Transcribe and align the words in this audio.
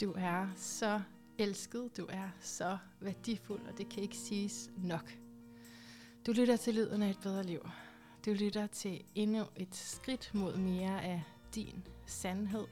Du 0.00 0.14
er 0.16 0.46
så 0.56 1.00
elsket, 1.38 1.96
du 1.96 2.06
er 2.08 2.28
så 2.40 2.78
værdifuld, 3.00 3.60
og 3.68 3.78
det 3.78 3.88
kan 3.88 4.02
ikke 4.02 4.16
siges 4.16 4.70
nok. 4.76 5.18
Du 6.26 6.32
lytter 6.32 6.56
til 6.56 6.74
lyden 6.74 7.02
af 7.02 7.10
et 7.10 7.18
bedre 7.22 7.42
liv. 7.42 7.68
Du 8.26 8.30
lytter 8.30 8.66
til 8.66 9.04
endnu 9.14 9.44
et 9.56 9.76
skridt 9.76 10.30
mod 10.34 10.56
mere 10.56 11.02
af 11.02 11.22
din 11.54 11.86
sandhed. 12.06 12.66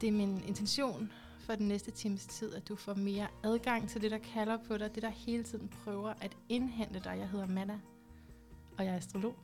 Det 0.00 0.08
er 0.08 0.12
min 0.12 0.42
intention 0.46 1.12
for 1.40 1.54
den 1.54 1.68
næste 1.68 1.90
times 1.90 2.26
tid, 2.26 2.54
at 2.54 2.68
du 2.68 2.76
får 2.76 2.94
mere 2.94 3.26
adgang 3.44 3.88
til 3.88 4.02
det, 4.02 4.10
der 4.10 4.18
kalder 4.18 4.56
på 4.56 4.78
dig, 4.78 4.94
det 4.94 5.02
der 5.02 5.10
hele 5.10 5.42
tiden 5.42 5.68
prøver 5.68 6.14
at 6.20 6.36
indhente 6.48 7.00
dig. 7.04 7.16
Jeg 7.18 7.28
hedder 7.28 7.46
Manna, 7.46 7.80
og 8.78 8.84
jeg 8.84 8.92
er 8.92 8.96
astrolog. 8.96 9.36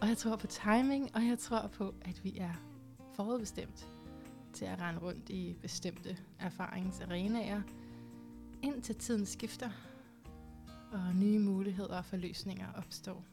Og 0.00 0.08
jeg 0.08 0.16
tror 0.16 0.36
på 0.36 0.46
timing, 0.46 1.16
og 1.16 1.26
jeg 1.26 1.38
tror 1.38 1.66
på, 1.66 1.94
at 2.02 2.24
vi 2.24 2.38
er 2.38 2.52
forudbestemt 3.14 3.88
til 4.52 4.64
at 4.64 4.80
rende 4.80 5.00
rundt 5.00 5.30
i 5.30 5.56
bestemte 5.62 6.16
erfaringsarenaer, 6.38 7.62
indtil 8.62 8.94
tiden 8.94 9.26
skifter, 9.26 9.70
og 10.92 11.14
nye 11.14 11.38
muligheder 11.38 12.02
for 12.02 12.16
løsninger 12.16 12.72
opstår. 12.72 13.24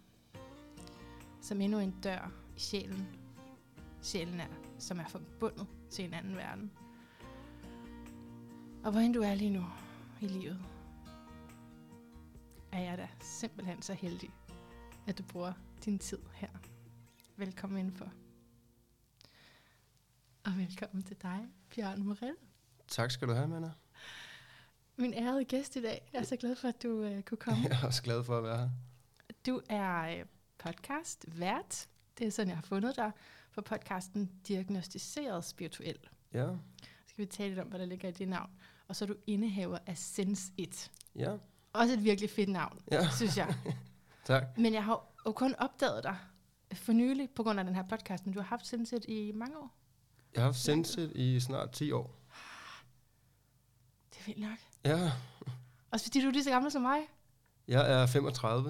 Som 1.41 1.61
endnu 1.61 1.79
en 1.79 1.95
dør 2.03 2.31
i 2.55 2.59
sjælen. 2.59 3.07
Sjælen 4.01 4.39
er, 4.39 4.47
som 4.79 4.99
er 4.99 5.07
forbundet 5.07 5.67
til 5.89 6.05
en 6.05 6.13
anden 6.13 6.35
verden. 6.35 6.71
Og 8.83 8.91
hvor 8.91 8.99
end 8.99 9.13
du 9.13 9.21
er 9.21 9.35
lige 9.35 9.49
nu 9.49 9.65
i 10.21 10.27
livet, 10.27 10.59
er 12.71 12.79
jeg 12.79 12.97
da 12.97 13.07
simpelthen 13.21 13.81
så 13.81 13.93
heldig, 13.93 14.29
at 15.07 15.17
du 15.17 15.23
bruger 15.23 15.53
din 15.85 15.99
tid 15.99 16.19
her. 16.33 16.49
Velkommen 17.37 17.79
indenfor. 17.79 18.11
Og 20.47 20.57
velkommen 20.57 21.03
til 21.03 21.17
dig, 21.21 21.47
Bjørn 21.75 22.03
Morel. 22.03 22.35
Tak 22.87 23.11
skal 23.11 23.27
du 23.27 23.33
have, 23.33 23.47
Manna. 23.47 23.71
Min 24.95 25.13
ærede 25.13 25.45
gæst 25.45 25.75
i 25.75 25.81
dag. 25.81 26.09
Jeg 26.13 26.19
er 26.19 26.23
så 26.23 26.35
glad 26.35 26.55
for, 26.55 26.67
at 26.67 26.83
du 26.83 26.89
uh, 27.05 27.21
kunne 27.21 27.37
komme. 27.37 27.63
Jeg 27.69 27.79
er 27.81 27.85
også 27.85 28.03
glad 28.03 28.23
for 28.23 28.37
at 28.37 28.43
være 28.43 28.57
her. 28.57 28.69
Du 29.45 29.61
er 29.69 30.15
uh, 30.21 30.27
podcast 30.57 31.25
vært. 31.39 31.87
Det 32.17 32.27
er 32.27 32.31
sådan, 32.31 32.47
jeg 32.49 32.57
har 32.57 32.61
fundet 32.61 32.95
dig 32.95 33.11
for 33.51 33.61
podcasten 33.61 34.31
Diagnostiseret 34.47 35.43
Spirituel. 35.45 35.97
Ja. 36.33 36.47
Så 36.47 36.87
skal 37.07 37.21
vi 37.21 37.25
tale 37.29 37.49
lidt 37.49 37.59
om, 37.59 37.67
hvad 37.67 37.79
der 37.79 37.85
ligger 37.85 38.09
i 38.09 38.11
det 38.11 38.27
navn. 38.27 38.49
Og 38.87 38.95
så 38.95 39.05
er 39.05 39.07
du 39.07 39.15
indehaver 39.27 39.77
af 39.85 39.97
Sense 39.97 40.51
1. 40.57 40.91
Ja. 41.15 41.37
Også 41.73 41.93
et 41.93 42.03
virkelig 42.03 42.29
fedt 42.29 42.49
navn, 42.49 42.79
Ja. 42.91 43.09
synes 43.09 43.37
jeg. 43.37 43.55
Tak. 44.25 44.43
Men 44.57 44.73
jeg 44.73 44.83
har 44.83 45.05
jo 45.25 45.31
kun 45.31 45.55
opdaget 45.57 46.03
dig 46.03 46.17
for 46.73 46.93
nylig 46.93 47.29
på 47.29 47.43
grund 47.43 47.59
af 47.59 47.65
den 47.65 47.75
her 47.75 47.83
podcast, 47.83 48.25
men 48.25 48.33
du 48.33 48.39
har 48.39 48.47
haft 48.47 48.67
Sense 48.67 48.95
1 48.95 49.05
i 49.07 49.31
mange 49.35 49.57
år. 49.57 49.76
Jeg 50.37 50.43
har 50.43 50.47
haft 50.47 50.59
Sensit 50.59 51.11
i 51.15 51.39
snart 51.39 51.71
10 51.71 51.91
år. 51.91 52.15
Det 54.13 54.19
er 54.19 54.25
vildt 54.25 54.41
nok. 54.41 54.57
Ja. 54.85 55.11
Også 55.91 56.05
fordi 56.05 56.21
du 56.21 56.27
er 56.27 56.31
lige 56.31 56.43
så 56.43 56.49
gammel 56.49 56.71
som 56.71 56.81
mig. 56.81 56.99
Jeg 57.67 57.91
er 58.01 58.05
35. 58.05 58.69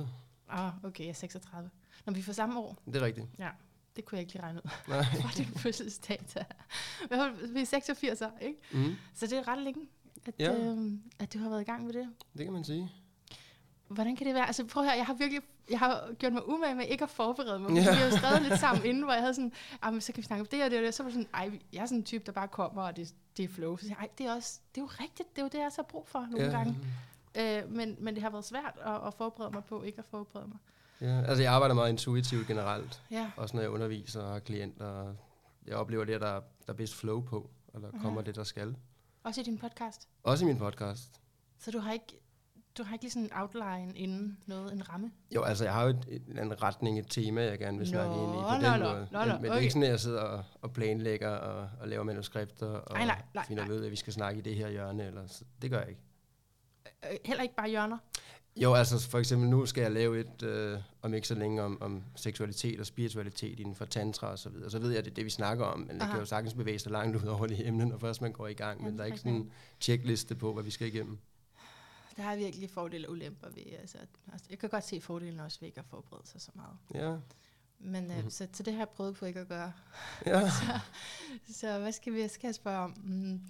Åh, 0.54 0.60
oh, 0.66 0.84
okay, 0.84 1.04
jeg 1.04 1.10
er 1.10 1.14
36. 1.14 1.70
Når 2.06 2.14
vi 2.14 2.22
får 2.22 2.34
samme 2.34 2.60
år, 2.60 2.78
Det 2.86 2.96
er 2.96 3.02
rigtigt. 3.06 3.28
ja, 3.40 3.50
det 3.96 4.06
kunne 4.06 4.16
jeg 4.18 4.22
ikke 4.22 4.34
lige 4.34 4.44
regne 4.44 4.62
ud. 4.66 4.70
Nej. 4.88 5.06
Hvor 5.22 5.30
din 5.38 5.46
fødselsdato 5.46 6.40
er. 6.40 7.54
Vi 7.54 7.62
er 7.62 7.66
86 7.66 8.22
år, 8.22 8.38
ikke? 8.42 8.60
Mm, 8.72 8.96
Så 9.14 9.28
det 9.28 9.38
er 9.38 9.48
ret 9.48 9.64
længe, 9.64 9.88
at, 10.26 10.34
Ja. 10.40 10.54
øhm, 10.56 11.02
at 11.20 11.34
du 11.34 11.40
har 11.40 11.50
været 11.50 11.62
i 11.62 11.66
gang 11.66 11.86
med 11.86 11.94
det. 11.94 12.10
det 12.38 12.46
kan 12.46 12.54
man 12.54 12.64
sige. 12.64 12.92
Hvordan 13.88 14.16
kan 14.16 14.28
det 14.28 14.36
være? 14.36 14.48
Altså 14.48 14.66
prøv 14.66 14.84
at 14.84 14.90
høre, 14.90 14.98
jeg 14.98 15.06
har 15.06 15.14
virkelig 15.14 15.42
jeg 15.70 15.80
har 15.80 16.14
gjort 16.20 16.34
mig 16.34 16.50
umage 16.50 16.76
med 16.76 16.86
ikke 16.86 17.04
at 17.04 17.10
forberede 17.10 17.60
mig. 17.60 17.70
Ja. 17.72 17.82
Ja. 17.82 17.92
Vi 17.92 17.98
har 17.98 18.06
jo 18.06 18.18
skrevet 18.18 18.42
lidt 18.42 18.60
sammen 18.60 18.86
inden, 18.86 19.04
hvor 19.04 19.14
jeg 19.14 19.22
havde 19.22 19.34
sådan, 19.34 19.52
ah, 19.82 19.94
men 19.94 20.02
så 20.02 20.14
kan 20.14 20.22
vi 20.22 20.26
snakke 20.26 20.42
om 20.42 20.48
det 20.48 20.64
og 20.64 20.72
det 20.72 20.80
og 20.80 20.86
det. 20.86 20.94
Så 20.94 21.04
var 21.04 21.10
sådan, 21.10 21.28
ej, 21.34 21.52
jeg 21.74 21.82
er 21.82 21.86
sådan 21.86 21.98
en 21.98 22.04
type, 22.04 22.24
der 22.26 22.32
bare 22.32 22.48
kommer, 22.48 22.82
og 22.82 22.96
det, 22.98 23.14
det 23.38 23.46
er 23.46 23.50
flow. 23.50 23.78
Så 23.78 23.86
jeg, 23.88 23.96
ej, 24.00 24.08
det 24.18 24.26
er, 24.26 24.36
også, 24.36 24.60
det 24.76 24.82
er 24.82 24.86
jo 24.86 24.90
rigtigt, 25.04 25.36
det 25.36 25.42
er 25.42 25.44
jo 25.44 25.50
det, 25.52 25.58
jeg 25.60 25.72
så 25.72 25.82
har 25.82 25.88
brug 25.88 26.08
for 26.08 26.20
nogle 26.20 26.46
ja. 26.46 26.52
gange. 26.52 26.76
Øh, 27.36 27.72
men, 27.72 27.96
men 28.00 28.16
det 28.16 28.24
har 28.24 28.30
været 28.30 28.46
svært 28.46 28.74
at, 28.86 29.08
at 29.08 29.14
forberede 29.14 29.54
mig 29.54 29.64
på, 29.64 29.84
ikke 29.84 30.00
at 30.00 30.06
forberede 30.06 30.48
mig. 30.48 30.58
Ja. 31.02 31.22
Altså, 31.22 31.44
jeg 31.44 31.54
arbejder 31.54 31.76
meget 31.76 31.90
intuitivt 31.90 32.48
generelt. 32.48 33.04
Ja, 33.12 33.32
Også 33.38 33.56
når 33.56 33.62
jeg 33.62 33.72
underviser 33.72 34.22
og 34.22 34.32
har 34.32 34.40
klienter. 34.40 35.14
Jeg 35.68 35.76
oplever 35.76 36.06
det, 36.06 36.22
der, 36.22 36.32
der 36.32 36.42
er 36.68 36.74
bedst 36.74 36.96
flow 36.96 37.22
på, 37.22 37.50
og 37.74 37.82
der 37.82 37.92
kommer 38.02 38.22
det, 38.22 38.36
der 38.36 38.44
skal. 38.44 38.76
også 39.24 39.42
i 39.42 39.44
din 39.44 39.58
podcast. 39.58 40.08
Også 40.24 40.46
i 40.46 40.48
min 40.48 40.58
podcast. 40.58 41.22
Så 41.60 41.72
du 41.72 41.80
har 41.80 41.94
ikke, 41.94 42.20
du 42.78 42.84
har 42.84 42.94
ikke 42.94 43.04
lige 43.04 43.12
sådan 43.12 43.24
en 43.24 43.32
outline 43.34 43.94
inden 43.96 44.38
noget, 44.46 44.74
en 44.74 44.90
ramme? 44.90 45.12
Jo, 45.36 45.44
altså, 45.44 45.64
jeg 45.64 45.74
har 45.74 45.84
jo 45.84 45.90
et, 45.90 46.24
en 46.42 46.64
retning, 46.64 47.00
et 47.00 47.06
tema, 47.10 47.42
jeg 47.44 47.60
gerne 47.60 47.78
vil 47.78 47.88
snakke 47.88 48.10
Nå, 48.10 48.24
ind 48.24 48.32
i 48.32 48.36
på 48.36 48.42
nå, 48.42 48.72
den 48.72 48.80
nå, 48.80 48.90
måde. 48.90 49.08
nå, 49.12 49.34
men, 49.34 49.44
det 49.44 49.52
er 49.52 49.58
ikke 49.58 49.72
sådan, 49.72 49.84
at 49.84 49.90
jeg 49.90 50.00
sidder 50.00 50.22
og, 50.22 50.44
og 50.62 50.74
planlægger 50.74 51.30
og, 51.30 51.70
og 51.80 51.88
laver 51.88 52.04
manuskripter 52.04 52.68
og 52.68 52.94
Nej, 52.98 53.06
nej, 53.06 53.22
nej, 53.34 53.46
finder 53.48 53.66
nej. 53.66 53.76
ud 53.76 53.82
af, 53.82 53.86
at 53.86 53.92
vi 53.92 53.96
skal 53.96 54.14
snakke 54.14 54.40
i 54.40 54.42
det 54.42 54.56
her 54.56 54.70
hjørne. 54.70 55.08
Eller, 55.08 55.28
så, 55.28 55.44
det 55.62 55.72
gør 55.72 55.80
jeg 55.80 55.90
ikke. 55.90 56.02
Øh, 57.12 57.18
heller 57.26 57.44
ikke 57.44 57.56
bare 57.56 57.70
hjørner? 57.70 57.98
Jo, 58.62 58.74
altså 58.74 59.10
for 59.10 59.20
eksempel 59.20 59.50
nu 59.50 59.66
skal 59.66 59.82
jeg 59.82 59.92
lave 59.92 60.20
et, 60.20 60.44
øh, 60.44 60.80
om 61.02 61.14
ikke 61.14 61.28
så 61.28 61.36
længe, 61.36 61.64
om, 61.64 61.82
om 61.82 62.04
seksualitet 62.16 62.80
og 62.80 62.86
spiritualitet 62.86 63.60
inden 63.60 63.76
for 63.76 63.86
tantra 63.86 64.28
og 64.28 64.40
så 64.40 64.50
videre. 64.50 64.70
Så 64.70 64.80
ved 64.80 64.90
jeg, 64.90 64.98
at 64.98 65.06
det 65.06 65.12
er 65.12 65.16
det, 65.16 65.26
vi 65.26 65.30
snakker 65.30 65.66
om, 65.66 65.80
men 65.80 66.00
det 66.00 66.10
kan 66.10 66.20
jo 66.20 66.26
sagtens 66.26 66.54
bevæge 66.54 66.80
sig 66.80 66.92
langt 66.92 67.24
ud 67.24 67.28
over 67.28 67.48
det 67.48 67.68
emne, 67.68 67.86
når 67.86 67.98
først 67.98 68.22
man 68.22 68.32
går 68.32 68.48
i 68.48 68.54
gang. 68.54 68.84
Men 68.84 68.98
der 68.98 69.02
er 69.02 69.06
ikke 69.06 69.18
sådan 69.18 69.34
en 69.34 69.52
checkliste 69.82 70.36
på, 70.36 70.54
hvad 70.54 70.64
vi 70.64 70.72
skal 70.72 70.88
igennem. 70.88 71.18
Der 72.18 72.24
er 72.24 72.36
virkelig 72.36 72.70
fordele 72.70 73.08
og 73.08 73.12
ulemper 73.12 73.50
ved. 73.50 73.64
Altså, 73.80 73.98
altså, 74.32 74.48
jeg 74.50 74.60
kan 74.60 74.70
godt 74.70 74.84
se 74.86 75.02
fordelen 75.02 75.40
også 75.40 75.60
ved 75.60 75.68
ikke 75.68 75.80
at 75.80 75.86
forberede 75.86 76.28
sig 76.28 76.42
så 76.42 76.52
meget. 76.56 76.78
Ja, 76.94 77.18
Men 77.80 78.12
øh, 78.12 78.18
Mhm. 78.18 78.30
så, 78.30 78.48
så 78.54 78.64
det 78.64 78.74
har 78.74 78.80
jeg 78.80 78.90
prøvet 78.90 79.16
på 79.16 79.26
ikke 79.26 79.40
at 79.40 79.48
gøre. 79.48 79.74
ja. 80.26 80.50
Så 81.54 81.80
hvad 81.80 81.92
skal 81.92 82.14
vi 82.14 82.28
skal 82.28 82.48
jeg 82.48 82.56
spørge 82.56 82.80
om? 82.80 82.96
Mm, 83.04 83.42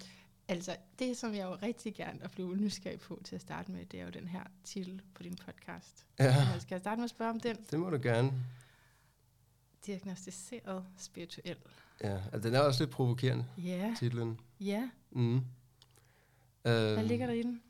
altså, 0.48 0.76
det 0.98 1.16
som 1.16 1.34
jeg 1.34 1.44
jo 1.44 1.54
rigtig 1.62 1.94
gerne 1.94 2.18
er 2.22 2.28
blevet 2.28 2.60
nysgerrig 2.60 3.00
på 3.00 3.20
til 3.24 3.34
at 3.34 3.40
starte 3.40 3.70
med, 3.72 3.86
det 3.86 4.00
er 4.00 4.04
jo 4.04 4.10
den 4.10 4.28
her 4.28 4.42
titel 4.64 5.02
på 5.14 5.22
din 5.22 5.36
podcast. 5.36 6.06
ja. 6.18 6.24
Ja. 6.24 6.58
Skal 6.58 6.74
jeg 6.74 6.80
starte 6.80 6.96
med 6.98 7.04
at 7.04 7.10
spørge 7.10 7.30
om 7.30 7.40
den? 7.40 7.56
Det 7.70 7.78
må 7.80 7.90
du 7.90 7.98
gerne. 8.02 8.32
Diagnostiseret 9.86 10.84
spirituel. 10.96 11.56
Ja, 12.00 12.20
altså, 12.32 12.48
den 12.48 12.54
er 12.54 12.60
også 12.60 12.82
lidt 12.84 12.90
provokerende, 12.94 13.44
Ja, 13.58 13.94
titlen. 13.98 14.40
ja. 14.60 14.88
Mm. 15.10 15.40
Hvad 16.62 16.96
Øhm, 16.98 17.06
ligger 17.08 17.26
der 17.26 17.34
i 17.34 17.42
den? 17.42 17.62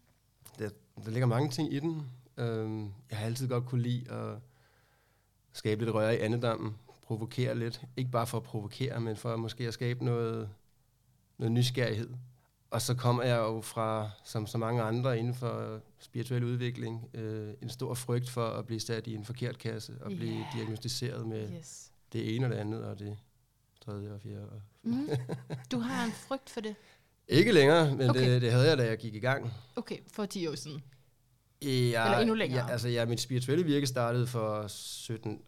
Der, 0.59 0.71
der 1.05 1.11
ligger 1.11 1.27
mange 1.27 1.49
ting 1.51 1.73
i 1.75 1.81
den. 1.81 2.03
Øhm, 2.37 2.93
jeg 3.11 3.19
har 3.19 3.27
altid 3.27 3.49
godt 3.49 3.67
kunne 3.67 3.83
lide 3.83 4.11
at 4.13 4.39
skabe 5.53 5.85
lidt 5.85 5.95
røre 5.95 6.15
i 6.17 6.19
andedammen, 6.19 6.77
provokere 7.03 7.59
lidt. 7.59 7.83
Ikke 7.97 8.11
bare 8.11 8.27
for 8.27 8.37
at 8.39 8.45
provokere, 8.45 9.01
men 9.01 9.17
for 9.17 9.37
måske 9.37 9.67
at 9.69 9.75
skabe 9.75 10.05
noget, 10.05 10.49
noget 11.39 11.53
nysgerrighed. 11.53 12.11
Og 12.71 12.83
så 12.83 12.95
kommer 12.95 13.23
jeg 13.23 13.37
jo 13.39 13.61
fra, 13.61 14.11
som 14.25 14.47
så 14.47 14.59
mange 14.59 14.83
andre 14.83 15.19
inden 15.19 15.35
for 15.35 15.81
spirituel 15.99 16.45
udvikling, 16.45 17.11
øh, 17.15 17.55
en 17.63 17.69
stor 17.69 17.95
frygt 17.95 18.31
for 18.31 18.47
at 18.49 18.67
blive 18.67 18.81
sat 18.81 19.07
i 19.07 19.15
en 19.15 19.25
forkert 19.25 19.59
kasse 19.59 19.93
og 20.01 20.07
blive 20.11 20.33
Ja. 20.39 20.47
diagnostiseret 20.55 21.27
med 21.27 21.53
Yes. 21.59 21.93
det 22.13 22.37
ene 22.37 22.47
og 22.47 22.51
det 22.51 22.57
andet 22.57 22.85
og 22.85 22.99
det 22.99 23.19
tredje 23.85 24.13
og 24.13 24.21
fjerde. 24.21 24.61
Mm. 24.83 25.09
Du 25.73 25.79
har 25.79 26.05
en 26.07 26.13
frygt 26.13 26.51
for 26.51 26.61
det? 26.61 26.75
Ikke 27.29 27.53
længere, 27.53 27.95
men 27.97 28.11
Okay. 28.11 28.31
det, 28.31 28.43
det 28.43 28.53
havde 28.53 28.69
jeg, 28.69 28.79
da 28.79 28.85
jeg 28.87 28.99
gik 28.99 29.15
i 29.15 29.19
gang. 29.19 29.53
Okay, 29.77 29.99
for 30.13 30.27
10 30.27 30.47
år 30.47 30.55
siden. 30.55 30.83
Ja, 31.63 31.69
Eller 32.05 32.19
endnu 32.19 32.35
længere. 32.35 32.65
Ja, 32.67 32.73
altså, 32.73 32.89
ja, 32.89 33.05
mit 33.07 33.21
spirituelle 33.21 33.65
virke 33.65 33.87
startede 33.87 34.27
for 34.27 34.67
17 34.69 35.41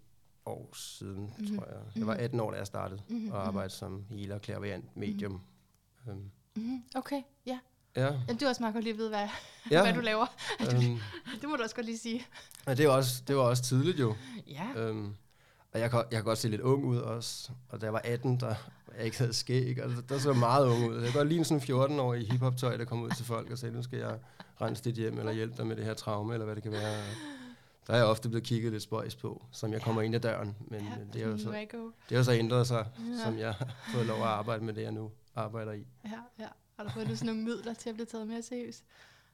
år 0.47 0.71
siden, 0.77 1.15
Mhm. 1.23 1.31
mm-hmm. 1.39 1.59
tror 1.59 1.67
jeg. 1.67 1.77
Jeg 1.97 2.07
var 2.07 2.15
18 2.15 2.41
år, 2.41 2.51
da 2.51 2.57
jeg 2.57 2.67
startede 2.67 3.01
Mhm, 3.09 3.15
mm-hmm. 3.17 3.27
mhm. 3.29 3.35
og 3.37 3.47
arbejdede 3.47 3.75
som 3.75 4.05
healer, 4.11 4.39
klaverant, 4.39 4.97
medium. 4.97 5.41
Mm-hmm. 6.07 6.31
Mm-hmm. 6.57 6.83
Okay, 6.95 7.23
ja. 7.47 7.59
Ja, 7.97 8.05
Jamen, 8.07 8.37
du 8.41 8.47
også 8.47 8.63
meget 8.63 8.75
godt 8.75 8.85
lige 8.85 8.97
vide, 8.97 9.09
hvad, 9.09 9.29
ja. 9.71 9.83
hvad 9.85 9.95
du 9.95 10.01
laver. 10.01 10.27
øhm, 10.61 10.99
Det 11.41 11.49
må 11.49 11.57
du 11.57 11.63
også 11.63 11.75
godt 11.75 11.87
lige 11.87 11.99
sige. 11.99 12.27
og 12.67 12.77
det 12.77 12.89
var, 12.89 12.93
også, 12.95 13.23
det 13.29 13.37
var 13.37 13.43
også 13.43 13.63
tidligt 13.63 14.01
jo. 14.01 14.15
Ja. 14.47 14.67
Øhm, 14.77 15.15
og 15.73 15.81
jeg 15.81 15.91
kan, 15.91 15.99
jeg 15.99 16.17
kan 16.17 16.25
godt 16.25 16.39
se 16.39 16.49
lidt 16.49 16.61
ung 16.61 16.85
ud 16.85 16.97
også. 16.99 17.51
Og 17.69 17.81
da 17.81 17.87
jeg 17.87 17.93
var 17.93 18.01
18, 18.05 18.41
der 18.41 18.55
jeg 19.01 19.07
ikke 19.07 19.19
havde 19.19 19.33
skæg, 19.33 19.83
og 19.85 19.91
der, 20.09 20.19
så 20.19 20.33
meget 20.33 20.67
ung 20.69 20.91
ud. 20.91 21.03
Jeg 21.03 21.13
godt 21.13 21.29
lide 21.29 21.45
sådan 21.45 21.63
en 21.69 21.99
14-årig 21.99 22.33
hiphop-tøj, 22.33 22.77
der 22.77 22.85
kom 22.85 23.03
ud 23.03 23.11
til 23.11 23.25
folk 23.25 23.51
og 23.51 23.59
sagde, 23.59 23.75
nu 23.75 23.83
skal 23.83 23.99
jeg 23.99 24.19
rense 24.61 24.85
dit 24.85 24.95
hjem, 24.95 25.19
eller 25.19 25.33
hjælpe 25.33 25.57
dig 25.57 25.67
med 25.67 25.77
det 25.77 25.85
her 25.85 25.95
traume, 25.95 26.33
eller 26.33 26.45
hvad 26.45 26.55
det 26.55 26.63
kan 26.63 26.73
være. 26.73 26.97
Der 27.87 27.93
er 27.93 27.97
jeg 27.97 28.07
ofte 28.07 28.29
blevet 28.29 28.45
kigget 28.45 28.73
lidt 28.73 28.83
spøjs 28.83 29.17
på, 29.17 29.43
som 29.53 29.73
jeg 29.73 29.83
kommer 29.83 30.03
ind 30.03 30.15
ad 30.15 30.21
døren. 30.21 30.57
Men, 30.61 30.81
ja. 30.81 30.87
det, 31.13 31.23
er 31.23 31.29
jo 31.29 31.39
så, 31.39 31.51
det 31.51 31.89
har 32.09 32.17
jo 32.17 32.25
så 32.25 32.33
ændret 32.33 32.67
sig, 32.67 32.87
ja. 32.99 33.25
som 33.25 33.39
jeg 33.39 33.55
har 33.55 33.69
fået 33.93 34.07
lov 34.07 34.17
at 34.17 34.29
arbejde 34.29 34.65
med 34.65 34.75
det, 34.75 34.83
jeg 34.83 34.93
nu 34.93 35.11
arbejder 35.35 35.73
i. 35.73 35.87
Ja, 36.05 36.11
ja. 36.39 36.49
Har 36.77 36.85
du 36.85 36.91
fået 36.91 37.09
sådan 37.09 37.27
nogle 37.27 37.43
midler 37.43 37.75
til 37.75 37.89
at 37.89 37.95
blive 37.95 38.07
taget 38.07 38.27
mere 38.27 38.43
seriøst? 38.43 38.85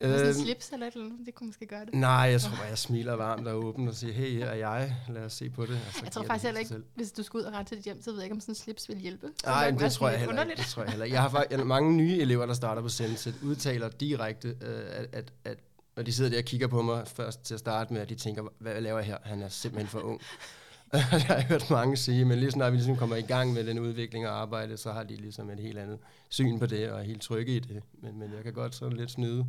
Øhm, 0.01 0.13
sådan 0.13 0.29
en 0.29 0.35
slips 0.35 0.71
eller 0.73 0.87
et 0.87 0.93
eller 0.95 1.07
andet, 1.07 1.27
det 1.27 1.35
kunne 1.35 1.47
måske 1.47 1.67
gøre 1.67 1.85
det. 1.85 1.95
nej, 1.95 2.11
jeg 2.11 2.41
tror 2.41 2.57
bare, 2.57 2.67
jeg 2.69 2.79
smiler 2.79 3.13
varmt 3.13 3.49
og 3.49 3.65
åbent 3.65 3.89
og 3.89 3.95
siger, 3.95 4.13
hey, 4.13 4.31
her 4.39 4.47
er 4.47 4.55
jeg, 4.55 4.97
lad 5.09 5.23
os 5.23 5.33
se 5.33 5.51
på 5.51 5.67
det. 5.67 5.71
Og 5.87 5.93
så 5.95 6.01
Jeg 6.03 6.13
tror 6.13 6.23
faktisk 6.23 6.43
det 6.43 6.49
heller 6.49 6.59
ikke, 6.59 6.69
selv. 6.69 6.85
hvis 6.95 7.13
du 7.13 7.23
skulle 7.23 7.43
ud 7.43 7.47
og 7.47 7.59
rette 7.59 7.77
dit 7.77 7.85
hjem, 7.85 8.03
så 8.03 8.11
ved 8.11 8.19
jeg 8.19 8.25
ikke, 8.25 8.35
om 8.35 8.41
sådan 8.41 8.53
en 8.53 8.57
slips 8.57 8.89
vil 8.89 8.99
hjælpe. 8.99 9.27
Nej, 9.45 9.65
det 9.65 9.75
men 9.75 9.83
er 9.83 9.89
det 9.89 9.93
tror 9.97 10.09
jeg 10.09 10.19
heller 10.19 10.43
ikke. 10.43 10.57
Det 10.57 10.67
tror 10.67 10.83
jeg 10.83 10.91
heller 10.91 11.05
ikke. 11.05 11.15
Jeg 11.15 11.23
har 11.23 11.29
faktisk 11.29 11.65
mange 11.65 11.93
nye 11.97 12.19
elever, 12.19 12.47
der 12.47 12.55
starter 12.55 12.83
på 12.83 12.89
Senset, 12.89 13.35
udtaler 13.43 13.89
direkte, 13.89 14.49
øh, 14.49 14.81
at, 14.91 15.09
at, 15.13 15.33
at 15.45 15.59
når 15.97 16.03
de 16.03 16.13
sidder 16.13 16.31
der 16.31 16.39
og 16.39 16.45
kigger 16.45 16.67
på 16.67 16.83
mig 16.83 17.09
først 17.09 17.45
til 17.45 17.55
at 17.55 17.61
starte 17.61 17.93
med, 17.93 18.01
at 18.01 18.09
de 18.09 18.15
tænker, 18.15 18.43
hvad 18.59 18.81
laver 18.81 18.99
jeg 18.99 19.07
her? 19.07 19.19
Han 19.23 19.43
er 19.43 19.49
simpelthen 19.49 19.89
for 19.89 20.01
ung. 20.01 20.21
det 20.93 21.01
har 21.01 21.35
jeg 21.35 21.45
hørt 21.45 21.71
mange 21.71 21.97
sige, 21.97 22.25
men 22.25 22.39
lige 22.39 22.51
snart 22.51 22.73
vi 22.73 22.77
ligesom 22.77 22.97
kommer 22.97 23.17
i 23.17 23.23
gang 23.23 23.53
med 23.53 23.65
den 23.65 23.79
udvikling 23.79 24.29
og 24.29 24.41
arbejde, 24.41 24.77
så 24.77 24.93
har 24.93 25.03
de 25.03 25.17
ligesom 25.17 25.51
et 25.51 25.61
helt 25.61 25.79
andet 25.79 25.99
syn 26.29 26.59
på 26.59 26.67
det, 26.67 26.91
og 26.91 27.01
er 27.01 27.05
helt 27.05 27.23
trygge 27.23 27.57
i 27.57 27.59
det. 27.59 27.83
Men, 28.03 28.19
men 28.19 28.33
jeg 28.35 28.43
kan 28.45 28.53
godt 28.53 28.75
sådan 28.75 28.97
lidt 28.97 29.11
snyde, 29.11 29.47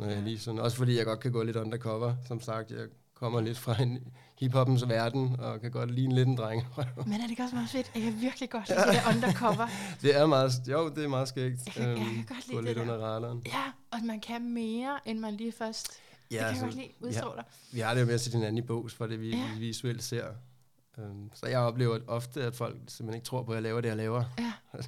når 0.00 0.06
jeg 0.06 0.22
lige 0.22 0.38
sådan, 0.38 0.60
også 0.60 0.76
fordi 0.76 0.96
jeg 0.96 1.04
godt 1.04 1.20
kan 1.20 1.32
gå 1.32 1.42
lidt 1.42 1.56
undercover, 1.56 2.14
som 2.28 2.40
sagt. 2.40 2.70
Jeg 2.70 2.86
kommer 3.14 3.40
lidt 3.40 3.58
fra 3.58 3.82
en 3.82 4.12
hiphoppens 4.38 4.88
verden, 4.88 5.36
og 5.38 5.60
kan 5.60 5.70
godt 5.70 5.90
ligne 5.90 6.14
lidt 6.14 6.28
en 6.28 6.36
dreng. 6.36 6.66
Men 7.06 7.12
er 7.12 7.22
det 7.22 7.30
ikke 7.30 7.42
også 7.42 7.54
meget 7.54 7.70
fedt? 7.70 7.90
Jeg 7.94 8.02
kan 8.02 8.20
virkelig 8.20 8.50
godt 8.50 8.68
lide 8.68 8.80
det 8.80 8.86
der 8.86 9.14
undercover. 9.14 9.66
det 10.02 10.16
er 10.16 10.26
meget, 10.26 10.52
jo, 10.68 10.88
det 10.88 11.04
er 11.04 11.08
meget 11.08 11.28
skægt. 11.28 11.66
Jeg 11.66 11.74
kan, 11.74 11.88
jeg 11.88 11.96
kan 11.96 12.06
øhm, 12.06 12.24
godt 12.28 12.48
lide 12.48 12.56
det 12.56 12.64
lidt 12.64 12.76
der. 12.76 12.82
under 12.82 13.06
radaren. 13.06 13.42
Ja, 13.46 13.64
og 13.90 13.98
man 14.04 14.20
kan 14.20 14.54
mere, 14.54 14.98
end 15.04 15.18
man 15.18 15.34
lige 15.34 15.52
først 15.52 16.00
Ja, 16.30 16.36
det 16.36 16.40
kan 16.40 16.48
altså, 16.48 16.64
jeg 16.64 16.72
godt 16.72 16.74
lide, 16.74 17.08
udstråler. 17.08 17.42
Vi, 17.42 17.76
vi 17.76 17.80
har 17.80 17.94
det 17.94 18.00
jo 18.00 18.06
med 18.06 18.14
at 18.14 18.20
sætte 18.20 18.36
hinanden 18.36 18.58
i 18.58 18.66
bås 18.66 18.94
for 18.94 19.06
det, 19.06 19.20
vi, 19.20 19.30
ja. 19.30 19.52
vi 19.54 19.60
visuelt 19.60 20.02
ser. 20.02 20.24
Um, 20.98 21.30
så 21.34 21.46
jeg 21.46 21.58
oplever 21.58 21.98
ofte, 22.06 22.42
at 22.42 22.54
folk 22.54 22.76
simpelthen 22.76 23.14
ikke 23.14 23.24
tror 23.24 23.42
på, 23.42 23.52
at 23.52 23.54
jeg 23.54 23.62
laver 23.62 23.80
det, 23.80 23.88
jeg 23.88 23.96
laver. 23.96 24.24
Ja. 24.38 24.52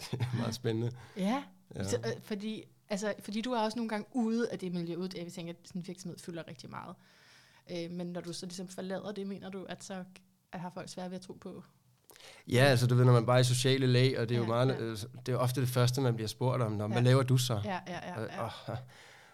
det 0.00 0.20
er 0.20 0.36
meget 0.36 0.54
spændende. 0.54 0.92
Ja, 1.16 1.42
ja. 1.76 1.84
Så, 1.84 1.96
øh, 1.96 2.12
fordi, 2.22 2.64
altså, 2.88 3.14
fordi 3.20 3.40
du 3.40 3.52
er 3.52 3.60
også 3.60 3.78
nogle 3.78 3.88
gange 3.88 4.06
ude 4.12 4.50
af 4.50 4.58
det 4.58 4.72
miljø, 4.72 4.96
ud 4.96 5.08
jeg 5.16 5.32
tænker, 5.32 5.52
at 5.52 5.58
sådan 5.64 5.80
en 5.80 5.86
virksomhed 5.86 6.18
fylder 6.18 6.48
rigtig 6.48 6.70
meget. 6.70 6.94
Øh, 7.70 7.90
men 7.90 8.06
når 8.06 8.20
du 8.20 8.32
så 8.32 8.46
ligesom 8.46 8.68
forlader 8.68 9.12
det, 9.12 9.26
mener 9.26 9.48
du, 9.50 9.64
at 9.68 9.84
så 9.84 10.04
at 10.52 10.60
har 10.60 10.70
folk 10.70 10.88
svært 10.88 11.10
ved 11.10 11.16
at 11.16 11.22
tro 11.22 11.32
på? 11.32 11.62
Ja, 12.48 12.64
altså 12.64 12.86
du 12.86 12.94
ved, 12.94 13.04
når 13.04 13.12
man 13.12 13.26
bare 13.26 13.36
er 13.36 13.40
i 13.40 13.44
sociale 13.44 13.86
lag, 13.86 14.18
og 14.18 14.28
det 14.28 14.34
er 14.34 14.38
ja, 14.38 14.46
jo 14.46 14.52
meget, 14.52 14.68
ja. 14.68 14.80
øh, 14.80 14.98
det 15.26 15.32
er 15.32 15.36
ofte 15.36 15.60
det 15.60 15.68
første, 15.68 16.00
man 16.00 16.14
bliver 16.14 16.28
spurgt 16.28 16.62
om, 16.62 16.72
når, 16.72 16.84
ja. 16.88 16.92
hvad 16.92 17.02
laver 17.02 17.22
du 17.22 17.36
så? 17.36 17.60
Ja, 17.64 17.78
ja, 17.86 17.98
ja. 18.08 18.20
ja. 18.22 18.42
Og, 18.42 18.50
og, 18.66 18.76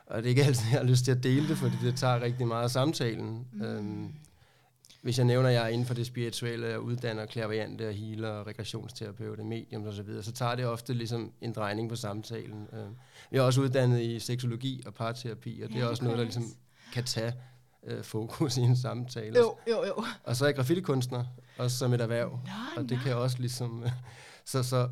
og 0.07 0.17
det 0.17 0.25
er 0.25 0.29
ikke 0.29 0.45
altid, 0.45 0.65
jeg 0.71 0.81
har 0.81 0.87
lyst 0.87 1.05
til 1.05 1.13
at 1.13 1.23
dele 1.23 1.49
det, 1.49 1.59
fordi 1.59 1.75
det 1.83 1.97
tager 1.97 2.21
rigtig 2.21 2.47
meget 2.47 2.65
af 2.65 2.71
samtalen. 2.71 3.47
Mm. 3.53 3.63
Øhm, 3.63 4.15
hvis 5.03 5.19
jeg 5.19 5.27
nævner, 5.27 5.49
at 5.49 5.55
jeg 5.55 5.65
er 5.65 5.69
inden 5.69 5.87
for 5.87 5.95
det 5.95 6.07
spirituelle, 6.07 6.81
uddanner 6.81 7.27
klaverjante 7.27 7.89
og 7.89 7.95
healer 7.95 8.29
og 8.29 8.47
regressionsterapeut, 8.47 9.39
medium 9.39 9.87
og 9.87 9.93
så 9.93 10.03
videre, 10.03 10.23
så 10.23 10.33
tager 10.33 10.55
det 10.55 10.67
ofte 10.67 10.95
ligesom 10.95 11.33
en 11.41 11.53
drejning 11.53 11.89
på 11.89 11.97
samtalen. 11.97 12.69
Jeg 13.33 13.39
er 13.39 13.43
også 13.43 13.61
uddannet 13.61 14.01
i 14.01 14.19
seksologi 14.19 14.83
og 14.87 14.95
parterapi, 14.95 15.63
og 15.63 15.69
det 15.69 15.81
er 15.81 15.87
også 15.87 16.05
noget, 16.05 16.19
der 16.19 16.25
ligesom 16.25 16.45
kan 16.93 17.05
tage 17.05 17.33
øh, 17.87 18.05
fokus 18.05 18.57
i 18.57 18.61
en 18.61 18.77
samtale. 18.77 19.39
Jo, 19.39 19.57
jo, 19.71 19.85
jo. 19.85 20.05
Og 20.25 20.37
så 20.37 20.45
er 20.45 20.49
jeg 20.49 20.57
graffitikunstner, 20.57 21.25
også 21.59 21.79
som 21.79 21.95
et 21.95 22.01
erhverv. 22.01 22.31
Nå, 22.31 22.83
og 22.83 22.89
det 22.89 22.99
nå. 22.99 23.03
kan 23.05 23.17
også 23.17 23.39
ligesom... 23.39 23.85
så, 24.45 24.63
så 24.63 24.89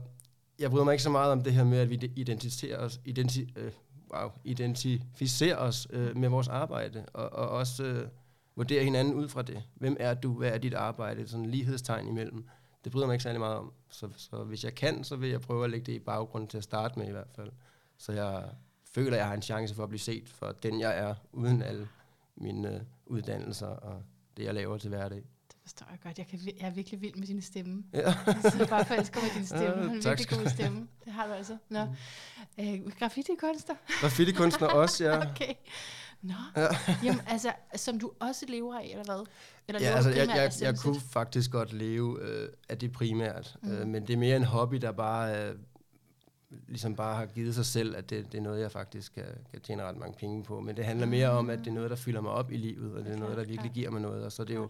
jeg 0.59 0.71
bryder 0.71 0.85
mig 0.85 0.93
ikke 0.93 1.03
så 1.03 1.11
meget 1.11 1.33
om 1.33 1.43
det 1.43 1.53
her 1.53 1.65
med, 1.65 1.79
at 1.79 1.91
vi 1.91 2.13
identificerer 2.17 2.79
os, 2.79 3.01
identi, 3.05 3.53
øh, 3.57 3.73
wow, 4.15 4.31
identificere 4.45 5.57
os 5.57 5.87
øh, 5.91 6.17
med 6.17 6.29
vores 6.29 6.49
arbejde, 6.49 7.05
og, 7.13 7.33
og 7.33 7.49
også 7.49 7.85
øh, 7.85 8.09
vurdere 8.57 8.85
hinanden 8.85 9.15
ud 9.15 9.29
fra 9.29 9.43
det. 9.43 9.63
Hvem 9.75 9.97
er 10.01 10.15
du? 10.15 10.33
Hvad 10.33 10.51
er 10.51 10.59
dit 10.59 10.75
arbejde? 10.75 11.29
Sådan 11.29 11.45
en 11.45 11.51
lighedstegn 11.51 12.09
imellem. 12.09 12.49
Det 12.85 12.93
bryder 12.93 13.07
mig 13.07 13.15
ikke 13.15 13.23
særlig 13.23 13.41
meget 13.41 13.57
om. 13.57 13.73
Så, 13.91 14.09
så 14.17 14.45
hvis 14.45 14.65
jeg 14.65 14.75
kan, 14.75 15.05
så 15.05 15.17
vil 15.17 15.31
jeg 15.31 15.41
prøve 15.41 15.65
at 15.65 15.71
lægge 15.71 15.87
det 15.87 15.93
i 15.93 15.99
baggrunden 15.99 16.49
til 16.49 16.59
at 16.59 16.65
starte 16.65 16.99
med 16.99 17.09
i 17.09 17.13
hvert 17.13 17.31
fald. 17.37 17.51
Så 17.99 18.13
jeg 18.13 18.45
føler, 18.85 19.13
at 19.13 19.19
jeg 19.19 19.27
har 19.27 19.35
en 19.35 19.43
chance 19.43 19.75
for 19.75 19.83
at 19.83 19.89
blive 19.89 20.01
set 20.01 20.29
for 20.29 20.53
den, 20.63 20.81
jeg 20.81 20.99
er, 20.99 21.15
uden 21.33 21.63
alle 21.63 21.89
mine 22.37 22.75
øh, 22.75 22.81
uddannelser 23.07 23.67
og 23.67 24.03
det, 24.37 24.45
jeg 24.45 24.55
laver 24.55 24.79
til 24.79 24.89
hverdag 24.89 25.25
forstår 25.71 25.87
jeg 25.91 25.99
godt. 26.03 26.19
Jeg, 26.19 26.27
kan, 26.27 26.39
jeg 26.61 26.67
er 26.67 26.71
virkelig 26.71 27.01
vild 27.01 27.15
med 27.15 27.27
din 27.27 27.43
stemme. 27.43 27.85
Ja. 27.93 28.13
så 28.43 28.67
bare 28.71 28.85
for 28.85 28.95
at 28.95 29.01
elsker 29.01 29.21
med 29.21 29.31
din 29.37 29.47
stemme. 29.55 29.85
Ja, 29.85 29.91
en 29.91 30.05
virkelig 30.05 30.29
god 30.29 30.51
stemme. 30.51 30.89
Det 31.05 31.13
har 31.13 31.27
du 31.27 31.33
altså. 31.33 31.57
Nå. 31.69 31.85
Mm. 31.85 31.95
Øh, 32.65 32.93
graffiti-kunstner? 32.99 33.75
Graffiti-kunstner 34.01 34.69
også, 34.69 35.05
ja. 35.05 35.19
okay. 35.31 35.55
Nå. 36.23 36.35
Ja. 36.57 36.67
Jamen, 37.05 37.21
altså, 37.27 37.53
som 37.77 37.99
du 37.99 38.11
også 38.21 38.47
lever 38.49 38.75
af, 38.75 38.89
eller 38.91 39.05
hvad? 39.05 39.27
Eller 39.69 39.81
ja, 39.81 39.95
altså, 39.95 40.11
jeg, 40.11 40.29
jeg, 40.29 40.53
jeg 40.61 40.79
kunne 40.79 41.01
faktisk 41.01 41.51
godt 41.51 41.73
leve 41.73 42.19
øh, 42.23 42.49
af 42.69 42.79
det 42.79 42.93
primært. 42.93 43.57
Mm. 43.63 43.73
Øh, 43.73 43.87
men 43.87 44.07
det 44.07 44.13
er 44.13 44.19
mere 44.19 44.37
en 44.37 44.45
hobby, 44.45 44.77
der 44.77 44.93
bare... 44.93 45.49
Øh, 45.49 45.55
ligesom 46.69 46.97
bare 46.97 47.17
har 47.17 47.27
givet 47.27 47.55
sig 47.55 47.67
selv, 47.67 47.97
at 47.97 48.11
det, 48.11 48.33
det 48.33 48.39
er 48.39 48.43
noget, 48.43 48.61
jeg 48.61 48.73
faktisk 48.73 49.15
kan, 49.15 49.25
kan 49.53 49.61
tjene 49.61 49.83
ret 49.83 49.97
mange 49.97 50.15
penge 50.19 50.45
på. 50.45 50.61
Men 50.61 50.77
det 50.77 50.85
handler 50.85 51.07
mere 51.07 51.31
om, 51.31 51.51
at 51.51 51.59
det 51.59 51.67
er 51.67 51.73
noget, 51.73 51.91
der 51.91 51.97
fylder 51.97 52.21
mig 52.21 52.33
op 52.33 52.53
i 52.53 52.57
livet, 52.57 52.95
og 52.95 53.05
det 53.05 53.13
er 53.13 53.17
noget, 53.17 53.37
der 53.37 53.45
virkelig 53.45 53.73
giver 53.73 53.91
mig 53.91 54.01
noget. 54.01 54.25
Og 54.25 54.33
så 54.33 54.43
er 54.43 54.47
det 54.47 54.55
jo 54.55 54.69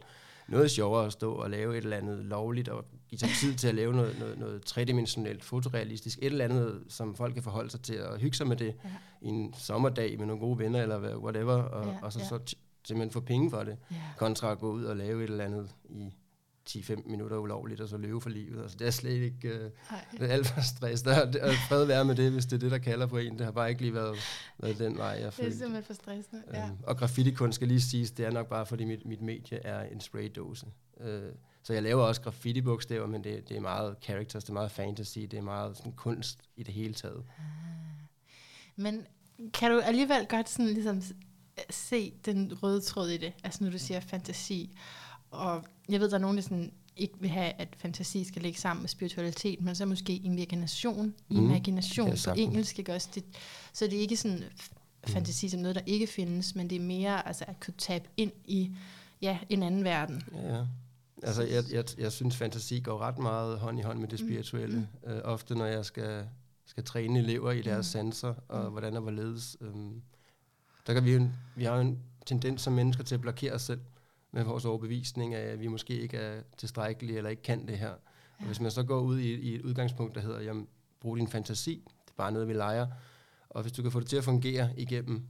noget 0.49 0.71
sjovere 0.71 1.07
at 1.07 1.13
stå 1.13 1.33
og 1.33 1.51
lave 1.51 1.79
et 1.79 1.85
eller 1.85 1.97
andet 1.97 2.25
lovligt, 2.25 2.69
og 2.69 2.85
give 3.11 3.19
sig 3.19 3.29
tid 3.41 3.55
til 3.55 3.69
at 3.69 3.75
lave 3.75 3.93
noget, 3.93 4.19
noget, 4.19 4.39
noget 4.39 4.63
tredimensionelt, 4.65 5.45
fotorealistisk, 5.45 6.19
et 6.19 6.27
eller 6.27 6.45
andet, 6.45 6.83
som 6.89 7.15
folk 7.15 7.35
kan 7.35 7.43
forholde 7.43 7.71
sig 7.71 7.81
til 7.81 7.95
at 7.95 8.21
hygge 8.21 8.37
sig 8.37 8.47
med 8.47 8.57
det 8.57 8.75
ja. 8.85 8.91
i 9.23 9.29
en 9.29 9.55
sommerdag 9.59 10.19
med 10.19 10.27
nogle 10.27 10.41
gode 10.41 10.59
venner, 10.59 10.83
eller 10.83 11.17
whatever, 11.17 11.55
og, 11.55 11.87
ja, 11.87 11.99
og 12.03 12.13
så, 12.13 12.19
ja. 12.19 12.25
så 12.25 12.55
simpelthen 12.85 13.11
få 13.11 13.21
penge 13.21 13.51
for 13.51 13.65
det, 13.65 13.77
ja. 13.91 13.97
kontra 14.17 14.53
at 14.53 14.59
gå 14.59 14.73
ud 14.73 14.85
og 14.85 14.97
lave 14.97 15.25
et 15.25 15.31
eller 15.31 15.45
andet 15.45 15.71
i 15.89 16.15
10-15 16.69 17.11
minutter 17.11 17.37
ulovligt, 17.37 17.81
og 17.81 17.89
så 17.89 17.97
løbe 17.97 18.21
for 18.21 18.31
livet. 18.31 18.63
Altså, 18.63 18.77
det 18.79 18.87
er 18.87 18.91
slet 18.91 19.23
ikke 19.23 19.49
øh, 19.49 19.71
det 20.13 20.21
er 20.21 20.27
alt 20.27 20.47
for 20.47 20.61
stress. 20.61 21.03
Der 21.03 21.13
er 21.13 21.53
fred 21.69 21.85
være 21.85 22.05
med 22.05 22.15
det, 22.15 22.33
hvis 22.33 22.45
det 22.45 22.53
er 22.53 22.59
det, 22.59 22.71
der 22.71 22.79
kalder 22.79 23.07
på 23.07 23.19
en. 23.19 23.39
Det 23.39 23.45
har 23.45 23.53
bare 23.53 23.71
ikke 23.71 23.81
lige 23.81 23.95
været, 23.95 24.17
været 24.59 24.79
den 24.79 24.99
vej, 24.99 25.07
jeg 25.07 25.33
Det 25.37 25.47
er 25.47 25.51
simpelthen 25.51 25.85
for 25.85 25.95
stressende, 25.95 26.43
ja. 26.55 26.67
Øhm, 26.67 26.77
og 26.83 26.97
graffiti-kunst 26.97 27.57
skal 27.57 27.69
lige 27.69 27.81
siges, 27.81 28.11
det 28.11 28.27
er 28.27 28.31
nok 28.31 28.49
bare, 28.49 28.67
fordi 28.67 28.85
mit, 28.85 29.07
mit 29.07 29.21
medie 29.21 29.59
er 29.67 29.83
en 29.83 30.01
spraydose. 30.01 30.67
Øh, 31.01 31.23
så 31.63 31.73
jeg 31.73 31.83
laver 31.83 32.05
også 32.05 32.21
graffiti-bogstaver, 32.21 33.07
men 33.07 33.25
det, 33.25 33.49
det 33.49 33.57
er 33.57 33.61
meget 33.61 33.97
characters, 34.03 34.45
det 34.45 34.51
er 34.51 34.55
meget 34.55 34.71
fantasy, 34.71 35.19
det 35.19 35.35
er 35.35 35.43
meget 35.43 35.77
sådan 35.77 35.93
kunst 35.93 36.39
i 36.57 36.63
det 36.63 36.75
hele 36.75 36.95
taget. 36.95 37.25
Ah. 37.39 37.45
Men 38.77 39.07
kan 39.55 39.71
du 39.71 39.81
alligevel 39.81 40.27
godt 40.29 40.49
sådan 40.49 40.73
ligesom 40.73 41.03
se 41.71 42.13
den 42.25 42.59
røde 42.63 42.81
tråd 42.81 43.09
i 43.09 43.17
det? 43.17 43.33
Altså 43.45 43.65
når 43.65 43.71
du 43.71 43.79
siger 43.79 44.01
fantasi, 44.01 44.79
og 45.31 45.65
jeg 45.89 46.01
ved, 46.01 46.09
der 46.09 46.17
er 46.17 46.21
nogen, 46.21 46.37
der 46.37 46.43
sådan 46.43 46.73
ikke 46.97 47.15
vil 47.21 47.31
have, 47.31 47.53
at 47.53 47.69
fantasi 47.79 48.25
skal 48.25 48.43
ligge 48.43 48.61
sammen 48.61 48.83
med 48.83 48.89
spiritualitet, 48.89 49.61
men 49.61 49.75
så 49.75 49.87
måske 49.87 50.17
imagination, 50.17 51.15
mm. 51.29 51.37
imagination 51.37 52.17
på 52.25 52.31
engelsk, 52.37 52.79
ikke 52.79 52.95
også? 52.95 53.09
Det, 53.15 53.25
så 53.73 53.85
det 53.85 53.95
er 53.95 54.01
ikke 54.01 54.17
sådan 54.17 54.45
fantasi 55.07 55.49
som 55.49 55.61
noget, 55.61 55.75
der 55.75 55.83
ikke 55.87 56.07
findes, 56.07 56.55
men 56.55 56.71
det 56.71 56.77
er 56.77 56.81
mere 56.81 57.27
altså, 57.27 57.45
at 57.49 57.61
kunne 57.61 57.75
tabe 57.79 58.09
ind 58.17 58.33
i 58.45 58.77
ja, 59.23 59.39
en 59.49 59.63
anden 59.63 59.85
verden. 59.85 60.23
Ja, 60.35 60.57
ja. 60.57 60.65
Altså, 61.23 61.43
jeg, 61.43 61.65
jeg, 61.73 61.85
jeg 61.99 62.13
synes, 62.13 62.37
fantasi 62.37 62.81
går 62.81 62.99
ret 62.99 63.19
meget 63.19 63.59
hånd 63.59 63.79
i 63.79 63.83
hånd 63.83 63.99
med 63.99 64.09
det 64.09 64.21
mm. 64.21 64.27
spirituelle. 64.27 64.89
Mm. 65.07 65.13
Uh, 65.13 65.19
ofte, 65.25 65.55
når 65.55 65.67
jeg 65.67 65.85
skal, 65.85 66.29
skal 66.67 66.85
træne 66.85 67.19
elever 67.19 67.51
i 67.51 67.63
deres 67.63 67.87
mm. 67.87 67.91
sanser, 67.91 68.35
og 68.49 68.65
mm. 68.65 68.71
hvordan 68.71 68.97
og 68.97 69.03
hvorledes, 69.03 69.57
um, 69.61 70.03
der 70.87 70.95
kan 70.95 71.05
vi, 71.05 71.13
jo, 71.13 71.29
vi 71.57 71.65
har 71.65 71.81
en 71.81 71.99
tendens 72.27 72.63
som 72.63 72.73
mennesker 72.73 73.05
til 73.05 73.15
at 73.15 73.21
blokere 73.21 73.53
os 73.53 73.63
selv 73.63 73.81
med 74.33 74.45
vores 74.45 74.65
overbevisning 74.65 75.35
af, 75.35 75.53
at 75.53 75.61
vi 75.61 75.67
måske 75.67 75.99
ikke 75.99 76.17
er 76.17 76.43
tilstrækkelige 76.57 77.17
eller 77.17 77.31
ikke 77.31 77.43
kan 77.43 77.69
det 77.69 77.79
her. 77.79 77.95
Og 78.39 78.47
hvis 78.47 78.61
man 78.61 78.71
så 78.71 78.83
går 78.83 79.01
ud 79.01 79.19
i, 79.19 79.35
i 79.35 79.55
et 79.55 79.63
udgangspunkt, 79.63 80.15
der 80.15 80.21
hedder, 80.21 80.41
jamen, 80.41 80.69
brug 81.01 81.17
din 81.17 81.29
fantasi, 81.29 81.83
det 82.05 82.11
er 82.11 82.17
bare 82.17 82.33
noget, 82.33 82.49
vi 82.49 82.53
leger. 82.53 82.87
Og 83.51 83.63
hvis 83.63 83.73
du 83.73 83.83
kan 83.83 83.91
få 83.91 84.01
det 84.01 84.09
til 84.09 84.17
at 84.17 84.25
fungere 84.25 84.71
igennem, 84.77 85.23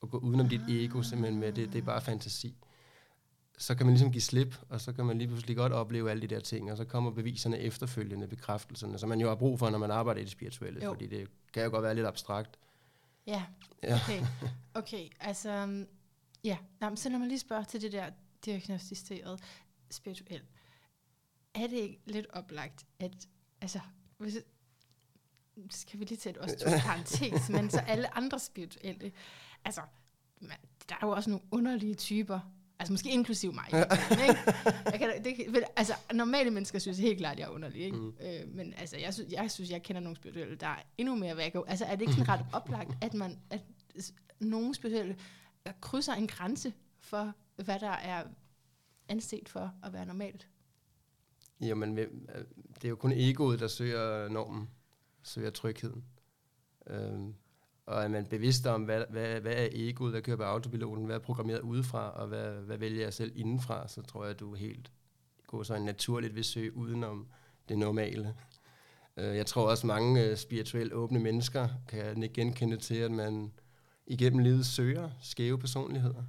og 0.00 0.10
gå 0.10 0.18
udenom 0.18 0.48
dit 0.48 0.60
ego 0.68 1.02
simpelthen 1.02 1.40
med, 1.40 1.52
det, 1.52 1.72
det 1.72 1.78
er 1.78 1.82
bare 1.82 2.00
fantasi, 2.00 2.54
så 3.58 3.74
kan 3.74 3.86
man 3.86 3.94
ligesom 3.94 4.12
give 4.12 4.22
slip, 4.22 4.56
og 4.68 4.80
så 4.80 4.92
kan 4.92 5.04
man 5.04 5.18
lige 5.18 5.28
pludselig 5.28 5.56
godt 5.56 5.72
opleve 5.72 6.10
alle 6.10 6.22
de 6.22 6.34
der 6.34 6.40
ting, 6.40 6.70
og 6.70 6.76
så 6.76 6.84
kommer 6.84 7.10
beviserne 7.10 7.58
efterfølgende, 7.58 8.28
bekræftelserne, 8.28 8.98
som 8.98 9.08
man 9.08 9.20
jo 9.20 9.28
har 9.28 9.34
brug 9.34 9.58
for, 9.58 9.70
når 9.70 9.78
man 9.78 9.90
arbejder 9.90 10.20
i 10.20 10.24
det 10.24 10.32
spirituelle, 10.32 10.84
jo. 10.84 10.90
fordi 10.90 11.06
det 11.06 11.28
kan 11.52 11.64
jo 11.64 11.70
godt 11.70 11.82
være 11.82 11.94
lidt 11.94 12.06
abstrakt. 12.06 12.58
Ja, 13.26 13.44
ja. 13.82 14.00
okay. 14.04 14.26
Okay, 14.74 15.08
altså, 15.20 15.84
ja, 16.44 16.58
Nå, 16.80 16.96
så 16.96 17.08
lad 17.08 17.18
mig 17.18 17.28
lige 17.28 17.38
spørge 17.38 17.64
til 17.64 17.82
det 17.82 17.92
der 17.92 18.10
diagnostiseret 18.44 19.40
spirituel, 19.90 20.42
er 21.54 21.66
det 21.66 21.76
ikke 21.76 22.00
lidt 22.06 22.26
oplagt, 22.32 22.86
at 22.98 23.28
altså, 23.60 23.80
hvis, 24.18 24.38
skal 25.70 26.00
vi 26.00 26.04
lige 26.04 26.30
et 26.30 26.36
også 26.36 26.56
to 26.58 26.70
parentes, 26.86 27.48
men 27.48 27.70
så 27.70 27.78
alle 27.78 28.16
andre 28.16 28.38
spirituelle, 28.38 29.12
altså, 29.64 29.80
man, 30.40 30.56
der 30.88 30.94
er 30.94 31.06
jo 31.06 31.10
også 31.10 31.30
nogle 31.30 31.44
underlige 31.50 31.94
typer, 31.94 32.40
altså 32.78 32.92
måske 32.92 33.10
inklusiv 33.10 33.54
mig. 33.54 33.64
ikke? 33.72 33.84
Jeg 34.84 34.98
kan, 34.98 35.24
det, 35.24 35.64
altså, 35.76 35.92
normale 36.14 36.50
mennesker 36.50 36.78
synes 36.78 36.98
helt 36.98 37.18
klart, 37.18 37.32
at 37.32 37.38
jeg 37.38 37.46
er 37.46 37.50
underlig, 37.50 37.82
ikke? 37.82 37.96
Mm. 37.96 38.14
Øh, 38.20 38.48
men 38.54 38.74
altså, 38.78 38.96
jeg, 38.96 39.14
synes, 39.14 39.32
jeg 39.32 39.50
synes, 39.50 39.70
jeg 39.70 39.82
kender 39.82 40.00
nogle 40.00 40.16
spirituelle, 40.16 40.56
der 40.56 40.66
er 40.66 40.82
endnu 40.98 41.14
mere 41.14 41.36
væk. 41.36 41.56
Altså, 41.66 41.84
er 41.84 41.90
det 41.90 42.00
ikke 42.00 42.12
sådan 42.12 42.28
ret 42.28 42.46
oplagt, 42.52 43.04
at 43.04 43.14
man, 43.14 43.38
at 43.50 43.60
nogle 44.40 44.74
spirituelle 44.74 45.16
krydser 45.80 46.12
en 46.12 46.26
grænse 46.26 46.72
for, 47.00 47.32
hvad 47.56 47.80
der 47.80 47.90
er 47.90 48.24
anset 49.08 49.48
for 49.48 49.72
at 49.82 49.92
være 49.92 50.06
normalt? 50.06 50.48
Jamen, 51.60 51.96
det 51.96 52.84
er 52.84 52.88
jo 52.88 52.96
kun 52.96 53.12
egoet, 53.12 53.60
der 53.60 53.68
søger 53.68 54.28
normen, 54.28 54.70
søger 55.22 55.50
trygheden. 55.50 56.04
Øhm, 56.86 57.34
og 57.88 58.04
er 58.04 58.08
man 58.08 58.26
bevidst 58.26 58.66
om, 58.66 58.82
hvad, 58.82 59.04
hvad, 59.10 59.40
hvad 59.40 59.52
er 59.52 59.68
egoet, 59.72 60.14
der 60.14 60.20
kører 60.20 60.36
på 60.36 60.42
autopiloten, 60.42 61.04
hvad 61.04 61.16
er 61.16 61.20
programmeret 61.20 61.60
udefra, 61.60 62.10
og 62.10 62.28
hvad, 62.28 62.50
hvad 62.50 62.78
vælger 62.78 63.02
jeg 63.02 63.14
selv 63.14 63.32
indenfra, 63.34 63.88
så 63.88 64.02
tror 64.02 64.24
jeg, 64.24 64.30
at 64.30 64.40
du 64.40 64.54
helt 64.54 64.90
går 65.46 65.62
så 65.62 65.78
naturligt 65.78 66.34
vil 66.34 66.44
søge 66.44 66.76
udenom 66.76 67.26
det 67.68 67.78
normale. 67.78 68.34
Øh, 69.16 69.36
jeg 69.36 69.46
tror 69.46 69.70
også, 69.70 69.86
mange 69.86 70.24
øh, 70.24 70.36
spirituelt 70.36 70.92
åbne 70.92 71.18
mennesker 71.18 71.68
kan 71.88 72.30
genkende 72.34 72.76
til, 72.76 72.94
at 72.94 73.10
man 73.10 73.52
igennem 74.06 74.38
livet 74.38 74.66
søger 74.66 75.10
skæve 75.22 75.58
personligheder 75.58 76.22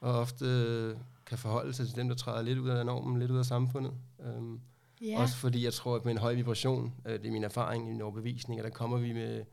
og 0.00 0.18
ofte 0.18 0.44
øh, 0.44 0.96
kan 1.26 1.38
forholde 1.38 1.72
sig 1.72 1.86
til 1.86 1.96
dem, 1.96 2.08
der 2.08 2.16
træder 2.16 2.42
lidt 2.42 2.58
ud 2.58 2.68
af 2.68 2.86
normen, 2.86 3.18
lidt 3.18 3.30
ud 3.30 3.38
af 3.38 3.46
samfundet. 3.46 3.92
Øhm, 4.26 4.60
Ja. 5.00 5.20
Også 5.20 5.36
fordi 5.36 5.64
jeg 5.64 5.72
tror, 5.72 5.96
at 5.96 6.04
med 6.04 6.12
en 6.12 6.18
høj 6.18 6.34
vibration, 6.34 6.94
det 7.06 7.26
er 7.26 7.30
min 7.30 7.44
erfaring, 7.44 7.88
min 7.88 8.02
overbevisning, 8.02 8.60
at 8.60 8.64
der 8.64 8.70
kommer 8.70 8.98
vi 8.98 9.12
med, 9.12 9.44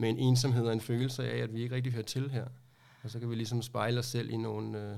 med 0.00 0.08
en 0.10 0.18
ensomhed 0.18 0.66
og 0.66 0.72
en 0.72 0.80
følelse 0.80 1.30
af, 1.32 1.42
at 1.42 1.54
vi 1.54 1.62
ikke 1.62 1.74
rigtig 1.74 1.92
hører 1.92 2.04
til 2.04 2.30
her. 2.30 2.44
Og 3.02 3.10
så 3.10 3.18
kan 3.18 3.30
vi 3.30 3.34
ligesom 3.34 3.62
spejle 3.62 3.98
os 3.98 4.06
selv 4.06 4.30
i 4.30 4.36
nogle, 4.36 4.78
øh, 4.78 4.96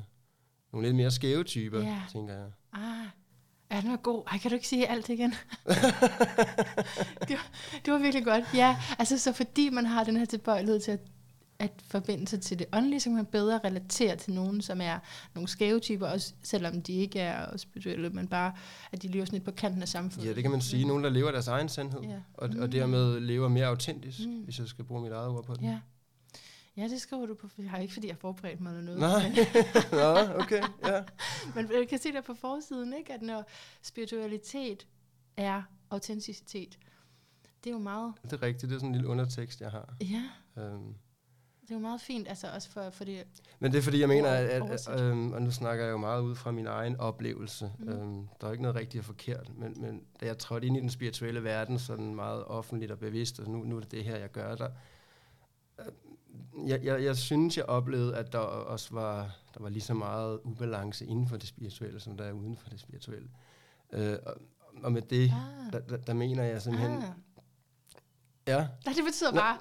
nogle 0.73 0.87
lidt 0.89 0.97
mere 0.97 1.11
skæve 1.11 1.45
typer, 1.45 1.81
Ja. 1.81 2.03
tænker 2.13 2.35
jeg. 2.35 2.51
Ah, 2.73 3.07
er 3.71 3.81
den 3.81 3.91
var 3.91 3.97
god? 3.97 4.23
Ej, 4.33 4.39
kan 4.39 4.51
du 4.51 4.55
ikke 4.55 4.69
sige 4.69 4.89
alt 4.89 5.09
igen? 5.09 5.31
det, 7.29 7.37
var, 7.37 7.51
det 7.85 7.93
var 7.93 7.99
virkelig 7.99 8.25
godt. 8.25 8.45
Ja, 8.55 8.77
altså 8.99 9.19
så 9.19 9.33
fordi 9.33 9.71
man 9.71 9.87
har 9.87 10.05
den 10.05 10.17
her 10.17 10.25
tilbøjelighed 10.25 10.81
til 10.81 10.91
at, 10.91 11.01
at 11.62 11.73
forbinde 11.85 12.28
sig 12.28 12.40
til 12.40 12.59
det 12.59 12.66
åndelige, 12.73 13.00
så 13.00 13.04
kan 13.09 13.14
man 13.16 13.26
bedre 13.26 13.61
relatere 13.64 14.16
til 14.16 14.33
nogen, 14.33 14.61
som 14.62 14.81
er 14.81 14.99
nogle 15.35 15.49
skæve 15.49 15.81
typer, 15.81 16.07
også 16.07 16.35
selvom 16.42 16.83
de 16.83 16.92
ikke 16.92 17.21
er 17.21 17.57
spirituelle, 17.57 18.11
men 18.11 18.28
bare, 18.28 18.52
at 18.92 19.02
de 19.02 19.09
lever 19.09 19.25
sådan 19.25 19.37
lidt 19.37 19.45
på 19.45 19.50
kanten 19.50 19.83
af 19.83 19.88
samfundet. 19.88 20.28
Ja, 20.28 20.35
det 20.35 20.42
kan 20.42 20.50
man 20.50 20.61
sige. 20.61 20.87
Nogen, 20.87 21.04
der 21.04 21.11
lever 21.11 21.31
deres 21.31 21.49
egen 21.49 21.69
sandhed, 21.69 22.00
Ja. 22.02 22.19
og, 22.35 22.50
Mm. 22.54 22.61
og 22.62 22.73
dermed 22.73 23.21
lever 23.21 23.49
mere 23.49 23.66
autentisk, 23.66 24.19
Mm. 24.26 24.33
hvis 24.42 24.59
jeg 24.59 24.66
skal 24.69 24.85
bruge 24.85 25.02
mit 25.02 25.12
eget 25.12 25.28
ord 25.28 25.45
på 25.45 25.54
det. 25.54 25.62
Ja. 25.62 25.78
Ja, 26.76 26.88
det 26.88 27.00
skriver 27.00 27.26
du 27.26 27.35
på, 27.35 27.49
jeg 27.59 27.71
har 27.71 27.78
ikke, 27.78 27.92
fordi 27.95 28.07
jeg 28.07 28.14
har 28.14 28.21
forberedt 28.21 28.61
mig 28.61 28.78
eller 28.78 28.83
noget. 28.97 29.00
Nej, 29.00 29.47
Nå, 30.26 30.35
okay, 30.42 30.62
ja. 30.87 31.02
men 31.54 31.71
jeg 31.73 31.88
kan 31.88 31.99
se 31.99 32.12
der 32.12 32.21
på 32.21 32.35
forsiden, 32.35 32.92
ikke? 32.99 33.12
at 33.12 33.23
når 33.23 33.49
spiritualitet 33.83 34.87
er 35.37 35.62
autenticitet, 35.90 36.78
det 37.64 37.71
er 37.71 37.75
jo 37.75 37.78
meget, 37.78 38.12
Det 38.23 38.33
er 38.33 38.42
rigtigt, 38.42 38.71
det 38.71 38.76
er 38.76 38.78
sådan 38.78 38.88
en 38.88 38.95
lille 38.95 39.09
undertekst, 39.09 39.61
jeg 39.61 39.71
har. 39.71 39.95
ja, 40.00 40.23
Øhm. 40.62 40.95
Det 41.73 41.76
er 41.76 41.81
jo 41.81 41.87
meget 41.87 42.00
fint, 42.00 42.29
altså 42.29 42.47
også 42.55 42.71
for, 42.71 42.91
for 42.91 43.05
det, 43.05 43.25
Men 43.61 43.73
det 43.73 43.79
er 43.79 43.83
fordi, 43.83 44.00
jeg 44.00 44.09
mener, 44.09 44.29
at, 44.31 44.45
at, 44.45 44.88
at 44.88 45.00
øhm, 45.00 45.33
og 45.33 45.43
nu 45.43 45.50
snakker 45.50 45.85
jeg 45.85 45.93
jo 45.93 45.97
meget 45.97 46.23
ud 46.23 46.35
fra 46.35 46.50
min 46.50 46.67
egen 46.67 46.97
oplevelse. 46.97 47.73
Mm. 47.79 47.88
Øhm, 47.88 48.29
der 48.41 48.47
er 48.47 48.49
jo 48.49 48.52
ikke 48.52 48.62
noget 48.62 48.76
rigtigt 48.76 49.00
og 49.00 49.05
forkert, 49.05 49.50
men, 49.59 49.81
men 49.81 50.02
da 50.21 50.26
jeg 50.26 50.38
trådte 50.38 50.67
ind 50.67 50.76
i 50.76 50.81
den 50.81 50.91
spirituelle 50.91 51.45
verden, 51.45 51.79
sådan 51.79 52.14
meget 52.14 52.45
offentligt 52.45 52.93
og 52.93 52.99
bevidst, 52.99 53.41
og 53.41 53.50
nu, 53.50 53.59
nu 53.64 53.76
er 53.76 53.81
det 53.81 53.91
det 53.91 54.05
her, 54.05 54.17
jeg 54.17 54.31
gør 54.33 54.55
der. 54.55 54.69
øh, 55.79 56.69
Jeg, 56.69 56.85
jeg, 56.85 57.02
jeg 57.05 57.17
synes, 57.17 57.57
jeg 57.57 57.64
oplevede, 57.64 58.17
at 58.17 58.33
der 58.33 58.38
også 58.38 58.88
var, 58.95 59.37
der 59.55 59.62
var 59.62 59.69
lige 59.69 59.83
så 59.83 59.95
meget 59.95 60.41
ubalance 60.45 61.07
inden 61.07 61.29
for 61.29 61.37
det 61.37 61.49
spirituelle, 61.49 62.00
som 62.00 62.17
der 62.17 62.25
er 62.25 62.33
uden 62.33 62.57
for 62.57 62.69
det 62.69 62.81
spirituelle. 62.81 63.29
Øh, 63.93 64.17
og, 64.26 64.35
og 64.83 64.93
med 64.93 65.02
det, 65.02 65.25
ah, 65.25 65.73
der, 65.73 65.79
der, 65.81 65.97
der 65.97 66.14
mener 66.14 66.43
jeg 66.45 66.62
simpelthen... 66.62 66.97
ah. 66.97 67.02
Ja, 68.47 68.57
Nej, 68.57 68.95
det 68.95 69.05
betyder 69.05 69.33
Nå, 69.33 69.41
bare, 69.41 69.57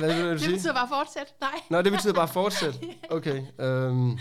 vil 0.00 0.24
du 0.24 0.30
det 0.32 0.40
sige? 0.40 0.52
betyder 0.54 0.74
bare 0.74 0.88
fortsæt. 0.88 1.34
Nej, 1.40 1.50
Nå, 1.70 1.82
det 1.82 1.92
betyder 1.92 2.12
bare 2.14 2.28
fortsæt. 2.28 2.80
Okay. 3.10 3.42
Øhm, 3.58 4.18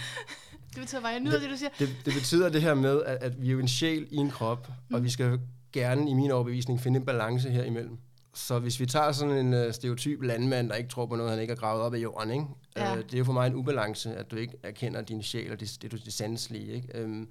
det 0.69 0.79
betyder 0.79 1.01
bare, 1.01 1.11
jeg 1.11 1.19
nyder 1.19 1.39
det, 1.39 1.49
du 1.49 1.57
siger. 1.57 1.69
Det, 1.79 1.89
det 2.05 2.13
betyder 2.13 2.49
det 2.49 2.61
her 2.61 2.73
med, 2.73 3.03
at, 3.03 3.17
at 3.23 3.41
vi 3.41 3.47
er 3.47 3.51
jo 3.51 3.59
en 3.59 3.67
sjæl 3.67 4.07
i 4.11 4.15
en 4.15 4.29
krop, 4.31 4.67
mm. 4.89 4.95
og 4.95 5.03
vi 5.03 5.09
skal 5.09 5.39
gerne, 5.73 6.09
i 6.09 6.13
min 6.13 6.31
overbevisning, 6.31 6.81
finde 6.81 6.99
en 6.99 7.05
balance 7.05 7.49
her 7.49 7.63
imellem. 7.63 7.97
Så 8.33 8.59
hvis 8.59 8.79
vi 8.79 8.85
tager 8.85 9.11
sådan 9.11 9.37
en 9.45 9.53
uh, 9.65 9.71
stereotyp 9.73 10.21
landmand, 10.21 10.69
der 10.69 10.75
ikke 10.75 10.89
tror 10.89 11.05
på 11.05 11.15
noget, 11.15 11.31
han 11.31 11.41
ikke 11.41 11.51
har 11.51 11.59
gravet 11.59 11.81
op 11.81 11.93
af 11.93 11.97
jorden, 11.97 12.31
ikke? 12.31 12.45
Ja. 12.77 12.91
Uh, 12.93 12.97
det 12.97 13.13
er 13.13 13.17
jo 13.17 13.23
for 13.23 13.33
mig 13.33 13.47
en 13.47 13.55
ubalance, 13.55 14.15
at 14.15 14.31
du 14.31 14.35
ikke 14.35 14.53
erkender 14.63 15.01
din 15.01 15.23
sjæl 15.23 15.51
og 15.51 15.59
det, 15.59 15.77
det, 15.81 15.91
det, 15.91 16.05
det 16.05 16.13
sanselige. 16.13 16.73
Ikke? 16.73 17.03
Um, 17.03 17.29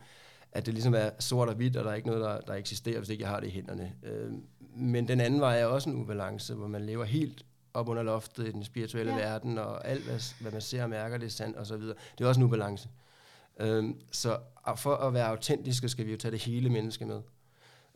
at 0.52 0.66
det 0.66 0.74
ligesom 0.74 0.94
er 0.94 1.10
sort 1.18 1.48
og 1.48 1.54
hvidt, 1.54 1.76
og 1.76 1.84
der 1.84 1.90
er 1.90 1.94
ikke 1.94 2.08
noget, 2.08 2.22
der, 2.24 2.40
der 2.40 2.54
eksisterer, 2.54 2.98
hvis 2.98 3.08
ikke 3.08 3.22
jeg 3.22 3.30
har 3.30 3.40
det 3.40 3.46
i 3.46 3.50
hænderne. 3.50 3.92
Uh, 4.02 4.34
men 4.76 5.08
den 5.08 5.20
anden 5.20 5.40
vej 5.40 5.60
er 5.60 5.64
også 5.66 5.90
en 5.90 5.96
ubalance, 5.96 6.54
hvor 6.54 6.66
man 6.66 6.86
lever 6.86 7.04
helt 7.04 7.44
op 7.74 7.88
under 7.88 8.02
loftet 8.02 8.48
i 8.48 8.52
den 8.52 8.64
spirituelle 8.64 9.12
Ja. 9.12 9.18
verden, 9.18 9.58
og 9.58 9.88
alt, 9.88 10.04
hvad, 10.04 10.34
hvad 10.40 10.52
man 10.52 10.60
ser 10.60 10.82
og 10.82 10.90
mærker, 10.90 11.18
det 11.18 11.26
er 11.26 11.30
sandt, 11.30 11.56
og 11.56 11.66
så 11.66 11.76
videre. 11.76 11.96
Det 12.18 12.24
er 12.24 12.28
også 12.28 12.40
en 12.40 12.46
ubalance. 12.46 12.88
Øhm, 13.60 14.00
så 14.10 14.38
for 14.76 14.94
at 14.94 15.14
være 15.14 15.26
autentiske, 15.26 15.88
skal 15.88 16.06
vi 16.06 16.10
jo 16.10 16.16
tage 16.16 16.32
det 16.32 16.40
hele 16.42 16.70
menneske 16.70 17.06
med. 17.06 17.20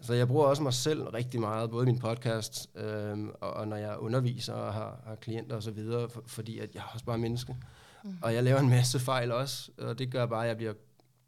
Så 0.02 0.14
jeg 0.14 0.28
bruger 0.28 0.46
også 0.46 0.62
mig 0.62 0.73
selv 0.73 1.02
rigtig 1.02 1.40
meget, 1.40 1.70
både 1.70 1.82
i 1.82 1.87
min 1.87 1.99
podcast, 1.99 2.70
øhm, 2.75 3.30
og, 3.40 3.50
og 3.50 3.68
når 3.68 3.76
jeg 3.76 3.99
underviser 3.99 4.52
og 4.52 4.73
har, 4.75 5.02
har 5.06 5.14
klienter 5.14 5.56
osv., 5.56 5.78
for, 6.08 6.23
fordi 6.26 6.58
at 6.58 6.75
jeg 6.75 6.80
er 6.80 6.90
også 6.92 7.04
bare 7.04 7.18
menneske. 7.18 7.56
Mm. 8.04 8.16
Og 8.23 8.34
jeg 8.34 8.42
laver 8.42 8.58
en 8.58 8.68
masse 8.68 8.99
fejl 8.99 9.32
også, 9.32 9.70
og 9.78 9.99
det 9.99 10.12
gør 10.12 10.26
bare, 10.26 10.42
at 10.42 10.49
jeg 10.49 10.56
bliver 10.56 10.73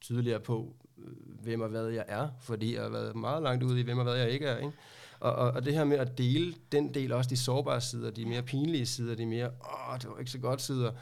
tydeligere 0.00 0.40
på, 0.40 0.74
øh, 0.84 0.85
hvem 1.42 1.60
og 1.60 1.68
hvad 1.68 1.86
jeg 1.86 2.04
er, 2.08 2.28
fordi 2.40 2.74
jeg 2.74 2.82
har 2.82 2.88
været 2.88 3.16
meget 3.16 3.42
langt 3.42 3.64
ude 3.64 3.80
i, 3.80 3.82
hvem 3.82 3.98
og 3.98 4.04
hvad 4.04 4.14
jeg 4.16 4.30
ikke 4.30 4.46
er. 4.46 4.56
Ikke? 4.56 4.72
Og, 5.20 5.32
og, 5.32 5.50
og 5.50 5.64
det 5.64 5.74
her 5.74 5.84
med 5.84 5.96
at 5.98 6.18
dele 6.18 6.54
den 6.72 6.94
del, 6.94 7.12
også 7.12 7.30
de 7.30 7.36
sårbare 7.36 7.80
sider, 7.80 8.10
de 8.10 8.24
mere 8.24 8.42
pinlige 8.42 8.86
sider, 8.86 9.14
de 9.14 9.26
mere, 9.26 9.46
åh, 9.46 9.98
det 10.00 10.08
var 10.10 10.18
ikke 10.18 10.30
så 10.30 10.38
godt 10.38 10.62
sider, 10.62 10.92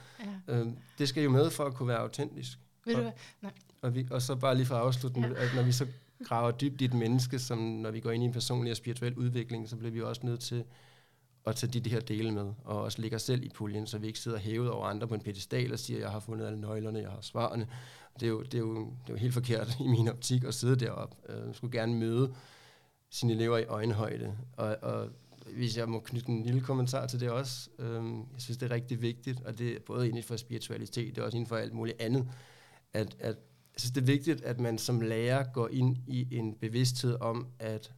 Ja. 0.49 0.55
øhm, 0.55 0.77
det 0.99 1.09
skal 1.09 1.23
jo 1.25 1.31
med 1.31 1.51
for 1.51 1.65
at 1.65 1.75
kunne 1.75 1.89
være 1.89 1.99
autentisk. 1.99 2.59
Ved 2.87 2.95
du 2.95 3.01
Og- 3.01 3.13
hvad? 3.41 3.51
Og, 3.83 3.95
vi, 3.95 4.07
og 4.11 4.23
så 4.23 4.35
bare 4.37 4.55
lige 4.55 4.67
for 4.67 4.75
at 4.75 4.81
afslutte, 4.81 5.21
ja. 5.21 5.27
at 5.27 5.49
når 5.57 5.63
vi 5.63 5.73
så 5.73 5.87
graver 6.25 6.51
dybt 6.51 6.81
i 6.81 6.85
et 6.85 6.95
menneske, 6.95 7.39
som 7.39 7.59
når 7.59 7.91
vi 7.91 8.01
går 8.01 8.11
ind 8.11 8.23
i 8.23 8.27
en 8.27 8.33
personlig 8.33 8.71
og 8.71 8.77
spirituel 8.77 9.15
udvikling, 9.15 9.69
så 9.69 9.77
bliver 9.77 9.93
vi 9.93 10.03
også 10.03 10.21
nødt 10.25 10.41
til 10.41 10.65
at 11.47 11.57
tage 11.57 11.73
de, 11.73 11.81
de 11.81 11.91
her 11.91 12.01
dele 12.01 12.31
med, 12.31 12.53
og 12.65 12.83
også 12.83 13.01
lægge 13.03 13.17
os 13.17 13.23
selv 13.23 13.43
i 13.45 13.49
puljen, 13.49 13.87
så 13.87 13.99
vi 13.99 14.07
ikke 14.07 14.19
sidder 14.19 14.39
hævet 14.39 14.71
over 14.71 14.87
andre 14.87 15.09
på 15.09 15.15
en 15.15 15.21
pedestal 15.21 15.73
og 15.73 15.79
siger, 15.79 16.01
jeg 16.01 16.11
har 16.11 16.21
fundet 16.21 16.47
alle 16.47 16.61
nøglerne, 16.61 16.99
jeg 16.99 17.11
har 17.11 17.19
svarene. 17.21 17.67
Det 18.21 18.27
er 18.27 18.31
jo, 18.31 18.43
det 18.43 18.55
er 18.55 18.59
jo, 18.59 18.75
det 18.75 19.09
er 19.09 19.13
jo 19.13 19.17
helt 19.17 19.35
forkert 19.35 19.77
i 19.85 19.87
min 19.87 20.09
optik 20.09 20.45
at 20.45 20.55
sidde 20.55 20.77
deroppe. 20.77 21.17
Jeg 21.29 21.55
skulle 21.55 21.79
gerne 21.79 21.95
møde 21.95 22.35
sine 23.11 23.33
elever 23.33 23.59
i 23.59 23.65
øjenhøjde. 23.65 24.37
Og, 24.53 24.77
og 24.83 25.09
hvis 25.53 25.77
jeg 25.77 25.89
må 25.89 26.01
knytte 26.01 26.29
en 26.29 26.43
lille 26.43 26.61
kommentar 26.61 27.07
til 27.07 27.21
det 27.21 27.31
også, 27.31 27.71
øhm, 27.79 28.19
jeg 28.19 28.41
synes, 28.41 28.59
det 28.59 28.71
er 28.71 28.75
rigtig 28.75 29.03
vigtigt, 29.03 29.41
og 29.41 29.59
det 29.59 29.77
er 29.77 29.81
både 29.87 30.09
inden 30.09 30.23
for 30.23 30.37
spiritualitet, 30.37 31.17
det 31.17 31.23
er 31.23 31.27
også 31.27 31.37
inden 31.37 31.49
for 31.49 31.57
alt 31.57 31.73
muligt 31.73 32.01
andet, 32.01 32.29
at, 32.93 33.17
at 33.21 33.37
jeg 33.75 33.81
synes, 33.81 33.93
det 33.93 34.01
er 34.01 34.07
vigtigt, 34.07 34.43
at 34.43 34.61
man 34.61 34.79
som 34.79 35.01
lærer 35.01 35.45
går 35.53 35.69
ind 35.69 35.97
i 36.07 36.37
en 36.37 36.55
bevidsthed 36.55 37.17
om, 37.21 37.47
at 37.59 37.93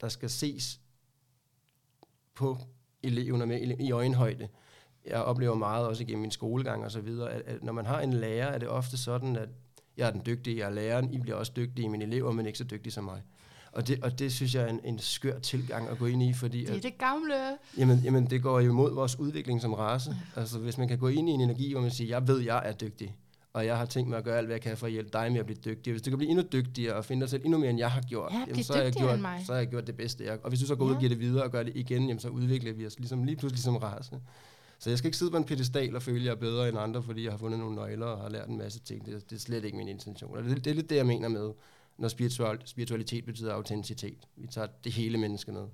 der 0.00 0.08
skal 0.08 0.30
ses 0.30 0.80
på 2.34 2.58
eleverne 3.02 3.46
med 3.46 3.76
i 3.80 3.90
øjenhøjde. 3.90 4.48
Jeg 5.06 5.22
oplever 5.22 5.54
meget 5.54 5.86
også 5.86 6.02
igennem 6.02 6.20
min 6.20 6.30
skolegang 6.30 6.84
og 6.84 6.90
så 6.90 7.00
videre, 7.00 7.30
at, 7.32 7.42
at 7.46 7.62
når 7.64 7.72
man 7.72 7.86
har 7.86 8.00
en 8.00 8.12
lærer, 8.12 8.46
er 8.46 8.58
det 8.58 8.68
ofte 8.68 8.96
sådan, 8.98 9.36
at 9.36 9.48
jeg 9.96 10.06
er 10.06 10.10
den 10.12 10.22
dygtige, 10.26 10.58
jeg 10.58 10.66
er 10.66 10.70
læreren, 10.70 11.12
I 11.12 11.18
bliver 11.18 11.36
også 11.36 11.52
dygtige, 11.56 11.88
mine 11.88 12.04
elever, 12.04 12.32
men 12.32 12.46
ikke 12.46 12.58
så 12.58 12.64
dygtige 12.64 12.92
som 12.92 13.04
mig. 13.04 13.22
Og 13.72 13.88
det, 13.88 14.04
og 14.04 14.18
det 14.18 14.32
synes 14.32 14.54
jeg 14.54 14.62
er 14.62 14.68
en, 14.68 14.80
en 14.84 14.98
skør 14.98 15.38
tilgang 15.38 15.88
at 15.88 15.98
gå 15.98 16.06
ind 16.06 16.22
i, 16.22 16.32
fordi 16.32 16.64
Det 16.64 16.76
er 16.76 16.80
det 16.80 16.98
gamle. 16.98 17.34
jamen, 17.78 17.98
jamen, 18.04 18.26
det 18.30 18.42
går 18.42 18.60
jo 18.60 18.70
imod 18.70 18.94
vores 18.94 19.18
udvikling 19.18 19.60
som 19.60 19.72
race. 19.74 20.16
Altså 20.36 20.58
hvis 20.58 20.78
man 20.78 20.88
kan 20.88 20.98
gå 20.98 21.08
ind 21.08 21.28
i 21.28 21.32
en 21.32 21.40
energi, 21.40 21.72
hvor 21.72 21.80
man 21.80 21.90
siger, 21.90 22.08
jeg 22.08 22.28
ved, 22.28 22.38
jeg 22.40 22.62
er 22.64 22.72
dygtig, 22.72 23.16
og 23.52 23.66
jeg 23.66 23.78
har 23.78 23.84
tænkt 23.84 24.08
mig 24.10 24.18
at 24.18 24.24
gøre 24.24 24.38
alt, 24.38 24.46
hvad 24.46 24.54
jeg 24.54 24.60
kan 24.62 24.76
for 24.76 24.86
at 24.86 24.92
hjælpe 24.92 25.10
dig 25.12 25.32
med 25.32 25.40
at 25.40 25.46
blive 25.46 25.58
dygtig. 25.64 25.92
Hvis 25.92 26.02
du 26.02 26.10
kan 26.10 26.18
blive 26.18 26.30
endnu 26.30 26.44
dygtigere 26.52 26.94
og 26.96 27.04
finde 27.04 27.20
dig 27.20 27.30
selv 27.30 27.42
endnu 27.44 27.58
mere, 27.58 27.70
end 27.70 27.78
jeg 27.78 27.90
har 27.90 28.00
gjort, 28.02 28.32
Ja, 28.32 28.38
jamen, 28.48 28.64
så, 28.64 28.72
har 28.72 28.82
jeg 28.82 28.92
gjort, 28.92 29.18
så 29.46 29.52
har 29.52 29.58
jeg 29.58 29.68
gjort 29.68 29.86
det 29.86 29.96
bedste. 29.96 30.24
Jeg, 30.24 30.38
og 30.42 30.48
hvis 30.48 30.60
du 30.60 30.66
så 30.66 30.74
går 30.76 30.84
ud 30.84 30.90
Ja. 30.90 30.94
og 30.94 31.00
giver 31.00 31.08
det 31.10 31.20
videre 31.20 31.44
og 31.44 31.50
gør 31.50 31.62
det 31.62 31.72
igen, 31.76 32.02
jamen, 32.08 32.18
så 32.20 32.28
udvikler 32.28 32.72
vi 32.72 32.86
os 32.86 32.98
ligesom, 32.98 33.24
lige 33.24 33.36
pludselig 33.36 33.62
som 33.62 33.76
race. 33.76 34.10
Så 34.82 34.90
jeg 34.90 34.98
skal 34.98 35.08
ikke 35.08 35.18
sidde 35.18 35.30
på 35.30 35.36
en 35.36 35.44
pedestal 35.44 35.96
og 35.96 36.02
føle, 36.02 36.18
at 36.18 36.24
jeg 36.24 36.30
er 36.30 36.34
bedre 36.36 36.68
end 36.68 36.78
andre, 36.78 37.02
fordi 37.02 37.24
jeg 37.24 37.32
har 37.32 37.38
fundet 37.38 37.58
nogle 37.60 37.74
nøgler 37.76 38.06
og 38.06 38.20
har 38.22 38.28
lært 38.28 38.48
en 38.48 38.58
masse 38.58 38.80
ting. 38.80 39.06
Det, 39.06 39.30
det 39.30 39.36
er 39.36 39.40
slet 39.40 39.64
ikke 39.64 39.76
min 39.76 39.88
intention. 39.88 40.36
Og 40.36 40.44
det, 40.44 40.64
det 40.64 40.70
er 40.70 40.74
lidt 40.74 40.90
det, 40.90 40.96
jeg 40.96 41.06
mener 41.06 41.28
med, 41.28 41.52
når 41.98 42.08
spiritual, 42.08 42.58
spiritualitet 42.64 43.24
betyder 43.24 43.54
autenticitet. 43.54 44.18
Vi 44.36 44.46
tager 44.46 44.68
det 44.84 44.92
hele 44.92 45.18
menneske 45.18 45.52
med. 45.52 45.66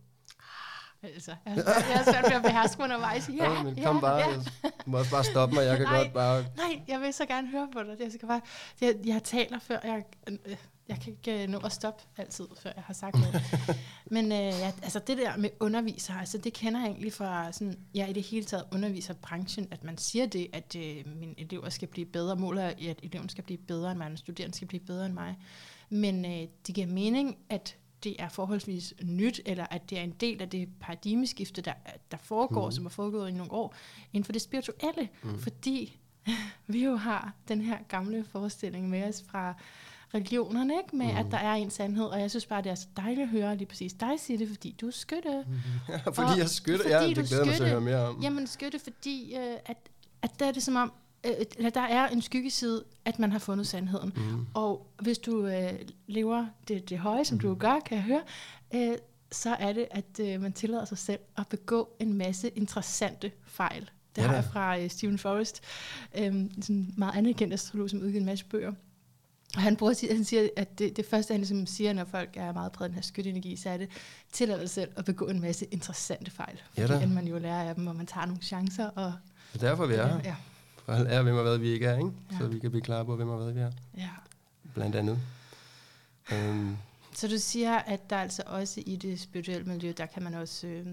Altså, 1.02 1.34
jeg 1.46 1.52
har 1.54 2.02
svært- 2.12 2.24
ved 2.24 2.36
at 2.36 2.42
beherske 2.42 2.82
undervejs. 2.82 3.28
Ja, 3.28 3.52
Ja, 3.52 3.62
men 3.62 3.74
kom 3.84 3.96
ja, 3.96 4.00
bare. 4.00 4.18
Ja. 4.18 4.34
Du 4.64 4.90
må 4.90 4.98
også 4.98 5.10
bare 5.10 5.24
stoppe 5.24 5.54
mig. 5.54 5.64
Jeg 5.64 5.76
kan 5.76 5.86
Nej. 5.86 6.02
godt 6.02 6.12
bare... 6.12 6.44
Nej, 6.56 6.82
jeg 6.88 7.00
vil 7.00 7.12
så 7.12 7.26
gerne 7.26 7.48
høre 7.48 7.68
på 7.72 7.82
dig. 7.82 7.96
Jeg, 8.00 8.12
skal 8.12 8.28
bare, 8.28 8.40
jeg, 8.80 8.94
jeg 9.04 9.22
taler 9.24 9.58
før, 9.58 9.78
jeg, 9.84 10.04
øh, 10.30 10.56
jeg 10.88 11.00
kan 11.00 11.12
ikke 11.12 11.42
øh, 11.42 11.48
nå 11.48 11.58
at 11.58 11.72
stoppe 11.72 12.02
altid, 12.16 12.46
før 12.62 12.70
jeg 12.76 12.82
har 12.82 12.94
sagt 12.94 13.14
noget. 13.14 13.42
Men 14.14 14.24
øh, 14.24 14.38
ja, 14.38 14.72
altså 14.82 15.00
det 15.06 15.18
der 15.18 15.36
med 15.36 15.50
underviser, 15.60 16.14
altså 16.14 16.38
det 16.38 16.52
kender 16.52 16.80
jeg 16.80 16.88
egentlig 16.88 17.12
fra 17.12 17.52
sådan, 17.52 17.78
ja, 17.94 18.06
i 18.06 18.12
det 18.12 18.22
hele 18.22 18.44
taget 18.44 18.64
underviserbranchen, 18.72 19.68
at 19.70 19.84
man 19.84 19.98
siger 19.98 20.26
det, 20.26 20.46
at 20.52 20.76
øh, 20.76 21.16
mine 21.16 21.34
elever 21.40 21.68
skal 21.68 21.88
blive 21.88 22.06
bedre, 22.06 22.36
måler 22.36 22.62
er, 22.62 22.90
at 22.90 23.00
eleven 23.02 23.28
skal 23.28 23.44
blive 23.44 23.58
bedre 23.58 23.90
end 23.90 23.98
mig, 23.98 24.12
og 24.12 24.18
studerende 24.18 24.56
skal 24.56 24.68
blive 24.68 24.80
bedre 24.80 25.06
end 25.06 25.14
mig. 25.14 25.36
Men 25.90 26.24
øh, 26.24 26.48
det 26.66 26.74
giver 26.74 26.86
mening, 26.86 27.38
at 27.48 27.76
det 28.04 28.16
er 28.18 28.28
forholdsvis 28.28 28.94
nyt, 29.02 29.40
eller 29.46 29.66
at 29.70 29.90
det 29.90 29.98
er 29.98 30.02
en 30.02 30.14
del 30.20 30.42
af 30.42 30.48
det 30.48 30.68
paradigmeskifte, 30.80 31.62
der, 31.62 31.72
der 32.10 32.16
foregår, 32.16 32.66
mm. 32.66 32.72
Som 32.72 32.86
er 32.86 32.90
foregået 32.90 33.28
i 33.28 33.32
nogle 33.32 33.52
år, 33.52 33.74
inden 34.12 34.24
for 34.24 34.32
det 34.32 34.42
spirituelle. 34.42 35.08
Mm. 35.22 35.38
Fordi 35.38 35.98
vi 36.66 36.84
jo 36.84 36.96
har 36.96 37.32
den 37.48 37.60
her 37.60 37.78
gamle 37.88 38.24
forestilling 38.24 38.88
med 38.88 39.08
os 39.08 39.24
fra 39.26 39.54
religionerne, 40.14 40.74
ikke? 40.84 40.96
med 40.96 41.06
mm. 41.12 41.16
at 41.18 41.26
der 41.30 41.36
er 41.38 41.54
en 41.54 41.70
sandhed, 41.70 42.04
og 42.04 42.20
jeg 42.20 42.30
synes 42.30 42.46
bare, 42.46 42.62
det 42.62 42.70
er 42.70 42.74
så 42.74 42.86
dejligt 42.96 43.20
at 43.20 43.28
høre 43.28 43.56
lige 43.56 43.66
præcis 43.66 43.92
dig 43.92 44.10
sige 44.18 44.38
det, 44.38 44.48
fordi 44.48 44.76
du 44.80 44.86
er 44.86 44.90
skytte. 44.90 45.44
fordi 46.14 46.32
Og- 46.32 46.38
jeg 46.38 46.48
skytter. 46.48 46.78
fordi 46.84 46.94
Ja, 46.94 47.06
det 47.08 47.28
glæder 47.28 47.44
mig 47.44 47.44
til 47.44 47.50
at 47.50 47.56
skytte. 47.56 47.70
høre 47.70 47.80
mere 47.80 48.08
om. 48.08 48.20
Jamen 48.22 48.46
skytte, 48.46 48.78
fordi 48.78 49.34
øh, 49.36 49.56
at, 49.66 49.76
at 50.22 50.30
der 50.40 50.46
er 50.46 50.52
det 50.52 50.62
som 50.62 50.76
om, 50.76 50.92
øh, 51.26 51.70
der 51.74 51.80
er 51.80 52.08
en 52.08 52.22
skyggeside, 52.22 52.84
at 53.04 53.18
man 53.18 53.32
har 53.32 53.38
fundet 53.38 53.66
sandheden. 53.66 54.12
Mm. 54.16 54.46
Og 54.54 54.86
hvis 55.02 55.18
du 55.18 55.46
øh, 55.46 55.72
lever 56.06 56.46
det, 56.68 56.90
det 56.90 56.98
høje, 56.98 57.24
som 57.24 57.34
Mhm. 57.34 57.42
du 57.42 57.54
gør, 57.54 57.80
kan 57.86 57.96
jeg 57.96 58.04
høre, 58.04 58.22
øh, 58.74 58.98
så 59.32 59.54
er 59.54 59.72
det, 59.72 59.86
at 59.90 60.20
øh, 60.20 60.40
man 60.40 60.52
tillader 60.52 60.84
sig 60.84 60.98
selv 60.98 61.20
at 61.38 61.46
begå 61.48 61.88
en 62.00 62.12
masse 62.14 62.48
interessante 62.48 63.32
fejl. 63.44 63.90
Det 64.16 64.22
Ja 64.22 64.26
har 64.28 64.34
jeg 64.34 64.44
fra 64.44 64.78
uh, 64.78 64.88
Stephen 64.88 65.18
Forrest, 65.18 65.60
øhm, 66.18 66.50
sådan 66.62 66.76
en 66.76 66.94
meget 66.96 67.16
anerkendt 67.16 67.54
astrolog, 67.54 67.90
som 67.90 68.00
udgiver 68.02 68.20
en 68.20 68.26
masse 68.26 68.44
bøger. 68.44 68.72
Og 69.56 69.62
han, 69.62 69.76
bruger, 69.76 70.14
han 70.14 70.24
siger, 70.24 70.48
at 70.56 70.78
det, 70.78 70.96
det 70.96 71.06
første, 71.06 71.32
han 71.34 71.40
ligesom 71.40 71.66
siger, 71.66 71.92
når 71.92 72.04
folk 72.04 72.30
er 72.36 72.52
meget 72.52 72.72
præget 72.72 72.88
af 72.88 72.90
den 72.90 72.94
her 72.94 73.02
skyttenergi, 73.02 73.56
så 73.56 73.70
er 73.70 73.76
det, 73.76 73.88
tillad 74.32 74.60
dig 74.60 74.70
selv 74.70 74.90
at 74.96 75.04
begå 75.04 75.26
en 75.26 75.40
masse 75.40 75.66
interessante 75.70 76.30
fejl. 76.30 76.58
Ja 76.76 76.86
da. 76.86 77.06
man 77.06 77.26
jo 77.28 77.38
lærer 77.38 77.68
af 77.68 77.74
dem, 77.74 77.86
og 77.86 77.96
man 77.96 78.06
tager 78.06 78.26
nogle 78.26 78.42
chancer. 78.42 78.86
Og, 78.88 79.12
Det 79.52 79.62
er 79.62 79.68
derfor, 79.68 79.86
vi 79.86 79.94
er 79.94 80.06
her. 80.06 80.20
ja, 80.24 80.34
For 80.84 80.92
at 80.92 81.06
lære, 81.06 81.22
hvem 81.22 81.34
og 81.36 81.42
hvad 81.42 81.58
vi 81.58 81.68
ikke 81.68 81.86
er, 81.86 81.96
ikke? 81.96 82.10
Ja. 82.32 82.38
Så 82.38 82.46
vi 82.46 82.58
kan 82.58 82.70
blive 82.70 82.82
klar 82.82 83.04
på, 83.04 83.16
hvem 83.16 83.28
og 83.28 83.42
hvad 83.44 83.52
vi 83.52 83.60
er. 83.60 83.70
ja. 83.96 84.08
Blandt 84.74 84.96
andet. 84.96 85.18
Øhm, 86.32 86.76
Så 87.14 87.28
du 87.28 87.38
siger, 87.38 87.78
at 87.78 88.10
der 88.10 88.16
altså 88.16 88.42
også 88.46 88.82
i 88.86 88.96
det 88.96 89.20
spirituelle 89.20 89.64
miljø, 89.66 89.92
der 89.96 90.06
kan 90.06 90.22
man 90.22 90.34
også 90.34 90.66
øh, 90.66 90.86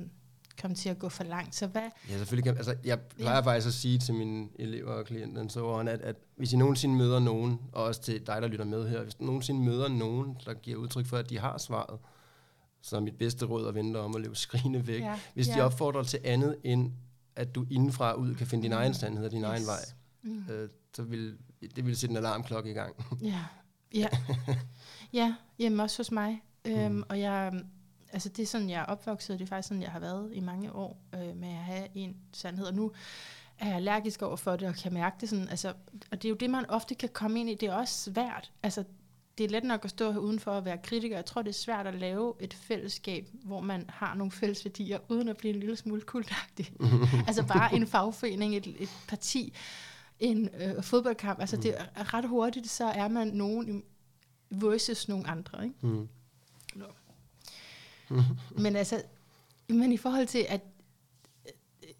komme 0.61 0.75
til 0.75 0.89
at 0.89 0.99
gå 0.99 1.09
for 1.09 1.23
langt. 1.23 1.55
Så 1.55 1.67
hvad? 1.67 1.89
Ja, 2.09 2.17
selvfølgelig 2.17 2.43
kan 2.43 2.57
altså, 2.57 2.75
Jeg 2.85 2.99
plejer 2.99 3.35
Ja. 3.35 3.41
faktisk 3.41 3.67
at 3.67 3.73
sige 3.73 3.99
til 3.99 4.13
mine 4.13 4.47
elever 4.59 4.91
og 4.91 5.05
klienter, 5.05 5.47
så 5.47 5.69
at, 5.73 5.87
at 5.87 6.15
hvis 6.35 6.53
I 6.53 6.57
nogensinde 6.57 6.95
møder 6.95 7.19
nogen, 7.19 7.59
og 7.71 7.83
også 7.83 8.01
til 8.01 8.27
dig, 8.27 8.41
der 8.41 8.47
lytter 8.47 8.65
med 8.65 8.89
her, 8.89 9.03
hvis 9.03 9.15
du 9.15 9.23
nogensinde 9.23 9.61
møder 9.61 9.87
nogen, 9.87 10.37
der 10.45 10.53
giver 10.53 10.77
udtryk 10.77 11.05
for, 11.05 11.17
at 11.17 11.29
de 11.29 11.39
har 11.39 11.57
svaret, 11.57 11.99
så 12.81 12.95
er 12.95 12.99
mit 12.99 13.17
bedste 13.17 13.45
råd 13.45 13.67
at 13.67 13.75
vente 13.75 13.97
om 13.97 14.15
at 14.15 14.21
løbe 14.21 14.35
skrigende 14.35 14.87
væk. 14.87 15.01
Ja, 15.01 15.19
Hvis 15.33 15.47
de 15.47 15.57
ja. 15.57 15.65
opfordrer 15.65 16.03
til 16.03 16.19
andet, 16.23 16.57
end 16.63 16.91
at 17.35 17.55
du 17.55 17.65
indenfra 17.71 18.13
ud 18.13 18.35
kan 18.35 18.47
finde 18.47 18.63
din 18.63 18.71
egen 18.71 18.93
sandhed 18.93 19.25
og 19.25 19.31
din 19.31 19.43
egen 19.43 19.65
vej, 19.65 19.79
Mm. 20.23 20.43
øh, 20.51 20.69
så 20.95 21.03
vil 21.03 21.37
det 21.75 21.85
vil 21.85 21.97
sætte 21.97 22.13
en 22.13 22.17
alarmklokke 22.17 22.69
i 22.71 22.73
gang. 22.73 22.95
Ja, 23.21 23.39
ja. 23.95 24.07
ja 25.13 25.35
hjemme 25.57 25.83
også 25.83 25.97
hos 25.99 26.11
mig. 26.11 26.41
Øhm, 26.67 26.91
Mm. 26.95 27.03
Og 27.09 27.19
jeg, 27.19 27.53
altså 28.15 28.29
det 28.29 28.43
er 28.43 28.47
sådan, 28.47 28.69
jeg 28.69 28.81
er 28.81 28.85
opvokset, 28.85 29.39
det 29.39 29.45
er 29.45 29.49
faktisk 29.49 29.67
sådan, 29.67 29.83
jeg 29.83 29.91
har 29.91 29.99
været 29.99 30.29
i 30.33 30.39
mange 30.39 30.71
år 30.71 30.97
øh, 31.13 31.37
med 31.37 31.47
at 31.47 31.55
have 31.55 31.87
en 31.95 32.15
sandhed. 32.33 32.65
Og 32.65 32.73
nu 32.73 32.91
er 33.59 33.67
jeg 33.67 33.75
allergisk 33.75 34.21
over 34.21 34.35
for 34.35 34.55
det, 34.55 34.67
og 34.67 34.75
kan 34.75 34.93
mærke 34.93 35.15
det 35.21 35.29
sådan. 35.29 35.49
Altså, 35.49 35.73
og 36.11 36.21
det 36.21 36.25
er 36.25 36.29
jo 36.29 36.35
det, 36.35 36.49
man 36.49 36.65
ofte 36.69 36.95
kan 36.95 37.09
komme 37.09 37.39
ind 37.39 37.49
i. 37.49 37.55
Det 37.55 37.69
er 37.69 37.73
også 37.73 38.11
svært. 38.11 38.51
Altså, 38.63 38.83
det 39.37 39.43
er 39.43 39.49
let 39.49 39.63
nok 39.63 39.85
at 39.85 39.89
stå 39.89 40.11
her 40.11 40.19
udenfor 40.19 40.51
og 40.51 40.65
være 40.65 40.77
kritiker. 40.77 41.15
Jeg 41.15 41.25
tror, 41.25 41.41
det 41.41 41.49
er 41.49 41.53
svært 41.53 41.87
at 41.87 41.95
lave 41.95 42.33
et 42.39 42.53
fællesskab, 42.53 43.27
hvor 43.43 43.61
man 43.61 43.85
har 43.89 44.15
nogle 44.15 44.31
fælles 44.31 44.65
værdier, 44.65 44.99
uden 45.09 45.29
at 45.29 45.37
blive 45.37 45.53
en 45.53 45.59
lille 45.59 45.75
smule 45.75 46.01
kultagtig. 46.01 46.73
altså 47.27 47.45
bare 47.47 47.75
en 47.75 47.87
fagforening, 47.87 48.55
et, 48.55 48.67
et 48.79 48.89
parti, 49.07 49.53
en 50.19 50.49
øh, 50.59 50.83
fodboldkamp. 50.83 51.39
Altså 51.39 51.57
det 51.57 51.75
er 51.77 52.13
ret 52.13 52.27
hurtigt, 52.27 52.69
så 52.69 52.85
er 52.85 53.07
man 53.07 53.27
nogen 53.27 53.83
versus 54.49 55.07
nogle 55.07 55.27
andre. 55.27 55.63
Ikke? 55.63 55.75
Mm. 55.81 56.09
Men 58.57 58.75
altså, 58.75 59.01
men 59.69 59.91
i 59.91 59.97
forhold 59.97 60.27
til, 60.27 60.45
at 60.49 60.61
øh, 61.45 61.93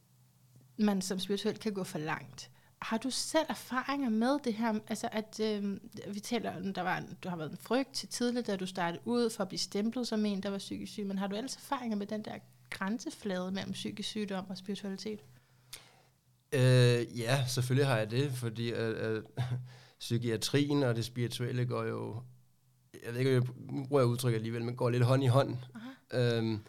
man 0.77 1.01
som 1.01 1.19
spirituel 1.19 1.57
kan 1.57 1.73
gå 1.73 1.83
for 1.83 1.97
langt, 1.97 2.51
har 2.81 2.97
du 2.97 3.09
selv 3.09 3.45
erfaringer 3.49 4.09
med 4.09 4.39
det 4.43 4.53
her? 4.53 4.73
Altså, 4.87 5.09
at 5.11 5.39
øh, 5.43 5.77
vi 6.13 6.19
taler, 6.19 6.57
om, 6.57 6.73
der 6.73 6.81
var 6.81 6.97
en, 6.97 7.17
du 7.23 7.29
har 7.29 7.35
været 7.35 7.51
en 7.51 7.57
frygt 7.57 7.93
til 7.93 8.09
tidligt, 8.09 8.47
da 8.47 8.55
du 8.55 8.65
startede 8.65 9.01
ud 9.05 9.29
for 9.29 9.41
at 9.41 9.47
blive 9.47 9.59
stemplet 9.59 10.07
som 10.07 10.25
en, 10.25 10.43
der 10.43 10.49
var 10.49 10.57
psykisk 10.57 10.91
syg, 10.91 11.05
men 11.05 11.17
har 11.17 11.27
du 11.27 11.35
ellers 11.35 11.55
erfaringer 11.55 11.97
med 11.97 12.07
den 12.07 12.25
der 12.25 12.35
grænseflade 12.69 13.51
mellem 13.51 13.73
psykisk 13.73 14.09
sygdom 14.09 14.49
og 14.49 14.57
spiritualitet? 14.57 15.19
Øh, 16.51 17.19
ja, 17.19 17.45
selvfølgelig 17.47 17.87
har 17.87 17.97
jeg 17.97 18.11
det, 18.11 18.31
fordi 18.31 18.71
øh, 18.71 19.15
øh, 19.15 19.23
psykiatrien 19.99 20.83
og 20.83 20.95
det 20.95 21.05
spirituelle 21.05 21.65
går 21.65 21.83
jo, 21.83 22.21
jeg 23.05 23.13
ved 23.13 23.19
ikke, 23.19 23.37
om 23.37 23.43
jeg 23.43 23.87
bruger 23.87 24.03
udtryk 24.03 24.33
alligevel, 24.33 24.63
men 24.63 24.75
går 24.75 24.89
lidt 24.89 25.03
hånd 25.03 25.23
i 25.23 25.27
hånd. 25.27 25.57
Øhm, 26.13 26.59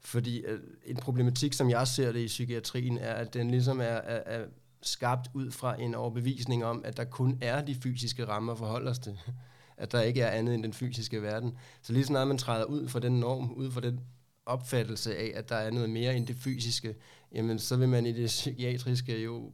fordi 0.00 0.40
øh, 0.40 0.60
en 0.84 0.96
problematik, 0.96 1.52
som 1.52 1.70
jeg 1.70 1.88
ser 1.88 2.12
det 2.12 2.20
i 2.20 2.26
psykiatrien, 2.26 2.98
er, 2.98 3.12
at 3.12 3.34
den 3.34 3.50
ligesom 3.50 3.80
er, 3.80 3.84
er, 3.84 4.40
er 4.40 4.46
skabt 4.82 5.28
ud 5.34 5.50
fra 5.50 5.80
en 5.80 5.94
overbevisning 5.94 6.64
om, 6.64 6.82
at 6.84 6.96
der 6.96 7.04
kun 7.04 7.38
er 7.40 7.64
de 7.64 7.74
fysiske 7.74 8.28
rammer 8.28 8.52
at 8.52 8.58
forholde 8.58 8.90
os 8.90 8.98
til. 8.98 9.18
At 9.76 9.92
der 9.92 10.00
ikke 10.00 10.20
er 10.20 10.30
andet 10.30 10.54
end 10.54 10.62
den 10.62 10.72
fysiske 10.72 11.22
verden. 11.22 11.58
Så 11.82 11.92
lige 11.92 12.04
snart 12.04 12.28
man 12.28 12.38
træder 12.38 12.64
ud 12.64 12.88
fra 12.88 13.00
den 13.00 13.20
norm, 13.20 13.52
ud 13.52 13.70
fra 13.70 13.80
den 13.80 14.00
opfattelse 14.46 15.16
af, 15.16 15.32
at 15.34 15.48
der 15.48 15.56
er 15.56 15.70
noget 15.70 15.90
mere 15.90 16.16
end 16.16 16.26
det 16.26 16.36
fysiske, 16.36 16.94
jamen 17.34 17.58
så 17.58 17.76
vil 17.76 17.88
man 17.88 18.06
i 18.06 18.12
det 18.12 18.26
psykiatriske 18.26 19.22
jo 19.22 19.52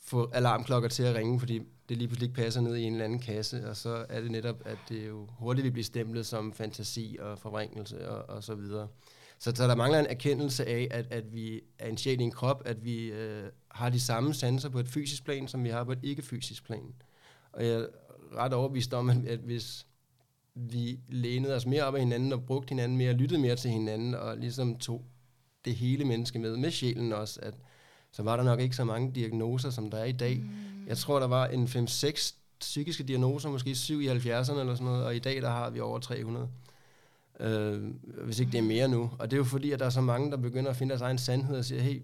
få 0.00 0.30
alarmklokker 0.34 0.88
til 0.88 1.02
at 1.02 1.14
ringe, 1.14 1.40
fordi 1.40 1.62
det 1.88 1.96
lige 1.96 2.08
pludselig 2.08 2.26
ikke 2.28 2.42
passer 2.42 2.60
ned 2.60 2.76
i 2.76 2.82
en 2.82 2.92
eller 2.92 3.04
anden 3.04 3.18
kasse, 3.18 3.68
og 3.68 3.76
så 3.76 4.06
er 4.08 4.20
det 4.20 4.30
netop, 4.30 4.62
at 4.64 4.78
det 4.88 5.08
jo 5.08 5.28
hurtigt 5.30 5.64
vil 5.64 5.70
blive 5.70 5.84
stemplet 5.84 6.26
som 6.26 6.52
fantasi 6.52 7.16
og 7.20 7.38
forvrængelse 7.38 8.08
og, 8.08 8.36
og 8.36 8.44
så 8.44 8.54
videre. 8.54 8.88
Så, 9.38 9.52
så 9.54 9.68
der 9.68 9.74
mangler 9.74 9.98
en 9.98 10.06
erkendelse 10.06 10.66
af, 10.66 10.88
at, 10.90 11.06
at 11.10 11.34
vi 11.34 11.60
er 11.78 11.88
en 11.88 11.96
sjæl 11.96 12.20
i 12.20 12.22
en 12.22 12.30
krop, 12.30 12.62
at 12.64 12.84
vi 12.84 13.06
øh, 13.06 13.44
har 13.70 13.90
de 13.90 14.00
samme 14.00 14.34
sanser 14.34 14.68
på 14.68 14.78
et 14.78 14.88
fysisk 14.88 15.24
plan, 15.24 15.48
som 15.48 15.64
vi 15.64 15.68
har 15.68 15.84
på 15.84 15.92
et 15.92 15.98
ikke-fysisk 16.02 16.64
plan. 16.64 16.94
Og 17.52 17.66
jeg 17.66 17.72
er 17.72 17.86
ret 18.36 18.52
overbevist 18.52 18.94
om, 18.94 19.10
at, 19.10 19.26
at 19.26 19.38
hvis 19.38 19.86
vi 20.54 21.00
lænede 21.08 21.54
os 21.54 21.66
mere 21.66 21.82
op 21.82 21.94
af 21.94 22.00
hinanden 22.00 22.32
og 22.32 22.46
brugte 22.46 22.68
hinanden 22.70 22.98
mere, 22.98 23.12
lyttede 23.12 23.40
mere 23.40 23.56
til 23.56 23.70
hinanden 23.70 24.14
og 24.14 24.36
ligesom 24.36 24.78
tog 24.78 25.04
det 25.64 25.74
hele 25.74 26.04
menneske 26.04 26.38
med, 26.38 26.56
med 26.56 26.70
sjælen 26.70 27.12
også, 27.12 27.40
at 27.42 27.54
så 28.12 28.22
var 28.22 28.36
der 28.36 28.44
nok 28.44 28.60
ikke 28.60 28.76
så 28.76 28.84
mange 28.84 29.12
diagnoser, 29.14 29.70
som 29.70 29.90
der 29.90 29.98
er 29.98 30.04
i 30.04 30.12
dag. 30.12 30.36
Mm. 30.36 30.86
Jeg 30.86 30.98
tror, 30.98 31.20
der 31.20 31.26
var 31.26 31.46
en 31.46 31.64
5-6 31.64 32.34
psykiske 32.60 33.04
diagnoser, 33.04 33.48
måske 33.48 33.74
7 33.74 34.00
i 34.00 34.08
70'erne 34.08 34.60
eller 34.60 34.74
sådan 34.74 34.84
noget, 34.84 35.04
og 35.04 35.16
i 35.16 35.18
dag 35.18 35.42
der 35.42 35.50
har 35.50 35.70
vi 35.70 35.80
over 35.80 35.98
300. 35.98 36.48
Øh, 37.40 37.82
hvis 38.24 38.40
ikke 38.40 38.52
det 38.52 38.58
er 38.58 38.62
mere 38.62 38.88
nu. 38.88 39.10
Og 39.18 39.30
det 39.30 39.36
er 39.36 39.38
jo 39.38 39.44
fordi, 39.44 39.72
at 39.72 39.78
der 39.78 39.86
er 39.86 39.90
så 39.90 40.00
mange, 40.00 40.30
der 40.30 40.36
begynder 40.36 40.70
at 40.70 40.76
finde 40.76 40.90
deres 40.90 41.02
egen 41.02 41.18
sandhed 41.18 41.56
og 41.56 41.64
siger, 41.64 41.82
hey, 41.82 42.02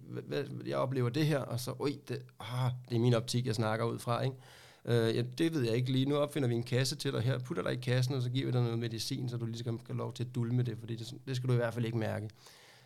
jeg 0.67 0.77
oplever 0.77 1.09
det 1.09 1.27
her, 1.27 1.39
og 1.39 1.61
så, 1.61 1.75
oj, 1.79 1.93
det, 2.09 2.23
ah, 2.41 2.71
det 2.89 2.97
er 2.97 3.01
min 3.01 3.15
optik, 3.15 3.47
jeg 3.47 3.55
snakker 3.55 3.85
ud 3.85 3.99
fra, 3.99 4.23
ikke? 4.23 4.37
Øh, 4.85 5.17
ja, 5.17 5.23
det 5.39 5.55
ved 5.55 5.63
jeg 5.63 5.75
ikke 5.77 5.93
lige. 5.93 6.07
Nu 6.07 6.17
opfinder 6.17 6.49
vi 6.49 6.55
en 6.55 6.63
kasse 6.63 6.97
til 6.97 7.13
dig 7.13 7.21
her, 7.21 7.39
putter 7.39 7.63
dig 7.63 7.73
i 7.73 7.77
kassen, 7.77 8.15
og 8.15 8.23
så 8.23 8.31
giver 8.31 8.47
vi 8.47 8.53
dig 8.53 8.63
noget 8.63 8.79
medicin, 8.79 9.29
så 9.29 9.37
du 9.37 9.47
lige 9.47 9.59
skal 9.59 9.79
have 9.87 9.97
lov 9.97 10.15
til 10.15 10.25
at 10.25 10.35
dulme 10.35 10.63
det, 10.63 10.77
fordi 10.79 10.97
det, 10.97 11.15
det 11.27 11.37
skal 11.37 11.49
du 11.49 11.53
i 11.53 11.57
hvert 11.57 11.75
fald 11.75 11.85
ikke 11.85 11.99
mærke. 11.99 12.29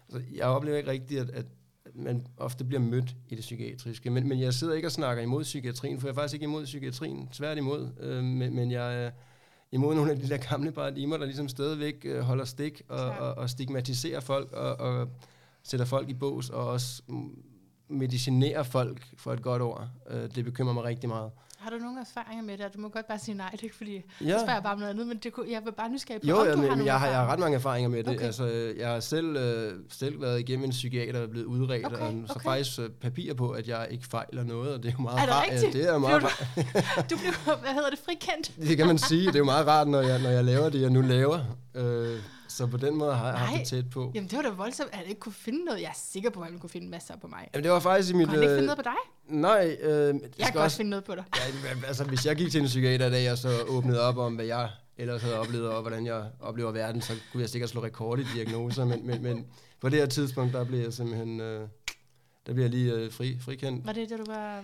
Altså, 0.08 0.30
jeg 0.34 0.46
oplever 0.46 0.76
ikke 0.76 0.90
rigtigt, 0.90 1.20
at, 1.20 1.30
at 1.30 1.46
man 1.94 2.26
ofte 2.36 2.64
bliver 2.64 2.80
mødt 2.80 3.16
i 3.28 3.34
det 3.34 3.40
psykiatriske. 3.40 4.10
Men, 4.10 4.28
men 4.28 4.40
jeg 4.40 4.54
sidder 4.54 4.74
ikke 4.74 4.88
og 4.88 4.92
snakker 4.92 5.22
imod 5.22 5.42
psykiatrien, 5.42 6.00
for 6.00 6.08
jeg 6.08 6.12
er 6.12 6.14
faktisk 6.14 6.34
ikke 6.34 6.44
imod 6.44 6.64
psykiatrien, 6.64 7.28
tværtimod. 7.32 7.88
Øh, 8.00 8.24
men, 8.24 8.54
men 8.54 8.70
jeg 8.70 9.04
er 9.04 9.10
imod 9.72 9.94
nogle 9.94 10.10
af 10.10 10.18
de 10.18 10.28
der 10.28 10.36
gamle 10.36 10.72
paradigmer, 10.72 11.16
der 11.16 11.24
ligesom 11.24 11.48
stadigvæk 11.48 12.02
øh, 12.04 12.20
holder 12.20 12.44
stik 12.44 12.82
og, 12.88 13.06
og, 13.06 13.34
og 13.34 13.50
stigmatiserer 13.50 14.20
folk 14.20 14.52
og, 14.52 14.80
og 14.80 15.08
sætter 15.62 15.86
folk 15.86 16.08
i 16.08 16.14
bås 16.14 16.50
og 16.50 16.66
også 16.66 17.02
medicinerer 17.88 18.62
folk 18.62 19.06
for 19.16 19.32
et 19.32 19.42
godt 19.42 19.62
ord. 19.62 19.88
Øh, 20.10 20.34
det 20.34 20.44
bekymrer 20.44 20.74
mig 20.74 20.84
rigtig 20.84 21.08
meget. 21.08 21.30
Har 21.58 21.70
du 21.70 21.76
nogle 21.76 22.00
erfaringer 22.00 22.44
med 22.44 22.58
det? 22.58 22.66
Og 22.66 22.74
Du 22.74 22.80
må 22.80 22.88
godt 22.88 23.06
bare 23.08 23.18
sige 23.18 23.34
nej, 23.34 23.48
det 23.52 23.60
er 23.60 23.64
ikke 23.64 23.76
fordi, 23.76 23.94
Ja. 24.20 24.26
jeg 24.26 24.40
spørger 24.44 24.60
bare 24.60 24.72
om 24.72 24.78
noget 24.78 24.90
andet, 24.92 25.06
men 25.06 25.16
det 25.16 25.32
kunne, 25.32 25.46
jeg 25.50 25.60
vil 25.64 25.72
bare 25.72 25.88
nysgerrig 25.88 26.20
på, 26.22 26.26
Jo, 26.28 26.36
om 26.40 26.46
ja, 26.46 26.52
du 26.52 26.56
har 26.56 26.62
men 26.62 26.68
nogle 26.68 26.84
jeg, 26.84 27.00
har, 27.00 27.06
jeg 27.06 27.16
har 27.16 27.26
ret 27.26 27.38
mange 27.38 27.54
erfaringer 27.56 27.88
med 27.88 28.04
det. 28.04 28.14
Okay. 28.14 28.24
Altså, 28.26 28.72
jeg 28.78 28.88
har 28.88 29.00
selv, 29.00 29.36
øh, 29.36 29.72
selv 29.90 30.20
været 30.22 30.40
igennem 30.40 30.64
en 30.64 30.70
psykiater, 30.70 31.20
er 31.20 31.26
blevet 31.26 31.46
udredt, 31.46 31.86
Okay, 31.86 31.96
og 31.98 32.12
så 32.26 32.32
okay. 32.36 32.44
faktisk 32.44 32.78
øh, 32.80 32.90
papir 32.90 33.34
på, 33.34 33.50
at 33.50 33.68
jeg 33.68 33.86
ikke 33.90 34.06
fejler 34.06 34.44
noget, 34.44 34.72
og 34.74 34.82
det 34.82 34.88
er 34.88 34.92
jo 34.92 35.02
meget 35.02 35.18
Er 35.20 35.26
det 35.26 35.34
rart. 35.34 35.46
rigtigt? 35.52 35.74
Ja, 35.74 35.78
det 35.80 35.88
er 35.88 35.98
meget 35.98 36.20
Blev 36.20 36.28
rart. 36.96 37.10
Du 37.10 37.16
blev, 37.16 37.32
hvad 37.60 37.74
hedder 37.74 37.90
det, 37.90 37.98
frikendt? 38.04 38.52
Det 38.68 38.76
kan 38.76 38.86
man 38.86 38.98
sige. 38.98 39.26
Det 39.26 39.34
er 39.34 39.38
jo 39.38 39.44
meget 39.44 39.66
rart, 39.66 39.88
når 39.88 40.00
jeg, 40.00 40.22
når 40.22 40.30
jeg 40.30 40.44
laver 40.44 40.68
det, 40.68 40.80
jeg 40.82 40.90
nu 40.90 41.00
laver. 41.00 41.38
Øh, 41.74 42.18
så 42.58 42.66
på 42.66 42.76
den 42.76 42.94
måde 42.94 43.14
har 43.14 43.28
jeg 43.28 43.38
haft 43.38 43.58
det 43.58 43.68
tæt 43.68 43.90
på. 43.90 44.12
Jamen, 44.14 44.30
det 44.30 44.36
var 44.36 44.42
da 44.42 44.50
voldsomt, 44.50 44.88
at 44.92 44.98
han 44.98 45.06
ikke 45.06 45.20
kunne 45.20 45.32
finde 45.32 45.64
noget. 45.64 45.80
Jeg 45.80 45.88
er 45.88 45.96
sikker 45.96 46.30
på, 46.30 46.40
at 46.40 46.46
han 46.50 46.58
kunne 46.58 46.70
finde 46.70 46.88
masser 46.88 47.16
på 47.16 47.26
mig. 47.26 47.48
Jamen, 47.54 47.64
det 47.64 47.72
var 47.72 47.80
faktisk 47.80 48.14
i 48.14 48.16
mit... 48.16 48.26
Kunne 48.28 48.34
han 48.34 48.42
ikke 48.42 48.50
finde 48.50 48.62
øh, 48.62 48.66
noget 48.66 48.78
på 48.78 48.82
dig? 48.82 49.40
Nej, 49.40 49.76
øh, 49.80 50.14
Jeg 50.38 50.46
kan 50.46 50.52
godt 50.52 50.64
også, 50.64 50.76
finde 50.76 50.90
noget 50.90 51.04
på 51.04 51.14
dig. 51.14 51.24
ja, 51.36 51.86
altså, 51.86 52.04
hvis 52.04 52.26
jeg 52.26 52.36
gik 52.36 52.50
til 52.50 52.60
en 52.60 52.66
psykiater 52.66 53.06
i 53.06 53.10
dag, 53.10 53.32
og 53.32 53.38
så 53.38 53.48
åbnede 53.68 54.00
op 54.00 54.18
om, 54.18 54.34
hvad 54.34 54.44
jeg 54.44 54.70
ellers 54.96 55.22
havde 55.22 55.38
oplevet, 55.38 55.68
og 55.68 55.80
hvordan 55.80 56.06
jeg 56.06 56.24
oplever 56.40 56.70
verden, 56.72 57.02
så 57.02 57.12
kunne 57.32 57.40
jeg 57.40 57.50
sikkert 57.50 57.70
slå 57.70 57.82
rekord 57.82 58.18
i 58.18 58.24
diagnoser, 58.34 58.84
men, 58.84 59.06
men, 59.06 59.22
men 59.22 59.46
på 59.80 59.88
det 59.88 59.98
her 59.98 60.06
tidspunkt, 60.06 60.52
der 60.52 60.64
blev 60.64 60.80
jeg 60.80 60.92
simpelthen... 60.92 61.40
Øh, 61.40 61.68
der 62.46 62.52
blev 62.54 62.64
jeg 62.64 62.70
lige 62.70 62.92
øh, 62.92 63.12
fri, 63.12 63.38
frikendt. 63.40 63.86
Var 63.86 63.92
det, 63.92 64.10
da 64.10 64.16
du 64.16 64.24
var 64.26 64.62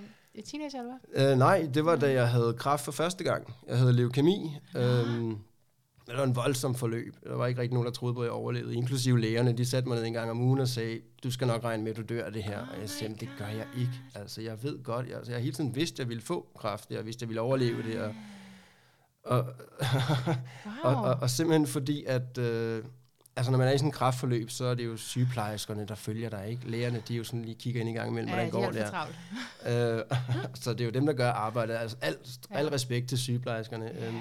teenager, 0.51 0.79
eller 0.79 0.93
hvad? 1.15 1.33
Øh, 1.33 1.39
nej, 1.39 1.69
det 1.75 1.85
var 1.85 1.97
da 1.97 2.13
jeg 2.13 2.29
havde 2.29 2.55
kræft 2.59 2.85
for 2.85 2.93
første 2.93 3.25
gang. 3.25 3.55
Jeg 3.69 3.79
havde 3.79 3.93
leukemi. 3.93 4.57
Øhm, 4.77 5.39
det 6.07 6.17
var 6.17 6.25
en 6.25 6.37
voldsom 6.37 6.75
forløb. 6.75 7.15
Der 7.25 7.35
var 7.37 7.47
ikke 7.47 7.61
rigtig 7.61 7.75
nogen, 7.75 7.87
der 7.87 7.93
troede 7.93 8.15
på, 8.15 8.21
at 8.21 8.25
jeg 8.25 8.33
overlevede. 8.33 8.75
Inklusive 8.75 9.21
lægerne. 9.21 9.53
De 9.53 9.67
satte 9.67 9.89
mig 9.89 9.99
ned 9.99 10.05
en 10.07 10.13
gang 10.13 10.31
om 10.31 10.41
ugen 10.41 10.61
og 10.61 10.69
sagde, 10.69 11.01
du 11.25 11.31
skal 11.31 11.47
nok 11.47 11.65
regne 11.65 11.83
med, 11.83 11.91
at 11.91 11.97
du 11.97 12.03
dør 12.15 12.25
af 12.25 12.33
det 12.33 12.43
her. 12.43 12.61
Oh 12.63 12.69
og 12.69 12.75
jeg 12.75 12.83
my 12.83 12.87
sagde, 12.87 13.15
det 13.21 13.29
gør 13.39 13.47
jeg 13.47 13.67
ikke. 13.77 13.93
Altså, 14.15 14.41
jeg 14.43 14.63
ved 14.63 14.83
godt. 14.83 15.07
Jeg, 15.09 15.17
altså, 15.17 15.33
jeg 15.33 15.39
har 15.39 15.43
hele 15.43 15.55
tiden 15.55 15.75
vidst, 15.75 15.95
at 15.95 15.99
jeg 15.99 16.09
ville 16.09 16.23
få 16.23 16.47
kræft. 16.59 16.91
Jeg 16.91 17.05
vidste, 17.07 17.19
at 17.19 17.23
jeg 17.23 17.29
ville 17.29 17.41
overleve 17.41 17.83
det. 17.83 18.01
Og, 19.25 19.39
og, 19.39 19.45
Wow. 20.85 20.95
og, 20.95 21.03
og, 21.05 21.15
og 21.21 21.31
simpelthen 21.31 21.67
fordi, 21.67 22.05
at 22.05 22.39
øh, 22.39 22.85
altså 23.37 23.51
når 23.51 23.59
man 23.59 23.69
er 23.69 23.73
i 23.73 23.79
sådan 23.79 23.89
en 23.89 23.93
kraftforløb, 23.93 24.51
så 24.51 24.65
er 24.65 24.75
det 24.75 24.85
jo 24.87 24.97
sygeplejerskerne, 24.97 25.87
der 25.87 25.95
følger 25.95 26.31
dig, 26.31 26.47
ikke? 26.51 26.71
Lægerne, 26.71 27.03
de 27.09 27.15
er 27.15 27.19
jo 27.19 27.25
sådan 27.25 27.43
lige 27.43 27.55
kigger 27.55 27.81
ind 27.81 27.91
i 27.91 27.93
gang 27.93 28.11
imellem, 28.11 28.29
Ja, 28.29 28.35
hvordan 28.35 28.51
går 28.51 28.67
alt 28.67 28.75
det? 29.65 29.99
Øh, 29.99 30.03
så 30.63 30.73
det 30.73 30.81
er 30.81 30.85
jo 30.85 30.91
dem, 30.91 31.07
der 31.07 31.13
gør 31.13 31.31
arbejdet. 31.31 31.75
Altså 31.75 31.97
al, 32.01 32.17
Ja. 32.51 32.57
al 32.59 32.69
respekt 32.69 33.09
til 33.09 33.19
sygeplejerskerne. 33.19 33.85
Ja. 33.85 34.13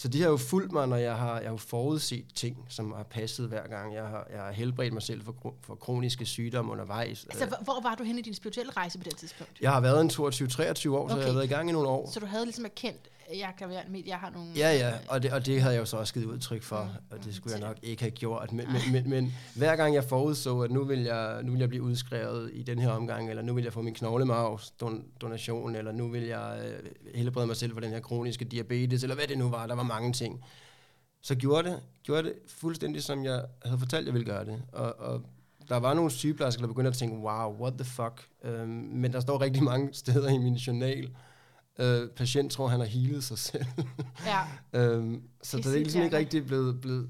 Så 0.00 0.08
de 0.08 0.22
har 0.22 0.28
jo 0.28 0.36
fulgt 0.36 0.72
mig, 0.72 0.86
når 0.88 0.96
jeg 0.96 1.16
har, 1.16 1.40
jeg 1.40 1.50
har 1.50 1.56
forudset 1.56 2.24
ting, 2.34 2.56
som 2.68 2.92
har 2.92 3.02
passet 3.02 3.48
hver 3.48 3.66
gang. 3.68 3.94
Jeg 3.94 4.04
har, 4.06 4.26
jeg 4.32 4.40
har 4.40 4.52
helbredt 4.52 4.92
mig 4.92 5.02
selv 5.02 5.24
for, 5.24 5.54
for 5.62 5.74
kroniske 5.74 6.26
sygdomme 6.26 6.72
undervejs. 6.72 7.24
Altså, 7.30 7.56
hvor- 7.64 7.82
var 7.82 7.94
du 7.94 8.04
henne 8.04 8.18
i 8.20 8.22
din 8.22 8.34
spirituelle 8.34 8.72
rejse 8.72 8.98
på 8.98 9.04
det 9.04 9.16
tidspunkt? 9.16 9.52
jeg 9.60 9.72
har 9.72 9.80
været 9.80 10.00
en 10.00 10.10
22-23 10.10 10.18
år, 10.18 10.28
så 10.28 11.14
Okay. 11.14 11.16
jeg 11.16 11.26
har 11.26 11.32
været 11.32 11.44
i 11.44 11.48
gang 11.48 11.68
i 11.68 11.72
nogle 11.72 11.88
år. 11.88 12.10
Så 12.12 12.20
du 12.20 12.26
havde 12.26 12.44
ligesom 12.44 12.64
erkendt, 12.64 13.00
jeg 13.34 13.52
kan 13.58 13.68
være 13.68 13.82
medie, 13.88 14.08
jeg 14.08 14.18
har 14.18 14.30
nogle... 14.30 14.50
Ja, 14.56 14.72
ja, 14.72 14.92
og 15.08 15.22
det, 15.22 15.32
og 15.32 15.46
det 15.46 15.62
havde 15.62 15.74
jeg 15.74 15.80
jo 15.80 15.84
så 15.84 15.96
også 15.96 16.14
givet 16.14 16.26
udtryk 16.26 16.62
for, 16.62 16.82
Mm, 16.82 17.06
og 17.10 17.16
mm, 17.16 17.22
det 17.22 17.34
skulle 17.34 17.58
jeg 17.58 17.68
nok 17.68 17.76
ikke 17.82 18.02
have 18.02 18.10
gjort. 18.10 18.52
Men, 18.52 18.66
men, 18.72 18.92
men, 18.92 19.10
men 19.10 19.34
hver 19.56 19.76
gang 19.76 19.94
jeg 19.94 20.04
forudså, 20.04 20.60
at 20.60 20.70
nu 20.70 20.84
vil 20.84 21.00
jeg, 21.02 21.42
nu 21.42 21.52
vil 21.52 21.58
jeg 21.58 21.68
blive 21.68 21.82
udskrevet 21.82 22.50
i 22.54 22.62
den 22.62 22.78
her 22.78 22.90
omgang, 22.90 23.30
eller 23.30 23.42
nu 23.42 23.54
vil 23.54 23.64
jeg 23.64 23.72
få 23.72 23.82
min 23.82 23.94
knoglemavsdonation, 23.94 25.76
eller 25.76 25.92
nu 25.92 26.08
vil 26.08 26.22
jeg 26.22 26.60
øh, 26.64 26.90
helbrede 27.14 27.46
mig 27.46 27.56
selv 27.56 27.72
for 27.72 27.80
den 27.80 27.90
her 27.90 28.00
kroniske 28.00 28.44
diabetes, 28.44 29.02
eller 29.02 29.16
hvad 29.16 29.26
det 29.26 29.38
nu 29.38 29.48
var, 29.48 29.66
der 29.66 29.74
var 29.74 29.82
mange 29.82 30.12
ting. 30.12 30.44
Så 31.22 31.34
gjorde 31.34 31.70
det, 31.70 31.80
gjorde 32.02 32.22
det 32.22 32.34
fuldstændig, 32.48 33.02
som 33.02 33.24
jeg 33.24 33.44
havde 33.64 33.78
fortalt, 33.78 34.06
jeg 34.06 34.14
ville 34.14 34.26
gøre 34.26 34.44
det. 34.44 34.62
Og, 34.72 35.00
og 35.00 35.22
der 35.68 35.76
var 35.76 35.94
nogle 35.94 36.10
sygeplejersker, 36.10 36.62
der 36.62 36.68
begyndte 36.68 36.88
at 36.88 36.94
tænke, 36.94 37.16
wow, 37.16 37.60
what 37.60 37.72
the 37.74 37.84
fuck. 37.84 38.28
Øhm, 38.44 38.68
men 38.70 39.12
der 39.12 39.20
står 39.20 39.40
rigtig 39.40 39.62
mange 39.62 39.88
steder 39.92 40.28
i 40.28 40.38
min 40.38 40.54
journal, 40.54 41.10
øh, 41.78 42.08
patient 42.08 42.52
tror, 42.52 42.68
han 42.68 42.80
har 42.80 42.86
healet 42.86 43.24
sig 43.24 43.38
selv. 43.38 43.64
ja. 44.26 44.40
Øhm, 44.80 45.22
så 45.42 45.56
Det 45.56 45.64
det 45.64 45.74
er 45.74 45.78
ligesom 45.78 46.02
ikke 46.02 46.16
rigtig 46.16 46.46
blevet, 46.46 46.80
blevet, 46.80 47.08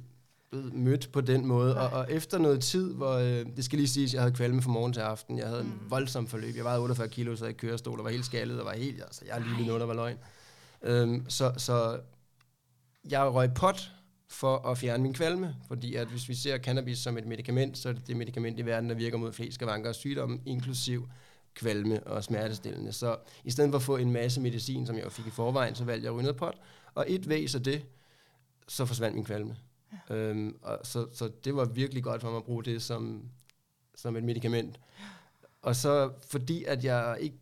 blevet 0.51 0.75
mødt 0.75 1.13
på 1.13 1.21
den 1.21 1.47
måde. 1.47 1.77
Og, 1.77 1.91
Nej. 1.91 2.01
og 2.01 2.13
efter 2.13 2.39
noget 2.39 2.63
tid, 2.63 2.95
hvor 2.95 3.13
øh, 3.15 3.47
det 3.57 3.65
skal 3.65 3.79
lige 3.79 3.89
siges, 3.89 4.15
jeg 4.15 4.23
havde 4.23 4.35
kvalme 4.35 4.63
fra 4.63 4.71
morgen 4.71 4.93
til 4.93 5.01
aften. 5.01 5.39
Jeg 5.39 5.49
havde 5.49 5.63
mm. 5.63 5.69
En 5.69 5.81
voldsom 5.89 6.27
forløb. 6.27 6.57
Jeg 6.57 6.65
vejede 6.65 6.81
48 6.81 7.09
kilo, 7.09 7.37
så 7.37 7.45
jeg 7.45 7.55
i 7.55 7.57
kørestol 7.57 7.99
og 7.99 8.05
var 8.05 8.11
helt 8.11 8.25
skaldet 8.25 8.61
og 8.61 8.67
var 8.67 8.75
helt... 8.75 9.03
Altså, 9.03 9.23
jeg 9.27 9.43
lige 9.57 9.67
noget, 9.67 9.81
der 9.81 9.87
var 9.87 9.95
løgn. 9.95 10.17
Øhm, 10.83 11.25
så, 11.29 11.53
så 11.57 12.01
jeg 13.11 13.35
røg 13.35 13.55
pot 13.55 13.91
for 14.31 14.69
at 14.69 14.79
fjerne 14.79 15.03
min 15.03 15.15
kvalme, 15.15 15.57
fordi 15.69 15.95
at 15.95 16.09
hvis 16.09 16.29
vi 16.29 16.35
ser 16.35 16.59
cannabis 16.59 16.99
som 16.99 17.19
et 17.19 17.27
medicament, 17.27 17.79
så 17.79 17.89
er 17.89 17.93
det 17.93 18.07
det 18.07 18.17
medicament 18.17 18.59
i 18.59 18.67
verden, 18.67 18.91
der 18.91 18.97
virker 18.97 19.19
mod 19.19 19.33
flest 19.33 19.55
skavanker 19.55 19.89
og 19.89 19.95
sygdomme, 19.95 20.41
inklusiv 20.47 21.09
kvalme 21.59 22.07
og 22.07 22.25
smertestillende. 22.25 22.93
Så 22.93 23.17
i 23.45 23.51
stedet 23.51 23.71
for 23.71 23.77
at 23.77 23.83
få 23.83 23.97
en 23.97 24.13
masse 24.13 24.41
medicin, 24.41 24.87
som 24.87 24.97
jeg 24.97 25.05
jo 25.05 25.11
fik 25.11 25.27
i 25.27 25.31
forvejen, 25.31 25.75
så 25.75 25.85
valgte 25.85 26.05
jeg 26.05 26.11
at 26.11 26.15
ryge 26.15 26.23
noget 26.23 26.37
pot. 26.37 26.61
Og 26.95 27.05
et 27.09 27.29
væs 27.29 27.55
af 27.55 27.63
det, 27.63 27.87
så 28.69 28.87
forsvandt 28.87 29.15
min 29.15 29.25
kvalme. 29.25 29.57
Ja. 30.11 30.15
Øhm, 30.15 30.59
og 30.63 30.79
så, 30.83 31.07
så 31.13 31.31
det 31.45 31.57
var 31.57 31.65
virkelig 31.65 32.03
godt 32.03 32.21
for 32.21 32.31
mig 32.31 32.37
at 32.37 32.45
bruge 32.45 32.65
det 32.65 32.83
som, 32.83 33.23
som 33.95 34.17
et 34.17 34.25
medicament. 34.25 34.81
Og 35.63 35.77
så 35.77 36.13
fordi, 36.29 36.65
at 36.65 36.85
jeg 36.85 37.19
ikke 37.21 37.39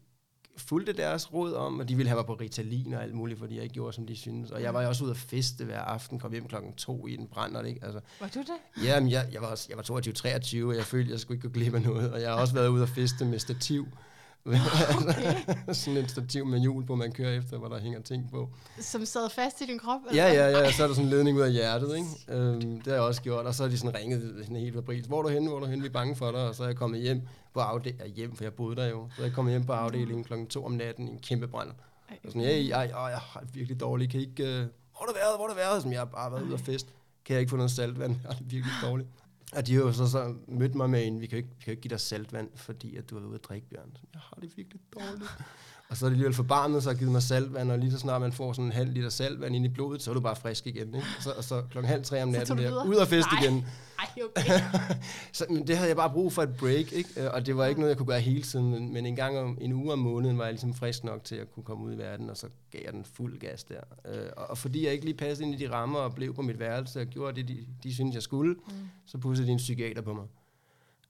fulgte 0.57 0.93
deres 0.93 1.33
råd 1.35 1.55
om, 1.55 1.81
at 1.81 1.89
de 1.89 1.97
ville 1.97 2.09
have 2.09 2.17
mig 2.19 2.27
på 2.27 2.35
Ritalin 2.35 2.95
og 2.95 3.03
alt 3.03 3.15
muligt, 3.15 3.39
fordi 3.39 3.55
jeg 3.55 3.63
ikke 3.63 3.73
gjorde, 3.73 3.93
som 3.93 4.07
de 4.07 4.17
synes. 4.17 4.51
Og 4.51 4.63
jeg 4.63 4.75
var 4.75 4.83
jo 4.83 4.89
også 4.89 5.05
ude 5.05 5.11
at 5.11 5.17
feste 5.17 5.65
hver 5.65 5.81
aften, 5.81 6.19
kom 6.19 6.33
hjem 6.33 6.49
klokken 6.49 6.73
to 6.73 7.07
i 7.07 7.15
en 7.15 7.27
brænder, 7.27 7.63
ikke? 7.63 7.81
Altså, 7.85 8.01
Var 8.21 8.29
du 8.35 8.39
det? 8.39 8.85
ja, 8.85 9.01
men 9.01 9.11
jeg, 9.11 9.29
jeg, 9.33 9.43
var, 9.43 9.61
jeg 9.69 9.77
var 9.77 9.83
22-23, 9.83 10.67
og 10.67 10.77
jeg 10.77 10.85
følte, 10.85 11.13
jeg 11.13 11.21
skulle 11.21 11.37
ikke 11.37 11.49
gå 11.49 11.53
glip 11.53 11.75
af 11.75 11.83
noget. 11.83 12.13
Og 12.13 12.21
jeg 12.21 12.31
har 12.31 12.37
også 12.41 12.55
været 12.55 12.69
ude 12.69 12.83
at 12.83 12.89
feste 12.89 13.25
med 13.25 13.39
stativ. 13.39 13.87
Okay. 14.47 14.59
Sådan 15.73 15.97
et 15.97 16.11
stativ 16.11 16.47
med 16.47 16.59
hjul 16.61 16.87
på, 16.87 16.95
man 16.95 17.13
kører 17.13 17.39
efter, 17.39 17.59
hvor 17.59 17.69
der 17.69 17.79
hænger 17.81 18.01
ting 18.03 18.31
på. 18.31 18.49
Som 18.81 19.05
sad 19.05 19.31
fast 19.31 19.61
i 19.61 19.67
din 19.67 19.79
krop? 19.79 20.01
Ja, 20.15 20.33
ja, 20.33 20.49
ja, 20.49 20.73
så 20.73 20.83
er 20.83 20.87
der 20.87 20.95
sådan 20.95 21.07
en 21.07 21.11
ledning 21.11 21.37
ud 21.37 21.43
af 21.43 21.53
hjertet, 21.53 21.97
ikke? 21.97 22.09
Øhm, 22.41 22.61
det 22.61 22.87
har 22.87 22.93
jeg 22.93 23.01
også 23.03 23.23
gjort, 23.23 23.47
og 23.47 23.55
så 23.55 23.63
har 23.63 23.71
de 23.71 23.79
sådan 23.79 23.95
ringet 23.95 24.35
sådan 24.43 24.57
helt 24.57 24.75
fabrils. 24.75 25.07
Hvor 25.07 25.19
er 25.19 25.23
du 25.23 25.29
henne, 25.29 25.49
hvor 25.49 25.57
er 25.57 25.61
du 25.61 25.67
henne, 25.67 25.83
vi 25.83 25.89
er 25.89 25.93
bange 25.93 26.17
for 26.17 26.31
dig, 26.31 26.49
og 26.49 26.55
så 26.55 26.63
er 26.63 26.67
jeg 26.67 26.77
kommet 26.77 27.01
hjem 27.01 27.21
på 27.57 27.61
afdelingen, 27.61 28.11
hjem, 28.11 28.37
for 28.37 28.45
jeg 28.45 28.55
boede 28.55 28.77
der 28.77 28.87
jo, 28.87 29.09
så 29.17 29.23
jeg 29.23 29.33
kommet 29.33 29.53
hjem 29.53 29.67
på 29.67 29.73
afdelingen 29.73 30.25
klokken 30.25 30.47
to 30.47 30.65
om 30.65 30.73
natten 30.73 31.09
i 31.09 31.11
en 31.11 31.19
kæmpe 31.19 31.49
brand. 31.49 31.71
Ej, 32.09 32.19
Og 32.25 32.31
sådan, 32.31 32.43
hey, 32.43 32.69
jeg, 32.69 32.79
jeg, 32.79 33.11
jeg 33.11 33.19
har 33.19 33.41
det 33.41 33.55
virkelig 33.55 33.81
dårligt, 33.81 34.11
kan 34.11 34.21
I 34.21 34.23
ikke, 34.23 34.43
uh, 34.43 34.49
hvor 34.49 34.99
har 35.01 35.07
du 35.07 35.15
været, 35.15 35.37
hvor 35.37 35.47
har 35.47 35.55
du 35.55 35.55
været? 35.55 35.83
Sådan, 35.83 35.93
jeg 35.93 36.01
har 36.01 36.05
bare 36.05 36.33
været 36.33 36.43
ude 36.43 36.55
at 36.55 36.61
fest, 36.61 36.87
kan 37.25 37.35
jeg 37.35 37.41
ikke 37.41 37.51
få 37.51 37.57
noget 37.57 37.71
saltvand, 37.71 38.13
jeg 38.23 38.31
har 38.31 38.39
det 38.39 38.53
virkelig 38.53 38.73
dårligt. 38.83 39.09
Og 39.57 39.67
de 39.67 39.75
har 39.75 39.81
jo 39.81 39.93
så, 39.93 40.07
så 40.07 40.35
mødt 40.49 40.75
mig 40.75 40.91
med 40.91 41.07
en, 41.07 41.21
vi 41.21 41.27
kan 41.27 41.39
jo 41.39 41.45
ikke, 41.45 41.51
vi 41.59 41.65
kan 41.65 41.67
jo 41.67 41.71
ikke 41.71 41.83
give 41.83 41.91
dig 41.91 42.01
saltvand, 42.01 42.49
fordi 42.55 42.97
at 42.97 43.11
du 43.11 43.15
har 43.15 43.21
været 43.21 43.29
ude 43.29 43.39
at 43.39 43.45
drikke, 43.45 43.67
Bjørn. 43.69 43.91
Så 43.95 44.03
jeg 44.13 44.21
har 44.21 44.37
det 44.41 44.57
virkelig 44.57 44.81
dårligt. 44.95 45.31
Og 45.89 45.97
så 45.97 46.07
er 46.07 46.09
det 46.09 46.15
alligevel 46.15 46.35
forbarmet, 46.35 46.83
så 46.83 46.91
har 46.91 46.97
givet 46.97 47.13
mig 47.13 47.23
saltvand, 47.23 47.71
og 47.73 47.79
lige 47.79 47.91
så 47.93 47.99
snart 47.99 48.21
man 48.21 48.33
får 48.33 48.53
sådan 48.53 48.65
en 48.65 48.73
halv 48.73 48.93
liter 48.93 49.09
saltvand 49.09 49.57
ind 49.57 49.65
i 49.65 49.69
blodet, 49.69 50.03
så 50.03 50.11
er 50.11 50.15
du 50.15 50.21
bare 50.21 50.37
frisk 50.37 50.67
igen. 50.67 50.87
Ikke? 50.87 50.99
Og 51.17 51.23
så, 51.23 51.31
og 51.31 51.45
så 51.45 51.63
klokken 51.71 51.89
halv 51.89 52.05
tre 52.05 52.23
om 52.23 52.29
natten 52.29 52.59
der, 52.59 52.85
ud 52.85 52.95
og 52.95 53.09
fest 53.09 53.29
Nej. 53.33 53.43
igen. 53.43 53.67
Ej, 53.99 54.23
okay. 54.25 54.61
Så, 55.33 55.47
men 55.51 55.67
det 55.67 55.77
havde 55.77 55.89
jeg 55.89 55.97
bare 55.97 56.11
brug 56.11 56.33
for 56.33 56.43
et 56.43 56.57
break, 56.57 56.93
ikke? 56.93 57.09
Øh, 57.17 57.31
og 57.33 57.47
det 57.47 57.57
var 57.57 57.67
ikke 57.67 57.81
noget, 57.81 57.91
jeg 57.91 57.97
kunne 57.99 58.07
gøre 58.07 58.21
hele 58.21 58.43
tiden, 58.43 58.71
men, 58.71 58.93
men 58.93 59.07
en 59.07 59.17
gang 59.17 59.39
om 59.39 59.59
en 59.61 59.73
uge 59.73 59.93
om 59.93 59.99
måneden 59.99 60.39
var 60.39 60.45
jeg 60.45 60.53
ligesom 60.53 60.75
frisk 60.75 61.05
nok 61.05 61.25
til 61.25 61.35
at 61.37 61.53
kunne 61.55 61.65
komme 61.65 61.85
ud 61.85 61.95
i 61.95 61.99
verden, 61.99 62.31
og 62.31 62.37
så 62.37 62.47
gav 62.71 62.81
jeg 62.85 62.93
den 62.93 63.05
fuld 63.05 63.39
gas 63.39 63.65
der. 63.65 63.81
Øh, 64.09 64.27
og, 64.37 64.51
og 64.51 64.59
fordi 64.59 64.85
jeg 64.85 64.93
ikke 64.93 65.05
lige 65.05 65.17
passede 65.17 65.49
ind 65.49 65.61
i 65.61 65.65
de 65.67 65.73
rammer 65.73 65.99
og 65.99 66.15
blev 66.15 66.35
på 66.35 66.43
mit 66.43 66.59
værelse 66.59 67.01
og 67.01 67.07
gjorde 67.07 67.37
det, 67.37 67.49
de, 67.49 67.67
de 67.83 67.95
synes 67.95 68.15
jeg 68.15 68.23
skulle, 68.23 68.55
Mm. 68.55 68.73
så 69.07 69.19
pudsede 69.19 69.47
de 69.47 69.53
en 69.53 69.59
psykiater 69.59 70.03
på 70.03 70.13
mig. 70.15 70.25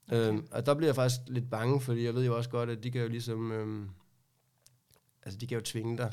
Okay. 0.08 0.28
Øhm, 0.28 0.46
og 0.50 0.66
der 0.66 0.74
blev 0.74 0.86
jeg 0.88 0.94
faktisk 0.94 1.20
lidt 1.26 1.50
bange, 1.50 1.80
fordi 1.80 2.04
jeg 2.04 2.14
ved 2.14 2.24
jo 2.24 2.36
også 2.36 2.50
godt, 2.50 2.70
at 2.70 2.82
de 2.84 2.90
kan 2.90 3.00
jo 3.00 3.08
ligesom... 3.08 3.52
Øhm, 3.52 3.88
altså, 5.26 5.38
de 5.38 5.46
kan 5.46 5.54
jo 5.58 5.64
tvinge 5.64 5.96
dig 5.98 6.10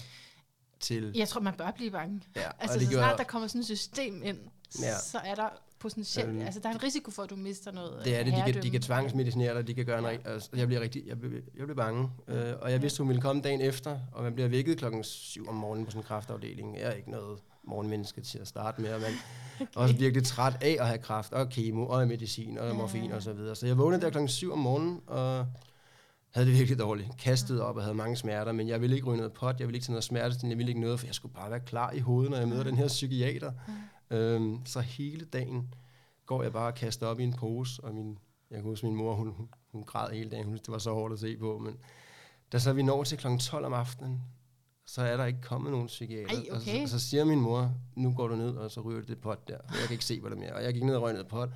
til... 0.80 1.12
Jeg 1.15 1.28
tror, 1.28 1.41
man 1.41 1.54
bør 1.54 1.71
blive 1.71 1.91
bange. 1.91 2.21
Ja, 2.36 2.41
Altså, 2.60 2.80
så 2.80 2.91
snart 2.91 3.17
der 3.17 3.23
kommer 3.23 3.47
sådan 3.47 3.62
et 3.62 3.65
system 3.65 4.21
ind, 4.23 4.38
Ja. 4.82 4.97
så 4.99 5.17
er 5.17 5.36
der 5.36 5.49
potentielt... 5.80 6.30
Øhm. 6.30 6.41
altså, 6.41 6.60
der 6.60 6.69
er 6.69 6.73
en 6.73 6.84
risiko 6.84 7.12
for, 7.12 7.23
at 7.23 7.30
du 7.30 7.36
mister 7.36 7.71
noget 7.71 8.06
Det 8.06 8.15
er 8.19 8.23
det, 8.23 8.34
de 8.34 8.52
kan, 8.54 8.63
de 8.63 8.69
kan 8.69 8.82
tvangsmedicinere 8.82 9.56
dig, 9.58 9.67
de 9.67 9.73
kan 9.73 9.86
gøre 9.86 9.99
en 9.99 10.06
Ja. 10.06 10.12
ja. 10.12 10.17
altså, 10.34 10.49
jeg 10.56 10.67
bliver 10.67 10.82
rigtig, 10.82 11.04
jeg 11.08 11.19
blev, 11.19 11.32
jeg 11.32 11.65
blev 11.65 11.76
bange, 11.76 12.10
øh, 12.28 12.54
og 12.62 12.71
jeg 12.71 12.82
vidste, 12.82 12.97
hun 13.04 13.08
ville 13.08 13.21
komme 13.21 13.41
dagen 13.41 13.62
efter, 13.62 13.99
og 14.12 14.23
man 14.23 14.34
bliver 14.34 14.47
vækket 14.49 14.78
klokken 14.78 15.04
7 15.04 15.47
om 15.47 15.56
morgenen 15.56 15.86
på 15.86 15.91
sådan 15.91 16.02
en 16.02 16.06
kraftafdeling. 16.08 16.78
Jeg 16.78 16.84
er 16.88 16.91
ikke 16.93 17.12
noget 17.12 17.39
morgenmenneske 17.63 18.21
til 18.21 18.38
at 18.39 18.47
starte 18.47 18.82
med, 18.82 18.93
og 18.93 19.02
man 19.02 19.12
er 19.60 19.65
også 19.76 19.95
virkelig 20.04 20.26
træt 20.28 20.58
af 20.62 20.78
at 20.80 20.88
have 20.88 20.97
kraft, 20.99 21.34
og 21.34 21.49
kemo, 21.49 21.88
og 21.88 22.08
medicin, 22.08 22.58
og 22.58 22.67
Ja. 22.67 22.73
morfin 22.73 23.12
og 23.12 23.21
så 23.23 23.34
videre. 23.34 23.56
Så 23.56 23.67
jeg 23.67 23.78
vågnede 23.78 24.02
der 24.02 24.10
klokken 24.10 24.28
7 24.30 24.52
om 24.52 24.60
morgenen, 24.60 25.02
og 25.08 25.47
havde 26.33 26.47
det 26.47 26.57
virkelig 26.57 26.79
dårligt. 26.79 27.17
Kastede 27.17 27.65
op 27.65 27.75
og 27.75 27.83
havde 27.83 27.95
mange 27.95 28.15
smerter, 28.15 28.51
men 28.51 28.67
jeg 28.67 28.81
ville 28.81 28.95
ikke 28.95 29.07
ryge 29.07 29.17
noget 29.17 29.33
pot, 29.33 29.59
jeg 29.59 29.67
ville 29.67 29.75
ikke 29.75 29.85
til 29.85 29.91
noget 29.91 30.03
smertestillende, 30.03 30.53
jeg 30.53 30.57
ville 30.57 30.69
ikke 30.69 30.81
noget, 30.81 30.99
for 30.99 31.07
jeg 31.07 31.15
skulle 31.15 31.33
bare 31.33 31.51
være 31.51 31.59
klar 31.59 31.91
i 31.91 31.99
hovedet, 31.99 32.31
når 32.31 32.37
jeg 32.37 32.47
møder 32.47 32.63
den 32.63 32.77
her 32.77 32.87
psykiater. 32.87 33.51
Øhm, 34.09 34.65
så 34.65 34.81
hele 34.81 35.25
dagen 35.25 35.73
går 36.25 36.43
jeg 36.43 36.53
bare 36.53 36.67
og 36.67 36.75
kaster 36.75 37.07
op 37.07 37.19
i 37.19 37.23
en 37.23 37.33
pose, 37.33 37.83
og 37.83 37.95
min, 37.95 38.17
jeg 38.51 38.57
kan 38.57 38.63
huske, 38.63 38.85
min 38.85 38.95
mor, 38.95 39.15
hun, 39.15 39.49
hun, 39.71 39.83
græd 39.83 40.13
hele 40.13 40.29
dagen, 40.29 40.45
hun, 40.45 40.53
det 40.53 40.67
var 40.67 40.77
så 40.77 40.93
hårdt 40.93 41.13
at 41.13 41.19
se 41.19 41.37
på, 41.37 41.57
men 41.57 41.77
da 42.51 42.59
så 42.59 42.73
vi 42.73 42.83
når 42.83 43.03
til 43.03 43.17
kl. 43.17 43.27
12 43.39 43.65
om 43.65 43.73
aftenen, 43.73 44.21
så 44.85 45.01
er 45.01 45.17
der 45.17 45.25
ikke 45.25 45.41
kommet 45.41 45.71
nogen 45.71 45.87
psykiater. 45.87 46.29
Ej, 46.29 46.45
og, 46.51 46.61
så, 46.61 46.69
okay. 46.69 46.83
og 46.83 46.89
så 46.89 46.99
siger 46.99 47.25
min 47.25 47.39
mor, 47.39 47.73
nu 47.95 48.13
går 48.13 48.27
du 48.27 48.35
ned, 48.35 48.55
og 48.55 48.71
så 48.71 48.81
ryger 48.81 49.01
du 49.01 49.07
det 49.07 49.21
pot 49.21 49.47
der, 49.47 49.57
jeg 49.69 49.87
kan 49.87 49.91
ikke 49.91 50.05
se 50.05 50.21
på 50.21 50.29
det 50.29 50.37
mere. 50.37 50.53
Og 50.53 50.63
jeg 50.63 50.73
gik 50.73 50.83
ned 50.83 50.95
og 50.95 51.01
røg 51.01 51.13
ned 51.13 51.23
pot, 51.23 51.49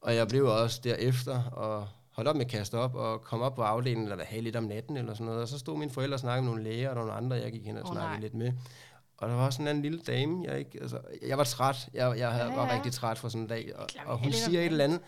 og 0.00 0.14
jeg 0.14 0.28
blev 0.28 0.44
også 0.44 0.80
derefter, 0.84 1.42
og 1.42 1.88
holdt 2.10 2.28
op 2.28 2.36
med 2.36 2.44
at 2.44 2.50
kaste 2.50 2.78
op, 2.78 2.94
og 2.94 3.22
kom 3.22 3.40
op 3.40 3.54
på 3.54 3.62
afdelingen, 3.62 4.08
eller 4.08 4.24
have 4.24 4.42
lidt 4.42 4.56
om 4.56 4.64
natten, 4.64 4.96
eller 4.96 5.14
sådan 5.14 5.26
noget, 5.26 5.42
og 5.42 5.48
så 5.48 5.58
stod 5.58 5.78
mine 5.78 5.90
forældre 5.90 6.16
og 6.16 6.20
snakkede 6.20 6.42
med 6.42 6.50
nogle 6.50 6.70
læger, 6.70 6.88
og 6.88 6.94
nogle 6.94 7.12
andre, 7.12 7.36
jeg 7.36 7.52
gik 7.52 7.66
hen 7.66 7.76
og 7.76 7.82
oh, 7.82 7.92
snakkede 7.92 8.12
nej. 8.12 8.20
lidt 8.20 8.34
med. 8.34 8.52
Og 9.16 9.28
der 9.28 9.34
var 9.34 9.50
sådan 9.50 9.76
en 9.76 9.82
lille 9.82 10.00
dame, 10.06 10.44
jeg 10.44 10.58
ikke, 10.58 10.78
altså, 10.80 11.00
jeg 11.26 11.38
var 11.38 11.44
træt, 11.44 11.88
jeg, 11.94 12.18
jeg 12.18 12.32
havde, 12.32 12.50
Ja, 12.50 12.56
var 12.56 12.66
ja. 12.66 12.74
rigtig 12.74 12.92
træt 12.92 13.18
for 13.18 13.28
sådan 13.28 13.42
en 13.42 13.48
dag, 13.48 13.72
og, 13.76 13.86
og 14.06 14.18
hun 14.18 14.32
siger 14.32 14.60
et 14.60 14.66
eller 14.66 14.84
andet, 14.84 15.00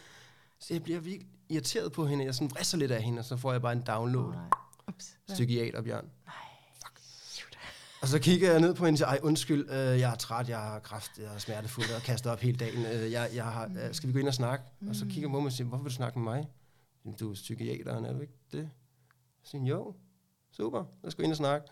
så 0.59 0.75
jeg 0.75 0.83
bliver 0.83 1.01
virkelig 1.01 1.29
irriteret 1.49 1.93
på 1.93 2.07
hende, 2.07 2.25
jeg 2.25 2.35
sådan 2.35 2.51
vrisser 2.51 2.79
lidt 2.79 2.91
af 2.91 3.03
hende, 3.03 3.19
og 3.19 3.25
så 3.25 3.37
får 3.37 3.53
jeg 3.53 3.63
bare 3.63 3.73
en 3.73 3.83
download, 3.87 4.27
Åh, 4.27 4.35
nej. 4.35 4.45
Ups. 4.89 5.17
Ja. 5.29 5.35
psykiater, 5.35 5.83
Bjørn. 5.83 6.05
Nej. 6.27 6.35
Og 8.03 8.09
så 8.09 8.19
kigger 8.19 8.51
jeg 8.51 8.61
ned 8.61 8.75
på 8.75 8.85
hende 8.85 8.95
og 8.95 8.99
siger, 8.99 9.09
ej 9.09 9.19
undskyld, 9.23 9.71
øh, 9.71 10.01
jeg 10.01 10.11
er 10.11 10.15
træt, 10.15 10.49
jeg 10.49 10.59
har 10.59 10.79
kræft, 10.79 11.11
jeg 11.19 11.35
er 11.35 11.39
smertefuld, 11.39 11.87
og 11.97 12.03
kastet 12.03 12.33
op 12.33 12.41
hele 12.41 12.57
dagen. 12.57 12.87
Øh, 12.87 13.13
jeg, 13.13 13.29
jeg 13.35 13.45
har, 13.45 13.65
øh, 13.65 13.95
skal 13.95 14.09
vi 14.09 14.13
gå 14.13 14.19
ind 14.19 14.29
og 14.29 14.35
snakke? 14.35 14.65
Mm. 14.81 14.89
Og 14.89 14.97
så 14.97 15.07
kigger 15.11 15.29
hun 15.29 15.37
på 15.37 15.41
mig 15.41 15.47
og 15.47 15.53
siger, 15.53 15.69
hvorfor 15.69 15.83
vil 15.83 15.91
du 15.91 15.95
snakke 15.95 16.19
med 16.19 16.33
mig? 16.33 16.49
Jamen, 17.05 17.17
du 17.17 17.31
er 17.31 17.35
psykiateren, 17.35 18.05
er 18.05 18.13
du 18.13 18.21
ikke 18.21 18.39
det? 18.53 18.71
Så 19.43 19.51
siger 19.51 19.65
jo, 19.67 19.95
super, 20.51 20.79
lad 21.03 21.09
os 21.09 21.15
gå 21.15 21.23
ind 21.23 21.33
og 21.33 21.37
snakke. 21.37 21.67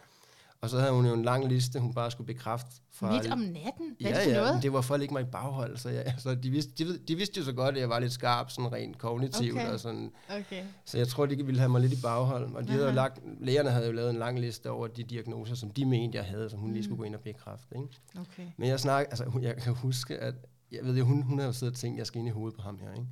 Og 0.62 0.70
så 0.70 0.78
havde 0.78 0.92
hun 0.92 1.06
jo 1.06 1.14
en 1.14 1.22
lang 1.22 1.48
liste, 1.48 1.80
hun 1.80 1.94
bare 1.94 2.10
skulle 2.10 2.26
bekræfte. 2.26 2.70
Fra 2.92 3.12
Midt 3.12 3.32
om 3.32 3.38
natten? 3.38 3.96
Hvad 4.00 4.10
er 4.10 4.14
ja, 4.14 4.24
det 4.24 4.24
for 4.24 4.30
ja, 4.30 4.46
noget? 4.46 4.62
det 4.62 4.72
var 4.72 4.80
for 4.80 4.94
at 4.94 5.00
lægge 5.00 5.14
mig 5.14 5.22
i 5.22 5.26
baghold. 5.32 5.76
Så, 5.76 5.90
ja, 5.90 6.16
så 6.18 6.34
de, 6.34 6.50
vidste, 6.50 6.84
de, 6.84 6.98
de 6.98 7.14
vidste 7.16 7.38
jo 7.38 7.44
så 7.44 7.52
godt, 7.52 7.74
at 7.74 7.80
jeg 7.80 7.88
var 7.88 7.98
lidt 7.98 8.12
skarp, 8.12 8.50
sådan 8.50 8.72
rent 8.72 8.98
kognitivt. 8.98 9.52
Okay. 9.54 9.72
Og 9.72 9.80
sådan, 9.80 10.12
Okay. 10.30 10.64
så 10.84 10.98
jeg 10.98 11.08
tror, 11.08 11.26
de 11.26 11.46
ville 11.46 11.58
have 11.58 11.68
mig 11.68 11.80
lidt 11.80 11.92
i 11.92 12.02
baghold. 12.02 12.54
Og 12.54 12.62
de 12.62 12.68
havde 12.72 12.86
jo 12.86 12.92
lagt, 12.92 13.20
lægerne 13.40 13.70
havde 13.70 13.86
jo 13.86 13.92
lavet 13.92 14.10
en 14.10 14.16
lang 14.16 14.40
liste 14.40 14.70
over 14.70 14.86
de 14.86 15.02
diagnoser, 15.02 15.54
som 15.54 15.70
de 15.70 15.84
mente, 15.84 16.18
jeg 16.18 16.24
havde, 16.24 16.50
som 16.50 16.58
hun 16.58 16.72
lige 16.72 16.84
skulle 16.84 16.98
gå 16.98 17.04
ind 17.04 17.14
og 17.14 17.20
bekræfte. 17.20 17.76
Ikke? 17.76 17.88
Okay. 18.20 18.46
Men 18.56 18.68
jeg 18.68 18.80
snak, 18.80 19.06
altså, 19.10 19.38
jeg 19.42 19.56
kan 19.56 19.74
huske, 19.74 20.18
at 20.18 20.34
jeg 20.72 20.84
ved 20.84 20.96
jo, 20.98 21.04
hun, 21.04 21.22
hun 21.22 21.38
har 21.38 21.46
jo 21.46 21.52
siddet 21.52 21.74
og 21.74 21.78
tænkt, 21.78 21.98
jeg 21.98 22.06
skal 22.06 22.18
ind 22.18 22.28
i 22.28 22.30
hovedet 22.30 22.56
på 22.56 22.62
ham 22.62 22.78
her. 22.78 22.92
Ikke? 22.92 23.06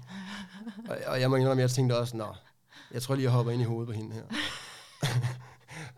Og, 0.88 0.96
og 1.06 1.20
jeg 1.20 1.30
må 1.30 1.36
indrømme, 1.36 1.60
jeg 1.60 1.70
tænkte 1.70 1.98
også, 1.98 2.16
nå, 2.16 2.34
jeg 2.92 3.02
tror 3.02 3.14
lige, 3.14 3.24
jeg 3.24 3.32
hopper 3.32 3.52
ind 3.52 3.62
i 3.62 3.64
hovedet 3.64 3.86
på 3.86 3.92
hende 3.92 4.14
her. 4.14 4.24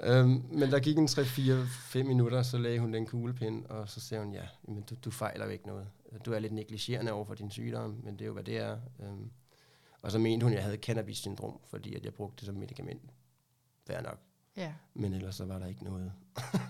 øhm, 0.21 0.45
men 0.51 0.71
der 0.71 0.81
gik 0.81 0.99
en 0.99 1.09
3-4-5 1.09 2.03
minutter, 2.03 2.43
så 2.43 2.59
lagde 2.59 2.79
hun 2.79 2.95
den 2.95 3.07
kuglepind, 3.07 3.65
og 3.65 3.89
så 3.89 4.01
sagde 4.01 4.25
hun, 4.25 4.35
ja, 4.35 4.45
men 4.69 4.83
du, 4.83 4.95
du 5.05 5.11
fejler 5.11 5.45
jo 5.45 5.51
ikke 5.51 5.67
noget. 5.67 5.87
Du 6.25 6.33
er 6.33 6.39
lidt 6.39 6.53
negligerende 6.53 7.13
over 7.13 7.25
for 7.25 7.35
din 7.35 7.51
sygdom, 7.51 8.01
men 8.05 8.15
det 8.15 8.21
er 8.21 8.27
jo, 8.27 8.33
hvad 8.33 8.45
det 8.45 8.59
er. 8.59 8.79
Øhm, 9.03 9.31
og 10.03 10.13
så 10.13 10.19
mente 10.19 10.45
hun, 10.45 10.53
at 10.53 10.57
jeg 10.57 10.65
havde 10.65 10.77
cannabis-syndrom, 10.77 11.61
fordi 11.65 11.95
at 11.95 12.05
jeg 12.05 12.15
brugte 12.15 12.37
det 12.37 12.47
som 12.47 12.55
medicament. 12.55 13.03
Fair 13.87 14.01
nok. 14.01 14.19
Ja. 14.57 14.73
Men 14.95 15.15
ellers 15.15 15.37
så 15.37 15.45
var 15.45 15.59
der 15.59 15.67
ikke 15.67 15.85
noget. 15.85 16.13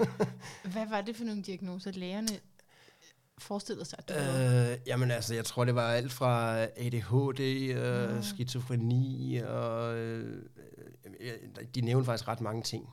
Hvad 0.72 0.88
var 0.88 1.00
det 1.00 1.16
for 1.16 1.24
nogle 1.24 1.42
diagnoser, 1.42 1.90
lægerne 1.92 2.28
forestillede 3.42 3.84
sig, 3.84 3.98
at 3.98 4.08
du? 4.08 4.14
Øh, 4.14 4.78
jamen 4.86 5.10
altså, 5.10 5.34
jeg 5.34 5.44
tror, 5.44 5.64
det 5.64 5.74
var 5.74 5.90
alt 5.92 6.12
fra 6.12 6.56
ADHD, 6.62 7.40
øh, 7.74 8.16
Ah. 8.16 8.24
skizofreni, 8.24 9.36
og 9.48 9.94
øh, 9.96 10.42
de 11.74 11.80
nævnte 11.80 12.04
faktisk 12.06 12.28
ret 12.28 12.40
mange 12.40 12.62
ting. 12.62 12.88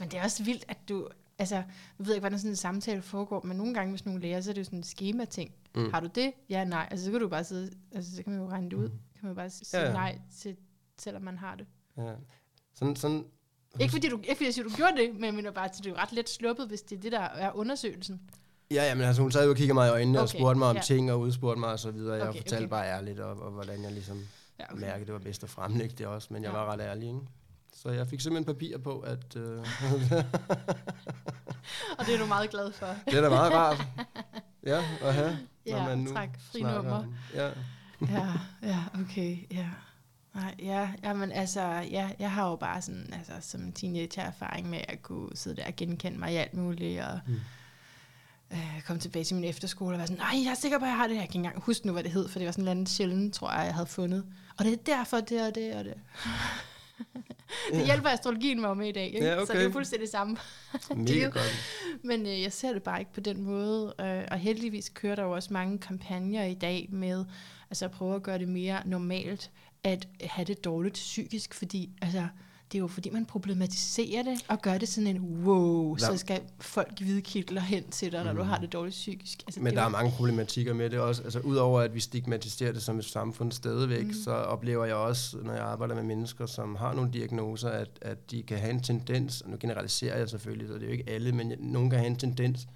Men 0.00 0.08
det 0.10 0.18
er 0.18 0.22
også 0.24 0.44
vildt, 0.44 0.64
at 0.68 0.78
du... 0.88 1.08
Altså, 1.38 1.54
jeg 1.56 1.66
ved 1.98 2.14
ikke, 2.14 2.20
hvordan 2.20 2.38
sådan 2.38 2.50
en 2.52 2.56
samtale 2.56 3.02
foregår, 3.02 3.42
men 3.44 3.56
nogle 3.56 3.74
gange 3.74 3.90
med 3.90 3.98
sådan 3.98 4.10
nogle 4.10 4.22
læger, 4.22 4.40
så 4.40 4.50
er 4.50 4.54
det 4.54 4.60
jo 4.60 4.64
sådan 4.64 4.78
en 4.78 4.82
schema-ting. 4.82 5.50
Mm. 5.74 5.80
Mm. 5.82 5.90
Har 5.90 6.00
du 6.00 6.08
det? 6.14 6.32
Ja, 6.48 6.64
nej. 6.64 6.88
Altså, 6.90 7.04
så 7.06 7.10
kan 7.10 7.20
du 7.20 7.28
bare 7.28 7.44
sidde... 7.44 7.70
Altså, 7.92 8.16
så 8.16 8.22
kan 8.22 8.32
man 8.32 8.42
jo 8.42 8.48
regne 8.48 8.70
det 8.70 8.76
ud. 8.76 8.88
Mm. 8.88 8.98
Kan 9.20 9.26
man 9.26 9.34
bare 9.34 9.50
sige 9.50 9.80
Ja, 9.80 9.86
ja. 9.86 9.92
nej 9.92 10.18
til, 10.40 10.56
selvom 10.98 11.22
man 11.22 11.38
har 11.38 11.54
det. 11.54 11.66
Ja. 11.96 12.12
Sådan, 12.74 12.96
sådan, 12.96 13.24
Ikke 13.80 13.92
fordi, 13.92 14.08
du, 14.08 14.16
ikke 14.18 14.34
fordi 14.34 14.44
jeg 14.44 14.54
siger, 14.54 14.68
du 14.68 14.74
gjorde 14.76 14.96
det, 14.96 15.14
men 15.14 15.24
jeg 15.24 15.34
mener 15.34 15.50
bare, 15.50 15.64
at 15.64 15.74
det 15.78 15.86
er 15.86 15.90
jo 15.90 15.96
ret 15.96 16.12
let 16.12 16.28
sluppet, 16.28 16.66
hvis 16.68 16.82
det 16.82 16.96
er 16.96 17.00
det, 17.00 17.12
der 17.12 17.20
er 17.20 17.52
undersøgelsen. 17.52 18.20
Ja, 18.74 18.84
ja, 18.88 18.94
men 18.94 19.04
altså, 19.04 19.22
hun 19.22 19.32
sad 19.32 19.44
jo 19.44 19.50
og 19.50 19.56
kiggede 19.56 19.74
mig 19.74 19.88
i 19.88 19.90
øjnene 19.90 20.18
okay, 20.18 20.22
og 20.22 20.28
spurgte 20.28 20.58
mig 20.58 20.68
om 20.68 20.76
ja. 20.76 20.82
ting 20.82 21.12
og 21.12 21.20
udspurgte 21.20 21.60
mig 21.60 21.68
og 21.72 21.78
så 21.78 21.90
videre. 21.90 22.16
Jeg 22.16 22.28
Okay, 22.28 22.38
fortalte 22.40 22.62
okay. 22.64 22.70
bare 22.70 22.86
ærligt, 22.86 23.20
og, 23.20 23.42
og 23.42 23.50
hvordan 23.50 23.82
jeg 23.82 23.92
ligesom 23.92 24.20
Ja, 24.60 24.64
okay. 24.72 24.80
mærkede, 24.80 25.06
det 25.06 25.12
var 25.12 25.18
bedst 25.20 25.42
at 25.44 25.50
fremlægge 25.50 25.94
det 25.98 26.06
også, 26.06 26.28
men 26.30 26.42
jeg 26.42 26.52
Ja. 26.52 26.58
var 26.58 26.72
ret 26.72 26.80
ærlig, 26.80 27.08
ikke? 27.08 27.20
Så 27.74 27.90
jeg 27.90 28.06
fik 28.06 28.20
simpelthen 28.20 28.54
papir 28.54 28.78
på, 28.78 29.00
at 29.00 29.36
øh, 29.36 29.58
Og 31.98 32.06
det 32.06 32.14
er 32.14 32.18
du 32.18 32.26
meget 32.26 32.50
glad 32.50 32.72
for. 32.72 32.86
det 33.06 33.14
er 33.18 33.20
da 33.22 33.28
meget 33.28 33.52
rart 33.52 33.76
ja, 34.66 34.78
at 35.02 35.14
have, 35.14 35.38
når 35.66 35.76
Ja, 35.76 35.84
man 35.86 35.98
nu 35.98 36.12
træk 36.12 36.28
fri 36.52 36.60
nummer. 36.62 36.92
om- 36.92 37.14
Ja. 37.34 37.46
ja, 38.10 38.32
ja, 38.62 38.78
okay, 39.00 39.36
ja. 39.50 39.66
Nej, 40.34 40.54
ja, 40.58 40.90
jamen 41.04 41.32
altså, 41.32 41.60
ja, 41.90 42.10
jeg 42.18 42.32
har 42.32 42.48
jo 42.48 42.56
bare 42.56 42.82
sådan, 42.82 43.12
altså 43.12 43.32
som 43.50 43.72
teenager 43.72 44.22
erfaring 44.22 44.70
med 44.70 44.80
at 44.88 45.02
kunne 45.02 45.28
sidde 45.36 45.56
der 45.56 45.66
og 45.66 45.76
genkende 45.76 46.18
mig 46.18 46.32
i 46.32 46.36
alt 46.36 46.54
muligt, 46.54 47.02
og 47.02 47.20
Mm. 47.26 47.34
Øh, 48.52 48.82
komme 48.86 49.00
tilbage 49.00 49.24
til 49.24 49.34
min 49.36 49.44
efterskole 49.44 49.94
og 49.94 49.98
være 49.98 50.06
sådan, 50.06 50.22
nej, 50.32 50.44
jeg 50.44 50.50
er 50.50 50.54
sikker 50.54 50.78
på, 50.78 50.84
at 50.84 50.88
jeg 50.88 50.96
har 50.96 51.06
det. 51.06 51.14
Jeg 51.14 51.20
kan 51.20 51.28
ikke 51.28 51.36
engang 51.36 51.60
huske 51.62 51.86
nu, 51.86 51.92
hvad 51.92 52.02
det 52.02 52.12
hed, 52.12 52.28
for 52.28 52.38
det 52.38 52.46
var 52.46 52.52
sådan 52.52 52.64
en 52.64 52.68
anden 52.68 52.86
sjældent, 52.86 53.34
tror 53.34 53.52
jeg, 53.52 53.64
jeg 53.66 53.74
havde 53.74 53.86
fundet. 53.86 54.24
Og 54.58 54.64
det 54.64 54.72
er 54.72 54.76
derfor, 54.76 55.20
det 55.20 55.42
og 55.46 55.54
det 55.54 55.74
og 55.74 55.84
det. 55.84 55.94
det 57.72 57.78
Ja. 57.78 57.84
hjælper 57.84 58.08
astrologien 58.08 58.60
mig 58.60 58.76
med 58.76 58.88
i 58.88 58.92
dag, 58.92 59.04
ikke? 59.06 59.24
Ja, 59.26 59.34
så 59.34 59.40
det 59.40 59.48
er 59.50 59.54
okay. 59.54 59.64
jo 59.64 59.70
fuldstændig 59.72 60.08
samme. 60.08 60.36
Mega 60.96 61.24
jo- 61.24 61.30
godt. 61.32 61.54
Men 62.04 62.26
øh, 62.26 62.42
jeg 62.42 62.52
ser 62.52 62.72
det 62.72 62.82
bare 62.82 62.98
ikke 62.98 63.12
på 63.12 63.20
den 63.20 63.42
måde, 63.42 63.94
øh, 64.00 64.22
og 64.30 64.38
heldigvis 64.38 64.88
kører 64.88 65.14
der 65.16 65.22
jo 65.22 65.30
også 65.30 65.52
mange 65.52 65.78
kampagner 65.78 66.44
i 66.44 66.54
dag 66.54 66.88
med 66.92 67.24
altså 67.70 67.84
at 67.84 67.90
prøve 67.90 68.14
at 68.14 68.22
gøre 68.22 68.38
det 68.38 68.48
mere 68.48 68.82
normalt 68.84 69.50
at 69.84 70.06
have 70.20 70.44
det 70.44 70.64
dårligt 70.64 70.94
psykisk, 70.94 71.54
fordi 71.54 71.90
altså, 72.02 72.26
det 72.72 72.78
er 72.78 72.80
jo 72.80 72.86
fordi, 72.86 73.10
man 73.10 73.26
problematiserer 73.26 74.22
det 74.22 74.44
og 74.48 74.62
gør 74.62 74.78
det 74.78 74.88
sådan 74.88 75.06
en, 75.06 75.44
wow, 75.44 75.94
Der- 75.94 76.06
så 76.06 76.16
skal 76.16 76.40
folk 76.60 77.00
i 77.00 77.04
hvide 77.04 77.22
kitler 77.22 77.60
hen 77.60 77.84
til 77.90 78.12
dig, 78.12 78.24
når 78.24 78.32
du 78.32 78.42
har 78.42 78.58
det 78.58 78.72
dårligt 78.72 78.94
psykisk. 78.94 79.42
Altså, 79.46 79.60
Men 79.60 79.74
der 79.74 79.82
er 79.82 79.88
mange 79.88 80.12
problematikker 80.12 80.74
med 80.74 80.90
det 80.90 80.98
også. 80.98 81.22
Altså 81.22 81.40
udover 81.40 81.80
at 81.80 81.94
vi 81.94 82.00
stigmatiserer 82.00 82.72
det 82.72 82.82
som 82.82 82.98
et 82.98 83.04
samfund 83.04 83.52
stadigvæk, 83.52 84.06
mm. 84.06 84.12
så 84.24 84.30
oplever 84.30 84.84
jeg 84.84 84.94
også, 84.94 85.36
når 85.42 85.52
jeg 85.52 85.62
arbejder 85.62 85.94
med 85.94 86.02
mennesker, 86.02 86.46
som 86.46 86.76
har 86.76 86.94
nogle 86.94 87.12
diagnoser, 87.12 87.68
at, 87.68 87.90
at 88.00 88.30
de 88.30 88.42
kan 88.42 88.58
have 88.58 88.70
en 88.70 88.82
tendens, 88.82 89.40
og 89.40 89.50
nu 89.50 89.56
generaliserer 89.60 90.18
jeg 90.18 90.28
selvfølgelig, 90.28 90.68
så 90.68 90.74
det 90.74 90.82
er 90.82 90.86
jo 90.86 90.92
ikke 90.92 91.10
alle, 91.10 91.32
men 91.32 91.52
nogen 91.58 91.90
kan 91.90 91.98
have 91.98 92.10
en 92.10 92.16
tendens 92.16 92.66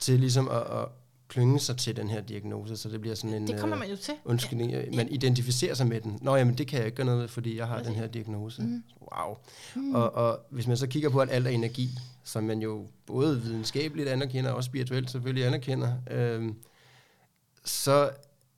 til 0.00 0.20
ligesom 0.20 0.48
at, 0.48 0.62
at 0.62 0.88
klynge 1.28 1.60
sig 1.60 1.76
til 1.76 1.96
den 1.96 2.08
her 2.08 2.20
diagnose, 2.20 2.76
så 2.76 2.88
det 2.88 3.00
bliver 3.00 3.16
sådan 3.16 3.34
en 3.34 3.46
det 3.46 3.60
kommer 3.60 3.76
øh, 3.76 3.80
man 3.80 3.90
jo 3.90 3.96
til. 3.96 4.14
undskyldning. 4.24 4.96
Man 4.96 5.08
identificerer 5.08 5.74
sig 5.74 5.86
med 5.86 6.00
den. 6.00 6.18
Nå, 6.22 6.36
jamen 6.36 6.54
det 6.54 6.66
kan 6.66 6.78
jeg 6.78 6.86
ikke 6.86 6.96
gøre 6.96 7.06
noget 7.06 7.20
ved, 7.20 7.28
fordi 7.28 7.56
jeg 7.56 7.66
har 7.66 7.82
den 7.82 7.94
her 7.94 8.06
diagnose. 8.06 8.62
Mhm. 8.62 8.82
Wow. 9.00 9.36
Mm. 9.76 9.94
Og, 9.94 10.14
og 10.14 10.40
hvis 10.50 10.66
man 10.66 10.76
så 10.76 10.86
kigger 10.86 11.10
på, 11.10 11.20
at 11.20 11.28
alt 11.30 11.46
er 11.46 11.50
energi, 11.50 11.90
som 12.24 12.44
man 12.44 12.62
jo 12.62 12.86
både 13.06 13.42
videnskabeligt 13.42 14.08
anerkender, 14.08 14.50
og 14.50 14.56
også 14.56 14.66
spirituelt 14.66 15.10
selvfølgelig 15.10 15.46
anerkender, 15.46 15.92
øhm, 16.10 16.54
så 17.64 18.10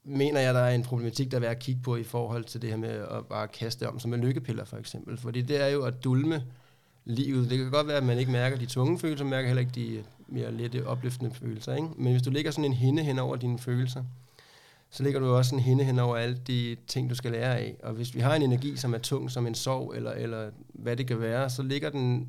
mener 0.04 0.40
jeg, 0.40 0.54
der 0.54 0.60
er 0.60 0.74
en 0.74 0.82
problematik, 0.82 1.30
der 1.30 1.36
er 1.36 1.40
værd 1.40 1.50
at 1.50 1.58
kigge 1.58 1.80
på 1.82 1.96
i 1.96 2.04
forhold 2.04 2.44
til 2.44 2.62
det 2.62 2.70
her 2.70 2.76
med 2.76 2.88
at 2.88 3.26
bare 3.28 3.48
kaste 3.48 3.88
om, 3.88 3.98
som 3.98 4.10
med 4.10 4.18
lykkepiller 4.18 4.64
for 4.64 4.76
eksempel. 4.76 5.18
Fordi 5.18 5.42
det 5.42 5.62
er 5.62 5.68
jo 5.68 5.82
at 5.84 6.04
dulme 6.04 6.42
livet. 7.04 7.50
Det 7.50 7.58
kan 7.58 7.70
godt 7.70 7.86
være, 7.86 7.96
at 7.96 8.04
man 8.04 8.18
ikke 8.18 8.32
mærker 8.32 8.56
de 8.56 8.66
tunge 8.66 8.98
følelser, 8.98 9.24
man 9.24 9.30
mærker 9.30 9.46
heller 9.48 9.60
ikke 9.60 9.72
de 9.74 10.04
mere 10.28 10.52
lette, 10.52 10.86
opløftende 10.86 11.34
følelser. 11.34 11.74
Ikke? 11.74 11.88
Men 11.96 12.12
hvis 12.12 12.22
du 12.22 12.30
lægger 12.30 12.50
sådan 12.50 12.64
en 12.64 12.72
hinde 12.72 13.02
hen 13.02 13.18
over 13.18 13.36
dine 13.36 13.58
følelser, 13.58 14.04
så 14.90 15.02
lægger 15.02 15.20
du 15.20 15.26
også 15.26 15.54
en 15.54 15.60
hinde 15.60 15.84
hen 15.84 15.98
over 15.98 16.16
alle 16.16 16.36
de 16.46 16.76
ting, 16.86 17.10
du 17.10 17.14
skal 17.14 17.30
lære 17.30 17.58
af. 17.58 17.76
Og 17.82 17.92
hvis 17.92 18.14
vi 18.14 18.20
har 18.20 18.34
en 18.34 18.42
energi, 18.42 18.76
som 18.76 18.94
er 18.94 18.98
tung, 18.98 19.30
som 19.30 19.46
en 19.46 19.54
sorg, 19.54 19.94
eller, 19.96 20.12
eller 20.12 20.50
hvad 20.68 20.96
det 20.96 21.06
kan 21.06 21.20
være, 21.20 21.50
så 21.50 21.62
ligger 21.62 21.90
den, 21.90 22.28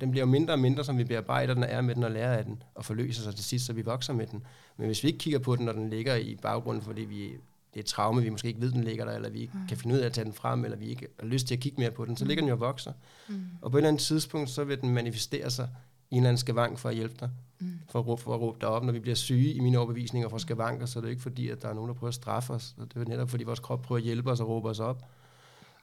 den 0.00 0.10
bliver 0.10 0.26
mindre 0.26 0.54
og 0.54 0.58
mindre, 0.58 0.84
som 0.84 0.98
vi 0.98 1.04
bearbejder 1.04 1.54
den 1.54 1.62
og 1.62 1.68
er 1.70 1.80
med 1.80 1.94
den 1.94 2.04
og 2.04 2.10
lærer 2.10 2.38
af 2.38 2.44
den, 2.44 2.62
og 2.74 2.84
forløser 2.84 3.22
sig 3.22 3.34
til 3.34 3.44
sidst, 3.44 3.66
så 3.66 3.72
vi 3.72 3.82
vokser 3.82 4.12
med 4.12 4.26
den. 4.26 4.42
Men 4.76 4.86
hvis 4.86 5.02
vi 5.02 5.08
ikke 5.08 5.18
kigger 5.18 5.38
på 5.38 5.56
den, 5.56 5.64
når 5.64 5.72
den 5.72 5.90
ligger 5.90 6.16
i 6.16 6.36
baggrunden, 6.42 6.82
fordi 6.82 7.02
vi, 7.02 7.24
det 7.24 7.76
er 7.76 7.80
et 7.80 7.86
traume, 7.86 8.22
vi 8.22 8.28
måske 8.28 8.48
ikke 8.48 8.60
ved, 8.60 8.72
den 8.72 8.84
ligger 8.84 9.04
der, 9.04 9.12
eller 9.12 9.30
vi 9.30 9.40
ikke 9.40 9.52
kan 9.68 9.76
finde 9.76 9.94
ud 9.94 10.00
af 10.00 10.06
at 10.06 10.12
tage 10.12 10.24
den 10.24 10.32
frem, 10.32 10.64
eller 10.64 10.76
vi 10.76 10.86
ikke 10.86 11.06
har 11.20 11.26
lyst 11.26 11.46
til 11.46 11.54
at 11.54 11.60
kigge 11.60 11.80
mere 11.80 11.90
på 11.90 12.04
den, 12.04 12.16
så 12.16 12.24
ligger 12.24 12.42
den 12.42 12.48
jo 12.48 12.54
og 12.54 12.60
vokser. 12.60 12.92
Mm. 13.28 13.44
Og 13.62 13.70
på 13.70 13.76
et 13.76 13.80
eller 13.80 13.88
andet 13.88 14.02
tidspunkt, 14.02 14.50
så 14.50 14.64
vil 14.64 14.80
den 14.80 14.90
manifestere 14.90 15.50
sig 15.50 15.68
en 16.10 16.16
eller 16.16 16.28
anden 16.28 16.38
skavank 16.38 16.78
for 16.78 16.88
at 16.88 16.94
hjælpe 16.94 17.14
dig, 17.20 17.30
Mm. 17.62 17.72
for 17.90 17.98
at 17.98 18.06
råbe, 18.06 18.22
for 18.22 18.34
at 18.34 18.40
råbe 18.40 18.58
dig 18.60 18.68
op. 18.68 18.84
Når 18.84 18.92
vi 18.92 18.98
bliver 18.98 19.14
syge 19.14 19.52
i 19.52 19.60
mine 19.60 19.78
overbevisninger 19.78 20.28
for 20.28 20.38
skavanker, 20.38 20.86
så 20.86 20.98
er 20.98 21.00
det 21.00 21.08
jo 21.08 21.10
ikke 21.10 21.22
fordi, 21.22 21.48
at 21.48 21.62
der 21.62 21.68
er 21.68 21.74
nogen, 21.74 21.88
der 21.88 21.94
prøver 21.94 22.08
at 22.08 22.14
straffe 22.14 22.52
os. 22.52 22.74
Det 22.94 23.02
er 23.02 23.08
netop 23.08 23.30
fordi, 23.30 23.44
vores 23.44 23.60
krop 23.60 23.82
prøver 23.82 23.96
at 23.98 24.04
hjælpe 24.04 24.30
os 24.30 24.40
og 24.40 24.48
råbe 24.48 24.68
os 24.68 24.80
op. 24.80 25.02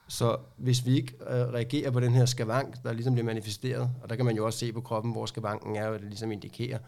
Så 0.08 0.36
hvis 0.56 0.86
vi 0.86 0.96
ikke 0.96 1.14
øh, 1.20 1.28
reagerer 1.28 1.90
på 1.90 2.00
den 2.00 2.12
her 2.12 2.26
skavank, 2.26 2.82
der 2.82 2.92
ligesom 2.92 3.14
bliver 3.14 3.26
manifesteret, 3.26 3.90
og 4.02 4.08
der 4.10 4.16
kan 4.16 4.24
man 4.24 4.36
jo 4.36 4.46
også 4.46 4.58
se 4.58 4.72
på 4.72 4.80
kroppen, 4.80 5.12
hvor 5.12 5.26
skavanken 5.26 5.76
er, 5.76 5.86
og 5.86 5.98
det 5.98 6.08
ligesom 6.08 6.32
indikerer, 6.32 6.78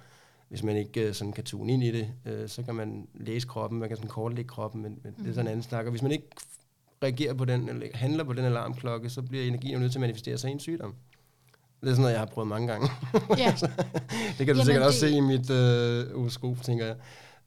hvis 0.48 0.62
man 0.62 0.76
ikke 0.76 1.08
øh, 1.08 1.14
sådan 1.14 1.32
kan 1.32 1.44
tune 1.44 1.72
ind 1.72 1.82
i 1.82 1.90
det, 1.92 2.08
øh, 2.26 2.48
så 2.48 2.62
kan 2.62 2.74
man 2.74 3.08
læse 3.14 3.46
kroppen, 3.46 3.78
man 3.78 3.88
kan 3.88 3.96
sådan 3.96 4.10
kortlægge 4.10 4.48
kroppen, 4.48 4.82
men, 4.82 4.98
men 5.02 5.14
det 5.18 5.28
er 5.28 5.32
sådan 5.32 5.46
en 5.46 5.50
anden 5.50 5.62
snak. 5.62 5.84
Og 5.84 5.90
hvis 5.90 6.02
man 6.02 6.12
ikke 6.12 6.26
reagerer 7.02 7.34
på 7.34 7.44
den, 7.44 7.68
eller 7.68 7.86
handler 7.94 8.24
på 8.24 8.32
den 8.32 8.44
alarmklokke, 8.44 9.10
så 9.10 9.22
bliver 9.22 9.44
energien 9.44 9.72
jo 9.74 9.78
nødt 9.78 9.92
til 9.92 9.98
at 9.98 10.00
manifestere 10.00 10.38
sig 10.38 10.48
i 10.48 10.52
en 10.52 10.60
sygdom. 10.60 10.94
Det 11.80 11.86
er 11.86 11.90
sådan 11.90 12.00
noget, 12.00 12.12
jeg 12.12 12.20
har 12.20 12.26
prøvet 12.26 12.48
mange 12.48 12.68
gange. 12.68 12.88
Ja, 13.38 13.54
det 14.38 14.46
kan 14.46 14.46
du 14.46 14.52
Jamen, 14.52 14.64
sikkert 14.64 14.82
også 14.84 15.06
det- 15.06 15.12
se 15.12 15.16
i 15.16 15.20
mit 15.20 15.50
øh, 15.50 16.14
horoskop, 16.16 16.56
tænker 16.62 16.86
jeg. 16.86 16.94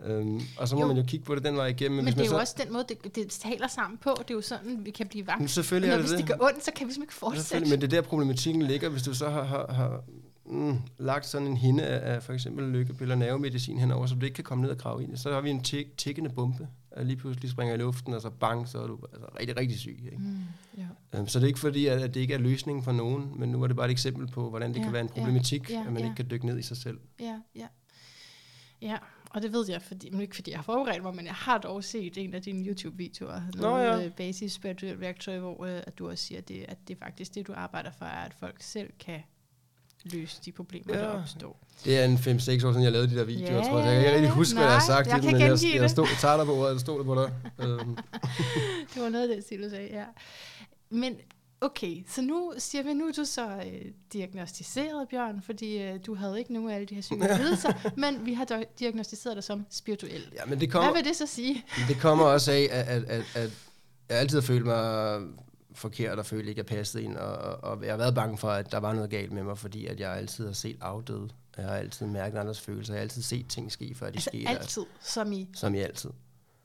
Øhm, 0.05 0.41
og 0.57 0.67
så 0.67 0.75
må 0.75 0.81
Jo. 0.81 0.87
man 0.87 0.97
jo 0.97 1.03
kigge 1.07 1.25
på 1.25 1.35
det 1.35 1.43
den 1.43 1.55
vej 1.55 1.65
igennem. 1.65 1.95
men 1.95 2.05
hvis 2.05 2.13
det 2.13 2.21
er 2.21 2.25
jo 2.25 2.31
så, 2.31 2.37
også 2.39 2.55
den 2.63 2.73
måde, 2.73 2.85
det, 2.89 3.15
det 3.15 3.27
taler 3.29 3.67
sammen 3.67 3.97
på. 3.97 4.15
Det 4.19 4.29
er 4.31 4.33
jo 4.35 4.41
sådan, 4.41 4.79
vi 4.85 4.91
kan 4.91 5.07
blive 5.07 5.27
vagt. 5.27 5.39
Men 5.39 5.47
selvfølgelig 5.47 5.87
Når 5.89 5.93
er 5.93 5.97
det 6.01 6.09
hvis 6.09 6.19
det. 6.19 6.27
det 6.29 6.39
gør 6.39 6.45
ondt, 6.47 6.65
så 6.65 6.71
kan 6.75 6.87
vi 6.87 6.93
simpelthen 6.93 7.03
ikke 7.03 7.13
fortsætte. 7.13 7.69
Men 7.69 7.81
det 7.81 7.93
er 7.93 8.01
der 8.01 8.07
problematikken 8.07 8.61
ligger, 8.61 8.89
hvis 8.89 9.03
du 9.03 9.13
så 9.13 9.29
har, 9.29 9.43
har, 9.43 9.73
har 9.73 10.03
mm, 10.45 10.77
lagt 10.97 11.25
sådan 11.25 11.47
en 11.47 11.57
hinde 11.57 11.83
af, 11.83 12.15
af 12.15 12.23
for 12.23 12.33
eksempel 12.33 12.65
lykkepiller 12.65 13.15
nervemedicin 13.15 13.77
henover, 13.79 14.05
så 14.05 14.15
du 14.15 14.25
ikke 14.25 14.35
kan 14.35 14.43
komme 14.43 14.61
ned 14.61 14.69
og 14.69 14.77
grave 14.77 15.03
ind 15.03 15.13
i. 15.13 15.17
Så 15.17 15.33
har 15.33 15.41
vi 15.41 15.49
en 15.49 15.63
tik, 15.63 15.97
tikkende 15.97 16.29
bombe, 16.29 16.67
der 16.95 17.03
lige 17.03 17.17
pludselig 17.17 17.51
springer 17.51 17.75
i 17.75 17.77
luften, 17.77 18.13
og 18.13 18.21
så 18.21 18.29
bang, 18.29 18.67
så 18.67 18.83
er 18.83 18.87
du 18.87 18.99
altså, 19.13 19.27
rigtig, 19.39 19.57
rigtig 19.57 19.79
syg. 19.79 19.99
Ikke? 20.05 20.17
Mm, 20.17 20.37
ja. 20.77 20.87
Øhm, 21.19 21.27
Så 21.27 21.39
det 21.39 21.43
er 21.43 21.47
ikke 21.47 21.59
fordi, 21.59 21.87
at, 21.87 22.01
at 22.01 22.13
det 22.13 22.19
ikke 22.19 22.33
er 22.33 22.37
løsningen 22.37 22.83
for 22.83 22.91
nogen, 22.91 23.39
men 23.39 23.49
nu 23.49 23.59
var 23.59 23.67
det 23.67 23.75
bare 23.75 23.85
et 23.85 23.91
eksempel 23.91 24.27
på, 24.27 24.49
hvordan 24.49 24.73
det 24.73 24.79
Ja, 24.79 24.83
kan 24.83 24.93
være 24.93 25.01
en 25.01 25.09
ja, 25.15 25.21
problematik, 25.21 25.69
ja, 25.69 25.83
at 25.87 25.93
man 25.93 25.97
ja. 25.97 26.03
ikke 26.03 26.15
kan 26.15 26.27
dykke 26.31 26.45
ned 26.45 26.59
i 26.59 26.61
sig 26.61 26.77
selv. 26.77 26.99
Ja, 27.19 27.39
ja. 27.55 27.67
Ja, 28.81 28.97
og 29.29 29.41
det 29.41 29.53
ved 29.53 29.65
jeg, 29.69 29.81
fordi, 29.81 30.09
men 30.09 30.21
ikke 30.21 30.35
fordi 30.35 30.51
jeg 30.51 30.57
har 30.57 30.63
forberedt 30.63 31.03
mig, 31.03 31.15
men 31.15 31.25
jeg 31.25 31.33
har 31.33 31.57
dog 31.57 31.83
set 31.83 32.17
en 32.17 32.33
af 32.33 32.41
dine 32.41 32.67
YouTube-videoer, 32.67 33.41
Nå, 33.55 33.61
noget 33.61 33.83
ja. 33.83 34.05
øh, 34.05 34.11
basis 34.11 34.51
spirituelt 34.51 34.99
værktøj, 34.99 35.39
hvor 35.39 35.65
øh, 35.65 35.81
at 35.87 35.99
du 35.99 36.09
også 36.09 36.25
siger, 36.25 36.37
at 36.37 36.47
det, 36.47 36.65
at 36.67 36.77
det 36.87 36.95
er 36.95 36.99
faktisk 36.99 37.35
det, 37.35 37.47
du 37.47 37.53
arbejder 37.55 37.91
for, 37.91 38.05
er, 38.05 38.25
at 38.25 38.33
folk 38.33 38.61
selv 38.61 38.89
kan 38.99 39.19
løse 40.03 40.37
de 40.45 40.51
problemer, 40.51 40.97
Ja. 40.97 41.01
der 41.01 41.07
opstår. 41.07 41.59
Det 41.85 41.99
er 41.99 42.05
en 42.05 42.15
5-6 42.17 42.27
år 42.27 42.37
siden, 42.37 42.83
jeg 42.83 42.91
lavede 42.91 43.09
de 43.09 43.15
der 43.15 43.23
videoer, 43.23 43.55
Ja, 43.55 43.63
tror 43.69 43.79
jeg. 43.79 43.85
Jeg 43.87 43.95
kan 43.95 44.03
ikke 44.05 44.13
rigtig 44.15 44.29
huske, 44.29 44.55
hvad 44.55 44.63
jeg 44.63 44.71
har 44.73 44.79
nej, 44.79 44.85
sagt 44.87 45.07
jeg 45.07 45.17
i 45.17 45.21
kan 45.21 45.29
den, 45.33 45.39
men 45.61 45.81
jeg, 45.81 45.89
stod, 45.89 46.07
jeg 46.07 46.17
tager 46.19 46.37
dig 46.37 46.45
på 46.45 46.53
ordet, 46.55 46.71
jeg 46.73 46.79
stod 46.79 46.97
det 46.97 47.05
på 47.05 47.15
dig. 47.15 47.31
øhm, 47.65 47.95
Det 48.93 49.01
var 49.01 49.09
noget 49.09 49.29
af 49.29 49.35
det, 49.49 49.59
du 49.63 49.69
sagde, 49.69 49.87
ja. 49.91 50.03
Men 50.89 51.15
okay, 51.61 52.03
så 52.09 52.21
nu 52.21 52.53
siger 52.57 52.83
vi, 52.83 52.93
nu 52.93 53.07
er 53.07 53.11
du 53.11 53.25
så 53.25 53.47
øh, 53.47 53.91
diagnostiseret, 54.13 55.07
Bjørn, 55.09 55.41
fordi 55.41 55.77
øh, 55.81 55.99
du 56.05 56.15
havde 56.15 56.39
ikke 56.39 56.53
nogen 56.53 56.69
af 56.69 56.75
alle 56.75 56.85
de 56.87 56.95
her 56.95 57.01
psykiske 57.01 57.37
lidelser, 57.37 57.73
men 58.03 58.25
vi 58.25 58.33
har 58.33 58.63
diagnostiseret 58.79 59.35
dig 59.35 59.43
som 59.43 59.65
spirituel. 59.69 60.23
ja, 60.35 60.45
men 60.45 60.59
det 60.59 60.59
Hvad 60.59 60.67
kommer, 60.67 60.93
vil 60.93 61.03
det 61.05 61.15
så 61.15 61.25
sige? 61.27 61.65
det 61.87 61.97
kommer 61.99 62.25
også 62.25 62.51
af, 62.51 62.67
at, 62.71 62.87
at, 62.87 63.03
at, 63.03 63.23
at 63.35 63.51
jeg 64.09 64.17
altid 64.17 64.37
har 64.37 64.41
følt 64.45 64.65
mig 64.65 65.19
forkert 65.75 66.19
og 66.19 66.25
følt 66.25 66.47
ikke, 66.49 66.59
at 66.61 66.69
jeg 66.71 66.77
passede 66.77 67.03
ind, 67.03 67.15
og, 67.17 67.63
og, 67.63 67.83
jeg 67.83 67.91
har 67.93 67.97
været 67.97 68.15
bange 68.15 68.37
for, 68.37 68.49
at 68.49 68.71
der 68.71 68.77
var 68.77 68.93
noget 68.93 69.09
galt 69.09 69.31
med 69.31 69.43
mig, 69.43 69.57
fordi 69.57 69.85
at 69.85 69.99
jeg 69.99 70.15
altid 70.17 70.45
har 70.45 70.53
set 70.53 70.77
afdøde. 70.81 71.29
Jeg 71.57 71.65
har 71.65 71.75
altid 71.75 72.05
mærket 72.05 72.37
andres 72.37 72.61
følelser. 72.61 72.93
Jeg 72.93 72.99
har 72.99 73.01
altid 73.03 73.21
set 73.21 73.47
ting 73.47 73.71
ske, 73.71 73.95
før 73.95 74.05
de 74.09 74.13
Altså 74.15 74.29
skete. 74.33 74.49
altid, 74.49 74.81
som 75.01 75.31
i 75.31 75.49
Som 75.55 75.75
i 75.75 75.79
altid. 75.79 76.09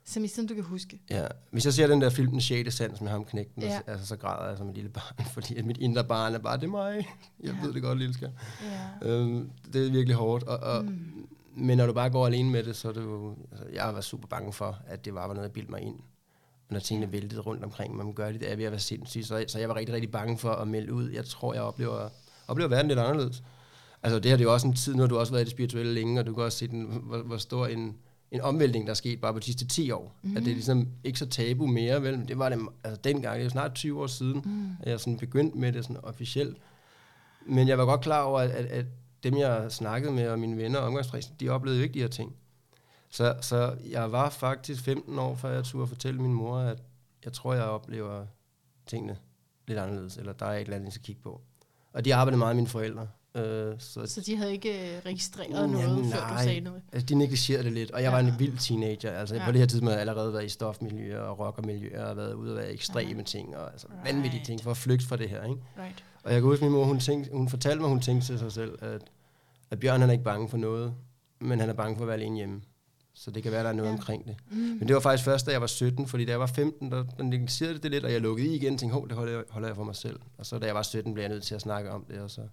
Som 0.05 0.23
i 0.23 0.27
siden 0.27 0.49
du 0.49 0.53
kan 0.53 0.63
huske. 0.63 1.01
Ja, 1.09 1.27
hvis 1.51 1.65
jeg 1.65 1.73
ser 1.73 1.87
den 1.87 2.01
der 2.01 2.09
film, 2.09 2.31
Den 2.31 2.41
6. 2.41 2.73
sans 2.75 3.01
med 3.01 3.09
ham 3.09 3.25
knægten, 3.25 3.61
Ja. 3.63 3.79
altså, 3.87 4.05
så 4.07 4.15
græder 4.15 4.49
jeg 4.49 4.57
som 4.57 4.69
et 4.69 4.75
lille 4.75 4.89
barn, 4.89 5.25
fordi 5.33 5.55
at 5.57 5.65
mit 5.65 5.77
indre 5.77 6.03
barn 6.03 6.33
er 6.35 6.39
bare, 6.39 6.57
det 6.57 6.63
er 6.63 6.67
mig. 6.67 7.07
Jeg 7.43 7.53
Ja. 7.61 7.65
ved 7.65 7.73
det 7.73 7.81
godt, 7.81 7.97
lille 7.97 8.13
skær. 8.13 8.29
Ja. 9.01 9.09
Øhm, 9.09 9.49
det 9.73 9.87
er 9.87 9.91
virkelig 9.91 10.15
hårdt, 10.15 10.43
og, 10.43 10.57
og, 10.57 10.85
mm. 10.85 11.27
men 11.55 11.77
når 11.77 11.85
du 11.85 11.93
bare 11.93 12.09
går 12.09 12.25
alene 12.27 12.49
med 12.49 12.63
det, 12.63 12.75
så 12.75 12.89
er 12.89 12.93
det 12.93 13.01
jo, 13.01 13.35
altså, 13.51 13.65
jeg 13.73 13.93
var 13.93 14.01
super 14.01 14.27
bange 14.27 14.53
for, 14.53 14.77
at 14.87 15.05
det 15.05 15.13
bare 15.13 15.27
var 15.27 15.33
noget, 15.33 15.47
jeg 15.47 15.53
bildte 15.53 15.71
mig 15.71 15.81
ind. 15.81 15.95
Når 16.69 16.79
tingene 16.79 17.11
væltede 17.11 17.41
rundt 17.41 17.63
omkring 17.63 17.95
man 17.95 18.13
gør 18.13 18.31
det, 18.31 18.39
det 18.39 18.51
er 18.51 18.55
ved 18.55 18.65
at 18.65 18.71
være 18.71 18.79
sindssygt, 18.79 19.27
så, 19.27 19.45
så 19.47 19.59
jeg 19.59 19.69
var 19.69 19.75
rigtig, 19.75 19.95
rigtig 19.95 20.11
bange 20.11 20.37
for 20.37 20.51
at 20.51 20.67
melde 20.67 20.93
ud. 20.93 21.09
Jeg 21.09 21.25
tror, 21.25 21.53
jeg 21.53 21.63
oplever, 21.63 22.09
oplever 22.47 22.69
verden 22.69 22.87
lidt 22.87 22.99
anderledes. 22.99 23.43
Altså 24.03 24.19
det 24.19 24.31
her 24.31 24.37
det 24.37 24.43
er 24.43 24.47
jo 24.49 24.53
også 24.53 24.67
en 24.67 24.73
tid, 24.73 24.95
har 24.95 25.07
du 25.07 25.17
også 25.17 25.31
været 25.31 25.41
i 25.41 25.45
det 25.45 25.51
spirituelle 25.51 25.93
længe, 25.93 26.19
og 26.19 26.25
du 26.25 26.33
kan 26.33 26.43
også 26.43 26.57
se, 26.57 26.67
den, 26.67 27.01
hvor, 27.03 27.17
hvor 27.17 27.37
stor 27.37 27.67
en, 27.67 27.95
en 28.31 28.41
omvæltning, 28.41 28.85
der 28.85 28.91
er 28.91 28.95
sket 28.95 29.21
bare 29.21 29.33
på 29.33 29.39
de 29.39 29.45
sidste 29.45 29.67
10 29.67 29.91
år. 29.91 30.15
Mm. 30.21 30.37
At 30.37 30.43
det 30.43 30.49
er 30.49 30.55
ligesom 30.55 30.87
ikke 31.03 31.19
så 31.19 31.25
tabu 31.25 31.67
mere, 31.67 32.03
vel? 32.03 32.17
Men 32.17 32.27
det 32.27 32.39
var 32.39 32.49
det 32.49 32.59
altså 32.83 33.01
dengang, 33.03 33.33
det 33.33 33.39
er 33.39 33.43
jo 33.43 33.49
snart 33.49 33.73
20 33.73 34.01
år 34.01 34.07
siden, 34.07 34.41
mm. 34.45 34.69
at 34.83 34.91
jeg 34.91 34.99
sådan 34.99 35.17
begyndte 35.17 35.57
med 35.57 35.71
det 35.71 35.83
sådan 35.83 36.03
officielt. 36.03 36.57
Men 37.45 37.67
jeg 37.67 37.77
var 37.77 37.85
godt 37.85 38.01
klar 38.01 38.21
over, 38.21 38.39
at, 38.39 38.49
at, 38.49 38.65
at 38.65 38.85
dem, 39.23 39.37
jeg 39.37 39.71
snakkede 39.71 40.13
med, 40.13 40.27
og 40.27 40.39
mine 40.39 40.57
venner 40.57 40.79
og 40.79 40.85
omgangskreds, 40.85 41.27
de 41.39 41.49
oplevede 41.49 41.79
jo 41.79 41.83
ikke 41.83 41.93
de 41.93 41.99
her 41.99 42.07
ting. 42.07 42.35
Så, 43.11 43.35
så 43.41 43.75
jeg 43.89 44.11
var 44.11 44.29
faktisk 44.29 44.83
15 44.83 45.19
år, 45.19 45.35
før 45.35 45.51
jeg 45.51 45.63
turde 45.63 45.87
fortælle 45.87 46.21
min 46.21 46.33
mor, 46.33 46.57
at 46.57 46.83
jeg 47.25 47.33
tror, 47.33 47.53
jeg 47.53 47.63
oplever 47.63 48.25
tingene 48.87 49.17
lidt 49.67 49.79
anderledes, 49.79 50.17
eller 50.17 50.33
der 50.33 50.45
er 50.45 50.53
et 50.55 50.61
eller 50.61 50.75
andet, 50.75 50.85
jeg 50.85 50.93
skal 50.93 51.03
kigge 51.05 51.21
på. 51.21 51.41
Og 51.93 52.05
de 52.05 52.15
arbejdede 52.15 52.37
meget 52.37 52.55
med 52.55 52.61
mine 52.61 52.69
forældre. 52.69 53.07
Øh, 53.35 53.75
så 53.79 54.05
Så 54.05 54.21
de 54.25 54.35
havde 54.37 54.51
ikke 54.51 54.95
øh, 54.97 55.01
registreret 55.05 55.49
Mm, 55.69 55.71
noget, 55.75 55.87
jamen, 55.87 56.11
før 56.11 56.19
du 56.19 56.27
nej. 56.33 56.43
sagde 56.43 56.59
noget? 56.59 56.81
Altså, 56.93 57.05
de 57.05 57.15
negligerede 57.15 57.63
det 57.63 57.73
lidt, 57.73 57.91
og 57.91 58.01
jeg 58.03 58.07
Ja. 58.09 58.11
var 58.11 58.19
en 58.19 58.39
vild 58.39 58.57
teenager. 58.57 59.11
Altså, 59.11 59.35
Ja. 59.35 59.41
ja. 59.41 59.45
På 59.47 59.51
det 59.51 59.59
her 59.59 59.65
tidspunkt 59.67 59.89
havde 59.91 60.01
jeg 60.01 60.09
allerede 60.09 60.33
været 60.33 60.45
i 60.45 60.49
stofmiljøer 60.49 61.19
og 61.21 61.39
rockermiljøer, 61.39 62.05
og 62.05 62.17
været 62.17 62.33
ude 62.33 62.51
og 62.51 62.57
være 62.57 62.71
ekstreme 62.71 63.13
Aha. 63.13 63.23
ting, 63.23 63.57
og 63.57 63.71
altså, 63.71 63.87
Right. 63.87 64.05
vanvittige 64.15 64.43
ting 64.45 64.61
for 64.63 64.71
at 64.71 64.77
flygte 64.77 65.07
fra 65.07 65.15
det 65.15 65.29
her. 65.29 65.43
Ikke? 65.43 65.61
Right. 65.79 66.03
Og 66.23 66.33
jeg 66.33 66.41
kan 66.41 66.49
huske, 66.49 66.65
min 66.65 66.73
mor, 66.73 66.83
hun, 66.85 66.99
tænkte, 66.99 67.31
hun 67.33 67.49
fortalte 67.49 67.79
mig, 67.81 67.89
hun 67.89 67.99
tænkte 68.01 68.27
til 68.27 68.39
sig 68.39 68.51
selv, 68.51 68.77
at, 68.83 69.01
at 69.71 69.79
Bjørn 69.79 69.99
han 69.99 70.09
er 70.09 70.13
ikke 70.13 70.23
bange 70.23 70.49
for 70.49 70.57
noget, 70.57 70.93
men 71.39 71.59
han 71.59 71.69
er 71.69 71.73
bange 71.73 71.95
for 71.95 72.03
at 72.03 72.07
være 72.07 72.17
alene 72.17 72.35
hjemme. 72.35 72.61
Så 73.21 73.31
det 73.31 73.43
kan 73.43 73.51
være, 73.51 73.63
der 73.63 73.69
er 73.69 73.73
noget 73.73 73.89
Ja. 73.89 73.93
omkring 73.93 74.25
det. 74.27 74.35
Mm. 74.51 74.57
Men 74.57 74.87
det 74.87 74.93
var 74.93 74.99
faktisk 74.99 75.25
først, 75.25 75.45
da 75.45 75.51
jeg 75.51 75.61
var 75.61 75.67
17, 75.67 76.07
fordi 76.07 76.25
da 76.25 76.31
jeg 76.31 76.39
var 76.39 76.45
15, 76.45 76.91
der, 76.91 77.03
der 77.17 77.23
negligerede 77.23 77.77
det 77.77 77.91
lidt, 77.91 78.05
og 78.05 78.11
jeg 78.11 78.21
lukkede 78.21 78.47
i 78.47 78.55
igen 78.55 78.73
og 78.73 78.79
tænkte, 78.79 78.93
hov, 78.93 79.07
det 79.07 79.17
holder 79.17 79.33
jeg, 79.33 79.43
holder 79.49 79.67
jeg 79.67 79.75
for 79.75 79.83
mig 79.83 79.95
selv. 79.95 80.19
Og 80.37 80.45
så 80.45 80.59
da 80.59 80.65
jeg 80.65 80.75
var 80.75 80.81
17, 80.81 81.13
blev 81.13 81.21
jeg 81.21 81.29
nødt 81.29 81.43
til 81.43 81.55
at 81.55 81.61
snakke 81.61 81.91
om 81.91 82.05
det, 82.05 82.19
og 82.19 82.31
så, 82.31 82.41
Mm. 82.41 82.47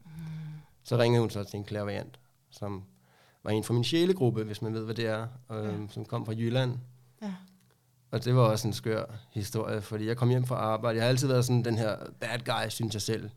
så 0.84 0.98
ringede 0.98 1.20
hun 1.20 1.30
så 1.30 1.44
til 1.44 1.56
en 1.56 1.64
klaverjant, 1.64 2.18
som 2.50 2.82
var 3.44 3.50
en 3.50 3.64
fra 3.64 3.74
min 3.74 3.84
sjælegruppe, 3.84 4.44
hvis 4.44 4.62
man 4.62 4.74
ved, 4.74 4.84
hvad 4.84 4.94
det 4.94 5.06
er, 5.06 5.26
øh, 5.52 5.64
Ja. 5.64 5.70
som 5.90 6.04
kom 6.04 6.26
fra 6.26 6.32
Jylland. 6.32 6.74
Ja. 7.22 7.34
Og 8.10 8.24
det 8.24 8.34
var 8.36 8.42
også 8.42 8.68
en 8.68 8.74
skør 8.74 9.04
historie, 9.30 9.82
fordi 9.82 10.06
jeg 10.06 10.16
kom 10.16 10.28
hjem 10.28 10.44
fra 10.46 10.54
arbejde. 10.56 10.96
Jeg 10.96 11.04
har 11.04 11.08
altid 11.08 11.28
været 11.28 11.44
sådan 11.44 11.64
den 11.64 11.78
her 11.78 11.96
bad 12.20 12.38
guy, 12.44 12.68
synes 12.68 12.94
jeg 12.94 13.02
selv. 13.02 13.30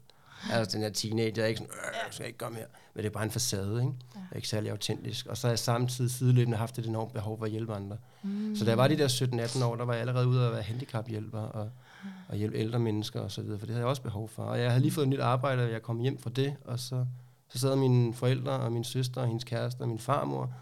Altså 0.51 0.77
den 0.77 0.83
her 0.83 0.89
teenager, 0.91 1.41
jeg 1.41 1.49
ikke 1.49 1.57
sådan, 1.59 1.73
øh, 1.73 1.93
jeg 2.05 2.13
skal 2.13 2.25
ikke 2.25 2.37
komme 2.37 2.57
her. 2.57 2.65
Men 2.93 3.03
det 3.03 3.09
er 3.09 3.13
bare 3.13 3.23
en 3.23 3.31
facade, 3.31 3.81
ikke? 3.81 3.93
Jeg 4.31 4.35
ikke 4.35 4.47
særlig 4.47 4.71
autentisk. 4.71 5.27
Og 5.27 5.37
så 5.37 5.47
har 5.47 5.51
jeg 5.51 5.59
samtidig 5.59 6.11
sideløbende 6.11 6.57
haft 6.57 6.79
et 6.79 6.85
enormt 6.85 7.13
behov 7.13 7.37
for 7.37 7.45
at 7.45 7.51
hjælpe 7.51 7.73
andre. 7.73 7.97
Mm. 8.23 8.55
Så 8.55 8.65
da 8.65 8.69
jeg 8.69 8.77
var 8.77 8.87
de 8.87 8.97
der 8.97 9.07
17-18 9.07 9.63
år, 9.63 9.75
der 9.75 9.85
var 9.85 9.93
jeg 9.93 10.01
allerede 10.01 10.27
ude 10.27 10.45
at 10.45 10.51
være 10.51 10.61
handicaphjælper 10.61 11.39
og, 11.39 11.69
og 12.27 12.37
hjælpe 12.37 12.57
ældre 12.57 12.79
mennesker 12.79 13.19
og 13.19 13.31
så 13.31 13.41
videre, 13.41 13.59
for 13.59 13.65
det 13.65 13.73
havde 13.73 13.81
jeg 13.81 13.89
også 13.89 14.01
behov 14.01 14.29
for. 14.29 14.43
Og 14.43 14.59
jeg 14.59 14.69
havde 14.69 14.81
lige 14.81 14.91
fået 14.91 15.05
et 15.05 15.09
nyt 15.09 15.19
arbejde, 15.19 15.63
og 15.63 15.71
jeg 15.71 15.81
kom 15.81 15.99
hjem 15.99 16.17
fra 16.17 16.29
det, 16.29 16.55
og 16.65 16.79
så, 16.79 17.05
så 17.49 17.59
sad 17.59 17.75
mine 17.75 18.13
forældre 18.13 18.51
og 18.51 18.71
min 18.71 18.83
søster 18.83 19.21
og 19.21 19.27
hendes 19.27 19.43
kæreste 19.43 19.81
og 19.81 19.87
min 19.87 19.99
farmor, 19.99 20.53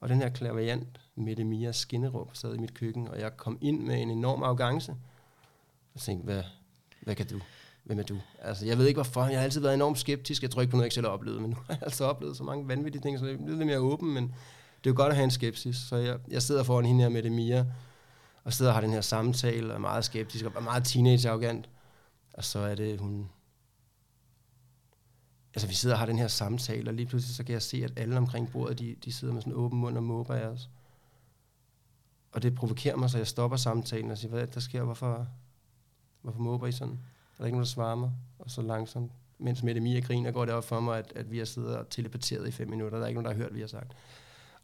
og 0.00 0.08
den 0.08 0.18
her 0.18 0.28
klaverjant, 0.28 1.00
Mette 1.16 1.44
Mia 1.44 1.72
Skinnerup, 1.72 2.30
sad 2.32 2.54
i 2.54 2.58
mit 2.58 2.74
køkken, 2.74 3.08
og 3.08 3.20
jeg 3.20 3.36
kom 3.36 3.58
ind 3.60 3.80
med 3.80 4.02
en 4.02 4.10
enorm 4.10 4.42
arrogance. 4.42 4.94
Og 5.94 6.00
tænkte, 6.00 6.24
hvad, 6.24 6.42
hvad 7.02 7.14
kan 7.14 7.26
du? 7.26 7.40
Hvem 7.86 7.98
er 7.98 8.02
du? 8.02 8.20
Altså, 8.38 8.66
jeg 8.66 8.78
ved 8.78 8.86
ikke 8.86 8.96
hvorfor. 8.96 9.24
Jeg 9.24 9.38
har 9.38 9.44
altid 9.44 9.60
været 9.60 9.74
enormt 9.74 9.98
skeptisk. 9.98 10.42
Jeg 10.42 10.50
tror 10.50 10.62
ikke 10.62 10.70
på 10.70 10.76
noget, 10.76 10.82
jeg 10.82 10.86
ikke 10.86 10.94
selv 10.94 11.06
har 11.06 11.12
oplevet, 11.12 11.42
men 11.42 11.50
nu 11.50 11.56
har 11.56 11.64
jeg 11.74 11.82
altså 11.82 12.04
oplevet 12.04 12.36
så 12.36 12.44
mange 12.44 12.68
vanvittige 12.68 13.02
ting, 13.02 13.18
så 13.18 13.26
jeg 13.26 13.34
er 13.34 13.48
lidt 13.48 13.66
mere 13.66 13.78
åben, 13.78 14.14
men 14.14 14.24
det 14.78 14.90
er 14.90 14.90
jo 14.90 14.94
godt 14.96 15.08
at 15.10 15.14
have 15.16 15.24
en 15.24 15.30
skepsis. 15.30 15.76
Så 15.76 15.96
jeg, 15.96 16.18
jeg 16.28 16.42
sidder 16.42 16.62
foran 16.62 16.84
hende 16.84 17.02
her 17.02 17.08
med 17.08 17.22
det 17.22 17.32
Mia, 17.32 17.66
og 18.44 18.52
sidder 18.52 18.70
og 18.70 18.74
har 18.74 18.80
den 18.80 18.90
her 18.90 19.00
samtale, 19.00 19.68
og 19.68 19.74
er 19.74 19.78
meget 19.78 20.04
skeptisk, 20.04 20.44
og 20.44 20.52
er 20.56 20.60
meget 20.60 20.84
teenage-arrogant. 20.84 21.68
Og 22.32 22.44
så 22.44 22.58
er 22.58 22.74
det, 22.74 23.00
hun... 23.00 23.28
Altså, 25.54 25.68
vi 25.68 25.74
sidder 25.74 25.94
og 25.94 25.98
har 25.98 26.06
den 26.06 26.18
her 26.18 26.28
samtale, 26.28 26.90
og 26.90 26.94
lige 26.94 27.06
pludselig 27.06 27.36
så 27.36 27.44
kan 27.44 27.52
jeg 27.52 27.62
se, 27.62 27.84
at 27.84 27.92
alle 27.96 28.16
omkring 28.16 28.52
bordet, 28.52 28.78
de, 28.78 28.96
de 29.04 29.12
sidder 29.12 29.34
med 29.34 29.42
sådan 29.42 29.52
en 29.52 29.58
åben 29.58 29.78
mund 29.78 29.96
og 29.96 30.02
måber 30.02 30.34
af 30.34 30.46
os. 30.46 30.70
Og 32.32 32.42
det 32.42 32.54
provokerer 32.54 32.96
mig, 32.96 33.10
så 33.10 33.18
jeg 33.18 33.26
stopper 33.26 33.56
samtalen 33.56 34.10
og 34.10 34.18
siger, 34.18 34.30
hvad 34.30 34.40
er 34.40 34.44
det, 34.44 34.54
der 34.54 34.60
sker? 34.60 34.82
Hvorfor, 34.82 35.26
hvorfor 36.22 36.40
måber 36.40 36.66
I 36.66 36.72
sådan? 36.72 36.98
Er 37.38 37.38
der 37.38 37.44
ikke 37.44 37.56
nogen, 37.56 37.64
der 37.64 37.70
svarer 37.70 37.94
mig? 37.94 38.10
Og 38.38 38.50
så 38.50 38.62
langsomt, 38.62 39.12
mens 39.38 39.62
Mette 39.62 39.80
Mia 39.80 40.00
griner, 40.00 40.30
går 40.30 40.44
det 40.44 40.54
op 40.54 40.64
for 40.64 40.80
mig, 40.80 40.98
at, 40.98 41.12
at 41.16 41.30
vi 41.30 41.38
har 41.38 41.44
siddet 41.44 41.76
og 41.76 41.88
telepateret 41.90 42.48
i 42.48 42.50
fem 42.50 42.68
minutter. 42.70 42.98
Der 42.98 43.04
er 43.04 43.08
ikke 43.08 43.22
nogen, 43.22 43.24
der 43.24 43.32
har 43.32 43.38
hørt, 43.42 43.48
hvad 43.50 43.54
vi 43.56 43.60
har 43.60 43.68
sagt. 43.68 43.92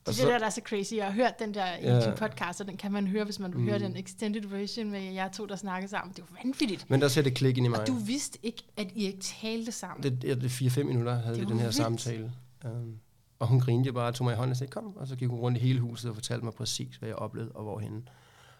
Det 0.06 0.20
er 0.20 0.30
det 0.32 0.40
der, 0.40 0.46
er 0.46 0.50
så 0.50 0.60
crazy. 0.64 0.94
Jeg 0.94 1.04
har 1.04 1.12
hørt 1.12 1.38
den 1.38 1.54
der 1.54 1.76
i 1.76 1.82
Ja. 1.84 2.14
podcast, 2.14 2.60
og 2.60 2.66
den 2.66 2.76
kan 2.76 2.92
man 2.92 3.06
høre, 3.06 3.24
hvis 3.24 3.38
man 3.38 3.50
Mm. 3.50 3.64
høre 3.64 3.78
den 3.78 3.96
extended 3.96 4.42
version 4.48 4.90
med 4.90 5.00
jer 5.00 5.28
to, 5.30 5.46
der 5.46 5.56
snakker 5.56 5.88
sammen. 5.88 6.12
Det 6.14 6.22
er 6.22 6.26
jo 6.30 6.36
vanvittigt. 6.44 6.90
Men 6.90 7.00
der 7.00 7.08
ser 7.08 7.22
det 7.22 7.34
klik 7.34 7.56
ind 7.58 7.66
i 7.66 7.68
mig. 7.68 7.80
Og 7.80 7.86
du 7.86 7.94
vidste 7.94 8.38
ikke, 8.42 8.62
at 8.76 8.86
I 8.94 9.04
ikke 9.06 9.18
talte 9.20 9.72
sammen. 9.72 10.02
Det, 10.02 10.24
ja, 10.24 10.34
det 10.34 10.44
er 10.44 10.48
fire-fem 10.48 10.86
minutter 10.86 11.14
havde 11.14 11.34
Det 11.36 11.40
vi 11.40 11.50
den 11.50 11.56
her 11.58 11.64
vildt. 11.64 11.76
samtale. 11.76 12.32
Um, 12.64 12.98
og 13.38 13.46
hun 13.48 13.60
grinede 13.60 13.86
jo 13.86 13.92
bare 13.92 14.08
og 14.08 14.14
tog 14.14 14.24
mig 14.24 14.32
i 14.32 14.36
hånden 14.36 14.50
og 14.50 14.56
sagde, 14.56 14.70
kom. 14.70 14.96
Og 14.96 15.06
så 15.06 15.16
gik 15.16 15.28
hun 15.28 15.38
rundt 15.38 15.58
i 15.58 15.60
hele 15.60 15.80
huset 15.80 16.10
og 16.10 16.16
fortalte 16.16 16.44
mig 16.44 16.54
præcis, 16.54 16.96
hvad 16.96 17.08
jeg 17.08 17.16
oplevede 17.16 17.52
og 17.52 17.62
hvorhenne. 17.62 18.02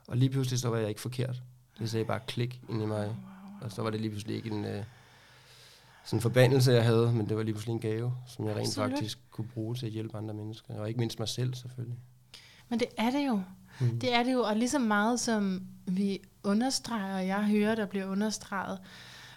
Og 0.09 0.16
lige 0.16 0.31
pludselig 0.31 0.61
så 0.61 0.68
var 0.68 0.77
jeg 0.79 0.88
ikke 0.88 1.01
forkert. 1.01 1.42
Det 1.79 1.90
sagde 1.90 2.05
bare 2.05 2.20
klik 2.27 2.61
ind 2.68 2.83
i 2.83 2.87
mig. 2.87 3.16
Og 3.62 3.72
så 3.72 3.83
var 3.83 3.90
det 3.90 4.01
lige 4.01 4.11
pludselig 4.11 4.37
ikke 4.37 4.51
en 4.51 4.64
uh, 4.64 4.85
sådan 6.05 6.16
en 6.18 6.20
forbandelse, 6.20 6.72
jeg 6.72 6.85
havde, 6.85 7.12
men 7.12 7.29
det 7.29 7.37
var 7.37 7.42
lige 7.42 7.55
pludselig 7.55 7.72
en 7.72 7.81
gave, 7.81 8.12
som 8.27 8.46
jeg 8.46 8.57
rent 8.57 8.66
Absolut. 8.66 8.90
faktisk 8.90 9.18
kunne 9.31 9.48
bruge 9.48 9.75
til 9.75 9.87
at 9.87 9.92
hjælpe 9.92 10.16
andre 10.16 10.35
mennesker. 10.35 10.75
Og 10.75 10.88
ikke 10.88 11.01
mindst 11.01 11.18
mig 11.18 11.29
selv, 11.29 11.55
selvfølgelig. 11.55 11.98
Men 12.68 12.79
det 12.79 12.88
er 12.98 13.11
det 13.11 13.27
jo. 13.27 13.42
Mm. 13.81 14.01
Det 14.01 14.14
er 14.14 14.22
det 14.22 14.33
jo, 14.33 14.40
og 14.40 14.57
lige 14.57 14.68
så 14.68 14.79
meget 14.79 15.20
som 15.20 15.62
vi 15.87 16.20
understreger, 16.44 17.16
og 17.16 17.27
jeg 17.27 17.44
hører, 17.44 17.75
der 17.75 17.87
bliver 17.87 18.07
understreget 18.07 18.79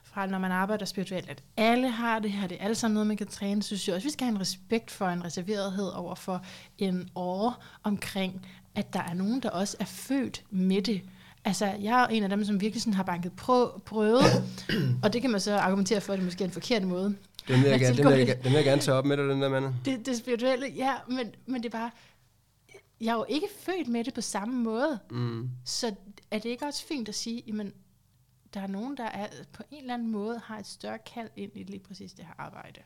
fra, 0.03 0.25
når 0.25 0.37
man 0.37 0.51
arbejder 0.51 0.85
spirituelt, 0.85 1.29
at 1.29 1.43
alle 1.57 1.89
har 1.89 2.19
det 2.19 2.31
her, 2.31 2.47
det 2.47 2.57
er 2.59 2.63
alle 2.63 2.75
sammen 2.75 2.93
noget, 2.93 3.07
man 3.07 3.17
kan 3.17 3.27
træne, 3.27 3.63
synes 3.63 3.87
jeg 3.87 3.95
også, 3.95 4.07
vi 4.07 4.11
skal 4.11 4.25
have 4.25 4.35
en 4.35 4.41
respekt 4.41 4.91
for 4.91 5.07
en 5.07 5.23
reserverethed 5.23 5.87
over 5.87 6.15
for 6.15 6.41
en 6.77 7.09
år 7.15 7.63
omkring, 7.83 8.47
at 8.75 8.93
der 8.93 9.03
er 9.03 9.13
nogen, 9.13 9.39
der 9.39 9.49
også 9.49 9.77
er 9.79 9.85
født 9.85 10.43
med 10.49 10.81
det. 10.81 11.01
Altså, 11.45 11.65
jeg 11.65 12.03
er 12.03 12.07
en 12.07 12.23
af 12.23 12.29
dem, 12.29 12.45
som 12.45 12.61
virkelig 12.61 12.81
sådan 12.81 12.93
har 12.93 13.03
banket 13.03 13.31
prø- 13.41 13.79
prøvet, 13.79 14.21
og 15.03 15.13
det 15.13 15.21
kan 15.21 15.31
man 15.31 15.39
så 15.39 15.57
argumentere 15.57 16.01
for, 16.01 16.13
at 16.13 16.19
det 16.19 16.25
måske 16.25 16.43
er 16.43 16.47
en 16.47 16.53
forkert 16.53 16.83
måde. 16.83 17.15
Den 17.47 17.61
vil 17.61 17.69
jeg, 17.69 17.79
gerne, 17.79 17.97
den, 17.97 18.05
vil 18.07 18.17
jeg, 18.17 18.27
det. 18.27 18.37
den 18.43 18.45
vil 18.51 18.53
jeg 18.53 18.63
gerne 18.65 18.81
tage 18.81 18.97
op 18.97 19.05
med 19.05 19.17
dig, 19.17 19.25
den 19.25 19.41
der 19.41 19.49
mand. 19.49 19.73
Det, 19.85 20.05
det 20.05 20.17
spirituelle, 20.17 20.67
ja, 20.75 20.93
men, 21.07 21.35
men 21.45 21.63
det 21.63 21.73
er 21.73 21.77
bare, 21.79 21.91
jeg 23.01 23.11
er 23.11 23.15
jo 23.15 23.25
ikke 23.29 23.47
født 23.59 23.87
med 23.87 24.03
det 24.03 24.13
på 24.13 24.21
samme 24.21 24.63
måde. 24.63 24.99
Mm. 25.11 25.49
Så 25.65 25.95
er 26.31 26.39
det 26.39 26.49
ikke 26.49 26.65
også 26.65 26.85
fint 26.87 27.09
at 27.09 27.15
sige, 27.15 27.43
jamen, 27.47 27.73
der 28.53 28.59
er 28.61 28.67
nogen, 28.67 28.97
der 28.97 29.03
er, 29.05 29.27
på 29.53 29.63
en 29.71 29.81
eller 29.81 29.93
anden 29.93 30.11
måde 30.11 30.41
har 30.45 30.59
et 30.59 30.67
større 30.67 30.97
kald 31.13 31.29
ind 31.35 31.51
i 31.55 31.63
lige 31.63 31.83
præcis 31.87 32.13
det 32.13 32.25
her 32.25 32.33
arbejde. 32.37 32.79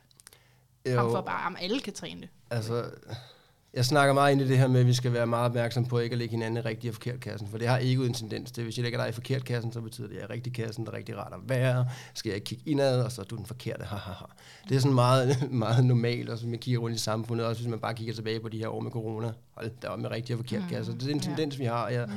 Frem 0.86 1.10
for 1.10 1.20
bare, 1.20 1.46
om 1.46 1.56
alle 1.60 1.80
kan 1.80 1.92
træne 1.92 2.20
det. 2.20 2.28
Altså, 2.50 2.84
jeg 3.74 3.84
snakker 3.84 4.14
meget 4.14 4.32
ind 4.32 4.40
i 4.40 4.48
det 4.48 4.58
her 4.58 4.68
med, 4.68 4.80
at 4.80 4.86
vi 4.86 4.92
skal 4.94 5.12
være 5.12 5.26
meget 5.26 5.44
opmærksom 5.46 5.86
på 5.86 5.98
ikke 5.98 6.12
at 6.12 6.18
lægge 6.18 6.30
hinanden 6.30 6.56
i 6.56 6.60
rigtig 6.60 6.90
og 6.90 6.94
forkert 6.94 7.20
kassen, 7.20 7.48
for 7.48 7.58
det 7.58 7.68
har 7.68 7.78
egoet 7.82 8.08
en 8.08 8.14
tendens 8.14 8.50
til. 8.52 8.64
Hvis 8.64 8.76
jeg 8.76 8.82
lægger 8.82 8.98
dig 9.00 9.08
i 9.08 9.12
forkert 9.12 9.44
kassen, 9.44 9.72
så 9.72 9.80
betyder 9.80 10.06
det, 10.08 10.14
at 10.14 10.20
jeg 10.20 10.26
er 10.28 10.34
rigtig 10.34 10.52
kassen, 10.52 10.86
der 10.86 10.92
er 10.92 10.96
rigtig 10.96 11.18
rart 11.18 11.32
at 11.32 11.38
være. 11.48 11.86
Skal 12.14 12.28
jeg 12.30 12.34
ikke 12.34 12.44
kigge 12.44 12.64
indad, 12.70 13.02
og 13.02 13.12
så 13.12 13.20
er 13.20 13.24
du 13.24 13.36
den 13.36 13.46
forkerte. 13.46 13.84
Ha, 13.84 13.96
ha, 13.96 14.12
ha. 14.12 14.24
Det 14.68 14.76
er 14.76 14.80
sådan 14.80 14.94
meget, 14.94 15.36
meget 15.50 15.84
normalt, 15.84 16.28
og 16.30 16.38
som 16.38 16.50
jeg 16.50 16.60
kigger 16.60 16.80
rundt 16.80 16.96
i 16.96 16.98
samfundet, 16.98 17.46
også 17.46 17.62
hvis 17.62 17.70
man 17.70 17.78
bare 17.78 17.94
kigger 17.94 18.14
tilbage 18.14 18.40
på 18.40 18.48
de 18.48 18.58
her 18.58 18.68
år 18.68 18.80
med 18.80 18.90
corona. 18.90 19.32
Hold 19.54 19.70
da 19.82 19.88
op 19.88 19.98
med 19.98 20.10
rigtig 20.10 20.34
og 20.34 20.38
forkert 20.38 20.62
Mm, 20.62 20.68
kasse. 20.68 20.92
Det 20.92 21.06
er 21.08 21.12
en 21.12 21.20
tendens, 21.20 21.58
vi 21.58 21.64
har, 21.64 21.84
og 21.84 21.92
jeg 21.94 22.06
Mm. 22.06 22.12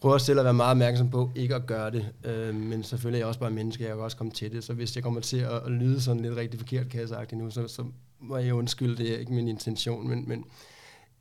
prøver 0.00 0.18
selv 0.18 0.38
at 0.38 0.44
være 0.44 0.54
meget 0.54 0.70
opmærksom 0.70 1.10
på 1.10 1.30
ikke 1.34 1.54
at 1.54 1.66
gøre 1.66 1.90
det. 1.90 2.08
Øh, 2.24 2.54
men 2.54 2.82
selvfølgelig 2.82 3.16
er 3.18 3.20
jeg 3.20 3.26
også 3.28 3.40
bare 3.40 3.50
menneske, 3.50 3.84
jeg 3.84 3.92
kan 3.94 4.00
også 4.04 4.16
komme 4.16 4.32
til 4.32 4.52
det. 4.52 4.64
Så 4.64 4.72
hvis 4.72 4.96
jeg 4.96 5.04
kommer 5.04 5.20
til 5.20 5.36
at, 5.38 5.50
at 5.66 5.70
lyde 5.70 6.00
sådan 6.00 6.22
lidt 6.22 6.36
rigtig 6.36 6.60
forkert 6.60 6.88
kasseagtigt 6.88 7.40
nu, 7.42 7.50
så, 7.50 7.68
så 7.68 7.84
må 8.20 8.36
jeg 8.36 8.54
undskylde, 8.54 8.96
det 8.96 9.14
er 9.14 9.18
ikke 9.18 9.32
min 9.32 9.48
intention, 9.48 10.08
men, 10.08 10.28
men 10.28 10.44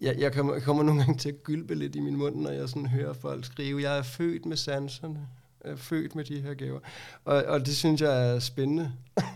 jeg, 0.01 0.15
jeg, 0.19 0.33
kommer, 0.33 0.53
jeg 0.53 0.63
kommer 0.63 0.83
nogle 0.83 1.03
gange 1.03 1.17
til 1.17 1.29
at 1.29 1.43
gylpe 1.43 1.75
lidt 1.75 1.95
i 1.95 1.99
min 1.99 2.15
mund, 2.15 2.35
når 2.35 2.49
jeg 2.49 2.69
sådan 2.69 2.85
hører 2.85 3.13
folk 3.13 3.45
skrive, 3.45 3.81
jeg 3.81 3.97
er 3.97 4.01
født 4.01 4.45
med 4.45 4.57
sanserne, 4.57 5.27
jeg 5.63 5.71
er 5.71 5.75
født 5.75 6.15
med 6.15 6.23
de 6.23 6.41
her 6.41 6.53
gaver. 6.53 6.79
Og, 7.25 7.43
og 7.43 7.65
det 7.65 7.77
synes 7.77 8.01
jeg 8.01 8.29
er 8.29 8.39
spændende, 8.39 8.93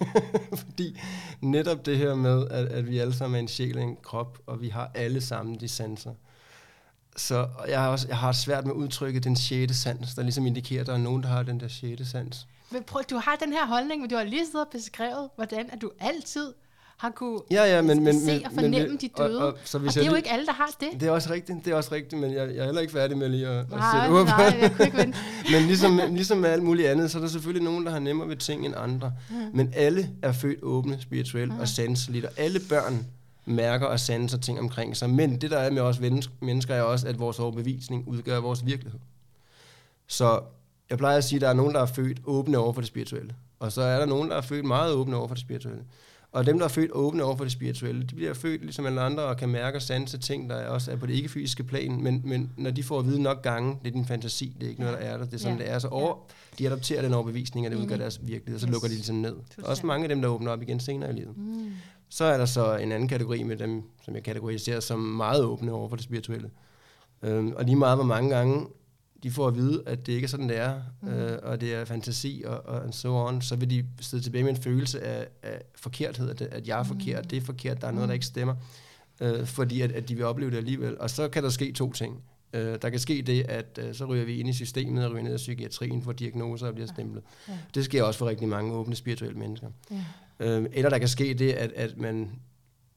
fordi 0.66 1.00
netop 1.42 1.86
det 1.86 1.98
her 1.98 2.16
med, 2.16 2.48
at, 2.48 2.66
at 2.66 2.90
vi 2.90 2.98
alle 2.98 3.14
sammen 3.14 3.36
er 3.36 3.40
en 3.40 3.48
sjæl 3.48 3.78
og 3.78 3.84
en 3.84 3.98
krop, 4.04 4.40
og 4.46 4.62
vi 4.62 4.70
har 4.70 4.92
alle 4.94 5.22
sammen 5.22 5.60
de 5.60 5.68
sanser. 5.68 6.14
Så 7.16 7.48
jeg 7.68 7.82
har, 7.82 7.90
også, 7.90 8.08
jeg 8.08 8.18
har 8.18 8.32
svært 8.32 8.66
med 8.66 8.74
udtrykket 8.74 9.24
den 9.24 9.36
sjette 9.36 9.74
sans, 9.74 10.16
der 10.16 10.24
ligesom 10.24 10.46
indikerer, 10.46 10.82
at 10.82 10.88
der 10.88 10.94
er 10.94 10.98
nogen, 10.98 11.24
der 11.24 11.30
har 11.30 11.44
den 11.44 11.60
der 11.60 11.68
sjette 11.68 12.06
sans. 12.06 12.48
Men 12.72 12.84
prøv, 12.84 13.04
du 13.10 13.18
har 13.18 13.36
den 13.36 13.54
her 13.54 13.68
holdning, 13.68 14.02
men 14.02 14.10
du 14.10 14.16
har 14.16 14.24
lige 14.24 14.46
siddet 14.46 14.66
og 14.66 14.72
beskrevet, 14.72 15.30
hvordan 15.36 15.70
at 15.72 15.82
du 15.82 15.92
altid 16.00 16.54
har 17.02 17.10
kunne 17.10 17.40
Ja, 17.52 17.64
ja, 17.64 17.82
men, 17.82 18.04
men, 18.04 18.20
se 18.20 18.26
men, 18.26 18.46
og 18.46 18.52
fornemme 18.54 18.88
men, 18.88 18.98
de 18.98 19.10
døde. 19.18 19.42
Og, 19.42 19.48
og, 19.48 19.58
så 19.64 19.78
og 19.78 19.82
hvis 19.82 19.94
det 19.94 20.00
er 20.00 20.04
jeg 20.04 20.10
jo 20.10 20.14
lige- 20.16 20.20
ikke 20.20 20.32
alle, 20.32 20.46
der 20.46 20.54
har 20.54 20.70
det. 20.80 20.88
Det 21.00 21.08
er 21.08 21.12
også 21.12 21.30
rigtigt, 21.34 21.66
det 21.66 21.72
er 21.72 21.76
også 21.76 21.92
rigtigt, 21.96 22.22
men 22.22 22.34
jeg, 22.34 22.48
jeg 22.50 22.58
er 22.58 22.66
heller 22.66 22.82
ikke 22.82 22.94
færdig 22.94 23.18
med 23.18 23.30
lige 23.30 23.48
at, 23.48 23.58
at 23.60 23.70
Nej, 23.70 24.00
sætte 24.02 24.14
ord 24.14 24.26
på 24.26 24.30
nej, 24.30 24.50
det. 24.50 24.62
jeg 24.62 24.72
kunne 24.76 24.86
ikke 24.86 24.98
vente. 24.98 25.18
Men 25.54 25.62
ligesom, 25.68 26.00
ligesom 26.12 26.38
med 26.38 26.50
alt 26.50 26.64
muligt 26.64 26.88
andet, 26.88 27.12
så 27.12 27.18
er 27.18 27.22
der 27.22 27.30
selvfølgelig 27.30 27.64
nogen, 27.64 27.86
der 27.86 27.92
har 27.92 28.00
nemmere 28.00 28.28
ved 28.30 28.36
ting 28.36 28.66
end 28.66 28.74
andre. 28.78 29.14
Mm. 29.30 29.36
Men 29.54 29.74
alle 29.76 30.10
er 30.22 30.32
født 30.32 30.64
åbne, 30.64 30.98
spirituelt 31.02 31.54
og 31.60 31.68
sanseligt, 31.68 32.26
og 32.26 32.32
alle 32.38 32.60
børn 32.70 33.06
mærker 33.46 33.86
og 33.86 34.00
sanser 34.00 34.38
ting 34.38 34.60
omkring 34.60 34.98
sig. 34.98 35.10
Men 35.10 35.42
det, 35.42 35.52
der 35.52 35.58
er 35.58 35.72
med 35.72 35.82
os 35.82 36.00
mennesker, 36.00 36.34
mennesker 36.42 36.76
er 36.76 36.82
også, 36.82 37.08
at 37.08 37.20
vores 37.20 37.40
overbevisning 37.40 38.08
udgør 38.08 38.40
vores 38.40 38.66
virkelighed. 38.66 39.00
Så 40.08 40.40
jeg 40.90 40.98
plejer 40.98 41.18
at 41.18 41.24
sige, 41.24 41.38
at 41.38 41.42
der 41.42 41.50
er 41.50 41.54
nogen, 41.54 41.74
der 41.76 41.82
er 41.82 41.86
født 41.86 42.18
åbne 42.26 42.58
over 42.58 42.74
for 42.74 42.82
det 42.82 42.88
spirituelle. 42.88 43.34
Og 43.60 43.72
så 43.72 43.82
er 43.82 44.00
der 44.00 44.06
nogen, 44.06 44.30
der 44.30 44.36
er 44.38 44.42
født 44.42 44.66
meget 44.66 44.94
åbne 44.94 45.16
over 45.16 45.28
for 45.28 45.36
det 45.36 45.42
spirituelle. 45.42 45.84
Og 46.34 46.46
dem, 46.46 46.58
der 46.60 46.66
er 46.66 46.70
født 46.70 46.92
åbne 46.94 47.24
over 47.24 47.36
for 47.38 47.44
det 47.44 47.52
spirituelle, 47.52 48.04
de 48.04 48.16
bliver 48.16 48.34
født 48.34 48.62
ligesom 48.62 48.86
alle 48.86 49.02
andre 49.02 49.24
og 49.24 49.38
kan 49.38 49.50
mærke 49.50 49.78
og 49.78 49.82
sanse 49.82 50.18
ting, 50.18 50.50
der 50.50 50.66
også 50.68 50.92
er 50.92 50.96
på 50.96 51.06
det 51.06 51.14
ikke-fysiske 51.14 51.64
plan. 51.64 52.02
Men, 52.04 52.22
men 52.26 52.52
når 52.58 52.72
de 52.72 52.84
får 52.84 53.00
at 53.00 53.06
vide 53.06 53.22
nok 53.22 53.42
gange, 53.42 53.78
det 53.84 53.88
er 53.88 53.92
din 53.92 54.06
fantasi, 54.06 54.56
det 54.60 54.66
er 54.66 54.70
ikke 54.70 54.82
noget, 54.82 54.98
der 54.98 55.04
er 55.06 55.18
der, 55.18 55.26
det 55.26 55.34
er 55.34 55.38
sådan, 55.38 55.58
Ja. 55.58 55.64
det 55.64 55.72
er. 55.72 55.80
Så 55.80 55.88
over, 55.88 56.16
de 56.60 56.68
adopterer 56.68 57.02
den 57.02 57.14
overbevisning, 57.14 57.66
og 57.66 57.72
det 57.72 57.78
udgør 57.78 57.88
Enig. 57.96 58.00
deres 58.00 58.20
virkelighed, 58.24 58.56
og 58.56 58.60
så 58.62 58.68
Yes. 58.68 58.72
lukker 58.74 58.88
de 58.88 58.94
ligesom 58.94 59.16
ned. 59.16 59.36
Fuldstændig. 59.36 59.70
Også 59.70 59.86
mange 59.86 60.04
af 60.04 60.10
dem, 60.10 60.22
der 60.22 60.30
åbner 60.30 60.52
op 60.52 60.62
igen 60.62 60.80
senere 60.80 61.10
i 61.10 61.14
livet. 61.14 61.38
Mm. 61.38 61.72
Så 62.10 62.26
er 62.26 62.38
der 62.38 62.46
så 62.46 62.76
en 62.78 62.92
anden 62.92 63.10
kategori 63.10 63.44
med 63.44 63.58
dem, 63.58 63.84
som 64.06 64.16
jeg 64.16 64.24
kategoriserer 64.24 64.80
som 64.80 65.00
meget 65.00 65.44
åbne 65.44 65.72
over 65.72 65.90
for 65.90 65.96
det 65.96 66.06
spirituelle. 66.06 66.50
Øhm, 67.24 67.54
og 67.58 67.66
lige 67.66 67.76
meget, 67.76 67.98
hvor 67.98 68.06
mange 68.06 68.30
gange 68.36 68.66
de 69.24 69.32
får 69.32 69.48
at 69.48 69.56
vide, 69.56 69.84
at 69.86 70.06
det 70.06 70.14
ikke 70.14 70.26
er 70.26 70.30
sådan, 70.30 70.50
det 70.50 70.58
er, 70.58 70.82
Mhm. 71.02 71.12
mm. 71.12 71.18
øh, 71.18 71.40
og 71.44 71.62
det 71.62 71.74
er 71.74 71.86
fantasi 71.86 72.44
og, 72.46 72.66
og 72.66 72.84
and 72.84 72.94
so 72.94 73.28
on, 73.28 73.42
så 73.42 73.56
vil 73.56 73.70
de 73.70 73.86
sidde 74.02 74.24
tilbage 74.24 74.44
med 74.44 74.52
en 74.52 74.62
følelse 74.62 75.02
af, 75.04 75.28
af 75.44 75.62
forkerthed, 75.76 76.30
at, 76.30 76.42
at 76.42 76.68
jeg 76.68 76.80
er 76.80 76.84
forkert, 76.84 77.32
det 77.32 77.38
er 77.38 77.42
forkert, 77.42 77.82
der 77.82 77.88
er 77.88 77.92
noget, 77.92 78.08
der 78.08 78.14
ikke 78.14 78.26
stemmer, 78.26 78.56
øh, 79.22 79.46
fordi 79.46 79.82
at, 79.82 79.92
at 79.92 80.10
de 80.10 80.16
vil 80.16 80.26
opleve 80.26 80.52
det 80.52 80.58
alligevel. 80.58 81.00
Og 81.00 81.10
så 81.10 81.28
kan 81.30 81.44
der 81.44 81.50
ske 81.50 81.72
to 81.72 81.92
ting. 81.94 82.24
Øh, 82.54 82.78
der 82.82 82.90
kan 82.90 83.00
ske 83.00 83.22
det, 83.22 83.44
at 83.50 83.80
øh, 83.82 83.96
så 83.96 84.06
ryger 84.06 84.26
vi 84.26 84.40
ind 84.40 84.50
i 84.50 84.54
systemet 84.54 85.06
og 85.06 85.12
ryger 85.12 85.24
ned 85.24 85.34
i 85.34 85.38
psykiatrien, 85.38 86.02
får 86.02 86.12
diagnoser 86.12 86.68
og 86.68 86.74
bliver 86.74 86.88
stemplet. 86.88 87.24
Ja. 87.48 87.54
Det 87.76 87.86
sker 87.86 88.04
også 88.04 88.18
for 88.18 88.26
rigtig 88.26 88.48
mange 88.48 88.74
åbne 88.74 88.96
spirituelle 88.96 89.40
mennesker. 89.40 89.68
Ja. 89.92 90.04
Øh, 90.40 90.66
eller 90.74 90.90
der 90.90 90.98
kan 90.98 91.08
ske 91.08 91.34
det, 91.34 91.52
at, 91.52 91.72
at 91.76 91.98
man 91.98 92.30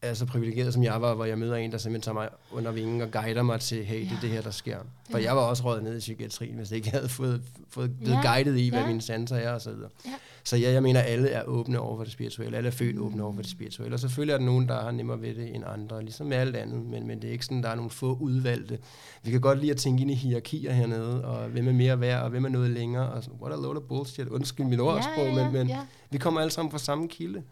er 0.05 0.15
så 0.15 0.27
privilegeret, 0.27 0.73
som 0.75 0.83
jeg 0.83 1.03
var, 1.03 1.15
hvor 1.15 1.25
jeg 1.25 1.39
møder 1.39 1.57
en, 1.57 1.73
der 1.73 1.79
simpelthen 1.79 2.03
tager 2.03 2.15
mig 2.15 2.29
under 2.53 2.73
vingen 2.73 3.01
og 3.01 3.11
guider 3.11 3.43
mig 3.43 3.61
til, 3.61 3.85
hey, 3.85 4.01
det 4.01 4.07
er 4.07 4.11
Ja. 4.15 4.19
det 4.23 4.31
her, 4.31 4.41
der 4.43 4.51
sker. 4.51 4.79
For 5.11 5.19
Ja. 5.19 5.25
jeg 5.25 5.37
var 5.37 5.43
også 5.43 5.65
røget 5.65 5.83
ned 5.85 5.97
i 5.97 5.99
psykiatrien, 5.99 6.57
hvis 6.57 6.71
jeg 6.71 6.77
ikke 6.77 6.91
havde 6.91 7.09
fået, 7.09 7.43
fået 7.71 7.99
blevet 7.99 8.19
Ja. 8.25 8.33
guidet 8.35 8.59
i, 8.59 8.69
hvad 8.69 8.81
Ja. 8.81 8.87
mine 8.87 9.01
sanser 9.03 9.37
er 9.37 9.53
og 9.53 9.61
så 9.61 9.71
videre. 9.73 9.91
Ja. 10.07 10.11
Så 10.47 10.57
ja, 10.57 10.73
jeg 10.73 10.83
mener, 10.83 11.01
alle 11.01 11.29
er 11.29 11.43
åbne 11.43 11.81
over 11.81 11.97
for 11.97 12.05
det 12.05 12.13
spirituelle. 12.13 12.57
Alle 12.57 12.67
er 12.67 12.71
født 12.71 12.99
åbne 12.99 13.23
over 13.23 13.35
for 13.35 13.43
det 13.43 13.51
spirituelle. 13.51 13.95
Og 13.97 14.01
selvfølgelig 14.01 14.33
er 14.35 14.39
der 14.39 14.45
nogen, 14.45 14.69
der 14.69 14.81
har 14.83 14.91
nemmere 14.91 15.23
ved 15.23 15.35
det 15.35 15.55
end 15.55 15.65
andre, 15.67 16.03
ligesom 16.03 16.27
med 16.27 16.37
alt 16.37 16.57
andet. 16.57 16.87
Men, 16.87 17.07
men 17.07 17.23
det 17.23 17.29
er 17.29 17.33
ikke 17.33 17.45
sådan, 17.45 17.63
der 17.63 17.69
er 17.69 17.75
nogle 17.75 17.91
få 17.91 18.17
udvalgte. 18.21 18.79
Vi 19.23 19.31
kan 19.31 19.41
godt 19.41 19.59
lide 19.59 19.71
at 19.71 19.77
tænke 19.77 20.01
ind 20.03 20.11
i 20.11 20.15
hierarkier 20.15 20.73
hernede, 20.73 21.25
og 21.25 21.49
hvem 21.49 21.69
er 21.69 21.73
mere 21.73 22.01
værd, 22.01 22.23
og 22.23 22.31
hvem 22.31 22.45
er 22.45 22.49
noget 22.49 22.71
længere. 22.71 23.09
Og 23.13 23.23
sådan, 23.25 23.39
what 23.43 23.53
a 23.53 23.57
load 23.57 23.77
of 23.77 23.83
bullshit. 23.83 24.29
Undskyld 24.29 24.67
mit 24.67 24.81
ordsprog, 24.81 25.25
ja, 25.25 25.35
ja, 25.35 25.45
men, 25.45 25.53
men 25.53 25.69
ja. 25.69 25.79
vi 26.11 26.19
kommer 26.19 26.41
alle 26.41 26.51
sammen 26.51 26.71
fra 26.71 26.79
samme 26.79 27.09
kilde. 27.09 27.43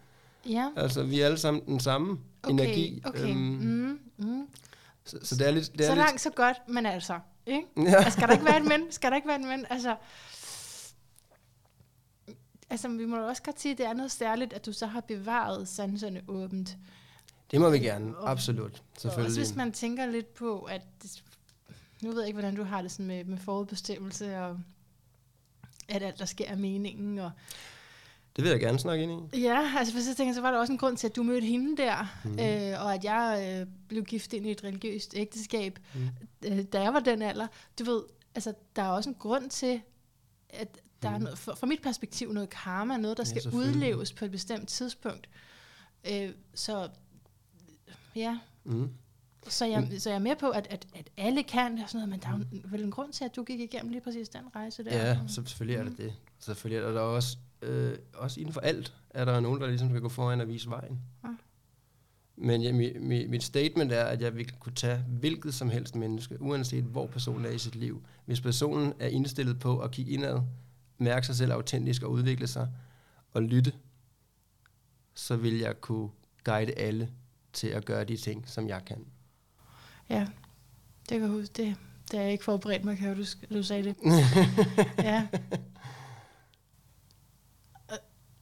Ja. 0.49 0.71
Altså, 0.77 1.03
vi 1.03 1.21
er 1.21 1.27
alle 1.27 1.39
sammen 1.39 1.67
den 1.67 1.81
samme 1.81 2.19
Okay, 2.43 2.53
energi. 2.53 3.03
okay. 3.05 3.31
Øhm, 3.31 3.37
Mm, 3.39 3.99
mm. 4.27 4.47
så, 5.05 5.19
så 5.23 5.37
det 5.37 5.47
er 5.47 5.51
lidt... 5.51 5.73
Det 5.73 5.81
er 5.81 5.85
Så 5.85 5.95
lidt 5.95 5.99
langt, 6.07 6.21
så 6.21 6.31
godt, 6.31 6.57
men 6.69 6.87
altså, 6.87 7.19
ikke? 7.47 7.67
ja. 7.77 7.95
Altså, 7.97 8.11
skal 8.11 8.29
der 8.29 8.33
ikke 8.35 8.45
være 8.47 8.57
en 8.57 8.69
men? 8.69 8.93
Skal 8.93 9.11
der 9.11 9.17
ikke 9.17 9.29
være 9.29 9.39
en 9.41 9.47
men? 9.49 9.67
Altså, 9.71 9.97
altså, 12.71 12.89
vi 12.89 13.07
må 13.07 13.17
også 13.29 13.43
godt 13.43 13.61
sige, 13.61 13.73
at 13.73 13.79
det 13.79 13.87
er 13.87 13.93
noget 13.93 14.11
særligt, 14.13 14.53
at 14.53 14.67
du 14.67 14.73
så 14.73 14.87
har 14.87 15.01
bevaret 15.01 15.69
sanserne 15.69 16.23
åbent. 16.29 16.77
Det 17.51 17.61
må 17.61 17.71
vi 17.71 17.79
gerne, 17.79 18.17
Og- 18.19 18.31
absolut. 18.31 18.83
Selvfølgelig. 18.99 19.27
også 19.27 19.41
hvis 19.41 19.55
man 19.57 19.73
tænker 19.73 20.07
lidt 20.07 20.35
på, 20.35 20.61
at... 20.61 20.83
Nu 22.03 22.11
ved 22.11 22.19
jeg 22.21 22.27
ikke, 22.29 22.41
hvordan 22.41 22.57
du 22.57 22.65
har 22.65 22.83
det 22.83 22.91
sådan 22.93 23.07
med, 23.07 23.25
med 23.25 23.39
forudbestemmelse, 23.39 24.39
og 24.39 24.61
at 25.89 26.03
alt, 26.03 26.19
der 26.19 26.25
sker, 26.25 26.47
er 26.49 26.57
meningen. 26.57 27.19
Og, 27.19 27.31
Det 28.37 28.45
vil 28.45 28.51
jeg 28.51 28.61
gerne 28.61 28.79
snakke 28.79 29.03
ind 29.05 29.35
i. 29.35 29.41
ja, 29.41 29.73
altså 29.79 29.95
hvis 29.95 30.09
jeg 30.09 30.17
tænker, 30.17 30.35
så 30.35 30.41
var 30.41 30.51
der 30.51 30.59
også 30.59 30.73
en 30.73 30.79
grund 30.79 30.97
til, 30.97 31.07
at 31.07 31.17
du 31.17 31.23
mødte 31.23 31.47
hende 31.47 31.77
der, 31.83 32.21
Mhm. 32.25 32.33
mm. 32.33 32.39
øh, 32.41 32.85
og 32.85 32.95
at 32.95 33.05
jeg 33.05 33.59
øh, 33.61 33.67
blev 33.89 34.05
gift 34.05 34.33
ind 34.33 34.47
i 34.47 34.51
et 34.51 34.65
religiøst 34.65 35.15
ægteskab, 35.17 35.79
Mm. 35.95 36.09
øh, 36.47 36.63
da 36.65 36.83
jeg 36.83 36.95
var 36.95 37.01
den 37.01 37.23
alder. 37.23 37.47
Du 37.79 37.85
ved, 37.85 38.03
altså, 38.35 38.55
der 38.77 38.83
er 38.83 38.89
også 38.89 39.11
en 39.11 39.17
grund 39.19 39.51
til, 39.51 39.81
at 40.51 40.79
der 41.03 41.09
er 41.09 41.13
Mhm. 41.19 41.23
noget, 41.25 41.39
fra, 41.39 41.67
mit 41.67 41.83
perspektiv 41.83 42.33
noget 42.33 42.51
karma, 42.51 42.97
noget, 42.97 43.17
der 43.17 43.25
Ja, 43.35 43.41
skal 43.41 43.51
udleves 43.55 44.13
på 44.13 44.25
et 44.25 44.31
bestemt 44.31 44.69
tidspunkt. 44.69 45.29
Øh, 46.11 46.31
så 46.55 46.89
ja, 48.17 48.39
Mm. 48.65 48.91
så 49.49 49.65
jeg, 49.67 49.89
så 49.99 50.11
jeg 50.11 50.15
er 50.17 50.21
med 50.21 50.37
på, 50.37 50.49
at, 50.51 50.67
at, 50.71 50.87
at 50.95 51.11
alle 51.17 51.43
kan 51.43 51.79
og 51.79 51.89
sådan 51.89 51.99
noget, 51.99 52.09
men 52.09 52.21
der 52.21 52.29
er 52.29 52.39
jo 52.55 52.61
vel 52.71 52.85
en 52.85 52.91
grund 52.91 53.13
til, 53.13 53.25
at 53.25 53.37
du 53.37 53.43
gik 53.45 53.61
igennem 53.61 53.93
lige 53.93 54.01
præcis 54.01 54.29
den 54.29 54.41
rejse 54.57 54.85
der. 54.85 54.97
Ja, 55.09 55.19
så 55.29 55.35
selvfølgelig 55.35 55.77
er 55.77 55.85
det 55.85 55.99
det. 55.99 56.13
Selvfølgelig 56.39 56.85
er 56.87 56.93
der 56.93 57.01
også, 57.01 57.37
øh, 57.63 57.99
også 58.15 58.41
inden 58.41 58.53
for 58.53 58.61
alt, 58.61 58.95
er 59.11 59.25
der 59.25 59.41
nogen, 59.41 59.61
der 59.61 59.67
ligesom 59.67 59.89
skal 59.89 60.01
gå 60.01 60.09
foran 60.09 60.41
og 60.41 60.49
vise 60.49 60.71
vejen. 60.71 61.01
Ja. 61.25 61.29
Men 62.37 62.63
ja, 62.63 62.73
mit, 62.73 63.03
mit, 63.03 63.31
mit 63.31 63.43
statement 63.43 63.93
er, 63.93 64.05
at 64.05 64.23
jeg 64.23 64.37
vil 64.37 64.53
kunne 64.61 64.75
tage 64.75 64.99
hvilket 64.99 65.55
som 65.55 65.71
helst 65.71 65.97
menneske, 65.97 66.43
uanset 66.43 66.85
hvor 66.85 67.07
personen 67.07 67.45
er 67.45 67.51
i 67.51 67.59
sit 67.59 67.75
liv. 67.75 68.03
Hvis 68.25 68.41
personen 68.41 68.93
er 68.99 69.09
indstillet 69.09 69.59
på 69.59 69.79
at 69.79 69.91
kigge 69.91 70.13
indad, 70.13 70.41
mærke 70.99 71.27
sig 71.27 71.37
selv 71.37 71.53
autentisk 71.53 72.03
og 72.03 72.11
udvikle 72.11 72.47
sig, 72.47 72.69
og 73.33 73.43
lytte, 73.43 73.73
så 75.15 75.37
vil 75.37 75.59
jeg 75.59 75.81
kunne 75.81 76.09
guide 76.45 76.73
alle 76.73 77.11
til 77.53 77.69
at 77.69 77.85
gøre 77.85 78.05
de 78.05 78.17
ting, 78.17 78.49
som 78.49 78.69
jeg 78.69 78.85
kan. 78.87 79.05
ja. 80.11 80.27
Det 81.09 81.21
kan 81.21 81.23
jeg 81.23 81.31
huske. 81.31 81.53
Det, 81.57 81.77
det 82.11 82.19
er 82.19 82.23
jeg 82.23 82.33
ikke 82.33 82.45
forberedt 82.45 82.85
mig, 82.85 82.99
kan 82.99 83.17
du, 83.17 83.25
du 83.55 83.63
sagde 83.63 83.83
det. 83.85 83.97
ja. 84.99 85.29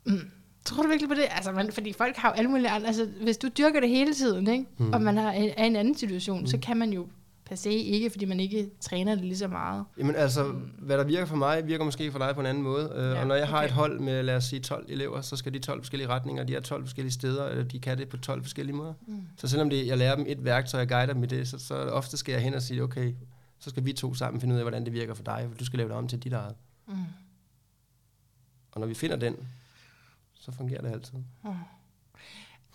Øh, 0.07 0.13
mm. 0.15 0.31
Tror 0.65 0.83
du 0.83 0.89
virkelig 0.89 1.09
på 1.09 1.15
det? 1.15 1.25
Altså, 1.31 1.53
man, 1.53 1.73
fordi 1.73 1.93
folk 1.93 2.17
har 2.17 2.29
jo 2.29 2.33
alle 2.35 2.51
mulige 2.51 2.69
andre... 2.71 2.87
Altså, 2.87 3.09
hvis 3.23 3.37
du 3.39 3.49
dyrker 3.59 3.81
det 3.81 3.89
hele 3.89 4.15
tiden, 4.15 4.49
ikke? 4.49 4.65
Mm. 4.79 4.85
Mm. 4.87 4.93
og 4.93 5.03
man 5.03 5.19
er, 5.19 5.29
er 5.57 5.65
i 5.65 5.67
en 5.67 5.77
anden 5.77 5.95
situation, 5.97 6.41
mm. 6.41 6.47
så 6.47 6.57
Mm. 6.57 6.61
kan 6.63 6.77
man 6.77 6.93
jo 6.93 7.09
per 7.45 7.57
se 7.57 7.71
ikke, 7.73 8.11
fordi 8.11 8.25
man 8.25 8.41
ikke 8.41 8.71
træner 8.81 9.15
det 9.15 9.25
lige 9.25 9.37
så 9.39 9.49
meget. 9.49 9.85
Jamen 9.99 10.17
altså, 10.17 10.45
hvad 10.79 10.99
der 10.99 11.05
virker 11.05 11.25
for 11.25 11.37
mig, 11.37 11.67
virker 11.67 11.85
måske 11.85 12.13
for 12.13 12.19
dig 12.19 12.35
på 12.35 12.41
en 12.41 12.47
anden 12.47 12.63
måde. 12.63 12.91
Uh, 12.91 12.97
Ja, 12.99 13.21
og 13.21 13.27
når 13.27 13.35
jeg 13.35 13.49
har 13.49 13.57
okay. 13.59 13.67
et 13.67 13.73
hold 13.73 14.01
med, 14.01 14.23
lad 14.23 14.37
os 14.37 14.45
sige, 14.45 14.61
12 14.61 14.85
elever, 14.89 15.21
så 15.21 15.37
skal 15.37 15.55
de 15.55 15.59
12 15.59 15.81
forskellige 15.83 16.09
retninger, 16.09 16.45
de 16.45 16.55
er 16.55 16.61
12 16.61 16.85
forskellige 16.85 17.13
steder, 17.13 17.47
eller 17.47 17.65
de 17.65 17.81
kan 17.81 17.99
det 17.99 18.09
på 18.09 18.17
12 18.17 18.43
forskellige 18.43 18.77
måder. 18.77 18.93
Mm. 19.07 19.23
Så 19.37 19.49
selvom 19.49 19.71
det, 19.71 19.87
jeg 19.87 19.99
lærer 19.99 20.17
dem 20.17 20.25
et 20.29 20.45
værktøj, 20.45 20.81
og 20.83 20.89
guider 20.89 21.13
dem 21.13 21.23
i 21.23 21.27
det, 21.27 21.49
så, 21.49 21.59
så 21.59 21.75
ofte 21.75 22.17
skal 22.17 22.33
jeg 22.33 22.43
hen 22.43 22.55
og 22.55 22.63
sige, 22.63 22.83
okay, 22.83 23.15
så 23.59 23.71
skal 23.71 23.85
vi 23.85 23.93
to 23.93 24.15
sammen 24.15 24.41
finde 24.41 24.55
ud 24.55 24.59
af, 24.59 24.65
hvordan 24.65 24.85
det 24.85 24.93
virker 24.93 25.15
for 25.15 25.23
dig, 25.23 25.47
for 25.51 25.59
du 25.59 25.65
skal 25.65 25.77
lave 25.77 25.89
det 25.89 25.97
om 25.97 26.09
til 26.09 26.19
dit 26.19 26.33
eget. 26.33 26.55
Mm. 26.89 26.95
Og 28.73 28.81
når 28.81 28.87
vi 28.87 28.95
finder 28.95 29.17
den, 29.17 29.37
så 30.41 30.53
fungerer 30.53 30.83
det 30.83 30.91
altid. 30.91 31.15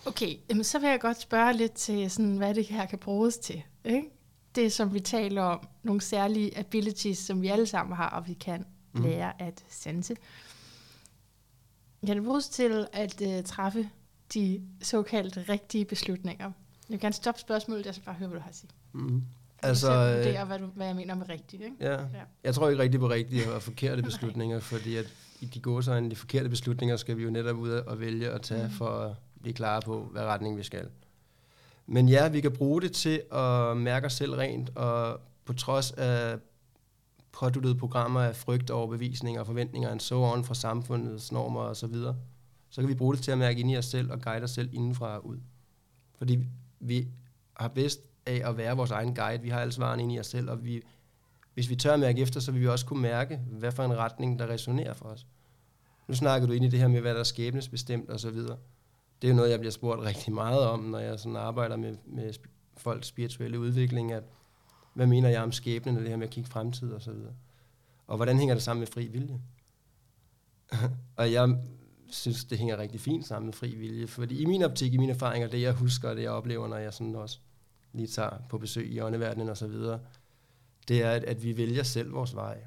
Okay, 0.05 0.36
jamen, 0.49 0.63
så 0.63 0.80
vil 0.80 0.89
jeg 0.89 0.99
godt 0.99 1.22
spørge 1.22 1.53
lidt 1.53 1.74
til, 1.74 2.11
sådan, 2.11 2.38
hvad 2.38 2.55
det 2.55 2.66
her 2.66 2.86
kan 2.86 2.99
bruges 2.99 3.38
til. 3.38 3.63
Ikke? 3.86 4.09
Det, 4.55 4.72
som 4.72 4.93
vi 4.93 4.99
taler 4.99 5.41
om, 5.41 5.68
nogle 5.84 6.01
særlige 6.01 6.57
abilities, 6.57 7.18
som 7.18 7.41
vi 7.41 7.47
alle 7.47 7.66
sammen 7.66 7.95
har, 7.95 8.09
og 8.09 8.28
vi 8.28 8.34
kan 8.34 8.66
mm. 8.93 9.01
lære 9.01 9.41
at 9.41 9.66
sense. 9.70 10.16
Kan 12.05 12.16
det 12.16 12.24
bruges 12.24 12.49
til 12.49 12.88
at 12.93 13.22
uh, 13.22 13.43
træffe 13.43 13.89
de 14.34 14.61
såkaldt 14.82 15.49
rigtige 15.49 15.86
beslutninger? 15.86 16.45
Jeg 16.45 16.53
vil 16.89 16.99
gerne 16.99 17.13
stoppe 17.13 17.41
spørgsmålet, 17.41 17.86
jeg 17.86 17.93
skal 17.93 18.05
bare 18.05 18.16
høre, 18.16 18.30
hvad 18.30 18.38
du 18.38 18.43
har 18.43 18.49
at 18.49 18.55
sige. 18.55 18.70
Mm. 18.93 19.24
Altså, 19.63 19.88
så 19.88 19.91
øh, 19.91 20.18
vurdere, 20.18 20.45
hvad, 20.45 20.59
du, 20.59 20.66
hvad 20.66 20.88
jeg 20.88 20.95
mener 20.95 21.16
med 21.16 21.30
rigtigt. 21.30 21.63
Ikke? 21.63 21.76
ja. 21.80 21.97
Jeg 22.43 22.55
tror 22.55 22.70
ikke 22.70 22.84
rigtig 22.84 22.99
på 22.99 23.09
rigtige 23.09 23.53
og 23.53 23.61
forkerte 23.61 24.01
beslutninger, 24.01 24.59
fordi 24.59 24.95
at 24.95 25.13
i 25.40 25.46
de 25.46 25.60
gode 25.60 25.84
så 25.84 26.00
de 26.00 26.16
forkerte 26.16 26.50
beslutninger 26.50 26.98
skal 26.98 27.18
vi 27.18 27.24
jo 27.24 27.30
netop 27.30 27.58
ud 27.58 27.70
og 27.70 28.00
vælge 28.00 28.30
at 28.30 28.42
tage 28.42 28.68
Mm. 28.68 28.72
for 28.74 28.90
at 28.90 29.16
blive 29.42 29.54
klare 29.54 29.82
på, 29.82 30.10
hvad 30.12 30.22
retning 30.22 30.58
vi 30.58 30.64
skal. 30.64 30.88
Men 31.88 32.10
ja, 32.10 32.28
vi 32.28 32.42
kan 32.42 32.52
bruge 32.52 32.82
det 32.82 32.92
til 32.92 33.22
at 33.32 33.78
mærke 33.78 34.06
os 34.06 34.14
selv 34.14 34.34
rent, 34.34 34.78
og 34.78 35.20
på 35.46 35.54
trods 35.54 35.92
af 35.92 36.38
påduttede 37.32 37.76
programmer 37.76 38.22
af 38.22 38.36
frygt, 38.36 38.70
overbevisninger 38.72 39.42
og 39.42 39.48
forventninger 39.48 39.90
and 39.90 40.00
so 40.00 40.24
on 40.24 40.44
fra 40.44 40.54
samfundets 40.54 41.32
normer 41.32 41.62
og 41.62 41.76
så 41.76 41.88
videre, 41.88 42.16
så 42.70 42.82
kan 42.82 42.90
vi 42.90 42.96
bruge 42.96 43.16
det 43.16 43.24
til 43.24 43.32
at 43.32 43.38
mærke 43.38 43.60
ind 43.60 43.72
i 43.72 43.78
os 43.78 43.86
selv 43.86 44.12
og 44.12 44.22
guide 44.22 44.44
os 44.44 44.52
selv 44.52 44.70
indenfra 44.74 45.16
og 45.18 45.26
ud. 45.26 45.38
Fordi 46.18 46.40
vi 46.80 47.08
har 47.54 47.68
bedst 47.68 48.00
af 48.26 48.42
at 48.50 48.58
være 48.58 48.76
vores 48.78 48.92
egen 48.92 49.16
guide. 49.16 49.42
Vi 49.42 49.50
har 49.50 49.60
alle 49.60 49.72
svarene 49.74 50.04
inde 50.04 50.16
i 50.16 50.20
os 50.20 50.28
selv, 50.28 50.50
og 50.50 50.66
vi, 50.66 50.82
hvis 51.56 51.70
vi 51.70 51.76
tør 51.76 51.93
at 51.93 51.99
mærke 51.99 52.22
efter, 52.22 52.39
så 52.39 52.51
vil 52.51 52.62
vi 52.62 52.68
også 52.68 52.86
kunne 52.86 53.01
mærke, 53.01 53.38
hvad 53.51 53.72
for 53.72 53.84
en 53.84 53.97
retning, 53.97 54.39
der 54.39 54.47
resonerer 54.47 54.93
for 54.93 55.06
os. 55.06 55.26
Nu 56.08 56.16
snakker 56.16 56.47
du 56.47 56.53
ind 56.53 56.66
i 56.66 56.68
det 56.70 56.80
her 56.80 56.88
med, 56.88 57.01
hvad 57.01 57.14
der 57.14 57.20
er 57.20 57.24
skæbnesbestemt 57.24 58.10
og 58.10 58.20
så 58.20 58.30
videre. 58.30 58.58
Det 59.22 59.28
er 59.28 59.32
jo 59.32 59.36
noget, 59.36 59.51
jeg 59.51 59.60
bliver 59.60 59.72
spurgt 59.72 60.01
rigtig 60.01 60.34
meget 60.34 60.60
om, 60.60 60.80
når 60.80 60.99
jeg 60.99 61.20
sådan 61.20 61.36
arbejder 61.36 61.76
med, 61.76 61.97
med 62.06 62.34
folks 62.78 63.08
spirituelle 63.08 63.60
udvikling, 63.60 64.12
at 64.12 64.24
hvad 64.93 65.08
mener 65.08 65.30
jeg 65.30 65.43
om 65.43 65.51
skæbnen 65.51 65.95
og 65.95 66.01
det 66.01 66.10
her 66.10 66.18
med 66.18 66.28
at 66.28 66.34
kigge 66.34 66.49
fremtid 66.49 66.91
og 66.91 67.01
så 67.01 67.12
videre. 67.12 67.34
Og 68.08 68.16
hvordan 68.16 68.38
hænger 68.38 68.56
det 68.56 68.64
sammen 68.64 68.80
med 68.80 68.88
fri 68.88 69.08
vilje? 69.08 69.41
og 71.18 71.32
jeg 71.32 71.58
synes, 72.08 72.45
det 72.45 72.58
hænger 72.58 72.78
rigtig 72.78 72.99
fint 72.99 73.26
sammen 73.26 73.45
med 73.47 73.53
fri 73.53 73.76
vilje. 73.76 74.08
Fordi 74.08 74.41
i 74.41 74.45
min 74.45 74.64
optik, 74.64 74.93
i 74.93 74.97
mine 74.97 75.14
erfaringer, 75.14 75.47
det 75.47 75.62
jeg 75.62 75.74
husker, 75.74 76.10
og 76.10 76.16
det 76.16 76.22
jeg 76.22 76.32
oplever, 76.32 76.68
når 76.68 76.78
jeg 76.78 76.93
sådan 76.93 77.16
også 77.16 77.39
lige 77.93 78.08
tager 78.08 78.38
på 78.49 78.58
besøg 78.58 78.91
i 78.91 78.99
åndeverdenen 78.99 79.49
og 79.49 79.58
så 79.58 79.68
videre, 79.68 79.99
det 80.88 81.04
er, 81.04 81.12
at, 81.12 81.24
at 81.24 81.44
vi 81.44 81.58
vælger 81.58 81.84
selv 81.84 82.14
vores 82.14 82.36
vej. 82.36 82.58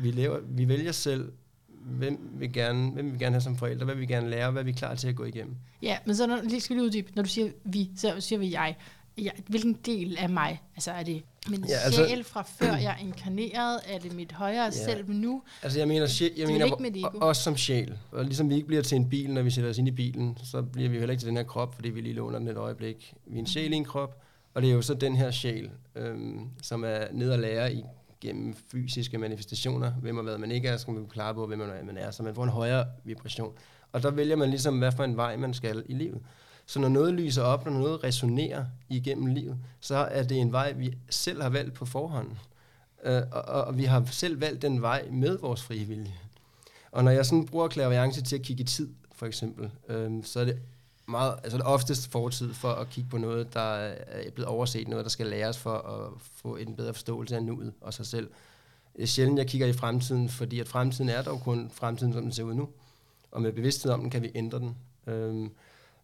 Vi, 0.00 0.10
lever, 0.10 0.38
vi 0.48 0.68
vælger 0.68 0.92
selv, 0.92 1.32
hvem 1.68 2.30
vi 2.32 2.46
gerne, 2.46 2.90
hvem 2.90 3.12
vi 3.12 3.18
gerne 3.18 3.34
have 3.34 3.40
som 3.40 3.56
forældre, 3.56 3.84
hvad 3.84 3.94
vi 3.94 4.06
gerne 4.06 4.30
lære, 4.30 4.50
hvad 4.50 4.64
vi 4.64 4.70
er 4.70 4.74
klar 4.74 4.94
til 4.94 5.08
at 5.08 5.16
gå 5.16 5.24
igennem. 5.24 5.56
Ja, 5.82 5.98
men 6.04 6.16
så 6.16 6.26
når, 6.26 6.40
lige 6.42 6.60
skal 6.60 6.76
vi 6.76 6.80
uddybe, 6.80 7.12
når 7.14 7.22
du 7.22 7.28
siger 7.28 7.50
vi, 7.64 7.90
så 7.96 8.14
siger 8.18 8.38
vi 8.38 8.52
jeg. 8.52 8.76
Ja, 9.18 9.30
hvilken 9.46 9.72
del 9.72 10.16
af 10.18 10.28
mig? 10.28 10.62
Altså 10.74 10.90
er 10.90 11.02
det 11.02 11.22
min 11.48 11.64
ja, 11.68 11.76
altså, 11.76 12.06
sjæl 12.06 12.24
fra 12.24 12.42
før 12.42 12.76
jeg 12.76 12.96
inkarnerede? 13.02 13.80
Er 13.86 13.98
det 13.98 14.14
mit 14.14 14.32
højere 14.32 14.64
ja. 14.64 14.70
selv 14.70 15.10
nu? 15.10 15.42
Altså 15.62 15.78
jeg 15.78 15.88
mener, 15.88 16.06
sjæl, 16.06 16.30
jeg 16.36 16.46
mener 16.46 17.08
også 17.20 17.42
som 17.42 17.56
sjæl. 17.56 17.98
Og 18.12 18.24
ligesom 18.24 18.50
vi 18.50 18.54
ikke 18.54 18.66
bliver 18.66 18.82
til 18.82 18.96
en 18.96 19.08
bil, 19.08 19.30
når 19.30 19.42
vi 19.42 19.50
sætter 19.50 19.70
os 19.70 19.78
ind 19.78 19.88
i 19.88 19.90
bilen, 19.90 20.38
så 20.44 20.62
bliver 20.62 20.88
vi 20.88 20.98
heller 20.98 21.12
ikke 21.12 21.20
til 21.20 21.28
den 21.28 21.36
her 21.36 21.44
krop, 21.44 21.74
fordi 21.74 21.90
vi 21.90 22.00
lige 22.00 22.14
låner 22.14 22.38
den 22.38 22.48
et 22.48 22.56
øjeblik. 22.56 23.14
Vi 23.26 23.36
er 23.36 23.40
en 23.40 23.46
sjæl 23.46 23.72
i 23.72 23.76
en 23.76 23.84
krop, 23.84 24.22
og 24.58 24.62
det 24.62 24.70
er 24.70 24.74
jo 24.74 24.82
så 24.82 24.94
den 24.94 25.16
her 25.16 25.30
sjæl, 25.30 25.70
øhm, 25.94 26.48
som 26.62 26.84
er 26.84 27.04
ned 27.12 27.30
og 27.30 27.38
lære 27.38 27.72
i 27.72 27.84
gennem 28.20 28.54
fysiske 28.70 29.18
manifestationer, 29.18 29.90
hvem 29.90 30.16
og 30.16 30.24
hvad 30.24 30.38
man 30.38 30.50
ikke 30.50 30.68
er, 30.68 30.76
så 30.76 30.84
kan 30.84 30.94
man 30.94 31.06
klare 31.06 31.34
på, 31.34 31.46
hvem 31.46 31.58
man 31.58 31.96
er, 31.96 32.10
så 32.10 32.22
man 32.22 32.34
får 32.34 32.44
en 32.44 32.50
højere 32.50 32.86
vibration. 33.04 33.52
Og 33.92 34.02
der 34.02 34.10
vælger 34.10 34.36
man 34.36 34.50
ligesom, 34.50 34.78
hvad 34.78 34.92
for 34.92 35.04
en 35.04 35.16
vej 35.16 35.36
man 35.36 35.54
skal 35.54 35.82
i 35.88 35.94
livet. 35.94 36.20
Så 36.66 36.80
når 36.80 36.88
noget 36.88 37.14
lyser 37.14 37.42
op, 37.42 37.64
når 37.64 37.72
noget 37.72 38.04
resonerer 38.04 38.64
igennem 38.88 39.26
livet, 39.26 39.58
så 39.80 39.96
er 39.96 40.22
det 40.22 40.38
en 40.38 40.52
vej, 40.52 40.72
vi 40.72 40.98
selv 41.10 41.42
har 41.42 41.50
valgt 41.50 41.74
på 41.74 41.86
forhånd. 41.86 42.28
Øh, 43.04 43.22
og, 43.32 43.42
og 43.42 43.78
vi 43.78 43.84
har 43.84 44.04
selv 44.04 44.40
valgt 44.40 44.62
den 44.62 44.82
vej 44.82 45.08
med 45.10 45.38
vores 45.38 45.62
frie 45.62 45.84
vilje. 45.84 46.14
Og 46.90 47.04
når 47.04 47.10
jeg 47.10 47.26
sådan 47.26 47.46
bruger 47.46 47.68
klaviance 47.68 48.22
til 48.22 48.36
at 48.36 48.42
kigge 48.42 48.62
i 48.62 48.66
tid, 48.66 48.94
for 49.12 49.26
eksempel, 49.26 49.70
øh, 49.88 50.24
så 50.24 50.40
er 50.40 50.44
det 50.44 50.58
meget, 51.08 51.34
altså 51.42 51.58
det 51.58 51.66
oftest 51.66 52.10
fortid 52.12 52.54
for 52.54 52.68
at 52.68 52.90
kigge 52.90 53.10
på 53.10 53.18
noget, 53.18 53.54
der 53.54 53.60
er 53.60 54.30
blevet 54.30 54.48
overset, 54.48 54.88
noget, 54.88 55.04
der 55.04 55.10
skal 55.10 55.26
læres 55.26 55.58
for 55.58 55.74
at 55.74 56.20
få 56.20 56.56
en 56.56 56.76
bedre 56.76 56.94
forståelse 56.94 57.36
af 57.36 57.42
nuet 57.42 57.72
og 57.80 57.94
sig 57.94 58.06
selv. 58.06 58.30
Det 58.96 59.02
er 59.02 59.06
sjældent, 59.06 59.38
jeg 59.38 59.46
kigger 59.46 59.66
i 59.66 59.72
fremtiden, 59.72 60.28
fordi 60.28 60.60
at 60.60 60.68
fremtiden 60.68 61.10
er 61.10 61.22
dog 61.22 61.40
kun 61.40 61.70
fremtiden, 61.72 62.12
som 62.12 62.22
den 62.22 62.32
ser 62.32 62.42
ud 62.42 62.54
nu. 62.54 62.68
Og 63.30 63.42
med 63.42 63.52
bevidsthed 63.52 63.92
om 63.92 64.00
den, 64.00 64.10
kan 64.10 64.22
vi 64.22 64.30
ændre 64.34 64.58
den. 64.58 64.76
Øhm, 65.06 65.50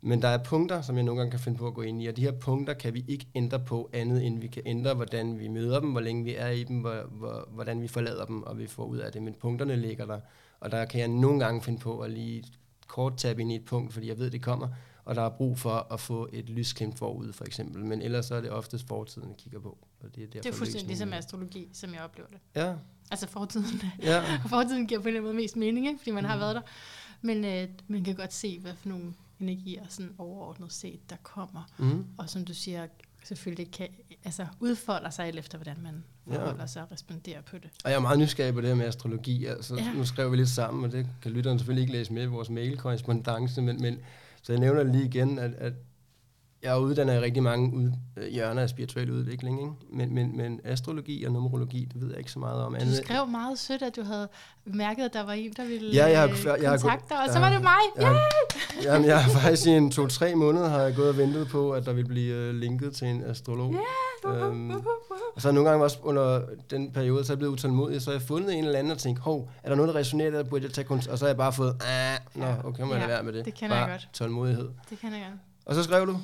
men 0.01 0.23
der 0.23 0.29
er 0.29 0.39
punkter, 0.39 0.83
som 0.83 0.97
jeg 0.97 1.05
nogle 1.05 1.21
gange 1.21 1.31
kan 1.31 1.41
finde 1.41 1.59
på 1.59 1.67
at 1.67 1.75
gå 1.75 1.83
ind 1.83 2.03
i, 2.03 2.07
og 2.07 2.17
de 2.17 2.23
her 2.23 2.33
punkter 2.33 2.75
kan 2.75 2.95
vi 2.95 3.05
ikke 3.09 3.27
ændre 3.35 3.61
på 3.61 3.91
andet, 3.93 4.27
end 4.27 4.39
vi 4.39 4.47
kan 4.47 4.63
ændre, 4.67 4.95
hvordan 4.95 5.39
vi 5.39 5.49
møder 5.49 5.81
dem, 5.81 5.91
hvor 5.91 6.01
længe 6.01 6.25
vi 6.25 6.35
er 6.35 6.49
i 6.49 6.65
dem, 6.65 6.77
hvor, 6.77 7.03
hvor, 7.11 7.49
hvordan 7.51 7.83
vi 7.83 7.89
forlader 7.89 8.25
dem, 8.25 8.43
og 8.43 8.59
vi 8.59 8.67
får 8.67 8.85
ud 8.85 8.99
af 8.99 9.13
det. 9.13 9.23
Men 9.23 9.35
punkterne 9.35 9.77
ligger 9.77 10.07
der, 10.07 10.21
og 10.61 10.71
der 10.71 10.85
kan 10.85 11.01
jeg 11.01 11.09
nogle 11.09 11.45
gange 11.45 11.63
finde 11.63 11.79
på 11.79 12.01
at 12.01 12.11
lige 12.11 12.45
kort 12.87 13.17
tabe 13.17 13.41
ind 13.41 13.53
i 13.53 13.55
et 13.55 13.65
punkt, 13.65 13.93
fordi 13.93 14.09
jeg 14.09 14.19
ved, 14.19 14.31
det 14.31 14.43
kommer, 14.43 14.69
og 15.05 15.15
der 15.15 15.23
er 15.23 15.29
brug 15.29 15.59
for 15.59 15.87
at 15.93 16.01
få 16.01 16.29
et 16.33 16.51
lysklimt 16.51 16.99
forud, 16.99 17.33
for 17.33 17.45
eksempel. 17.45 17.85
Men 17.85 18.03
ellers 18.03 18.27
så 18.27 18.35
er 18.35 18.41
det 18.41 18.51
oftest 18.51 18.89
fortiden, 18.89 19.29
jeg 19.29 19.37
kigger 19.37 19.61
på. 19.61 19.79
Og 20.01 20.15
det, 20.15 20.23
er, 20.23 20.27
det 20.27 20.47
er 20.47 20.53
fuldstændig 20.53 20.89
ligesom 20.89 21.13
astrologi, 21.13 21.69
som 21.73 21.95
jeg 21.95 22.01
oplever 22.03 22.29
det. 22.29 22.39
Ja. 22.57 22.75
Altså 23.11 23.29
fortiden. 23.29 23.83
Ja. 24.03 24.23
fortiden 24.49 24.87
giver 24.87 25.01
på 25.01 25.03
en 25.03 25.09
eller 25.09 25.21
anden 25.21 25.35
måde 25.35 25.43
mest 25.43 25.57
mening, 25.57 25.87
ikke? 25.87 25.99
fordi 25.99 26.11
man 26.11 26.25
mm. 26.25 26.29
har 26.29 26.39
været 26.39 26.55
der. 26.55 26.63
Men 27.23 27.45
øh, 27.45 27.69
man 27.89 28.05
kan 28.05 28.15
godt 28.15 28.33
se, 28.33 28.59
hvad 28.59 28.73
for 28.75 28.89
nogle 28.89 29.15
energier 29.41 29.83
sådan 29.89 30.13
overordnet 30.19 30.73
set, 30.73 31.11
der 31.11 31.17
kommer. 31.23 31.63
Mm. 31.79 32.07
Og 32.19 32.31
som 32.31 32.45
du 32.45 32.55
siger, 32.55 32.87
selvfølgelig 33.25 33.71
kan, 33.71 33.89
altså 34.25 34.47
udfolder 34.61 35.11
sig 35.11 35.27
alt 35.27 35.39
efter, 35.39 35.59
hvordan 35.59 35.77
man 35.83 36.05
forholder 36.27 36.61
ja. 36.61 36.67
sig 36.67 36.83
og 36.83 36.93
responderer 36.93 37.41
på 37.43 37.59
det. 37.59 37.71
Og 37.85 37.91
jeg 37.91 37.97
er 37.97 38.01
meget 38.01 38.19
nysgerrig 38.19 38.55
på 38.55 38.61
det 38.61 38.69
her 38.69 38.77
med 38.77 38.87
astrologi. 38.87 39.47
Altså, 39.47 39.75
ja. 39.75 39.93
Nu 39.93 40.05
skrev 40.05 40.33
vi 40.33 40.37
lidt 40.37 40.49
sammen, 40.49 40.85
og 40.85 40.93
det 40.93 41.07
kan 41.23 41.31
lytteren 41.31 41.59
selvfølgelig 41.59 41.83
ikke 41.83 41.93
læse 41.93 42.13
med 42.13 42.23
i 42.23 42.27
vores 42.27 42.51
mail-korrespondence, 42.51 43.63
men, 43.63 43.83
men 43.83 43.99
så 44.45 44.53
jeg 44.53 44.61
nævner 44.61 44.83
lige 44.83 45.05
igen, 45.05 45.39
at, 45.39 45.55
at 45.55 45.73
jeg 46.65 46.73
er 46.73 46.77
uddannet 46.77 47.15
i 47.15 47.19
rigtig 47.19 47.43
mange 47.43 47.75
ud, 47.75 47.93
øh, 48.17 48.29
hjørner 48.33 48.63
af 48.63 48.69
spirituel 48.69 49.11
udvikling, 49.11 49.61
ikke? 49.61 49.73
Men, 49.93 50.15
men, 50.15 50.37
men 50.37 50.61
astrologi 50.65 51.25
og 51.25 51.33
numerologi, 51.33 51.89
det 51.93 52.01
ved 52.01 52.09
jeg 52.09 52.19
ikke 52.19 52.31
så 52.31 52.39
meget 52.39 52.63
om. 52.63 52.75
Du 52.75 52.95
skrev 53.05 53.27
meget 53.27 53.59
sødt, 53.59 53.83
at 53.83 53.97
du 53.97 54.03
havde 54.03 54.29
mærket, 54.65 55.05
at 55.05 55.13
der 55.13 55.25
var 55.25 55.33
en, 55.33 55.53
der 55.57 55.65
ville 55.65 55.91
ja, 55.91 56.07
jeg 56.07 56.21
har, 56.21 56.29
øh, 56.29 56.45
jeg, 56.45 56.63
jeg 56.63 56.81
kontakte 56.81 57.15
dig, 57.15 57.23
og 57.23 57.33
så 57.33 57.39
var 57.39 57.51
det 57.51 57.63
mig. 57.63 57.73
Jeg, 57.97 58.03
yeah! 58.03 58.15
jeg, 58.77 58.85
jamen, 58.85 59.09
jeg 59.09 59.25
har 59.25 59.31
faktisk 59.41 59.67
i 59.67 59.71
en 59.71 59.91
to-tre 59.91 60.35
måneder 60.35 60.69
har 60.69 60.81
jeg 60.81 60.95
gået 60.95 61.09
og 61.09 61.17
ventet 61.17 61.49
på, 61.49 61.73
at 61.73 61.87
der 61.87 61.93
ville 61.93 62.09
blive 62.09 62.49
uh, 62.49 62.55
linket 62.55 62.95
til 62.95 63.09
en 63.09 63.25
astrolog. 63.25 63.75
Yeah! 63.75 64.51
Um, 64.51 64.87
og 65.35 65.43
så 65.43 65.53
nogle 65.53 65.71
gange 65.71 65.85
også 65.85 65.99
under 66.03 66.41
den 66.71 66.93
periode, 66.93 67.25
så 67.25 67.33
er 67.33 67.35
jeg 67.35 67.39
blevet 67.39 67.53
utålmodig, 67.53 68.03
så 68.03 68.11
har 68.11 68.19
jeg 68.19 68.23
fundet 68.23 68.55
en 68.55 68.65
eller 68.65 68.79
anden 68.79 68.93
og 68.93 68.99
tænkt, 68.99 69.21
hov, 69.21 69.51
er 69.63 69.69
der 69.69 69.77
noget, 69.77 69.95
der 69.95 70.01
resonerer, 70.01 70.31
der 70.31 70.43
burde 70.43 70.65
jeg 70.65 70.73
tage 70.73 70.85
kontakt? 70.85 71.13
Og 71.13 71.19
så 71.19 71.25
har 71.25 71.29
jeg 71.29 71.37
bare 71.37 71.53
fået, 71.53 71.77
ah, 71.87 72.19
nå, 72.35 72.47
okay, 72.65 72.83
må 72.83 72.95
jeg 72.95 73.03
ja, 73.03 73.07
være 73.07 73.23
med 73.23 73.33
det. 73.33 73.45
Det 73.45 73.55
kender 73.55 73.77
bare 73.77 73.85
jeg 73.85 73.91
godt. 73.91 74.09
tålmodighed. 74.13 74.69
Det 74.91 74.99
kender 74.99 75.17
jeg 75.17 75.27
godt. 75.31 75.41
Og 75.67 75.75
så 75.75 75.83
skrev 75.83 76.07
du, 76.07 76.17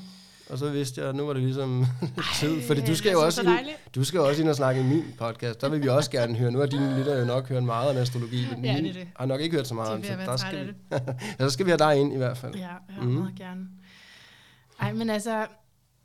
og 0.50 0.58
så 0.58 0.70
vidste 0.70 1.00
jeg, 1.00 1.08
at 1.08 1.16
nu 1.16 1.26
var 1.26 1.32
det 1.32 1.42
ligesom 1.42 1.84
tid. 2.40 2.62
Fordi 2.62 2.80
du 2.80 2.96
skal, 2.96 3.12
jo 3.12 3.24
også 3.24 3.42
ind, 3.42 3.68
du 3.94 4.04
skal 4.04 4.18
jo 4.18 4.28
også 4.28 4.42
ind 4.42 4.48
og 4.48 4.56
snakke 4.56 4.80
i 4.80 4.84
min 4.84 5.04
podcast. 5.18 5.60
Der 5.60 5.68
vil 5.68 5.82
vi 5.82 5.88
også 5.88 6.10
gerne 6.10 6.36
høre. 6.36 6.50
Nu 6.50 6.58
har 6.58 6.66
dine 6.66 6.98
lytter 6.98 7.18
jo 7.18 7.24
nok 7.24 7.48
hørt 7.48 7.64
meget 7.64 7.90
om 7.90 7.96
astrologi, 7.96 8.46
men 8.50 8.64
ja, 8.64 8.76
det 8.76 8.94
det. 8.94 9.08
har 9.16 9.26
nok 9.26 9.40
ikke 9.40 9.56
hørt 9.56 9.68
så 9.68 9.74
meget 9.74 9.92
om 9.92 10.02
det. 10.02 10.18
Der 10.18 10.36
skal, 10.36 10.66
vi, 10.66 10.72
ja, 11.38 11.48
så 11.48 11.50
skal 11.50 11.66
vi 11.66 11.70
have 11.70 11.78
dig 11.78 11.96
ind 11.96 12.12
i 12.12 12.16
hvert 12.16 12.36
fald. 12.36 12.54
Ja, 12.54 12.68
jeg 12.68 13.02
mm. 13.02 13.08
meget 13.08 13.34
gerne. 13.36 13.68
Ej, 14.80 14.92
men 14.92 15.10
altså, 15.10 15.46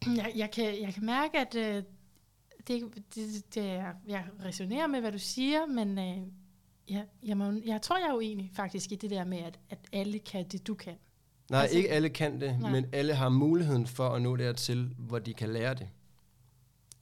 jeg, 0.08 0.32
jeg, 0.36 0.52
kan, 0.52 0.66
jeg 0.82 0.94
kan 0.94 1.06
mærke, 1.06 1.38
at 1.40 1.56
øh, 1.56 1.84
det, 2.68 2.84
det, 3.16 3.56
det 3.56 3.64
er, 3.64 3.88
jeg 4.08 4.24
resonerer 4.46 4.88
med, 4.88 5.00
hvad 5.00 5.12
du 5.12 5.20
siger, 5.20 5.66
men 5.66 6.00
øh, 6.00 6.18
jeg, 6.90 7.04
jeg, 7.24 7.38
må, 7.38 7.54
jeg 7.66 7.82
tror, 7.82 7.98
jeg 7.98 8.08
er 8.08 8.14
uenig 8.14 8.52
faktisk 8.56 8.92
i 8.92 8.96
det 8.96 9.10
der 9.10 9.24
med, 9.24 9.38
at, 9.38 9.60
at 9.70 9.80
alle 9.94 10.20
kan 10.20 10.46
det, 10.48 10.68
du 10.68 10.74
kan. 10.74 10.96
Nej, 11.50 11.62
altså, 11.62 11.78
ikke 11.78 11.90
alle 11.90 12.10
kan 12.10 12.42
det, 12.42 12.60
nej. 12.60 12.72
men 12.72 12.86
alle 12.92 13.14
har 13.14 13.30
muligheden 13.30 13.88
for 13.88 14.10
at 14.10 14.22
nå 14.22 14.36
dertil, 14.36 14.96
hvor 14.98 15.20
de 15.20 15.34
kan 15.34 15.50
lære 15.50 15.74
det. 15.74 15.90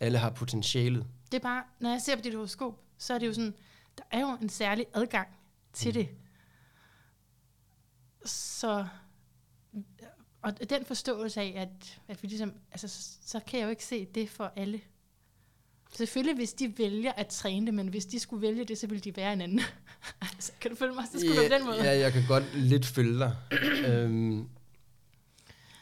Alle 0.02 0.18
har 0.18 0.30
potentialet. 0.30 1.06
Det 1.32 1.38
er 1.38 1.42
bare, 1.42 1.64
når 1.80 1.90
jeg 1.90 2.02
ser 2.02 2.16
på 2.16 2.22
dit 2.22 2.34
horoskop, 2.34 2.80
så 2.98 3.14
er 3.14 3.20
det 3.20 3.28
jo 3.28 3.34
sådan, 3.34 3.54
der 3.98 4.04
er 4.12 4.20
jo 4.20 4.38
en 4.42 4.50
særlig 4.50 4.86
adgang 4.94 5.28
til 5.74 5.90
mm. 5.90 5.94
det. 5.94 6.10
Så, 8.26 8.86
og 10.42 10.70
den 10.70 10.86
forståelse 10.86 11.42
af, 11.42 11.54
at, 11.56 12.02
at 12.08 12.24
vi 12.24 12.28
ligesom, 12.28 12.54
altså, 12.72 12.88
så, 12.88 13.18
så 13.22 13.40
kan 13.40 13.60
jeg 13.60 13.66
jo 13.66 13.70
ikke 13.70 13.86
se 13.86 14.06
det 14.06 14.30
for 14.30 14.54
alle. 14.56 14.82
Selvfølgelig, 15.96 16.36
hvis 16.36 16.54
de 16.54 16.74
vælger 16.78 17.12
at 17.12 17.28
træne 17.28 17.66
det, 17.66 17.74
men 17.74 17.88
hvis 17.88 18.06
de 18.06 18.20
skulle 18.20 18.42
vælge 18.42 18.66
det, 18.66 18.78
så 18.78 18.88
ville 18.88 19.02
de 19.02 19.18
være 19.18 19.34
en 19.34 19.42
anden. 19.42 19.62
altså, 20.22 20.52
kan 20.62 20.72
du 20.72 20.78
følge 20.78 20.94
mig? 20.94 21.04
Så 21.12 21.20
skulle 21.20 21.42
ja, 21.42 21.50
på 21.50 21.54
den 21.54 21.66
måde. 21.66 21.84
Ja, 21.84 22.00
jeg 22.00 22.14
kan 22.14 22.24
godt 22.28 22.44
lidt 22.56 22.86
følge 22.86 23.20
dig. 23.20 23.36
øhm, 23.88 24.48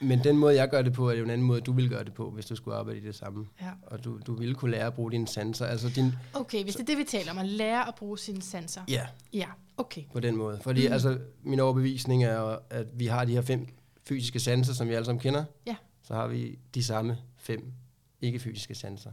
men 0.02 0.24
den 0.24 0.38
måde, 0.38 0.56
jeg 0.56 0.70
gør 0.70 0.82
det 0.82 0.94
på, 0.94 1.10
er 1.10 1.14
jo 1.14 1.24
en 1.24 1.30
anden 1.30 1.48
måde, 1.48 1.62
du 1.62 1.72
vil 1.72 1.90
gøre 1.90 2.04
det 2.04 2.14
på, 2.14 2.30
hvis 2.30 2.46
du 2.46 2.56
skulle 2.56 2.78
arbejde 2.78 3.00
i 3.00 3.04
det 3.04 3.16
samme. 3.16 3.48
Ja. 3.62 3.72
Og 3.82 4.04
du, 4.04 4.20
du 4.28 4.34
ville 4.34 4.56
kunne 4.56 4.72
lære 4.72 4.88
at 4.88 4.94
bruge 4.94 5.12
dine 5.12 5.28
sanser. 5.28 5.66
Altså 5.66 5.90
din, 5.90 6.14
okay, 6.34 6.64
hvis 6.64 6.76
det 6.76 6.82
er 6.82 6.86
det, 6.86 6.98
vi 6.98 7.04
taler 7.04 7.32
om, 7.32 7.38
at 7.38 7.46
lære 7.46 7.88
at 7.88 7.96
bruge 7.96 8.20
sine 8.20 8.42
sanser. 8.42 8.82
Ja. 8.88 9.08
Ja, 9.34 9.48
okay. 9.78 10.02
På 10.14 10.20
den 10.20 10.36
måde. 10.36 10.60
Fordi 10.64 10.88
mm. 10.88 10.94
altså, 10.94 11.20
min 11.44 11.60
overbevisning 11.60 12.24
er, 12.24 12.58
at 12.70 12.88
vi 12.94 13.06
har 13.06 13.26
de 13.26 13.34
her 13.34 13.42
fem 13.42 13.68
fysiske 14.04 14.40
sanser, 14.40 14.74
som 14.74 14.90
vi 14.90 14.94
alle 14.94 15.06
sammen 15.06 15.22
kender. 15.22 15.44
Ja. 15.66 15.76
Så 16.04 16.14
har 16.14 16.28
vi 16.28 16.60
de 16.76 16.84
samme 16.84 17.18
fem 17.38 17.74
ikke-fysiske 18.22 18.76
sanser 18.76 19.12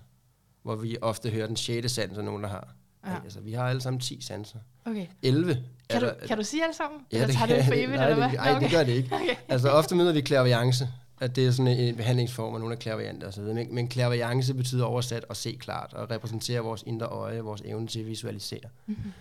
hvor 0.62 0.76
vi 0.76 0.96
ofte 1.02 1.30
hører 1.30 1.46
den 1.46 1.56
sjette 1.56 1.88
sans, 1.88 2.16
nogen 2.16 2.42
der 2.42 2.48
har. 2.48 2.74
Ja. 3.06 3.14
Altså, 3.24 3.40
vi 3.40 3.52
har 3.52 3.68
alle 3.68 3.80
sammen 3.80 4.00
10 4.00 4.20
sanser. 4.20 4.58
Okay. 4.84 5.06
11. 5.22 5.64
Kan, 5.90 6.00
du, 6.00 6.06
der, 6.06 6.26
kan 6.26 6.36
du 6.36 6.44
sige 6.44 6.62
alle 6.62 6.74
sammen? 6.74 7.00
Ja, 7.12 7.26
det, 7.26 7.34
tager 7.34 7.46
det 7.46 7.64
for 7.64 7.72
evigt, 7.72 7.90
nej, 7.90 8.10
eller 8.10 8.28
hvad? 8.28 8.38
Nej, 8.38 8.50
okay. 8.50 8.62
det 8.62 8.70
gør 8.70 8.84
det 8.84 8.92
ikke. 8.92 9.14
okay. 9.14 9.36
Altså, 9.48 9.70
ofte 9.70 9.94
møder 9.94 10.12
vi 10.12 10.20
klaviance, 10.20 10.88
at 11.20 11.36
det 11.36 11.46
er 11.46 11.50
sådan 11.50 11.78
en 11.78 11.96
behandlingsform, 11.96 12.54
og 12.54 12.60
nogle 12.60 12.76
er 12.86 13.26
og 13.26 13.32
så 13.32 13.40
videre. 13.40 13.54
Men, 13.54 13.74
men 13.74 13.88
klaviance 13.88 14.54
betyder 14.54 14.84
oversat 14.84 15.24
at 15.30 15.36
se 15.36 15.56
klart, 15.60 15.94
og 15.94 16.10
repræsentere 16.10 16.60
vores 16.60 16.82
indre 16.86 17.06
øje, 17.06 17.40
vores 17.40 17.60
evne 17.64 17.86
til 17.86 18.00
at 18.00 18.06
visualisere. 18.06 18.68
Mm-hmm. 18.86 19.12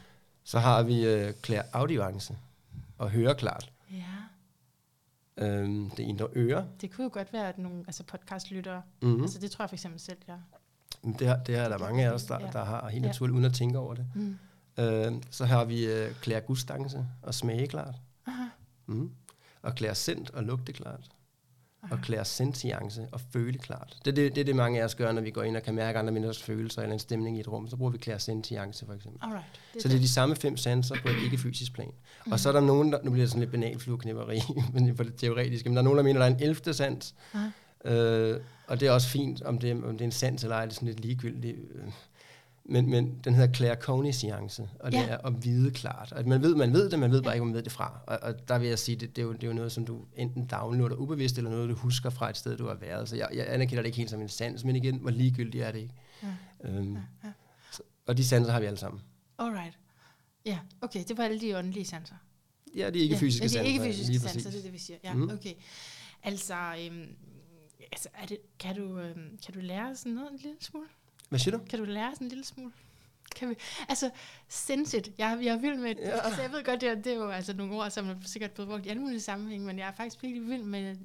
Så 0.44 0.60
har 0.60 0.84
vi 0.84 1.16
uh, 1.16 1.32
klaviance, 1.42 2.38
og 2.98 3.10
høre 3.10 3.36
klart. 3.36 3.72
Ja. 3.92 4.04
Øhm, 5.46 5.90
det 5.90 6.04
indre 6.04 6.28
øre. 6.36 6.66
Det 6.82 6.92
kunne 6.92 7.04
jo 7.04 7.10
godt 7.14 7.34
være, 7.34 7.50
at 7.50 7.58
nogle 7.58 7.84
altså 7.88 8.04
podcastlyttere, 8.04 8.82
mm-hmm. 9.02 9.22
altså 9.22 9.40
det 9.40 9.52
tror 9.52 9.64
jeg 9.64 9.70
for 9.70 9.76
eksempel 9.76 10.00
selv, 10.00 10.18
jeg 10.28 10.38
det, 11.04 11.28
er, 11.28 11.44
det 11.44 11.56
er 11.56 11.70
der 11.70 11.78
mange 11.78 12.06
af 12.06 12.12
os, 12.12 12.24
der, 12.24 12.52
der 12.52 12.66
har 12.66 12.90
helt 12.90 13.06
naturligt, 13.06 13.34
uden 13.34 13.46
at 13.46 13.54
tænke 13.54 13.80
over 13.80 13.94
det. 13.94 14.06
Mm. 14.16 14.38
Øh, 14.80 15.14
så 15.32 15.46
har 15.46 15.66
vi 15.66 15.86
øh, 15.86 16.12
klære 16.22 16.42
gudstangse 16.42 17.06
og 17.22 17.34
smage 17.34 17.68
klart. 17.68 17.96
Aha. 18.28 18.44
Mm. 18.86 19.12
Og 19.62 19.76
klære 19.76 19.96
sendt 19.96 20.30
og 20.30 20.44
lugte 20.44 20.74
klart. 20.74 21.10
Aha. 21.84 21.96
Og 21.96 22.02
klære 22.02 22.26
sentience 22.26 23.08
og 23.12 23.22
føle 23.34 23.58
klart. 23.58 23.98
Det 24.06 24.12
er 24.12 24.16
det, 24.16 24.36
det, 24.36 24.48
det, 24.48 24.56
mange 24.56 24.82
af 24.82 24.86
os 24.86 24.96
gør, 24.96 25.12
når 25.12 25.22
vi 25.22 25.32
går 25.32 25.44
ind 25.44 25.58
og 25.58 25.64
kan 25.64 25.76
mærke 25.76 26.00
andre 26.00 26.12
menneskers 26.14 26.44
følelser 26.44 26.82
eller 26.82 26.94
en 26.94 27.00
stemning 27.00 27.38
i 27.38 27.40
et 27.40 27.48
rum. 27.48 27.68
Så 27.68 27.78
bruger 27.78 27.92
vi 27.92 27.98
klære 27.98 28.20
sentience 28.20 28.86
for 28.86 28.94
eksempel. 28.94 29.20
Alright, 29.24 29.46
det 29.74 29.82
så 29.82 29.88
det 29.88 29.96
er 29.96 30.00
de 30.00 30.10
samme 30.10 30.36
fem 30.36 30.58
sanser 30.58 30.96
på 31.02 31.08
et 31.08 31.24
ikke-fysisk 31.24 31.74
plan. 31.74 31.92
Mm. 32.26 32.32
Og 32.32 32.40
så 32.40 32.50
er 32.50 32.54
der 32.54 32.62
nogen, 32.62 32.92
der, 32.92 33.00
nu 33.04 33.12
bliver 33.12 33.24
det 33.24 33.30
sådan 33.30 33.40
lidt 33.40 33.52
banalflueknipperi, 33.52 34.42
men 34.74 34.98
for 34.98 35.04
det 35.04 35.16
teoretiske, 35.16 35.70
men 35.70 35.76
der 35.76 35.82
er 35.82 35.84
nogen, 35.84 35.98
der 35.98 36.04
mener, 36.04 36.20
der 36.20 36.26
er 36.26 36.32
en 36.32 36.44
elfte 36.44 36.74
sans. 36.74 37.16
Øh, 37.86 38.40
og 38.68 38.80
det 38.80 38.88
er 38.88 38.92
også 38.92 39.08
fint, 39.10 39.42
om 39.42 39.58
det, 39.60 39.84
om 39.84 39.92
det 39.98 40.02
er 40.02 40.06
en 40.06 40.12
sans 40.12 40.44
eller 40.44 40.56
ej, 40.56 40.66
det 40.66 40.72
er 40.72 40.76
sådan 40.76 40.88
lidt 40.88 41.00
ligegyldigt. 41.00 41.58
Men, 42.70 42.90
men 42.90 43.20
den 43.24 43.36
hedder 43.36 43.54
claircognizance, 43.54 44.70
og 44.80 44.92
det 44.92 44.98
Ja. 44.98 45.08
er 45.08 45.18
at 45.18 45.46
vide 45.46 45.72
klart. 45.72 46.12
At 46.16 46.26
man 46.28 46.42
ved, 46.42 46.56
man 46.56 46.74
ved 46.74 46.90
det, 46.90 47.00
man 47.00 47.12
ved 47.12 47.22
bare 47.22 47.34
ikke, 47.36 47.40
hvor 47.42 47.46
man 47.46 47.56
ved 47.56 47.64
det 47.64 47.72
fra. 47.72 48.00
Og, 48.08 48.20
og 48.22 48.48
der 48.48 48.58
vil 48.60 48.68
jeg 48.70 48.80
sige, 48.80 48.96
det, 48.96 49.16
det, 49.16 49.22
er 49.22 49.26
jo, 49.26 49.34
det 49.34 49.44
er 49.44 49.48
jo 49.48 49.54
noget, 49.54 49.72
som 49.72 49.86
du 49.86 50.06
enten 50.16 50.46
downloader 50.46 50.96
ubevidst, 50.96 51.38
eller 51.38 51.52
noget, 51.52 51.70
du 51.70 51.74
husker 51.76 52.10
fra 52.10 52.30
et 52.30 52.38
sted, 52.38 52.58
du 52.58 52.68
har 52.68 52.76
været. 52.76 53.10
Så 53.10 53.16
jeg, 53.16 53.30
jeg 53.34 53.54
anerkender 53.54 53.82
det 53.82 53.88
ikke 53.88 53.98
helt 53.98 54.10
som 54.10 54.22
en 54.22 54.30
sans, 54.30 54.64
men 54.64 54.76
igen, 54.76 54.96
hvor 54.98 55.10
ligegyldigt 55.10 55.64
er 55.64 55.72
det 55.72 55.80
ikke. 55.80 55.94
Ja. 56.24 56.70
Øhm, 56.70 56.94
Ja, 56.94 57.00
ja. 57.24 57.30
så, 57.72 57.82
og 58.08 58.18
de 58.18 58.26
sanser 58.26 58.52
har 58.52 58.60
vi 58.60 58.66
alle 58.66 58.80
sammen. 58.80 59.02
Alright. 59.38 59.78
Ja, 60.46 60.60
okay, 60.82 61.04
det 61.08 61.18
var 61.18 61.24
alle 61.24 61.42
de 61.42 61.58
åndelige 61.58 61.86
sanser. 61.86 62.16
Ja, 62.76 62.90
de 62.90 63.00
er 63.00 63.04
ikke 63.04 63.16
ja, 63.16 63.20
fysiske 63.22 63.44
ja, 63.44 63.50
de 63.50 63.70
er 63.70 63.72
sanser. 63.74 63.86
ikke 63.86 63.96
fysiske 63.98 64.20
sanser, 64.30 64.50
det 64.52 64.60
er 64.60 64.64
det, 64.64 64.74
vi 64.74 64.78
siger. 64.80 64.98
Ja, 65.04 65.14
Mhm. 65.14 65.30
okay. 65.30 65.54
Altså, 66.24 66.56
øhm, 66.56 67.06
altså 67.92 68.10
er 68.14 68.26
det, 68.26 68.38
kan, 68.60 68.76
du, 68.76 69.00
øhm, 69.00 69.38
kan 69.46 69.54
du 69.54 69.60
lære 69.60 69.96
sådan 69.96 70.12
noget 70.12 70.32
en 70.32 70.38
lille 70.38 70.58
smule? 70.62 70.88
Hvad 71.30 71.40
siger 71.40 71.58
du? 71.58 71.64
Kan 71.70 71.80
du 71.80 71.86
lære 71.86 72.12
sådan 72.14 72.26
en 72.26 72.30
lille 72.30 72.46
smule? 72.46 72.72
Kan 73.36 73.50
vi, 73.50 73.56
altså, 73.90 74.10
sense 74.50 74.98
it. 74.98 75.10
Jeg, 75.18 75.40
jeg 75.44 75.56
er 75.56 75.60
vild 75.60 75.78
med, 75.78 75.96
Ja. 75.96 76.10
altså 76.26 76.42
jeg 76.42 76.52
ved 76.52 76.64
godt, 76.64 76.82
det 76.82 76.90
er, 76.90 76.96
det 76.96 77.08
er 77.08 77.16
jo 77.16 77.30
altså 77.30 77.54
nogle 77.54 77.76
ord, 77.76 77.90
som 77.90 78.10
er 78.10 78.16
sikkert 78.26 78.52
blevet 78.52 78.70
brugt 78.70 78.86
i 78.86 78.90
alle 78.90 79.02
mulige 79.02 79.20
sammenhænge, 79.22 79.66
men 79.66 79.80
jeg 79.80 79.88
er 79.88 79.92
faktisk 79.92 80.24
virkelig 80.24 80.50
vild 80.50 80.64
med, 80.64 80.96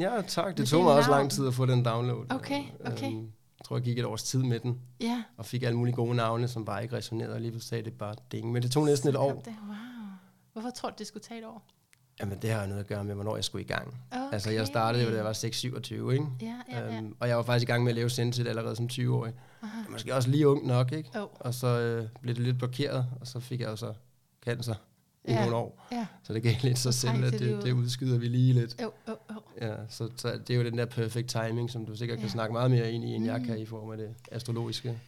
Ja, 0.00 0.22
tak. 0.28 0.56
Det 0.56 0.68
tog 0.68 0.82
mig 0.84 0.92
også 0.92 1.10
lang 1.10 1.30
tid 1.30 1.46
at 1.46 1.54
få 1.54 1.66
den 1.66 1.84
download. 1.84 2.26
Okay, 2.30 2.62
okay. 2.86 3.06
Øhm, 3.06 3.22
jeg 3.58 3.64
tror, 3.64 3.76
jeg 3.76 3.84
gik 3.84 3.98
et 3.98 4.04
års 4.04 4.22
tid 4.22 4.42
med 4.42 4.60
den, 4.60 4.80
ja. 5.00 5.22
og 5.36 5.46
fik 5.46 5.62
alle 5.62 5.78
mulige 5.78 5.94
gode 5.94 6.14
navne, 6.14 6.48
som 6.48 6.64
bare 6.64 6.82
ikke 6.82 6.96
resonerede, 6.96 7.34
og 7.34 7.40
lige 7.40 7.60
sagde 7.60 7.84
det 7.84 7.98
bare 7.98 8.14
ding. 8.32 8.52
Men 8.52 8.62
det 8.62 8.70
tog 8.70 8.84
næsten 8.84 9.08
et 9.08 9.16
år. 9.16 9.32
Det. 9.32 9.54
Wow. 9.66 9.76
Hvorfor 10.52 10.70
tror 10.70 10.90
du, 10.90 10.94
det 10.98 11.06
skulle 11.06 11.22
tage 11.22 11.40
et 11.40 11.46
år? 11.46 11.66
Jamen, 12.20 12.38
det 12.42 12.50
har 12.50 12.60
jo 12.62 12.66
noget 12.68 12.80
at 12.80 12.86
gøre 12.86 13.04
med, 13.04 13.14
hvornår 13.14 13.34
jeg 13.36 13.44
skulle 13.44 13.64
i 13.64 13.68
gang. 13.68 13.94
Okay. 14.10 14.22
Altså, 14.32 14.50
jeg 14.50 14.66
startede 14.66 15.04
jo, 15.04 15.10
da 15.10 15.16
jeg 15.16 15.24
var 15.24 15.32
6-27, 15.32 16.10
ikke? 16.10 16.26
Ja, 16.42 16.54
ja, 16.72 16.86
ja. 16.90 16.96
Øhm, 16.98 17.16
og 17.20 17.28
jeg 17.28 17.36
var 17.36 17.42
faktisk 17.42 17.68
i 17.68 17.72
gang 17.72 17.84
med 17.84 17.92
at 17.92 17.96
lave 17.96 18.10
Sensit 18.10 18.48
allerede 18.48 18.76
som 18.76 18.88
20-årig. 18.92 19.32
Aha. 19.62 19.80
Måske 19.90 20.14
også 20.14 20.28
lige 20.30 20.48
ung 20.48 20.66
nok, 20.66 20.92
ikke? 20.92 21.08
Oh, 21.22 21.28
Og 21.34 21.54
så 21.54 21.66
øh, 21.80 22.08
blev 22.22 22.34
det 22.34 22.42
lidt 22.42 22.58
blokeret, 22.58 23.06
og 23.20 23.26
så 23.26 23.40
fik 23.40 23.60
jeg 23.60 23.68
jo 23.68 23.76
så 23.76 23.92
cancer 24.44 24.74
i 25.24 25.32
Ja. 25.32 25.40
nogle 25.40 25.56
år. 25.56 25.86
ja. 25.92 26.06
Så 26.22 26.32
det 26.32 26.42
gav 26.42 26.54
lidt 26.62 26.78
Så 26.78 26.92
selv, 26.92 27.24
at 27.24 27.32
det 27.32 27.40
det, 27.40 27.54
ud. 27.56 27.62
det 27.62 27.72
udskyder 27.72 28.18
vi 28.18 28.28
lige 28.28 28.52
lidt. 28.52 28.82
Oh, 28.82 28.86
oh, 29.06 29.14
oh. 29.36 29.42
Ja, 29.60 29.74
så, 29.88 30.08
så 30.16 30.38
det 30.46 30.50
er 30.50 30.58
jo 30.58 30.64
den 30.64 30.78
der 30.78 30.84
perfect 30.86 31.28
timing, 31.28 31.70
som 31.70 31.86
du 31.86 31.96
sikkert 31.96 32.18
kan 32.18 32.26
Ja. 32.26 32.32
snakke 32.32 32.52
meget 32.52 32.70
mere 32.70 32.92
ind 32.92 33.04
i, 33.04 33.08
end 33.14 33.24
jeg 33.24 33.38
Mm. 33.38 33.44
kan 33.46 33.58
i 33.58 33.66
form 33.66 33.90
af 33.90 33.96
det 33.98 34.08
astrologiske. 34.32 34.98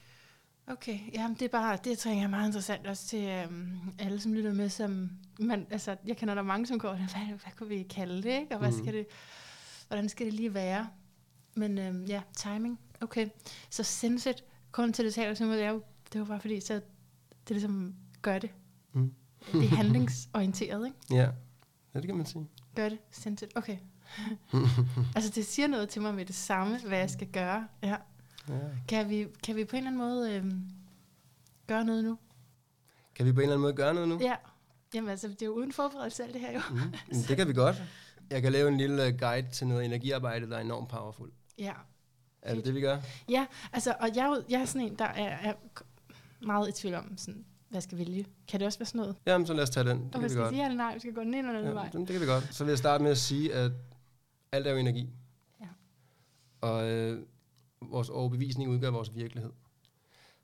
Okay, 0.69 0.99
jamen 1.15 1.35
det 1.37 1.43
er 1.43 1.49
bare, 1.49 1.79
det 1.85 1.99
tror 1.99 2.11
jeg 2.11 2.23
er 2.23 2.29
meget 2.29 2.47
interessant 2.47 2.87
også 2.87 3.07
til 3.07 3.29
øhm, 3.29 3.79
alle, 3.99 4.21
som 4.21 4.33
lytter 4.35 4.53
med, 4.55 4.69
som, 4.69 5.11
man, 5.41 5.67
altså 5.71 5.97
jeg 6.07 6.17
kender 6.17 6.35
der 6.35 6.43
mange, 6.43 6.67
som 6.67 6.79
går, 6.79 6.95
hvad, 6.95 7.27
hvad 7.27 7.53
kunne 7.57 7.69
vi 7.69 7.83
kalde 7.83 8.17
det, 8.23 8.41
ikke? 8.41 8.55
og 8.55 8.59
hvad 8.59 8.71
Mhm. 8.71 8.79
skal 8.79 8.95
det, 8.95 9.07
hvordan 9.89 10.09
skal 10.09 10.27
det 10.27 10.35
lige 10.35 10.55
være? 10.55 10.89
Men 11.55 11.79
øhm, 11.79 12.05
ja, 12.05 12.23
timing, 12.37 12.81
okay. 13.01 13.29
Så 13.71 13.83
Sensit, 13.83 14.45
grunden 14.73 14.93
til 14.93 15.05
det 15.05 15.15
taler 15.15 15.47
mig, 15.47 15.57
det 15.57 15.65
er 15.65 15.71
jo, 15.71 15.83
det 16.13 16.19
jo 16.19 16.25
bare 16.25 16.41
fordi, 16.41 16.61
så 16.61 16.75
det 17.49 17.51
ligesom 17.51 17.95
gør 18.23 18.39
det. 18.39 18.51
Mm. 18.93 19.13
Det 19.53 19.65
er 19.65 19.77
handlingsorienteret, 19.83 20.87
ikke? 20.87 20.99
Ja, 21.11 21.29
ja 21.95 21.99
det 22.01 22.07
kan 22.07 22.17
man 22.17 22.27
sige. 22.27 22.49
Gør 22.75 22.89
det, 22.89 22.99
Sensit, 23.11 23.53
okay. 23.55 23.77
altså 25.17 25.31
det 25.35 25.47
siger 25.47 25.69
noget 25.69 25.89
til 25.89 26.03
mig 26.03 26.15
med 26.15 26.25
det 26.27 26.35
samme, 26.35 26.79
hvad 26.81 26.99
jeg 26.99 27.11
skal 27.11 27.27
gøre. 27.27 27.69
Ja. 27.83 27.97
Ja. 28.49 28.55
Kan, 28.89 29.11
vi, 29.11 29.27
kan 29.45 29.57
vi 29.57 29.65
på 29.65 29.77
en 29.77 29.87
eller 29.87 29.91
anden 29.91 29.99
måde 29.99 30.35
øhm, 30.35 30.63
gøre 31.67 31.85
noget 31.85 32.05
nu? 32.05 32.19
Kan 33.15 33.27
vi 33.27 33.33
på 33.33 33.41
en 33.41 33.43
eller 33.43 33.53
anden 33.55 33.63
måde 33.63 33.73
gøre 33.73 33.95
noget 33.95 34.09
nu? 34.09 34.19
Ja. 34.21 34.35
Jamen 34.95 35.11
altså, 35.11 35.29
det 35.29 35.43
er 35.43 35.47
jo 35.47 35.53
uden 35.53 35.73
forberedelse 35.73 36.25
alt 36.25 36.33
det 36.35 36.41
her 36.41 36.53
jo. 36.53 36.61
Mm. 36.71 36.77
Men 37.11 37.23
Det 37.29 37.37
kan 37.37 37.49
vi 37.49 37.53
godt. 37.53 37.83
Jeg 38.31 38.43
kan 38.43 38.53
lave 38.53 38.69
en 38.69 38.77
lille 38.77 39.07
øh, 39.07 39.19
guide 39.19 39.49
til 39.53 39.67
noget 39.67 39.85
energiarbejde, 39.85 40.51
der 40.51 40.57
er 40.57 40.61
enormt 40.61 40.89
powerful. 40.89 41.31
Ja. 41.59 41.73
Er 42.43 42.55
det 42.55 42.65
det, 42.65 42.75
vi 42.75 42.81
gør? 42.81 42.99
Ja, 43.29 43.47
altså, 43.73 43.95
og 44.01 44.17
jeg, 44.17 44.27
er 44.27 44.43
jeg 44.49 44.61
er 44.61 44.65
sådan 44.65 44.87
en, 44.87 44.99
der 44.99 45.05
er, 45.05 45.51
er 45.51 45.55
meget 46.41 46.69
i 46.69 46.73
tvivl 46.73 46.95
om, 46.95 47.17
sådan, 47.19 47.45
hvad 47.69 47.81
skal 47.81 47.99
vælge. 47.99 48.27
Kan 48.49 48.61
det 48.61 48.67
også 48.67 48.79
være 48.79 48.87
sådan 48.87 48.99
noget? 48.99 49.17
Jamen, 49.27 49.47
så 49.47 49.55
lad 49.55 49.63
os 49.63 49.71
tage 49.71 49.89
den. 49.89 50.05
Det 50.07 50.15
Og 50.15 50.23
vi 50.23 50.29
skal 50.29 50.41
godt. 50.41 50.51
sige 50.51 50.61
ja 50.61 50.65
eller 50.69 50.77
nej? 50.77 50.95
Vi 50.95 51.01
skal 51.01 51.15
gå 51.15 51.21
den 51.21 51.35
ene 51.35 51.49
eller 51.49 51.61
den 51.61 51.69
Ja, 51.69 51.75
vej. 51.75 51.89
det 51.93 52.07
kan 52.09 52.21
vi 52.21 52.27
godt. 52.27 52.55
Så 52.55 52.65
vil 52.65 52.71
jeg 52.71 52.79
starte 52.79 53.03
med 53.03 53.11
at 53.11 53.19
sige, 53.19 53.55
at 53.55 53.73
alt 54.53 54.67
er 54.67 54.71
jo 54.71 54.77
energi. 54.77 55.11
Ja. 55.61 55.67
Og 56.61 56.89
øh, 56.91 57.23
vores 57.83 58.09
overbevisning 58.09 58.71
udgør 58.71 58.91
vores 58.91 59.15
virkelighed. 59.15 59.51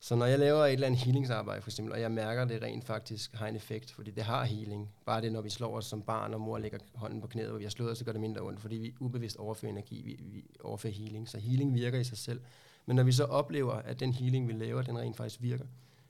Så 0.00 0.14
når 0.14 0.26
jeg 0.26 0.38
laver 0.38 0.64
et 0.64 0.72
eller 0.72 0.86
andet 0.86 1.00
healingsarbejde 1.00 1.62
for 1.62 1.70
eksempel, 1.70 1.92
og 1.92 2.00
jeg 2.00 2.12
mærker, 2.12 2.42
at 2.42 2.48
det 2.48 2.62
rent 2.62 2.84
faktisk 2.84 3.34
har 3.34 3.46
en 3.46 3.56
effekt, 3.56 3.90
fordi 3.90 4.10
det 4.10 4.22
har 4.22 4.44
healing. 4.44 4.90
Bare 5.06 5.20
det, 5.20 5.32
når 5.32 5.40
vi 5.40 5.50
slår 5.50 5.76
os 5.76 5.84
som 5.84 6.02
barn, 6.02 6.34
og 6.34 6.40
mor 6.40 6.58
lægger 6.58 6.78
hånden 6.94 7.20
på 7.20 7.26
knæet, 7.26 7.50
og 7.50 7.58
vi 7.58 7.64
har 7.64 7.70
slået 7.70 7.90
os, 7.90 7.98
så 7.98 8.04
gør 8.04 8.12
det 8.12 8.20
mindre 8.20 8.40
ondt, 8.40 8.60
fordi 8.60 8.76
vi 8.76 8.94
ubevidst 9.00 9.36
overfører 9.36 9.72
energi, 9.72 10.02
vi, 10.02 10.16
vi 10.20 10.44
overfører 10.60 10.92
healing. 10.92 11.28
Så 11.28 11.38
healing 11.38 11.74
virker 11.74 11.98
i 11.98 12.04
sig 12.04 12.18
selv. 12.18 12.40
Men 12.86 12.96
når 12.96 13.02
vi 13.02 13.12
så 13.12 13.24
oplever, 13.24 13.72
at 13.72 14.00
den 14.00 14.12
healing, 14.12 14.48
vi 14.48 14.52
laver, 14.52 14.82
den 14.82 14.98
rent 14.98 15.16
faktisk 15.16 15.42
virker, 15.42 15.64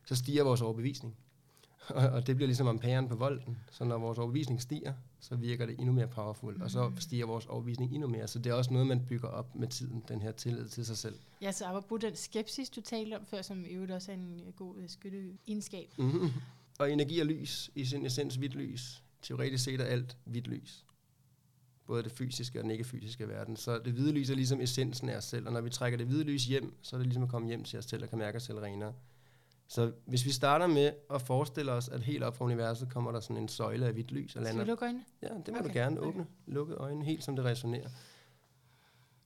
så 0.07 0.17
stiger 0.17 0.45
vores 0.45 0.63
overbevisning. 0.63 1.17
Og, 2.15 2.27
det 2.27 2.37
bliver 2.37 2.47
ligesom 2.47 2.69
amperen 2.69 3.09
på 3.09 3.15
volden. 3.15 3.59
Så 3.71 3.85
når 3.85 3.99
vores 3.99 4.19
overbevisning 4.19 4.63
stiger, 4.63 4.93
så 5.21 5.37
virker 5.37 5.67
det 5.67 5.79
endnu 5.79 5.93
mere 5.93 6.09
powerful, 6.09 6.63
og 6.63 6.71
så 6.71 6.93
stiger 6.99 7.27
vores 7.27 7.47
overbevisning 7.47 7.95
endnu 7.95 8.09
mere. 8.09 8.29
Så 8.29 8.39
det 8.39 8.51
er 8.51 8.55
også 8.55 8.73
noget, 8.73 8.87
man 8.87 9.07
bygger 9.09 9.29
op 9.29 9.55
med 9.55 9.69
tiden, 9.69 10.05
den 10.09 10.23
her 10.23 10.33
tillid 10.33 10.69
til 10.69 10.87
sig 10.87 10.97
selv. 10.97 11.15
Ja, 11.41 11.53
så 11.53 11.65
apropos 11.65 12.01
den 12.01 12.17
skepsis, 12.17 12.71
du 12.71 12.81
talte 12.81 13.17
om 13.17 13.27
før, 13.27 13.43
som 13.43 13.65
i 13.65 13.69
øvrigt 13.69 13.93
også 13.93 14.13
er 14.13 14.17
en 14.17 14.41
øh, 14.47 14.53
god 14.53 14.79
øh, 14.79 14.89
skytteegenskab. 14.89 15.95
Mm-hmm. 15.99 16.31
Og 16.79 16.93
energi 16.93 17.21
og 17.21 17.27
lys, 17.27 17.71
i 17.75 17.85
sin 17.85 18.07
essens 18.07 18.35
hvidt 18.35 18.55
lys. 18.55 19.03
Teoretisk 19.23 19.65
set 19.65 19.81
er 19.81 19.85
alt 19.85 20.17
hvidt 20.25 20.47
lys. 20.47 20.85
Både 21.87 22.03
det 22.03 22.13
fysiske 22.13 22.59
og 22.59 22.63
den 22.63 22.71
ikke-fysiske 22.71 23.29
verden. 23.29 23.57
Så 23.57 23.79
det 23.85 23.93
hvide 23.93 24.13
lys 24.13 24.31
er 24.31 24.35
ligesom 24.35 24.61
essensen 24.61 25.09
af 25.09 25.17
os 25.17 25.25
selv, 25.25 25.47
og 25.47 25.53
når 25.53 25.61
vi 25.61 25.71
trækker 25.71 25.97
det 25.97 26.07
hvide 26.07 26.25
lys 26.25 26.45
hjem, 26.45 26.75
så 26.83 26.97
er 26.97 26.99
det 26.99 27.07
ligesom 27.07 27.23
at 27.23 27.29
komme 27.29 27.49
hjem 27.49 27.65
til 27.65 27.79
os 27.79 27.85
selv 27.85 28.03
og 28.03 28.09
kan 28.09 28.19
mærke 28.19 28.37
os 28.37 28.43
selv 28.43 28.59
renere. 28.59 28.93
Så 29.73 29.93
hvis 30.07 30.25
vi 30.25 30.31
starter 30.31 30.67
med 30.67 30.93
at 31.15 31.23
forestille 31.23 31.73
os, 31.73 31.89
at 31.89 32.03
helt 32.03 32.23
op 32.23 32.37
fra 32.37 32.45
universet 32.45 32.89
kommer 32.91 33.13
der 33.13 33.21
sådan 33.21 33.37
en 33.37 33.49
søjle 33.49 33.87
af 33.87 33.93
hvidt 33.93 34.13
lys 34.13 34.25
og 34.25 34.31
Skal 34.31 34.43
vi 34.43 34.47
lander 34.49 34.65
lukke 34.65 34.85
øjnene? 34.85 35.05
Ja, 35.23 35.29
det 35.29 35.35
må 35.35 35.39
okay. 35.39 35.61
Okay, 35.61 35.69
du 35.69 35.75
gerne 35.75 36.01
okay. 36.01 36.09
åbne. 36.09 36.27
Lukke 36.47 36.75
øjnene 36.75 37.05
helt 37.05 37.25
som 37.25 37.37
det 37.37 37.45
resonerer. 37.45 37.89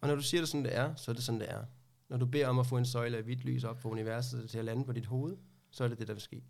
Og 0.01 0.09
når 0.09 0.14
du 0.14 0.22
siger 0.22 0.40
det 0.40 0.49
sådan, 0.49 0.64
det 0.64 0.76
er, 0.76 0.94
så 0.94 1.11
er 1.11 1.14
det 1.14 1.24
sådan, 1.24 1.40
det 1.40 1.51
er. 1.51 1.64
Når 2.09 2.16
du 2.16 2.26
beder 2.26 2.49
om 2.49 2.59
at 2.59 2.66
få 2.66 2.76
en 2.76 2.86
søjle 2.86 3.16
af 3.16 3.22
hvidt 3.22 3.44
lys 3.44 3.64
op 3.64 3.80
fra 3.80 3.88
universet 3.88 4.51
til 4.51 4.59
at 4.59 4.64
lande 4.64 4.84
på 4.84 4.92
dit 4.92 5.07
hoved, 5.07 5.36
så 5.70 5.84
er 5.84 5.88
det 5.88 5.99
det, 5.99 6.09
der 6.09 6.14
vil 6.14 6.22
ske. 6.22 6.42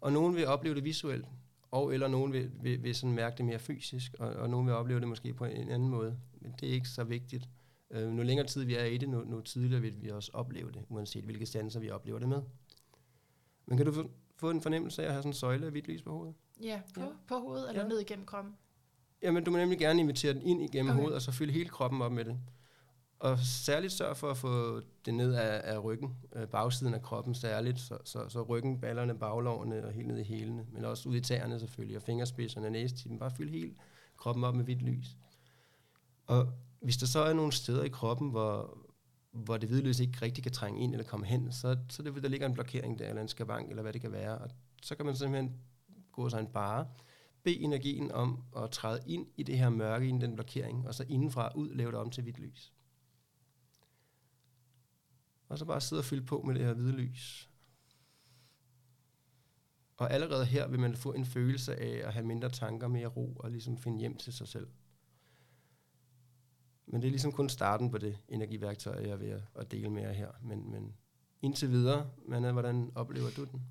Og 0.00 0.12
nogen 0.12 0.36
vil 0.36 0.46
opleve 0.46 0.74
det 0.74 0.84
visuelt, 0.84 1.26
og 1.70 1.94
eller 1.94 2.08
nogen 2.08 2.32
vil, 2.32 2.50
vil, 2.62 2.82
vil 2.82 2.94
sådan 2.94 3.14
mærke 3.14 3.36
det 3.36 3.44
mere 3.44 3.58
fysisk, 3.58 4.14
og, 4.18 4.28
og 4.28 4.50
nogen 4.50 4.66
vil 4.66 4.74
opleve 4.74 5.00
det 5.00 5.08
måske 5.08 5.34
på 5.34 5.44
en 5.44 5.70
anden 5.70 5.88
måde. 5.88 6.16
Men 6.40 6.54
det 6.60 6.68
er 6.68 6.72
ikke 6.72 6.88
så 6.88 7.04
vigtigt. 7.04 7.48
Øh, 7.90 8.08
nu 8.08 8.22
længere 8.22 8.46
tid 8.46 8.64
vi 8.64 8.74
er 8.74 8.84
i 8.84 8.98
det, 8.98 9.08
nu, 9.08 9.24
nu 9.24 9.40
tidligere 9.40 9.80
vil 9.80 10.02
vi 10.02 10.08
også 10.08 10.30
opleve 10.34 10.72
det, 10.72 10.84
uanset 10.88 11.24
hvilke 11.24 11.46
sanser 11.46 11.80
vi 11.80 11.90
oplever 11.90 12.18
det 12.18 12.28
med. 12.28 12.42
Men 13.70 13.76
kan 13.76 13.86
du 13.86 14.04
få, 14.36 14.50
en 14.50 14.60
fornemmelse 14.60 15.02
af 15.02 15.06
at 15.06 15.12
have 15.12 15.22
sådan 15.22 15.30
en 15.30 15.34
søjle 15.34 15.64
af 15.66 15.70
hvidt 15.72 15.88
lys 15.88 16.02
på 16.02 16.12
hovedet? 16.12 16.34
Ja, 16.62 16.80
på, 16.94 17.00
Ja. 17.00 17.06
på 17.28 17.34
hovedet 17.38 17.68
eller 17.68 17.82
Ja. 17.82 17.88
ned 17.88 17.98
igennem 18.00 18.26
kroppen? 18.26 18.54
Jamen, 19.22 19.44
du 19.44 19.50
må 19.50 19.56
nemlig 19.56 19.78
gerne 19.78 20.00
invitere 20.00 20.34
den 20.34 20.42
ind 20.42 20.62
igennem. 20.62 20.90
Okay. 20.90 21.00
hovedet, 21.00 21.14
og 21.16 21.22
så 21.22 21.32
fylde 21.32 21.52
hele 21.52 21.68
kroppen 21.68 22.02
op 22.02 22.12
med 22.12 22.24
det. 22.24 22.38
Og 23.18 23.38
særligt 23.38 23.92
sørg 23.92 24.16
for 24.16 24.30
at 24.30 24.36
få 24.36 24.80
det 25.06 25.14
ned 25.14 25.34
af, 25.34 25.60
af 25.74 25.84
ryggen, 25.84 26.16
øh, 26.36 26.46
bagsiden 26.48 26.94
af 26.94 27.02
kroppen 27.02 27.34
særligt, 27.34 27.80
så, 27.80 27.98
så, 28.04 28.28
så 28.28 28.42
ryggen, 28.42 28.80
ballerne, 28.80 29.18
baglovene 29.18 29.84
og 29.86 29.92
helt 29.92 30.08
ned 30.08 30.18
i 30.18 30.22
hælene, 30.22 30.66
men 30.72 30.84
også 30.84 31.08
ud 31.08 31.16
i 31.16 31.20
tæerne 31.20 31.60
selvfølgelig, 31.60 31.96
og 31.96 32.02
fingerspidserne, 32.02 32.70
næstippen, 32.70 33.18
bare 33.18 33.30
fyld 33.30 33.50
hele 33.50 33.74
kroppen 34.16 34.44
op 34.44 34.54
med 34.54 34.64
hvidt 34.64 34.82
lys. 34.82 35.16
Og 36.26 36.48
hvis 36.80 36.96
der 36.96 37.06
så 37.06 37.20
er 37.20 37.32
nogle 37.32 37.52
steder 37.52 37.82
i 37.84 37.88
kroppen, 37.88 38.30
hvor, 38.30 38.78
hvor 39.32 39.56
det 39.56 39.68
hvide 39.68 39.82
lys 39.82 40.00
ikke 40.00 40.18
rigtig 40.22 40.42
kan 40.42 40.52
trænge 40.52 40.80
ind 40.80 40.92
eller 40.92 41.06
komme 41.06 41.26
hen, 41.26 41.52
så, 41.52 41.78
så 41.88 42.02
det, 42.02 42.22
der 42.22 42.28
ligger 42.28 42.46
en 42.46 42.54
blokering 42.54 42.98
der, 42.98 43.08
eller 43.08 43.22
en 43.22 43.28
skavank, 43.28 43.70
eller 43.70 43.82
hvad 43.82 43.92
det 43.92 44.00
kan 44.00 44.12
være, 44.12 44.38
og 44.38 44.50
så 44.82 44.94
kan 44.94 45.06
man 45.06 45.16
simpelthen 45.16 45.60
gå 46.12 46.28
sig 46.28 46.40
en 46.40 46.46
bare, 46.46 46.88
bede 47.42 47.60
energien 47.60 48.12
om 48.12 48.44
at 48.56 48.70
træde 48.70 49.00
ind 49.06 49.26
i 49.36 49.42
det 49.42 49.58
her 49.58 49.68
mørke, 49.68 50.08
i 50.08 50.10
den 50.10 50.34
blokering, 50.34 50.88
og 50.88 50.94
så 50.94 51.04
indenfra 51.08 51.52
ud 51.54 51.74
lave 51.74 51.90
det 51.90 51.98
om 51.98 52.10
til 52.10 52.22
hvidt 52.22 52.38
lys. 52.38 52.72
Og 55.48 55.58
så 55.58 55.64
bare 55.64 55.80
sidde 55.80 56.00
og 56.00 56.04
fylde 56.04 56.26
på 56.26 56.42
med 56.42 56.54
det 56.54 56.64
her 56.64 56.72
hvide 56.72 56.92
lys. 56.92 57.50
Og 59.96 60.12
allerede 60.12 60.44
her 60.44 60.68
vil 60.68 60.80
man 60.80 60.96
få 60.96 61.12
en 61.12 61.24
følelse 61.24 61.76
af 61.76 62.06
at 62.06 62.12
have 62.12 62.26
mindre 62.26 62.48
tanker, 62.48 62.88
mere 62.88 63.06
ro 63.06 63.34
og 63.34 63.50
ligesom 63.50 63.78
finde 63.78 63.98
hjem 63.98 64.16
til 64.16 64.32
sig 64.32 64.48
selv. 64.48 64.68
Men 66.92 67.00
det 67.02 67.06
er 67.08 67.10
ligesom 67.10 67.32
kun 67.32 67.48
starten 67.48 67.90
på 67.90 67.98
det 67.98 68.18
energiværktøj, 68.28 69.00
jeg 69.02 69.10
er 69.10 69.16
ved 69.16 69.40
at- 69.54 69.70
dele 69.70 69.90
med 69.90 70.02
jer 70.02 70.12
her. 70.12 70.28
Men, 70.42 70.70
men 70.70 70.94
indtil 71.42 71.70
videre, 71.70 72.10
men 72.28 72.52
hvordan 72.52 72.92
oplever 72.94 73.30
du 73.30 73.44
den? 73.44 73.62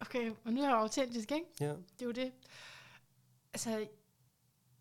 Okay, 0.00 0.32
og 0.44 0.52
nu 0.52 0.60
er 0.62 0.68
jeg 0.68 0.76
autentisk, 0.78 1.32
ikke? 1.32 1.46
Ja. 1.60 1.68
Det 1.70 2.02
er 2.02 2.06
jo 2.06 2.12
det. 2.12 2.32
Altså, 3.52 3.70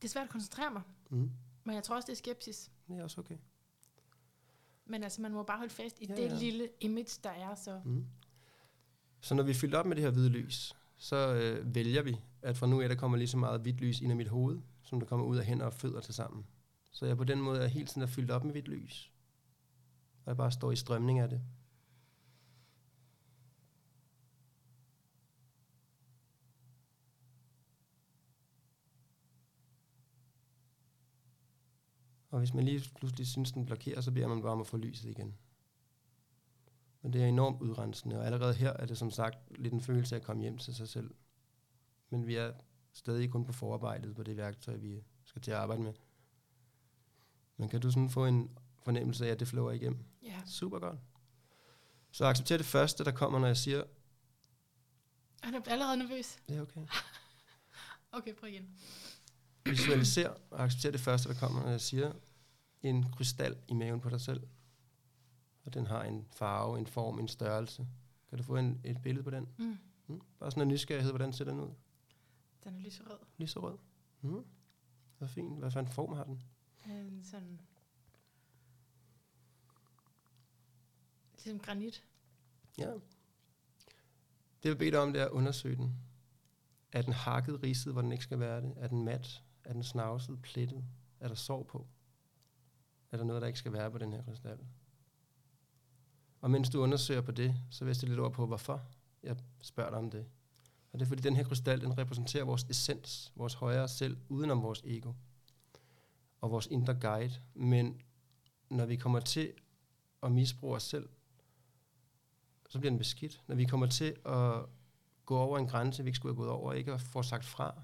det 0.02 0.08
er 0.08 0.08
svært 0.08 0.24
at 0.24 0.30
koncentrere 0.30 0.72
mig, 0.72 0.82
Mm. 1.10 1.32
men 1.64 1.76
jeg 1.76 1.84
tror 1.84 1.96
også, 1.96 2.06
det 2.06 2.12
er 2.14 2.18
skepsis. 2.18 2.72
Det 2.88 2.98
er 3.00 3.04
også 3.04 3.22
okay. 3.22 3.38
Men 4.86 5.04
altså, 5.04 5.22
man 5.22 5.32
må 5.32 5.44
bare 5.44 5.58
holde 5.58 5.74
fast 5.74 6.02
i 6.02 6.06
Ja, 6.10 6.16
det 6.16 6.22
ja. 6.32 6.36
lille 6.40 6.70
image, 6.80 7.20
der 7.24 7.30
er, 7.30 7.56
så... 7.56 7.82
Mm. 7.86 8.06
Så 9.22 9.36
når 9.36 9.44
vi 9.44 9.52
er 9.52 9.56
fyldt 9.56 9.76
op 9.76 9.86
med 9.86 9.96
det 9.96 10.04
her 10.04 10.12
hvide 10.12 10.30
lys, 10.30 10.76
så 10.98 11.34
øh, 11.34 11.76
vælger 11.76 12.02
vi, 12.02 12.22
at 12.42 12.58
fra 12.58 12.68
nu 12.68 12.82
af, 12.82 12.90
der 12.90 12.96
kommer 12.96 13.18
lige 13.18 13.28
så 13.28 13.38
meget 13.38 13.62
hvidt 13.62 13.76
lys 13.82 14.02
ind 14.02 14.12
i 14.12 14.16
mit 14.16 14.28
hoved, 14.28 14.60
som 14.84 15.00
der 15.00 15.08
kommer 15.08 15.26
ud 15.26 15.38
af 15.38 15.46
hænder 15.46 15.66
og 15.66 15.74
fødder 15.74 16.02
til 16.02 16.14
sammen. 16.14 16.46
Så 16.96 17.06
jeg 17.06 17.18
på 17.18 17.24
den 17.24 17.42
måde 17.42 17.64
er 17.64 17.68
hele 17.68 17.88
tiden 17.88 18.02
er 18.02 18.08
fyldt 18.08 18.32
op 18.32 18.44
med 18.44 18.52
hvidt 18.52 18.68
lys. 18.68 19.12
Og 20.26 20.30
jeg 20.30 20.38
bare 20.38 20.52
står 20.52 20.72
i 20.72 20.76
strømning 20.76 21.20
af 21.20 21.30
det. 21.30 21.42
Og 32.30 32.40
hvis 32.40 32.54
man 32.54 32.64
lige 32.66 32.90
pludselig 32.96 33.28
synes, 33.28 33.52
den 33.52 33.66
blokerer, 33.66 34.02
så 34.02 34.12
beder 34.12 34.28
man 34.28 34.42
bare 34.42 34.52
om 34.52 34.62
at 34.62 34.68
få 34.68 34.78
lyset 34.78 35.10
igen. 35.10 35.38
Men 37.02 37.14
det 37.14 37.24
er 37.24 37.28
enormt 37.28 37.62
udrensende, 37.62 38.20
og 38.20 38.26
allerede 38.26 38.54
her 38.54 38.74
er 38.74 38.86
det 38.86 38.98
som 38.98 39.12
sagt 39.12 39.60
lidt 39.60 39.74
en 39.74 39.82
følelse 39.82 40.16
af 40.16 40.20
at 40.20 40.26
komme 40.26 40.42
hjem 40.42 40.58
til 40.58 40.76
sig 40.76 40.90
selv. 40.90 41.16
Men 42.10 42.28
vi 42.28 42.36
er 42.36 42.54
stadig 42.94 43.32
kun 43.32 43.46
på 43.46 43.54
forarbejdet 43.54 44.16
på 44.16 44.24
det 44.24 44.38
værktøj, 44.38 44.76
vi 44.76 45.04
skal 45.24 45.42
til 45.42 45.52
at 45.52 45.58
arbejde 45.58 45.82
med. 45.82 45.94
Men 47.58 47.70
kan 47.70 47.82
du 47.82 47.92
sådan 47.92 48.10
få 48.10 48.26
en 48.26 48.50
fornemmelse 48.84 49.28
af, 49.28 49.32
at 49.32 49.40
det 49.40 49.48
flår 49.48 49.72
igennem? 49.72 50.06
Ja. 50.24 50.42
Super 50.46 50.80
godt. 50.80 51.00
Så 52.12 52.26
accepter 52.26 52.58
det 52.58 52.66
første, 52.66 53.04
der 53.04 53.12
kommer, 53.12 53.40
når 53.40 53.48
jeg 53.48 53.58
siger, 53.58 53.84
er 55.44 55.62
allerede 55.72 55.98
nervøs. 55.98 56.38
er 56.48 56.62
okay. 56.62 56.88
Okay, 58.12 58.36
prøv 58.36 58.50
igen. 58.50 58.70
Visualiser 59.66 60.34
og 60.52 60.64
accepter 60.64 60.92
det 60.92 61.00
første, 61.00 61.30
der 61.30 61.40
kommer, 61.40 61.62
når 61.62 61.70
jeg 61.70 61.82
siger, 61.82 62.14
en 62.84 63.06
krystal 63.12 63.58
i 63.68 63.74
maven 63.74 64.00
på 64.02 64.10
dig 64.10 64.22
selv. 64.22 64.48
Og 65.66 65.74
den 65.74 65.88
har 65.88 66.04
en 66.04 66.28
farve, 66.32 66.80
en 66.80 66.88
form, 66.88 67.20
en 67.20 67.28
størrelse. 67.28 67.88
Kan 68.30 68.38
du 68.38 68.44
få 68.44 68.56
en, 68.56 68.82
et 68.84 69.02
billede 69.02 69.24
på 69.24 69.30
den? 69.30 69.48
Mm. 69.58 69.78
Mm. 70.08 70.22
Bare 70.40 70.52
sådan 70.52 70.62
en 70.62 70.68
nysgerrighed, 70.68 71.12
hvordan 71.12 71.34
ser 71.34 71.46
den 71.46 71.60
ud? 71.60 71.70
Den 72.64 72.76
er 72.76 72.80
lyserød. 72.80 73.18
Lyserød. 73.38 73.78
Mm. 74.22 74.46
Hvad 75.18 75.28
fint. 75.28 75.60
Hvad 75.60 75.72
for 75.72 75.80
en 75.80 75.88
form 75.88 76.14
har 76.14 76.24
den? 76.24 76.44
En 76.86 77.24
sådan... 77.24 77.62
Ligesom 81.34 81.60
granit. 81.60 82.04
Ja. 82.78 82.92
Det 84.64 84.70
jeg 84.70 84.78
dig 84.92 85.00
om, 85.00 85.14
det 85.14 85.22
er 85.22 85.26
at 85.26 85.32
undersøge 85.32 85.76
den. 85.76 85.96
Er 86.92 87.02
den 87.02 87.14
hakket, 87.14 87.64
ridset, 87.64 87.94
hvor 87.94 88.02
den 88.02 88.12
ikke 88.12 88.24
skal 88.24 88.40
være 88.40 88.62
det? 88.62 88.74
Er 88.78 88.88
den 88.88 89.04
mat? 89.06 89.44
Er 89.64 89.74
den 89.74 89.84
snavset, 89.84 90.42
plettet? 90.42 90.84
Er 91.20 91.28
der 91.28 91.36
sår 91.36 91.64
på? 91.64 91.88
Er 93.12 93.18
der 93.18 93.24
noget, 93.24 93.42
der 93.42 93.48
ikke 93.48 93.60
skal 93.60 93.74
være 93.74 93.92
på 93.92 93.98
den 93.98 94.14
her 94.14 94.24
krystal? 94.24 94.60
Og 96.42 96.52
mens 96.52 96.70
du 96.70 96.82
undersøger 96.82 97.22
på 97.22 97.32
det, 97.32 97.56
så 97.70 97.86
vil 97.86 97.90
jeg 97.90 97.96
stille 97.96 98.16
lidt 98.16 98.20
ord 98.20 98.34
på, 98.34 98.46
hvorfor 98.46 98.86
jeg 99.24 99.38
spørger 99.62 99.90
dig 99.90 100.00
om 100.00 100.12
det. 100.12 100.26
Og 100.92 101.00
det 101.00 101.06
er 101.06 101.10
fordi, 101.10 101.22
den 101.22 101.36
her 101.36 101.44
krystal, 101.44 101.82
den 101.82 101.98
repræsenterer 101.98 102.44
vores 102.44 102.64
essens, 102.64 103.32
vores 103.36 103.54
højere 103.54 103.88
selv, 103.88 104.18
udenom 104.30 104.62
vores 104.62 104.82
ego. 104.86 105.14
Og 106.42 106.52
vores 106.52 106.68
indre 106.68 106.94
guide. 106.94 107.34
Men 107.54 108.02
når 108.70 108.86
vi 108.86 108.96
kommer 108.96 109.20
til 109.20 109.54
at 110.24 110.32
misbruge 110.32 110.76
os 110.76 110.84
selv, 110.84 111.10
så 112.70 112.80
bliver 112.80 112.92
den 112.92 112.98
beskidt. 112.98 113.42
Når 113.48 113.56
vi 113.56 113.66
kommer 113.66 113.88
til 113.88 114.16
at 114.26 114.66
gå 115.26 115.38
over 115.38 115.58
en 115.58 115.68
grænse, 115.68 116.04
vi 116.04 116.10
ikke 116.10 116.18
skulle 116.18 116.36
have 116.36 116.44
gået 116.44 116.50
over, 116.50 116.74
ikke 116.74 116.94
at 116.94 117.02
få 117.02 117.24
sagt 117.24 117.46
fra, 117.46 117.82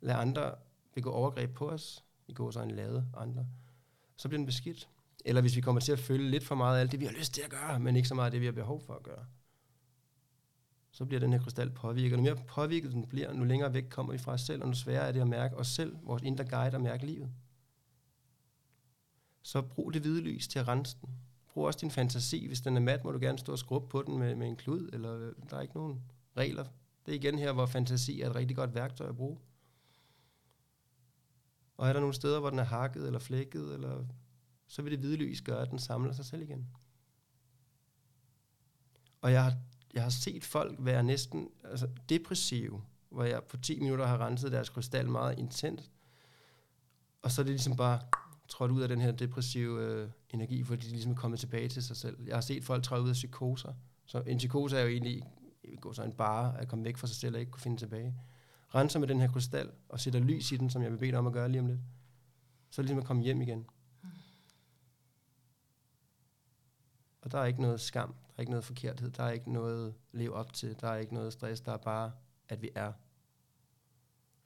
lade 0.00 0.18
andre 0.18 0.54
begå 0.94 1.10
overgreb 1.10 1.54
på 1.54 1.70
os, 1.70 2.04
vi 2.26 2.32
går 2.32 2.50
så 2.50 2.62
en 2.62 2.70
lade 2.70 3.06
andre, 3.16 3.46
så 4.16 4.28
bliver 4.28 4.38
den 4.38 4.46
beskidt. 4.46 4.88
Eller 5.24 5.40
hvis 5.40 5.56
vi 5.56 5.60
kommer 5.60 5.80
til 5.80 5.92
at 5.92 5.98
følge 5.98 6.30
lidt 6.30 6.44
for 6.44 6.54
meget 6.54 6.76
af 6.76 6.80
alt 6.80 6.92
det, 6.92 7.00
vi 7.00 7.04
har 7.04 7.12
lyst 7.12 7.34
til 7.34 7.42
at 7.42 7.50
gøre, 7.50 7.80
men 7.80 7.96
ikke 7.96 8.08
så 8.08 8.14
meget 8.14 8.26
af 8.26 8.30
det, 8.30 8.40
vi 8.40 8.46
har 8.46 8.52
behov 8.52 8.80
for 8.80 8.94
at 8.94 9.02
gøre, 9.02 9.26
så 10.94 11.04
bliver 11.04 11.20
den 11.20 11.32
her 11.32 11.40
krystal 11.40 11.70
påvirket. 11.70 12.18
Nu 12.18 12.22
mere 12.22 12.36
påvirket 12.36 12.92
den 12.92 13.06
bliver, 13.06 13.32
nu 13.32 13.44
længere 13.44 13.74
væk 13.74 13.84
kommer 13.90 14.12
vi 14.12 14.18
fra 14.18 14.32
os 14.32 14.40
selv, 14.40 14.62
og 14.62 14.68
nu 14.68 14.74
sværere 14.74 15.08
er 15.08 15.12
det 15.12 15.20
at 15.20 15.28
mærke 15.28 15.56
os 15.56 15.68
selv, 15.68 15.96
vores 16.02 16.22
indre 16.22 16.44
guide, 16.44 16.74
og 16.74 16.80
mærke 16.80 17.06
livet. 17.06 17.30
Så 19.42 19.62
brug 19.62 19.94
det 19.94 20.02
hvide 20.02 20.20
lys 20.20 20.48
til 20.48 20.58
at 20.58 20.68
rense 20.68 20.96
den. 21.00 21.08
Brug 21.48 21.66
også 21.66 21.78
din 21.80 21.90
fantasi. 21.90 22.46
Hvis 22.46 22.60
den 22.60 22.76
er 22.76 22.80
mat, 22.80 23.04
må 23.04 23.12
du 23.12 23.18
gerne 23.18 23.38
stå 23.38 23.52
og 23.52 23.58
skrubbe 23.58 23.88
på 23.88 24.02
den 24.02 24.18
med, 24.18 24.34
med 24.34 24.48
en 24.48 24.56
klud, 24.56 24.90
eller 24.92 25.18
øh, 25.18 25.32
der 25.50 25.56
er 25.56 25.60
ikke 25.60 25.74
nogen 25.74 26.02
regler. 26.36 26.64
Det 27.06 27.12
er 27.12 27.16
igen 27.16 27.38
her, 27.38 27.52
hvor 27.52 27.66
fantasi 27.66 28.20
er 28.20 28.30
et 28.30 28.36
rigtig 28.36 28.56
godt 28.56 28.74
værktøj 28.74 29.08
at 29.08 29.16
bruge. 29.16 29.38
Og 31.76 31.88
er 31.88 31.92
der 31.92 32.00
nogle 32.00 32.14
steder, 32.14 32.40
hvor 32.40 32.50
den 32.50 32.58
er 32.58 32.64
hakket 32.64 33.06
eller 33.06 33.18
flækket, 33.18 33.74
eller, 33.74 34.04
så 34.66 34.82
vil 34.82 34.92
det 34.92 35.00
hvide 35.00 35.16
lys 35.16 35.42
gøre, 35.42 35.62
at 35.62 35.70
den 35.70 35.78
samler 35.78 36.12
sig 36.12 36.24
selv 36.24 36.42
igen. 36.42 36.68
Og 39.20 39.32
jeg 39.32 39.44
har, 39.44 39.58
jeg 39.94 40.02
har 40.02 40.10
set 40.10 40.44
folk 40.44 40.76
være 40.78 41.02
næsten 41.02 41.48
altså 41.64 41.88
depressive, 42.08 42.82
hvor 43.10 43.24
jeg 43.24 43.42
på 43.42 43.56
10 43.56 43.80
minutter 43.80 44.06
har 44.06 44.26
renset 44.26 44.52
deres 44.52 44.68
krystal 44.68 45.08
meget 45.08 45.38
intens. 45.38 45.90
Og 47.22 47.30
så 47.30 47.42
er 47.42 47.44
det 47.44 47.52
ligesom 47.52 47.76
bare 47.76 48.00
trådt 48.48 48.70
ud 48.70 48.82
af 48.82 48.88
den 48.88 49.00
her 49.00 49.12
depressive 49.12 49.82
øh, 49.82 50.08
energi, 50.30 50.64
fordi 50.64 50.86
de 50.86 50.90
ligesom 50.90 51.12
er 51.12 51.16
kommet 51.16 51.40
tilbage 51.40 51.68
til 51.68 51.82
sig 51.82 51.96
selv. 51.96 52.26
Jeg 52.26 52.36
har 52.36 52.40
set 52.40 52.64
folk 52.64 52.82
træde 52.84 53.02
ud 53.02 53.08
af 53.08 53.12
psykoser. 53.12 53.72
Så 54.06 54.22
en 54.26 54.38
psykose 54.38 54.76
er 54.76 54.82
jo 54.82 54.88
egentlig 54.88 55.22
gå 55.80 55.92
så 55.92 56.02
en 56.02 56.12
bare 56.12 56.60
at 56.60 56.68
komme 56.68 56.84
væk 56.84 56.96
fra 56.96 57.06
sig 57.06 57.16
selv 57.16 57.34
og 57.34 57.40
ikke 57.40 57.52
kunne 57.52 57.60
finde 57.62 57.76
tilbage. 57.76 58.14
Renser 58.74 58.98
med 58.98 59.08
den 59.08 59.20
her 59.20 59.28
krystal 59.28 59.70
og 59.88 60.00
sætter 60.00 60.20
lys 60.20 60.52
i 60.52 60.56
den, 60.56 60.70
som 60.70 60.82
jeg 60.82 60.90
vil 60.90 60.98
bede 60.98 61.10
dig 61.10 61.18
om 61.18 61.26
at 61.26 61.32
gøre 61.32 61.48
lige 61.48 61.60
om 61.60 61.66
lidt. 61.66 61.80
Så 62.70 62.80
er 62.80 62.82
det 62.82 62.88
ligesom 62.88 62.98
at 62.98 63.06
komme 63.06 63.22
hjem 63.22 63.42
igen. 63.42 63.66
Og 67.24 67.32
der 67.32 67.38
er 67.38 67.44
ikke 67.44 67.62
noget 67.62 67.80
skam, 67.80 68.08
der 68.08 68.32
er 68.36 68.40
ikke 68.40 68.50
noget 68.50 68.64
forkerthed, 68.64 69.10
der 69.10 69.22
er 69.22 69.30
ikke 69.30 69.52
noget 69.52 69.88
at 69.88 69.94
leve 70.12 70.32
op 70.32 70.52
til, 70.52 70.80
der 70.80 70.88
er 70.88 70.96
ikke 70.96 71.14
noget 71.14 71.32
stress, 71.32 71.60
der 71.60 71.72
er 71.72 71.76
bare, 71.76 72.12
at 72.48 72.62
vi 72.62 72.70
er. 72.74 72.92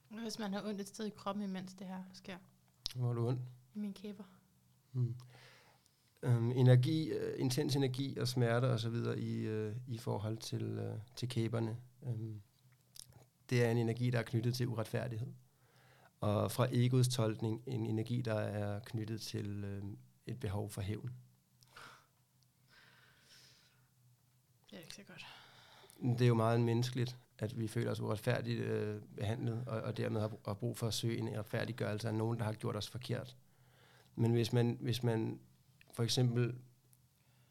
Hvis 0.09 0.39
man 0.39 0.53
har 0.53 0.63
ondt 0.65 0.81
et 0.81 0.89
sted 0.89 1.07
i 1.07 1.11
kroppen, 1.11 1.45
imens 1.45 1.75
det 1.75 1.87
her 1.87 2.03
sker. 2.13 2.37
Hvor 2.95 3.07
har 3.07 3.15
du 3.15 3.29
ondt? 3.29 3.41
I 3.75 3.79
mine 3.79 3.95
kæber. 3.95 4.25
Mm. 4.93 5.15
Um, 6.23 6.53
energi, 6.53 7.13
uh, 7.13 7.41
intens 7.41 7.77
energi 7.77 8.19
og 8.19 8.29
smerte 8.29 8.65
og 8.65 8.81
så 8.81 8.91
videre 8.91 9.19
i, 9.19 9.67
uh, 9.67 9.77
i 9.87 9.99
forhold 9.99 10.37
til, 10.37 10.79
uh, 10.79 11.01
til 11.17 11.29
kæberne. 11.29 11.77
Um, 12.03 12.43
det 13.51 13.65
er 13.65 13.71
en 13.71 13.77
energi, 13.77 14.11
der 14.11 14.19
er 14.19 14.23
knyttet 14.23 14.55
til 14.55 14.69
uretfærdighed. 14.69 15.33
Og 16.21 16.53
fra 16.53 16.69
egoets 16.73 17.09
tolkning, 17.09 17.63
en 17.67 17.87
energi, 17.87 18.23
der 18.23 18.35
er 18.35 18.81
knyttet 18.81 19.21
til 19.21 19.65
uh, 19.65 19.89
et 20.27 20.41
behov 20.41 20.71
for 20.71 20.81
hævn. 20.81 21.13
Det 24.71 24.77
er 24.77 24.83
ikke 24.83 24.95
så 24.95 25.03
godt. 25.03 25.27
Det 26.19 26.25
er 26.25 26.29
jo 26.29 26.35
meget 26.35 26.61
menneskeligt, 26.61 27.17
at 27.39 27.59
vi 27.59 27.69
føler 27.69 27.91
os 27.91 28.01
uretfærdigt 28.01 28.61
øh, 28.61 29.01
behandlet, 29.17 29.65
og, 29.67 29.81
og 29.81 29.97
dermed 29.97 30.21
har, 30.21 30.31
har 30.47 30.55
brug 30.55 30.77
for 30.77 30.87
at 30.87 30.95
søge 30.95 31.19
en 31.19 31.39
retfærdiggørelse 31.39 32.09
af 32.09 32.15
nogen, 32.15 32.39
der 32.39 32.45
har 32.45 32.53
gjort 32.53 32.77
os 32.77 32.89
forkert. 32.89 33.37
Men 34.17 34.33
hvis 34.33 34.53
man, 34.53 34.79
hvis 34.81 35.03
man 35.03 35.41
for 35.93 36.03
eksempel 36.03 36.55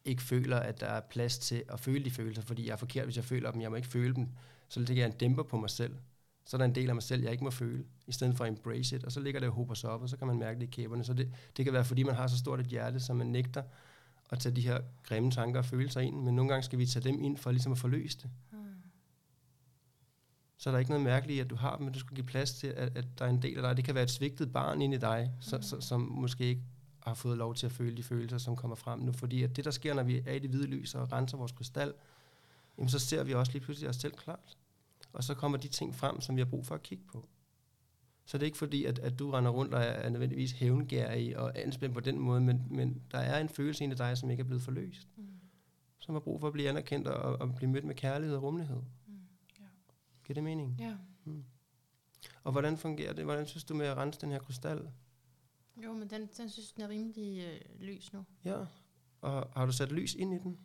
ikke 0.05 0.22
føler, 0.22 0.57
at 0.57 0.80
der 0.82 0.88
er 0.88 0.99
plads 0.99 1.39
til 1.39 1.63
at 1.70 1.80
føle 1.80 2.05
de 2.05 2.11
følelser, 2.11 2.41
fordi 2.41 2.65
jeg 2.65 2.72
er 2.72 2.78
forkert, 2.78 3.03
hvis 3.05 3.15
jeg 3.15 3.26
føler 3.26 3.51
dem, 3.51 3.61
jeg 3.61 3.70
må 3.70 3.76
ikke 3.76 3.88
føle 3.88 4.15
dem, 4.15 4.28
så 4.68 4.80
lægger 4.80 5.03
jeg 5.03 5.11
en 5.11 5.18
dæmper 5.18 5.43
på 5.43 5.57
mig 5.57 5.70
selv. 5.70 5.95
Så 6.45 6.57
er 6.57 6.57
der 6.57 6.65
en 6.65 6.76
del 6.76 6.89
af 6.89 6.95
mig 6.95 7.03
selv, 7.03 7.24
jeg 7.24 7.32
ikke 7.32 7.43
må 7.43 7.51
føle, 7.51 7.86
i 8.07 8.11
stedet 8.11 8.38
for 8.38 8.43
at 8.43 8.49
embrace 8.49 8.95
it, 8.95 9.03
og 9.03 9.11
så 9.11 9.20
ligger 9.20 9.39
det 9.39 9.49
og 9.49 9.55
hober 9.55 9.74
sig 9.74 9.89
op, 9.89 10.01
og 10.01 10.09
så 10.09 10.18
kan 10.18 10.28
man 10.28 10.38
mærke 10.38 10.59
det 10.59 10.68
i 10.68 10.72
kæberne. 10.72 11.03
Så 11.03 11.13
det, 11.13 11.34
det 11.57 11.65
kan 11.65 11.74
være, 11.74 11.86
fordi 11.86 12.03
man 12.03 12.15
har 12.15 12.28
så 12.28 12.38
stort 12.38 12.59
et 12.59 12.65
hjerte, 12.65 12.99
som 12.99 13.15
man 13.15 13.28
nægter 13.28 13.63
at 14.30 14.39
tage 14.39 14.55
de 14.55 14.61
her 14.61 14.82
grimme 15.03 15.32
tanker 15.32 15.59
og 15.59 15.65
følelser 15.65 16.01
ind, 16.01 16.23
men 16.23 16.36
nogle 16.36 16.51
gange 16.51 16.63
skal 16.63 16.80
vi 16.80 16.86
tage 16.86 17.03
dem 17.03 17.23
ind 17.23 17.38
for 17.38 17.51
ligesom 17.51 17.71
at 17.71 17.78
forløse 17.78 18.17
det. 18.17 18.30
Hmm. 18.51 18.59
Så 20.57 20.69
er 20.69 20.71
der 20.71 20.80
ikke 20.80 20.91
noget 20.91 21.03
mærkeligt 21.03 21.38
i, 21.38 21.39
at 21.39 21.49
du 21.49 21.55
har 21.55 21.75
dem, 21.75 21.84
men 21.86 21.93
du 21.93 21.99
skal 21.99 22.15
give 22.15 22.25
plads 22.25 22.53
til, 22.53 22.67
at, 22.67 22.97
at 22.97 23.05
der 23.19 23.25
er 23.25 23.30
en 23.30 23.41
del 23.41 23.57
af 23.57 23.63
dig. 23.63 23.78
Det 23.78 23.86
kan 23.86 23.95
være 23.95 24.03
et 24.03 24.11
svigtet 24.11 24.53
barn 24.53 24.82
inde 24.82 24.95
i 24.95 24.99
dig, 24.99 25.32
så, 25.39 25.55
Mm. 25.57 25.63
så, 25.63 25.82
som 25.82 26.01
måske 26.01 26.43
ikke 26.43 26.61
har 27.03 27.13
fået 27.13 27.38
lov 27.38 27.55
til 27.55 27.65
at 27.65 27.71
føle 27.71 27.97
de 27.97 28.03
følelser, 28.03 28.38
som 28.38 28.55
kommer 28.55 28.75
frem 28.75 28.99
nu. 28.99 29.11
Fordi 29.11 29.43
at 29.43 29.55
det, 29.55 29.65
der 29.65 29.71
sker, 29.71 29.93
når 29.93 30.03
vi 30.03 30.23
er 30.25 30.34
i 30.34 30.39
det 30.39 30.49
hvide 30.49 30.67
lys 30.67 30.95
og 30.95 31.11
renser 31.11 31.38
vores 31.38 31.51
krystal, 31.51 31.93
jamen 32.78 32.89
så 32.89 32.99
ser 32.99 33.23
vi 33.23 33.34
også 33.34 33.51
lige 33.51 33.63
pludselig 33.63 33.89
os 33.89 33.95
selv 33.95 34.13
klart. 34.13 34.57
Og 35.13 35.23
så 35.23 35.34
kommer 35.34 35.57
de 35.57 35.67
ting 35.67 35.95
frem, 35.95 36.21
som 36.21 36.36
vi 36.36 36.41
har 36.41 36.45
brug 36.45 36.65
for 36.65 36.75
at 36.75 36.84
kigge 36.84 37.03
på. 37.11 37.28
Så 38.28 38.38
det 38.38 38.43
er 38.43 38.45
ikke 38.45 38.57
fordi, 38.57 38.86
at, 38.86 38.99
at 38.99 39.19
du 39.19 39.32
render 39.32 39.51
rundt 39.51 39.73
og 39.73 39.82
er, 39.82 40.09
nødvendigvis 40.09 40.51
hævngærig 40.51 41.38
og 41.38 41.59
anspændt 41.59 41.93
på 41.93 41.99
den 41.99 42.19
måde, 42.19 42.41
men, 42.41 42.67
men 42.69 43.01
der 43.11 43.17
er 43.17 43.41
en 43.41 43.49
følelse 43.49 43.84
inde 43.84 43.93
i 43.93 43.97
dig, 43.97 44.17
som 44.17 44.30
ikke 44.30 44.41
er 44.41 44.45
blevet 44.45 44.61
forløst. 44.61 45.07
Mm. 45.17 45.28
Som 45.99 46.15
har 46.15 46.19
brug 46.19 46.39
for 46.39 46.47
at 46.47 46.53
blive 46.53 46.69
anerkendt 46.69 47.07
og, 47.07 47.41
og 47.41 47.55
blive 47.55 47.71
mødt 47.71 47.86
med 47.86 47.95
kærlighed 47.95 48.36
og 48.36 48.43
rummelighed. 48.43 48.82
Mm. 49.07 49.13
Ja. 49.59 49.65
Giver 50.23 50.34
det 50.34 50.43
mening? 50.43 50.75
ja. 50.80 50.95
Og 52.43 52.51
hvordan 52.51 52.78
fungerer 52.78 53.13
det? 53.13 53.23
Hvordan 53.25 53.47
synes 53.47 53.63
du 53.63 53.75
med 53.75 53.86
at 53.86 53.97
rense 53.97 54.21
den 54.21 54.32
her 54.32 54.39
krystal? 54.39 54.91
Jo, 55.84 55.93
men 55.93 56.09
den, 56.09 56.30
den 56.38 56.49
synes, 56.49 56.71
den 56.71 56.84
er 56.84 56.89
rimelig 56.89 57.43
øh, 57.43 57.82
lys 57.82 58.13
nu. 58.13 58.25
Ja. 58.45 58.65
Og 59.21 59.49
har 59.55 59.65
du 59.65 59.71
sat 59.71 59.91
lys 59.91 60.15
ind 60.15 60.34
i 60.34 60.38
den? 60.38 60.57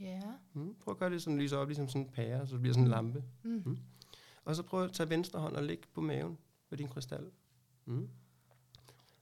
Ja. 0.00 0.20
Mm. 0.52 0.74
Prøv 0.80 0.92
at 0.92 0.98
gøre 0.98 1.10
det 1.10 1.22
sådan 1.22 1.38
lyser 1.38 1.56
op, 1.56 1.68
ligesom 1.68 1.88
sådan 1.88 2.02
en 2.02 2.08
pære, 2.08 2.46
så 2.46 2.52
det 2.52 2.60
bliver 2.60 2.74
sådan 2.74 2.84
en 2.84 2.90
lampe. 2.90 3.24
Mm. 3.42 3.62
Mm. 3.66 3.78
Og 4.46 4.56
så 4.56 4.62
prøv 4.62 4.84
at 4.84 4.92
tage 4.92 5.10
venstre 5.10 5.40
hånd 5.40 5.56
og 5.56 5.62
lægge 5.62 5.82
på 5.94 6.00
maven 6.00 6.38
med 6.70 6.78
din 6.78 6.88
krystal. 6.88 7.30
Mm. 7.84 8.08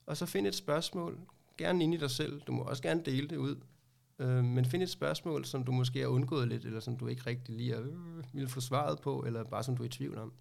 Og 0.07 0.17
så 0.17 0.27
find 0.27 0.47
et 0.47 0.55
spørgsmål, 0.55 1.19
gerne 1.59 1.85
ind 1.85 1.95
i 1.95 1.97
dig 1.97 2.11
selv. 2.11 2.41
Du 2.41 2.53
må 2.53 2.63
også 2.63 2.83
gerne 2.83 3.03
dele 3.05 3.29
det 3.29 3.37
ud. 3.37 3.57
Øh, 4.19 4.45
men 4.45 4.65
find 4.65 4.83
et 4.83 4.91
spørgsmål, 4.91 5.45
som 5.45 5.65
du 5.65 5.73
måske 5.73 6.01
har 6.01 6.07
undgået 6.07 6.49
lidt, 6.49 6.65
eller 6.65 6.81
som 6.81 6.97
du 6.97 7.07
ikke 7.07 7.23
rigtig 7.27 7.55
lige 7.55 7.77
øh, 7.77 7.95
vil 8.33 8.49
få 8.49 8.61
svaret 8.61 9.01
på, 9.01 9.23
eller 9.27 9.45
bare 9.45 9.65
som 9.65 9.77
du 9.77 9.83
er 9.83 9.87
i 9.87 9.91
tvivl 9.91 10.19
om. 10.19 10.33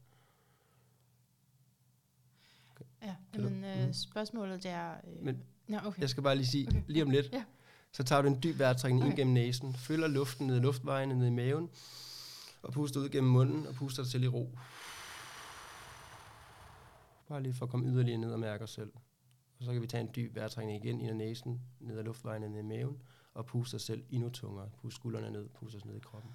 Ja, 3.02 3.16
Kan 3.34 3.44
du- 3.44 3.50
men 3.50 3.64
øh, 3.64 3.84
Mhm. 3.84 3.94
spørgsmålet 3.94 4.64
det 4.64 4.72
er... 4.72 4.92
Øh, 4.92 5.24
Men 5.26 5.44
Nå, 5.68 5.78
okay. 5.86 6.02
Jeg 6.02 6.10
skal 6.10 6.24
bare 6.24 6.36
lige 6.36 6.48
sige, 6.48 6.68
Okay. 6.68 6.78
okay. 6.78 6.92
lige 6.92 7.04
om 7.04 7.10
lidt, 7.10 7.30
Ja. 7.34 7.44
så 7.92 8.04
tager 8.04 8.22
du 8.22 8.28
en 8.28 8.40
dyb 8.44 8.60
vejrtrækning 8.60 9.02
okay. 9.02 9.06
ind 9.08 9.14
Okay. 9.14 9.22
gennem 9.22 9.34
næsen, 9.34 9.74
følger 9.74 10.08
luften 10.08 10.48
ned 10.48 10.58
i 10.58 10.60
luftvejene, 10.60 11.16
ned 11.20 11.28
i 11.28 11.30
maven, 11.30 11.70
og 12.64 12.74
puster 12.74 13.00
ud 13.00 13.10
gennem 13.10 13.32
munden, 13.32 13.68
og 13.68 13.74
puster 13.74 14.04
dig 14.04 14.12
til 14.12 14.24
i 14.24 14.28
ro. 14.28 14.58
Bare 17.28 17.44
lige 17.44 17.54
for 17.54 17.66
at 17.66 17.70
komme 17.72 17.88
yderligere 17.88 18.18
ned 18.18 18.32
og 18.32 18.40
mærke 18.40 18.64
os 18.64 18.72
selv. 18.72 18.92
Og 19.60 19.66
så 19.66 19.72
kan 19.74 19.82
vi 19.82 19.88
tage 19.88 20.02
en 20.02 20.10
dyb 20.16 20.36
vejrtrækning 20.36 20.86
igen 20.86 21.02
ind 21.02 21.10
ad 21.10 21.16
næsen, 21.16 21.62
ned 21.80 21.98
ad 21.98 22.04
luftvejene, 22.04 22.50
ned 22.50 22.60
i 22.60 22.64
maven, 22.64 23.02
og 23.34 23.46
puste 23.46 23.76
os 23.76 23.82
selv 23.82 24.04
endnu 24.10 24.30
tungere. 24.30 24.70
Pust 24.82 24.96
skuldrene 24.96 25.32
ned, 25.32 25.50
puste 25.50 25.76
os 25.76 25.86
ned 25.86 25.96
i 25.96 26.00
kroppen. 26.00 26.32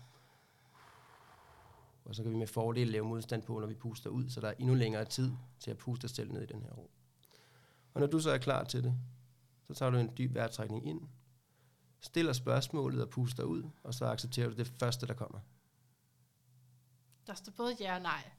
Og 2.04 2.14
så 2.14 2.22
kan 2.22 2.32
vi 2.32 2.36
med 2.36 2.46
fordel 2.46 2.86
lave 2.86 3.04
modstand 3.04 3.42
på, 3.42 3.60
når 3.60 3.66
vi 3.66 3.74
puster 3.74 4.10
ud, 4.10 4.28
så 4.28 4.40
der 4.40 4.48
er 4.48 4.54
endnu 4.58 4.74
længere 4.74 5.04
tid 5.04 5.32
til 5.60 5.70
at 5.70 5.78
puste 5.78 6.04
os 6.04 6.10
selv 6.10 6.32
ned 6.32 6.42
i 6.42 6.46
den 6.46 6.62
her 6.62 6.70
ro. 6.70 6.90
Og 7.94 8.00
når 8.00 8.06
du 8.06 8.20
så 8.20 8.30
er 8.30 8.38
klar 8.38 8.64
til 8.64 8.84
det, 8.84 8.94
så 9.62 9.74
tager 9.74 9.90
du 9.90 9.98
en 9.98 10.10
dyb 10.18 10.34
vejrtrækning 10.34 10.86
ind, 10.86 11.00
stiller 12.00 12.32
spørgsmålet 12.32 13.02
og 13.02 13.10
puster 13.10 13.44
ud, 13.44 13.62
og 13.82 13.94
så 13.94 14.04
accepterer 14.04 14.48
du 14.48 14.54
det 14.54 14.66
første, 14.66 15.06
der 15.06 15.14
kommer. 15.14 15.38
Der 17.28 17.34
står 17.34 17.52
både 17.52 17.76
ja 17.80 17.94
og 17.94 18.02
nej. 18.02 18.30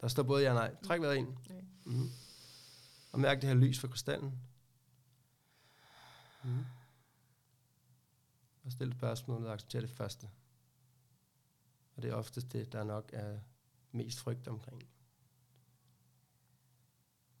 Der 0.00 0.08
står 0.08 0.22
både 0.22 0.42
ja 0.42 0.48
og 0.48 0.54
nej. 0.54 0.76
Træk 0.82 1.00
vejret 1.00 1.16
ind. 1.16 1.36
Okay. 1.36 1.62
Mm. 1.84 2.10
Og 3.12 3.20
mærk 3.20 3.40
det 3.40 3.48
her 3.48 3.56
lys 3.56 3.78
fra 3.78 3.88
krystallen. 3.88 4.40
Mm. 6.44 6.64
Og 8.64 8.72
stil 8.72 8.92
spørgsmålet 8.92 9.48
og 9.48 9.54
accepter 9.54 9.80
det 9.80 9.90
første. 9.90 10.30
Og 11.96 12.02
det 12.02 12.10
er 12.10 12.14
oftest 12.14 12.52
det, 12.52 12.72
der 12.72 12.84
nok 12.84 13.10
er 13.12 13.38
mest 13.92 14.20
frygt 14.20 14.48
omkring. 14.48 14.82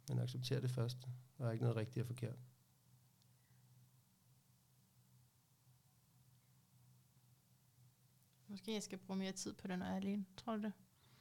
Men 0.08 0.18
accepter 0.18 0.60
det 0.60 0.70
første. 0.70 1.08
Der 1.38 1.46
er 1.46 1.52
ikke 1.52 1.64
noget 1.64 1.76
rigtigt 1.76 2.02
og 2.02 2.06
forkert. 2.06 2.38
Måske 8.54 8.74
jeg 8.74 8.82
skal 8.82 8.98
bruge 8.98 9.18
mere 9.18 9.32
tid 9.32 9.52
på 9.52 9.66
det, 9.68 9.78
når 9.78 9.86
jeg 9.86 9.92
er 9.92 9.96
alene. 9.96 10.24
Tror 10.36 10.56
du 10.56 10.62
det? 10.62 10.72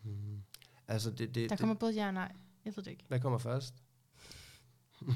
Mm. 0.03 0.43
Altså, 0.88 1.11
det, 1.11 1.19
det, 1.19 1.36
Der 1.36 1.47
det, 1.47 1.59
kommer 1.59 1.75
både 1.75 1.93
ja 1.93 2.07
og 2.07 2.13
nej. 2.13 2.36
Jeg 2.65 2.75
ved 2.75 2.84
det 2.84 2.91
ikke. 2.91 3.03
hvad 3.07 3.19
kommer 3.19 3.38
først? 3.39 3.73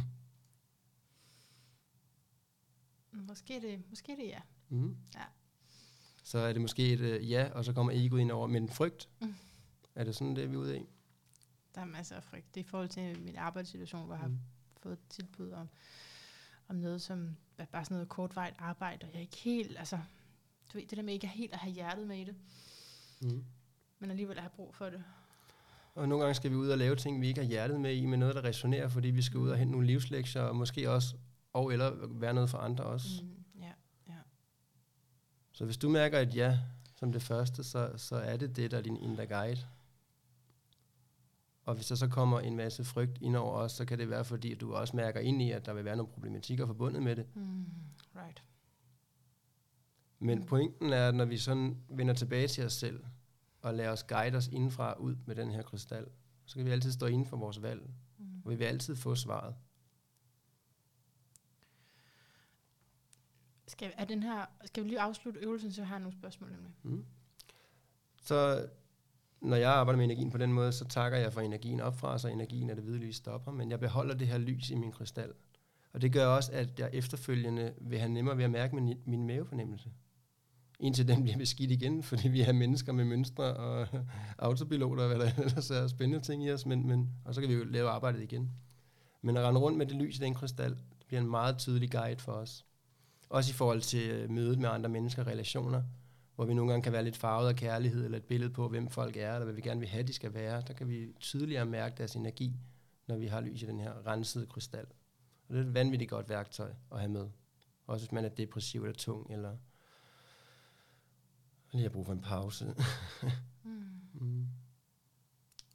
Måske 3.11 3.61
det, 3.61 3.89
måske 3.89 4.15
det 4.15 4.27
ja. 4.27 4.41
Mm. 4.69 4.97
Ja. 5.15 5.23
Så 6.23 6.37
er 6.39 6.53
det 6.53 6.61
måske 6.61 6.93
et 6.93 6.99
uh, 7.21 7.29
ja, 7.31 7.49
og 7.53 7.65
så 7.65 7.73
kommer 7.73 7.91
egoet 7.95 8.21
ind 8.21 8.31
over, 8.31 8.47
men 8.47 8.69
frygt. 8.69 9.09
Mm. 9.21 9.35
Er 9.95 10.03
det 10.03 10.15
sådan, 10.15 10.35
det 10.35 10.43
er 10.43 10.47
vi 10.47 10.55
ude 10.55 10.77
i? 10.79 10.85
Der 11.75 11.81
er 11.81 11.85
masser 11.85 12.15
af 12.15 12.23
frygt. 12.23 12.55
Det 12.55 12.61
er 12.61 12.65
i 12.65 12.67
forhold 12.67 12.89
til 12.89 13.19
min 13.21 13.35
arbejdssituation, 13.35 14.05
hvor 14.05 14.13
jeg 14.13 14.21
har 14.21 14.27
Mm. 14.27 14.39
fået 14.77 14.93
et 14.93 15.07
tilbud 15.09 15.51
om, 15.51 15.69
om 16.67 16.75
noget, 16.75 17.01
som 17.01 17.35
er 17.57 17.65
bare 17.65 17.85
sådan 17.85 17.95
noget 17.95 18.09
kortvejt 18.09 18.55
arbejde, 18.57 19.05
og 19.05 19.09
jeg 19.11 19.17
er 19.17 19.21
ikke 19.21 19.37
helt, 19.37 19.77
altså, 19.77 19.99
ved, 20.77 20.87
det 20.87 20.97
der 20.97 21.03
med 21.03 21.13
ikke 21.13 21.27
helt 21.27 21.53
at 21.53 21.59
have 21.59 21.73
hjertet 21.73 22.07
med 22.07 22.17
i 22.17 22.23
det, 22.23 22.35
Mm. 23.21 23.43
men 23.99 24.09
alligevel 24.09 24.37
at 24.37 24.43
have 24.43 24.51
brug 24.55 24.75
for 24.75 24.85
det. 24.85 25.03
Og 25.95 26.09
nogle 26.09 26.23
gange 26.23 26.35
skal 26.35 26.51
vi 26.51 26.55
ud 26.55 26.69
og 26.69 26.77
lave 26.77 26.95
ting, 26.95 27.21
vi 27.21 27.27
ikke 27.27 27.41
har 27.41 27.47
hjertet 27.47 27.81
med 27.81 27.93
i, 27.95 28.05
men 28.05 28.19
noget, 28.19 28.35
der 28.35 28.43
resonerer, 28.43 28.87
fordi 28.87 29.07
vi 29.07 29.21
skal 29.21 29.37
ud 29.39 29.49
og 29.49 29.57
hente 29.57 29.71
nogle 29.71 29.87
livslektier, 29.87 30.41
og 30.41 30.55
måske 30.55 30.91
også, 30.91 31.15
og 31.53 31.73
eller 31.73 32.07
være 32.07 32.33
noget 32.33 32.49
for 32.49 32.57
andre 32.57 32.83
også. 32.83 33.07
Mm, 33.23 33.61
ja, 33.61 33.71
ja. 34.07 34.13
Så 35.51 35.65
hvis 35.65 35.77
du 35.77 35.89
mærker 35.89 36.19
et 36.19 36.35
ja 36.35 36.59
som 36.95 37.11
det 37.11 37.21
første, 37.21 37.63
så, 37.63 37.93
så 37.97 38.15
er 38.15 38.37
det 38.37 38.55
det, 38.55 38.71
der 38.71 38.77
er 38.77 38.81
din 38.81 38.97
indre 38.97 39.25
guide. 39.27 39.59
Og 41.65 41.75
hvis 41.75 41.87
der 41.87 41.95
så 41.95 42.07
kommer 42.07 42.39
en 42.39 42.55
masse 42.55 42.83
frygt 42.83 43.17
ind 43.21 43.35
over 43.35 43.51
os, 43.53 43.71
så 43.71 43.85
kan 43.85 43.99
det 43.99 44.09
være, 44.09 44.25
fordi 44.25 44.55
du 44.55 44.73
også 44.75 44.95
mærker 44.95 45.19
ind 45.19 45.41
i, 45.41 45.51
at 45.51 45.65
der 45.65 45.73
vil 45.73 45.85
være 45.85 45.95
nogle 45.95 46.11
problematikker 46.11 46.65
forbundet 46.65 47.03
med 47.03 47.15
det. 47.15 47.35
Mm, 47.35 47.65
right. 48.15 48.43
Men 50.19 50.45
pointen 50.45 50.93
er, 50.93 51.07
at 51.07 51.15
når 51.15 51.25
vi 51.25 51.37
sådan 51.37 51.77
vender 51.89 52.13
tilbage 52.13 52.47
til 52.47 52.65
os 52.65 52.73
selv, 52.73 53.03
og 53.61 53.73
lader 53.73 53.91
os 53.91 54.03
guide 54.03 54.37
os 54.37 54.47
indenfra 54.47 54.93
ud 54.93 55.15
med 55.25 55.35
den 55.35 55.51
her 55.51 55.61
krystal, 55.61 56.07
så 56.45 56.55
kan 56.55 56.65
vi 56.65 56.71
altid 56.71 56.91
stå 56.91 57.05
inden 57.05 57.25
for 57.25 57.37
vores 57.37 57.61
valg, 57.61 57.81
Mm. 58.19 58.41
og 58.45 58.51
vi 58.51 58.55
vil 58.55 58.65
altid 58.65 58.95
få 58.95 59.15
svaret. 59.15 59.55
Skal, 63.67 63.93
er 63.97 64.05
den 64.05 64.23
her, 64.23 64.45
skal 64.65 64.83
vi 64.83 64.89
lige 64.89 64.99
afslutte 64.99 65.39
øvelsen, 65.39 65.71
så 65.71 65.81
jeg 65.81 65.87
har 65.87 65.99
nogle 65.99 66.13
spørgsmål 66.13 66.51
nemlig. 66.51 66.71
Mm. 66.83 67.05
Så 68.21 68.69
når 69.41 69.55
jeg 69.55 69.71
arbejder 69.71 69.97
med 69.97 70.05
energien 70.05 70.31
på 70.31 70.37
den 70.37 70.53
måde, 70.53 70.71
så 70.71 70.85
takker 70.85 71.17
jeg 71.17 71.33
for 71.33 71.41
energien 71.41 71.79
opfra, 71.81 72.17
så 72.17 72.27
energien 72.27 72.69
af 72.69 72.75
det 72.75 72.85
hvide 72.85 72.97
lys 72.97 73.15
stopper, 73.15 73.51
men 73.51 73.71
jeg 73.71 73.79
beholder 73.79 74.15
det 74.15 74.27
her 74.27 74.37
lys 74.37 74.69
i 74.69 74.75
min 74.75 74.91
krystal. 74.91 75.33
Og 75.93 76.01
det 76.01 76.13
gør 76.13 76.25
også, 76.27 76.51
at 76.51 76.79
jeg 76.79 76.89
efterfølgende 76.93 77.73
vil 77.81 77.99
have 77.99 78.09
nemmere 78.11 78.37
ved 78.37 78.43
at 78.43 78.51
mærke 78.51 78.75
min, 78.75 79.01
min 79.05 79.27
mavefornemmelse. 79.27 79.91
Indtil 80.79 81.07
den 81.07 81.23
bliver 81.23 81.37
beskidt 81.37 81.71
igen, 81.71 82.03
fordi 82.09 82.27
vi 82.27 82.41
er 82.41 82.53
mennesker 82.53 82.93
med 82.93 83.05
mønstre 83.05 83.53
og 83.53 83.87
autopiloter, 84.39 85.03
og 85.03 85.15
hvad 85.15 85.25
der 85.25 85.43
ellers 85.43 85.71
er 85.71 85.87
spændende 85.87 86.25
ting 86.25 86.45
i 86.45 86.51
os, 86.51 86.65
men, 86.65 86.87
men, 86.87 87.09
og 87.25 87.35
så 87.35 87.41
kan 87.41 87.49
vi 87.49 87.55
jo 87.55 87.63
lave 87.63 87.89
arbejdet 87.89 88.23
igen. 88.23 88.51
Men 89.21 89.37
at 89.37 89.43
rende 89.43 89.59
rundt 89.59 89.77
med 89.77 89.85
det 89.85 89.95
lys 89.95 90.17
i 90.17 90.21
den 90.21 90.33
krystal, 90.33 90.71
det 90.71 91.07
bliver 91.07 91.21
en 91.21 91.29
meget 91.29 91.57
tydelig 91.57 91.91
guide 91.91 92.19
for 92.19 92.31
os. 92.31 92.65
Også 93.29 93.51
i 93.51 93.53
forhold 93.53 93.81
til 93.81 94.09
øh, 94.09 94.29
mødet 94.29 94.59
med 94.59 94.69
andre 94.69 94.89
mennesker 94.89 95.21
og 95.21 95.27
relationer, 95.27 95.83
hvor 96.35 96.45
vi 96.45 96.53
nogle 96.53 96.71
gange 96.71 96.83
kan 96.83 96.93
være 96.93 97.03
lidt 97.03 97.17
farvet 97.17 97.49
af 97.49 97.55
kærlighed, 97.55 98.05
eller 98.05 98.17
et 98.17 98.23
billede 98.23 98.53
på, 98.53 98.67
hvem 98.69 98.89
folk 98.89 99.17
er, 99.17 99.33
eller 99.33 99.45
hvad 99.45 99.55
vi 99.55 99.61
gerne 99.61 99.79
vil 99.79 99.89
have, 99.89 100.03
de 100.03 100.13
skal 100.13 100.33
være. 100.33 100.61
Der 100.67 100.73
kan 100.73 100.87
vi 100.87 101.07
tydeligere 101.19 101.65
mærke 101.65 101.95
deres 101.97 102.15
energi, 102.15 102.53
når 103.07 103.17
vi 103.17 103.27
har 103.27 103.41
lys 103.41 103.61
i 103.61 103.65
den 103.65 103.79
her 103.79 104.07
rensede 104.07 104.45
krystal. 104.45 104.85
Og 105.47 105.55
det 105.55 105.61
er 105.61 105.67
et 105.67 105.73
vanvittigt 105.73 106.09
godt 106.09 106.29
værktøj 106.29 106.69
at 106.91 106.99
have 106.99 107.11
med. 107.11 107.27
Også 107.87 108.05
hvis 108.05 108.11
man 108.11 108.25
er 108.25 108.29
depressiv 108.29 108.83
eller 108.83 108.95
tung, 108.95 109.31
eller 109.31 109.57
lige 111.71 111.83
har 111.83 111.89
brug 111.89 112.05
for 112.05 112.13
en 112.13 112.21
pause. 112.21 112.75
Mm. 113.63 113.99
mm. 114.13 114.47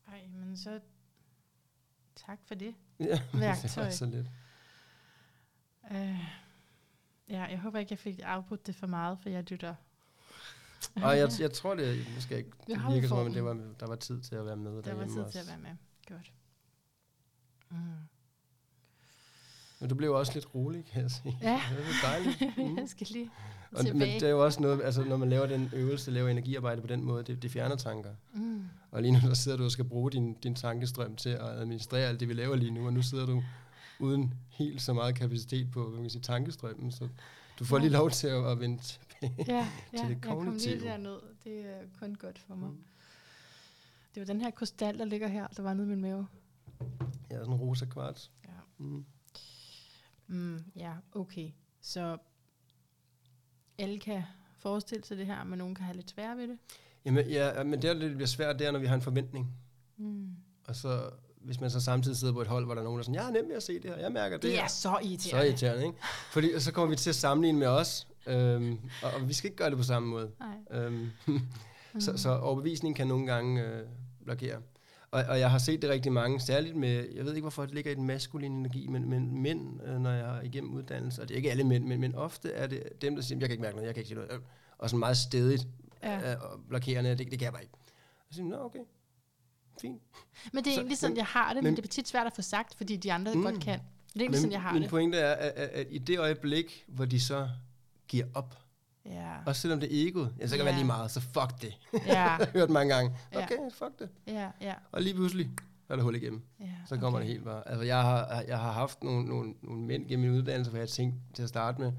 Ej, 0.09 0.27
men 0.27 0.57
så 0.57 0.81
tak 2.17 2.39
for 2.45 2.55
det. 2.55 2.75
Ja, 3.01 3.05
det 3.33 3.41
Værktøj. 3.41 3.85
var 3.85 3.91
så 3.91 4.07
lidt. 4.07 4.27
Uh, 5.91 6.19
ja, 7.29 7.43
jeg 7.43 7.59
håber 7.61 7.79
ikke, 7.79 7.93
jeg 7.93 7.99
fik 7.99 8.21
afbrudt 8.25 8.67
det 8.67 8.75
for 8.75 8.87
meget, 8.87 9.19
for 9.19 9.29
jeg 9.29 9.51
lytter. 9.51 9.75
Og 10.97 11.19
jeg, 11.19 11.31
jeg 11.41 11.53
tror, 11.53 11.75
det 11.75 12.07
måske 12.15 12.37
ikke 12.37 12.51
det 12.67 12.77
har 12.77 12.93
virker 12.93 13.09
som 13.09 13.19
om, 13.19 13.33
det 13.33 13.45
var, 13.45 13.53
der 13.81 13.87
var 13.87 13.97
tid 13.97 14.21
til 14.21 14.35
at 14.35 14.47
være 14.47 14.57
med 14.57 14.71
Der 14.71 14.75
var 14.77 14.83
derhjemme 14.83 15.15
tid 15.15 15.23
også. 15.23 15.33
til 15.33 15.39
at 15.39 15.47
være 15.47 15.59
med. 15.59 15.77
Godt. 16.09 16.33
Mm. 17.71 17.79
Men 19.83 19.89
du 19.89 19.95
blev 19.95 20.13
også 20.13 20.33
lidt 20.35 20.55
rolig, 20.55 20.85
kan 20.85 21.03
jeg 21.03 21.11
sige. 21.11 21.39
Ja. 21.43 21.61
Det 21.71 21.79
var 21.79 22.09
dejligt. 22.11 22.43
Mm. 22.71 22.79
jeg 22.79 22.89
skal 22.89 23.07
lige 23.11 23.31
Og, 23.73 23.79
men 23.85 23.87
tilbage. 23.87 24.15
det 24.15 24.23
er 24.23 24.31
jo 24.31 24.45
også 24.45 24.61
noget, 24.63 24.83
altså 24.85 25.05
når 25.05 25.17
man 25.17 25.29
laver 25.29 25.47
den 25.47 25.71
øvelse, 25.73 26.11
laver 26.11 26.29
energiarbejde 26.29 26.81
på 26.81 26.87
den 26.87 27.05
måde, 27.05 27.23
det, 27.25 27.43
det 27.43 27.51
fjerner 27.51 27.77
tanker. 27.77 28.11
Mm. 28.35 28.65
Og 28.91 29.03
lige 29.03 29.13
nu 29.13 29.19
der 29.29 29.35
sidder 29.35 29.59
du 29.59 29.65
og 29.65 29.71
skal 29.71 29.85
bruge 29.85 30.11
din, 30.11 30.35
din 30.35 30.55
tankestrøm 30.55 31.17
til 31.17 31.29
at 31.29 31.41
administrere 31.49 32.09
alt 32.09 32.21
det, 32.21 32.29
vi 32.29 32.35
laver 32.35 32.57
lige 32.57 32.71
nu, 32.71 32.87
og 32.87 32.93
nu 32.93 33.03
sidder 33.03 33.27
du 33.27 33.43
uden 33.99 34.35
helt 34.49 34.83
så 34.83 34.93
meget 34.93 35.15
kapacitet 35.15 35.71
på 35.71 35.91
man 35.95 36.01
kan 36.03 36.11
sige, 36.11 36.23
tankestrømmen, 36.23 36.93
så 36.93 37.09
du 37.59 37.65
får 37.65 37.77
Ja. 37.77 37.83
lige 37.83 37.93
lov 37.93 38.11
til 38.11 38.27
at, 38.27 38.45
at 38.51 38.59
tilbage. 38.59 38.79
Ja, 39.39 39.45
Til 39.91 39.99
ja 39.99 40.03
det 40.03 40.09
jeg 40.09 40.21
kom 40.21 40.43
lige 40.43 40.45
kognitive. 40.45 40.81
derned. 40.81 41.17
Det 41.45 41.61
er 41.61 41.81
kun 42.01 42.15
godt 42.15 42.39
for 42.39 42.55
mig. 42.55 42.69
Mm. 42.71 42.77
Det 44.15 44.21
var 44.21 44.25
den 44.27 44.41
her 44.41 44.51
krystal, 44.51 44.99
der 44.99 45.05
ligger 45.05 45.29
her, 45.29 45.47
der 45.47 45.63
var 45.63 45.75
nede 45.75 45.87
i 45.87 45.91
min 45.91 46.01
mave. 46.01 46.27
Ja, 47.31 47.37
sådan 47.39 47.53
en 47.53 47.59
rosa 47.61 47.85
kvarts. 47.87 48.31
Ja. 48.45 48.49
Mm. 48.79 49.05
Mm, 50.33 50.59
ja, 50.77 50.93
okay. 51.13 51.51
Så 51.81 52.17
alle 53.79 53.99
kan 53.99 54.23
forestille 54.59 55.05
sig 55.05 55.17
det 55.17 55.27
her, 55.27 55.45
men 55.45 55.59
nogen 55.59 55.75
kan 55.75 55.85
have 55.85 55.97
lidt 55.97 56.11
svært 56.11 56.37
ved 56.37 56.49
det. 56.49 56.59
Jamen, 57.05 57.27
ja, 57.29 57.63
men 57.65 57.73
det, 57.83 58.01
der 58.01 58.15
bliver 58.15 58.27
svært, 58.27 58.59
det 58.59 58.67
er, 58.67 58.71
når 58.71 58.79
vi 58.79 58.87
har 58.87 58.95
en 58.95 59.03
forventning. 59.03 59.55
Mm. 59.97 60.29
Og 60.69 60.77
så, 60.77 61.11
hvis 61.41 61.61
man 61.61 61.71
så 61.71 61.81
samtidig 61.81 62.17
sidder 62.17 62.35
på 62.35 62.41
et 62.41 62.47
hold, 62.47 62.65
hvor 62.65 62.75
der 62.75 62.81
er 62.81 62.85
nogen, 62.85 62.99
der 62.99 63.03
er 63.03 63.05
sådan, 63.05 63.15
jeg 63.15 63.27
er 63.29 63.31
nem 63.31 63.49
ved 63.49 63.57
at 63.57 63.63
se 63.63 63.75
det 63.75 63.85
her, 63.91 63.97
jeg 63.97 64.13
mærker 64.13 64.37
det, 64.37 64.43
Det 64.43 64.53
her. 64.53 64.63
er 64.63 64.67
så 64.69 64.83
Så 64.83 64.99
irriterende. 65.03 65.47
irriterende, 65.49 65.87
ikke? 65.87 65.99
Fordi 66.33 66.61
så 66.61 66.73
kommer 66.73 66.91
vi 66.91 66.97
til 66.97 67.11
at 67.11 67.17
sammenligne 67.17 67.59
med 67.59 67.67
os, 67.67 68.09
øhm, 68.27 68.79
og, 69.03 69.11
og 69.11 69.29
vi 69.29 69.35
skal 69.35 69.49
ikke 69.49 69.57
gøre 69.57 69.71
det 69.71 69.79
på 69.79 69.85
samme 69.85 70.09
måde. 70.09 70.31
Nej. 70.41 70.81
Øhm, 70.83 71.11
Mm. 71.95 72.01
så, 72.01 72.17
så 72.17 72.37
overbevisning 72.39 72.97
kan 72.97 73.07
nogle 73.07 73.27
gange 73.27 73.63
øh, 73.65 73.87
blokere. 74.25 74.61
Og, 75.13 75.25
og 75.29 75.39
jeg 75.41 75.51
har 75.51 75.59
set 75.59 75.83
det 75.83 75.91
rigtig 75.91 76.13
mange, 76.13 76.41
særligt 76.41 76.77
med, 76.77 77.09
jeg 77.15 77.25
ved 77.25 77.33
ikke 77.35 77.41
hvorfor 77.45 77.63
det 77.67 77.75
ligger 77.75 77.91
i 77.91 77.95
den 77.95 78.07
maskuline 78.07 78.59
energi, 78.59 78.87
men, 78.87 79.09
men 79.09 79.43
mænd, 79.43 79.81
øh, 79.87 80.01
når 80.01 80.11
jeg 80.11 80.27
har 80.27 80.41
igennem 80.41 80.75
uddannelse, 80.75 81.23
og 81.23 81.29
det 81.29 81.35
er 81.35 81.37
ikke 81.37 81.51
alle 81.51 81.65
mænd, 81.65 81.85
men, 81.85 82.01
men 82.01 82.15
ofte 82.15 82.53
er 82.53 82.67
det 82.67 82.83
dem, 83.03 83.15
der 83.15 83.23
siger, 83.23 83.39
jeg 83.39 83.49
kan 83.49 83.53
ikke 83.53 83.63
mærke 83.63 83.77
noget, 83.77 83.87
jeg 83.87 83.95
kan 83.95 84.01
ikke 84.01 84.09
sige 84.09 84.19
noget, 84.19 84.43
og 84.79 84.91
sådan 84.91 84.99
meget 85.01 85.17
stedigt 85.17 85.67
Ja. 86.03 86.33
øh, 86.33 86.37
og 86.53 86.61
blokerende, 86.69 87.11
det, 87.11 87.19
det 87.19 87.39
kan 87.39 87.43
jeg 87.43 87.53
bare 87.53 87.63
ikke. 87.63 87.75
Jeg 88.31 88.35
siger, 88.35 88.47
nå 88.47 88.57
okay, 88.65 88.79
fint. 89.81 90.03
Men 90.53 90.65
det 90.65 90.71
er 90.71 90.75
Så- 90.75 90.81
egentlig 90.81 90.99
sådan, 90.99 91.11
men- 91.13 91.17
jeg 91.17 91.27
har 91.27 91.55
det, 91.55 91.63
men, 91.63 91.65
men- 91.73 91.77
det 91.77 91.85
er 91.85 91.89
tit 91.89 92.09
svært 92.09 92.27
at 92.27 92.33
få 92.33 92.43
sagt, 92.43 92.75
fordi 92.75 92.97
de 92.97 93.13
andre 93.13 93.35
Mm. 93.35 93.43
godt 93.43 93.61
kan. 93.61 93.79
Det 93.79 94.21
er 94.21 94.21
egentlig 94.21 94.31
Men 94.31 94.37
sådan, 94.41 94.53
jeg 94.53 94.63
har 94.63 94.73
min 94.73 94.83
det. 94.83 94.91
pointe 94.91 95.19
er, 95.19 95.33
at, 95.33 95.53
at, 95.57 95.69
at 95.69 95.87
i 95.91 95.99
det 95.99 96.19
øjeblik, 96.19 96.85
hvor 96.89 97.05
de 97.05 97.21
så 97.21 97.49
giver 98.09 98.27
op, 98.35 98.59
Ja. 99.07 99.31
også 99.47 99.61
selvom 99.61 99.81
det 99.81 100.03
er 100.05 100.09
egoet, 100.09 100.35
ja, 100.41 100.47
så 100.47 100.51
kan 100.51 100.59
det 100.59 100.65
være 100.65 100.75
Ja. 100.75 100.79
lige 100.81 100.87
meget, 100.87 101.11
så 101.11 101.21
fuck 101.21 101.63
det. 101.63 101.75
Ja, 101.93 101.99
jeg 102.13 102.23
har 102.23 102.49
hørt 102.53 102.71
mange 102.71 102.95
gange, 102.95 103.17
Ja. 103.33 103.43
okay, 103.45 103.57
fuck 103.73 103.99
det. 103.99 104.09
ja, 104.27 104.51
ja, 104.61 104.75
Og 104.93 105.03
lige 105.03 105.15
pludselig, 105.15 105.51
så 105.87 105.93
er 105.93 105.97
der 105.97 106.03
hul 106.05 106.15
igennem. 106.17 106.43
ja. 106.61 106.67
Så 106.89 106.97
kommer 106.97 107.19
okay. 107.19 107.27
det 107.27 107.33
helt 107.35 107.45
bare. 107.45 107.69
Altså, 107.69 107.83
jeg 107.85 108.03
har, 108.03 108.45
jeg 108.49 108.59
har 108.59 108.73
haft 108.73 109.03
nogle, 109.03 109.25
nogle, 109.29 109.55
nogle 109.63 109.83
mænd 109.83 110.09
gennem 110.09 110.31
min 110.31 110.39
uddannelse, 110.41 110.71
hvor 110.71 110.79
jeg 110.79 110.89
tænkte 110.89 111.19
til 111.35 111.43
at 111.43 111.49
starte 111.49 111.81
med, 111.81 111.93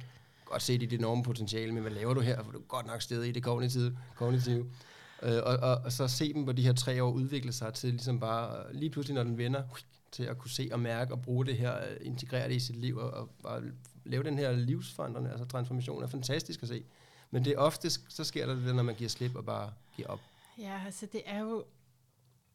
godt 0.45 0.61
set 0.61 0.83
i 0.83 0.85
det 0.85 0.99
enorme 0.99 1.23
potentiale, 1.23 1.71
men 1.71 1.81
hvad 1.81 1.91
laver 1.91 2.13
du 2.13 2.19
her? 2.21 2.43
For 2.43 2.51
du 2.51 2.57
er 2.57 2.63
godt 2.63 2.85
nok 2.87 3.01
stedet 3.01 3.27
i 3.27 3.31
det 3.31 3.43
kognitive. 3.43 3.97
kognitive. 4.15 4.65
Øh, 5.23 5.37
og, 5.43 5.57
og, 5.57 5.77
og 5.85 5.91
så 5.91 6.07
se 6.07 6.33
dem 6.33 6.45
på 6.45 6.51
de 6.51 6.61
her 6.63 6.73
tre 6.73 7.03
år 7.03 7.11
udvikle 7.11 7.51
sig 7.53 7.73
til 7.73 7.89
ligesom 7.89 8.19
bare, 8.19 8.73
lige 8.73 8.89
pludselig 8.89 9.15
når 9.15 9.23
den 9.23 9.37
vender, 9.37 9.63
til 10.11 10.23
at 10.23 10.37
kunne 10.37 10.51
se 10.51 10.69
og 10.73 10.79
mærke 10.79 11.13
og 11.13 11.21
bruge 11.21 11.45
det 11.45 11.57
her, 11.57 11.73
øh, 11.77 11.97
integrere 12.01 12.47
det 12.49 12.55
i 12.55 12.59
sit 12.59 12.75
liv 12.75 12.97
og, 12.97 13.11
og, 13.13 13.29
og 13.43 13.61
lave 14.05 14.23
den 14.23 14.37
her 14.37 14.51
livsforandrende, 14.51 15.29
altså 15.29 15.45
transformation 15.45 16.03
er 16.03 16.07
fantastisk 16.07 16.63
at 16.63 16.69
se. 16.69 16.85
Men 17.31 17.45
det 17.45 17.53
er 17.53 17.57
oftest, 17.57 18.01
så 18.09 18.23
sker 18.23 18.45
der 18.45 18.55
det, 18.55 18.75
når 18.75 18.83
man 18.83 18.95
giver 18.95 19.09
slip 19.09 19.35
og 19.35 19.45
bare 19.45 19.73
giver 19.95 20.07
op. 20.07 20.19
Ja, 20.57 20.81
altså 20.85 21.05
det 21.05 21.21
er 21.25 21.39
jo, 21.39 21.65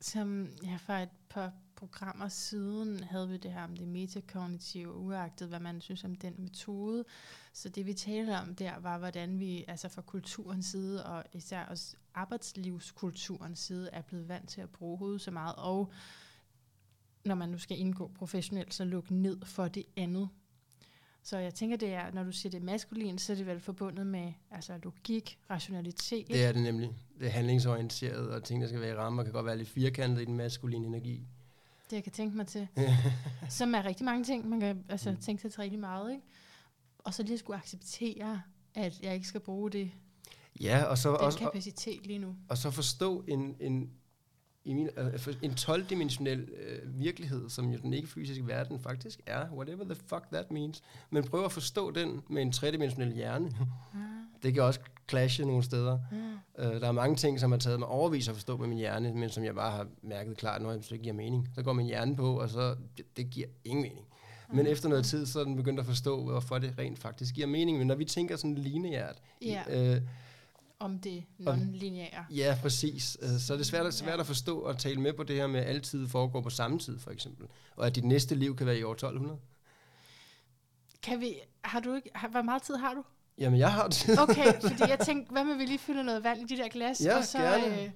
som 0.01 0.49
ja, 0.63 0.77
for 0.77 0.93
et 0.93 1.09
par 1.29 1.53
programmer 1.77 2.29
siden 2.29 3.05
havde 3.05 3.29
vi 3.29 3.37
det 3.37 3.53
her 3.53 3.65
om 3.65 3.77
det 3.77 3.89
metakognitive, 3.89 4.95
uagtet 4.95 5.49
hvad 5.49 5.61
man 5.61 5.81
synes 5.81 6.05
om 6.05 6.15
den 6.15 6.35
metode. 6.39 7.05
Så 7.53 7.69
det 7.69 7.87
vi 7.87 7.93
talte 7.93 8.39
om 8.39 8.55
der 8.55 8.79
var, 8.79 8.99
hvordan 8.99 9.39
vi 9.39 9.65
altså 9.69 9.89
fra 9.89 10.03
kulturens 10.03 10.67
side, 10.67 11.07
og 11.07 11.25
især 11.33 11.65
også 11.65 11.97
arbejdslivskulturens 12.15 13.59
side, 13.59 13.91
er 13.93 14.03
blevet 14.03 14.29
vant 14.29 14.49
til 14.49 14.61
at 14.61 14.71
bruge 14.71 14.99
hovedet 14.99 15.21
så 15.21 15.31
meget, 15.31 15.55
og 15.57 15.93
når 17.25 17.35
man 17.35 17.49
nu 17.49 17.59
skal 17.59 17.79
indgå 17.79 18.11
professionelt, 18.15 18.75
så 18.75 18.85
lukke 18.85 19.15
ned 19.15 19.45
for 19.45 19.69
det 19.69 19.85
andet. 19.97 20.29
Så 21.29 21.39
jeg 21.39 21.55
tænker, 21.55 21.77
det 21.77 21.95
er, 21.95 22.11
når 22.13 22.25
du 22.25 22.33
siger 22.33 22.51
det 22.51 22.63
maskulin, 22.63 23.19
så 23.19 23.33
er 23.33 23.37
det 23.37 23.47
vel 23.47 23.61
forbundet 23.61 24.07
med 24.07 24.33
altså 24.51 24.73
logik, 24.83 25.39
rationalitet. 25.51 26.29
Det 26.29 26.45
er 26.45 26.53
det 26.53 26.63
nemlig. 26.63 26.91
Det 27.19 27.27
er 27.27 27.31
handlingsorienteret, 27.31 28.31
og 28.31 28.45
ting, 28.45 28.63
der 28.63 28.69
skal 28.69 28.81
være 28.81 28.91
i 28.91 28.95
rammer, 28.95 29.23
kan 29.23 29.33
godt 29.33 29.47
være 29.47 29.57
lidt 29.57 29.69
firkantet 29.69 30.23
i 30.23 30.25
den 30.25 30.37
maskuline 30.37 30.87
energi. 30.87 31.27
Det 31.91 31.97
jeg 31.97 32.03
kan 32.03 32.13
tænke 32.13 32.37
mig 32.37 32.47
til. 32.47 32.69
Som 33.59 33.75
er 33.75 33.85
rigtig 33.85 34.05
mange 34.05 34.25
ting, 34.25 34.49
man 34.49 34.61
kan 34.61 34.85
altså, 34.89 35.11
mm. 35.11 35.17
tænke 35.17 35.43
sig 35.43 35.53
til 35.53 35.61
rigtig 35.61 35.81
meget. 35.81 36.13
Ikke? 36.13 36.23
Og 36.99 37.15
så 37.15 37.23
lige 37.23 37.33
at 37.33 37.39
skulle 37.39 37.57
acceptere, 37.57 38.43
at 38.75 39.01
jeg 39.03 39.15
ikke 39.15 39.27
skal 39.27 39.41
bruge 39.41 39.71
det, 39.71 39.91
Ja, 40.61 40.85
og 40.85 40.99
så 40.99 41.09
den 41.09 41.19
også, 41.19 41.39
kapacitet 41.39 42.07
lige 42.07 42.19
nu. 42.19 42.37
og 42.49 42.59
så 42.59 42.71
forstå 42.71 43.25
en, 43.29 43.57
en, 43.61 43.91
i 44.69 44.73
min, 44.75 44.89
øh, 44.97 45.35
en 45.43 45.51
12-dimensionel 45.51 46.41
øh, 46.41 47.01
virkelighed, 47.01 47.51
som 47.51 47.71
jo 47.71 47.79
den 47.83 47.93
ikke-fysiske 47.93 48.47
verden 48.47 48.81
faktisk 48.81 49.21
er, 49.27 49.51
whatever 49.53 49.85
the 49.85 49.95
fuck 49.95 50.25
that 50.33 50.51
means. 50.51 50.83
Men 51.11 51.25
prøv 51.25 51.45
at 51.45 51.53
forstå 51.53 51.91
den 51.91 52.21
med 52.31 52.43
en 52.43 52.53
tredimensionel 52.53 53.13
hjerne. 53.15 53.51
Det 54.43 54.55
kan 54.55 54.63
også 54.63 54.81
clashe 55.09 55.45
nogle 55.45 55.63
steder. 55.63 55.99
Mm. 56.13 56.65
Øh, 56.65 56.81
der 56.81 56.89
er 56.89 56.93
mange 56.93 57.17
ting, 57.17 57.41
som 57.41 57.51
har 57.51 57.59
taget 57.59 57.79
mig 57.79 57.89
overvis 57.89 58.29
at 58.29 58.35
forstå 58.35 58.57
med 58.57 58.67
min 58.69 58.79
hjerne, 58.79 59.15
men 59.15 59.29
som 59.31 59.45
jeg 59.45 59.55
bare 59.55 59.71
har 59.71 59.87
mærket 60.03 60.37
klart, 60.37 60.63
når 60.63 60.73
det 60.73 60.93
ikke 60.93 61.03
giver 61.03 61.15
mening. 61.17 61.49
Så 61.55 61.63
går 61.63 61.73
min 61.73 61.87
hjerne 61.87 62.17
på, 62.17 62.41
og 62.41 62.49
så 62.51 62.77
det, 62.97 63.17
det 63.17 63.31
giver 63.31 63.47
ingen 63.65 63.83
mening. 63.83 64.07
Men 64.53 64.67
efter 64.67 64.89
noget 64.89 65.05
tid, 65.05 65.27
så 65.27 65.41
er 65.41 65.45
den 65.45 65.57
begyndt 65.57 65.81
at 65.81 65.87
forstå, 65.87 66.25
hvorfor 66.25 66.59
det 66.59 66.75
rent 66.79 66.99
faktisk 66.99 67.35
giver 67.35 67.47
mening. 67.47 67.79
Men 67.79 67.87
når 67.87 67.95
vi 67.95 68.05
tænker 68.05 68.37
sådan 68.37 68.55
lineært, 68.55 69.17
Ja. 69.43 69.63
øh, 69.95 70.01
Om 70.81 70.99
det 70.99 71.25
non-lineære. 71.41 72.25
Ja, 72.31 72.59
præcis. 72.63 73.17
Øh, 73.23 73.29
Så 73.41 73.53
er 73.53 73.57
det 73.57 73.67
svært, 73.67 73.95
svært 73.95 74.15
Ja. 74.15 74.21
at 74.21 74.27
forstå 74.27 74.59
og 74.61 74.79
tale 74.79 75.01
med 75.01 75.13
på 75.13 75.23
det 75.23 75.37
her 75.37 75.47
med, 75.47 75.61
at 75.61 75.67
altid 75.67 76.09
foregår 76.09 76.41
på 76.41 76.51
samme 76.51 76.79
tid, 76.79 76.99
for 76.99 77.11
eksempel. 77.11 77.47
Og 77.77 77.87
at 77.87 77.95
dit 77.95 78.05
næste 78.05 78.35
liv 78.35 78.57
kan 78.57 78.67
være 78.67 78.79
i 78.79 78.83
år 78.83 78.93
1200. 78.93 79.39
Kan 81.03 81.21
vi, 81.21 81.35
har 81.65 81.81
du 81.81 81.95
ikke, 81.95 82.11
har, 82.15 82.29
hvor 82.29 82.43
meget 82.43 82.63
tid 82.63 82.75
har 82.77 82.95
du? 82.95 83.05
Jamen, 83.39 83.59
jeg 83.59 83.73
har 83.73 83.89
tid. 83.89 84.19
Okay, 84.29 84.61
fordi 84.61 84.83
jeg 84.89 84.99
tænkte, 85.05 85.33
hvad 85.33 85.45
med 85.45 85.57
vi 85.57 85.65
lige 85.65 85.79
fylder 85.79 86.03
noget 86.03 86.25
vand 86.25 86.41
i 86.51 86.55
de 86.57 86.63
der 86.63 86.69
glas, 86.69 87.01
Ja, 87.05 87.17
og, 87.19 87.25
så, 87.25 87.39
gerne. 87.39 87.83
øh, 87.85 87.91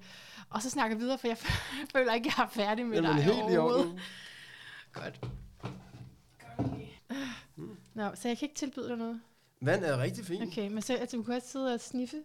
og 0.49 0.61
så 0.61 0.69
snakker 0.69 0.97
videre, 0.97 1.17
for 1.17 1.27
jeg 1.27 1.37
føler 1.95 2.13
ikke, 2.13 2.33
jeg 2.37 2.43
er 2.43 2.49
færdig 2.49 2.85
med 2.85 2.95
Jamen, 3.01 3.15
dig 3.15 3.23
helt 3.23 3.53
i 3.53 3.57
orden. 3.57 3.99
Godt. 4.93 5.19
Nå, 7.93 8.11
så 8.15 8.27
jeg 8.27 8.37
kan 8.37 8.45
ikke 8.45 8.55
tilbyde 8.55 8.87
dig 8.89 8.97
noget. 8.97 9.21
Vand 9.61 9.83
er 9.83 9.97
rigtig 9.97 10.25
fint. 10.25 10.43
Okay, 10.51 10.67
men 10.69 10.81
så 10.81 10.93
altså, 10.93 11.17
du 11.17 11.23
kan 11.23 11.33
også 11.33 11.47
sidde 11.47 11.73
og 11.73 11.79
sniffe. 11.79 12.17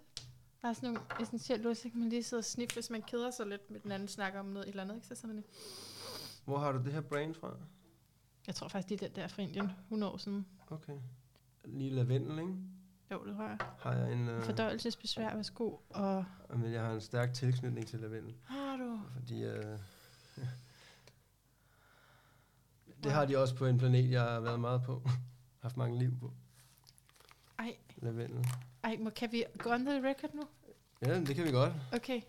Der 0.62 0.68
er 0.68 0.72
sådan 0.72 0.88
nogle 0.88 1.00
essentielle 1.20 1.74
så 1.74 1.90
kan 1.90 2.00
man 2.00 2.08
lige 2.08 2.22
sidde 2.22 2.40
og 2.40 2.44
sniffe, 2.44 2.74
hvis 2.74 2.90
man 2.90 3.02
keder 3.02 3.30
sig 3.30 3.46
lidt 3.46 3.70
med 3.70 3.80
den 3.80 3.92
anden 3.92 4.08
snakker 4.08 4.40
om 4.40 4.46
noget 4.46 4.66
et 4.66 4.70
eller 4.70 4.82
andet. 4.82 4.94
Ikke? 4.94 5.06
Så 5.06 5.14
sådan 5.14 5.36
det. 5.36 5.44
Hvor 6.44 6.58
har 6.58 6.72
du 6.72 6.78
det 6.84 6.92
her 6.92 7.00
brain 7.00 7.34
fra? 7.34 7.56
Jeg 8.46 8.54
tror 8.54 8.68
faktisk, 8.68 8.88
det 8.88 9.02
er 9.02 9.06
den 9.08 9.16
der 9.16 9.28
fra 9.28 9.42
Indien, 9.42 9.70
100 9.84 10.12
år 10.12 10.16
siden. 10.16 10.46
Okay. 10.70 10.98
Lige 11.64 11.90
lavendel, 11.90 12.38
ikke? 12.38 12.54
Jo, 13.10 13.24
det 13.26 13.36
har 13.36 13.48
jeg. 13.48 13.58
Har 13.78 13.92
jeg 13.92 14.12
en... 14.12 14.28
Øh, 14.28 14.42
Fordøjelsesbesvær, 14.42 15.34
værsgo. 15.34 15.76
Og 15.88 16.24
men 16.56 16.72
jeg 16.72 16.82
har 16.82 16.92
en 16.92 17.00
stærk 17.00 17.34
tilknytning 17.34 17.86
til 17.86 18.00
lavendel. 18.00 18.34
har 18.44 18.76
du? 18.76 19.00
Fordi... 19.14 19.42
Øh, 19.42 19.78
det 23.02 23.12
har 23.12 23.24
de 23.24 23.38
også 23.38 23.56
på 23.56 23.66
en 23.66 23.78
planet, 23.78 24.10
jeg 24.10 24.22
har 24.22 24.40
været 24.40 24.60
meget 24.60 24.82
på. 24.82 25.02
haft 25.62 25.76
mange 25.76 25.98
liv 25.98 26.18
på. 26.20 26.32
Ej, 27.58 27.76
Lavendel. 27.96 28.46
Ej 28.84 28.96
må, 29.00 29.10
kan 29.10 29.32
vi 29.32 29.44
gå 29.58 29.72
on 29.72 29.84
the 29.84 30.08
record 30.08 30.34
nu? 30.34 30.42
Ja, 31.06 31.20
det 31.20 31.36
kan 31.36 31.44
vi 31.44 31.50
godt. 31.50 31.72
Okay, 31.92 32.20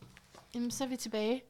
Jamen, 0.56 0.72
så 0.72 0.84
er 0.84 0.88
vi 0.88 0.96
tilbage. 0.98 1.42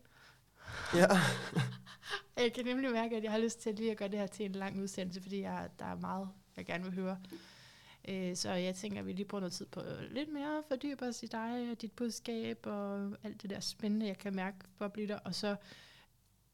Ja. 0.95 1.06
Jeg 2.38 2.54
kan 2.54 2.66
nemlig 2.66 2.91
mærke, 2.91 3.16
at 3.18 3.24
jeg 3.24 3.32
har 3.32 3.39
lyst 3.39 3.60
til 3.62 3.76
lige 3.76 3.91
at 3.91 3.97
gøre 3.97 4.10
det 4.10 4.20
her 4.20 4.28
til 4.28 4.45
en 4.45 4.52
lang 4.52 4.82
udsendelse, 4.82 5.22
fordi 5.22 5.41
jeg, 5.41 5.70
der 5.80 5.86
er 5.86 5.95
meget, 5.95 6.30
jeg 6.58 6.66
gerne 6.66 6.84
vil 6.84 6.93
høre. 6.93 7.18
Øh, 8.08 8.36
Så 8.36 8.52
jeg 8.52 8.76
tænker, 8.76 9.00
at 9.00 9.06
vi 9.08 9.12
lige 9.14 9.26
bruger 9.26 9.39
noget 9.39 9.54
tid 9.54 9.66
på 9.66 9.82
lidt 10.12 10.34
mere 10.34 10.58
at 10.58 10.64
fordybe 10.68 11.06
os 11.06 11.24
i 11.24 11.26
dig 11.26 11.68
og 11.72 11.82
dit 11.82 11.91
budskab 11.91 12.60
og 12.66 13.12
alt 13.24 13.41
det 13.41 13.50
der 13.50 13.60
spændende, 13.60 14.08
jeg 14.08 14.18
kan 14.18 14.36
mærke 14.36 14.58
boble 14.80 15.04
i 15.04 15.06
dig. 15.06 15.20
Og 15.26 15.36
så 15.36 15.56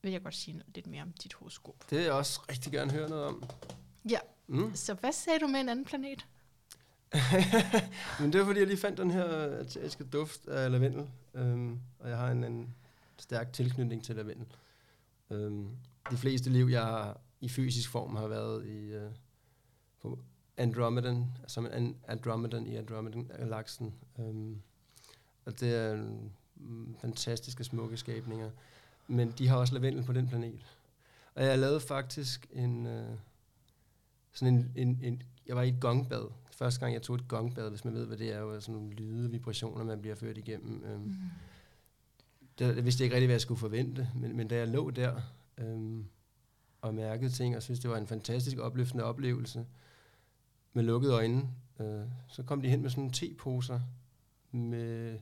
vil 0.02 0.12
jeg 0.12 0.24
godt 0.24 0.36
sige 0.36 0.58
noget, 0.58 0.76
lidt 0.76 0.88
mere 0.88 1.02
om 1.02 1.12
dit 1.12 1.34
horoskop. 1.34 1.90
Det 1.90 1.98
vil 1.98 2.06
jeg 2.06 2.14
også 2.14 2.42
rigtig 2.50 2.72
gerne 2.72 2.92
høre 2.92 3.10
noget 3.10 3.26
om. 3.26 3.44
Ja. 4.10 4.20
Mm. 4.48 4.76
Så 4.76 4.94
hvad 4.94 5.12
sagde 5.12 5.40
du 5.40 5.48
med 5.48 5.60
en 5.60 5.70
anden 5.70 5.86
planet? 5.86 6.26
Men 8.20 8.34
det 8.34 8.40
var 8.40 8.46
fordi, 8.46 8.60
jeg 8.60 8.68
lige 8.68 8.78
fandt 8.78 8.98
den 8.98 9.12
her 9.12 9.60
asiatiske 9.60 10.04
duft 10.04 10.48
af 10.48 10.72
lavendel. 10.72 11.08
Øhm, 11.34 11.80
og 12.00 12.10
jeg 12.10 12.18
har 12.18 12.32
en, 12.32 12.44
en 12.44 12.76
stærk 13.18 13.54
tilknytning 13.54 14.04
til 14.04 14.16
lavendel. 14.16 14.46
Øhm, 15.32 15.70
de 16.12 16.18
fleste 16.18 16.50
liv, 16.50 16.66
jeg 16.66 16.82
har 16.82 17.22
i 17.42 17.50
fysisk 17.50 17.90
form, 17.90 18.16
har 18.16 18.28
været 18.28 18.66
i 18.66 18.94
øh, 18.94 19.12
på 20.02 20.20
Andromedan, 20.58 21.26
som 21.48 21.66
en 21.66 21.96
Andromedan 22.08 22.68
i 22.68 22.76
Andromedan-galaksen. 22.76 23.94
Øhm, 24.20 24.62
og 25.46 25.60
det 25.60 25.76
er 25.76 25.94
en, 25.94 26.32
mm, 26.56 26.96
fantastiske, 27.02 27.64
smukke 27.64 27.98
skabninger. 27.98 28.50
Men 29.08 29.32
de 29.32 29.48
har 29.48 29.58
også 29.58 29.74
lavendel 29.74 30.04
på 30.04 30.14
den 30.14 30.28
planet. 30.28 30.66
Og 31.36 31.46
jeg 31.46 31.60
lavede 31.60 31.80
faktisk 31.80 32.48
en... 32.52 32.86
Øh, 32.86 33.10
sådan 34.36 34.54
en, 34.54 34.72
en, 34.76 35.00
en, 35.04 35.24
jeg 35.48 35.56
var 35.56 35.62
i 35.62 35.70
et 35.70 35.80
gongbad. 35.80 36.32
Første 36.56 36.80
gang, 36.80 36.94
jeg 36.94 37.02
tog 37.02 37.16
et 37.16 37.28
gongbad, 37.28 37.70
hvis 37.70 37.86
man 37.86 37.94
ved, 37.94 38.06
hvad 38.06 38.18
det 38.18 38.34
er, 38.34 38.40
jo 38.40 38.60
sådan 38.60 38.76
nogle 38.76 38.94
lyde, 38.94 39.32
vibrationer, 39.32 39.84
man 39.84 40.02
bliver 40.02 40.16
ført 40.16 40.38
igennem. 40.38 40.84
Øhm, 40.84 41.02
mm. 41.02 41.14
der, 42.60 42.74
jeg 42.74 42.86
vidste 42.86 43.04
ikke 43.04 43.16
rigtig, 43.16 43.28
hvad 43.28 43.34
jeg 43.34 43.42
skulle 43.42 43.60
forvente, 43.60 44.10
men, 44.16 44.38
men 44.38 44.48
da 44.48 44.56
jeg 44.58 44.68
lå 44.68 44.90
der 44.90 45.22
øhm, 45.58 46.06
og 46.82 46.94
mærkede 46.94 47.30
ting, 47.30 47.56
og 47.56 47.64
synes 47.64 47.80
det 47.80 47.90
var 47.90 47.98
en 47.98 48.08
fantastisk 48.08 48.58
opløftende 48.58 49.04
oplevelse, 49.04 49.66
med 50.74 50.84
lukkede 50.84 51.14
øjne, 51.14 51.50
øh, 51.80 52.02
så 52.28 52.44
kom 52.44 52.62
de 52.62 52.70
hen 52.70 52.82
med 52.82 52.90
sådan 52.90 53.02
nogle 53.02 53.14
teposer 53.14 53.80
med, 54.52 55.20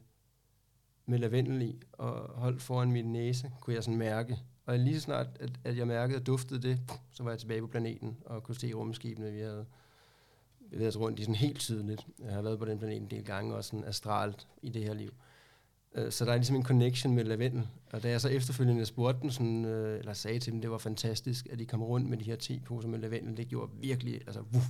med 1.06 1.20
lavendel 1.20 1.62
i, 1.62 1.82
og 1.92 2.40
holdt 2.40 2.62
foran 2.62 2.92
min 2.92 3.14
næse, 3.14 3.52
kunne 3.62 3.76
jeg 3.76 3.84
sådan 3.84 3.98
mærke. 3.98 4.40
Og 4.66 4.80
lige 4.80 4.96
så 4.96 5.02
snart, 5.02 5.28
at, 5.40 5.60
at 5.64 5.78
jeg 5.78 5.88
mærkede 5.88 6.20
og 6.20 6.26
duftede 6.26 6.62
det, 6.62 6.80
så 7.12 7.24
var 7.24 7.32
jeg 7.32 7.40
tilbage 7.40 7.62
på 7.62 7.68
planeten 7.68 8.18
og 8.26 8.44
kunne 8.44 8.56
se 8.56 8.74
rumskibene, 8.74 9.32
vi 9.32 9.40
havde 9.40 9.66
bevæget 10.74 10.96
os 10.96 11.00
rundt 11.00 11.20
i 11.20 11.22
sådan 11.24 11.36
helt 11.36 11.60
tydeligt. 11.60 12.08
Jeg 12.26 12.34
har 12.34 12.42
været 12.42 12.60
på 12.60 12.66
den 12.66 12.80
planet 12.80 12.98
en 12.98 13.08
del 13.12 13.24
gange, 13.26 13.56
også 13.56 13.70
sådan 13.70 13.86
astralt 13.86 14.48
i 14.62 14.70
det 14.70 14.84
her 14.84 14.94
liv. 14.94 15.10
Øh, 15.96 16.12
Så 16.12 16.26
der 16.26 16.32
er 16.32 16.36
ligesom 16.36 16.56
en 16.56 16.64
connection 16.64 17.16
med 17.16 17.24
lavendel. 17.24 17.68
Og 17.92 18.04
da 18.04 18.10
jeg 18.10 18.22
så 18.22 18.30
efterfølgende 18.30 18.86
spurgte 18.86 19.22
dem, 19.22 19.30
sådan, 19.30 19.66
øh, 19.66 20.00
eller 20.00 20.14
sagde 20.14 20.40
til 20.40 20.54
dem, 20.54 20.62
det 20.62 20.72
var 20.72 20.78
fantastisk, 20.78 21.48
at 21.52 21.60
de 21.60 21.66
kom 21.66 21.84
rundt 21.84 22.10
med 22.10 22.18
de 22.18 22.24
her 22.24 22.36
te-poser 22.36 22.90
med 22.90 23.00
lavendel, 23.00 23.38
det 23.38 23.48
gjorde 23.48 23.72
virkelig, 23.82 24.14
altså, 24.16 24.42
wuff, 24.54 24.66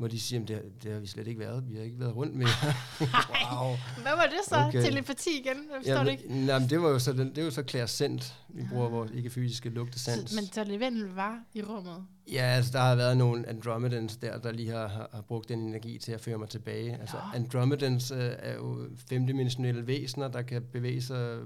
hvor 0.00 0.08
de 0.08 0.20
siger, 0.20 0.40
"Jamen, 0.40 0.48
det, 0.48 0.82
det 0.82 0.92
har 0.92 1.00
vi 1.00 1.06
slet 1.06 1.26
ikke 1.28 1.40
været. 1.40 1.64
Vi 1.68 1.76
har 1.76 1.82
ikke 1.82 2.00
været 2.00 2.16
rundt 2.16 2.34
med 2.34 2.46
Wow. 3.52 3.76
Hvad 4.02 4.12
var 4.16 4.26
det 4.30 4.38
så? 4.48 4.56
Okay. 4.68 4.82
Telepati 4.82 5.30
igen? 5.30 5.44
Jeg 5.46 5.76
forstår 5.76 5.92
Ja, 5.94 6.04
det 6.04 6.10
ikke. 6.10 6.44
nej, 6.46 6.58
men 6.58 6.70
det 6.70 6.82
var 6.82 6.88
jo 6.88 6.98
så, 6.98 7.12
den, 7.12 7.30
det 7.30 7.38
er 7.38 7.44
jo 7.44 7.50
så 7.50 7.62
klarsent. 7.62 8.34
Vi 8.48 8.62
bruger 8.70 8.88
vores 8.88 9.10
ikke-fysiske 9.14 9.68
lugtesans. 9.68 10.34
Men 10.34 10.44
så 10.52 10.64
lavendel 10.64 11.04
var 11.14 11.38
i 11.54 11.62
rummet? 11.62 12.04
Ja, 12.32 12.42
altså 12.42 12.72
der 12.72 12.78
har 12.80 12.94
været 12.94 13.16
nogle 13.16 13.48
Andromedans 13.48 14.16
der, 14.16 14.38
der 14.38 14.52
lige 14.52 14.70
har, 14.70 14.88
har, 14.88 15.08
har 15.12 15.20
brugt 15.22 15.48
den 15.48 15.58
energi 15.58 15.98
til 15.98 16.12
at 16.12 16.20
føre 16.20 16.38
mig 16.38 16.48
tilbage. 16.48 16.96
Altså 17.00 17.16
Nå. 17.16 17.38
Andromedans 17.38 18.10
øh, 18.10 18.18
er 18.38 18.54
jo 18.54 18.86
femdimensionelle 19.08 19.86
væsener, 19.86 20.28
der 20.28 20.42
kan 20.42 20.62
bevæge 20.72 21.02
sig 21.02 21.38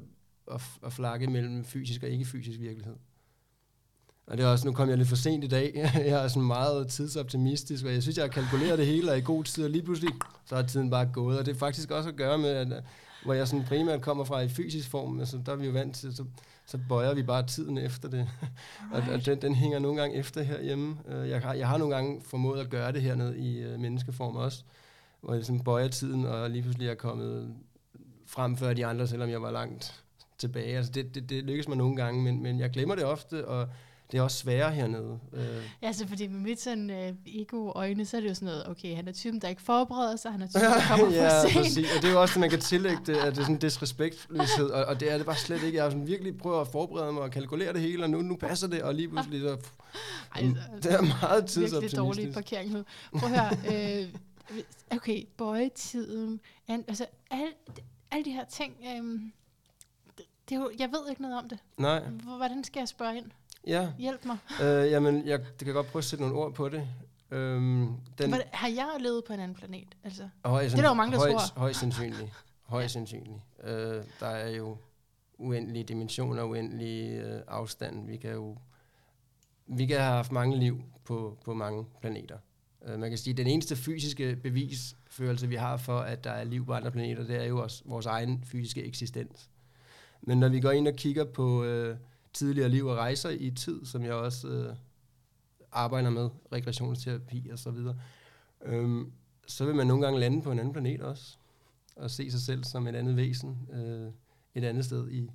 og, 0.47 0.61
og 0.83 0.93
flakke 0.93 1.27
mellem 1.27 1.65
fysisk 1.65 2.03
og 2.03 2.09
ikke-fysisk 2.09 2.61
virkelighed. 2.61 2.95
Og 4.27 4.37
det 4.37 4.45
er 4.45 4.49
også, 4.49 4.67
nu 4.67 4.73
kom 4.73 4.89
jeg 4.89 4.99
lidt 4.99 5.09
for 5.09 5.17
sent 5.17 5.45
i 5.45 5.47
dag. 5.47 5.73
Jeg 5.95 6.25
er 6.25 6.29
sådan 6.29 6.47
meget 6.47 6.89
tidsoptimistisk, 6.89 7.85
og 7.85 7.93
jeg 7.93 8.03
synes, 8.03 8.17
jeg 8.17 8.25
har 8.25 8.31
kalkuleret 8.31 8.79
det 8.79 8.87
hele 8.87 9.11
og 9.11 9.19
i 9.19 9.21
god 9.21 9.45
tid, 9.45 9.65
og 9.65 9.71
lige 9.71 9.83
pludselig, 9.83 10.15
så 10.47 10.57
er 10.57 10.63
tiden 10.63 10.91
bare 10.91 11.07
gået. 11.13 11.39
Og 11.39 11.47
det 11.47 11.55
er 11.55 11.59
faktisk 11.59 11.91
også 11.91 12.09
at 12.09 12.17
gøre 12.17 12.39
med, 12.39 12.49
at, 12.51 12.67
øh, 12.67 12.83
hvor 13.25 13.35
jeg 13.35 13.49
sådan 13.49 13.65
primært 13.65 14.01
kommer 14.01 14.25
fra 14.25 14.41
i 14.41 14.49
fysisk 14.49 14.91
form, 14.91 15.21
altså 15.21 15.41
der 15.47 15.53
er 15.53 15.57
vi 15.57 15.67
jo 15.67 15.73
vant 15.73 15.97
til, 15.97 16.17
så, 16.17 16.25
så 16.67 16.79
bøjer 16.89 17.15
vi 17.15 17.23
bare 17.23 17.47
tiden 17.47 17.79
efter 17.79 18.09
det. 18.09 18.29
Og, 18.93 19.03
og 19.13 19.27
den, 19.27 19.43
den 19.43 19.55
hænger 19.55 19.79
nogle 19.79 20.01
gange 20.01 20.17
efter 20.17 20.43
herhjemme. 20.43 20.97
Øh, 21.09 21.29
Jeg 21.29 21.41
har, 21.41 21.55
jeg 21.55 21.69
har 21.69 21.79
nogle 21.79 21.95
gange 21.95 22.21
formået 22.25 22.61
at 22.61 22.71
gøre 22.71 22.93
det 22.93 23.03
hernede 23.03 23.39
i 23.39 23.75
uh, 23.75 23.81
menneskeform 23.81 24.37
også, 24.37 24.63
hvor 25.21 25.35
jeg 25.35 25.45
sådan 25.45 25.61
bøjer 25.61 25.89
tiden, 25.89 26.27
og 26.27 26.51
lige 26.51 26.63
pludselig 26.63 26.89
er 26.89 26.95
kommet 26.95 27.55
frem 28.27 28.57
før 28.57 28.73
de 28.75 28.87
andre, 28.87 29.07
selvom 29.07 29.31
jeg 29.31 29.43
var 29.43 29.51
langt 29.51 30.05
tilbage. 30.39 30.77
Altså 30.77 30.93
det, 30.93 31.15
det, 31.15 31.31
det 31.31 31.45
lykkes 31.45 31.69
mig 31.69 31.77
nogle 31.77 31.97
gange, 31.97 32.23
men, 32.23 32.43
men 32.43 32.61
jeg 32.61 32.71
glemmer 32.71 32.95
det 32.95 33.05
ofte, 33.05 33.49
og 33.49 33.69
det 34.13 34.19
er 34.19 34.23
også 34.23 34.37
sværere 34.39 34.73
hernede. 34.73 35.19
Øh, 35.33 35.63
Ja, 35.83 35.93
så 35.93 36.07
fordi 36.09 36.27
med 36.27 36.41
mit 36.41 36.61
sådan 36.61 36.91
uh, 36.91 37.35
ego-øjne, 37.41 38.07
så 38.07 38.17
er 38.17 38.21
det 38.21 38.29
jo 38.29 38.35
sådan 38.35 38.47
noget, 38.47 38.69
okay, 38.69 38.97
han 38.97 39.09
er 39.09 39.13
typen, 39.13 39.41
der 39.41 39.49
ikke 39.49 39.63
forbereder 39.63 40.17
sig, 40.17 40.33
han 40.33 40.43
er 40.43 40.47
typen, 40.47 40.61
der 40.63 40.81
kommer 40.91 41.15
ja, 41.15 41.43
for 41.43 41.49
sent. 41.49 41.55
præcis. 41.65 41.87
Og 41.97 42.03
det 42.03 42.09
er 42.09 42.13
jo 42.13 42.21
også 42.21 42.33
det, 42.35 42.41
man 42.41 42.51
kan 42.51 42.61
tillægge 42.61 42.99
det, 43.07 43.17
at 43.17 43.33
det 43.33 43.39
er 43.39 43.43
sådan 43.43 43.55
en 43.55 43.61
disrespektløshed, 43.61 44.71
og, 44.71 44.85
og 44.85 45.01
det 45.01 45.13
er 45.13 45.17
det 45.17 45.27
bare 45.27 45.37
slet 45.37 45.63
ikke. 45.63 45.77
Jeg 45.77 45.85
har 45.85 45.91
sådan 45.91 46.07
virkelig 46.07 46.39
prøvet 46.39 46.61
at 46.61 46.69
forberede 46.69 47.13
mig 47.13 47.23
og 47.23 47.31
kalkulere 47.31 47.73
det 47.73 47.81
hele, 47.81 48.03
og 48.05 48.11
nu, 48.11 48.23
nu 48.23 48.37
passer 48.37 48.69
det, 48.69 48.83
og 48.83 48.95
lige 48.95 49.09
pludselig 49.09 49.41
så... 49.41 49.57
Ej, 50.35 50.41
det 50.83 50.93
er 50.93 51.03
meget 51.03 51.57
virkelig 51.57 51.73
dårlig 51.73 51.91
tidsoptimistisk. 51.91 52.35
parkering. 52.35 52.87
Prøv 53.19 53.33
at 53.33 53.41
høre, 53.41 54.03
øh, 54.03 54.09
okay, 54.97 55.25
bøjetiden, 55.37 56.41
an, 56.69 56.85
altså 56.89 57.07
alle 57.31 57.47
al 58.11 58.25
de 58.25 58.31
her 58.31 58.45
ting, 58.45 58.75
øh, 58.87 59.21
det, 60.19 60.25
det 60.49 60.55
er 60.55 60.61
jo, 60.61 60.71
jeg 60.79 60.89
ved 60.93 61.11
ikke 61.11 61.23
noget 61.23 61.39
om 61.39 61.49
det. 61.49 61.59
Nej, 61.79 62.01
Hvordan 62.09 62.65
skal 62.65 62.81
jeg 62.81 62.89
spørge 62.89 63.17
ind? 63.17 63.27
Ja. 63.67 63.93
Hjælp 63.99 64.25
mig. 64.25 64.39
Øh, 64.63 64.91
jamen, 64.91 65.27
jeg 65.27 65.41
det 65.41 65.65
kan 65.65 65.75
godt 65.75 65.87
prøve 65.87 66.01
at 66.01 66.05
sætte 66.05 66.25
nogle 66.25 66.39
ord 66.39 66.55
på 66.55 66.69
det. 66.69 66.89
Øhm, 67.31 67.87
den, 68.19 68.29
Hvordan, 68.29 68.47
har 68.53 68.69
jeg 68.69 68.97
levet 69.01 69.25
på 69.25 69.33
en 69.33 69.41
anden 69.41 69.57
planet? 69.57 69.89
Altså, 70.05 70.29
højst, 70.45 70.73
det 70.73 70.79
er 70.79 70.83
der 70.83 70.89
jo 70.89 70.95
mange, 70.95 71.13
der 71.13 71.19
højst, 71.19 71.37
tror. 71.37 71.61
Højst 71.61 71.81
sandsynligt. 71.81 72.33
Højst 72.63 72.93
sandsynligt. 72.93 73.41
Øh, 73.65 74.03
der 74.21 74.27
er 74.27 74.51
jo 74.51 74.77
uendelige 75.39 75.85
dimensioner, 75.85 76.43
uendelige 76.43 77.23
øh, 77.23 77.41
afstand. 77.49 78.07
Vi 78.07 78.17
kan 78.17 78.33
jo 78.33 78.57
vi 79.67 79.87
kan 79.87 79.97
have 79.97 80.13
haft 80.13 80.33
mange 80.33 80.59
liv 80.59 80.83
på, 81.05 81.39
på 81.45 81.55
mange 81.55 81.85
planeter. 82.01 82.39
Øh, 82.87 82.99
man 82.99 83.11
kan 83.11 83.19
sige, 83.19 83.33
at 83.33 83.37
den 83.37 83.47
eneste 83.47 83.77
fysiske 83.77 84.37
bevisførelse, 84.37 85.49
vi 85.49 85.55
har 85.55 85.77
for, 85.77 85.99
at 85.99 86.25
der 86.25 86.31
er 86.31 86.45
liv 86.45 86.67
på 86.67 86.73
andre 86.73 86.91
planeter, 86.91 87.25
det 87.25 87.37
er 87.37 87.45
jo 87.45 87.63
også 87.63 87.83
vores 87.85 88.07
egen 88.07 88.45
fysiske 88.45 88.85
eksistens. 88.85 89.51
Men 90.23 90.41
når 90.41 90.49
vi 90.49 90.61
går 90.61 90.71
ind 90.71 90.89
og 90.89 90.95
kigger 90.95 91.25
på 91.25 91.65
øh, 91.65 91.97
tidligere 92.35 92.69
liv 92.69 92.87
og 92.87 92.97
rejser 92.97 93.31
i 93.31 93.51
tid, 93.51 93.87
som 93.87 94.05
jeg 94.05 94.15
også 94.15 94.49
øh, 94.49 94.77
arbejder 95.73 96.11
med, 96.11 96.31
regressionsterapi 96.53 97.49
og 97.53 97.59
så 97.59 97.71
videre, 97.71 98.01
øhm, 98.65 99.13
så 99.47 99.65
vil 99.65 99.75
man 99.75 99.87
nogle 99.87 100.05
gange 100.05 100.21
lande 100.21 100.43
på 100.43 100.53
en 100.53 100.59
anden 100.59 100.73
planet 100.73 101.01
også, 101.01 101.37
og 101.97 102.11
se 102.11 102.31
sig 102.31 102.41
selv 102.41 102.65
som 102.65 102.87
et 102.87 102.97
andet 102.97 103.17
væsen, 103.17 103.69
øh, 103.73 104.13
et 104.55 104.65
andet 104.65 104.85
sted 104.85 105.11
i 105.11 105.31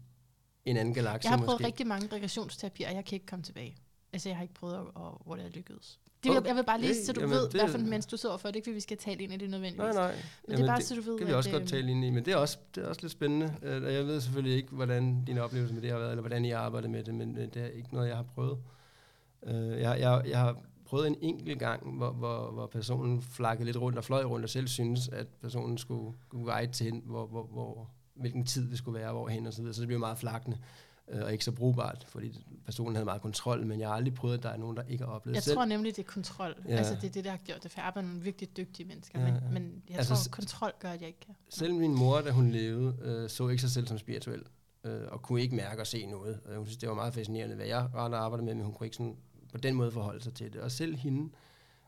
en 0.65 0.77
anden 0.77 0.93
galakse 0.93 1.29
jeg 1.29 1.37
har 1.37 1.45
prøvet 1.45 1.61
måske. 1.61 1.67
rigtig 1.67 1.87
mange 1.87 2.07
regressionsterapier, 2.15 2.89
og 2.89 2.95
jeg 2.95 3.05
kan 3.05 3.15
ikke 3.15 3.25
komme 3.25 3.43
tilbage. 3.43 3.77
Altså, 4.13 4.29
jeg 4.29 4.35
har 4.37 4.43
ikke 4.43 4.53
prøvet, 4.53 4.73
at, 4.75 4.81
at, 4.81 5.11
hvor 5.25 5.35
det 5.35 5.45
er 5.45 5.49
lykkedes. 5.49 5.99
Det, 6.23 6.31
vil, 6.31 6.41
jeg 6.45 6.55
vil 6.55 6.63
bare 6.63 6.81
lige, 6.81 7.05
så 7.05 7.13
du 7.13 7.19
jamen, 7.21 7.35
ved, 7.35 7.43
det- 7.49 7.53
hvad 7.61 7.69
for 7.69 7.77
en 7.77 7.89
mens 7.89 8.05
du 8.05 8.17
sidder 8.17 8.37
for. 8.37 8.47
Det 8.47 8.53
er 8.53 8.57
ikke, 8.57 8.65
fordi 8.65 8.73
vi 8.75 8.79
skal 8.79 8.97
tale 8.97 9.23
ind 9.23 9.33
i 9.33 9.37
det 9.37 9.49
nødvendigvis. 9.49 9.77
Nej, 9.77 9.91
nej. 9.93 10.15
Men 10.47 10.57
det 10.57 10.63
er 10.63 10.67
bare, 10.67 10.81
så 10.81 10.95
du 10.95 11.01
ved, 11.01 11.11
det 11.11 11.17
kan 11.19 11.27
vi 11.27 11.31
at, 11.31 11.37
også 11.37 11.51
godt 11.51 11.61
øhm, 11.61 11.67
tale 11.67 11.91
ind 11.91 12.05
i, 12.05 12.09
men 12.09 12.25
det 12.25 12.33
er 12.33 12.37
også, 12.37 12.57
det 12.75 12.83
er 12.83 12.87
også 12.87 13.01
lidt 13.01 13.11
spændende. 13.11 13.53
Øh, 13.63 13.83
og 13.83 13.93
jeg 13.93 14.05
ved 14.07 14.21
selvfølgelig 14.21 14.57
ikke, 14.57 14.69
hvordan 14.71 15.23
din 15.25 15.37
oplevelse 15.37 15.73
med 15.73 15.81
det 15.81 15.91
har 15.91 15.97
været, 15.97 16.09
eller 16.11 16.21
hvordan 16.21 16.45
I 16.45 16.49
har 16.49 16.57
arbejdet 16.59 16.89
med 16.89 17.03
det, 17.03 17.15
men 17.15 17.37
øh, 17.37 17.43
det 17.53 17.57
er 17.57 17.67
ikke 17.67 17.93
noget, 17.93 18.07
jeg 18.07 18.15
har 18.15 18.23
prøvet. 18.35 18.57
Øh, 19.47 19.79
jeg, 19.79 19.99
jeg, 19.99 20.21
jeg 20.27 20.39
har 20.39 20.57
prøvet 20.85 21.07
en 21.07 21.15
enkelt 21.21 21.59
gang, 21.59 21.97
hvor, 21.97 22.11
hvor, 22.11 22.51
hvor 22.51 22.67
personen 22.67 23.21
flakkede 23.21 23.65
lidt 23.65 23.77
rundt 23.77 23.97
og 23.97 24.03
fløj 24.03 24.23
rundt, 24.23 24.43
og 24.43 24.49
selv 24.49 24.67
synes, 24.67 25.07
at 25.07 25.27
personen 25.41 25.77
skulle, 25.77 26.13
skulle 26.27 26.45
guide 26.53 26.71
til 26.71 26.85
hen, 26.85 27.01
hvor, 27.05 27.25
hvor, 27.27 27.43
hvor, 27.51 27.89
hvilken 28.13 28.45
tid 28.45 28.69
det 28.69 28.77
skulle 28.77 28.99
være, 28.99 29.11
hvorhen 29.11 29.47
og 29.47 29.53
så 29.53 29.61
videre. 29.61 29.73
Så 29.73 29.81
det 29.81 29.87
blev 29.87 29.99
meget 29.99 30.17
flakkende 30.17 30.57
øh, 31.09 31.23
og 31.23 31.31
ikke 31.31 31.45
så 31.45 31.51
brugbart, 31.51 32.05
fordi 32.07 32.45
personen 32.65 32.95
havde 32.95 33.05
meget 33.05 33.21
kontrol, 33.21 33.65
men 33.65 33.79
jeg 33.79 33.87
har 33.87 33.95
aldrig 33.95 34.13
prøvet, 34.13 34.37
at 34.37 34.43
der 34.43 34.49
er 34.49 34.57
nogen, 34.57 34.77
der 34.77 34.83
ikke 34.87 35.03
har 35.05 35.11
oplevet 35.11 35.35
Jeg 35.35 35.43
selv. 35.43 35.55
tror 35.55 35.65
nemlig, 35.65 35.95
det 35.95 36.03
er 36.03 36.07
kontrol. 36.11 36.55
Ja. 36.67 36.75
Altså, 36.75 36.95
det 36.95 37.03
er 37.03 37.09
det, 37.11 37.23
der 37.23 37.29
har 37.31 37.37
gjort 37.37 37.63
det, 37.63 37.71
for 37.71 37.79
jeg 37.79 37.87
arbejder 37.87 38.07
med 38.07 38.13
nogle 38.13 38.23
virkelig 38.23 38.57
dygtige 38.57 38.87
mennesker. 38.87 39.19
Ja, 39.19 39.25
men, 39.25 39.35
ja. 39.43 39.49
men 39.49 39.83
jeg 39.89 39.97
Altså, 39.97 40.13
tror, 40.15 40.29
kontrol 40.31 40.71
gør, 40.79 40.89
at 40.89 40.99
jeg 41.01 41.07
ikke 41.07 41.19
kan. 41.19 41.35
Selv 41.49 41.73
min 41.73 41.95
mor, 41.95 42.21
da 42.21 42.31
hun 42.31 42.51
levede, 42.51 42.95
øh, 43.01 43.29
så 43.29 43.47
ikke 43.49 43.61
sig 43.61 43.71
selv 43.71 43.87
som 43.87 43.97
spirituel, 43.97 44.43
øh, 44.83 45.01
og 45.11 45.21
kunne 45.21 45.41
ikke 45.41 45.55
mærke 45.55 45.81
og 45.81 45.87
se 45.87 46.05
noget. 46.05 46.39
Øh, 46.49 46.55
hun 46.57 46.65
synes, 46.65 46.77
det 46.77 46.89
var 46.89 46.95
meget 46.95 47.13
fascinerende, 47.13 47.55
hvad 47.55 47.65
jeg 47.65 47.89
rent 47.95 48.15
arbejdede 48.15 48.45
med, 48.45 48.55
men 48.55 48.63
hun 48.63 48.73
kunne 48.73 48.87
ikke 48.87 48.97
sådan, 48.97 49.15
på 49.51 49.57
den 49.57 49.75
måde 49.75 49.91
forholde 49.91 50.23
sig 50.23 50.33
til 50.33 50.53
det. 50.53 50.61
Og 50.61 50.71
selv 50.71 50.95
hende, 50.95 51.29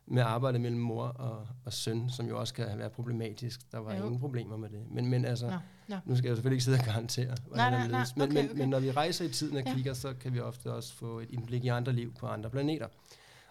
med 0.05 0.22
arbejdet 0.24 0.61
mellem 0.61 0.80
mor 0.82 1.03
og, 1.03 1.47
og 1.65 1.74
søn, 1.74 2.09
som 2.09 2.28
jo 2.28 2.39
også 2.39 2.53
kan 2.53 2.78
være 2.78 2.89
problematisk, 2.89 3.72
der 3.72 3.78
var 3.78 3.95
Jo. 3.95 4.05
ingen 4.05 4.19
problemer 4.19 4.57
med 4.57 4.69
det. 4.69 4.80
Men, 4.91 5.05
men 5.09 5.26
altså, 5.26 5.47
Nå, 5.49 5.55
nå. 5.95 5.97
nu 6.11 6.15
skal 6.15 6.27
jeg 6.27 6.37
selvfølgelig 6.37 6.55
ikke 6.55 6.63
sidde 6.63 6.77
og 6.79 6.85
garantere, 6.85 7.35
hvordan 7.47 7.71
Nej, 7.71 7.87
nej, 7.87 7.87
nej. 7.87 8.05
Men, 8.15 8.23
Okay, 8.23 8.33
men, 8.33 8.45
okay. 8.49 8.59
men 8.59 8.69
når 8.69 8.79
vi 8.79 8.91
rejser 8.91 9.25
i 9.25 9.29
tiden 9.29 9.57
og 9.57 9.63
Ja. 9.65 9.73
kigger, 9.75 9.93
så 9.93 10.13
kan 10.13 10.33
vi 10.33 10.39
ofte 10.39 10.73
også 10.73 10.93
få 10.93 11.19
et 11.19 11.27
indblik 11.29 11.65
i 11.65 11.67
andre 11.67 11.93
liv 11.93 12.13
på 12.19 12.27
andre 12.27 12.49
planeter. 12.49 12.87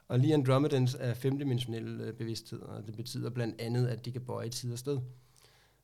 Og 0.09 0.18
lige 0.18 0.34
Andromedans 0.34 0.97
er 1.01 1.14
femdimensionel 1.14 2.01
øh, 2.01 2.12
bevidsthed, 2.14 2.61
og 2.61 2.86
det 2.86 2.97
betyder 2.97 3.30
blandt 3.30 3.61
andet, 3.61 3.86
at 3.86 4.05
de 4.05 4.12
kan 4.12 4.20
bøje 4.20 4.49
tid 4.49 4.72
og 4.72 4.78
sted. 4.78 4.99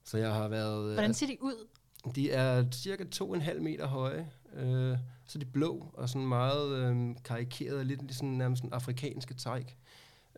Så 0.05 0.19
jeg 0.19 0.33
har 0.33 0.49
været... 0.49 0.89
øh, 0.89 0.93
Hvordan 0.93 1.15
ser 1.15 1.27
de 1.27 1.37
ud? 1.41 1.67
de 2.15 2.31
er 2.31 2.65
cirka 2.73 3.05
2,5 3.15 3.61
meter 3.61 3.87
høje, 3.87 4.27
øh, 4.57 4.97
så 5.27 5.39
er 5.39 5.41
de 5.41 5.45
blå 5.47 5.91
og 5.95 6.09
sådan 6.09 6.27
meget 6.27 6.71
øh, 6.77 7.15
karikerede, 7.25 7.85
lidt 7.85 8.15
sådan 8.15 8.29
nærmest 8.29 8.61
sådan 8.63 8.73
afrikanske 8.73 9.35
træk. 9.35 9.77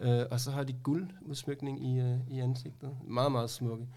Øh, 0.00 0.22
og 0.30 0.40
så 0.40 0.50
har 0.50 0.64
de 0.64 0.72
guldudsmykning 0.72 1.86
i, 1.86 1.98
øh, 2.00 2.16
i 2.30 2.38
ansigtet. 2.38 2.96
Meget, 3.04 3.32
meget 3.32 3.50
smukke. 3.50 3.82
Øh, 3.82 3.88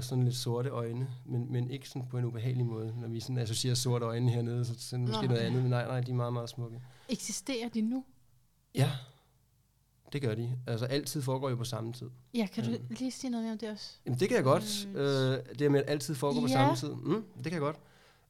sådan 0.00 0.24
lidt 0.24 0.36
sorte 0.36 0.68
øjne, 0.70 1.08
men, 1.26 1.52
men 1.52 1.70
ikke 1.70 1.88
sådan 1.88 2.08
på 2.08 2.18
en 2.18 2.24
ubehagelig 2.24 2.66
måde. 2.66 2.94
Når 3.00 3.08
vi 3.08 3.20
sådan 3.20 3.38
associerer 3.38 3.74
sorte 3.74 4.04
øjne 4.06 4.30
hernede, 4.30 4.64
så, 4.64 4.74
så 4.78 4.96
er 4.96 4.98
det 5.00 5.08
måske 5.08 5.22
Nå. 5.22 5.28
noget 5.28 5.40
andet. 5.46 5.62
Men 5.62 5.70
nej, 5.70 5.86
nej, 5.86 6.00
de 6.00 6.10
er 6.10 6.14
meget, 6.14 6.32
meget 6.32 6.48
smukke. 6.50 6.80
Eksisterer 7.08 7.68
de 7.68 7.80
nu? 7.80 8.04
Ja, 8.74 8.90
det 10.12 10.22
gør 10.22 10.34
de. 10.34 10.58
Altså 10.66 10.86
altid 10.86 11.22
foregår 11.22 11.50
jo 11.50 11.56
på 11.56 11.64
samme 11.64 11.92
tid. 11.92 12.10
Ja, 12.34 12.46
kan 12.54 12.64
du 12.64 12.70
Ja. 12.70 12.76
lige 12.90 13.10
sige 13.10 13.30
noget 13.30 13.44
mere 13.44 13.52
om 13.52 13.58
det 13.58 13.70
også? 13.70 13.90
Jamen 14.06 14.20
det 14.20 14.28
kan 14.28 14.36
jeg 14.36 14.44
godt. 14.44 14.88
Øh, 14.94 15.32
Øh, 15.32 15.58
det 15.58 15.70
med 15.72 15.80
at 15.80 15.90
altid 15.90 16.14
foregår 16.14 16.40
på 16.40 16.46
ja. 16.46 16.52
samme 16.52 16.76
tid. 16.76 16.94
Mm, 16.94 17.24
det 17.36 17.42
kan 17.44 17.52
jeg 17.52 17.60
godt. 17.60 17.76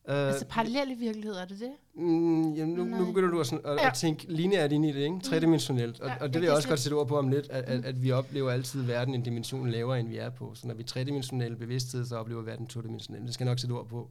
Øh, 0.08 0.14
Altså 0.28 0.46
parallelle 0.48 0.94
virkelighed, 0.94 1.34
er 1.34 1.44
det 1.44 1.60
det? 1.60 1.70
Mm, 1.94 2.52
jamen, 2.54 2.74
nu, 2.74 2.84
nu 2.84 3.06
begynder 3.06 3.30
du 3.30 3.40
at, 3.40 3.46
sådan, 3.46 3.66
at, 3.66 3.72
Ja. 3.80 3.86
at 3.86 3.94
tænke 3.94 4.32
lineært 4.32 4.72
ind 4.72 4.84
i 4.86 4.92
det, 4.92 5.00
ikke? 5.00 5.18
Tredimensionelt. 5.20 6.00
Og, 6.00 6.08
Ja, 6.08 6.14
og 6.20 6.28
det 6.32 6.40
vil 6.40 6.46
jeg 6.46 6.56
også 6.56 6.68
godt 6.68 6.80
sætte 6.80 6.94
ord 6.94 7.08
på 7.08 7.18
om 7.18 7.28
lidt, 7.28 7.50
at, 7.50 7.64
at, 7.64 7.84
at 7.84 8.02
vi 8.02 8.10
oplever 8.12 8.50
altid 8.50 8.82
verden 8.82 9.14
en 9.14 9.22
dimension 9.22 9.70
lavere, 9.70 10.00
end 10.00 10.08
vi 10.08 10.16
er 10.16 10.30
på. 10.30 10.54
Så 10.54 10.66
når 10.66 10.74
vi 10.74 10.82
er 10.82 10.86
tredimensionelle 10.86 11.56
bevidsthed, 11.56 12.04
så 12.04 12.16
oplever 12.16 12.42
verden 12.42 12.66
todimensionel. 12.66 13.22
Det 13.22 13.34
skal 13.34 13.44
jeg 13.44 13.50
nok 13.50 13.58
sætte 13.58 13.72
ord 13.72 13.86
på 13.88 14.10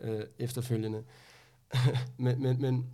øh, 0.00 0.20
efterfølgende. 0.38 1.02
men, 2.18 2.42
men, 2.42 2.60
men 2.60 2.86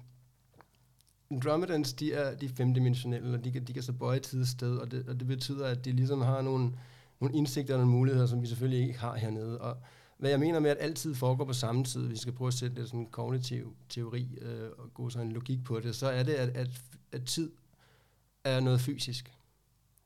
Andromedans, 1.30 1.92
de 1.92 2.12
er, 2.12 2.34
de 2.34 2.48
femdimensionelle, 2.48 3.38
og 3.38 3.44
de 3.44 3.52
kan, 3.52 3.64
de 3.64 3.72
kan 3.72 3.82
så 3.82 3.92
bøje 3.92 4.18
tid 4.18 4.40
og 4.40 4.46
sted, 4.46 4.76
og 4.76 4.90
det, 4.90 5.04
og 5.08 5.20
det 5.20 5.26
betyder, 5.28 5.66
at 5.66 5.84
de 5.84 5.92
ligesom 5.92 6.20
har 6.20 6.42
nogle, 6.42 6.72
nogle 7.20 7.36
indsigter 7.36 7.74
og 7.74 7.80
nogle 7.80 7.92
muligheder, 7.92 8.26
som 8.26 8.42
vi 8.42 8.46
selvfølgelig 8.46 8.86
ikke 8.86 8.98
har 8.98 9.16
hernede. 9.16 9.60
Og 9.60 9.76
hvad 10.22 10.30
jeg 10.30 10.40
mener 10.40 10.60
med, 10.60 10.70
at 10.70 10.76
altid 10.80 11.14
foregår 11.14 11.44
på 11.44 11.52
samme 11.52 11.84
tid, 11.84 12.00
hvis 12.00 12.10
vi 12.10 12.16
skal 12.16 12.32
prøve 12.32 12.48
at 12.48 12.54
sætte 12.54 12.76
lidt 12.76 12.86
sådan 12.86 13.00
en 13.00 13.06
kognitiv 13.06 13.76
teori 13.88 14.38
øh, 14.40 14.70
og 14.78 14.94
gå 14.94 15.10
sådan 15.10 15.26
en 15.26 15.32
logik 15.32 15.64
på 15.64 15.80
det, 15.80 15.96
så 15.96 16.06
er 16.06 16.22
det, 16.22 16.32
at, 16.32 16.48
at, 16.48 16.68
at 17.12 17.24
tid 17.24 17.52
er 18.44 18.60
noget 18.60 18.80
fysisk. 18.80 19.32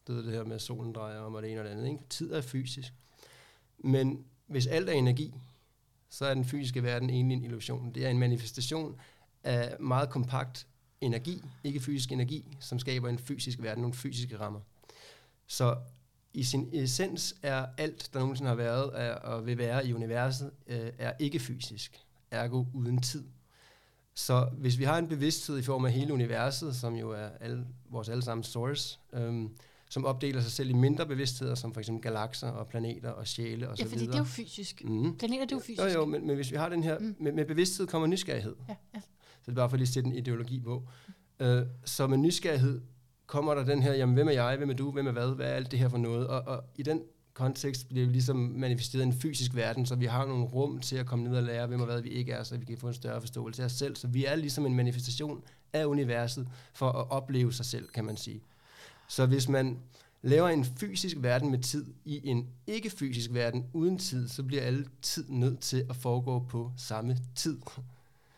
Det 0.06 0.18
er 0.18 0.22
det 0.22 0.32
her 0.32 0.44
med, 0.44 0.56
at 0.56 0.62
solen 0.62 0.92
drejer 0.92 1.20
om, 1.20 1.34
og 1.34 1.42
det 1.42 1.50
ene 1.50 1.60
og 1.60 1.64
det 1.64 1.70
andet. 1.70 1.86
Ikke? 1.86 2.02
Tid 2.10 2.32
er 2.32 2.40
fysisk. 2.40 2.92
Men 3.78 4.24
hvis 4.46 4.66
alt 4.66 4.88
er 4.88 4.92
energi, 4.92 5.34
så 6.08 6.26
er 6.26 6.34
den 6.34 6.44
fysiske 6.44 6.82
verden 6.82 7.10
egentlig 7.10 7.36
en 7.36 7.44
illusion. 7.44 7.94
Det 7.94 8.06
er 8.06 8.10
en 8.10 8.18
manifestation 8.18 9.00
af 9.44 9.76
meget 9.80 10.10
kompakt 10.10 10.66
energi, 11.00 11.42
ikke 11.64 11.80
fysisk 11.80 12.12
energi, 12.12 12.56
som 12.60 12.78
skaber 12.78 13.08
en 13.08 13.18
fysisk 13.18 13.62
verden, 13.62 13.80
nogle 13.80 13.94
fysiske 13.94 14.40
rammer. 14.40 14.60
Så 15.46 15.76
i 16.36 16.42
sin 16.44 16.68
essens 16.72 17.36
er 17.42 17.66
alt, 17.78 18.10
der 18.12 18.18
nogensinde 18.20 18.48
har 18.48 18.56
været 18.56 18.90
er, 18.94 19.14
og 19.14 19.46
vil 19.46 19.58
være 19.58 19.86
i 19.86 19.92
universet, 19.94 20.50
øh, 20.66 20.90
er 20.98 21.12
ikke 21.18 21.38
fysisk, 21.38 21.96
ergo 22.30 22.64
uden 22.74 23.02
tid. 23.02 23.24
Så 24.14 24.48
hvis 24.58 24.78
vi 24.78 24.84
har 24.84 24.98
en 24.98 25.08
bevidsthed 25.08 25.58
i 25.58 25.62
form 25.62 25.84
af 25.84 25.92
hele 25.92 26.12
universet, 26.12 26.76
som 26.76 26.94
jo 26.94 27.10
er 27.10 27.28
alle, 27.40 27.66
vores 27.90 28.08
allesammens 28.08 28.46
source, 28.46 28.98
øhm, 29.12 29.48
som 29.90 30.04
opdeler 30.04 30.40
sig 30.40 30.52
selv 30.52 30.70
i 30.70 30.72
mindre 30.72 31.06
bevidstheder, 31.06 31.54
som 31.54 31.72
for 31.74 31.80
eksempel 31.80 32.02
galakser 32.02 32.48
og 32.48 32.66
planeter 32.68 33.10
og 33.10 33.26
sjæle 33.26 33.68
og 33.68 33.78
Ja, 33.78 33.84
fordi 33.84 33.94
videre. 33.96 34.06
det 34.12 34.14
er 34.14 34.18
jo 34.18 34.24
fysisk. 34.24 34.84
mm. 34.84 35.16
Planeter, 35.18 35.44
det 35.44 35.52
er 35.52 35.56
jo 35.56 35.60
fysisk. 35.60 35.82
Jo, 35.82 35.86
jo, 36.00 36.04
men, 36.04 36.26
men 36.26 36.36
hvis 36.36 36.50
vi 36.50 36.56
har 36.56 36.68
den 36.68 36.82
her, 36.82 36.98
Mm. 36.98 37.16
med, 37.20 37.32
med 37.32 37.44
bevidsthed 37.44 37.86
kommer 37.86 38.08
nysgerrighed. 38.08 38.54
Ja, 38.68 38.74
ja. 38.94 39.00
Så 39.00 39.06
det 39.46 39.52
er 39.52 39.54
bare 39.54 39.70
for 39.70 39.76
lige 39.76 39.84
at 39.84 39.88
sætte 39.88 40.06
en 40.10 40.16
ideologi 40.16 40.60
på. 40.60 40.88
Øh, 41.40 41.62
så 41.84 42.06
med 42.06 42.18
nysgerrighed 42.18 42.80
kommer 43.26 43.54
der 43.54 43.64
den 43.64 43.82
her, 43.82 43.92
jamen 43.92 44.14
hvem 44.14 44.28
er 44.28 44.32
jeg, 44.32 44.56
hvem 44.56 44.70
er 44.70 44.74
du, 44.74 44.90
hvem 44.90 45.06
er 45.06 45.12
hvad, 45.12 45.34
hvad 45.34 45.46
er 45.46 45.54
alt 45.54 45.70
det 45.70 45.78
her 45.78 45.88
for 45.88 45.98
noget? 45.98 46.26
Og, 46.26 46.42
og 46.46 46.64
i 46.76 46.82
den 46.82 47.02
kontekst 47.34 47.88
bliver 47.88 48.06
vi 48.06 48.12
ligesom 48.12 48.36
manifesteret 48.36 49.02
i 49.02 49.06
en 49.06 49.12
fysisk 49.12 49.54
verden, 49.54 49.86
så 49.86 49.94
vi 49.94 50.06
har 50.06 50.26
nogle 50.26 50.44
rum 50.44 50.80
til 50.80 50.96
at 50.96 51.06
komme 51.06 51.28
ned 51.28 51.36
og 51.36 51.42
lære, 51.42 51.66
hvem 51.66 51.80
og 51.80 51.86
hvad 51.86 52.02
vi 52.02 52.08
ikke 52.08 52.32
er, 52.32 52.42
så 52.42 52.56
vi 52.56 52.64
kan 52.64 52.78
få 52.78 52.88
en 52.88 52.94
større 52.94 53.20
forståelse 53.20 53.62
af 53.62 53.66
os 53.66 53.72
selv. 53.72 53.96
Så 53.96 54.06
vi 54.06 54.24
er 54.24 54.36
ligesom 54.36 54.66
en 54.66 54.74
manifestation 54.74 55.42
af 55.72 55.84
universet 55.84 56.48
for 56.72 56.88
at 56.88 57.10
opleve 57.10 57.52
sig 57.52 57.66
selv, 57.66 57.88
kan 57.88 58.04
man 58.04 58.16
sige. 58.16 58.40
Så 59.08 59.26
hvis 59.26 59.48
man 59.48 59.78
laver 60.22 60.48
en 60.48 60.64
fysisk 60.64 61.16
verden 61.20 61.50
med 61.50 61.58
tid 61.58 61.84
i 62.04 62.28
en 62.28 62.46
ikke-fysisk 62.66 63.32
verden 63.32 63.66
uden 63.72 63.98
tid, 63.98 64.28
så 64.28 64.42
bliver 64.42 64.62
alle 64.62 64.86
tid 65.02 65.24
nødt 65.28 65.60
til 65.60 65.86
at 65.90 65.96
foregå 65.96 66.46
på 66.48 66.72
samme 66.76 67.18
tid. 67.34 67.60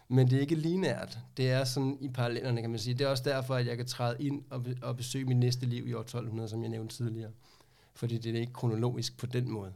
Men 0.08 0.30
det 0.30 0.36
er 0.36 0.40
ikke 0.40 0.54
lineært. 0.54 1.18
Det 1.36 1.50
er 1.50 1.64
sådan 1.64 1.98
i 2.00 2.08
parallellerne, 2.08 2.60
kan 2.60 2.70
man 2.70 2.78
sige. 2.78 2.94
Det 2.94 3.04
er 3.04 3.08
også 3.08 3.22
derfor, 3.26 3.54
at 3.54 3.66
jeg 3.66 3.76
kan 3.76 3.86
træde 3.86 4.16
ind 4.20 4.44
og, 4.50 4.64
be- 4.64 4.78
og 4.82 4.96
besøge 4.96 5.24
mit 5.24 5.36
næste 5.36 5.66
liv 5.66 5.88
i 5.88 5.92
år 5.92 6.00
1200, 6.00 6.48
som 6.48 6.62
jeg 6.62 6.70
nævnte 6.70 6.96
tidligere. 6.96 7.30
Fordi 7.94 8.18
det 8.18 8.36
er 8.36 8.40
ikke 8.40 8.52
kronologisk 8.52 9.18
på 9.18 9.26
den 9.26 9.50
måde. 9.50 9.72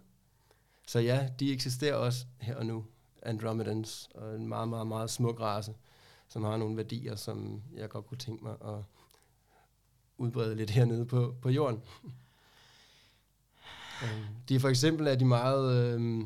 Så 0.86 0.98
ja, 0.98 1.28
de 1.40 1.52
eksisterer 1.52 1.94
også 1.94 2.26
her 2.40 2.56
og 2.56 2.66
nu. 2.66 2.84
Andromedans, 3.22 4.08
og 4.14 4.34
en 4.34 4.46
meget, 4.48 4.68
meget, 4.68 4.86
meget 4.86 5.10
smuk 5.10 5.40
race, 5.40 5.74
som 6.28 6.44
har 6.44 6.56
nogle 6.56 6.76
værdier, 6.76 7.16
som 7.16 7.62
jeg 7.76 7.88
godt 7.88 8.06
kunne 8.06 8.18
tænke 8.18 8.44
mig 8.44 8.52
at 8.52 8.84
udbrede 10.18 10.54
lidt 10.54 10.70
hernede 10.70 11.06
på, 11.06 11.34
på 11.42 11.48
jorden. 11.48 11.80
Øhm, 14.02 14.24
de 14.48 14.54
er 14.54 14.58
for 14.58 14.68
eksempel 14.68 15.06
er 15.06 15.14
de 15.14 15.24
meget, 15.24 15.94
øh, 15.94 16.24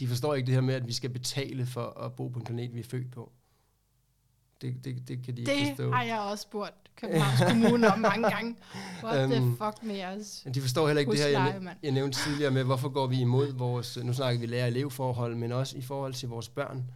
de 0.00 0.08
forstår 0.08 0.34
ikke 0.34 0.46
det 0.46 0.54
her 0.54 0.60
med, 0.60 0.74
at 0.74 0.86
vi 0.86 0.92
skal 0.92 1.10
betale 1.10 1.66
for 1.66 2.00
at 2.00 2.12
bo 2.12 2.28
på 2.28 2.38
en 2.38 2.44
planet, 2.44 2.74
vi 2.74 2.80
er 2.80 2.84
født 2.84 3.10
på. 3.12 3.32
Det, 4.62 4.84
det, 4.84 5.08
det 5.08 5.24
kan 5.24 5.36
de 5.36 5.46
det 5.46 5.52
ikke 5.52 5.68
forstå. 5.68 5.84
Det 5.84 5.94
har 5.94 6.02
jeg 6.02 6.18
også 6.20 6.42
spurgt 6.42 6.74
Københavns 6.96 7.40
Kommune 7.52 7.92
om 7.92 7.98
mange 7.98 8.30
gange. 8.30 8.56
What 9.04 9.30
the 9.30 9.36
Øhm, 9.40 9.56
fuck 9.58 9.82
med 9.82 9.94
jeres 9.96 10.46
De 10.54 10.60
forstår 10.60 10.86
heller 10.86 11.00
ikke 11.00 11.12
det 11.12 11.20
her, 11.20 11.28
jeg, 11.28 11.42
husleje, 11.42 11.60
næ- 11.64 11.70
jeg 11.82 11.92
nævnte 11.92 12.18
tidligere 12.18 12.50
med, 12.50 12.64
hvorfor 12.64 12.88
går 12.88 13.06
vi 13.06 13.20
imod 13.20 13.52
vores, 13.52 13.98
nu 14.04 14.12
snakker 14.12 14.40
vi 14.40 14.46
lærer-elevforhold, 14.46 15.34
men 15.34 15.52
også 15.52 15.78
i 15.78 15.82
forhold 15.82 16.14
til 16.14 16.28
vores 16.28 16.48
børn. 16.48 16.90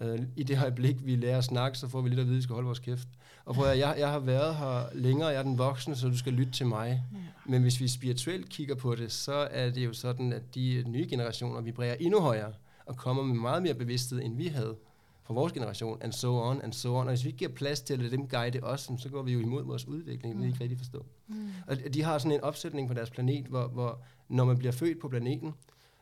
Uh, 0.00 0.18
I 0.36 0.42
det 0.42 0.56
her 0.56 0.64
øjeblik, 0.64 0.96
vi 1.06 1.16
lærer 1.16 1.38
at 1.38 1.44
snakke, 1.44 1.78
så 1.78 1.88
får 1.88 2.00
vi 2.00 2.08
lidt 2.08 2.20
at 2.20 2.26
vide, 2.26 2.34
at 2.34 2.38
vi 2.38 2.42
skal 2.42 2.54
holde 2.54 2.66
vores 2.66 2.78
kæft. 2.78 3.08
Og 3.48 3.54
prøv 3.54 3.66
at, 3.66 3.78
jeg, 3.78 3.94
jeg 3.98 4.10
har 4.10 4.18
været 4.18 4.54
her 4.54 4.88
længere, 4.92 5.28
jeg 5.28 5.38
er 5.38 5.42
den 5.42 5.58
voksne, 5.58 5.96
så 5.96 6.08
du 6.08 6.18
skal 6.18 6.32
lytte 6.32 6.52
til 6.52 6.66
mig. 6.66 7.02
Ja. 7.12 7.18
Men 7.46 7.62
hvis 7.62 7.80
vi 7.80 7.88
spirituelt 7.88 8.48
kigger 8.48 8.74
på 8.74 8.94
det, 8.94 9.12
så 9.12 9.48
er 9.50 9.70
det 9.70 9.84
jo 9.84 9.92
sådan, 9.92 10.32
at 10.32 10.54
de 10.54 10.84
nye 10.86 11.06
generationer 11.10 11.60
vibrerer 11.60 11.96
endnu 12.00 12.20
højere 12.20 12.52
og 12.86 12.96
kommer 12.96 13.22
med 13.22 13.34
meget 13.34 13.62
mere 13.62 13.74
bevidsthed, 13.74 14.22
end 14.22 14.36
vi 14.36 14.46
havde 14.46 14.76
for 15.24 15.34
vores 15.34 15.52
generation, 15.52 16.02
and 16.02 16.12
so 16.12 16.42
on, 16.42 16.62
and 16.62 16.72
so 16.72 16.96
on. 16.96 17.06
Og 17.06 17.08
hvis 17.08 17.24
vi 17.24 17.28
ikke 17.28 17.38
giver 17.38 17.50
plads 17.50 17.80
til 17.80 17.94
at 17.94 18.00
lade 18.00 18.10
dem 18.10 18.28
guide 18.28 18.60
os, 18.62 18.90
så 18.98 19.08
går 19.08 19.22
vi 19.22 19.32
jo 19.32 19.40
imod 19.40 19.64
vores 19.64 19.86
udvikling. 19.86 20.36
Det 20.36 20.42
er 20.42 20.46
ikke 20.46 20.60
rigtig 20.60 20.78
forstå. 20.78 21.06
Mm. 21.28 21.48
Og 21.66 21.76
de 21.94 22.02
har 22.02 22.18
sådan 22.18 22.32
en 22.32 22.40
opsætning 22.40 22.88
på 22.88 22.94
deres 22.94 23.10
planet, 23.10 23.46
hvor, 23.46 23.66
hvor 23.66 24.00
når 24.28 24.44
man 24.44 24.58
bliver 24.58 24.72
født 24.72 25.00
på 25.00 25.08
planeten, 25.08 25.54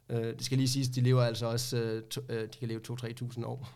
øh, 0.08 0.18
det 0.18 0.44
skal 0.44 0.58
lige 0.58 0.68
siges, 0.68 0.88
de 0.88 1.00
lever 1.00 1.22
altså 1.22 1.46
også, 1.46 1.76
øh, 1.76 2.02
to, 2.02 2.20
øh, 2.28 2.42
de 2.42 2.58
kan 2.58 2.68
leve 2.68 2.80
2-3.000 2.90 3.44
år, 3.44 3.68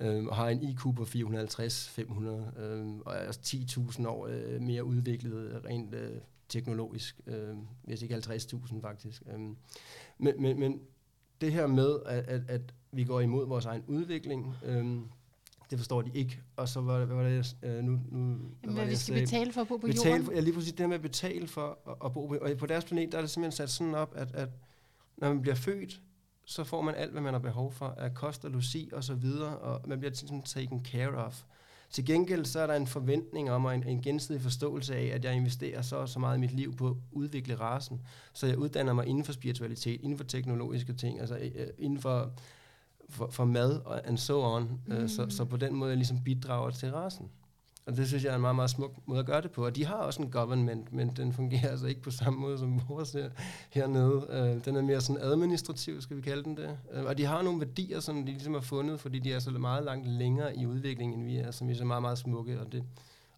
øh, 0.00 0.24
og 0.24 0.36
har 0.36 0.48
en 0.48 0.62
IQ 0.62 0.80
på 0.80 1.02
450-500, 1.02 2.60
øh, 2.60 2.96
og 3.06 3.14
er 3.14 3.28
også 3.28 3.40
10.000 3.44 4.06
år 4.08 4.26
øh, 4.26 4.60
mere 4.62 4.84
udviklet 4.84 5.64
rent 5.64 5.94
øh, 5.94 6.16
teknologisk, 6.48 7.20
øh, 7.26 7.56
hvis 7.82 8.02
ikke 8.02 8.14
50.000 8.14 8.80
faktisk. 8.80 9.22
Øh, 9.32 9.40
men, 10.18 10.42
men, 10.42 10.60
men 10.60 10.80
det 11.40 11.52
her 11.52 11.66
med, 11.66 11.96
at, 12.06 12.24
at, 12.24 12.40
at 12.48 12.74
vi 12.92 13.04
går 13.04 13.20
imod 13.20 13.46
vores 13.46 13.64
egen 13.64 13.82
udvikling, 13.86 14.54
øh, 14.64 14.98
det 15.70 15.78
forstår 15.78 16.02
de 16.02 16.10
ikke. 16.14 16.40
Og 16.56 16.68
så 16.68 16.80
var 16.80 17.04
hvad 17.04 17.16
var 17.16 17.22
det, 17.22 17.56
øh, 17.62 17.84
nu, 17.84 18.00
nu, 18.10 18.36
hvad 18.62 18.74
hvad 18.74 18.86
vi 18.86 18.96
skal 18.96 19.14
sagde? 19.14 19.20
betale 19.20 19.52
for 19.52 19.60
at 19.60 19.68
bo 19.68 19.76
på 19.76 19.86
betale 19.86 20.10
jorden. 20.10 20.24
for, 20.24 20.32
ja, 20.32 20.40
lige 20.40 20.54
præcis 20.54 20.72
det 20.72 20.80
her 20.80 20.86
med 20.86 20.96
at 20.96 21.02
betale 21.02 21.46
for 21.46 21.78
at, 21.86 21.94
at 22.04 22.12
bo 22.12 22.26
på. 22.26 22.34
Og 22.34 22.50
på 22.58 22.66
deres 22.66 22.84
planet, 22.84 23.12
der 23.12 23.18
er 23.18 23.22
det 23.22 23.30
simpelthen 23.30 23.56
sat 23.56 23.70
sådan 23.70 23.94
op, 23.94 24.12
at, 24.16 24.34
at 24.34 24.48
når 25.16 25.28
man 25.28 25.42
bliver 25.42 25.54
født, 25.54 26.00
så 26.50 26.64
får 26.64 26.82
man 26.82 26.94
alt, 26.94 27.12
hvad 27.12 27.22
man 27.22 27.34
har 27.34 27.40
behov 27.40 27.72
for 27.72 27.86
af 27.86 28.14
kost 28.14 28.44
og 28.44 28.50
logi 28.50 28.90
og 28.92 29.04
så 29.04 29.14
videre, 29.14 29.58
og 29.58 29.88
man 29.88 29.98
bliver 29.98 30.14
sådan 30.14 30.42
taken 30.42 30.84
care 30.84 31.14
of. 31.26 31.42
Til 31.90 32.04
gengæld 32.04 32.44
så 32.44 32.60
er 32.60 32.66
der 32.66 32.74
en 32.74 32.86
forventning 32.86 33.50
om 33.50 33.64
og 33.64 33.74
en, 33.74 33.88
en 33.88 34.02
gensidig 34.02 34.40
forståelse 34.40 34.96
af, 34.96 35.04
at 35.04 35.24
jeg 35.24 35.34
investerer 35.34 35.82
så 35.82 36.06
så 36.06 36.18
meget 36.18 36.36
i 36.36 36.40
mit 36.40 36.52
liv 36.52 36.76
på 36.76 36.88
at 36.88 36.96
udvikle 37.12 37.54
rasen, 37.54 38.00
så 38.32 38.46
jeg 38.46 38.58
uddanner 38.58 38.92
mig 38.92 39.06
inden 39.06 39.24
for 39.24 39.32
spiritualitet, 39.32 40.00
inden 40.00 40.18
for 40.18 40.24
teknologiske 40.24 40.92
ting, 40.92 41.20
altså 41.20 41.36
øh, 41.36 41.66
inden 41.78 41.98
for, 41.98 42.32
for, 43.08 43.30
for 43.30 43.44
mad 43.44 43.80
og 43.84 44.08
and 44.08 44.18
so 44.18 44.42
on, 44.42 44.80
mm. 44.86 45.08
så, 45.08 45.26
så 45.28 45.44
på 45.44 45.56
den 45.56 45.74
måde 45.74 45.90
jeg 45.90 45.96
ligesom 45.96 46.24
bidrager 46.24 46.70
til 46.70 46.92
rasen. 46.92 47.30
Og 47.90 47.96
det 47.96 48.08
synes 48.08 48.24
jeg 48.24 48.30
er 48.30 48.34
en 48.34 48.40
meget, 48.40 48.56
meget 48.56 48.70
smuk 48.70 48.92
måde 49.06 49.20
at 49.20 49.26
gøre 49.26 49.40
det 49.40 49.50
på. 49.50 49.64
Og 49.64 49.76
de 49.76 49.86
har 49.86 49.94
også 49.94 50.22
en 50.22 50.30
government, 50.30 50.92
men 50.92 51.08
den 51.16 51.32
fungerer 51.32 51.70
altså 51.70 51.86
ikke 51.86 52.00
på 52.00 52.10
samme 52.10 52.40
måde 52.40 52.58
som 52.58 52.80
vores 52.88 53.12
her, 53.12 53.30
hernede. 53.70 54.26
Øh, 54.30 54.64
den 54.64 54.76
er 54.76 54.82
mere 54.82 55.00
sådan 55.00 55.22
administrativ, 55.22 56.00
skal 56.00 56.16
vi 56.16 56.22
kalde 56.22 56.44
den 56.44 56.56
det. 56.56 56.78
Øh, 56.92 57.04
og 57.04 57.18
de 57.18 57.24
har 57.24 57.42
nogle 57.42 57.60
værdier, 57.60 58.00
som 58.00 58.26
de 58.26 58.32
ligesom 58.32 58.54
har 58.54 58.60
fundet, 58.60 59.00
fordi 59.00 59.18
de 59.18 59.32
er 59.32 59.38
så 59.38 59.50
meget 59.50 59.84
langt 59.84 60.08
længere 60.08 60.56
i 60.56 60.66
udviklingen, 60.66 61.18
end 61.18 61.26
vi 61.26 61.36
er, 61.36 61.50
som 61.50 61.68
vi 61.68 61.72
er 61.72 61.76
så 61.76 61.84
meget, 61.84 62.02
meget 62.02 62.18
smukke. 62.18 62.60
Og 62.60 62.72
det 62.72 62.78
er 62.78 62.84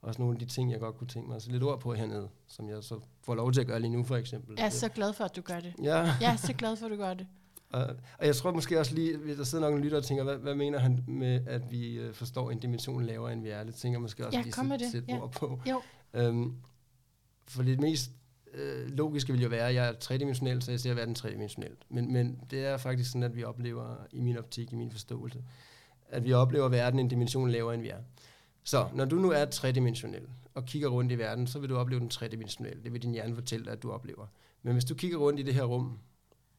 også 0.02 0.22
nogle 0.22 0.34
af 0.34 0.38
de 0.38 0.44
ting, 0.44 0.72
jeg 0.72 0.80
godt 0.80 0.96
kunne 0.96 1.08
tænke 1.08 1.28
mig 1.28 1.36
at 1.36 1.46
lidt 1.46 1.62
ord 1.62 1.80
på 1.80 1.94
hernede, 1.94 2.28
som 2.48 2.68
jeg 2.68 2.76
så 2.80 3.00
får 3.24 3.34
lov 3.34 3.52
til 3.52 3.60
at 3.60 3.66
gøre 3.66 3.80
lige 3.80 3.90
nu, 3.90 4.04
for 4.04 4.16
eksempel. 4.16 4.54
Jeg 4.58 4.66
er 4.66 4.70
så 4.70 4.88
glad 4.88 5.12
for, 5.12 5.24
at 5.24 5.36
du 5.36 5.40
gør 5.40 5.60
det. 5.60 5.74
Ja. 5.82 5.96
Jeg 6.20 6.32
er 6.32 6.36
så 6.36 6.52
glad 6.52 6.76
for, 6.76 6.86
at 6.86 6.92
du 6.92 6.96
gør 6.96 7.14
det. 7.14 7.26
Og, 7.72 7.86
og 8.18 8.26
jeg 8.26 8.36
tror 8.36 8.52
måske 8.54 8.80
også 8.80 8.94
lige, 8.94 9.16
hvis 9.16 9.36
der 9.36 9.44
sidder 9.44 9.64
nok 9.64 9.74
en 9.74 9.80
lytter 9.84 9.96
og 9.98 10.04
tænker, 10.04 10.24
hvad, 10.24 10.36
hvad 10.36 10.54
mener 10.54 10.78
han 10.78 11.04
med, 11.08 11.40
at 11.46 11.70
vi 11.70 11.94
øh, 11.98 12.14
forstår 12.14 12.50
en 12.50 12.58
dimension 12.58 13.04
lavere, 13.04 13.32
end 13.32 13.42
vi 13.42 13.48
er? 13.48 13.64
Det 13.64 13.74
tænker 13.74 13.98
måske 13.98 14.26
også 14.26 14.38
Ja, 14.38 14.42
lige 14.44 14.54
sætte, 14.54 14.90
sætte 14.90 15.12
Ja. 15.12 15.20
ord 15.22 15.32
på. 15.32 15.60
Jo. 15.70 15.82
Øhm, 16.14 16.54
for 17.48 17.62
det 17.62 17.80
mest 17.80 18.10
øh, 18.54 18.88
logiske 18.90 19.32
vil 19.32 19.42
jo 19.42 19.48
være, 19.48 19.68
at 19.68 19.74
jeg 19.74 19.88
er 19.88 19.92
tredimensionel, 19.92 20.62
så 20.62 20.70
jeg 20.70 20.80
ser 20.80 20.94
verden 20.94 21.14
tredimensionelt. 21.14 21.78
Men, 21.88 22.12
men 22.12 22.40
det 22.50 22.64
er 22.64 22.76
faktisk 22.76 23.10
sådan, 23.10 23.22
at 23.22 23.36
vi 23.36 23.44
oplever, 23.44 23.96
i 24.12 24.20
min 24.20 24.36
optik, 24.38 24.72
i 24.72 24.76
min 24.76 24.90
forståelse, 24.90 25.44
at 26.08 26.24
vi 26.24 26.32
oplever 26.32 26.68
verden 26.68 26.98
en 27.00 27.08
dimension 27.08 27.50
lavere, 27.50 27.74
end 27.74 27.82
vi 27.82 27.88
er. 27.88 27.98
Så 28.64 28.88
når 28.94 29.04
du 29.04 29.16
nu 29.16 29.30
er 29.30 29.44
tredimensionel 29.44 30.22
og 30.54 30.64
kigger 30.64 30.88
rundt 30.88 31.12
i 31.12 31.18
verden, 31.18 31.46
så 31.46 31.58
vil 31.58 31.68
du 31.68 31.76
opleve 31.76 32.00
den 32.00 32.08
tredimensionelle. 32.08 32.82
Det 32.84 32.92
vil 32.92 33.02
din 33.02 33.12
hjerne 33.12 33.34
fortælle 33.34 33.64
dig, 33.64 33.72
at 33.72 33.82
du 33.82 33.90
oplever. 33.92 34.26
Men 34.62 34.72
hvis 34.72 34.84
du 34.84 34.94
kigger 34.94 35.18
rundt 35.18 35.40
i 35.40 35.42
det 35.42 35.54
her 35.54 35.62
rum, 35.64 35.98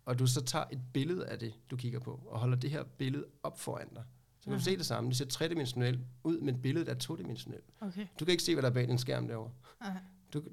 og 0.06 0.20
du 0.20 0.28
så 0.28 0.42
tager 0.42 0.66
et 0.72 0.80
billede 0.94 1.26
af 1.26 1.40
det, 1.40 1.54
du 1.72 1.76
kigger 1.76 2.00
på, 2.00 2.20
og 2.26 2.40
holder 2.40 2.58
det 2.58 2.70
her 2.70 2.84
billede 2.84 3.26
op 3.44 3.60
foran 3.60 3.88
dig, 3.96 4.04
så 4.40 4.50
kan 4.50 4.58
du 4.58 4.64
se 4.64 4.78
det 4.78 4.86
samme. 4.86 5.10
Det 5.10 5.18
ser 5.18 5.26
tredimensionelt 5.26 6.00
ud, 6.24 6.40
men 6.40 6.62
billedet 6.62 6.90
er 6.90 6.94
todimensionelt. 6.94 7.66
Okay. 7.82 8.08
Du 8.20 8.26
kan 8.26 8.32
ikke 8.32 8.44
se, 8.44 8.56
hvad 8.56 8.62
der 8.62 8.70
er 8.70 8.74
bag 8.74 8.88
den 8.88 8.98
skærm 8.98 9.28
derovre. 9.28 9.52
Aha. 9.82 10.00
Du, 10.34 10.44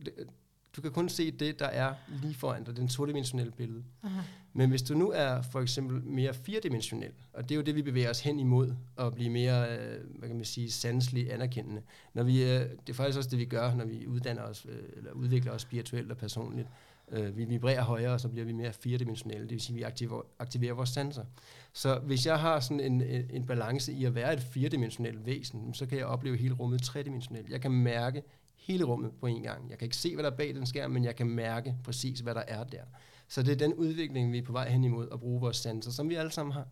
du 0.76 0.80
kan 0.80 0.90
kun 0.90 1.08
se 1.08 1.30
det, 1.30 1.58
der 1.58 1.66
er 1.66 1.94
lige 2.22 2.34
foran 2.34 2.64
dig, 2.64 2.76
den 2.76 2.88
todimensionelle 2.88 3.52
billede. 3.52 3.84
Aha. 4.02 4.20
Men 4.52 4.70
hvis 4.70 4.82
du 4.82 4.94
nu 4.94 5.10
er 5.10 5.42
for 5.42 5.60
eksempel 5.60 6.02
mere 6.02 6.34
firedimenssionel, 6.34 7.12
og 7.32 7.42
det 7.42 7.54
er 7.54 7.56
jo 7.56 7.62
det, 7.62 7.74
vi 7.74 7.82
bevæger 7.82 8.10
os 8.10 8.20
hen 8.20 8.38
imod, 8.40 8.74
at 8.98 9.14
blive 9.14 9.30
mere, 9.30 9.78
øh, 9.78 10.18
hvad 10.18 10.28
kan 10.28 10.36
man 10.36 10.44
sige, 10.44 10.70
sanselig 10.70 11.32
anerkendende. 11.32 11.82
Når 12.14 12.22
vi, 12.22 12.42
øh, 12.42 12.48
det 12.48 12.88
er 12.88 12.92
faktisk 12.92 13.18
også 13.18 13.30
det, 13.30 13.38
vi 13.38 13.44
gør, 13.44 13.74
når 13.74 13.84
vi 13.84 14.06
uddanner 14.06 14.42
os, 14.42 14.66
øh, 14.68 14.82
eller 14.96 15.12
udvikler 15.12 15.52
os 15.52 15.62
spirituelt 15.62 16.10
og 16.10 16.16
personligt. 16.16 16.68
Øh, 17.12 17.36
vi 17.36 17.44
vibrerer 17.44 17.82
højere, 17.82 18.12
og 18.12 18.20
så 18.20 18.28
bliver 18.28 18.44
vi 18.44 18.52
mere 18.52 18.72
firedimensionelle, 18.72 19.42
det 19.42 19.50
vil 19.50 19.60
sige, 19.60 19.74
at 19.74 19.78
vi 19.78 19.82
aktiverer, 19.82 20.22
aktiverer 20.38 20.74
vores 20.74 20.88
sanser. 20.88 21.24
Så 21.72 21.98
hvis 21.98 22.26
jeg 22.26 22.38
har 22.40 22.60
sådan 22.60 22.80
en, 22.80 23.02
en, 23.02 23.24
en 23.30 23.46
balance 23.46 23.92
i 23.92 24.04
at 24.04 24.14
være 24.14 24.32
et 24.32 24.40
firedimensionelt 24.40 25.26
væsen, 25.26 25.74
så 25.74 25.86
kan 25.86 25.98
jeg 25.98 26.06
opleve 26.06 26.36
hele 26.36 26.54
rummet 26.54 26.82
tredimensionelt. 26.82 27.50
Jeg 27.50 27.60
kan 27.60 27.70
mærke 27.70 28.22
hele 28.56 28.84
rummet 28.84 29.12
på 29.20 29.26
en 29.26 29.42
gang. 29.42 29.70
Jeg 29.70 29.78
kan 29.78 29.86
ikke 29.86 29.96
se, 29.96 30.14
hvad 30.14 30.24
der 30.24 30.30
er 30.30 30.36
bag 30.36 30.54
den 30.54 30.66
skærm, 30.66 30.90
men 30.90 31.04
jeg 31.04 31.16
kan 31.16 31.28
mærke 31.28 31.76
præcis, 31.84 32.20
hvad 32.20 32.34
der 32.34 32.42
er 32.48 32.64
der. 32.64 32.82
Så 33.28 33.42
det 33.42 33.52
er 33.52 33.56
den 33.56 33.74
udvikling, 33.74 34.32
vi 34.32 34.38
er 34.38 34.42
på 34.42 34.52
vej 34.52 34.68
hen 34.70 34.84
imod, 34.84 35.08
at 35.12 35.20
bruge 35.20 35.40
vores 35.40 35.56
sanser, 35.56 35.90
som 35.90 36.08
vi 36.08 36.14
alle 36.14 36.30
sammen 36.30 36.52
har. 36.52 36.66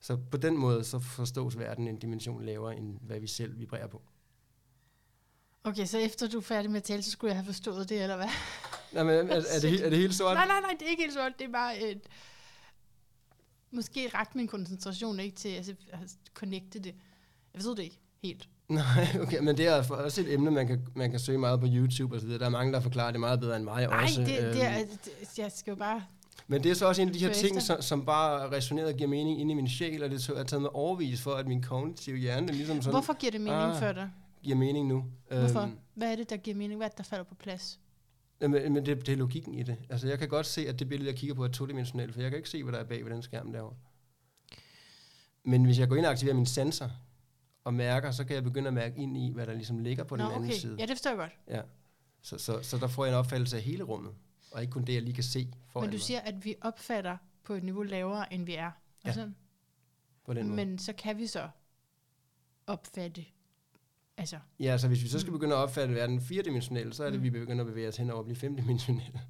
Så 0.00 0.16
på 0.16 0.36
den 0.36 0.56
måde, 0.56 0.84
så 0.84 0.98
forstås 0.98 1.58
verden 1.58 1.88
en 1.88 1.96
dimension 1.96 2.44
lavere, 2.44 2.76
end 2.76 2.98
hvad 3.00 3.20
vi 3.20 3.26
selv 3.26 3.58
vibrerer 3.58 3.86
på. 3.86 4.02
Okay, 5.64 5.86
så 5.86 5.98
efter 5.98 6.28
du 6.28 6.38
er 6.38 6.42
færdig 6.42 6.70
med 6.70 6.76
at 6.76 6.84
tale, 6.84 7.02
så 7.02 7.10
skulle 7.10 7.28
jeg 7.28 7.36
have 7.36 7.46
forstået 7.46 7.88
det, 7.88 8.02
eller 8.02 8.16
hvad? 8.16 8.28
Nej, 8.92 9.02
men 9.02 9.30
er, 9.30 9.36
er, 9.36 9.60
det, 9.60 9.80
er 9.84 9.90
det 9.90 9.98
helt 9.98 10.14
sort? 10.14 10.34
Nej, 10.34 10.46
nej, 10.46 10.60
nej, 10.60 10.70
det 10.78 10.86
er 10.86 10.90
ikke 10.90 11.02
helt 11.02 11.14
sort. 11.14 11.32
Det 11.38 11.44
er 11.44 11.52
bare 11.52 11.80
et... 11.80 12.00
Måske 13.70 14.10
ret 14.14 14.34
min 14.34 14.48
koncentration 14.48 15.20
ikke 15.20 15.36
til 15.36 15.48
altså, 15.48 15.74
at 15.92 15.98
connecte 16.34 16.78
det. 16.78 16.94
Jeg 17.54 17.60
forstod 17.60 17.76
det 17.76 17.82
ikke 17.82 17.98
helt. 18.22 18.48
Nej, 18.68 19.06
okay, 19.20 19.38
men 19.38 19.56
det 19.56 19.66
er 19.66 19.90
også 19.90 20.20
et 20.20 20.32
emne, 20.32 20.50
man 20.50 20.66
kan, 20.66 20.86
man 20.94 21.10
kan 21.10 21.20
søge 21.20 21.38
meget 21.38 21.60
på 21.60 21.66
YouTube 21.70 22.14
og 22.14 22.20
så 22.20 22.26
videre. 22.26 22.40
Der 22.40 22.46
er 22.46 22.50
mange, 22.50 22.72
der 22.72 22.80
forklarer 22.80 23.10
det 23.10 23.20
meget 23.20 23.40
bedre 23.40 23.56
end 23.56 23.64
mig 23.64 23.86
Nej, 23.86 24.02
også. 24.02 24.20
det, 24.20 24.26
det, 24.28 24.62
er, 24.62 24.80
øhm. 24.80 24.88
det, 25.04 25.38
jeg 25.38 25.52
skal 25.52 25.70
jo 25.70 25.76
bare... 25.76 26.02
Men 26.46 26.62
det 26.62 26.70
er 26.70 26.74
så 26.74 26.86
også 26.86 27.02
en 27.02 27.08
af 27.08 27.14
de 27.14 27.20
her 27.20 27.32
ting, 27.32 27.62
som, 27.62 27.82
som 27.82 28.04
bare 28.04 28.52
resonerer 28.52 28.86
og 28.86 28.94
giver 28.94 29.08
mening 29.08 29.40
inde 29.40 29.52
i 29.52 29.54
min 29.54 29.68
sjæl, 29.68 30.02
og 30.02 30.10
det 30.10 30.28
er 30.28 30.42
taget 30.42 30.62
med 30.62 30.70
overvis 30.72 31.22
for, 31.22 31.34
at 31.34 31.46
min 31.46 31.62
kognitive 31.62 32.16
hjerne 32.16 32.52
ligesom 32.52 32.82
sådan 32.82 32.92
Hvorfor 32.92 33.12
giver 33.12 33.30
det 33.30 33.40
mening 33.40 33.62
ah, 33.62 33.78
for 33.78 33.92
dig? 33.92 34.10
Giver 34.42 34.56
mening 34.56 34.88
nu. 34.88 35.04
Hvorfor? 35.28 35.60
Øhm, 35.60 35.78
Hvad 35.94 36.12
er 36.12 36.16
det, 36.16 36.30
der 36.30 36.36
giver 36.36 36.56
mening? 36.56 36.78
Hvad 36.78 36.86
er 36.86 36.88
det, 36.90 36.98
der 36.98 37.04
falder 37.04 37.24
på 37.24 37.34
plads? 37.34 37.80
men 38.40 38.50
men 38.50 38.86
det, 38.86 39.06
det 39.06 39.08
er 39.08 39.16
logikken 39.16 39.54
i 39.54 39.62
det. 39.62 39.76
Altså, 39.88 40.08
jeg 40.08 40.18
kan 40.18 40.28
godt 40.28 40.46
se, 40.46 40.68
at 40.68 40.78
det 40.78 40.88
billede, 40.88 41.10
jeg 41.10 41.18
kigger 41.18 41.34
på, 41.34 41.44
er 41.44 41.48
todimensionelt, 41.48 42.14
for 42.14 42.20
jeg 42.20 42.30
kan 42.30 42.36
ikke 42.36 42.48
se, 42.48 42.62
hvad 42.62 42.72
der 42.72 42.78
er 42.78 42.84
bag 42.84 43.04
ved 43.04 43.12
den 43.12 43.22
skærm 43.22 43.52
derovre. 43.52 43.76
Men 45.44 45.64
hvis 45.64 45.78
jeg 45.78 45.88
går 45.88 45.96
ind 45.96 46.06
og 46.06 46.12
aktiverer 46.12 46.36
min 46.36 46.46
sensor 46.46 46.90
og 47.64 47.74
mærker, 47.74 48.10
så 48.10 48.24
kan 48.24 48.34
jeg 48.34 48.44
begynde 48.44 48.68
at 48.68 48.74
mærke 48.74 48.96
ind 49.02 49.16
i, 49.16 49.32
hvad 49.32 49.46
der 49.46 49.54
ligesom 49.54 49.78
ligger 49.78 50.04
på 50.04 50.16
Nå, 50.16 50.24
den 50.24 50.32
anden 50.32 50.48
okay. 50.48 50.58
side. 50.58 50.76
Ja, 50.78 50.82
det 50.82 50.90
forstår 50.90 51.10
jeg 51.10 51.18
godt. 51.18 51.32
Ja. 51.48 51.62
Så, 52.22 52.38
så, 52.38 52.62
så 52.62 52.78
der 52.78 52.86
får 52.88 53.04
jeg 53.04 53.12
en 53.12 53.18
opfattelse 53.18 53.56
af 53.56 53.62
hele 53.62 53.84
rummet, 53.84 54.14
og 54.52 54.60
ikke 54.60 54.70
kun 54.72 54.84
det, 54.84 54.94
jeg 54.94 55.02
lige 55.02 55.14
kan 55.14 55.24
se 55.24 55.48
foran 55.68 55.84
Men 55.84 55.90
du 55.90 55.94
mig 55.94 56.00
siger, 56.02 56.20
at 56.20 56.44
vi 56.44 56.54
opfatter 56.60 57.16
på 57.44 57.54
et 57.54 57.62
niveau 57.62 57.82
lavere, 57.82 58.32
end 58.32 58.46
vi 58.46 58.54
er. 58.54 58.66
Og 58.66 58.72
Ja, 59.04 59.12
sådan. 59.12 59.36
på 60.24 60.34
den 60.34 60.48
måde. 60.48 60.56
Men 60.56 60.78
så 60.78 60.92
kan 60.92 61.18
vi 61.18 61.26
så 61.26 61.48
opfatte... 62.66 63.24
Altså, 64.16 64.36
Ja, 64.60 64.78
så 64.78 64.88
hvis 64.88 65.02
vi 65.02 65.08
så 65.08 65.18
skal 65.18 65.32
begynde 65.32 65.54
at 65.54 65.58
opfatte 65.58 65.94
verden 65.94 66.20
firedimensionelt, 66.20 66.94
så 66.94 67.04
er 67.04 67.10
det, 67.10 67.18
Mm. 67.18 67.22
vi 67.24 67.30
begynder 67.30 67.64
at 67.64 67.66
bevæge 67.70 67.88
os 67.88 67.96
hen 67.96 68.10
over 68.10 68.18
at 68.20 68.24
blive 68.24 68.36
femdimensionelle. 68.36 69.20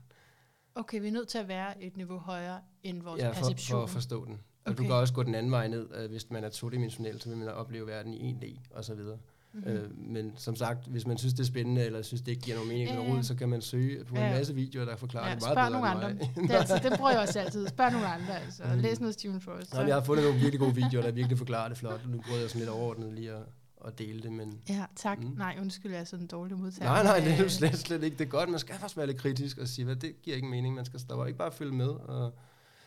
okay, 0.75 1.01
vi 1.01 1.09
er 1.09 1.13
nødt 1.13 1.29
til 1.29 1.39
at 1.39 1.49
være 1.49 1.83
et 1.85 1.97
niveau 1.97 2.19
højere 2.19 2.61
end 2.83 3.03
vores 3.03 3.21
Ja, 3.23 3.29
for, 3.29 3.35
perception. 3.35 3.77
for 3.79 3.83
at 3.83 3.91
forstå 3.91 4.25
den. 4.25 4.41
Og 4.65 4.71
Okay. 4.73 4.79
du 4.79 4.83
kan 4.83 4.93
også 4.93 5.15
gå 5.15 5.23
den 5.23 5.35
anden 5.35 5.53
vej 5.53 5.69
ned, 5.69 5.89
øh, 5.95 6.11
hvis 6.11 6.31
man 6.31 6.45
er 6.45 6.49
todimensionel, 6.49 7.21
så 7.21 7.29
vil 7.29 7.39
man 7.39 7.49
opleve 7.49 7.87
verden 7.87 8.15
i 8.15 8.31
1D 8.33 8.61
og 8.71 8.85
så 8.85 8.95
videre. 8.95 9.19
Mm-hmm. 9.55 9.71
Øh, 9.73 9.99
men 9.99 10.33
som 10.37 10.57
sagt, 10.57 10.87
hvis 10.87 11.07
man 11.07 11.19
synes, 11.19 11.35
det 11.35 11.41
er 11.41 11.45
spændende, 11.47 11.85
eller 11.85 12.03
synes, 12.03 12.23
det 12.23 12.29
ikke 12.33 12.43
giver 12.43 12.57
nogen 12.57 12.69
mening 12.71 12.91
ja. 12.91 12.99
råd, 13.15 13.23
så 13.23 13.35
kan 13.35 13.49
man 13.49 13.61
søge 13.63 14.05
på 14.05 14.15
en 14.15 14.21
masse 14.21 14.55
videoer, 14.55 14.85
der 14.85 14.97
forklarer 14.97 15.29
Ja, 15.29 15.35
det 15.35 15.43
meget 15.43 15.55
spørg 15.55 15.71
bedre 15.71 15.71
nogle 15.71 15.93
end 15.93 16.05
andre. 16.05 16.33
mig. 16.37 16.49
Det, 16.49 16.55
altid, 16.55 16.75
det 16.91 16.99
prøver 16.99 17.11
jeg 17.11 17.21
også 17.21 17.41
altid. 17.41 17.69
Spørg 17.69 17.93
nogle 17.93 18.07
andre, 18.07 18.41
altså. 18.41 18.63
Mm. 18.75 18.81
Læs 18.81 19.01
noget 19.01 19.15
Stephen 19.15 19.41
Frost. 19.41 19.75
Nå, 19.75 19.81
jeg 19.81 19.95
har 19.95 20.03
fundet 20.03 20.25
nogle 20.25 20.39
virkelig 20.41 20.61
gode 20.61 20.75
videoer, 20.75 21.03
der 21.03 21.11
virkelig 21.11 21.39
forklarer 21.39 21.69
det 21.69 21.77
flot, 21.79 22.01
nu 22.09 22.21
prøver 22.21 22.39
jeg 22.41 22.49
sådan 22.49 22.59
lidt 22.61 22.71
overordnet 22.71 23.13
lige 23.15 23.31
at, 23.33 23.43
at 23.85 23.99
dele 23.99 24.23
det, 24.23 24.33
men 24.33 24.61
Ja, 24.69 24.85
tak. 24.97 25.19
Mm. 25.19 25.35
Nej, 25.37 25.57
undskyld, 25.61 25.93
jeg 25.93 26.01
er 26.01 26.05
sådan 26.05 26.25
en 26.25 26.27
dårlig 26.27 26.59
modtager. 26.59 26.91
nej, 26.91 27.03
nej, 27.03 27.19
det 27.21 27.33
er 27.33 27.37
jo 27.37 27.45
Øh, 27.45 27.51
slet, 27.51 27.79
slet 27.79 28.03
ikke. 28.03 28.19
Det 28.19 28.25
er 28.25 28.29
godt, 28.31 28.49
man 28.51 28.59
skal 28.59 28.75
faktisk 28.75 28.97
være 28.97 29.07
lidt 29.07 29.19
kritisk 29.19 29.59
og 29.59 29.69
sige, 29.69 29.85
hvad 29.85 29.97
det 29.97 30.23
giver 30.23 30.37
ikke 30.37 30.49
mening, 30.49 30.75
man 30.75 30.85
skal 30.85 31.01
stoppe, 31.01 31.27
ikke 31.27 31.39
bare 31.39 31.53
følge 31.53 31.73
med. 31.75 31.89
Og 31.89 32.35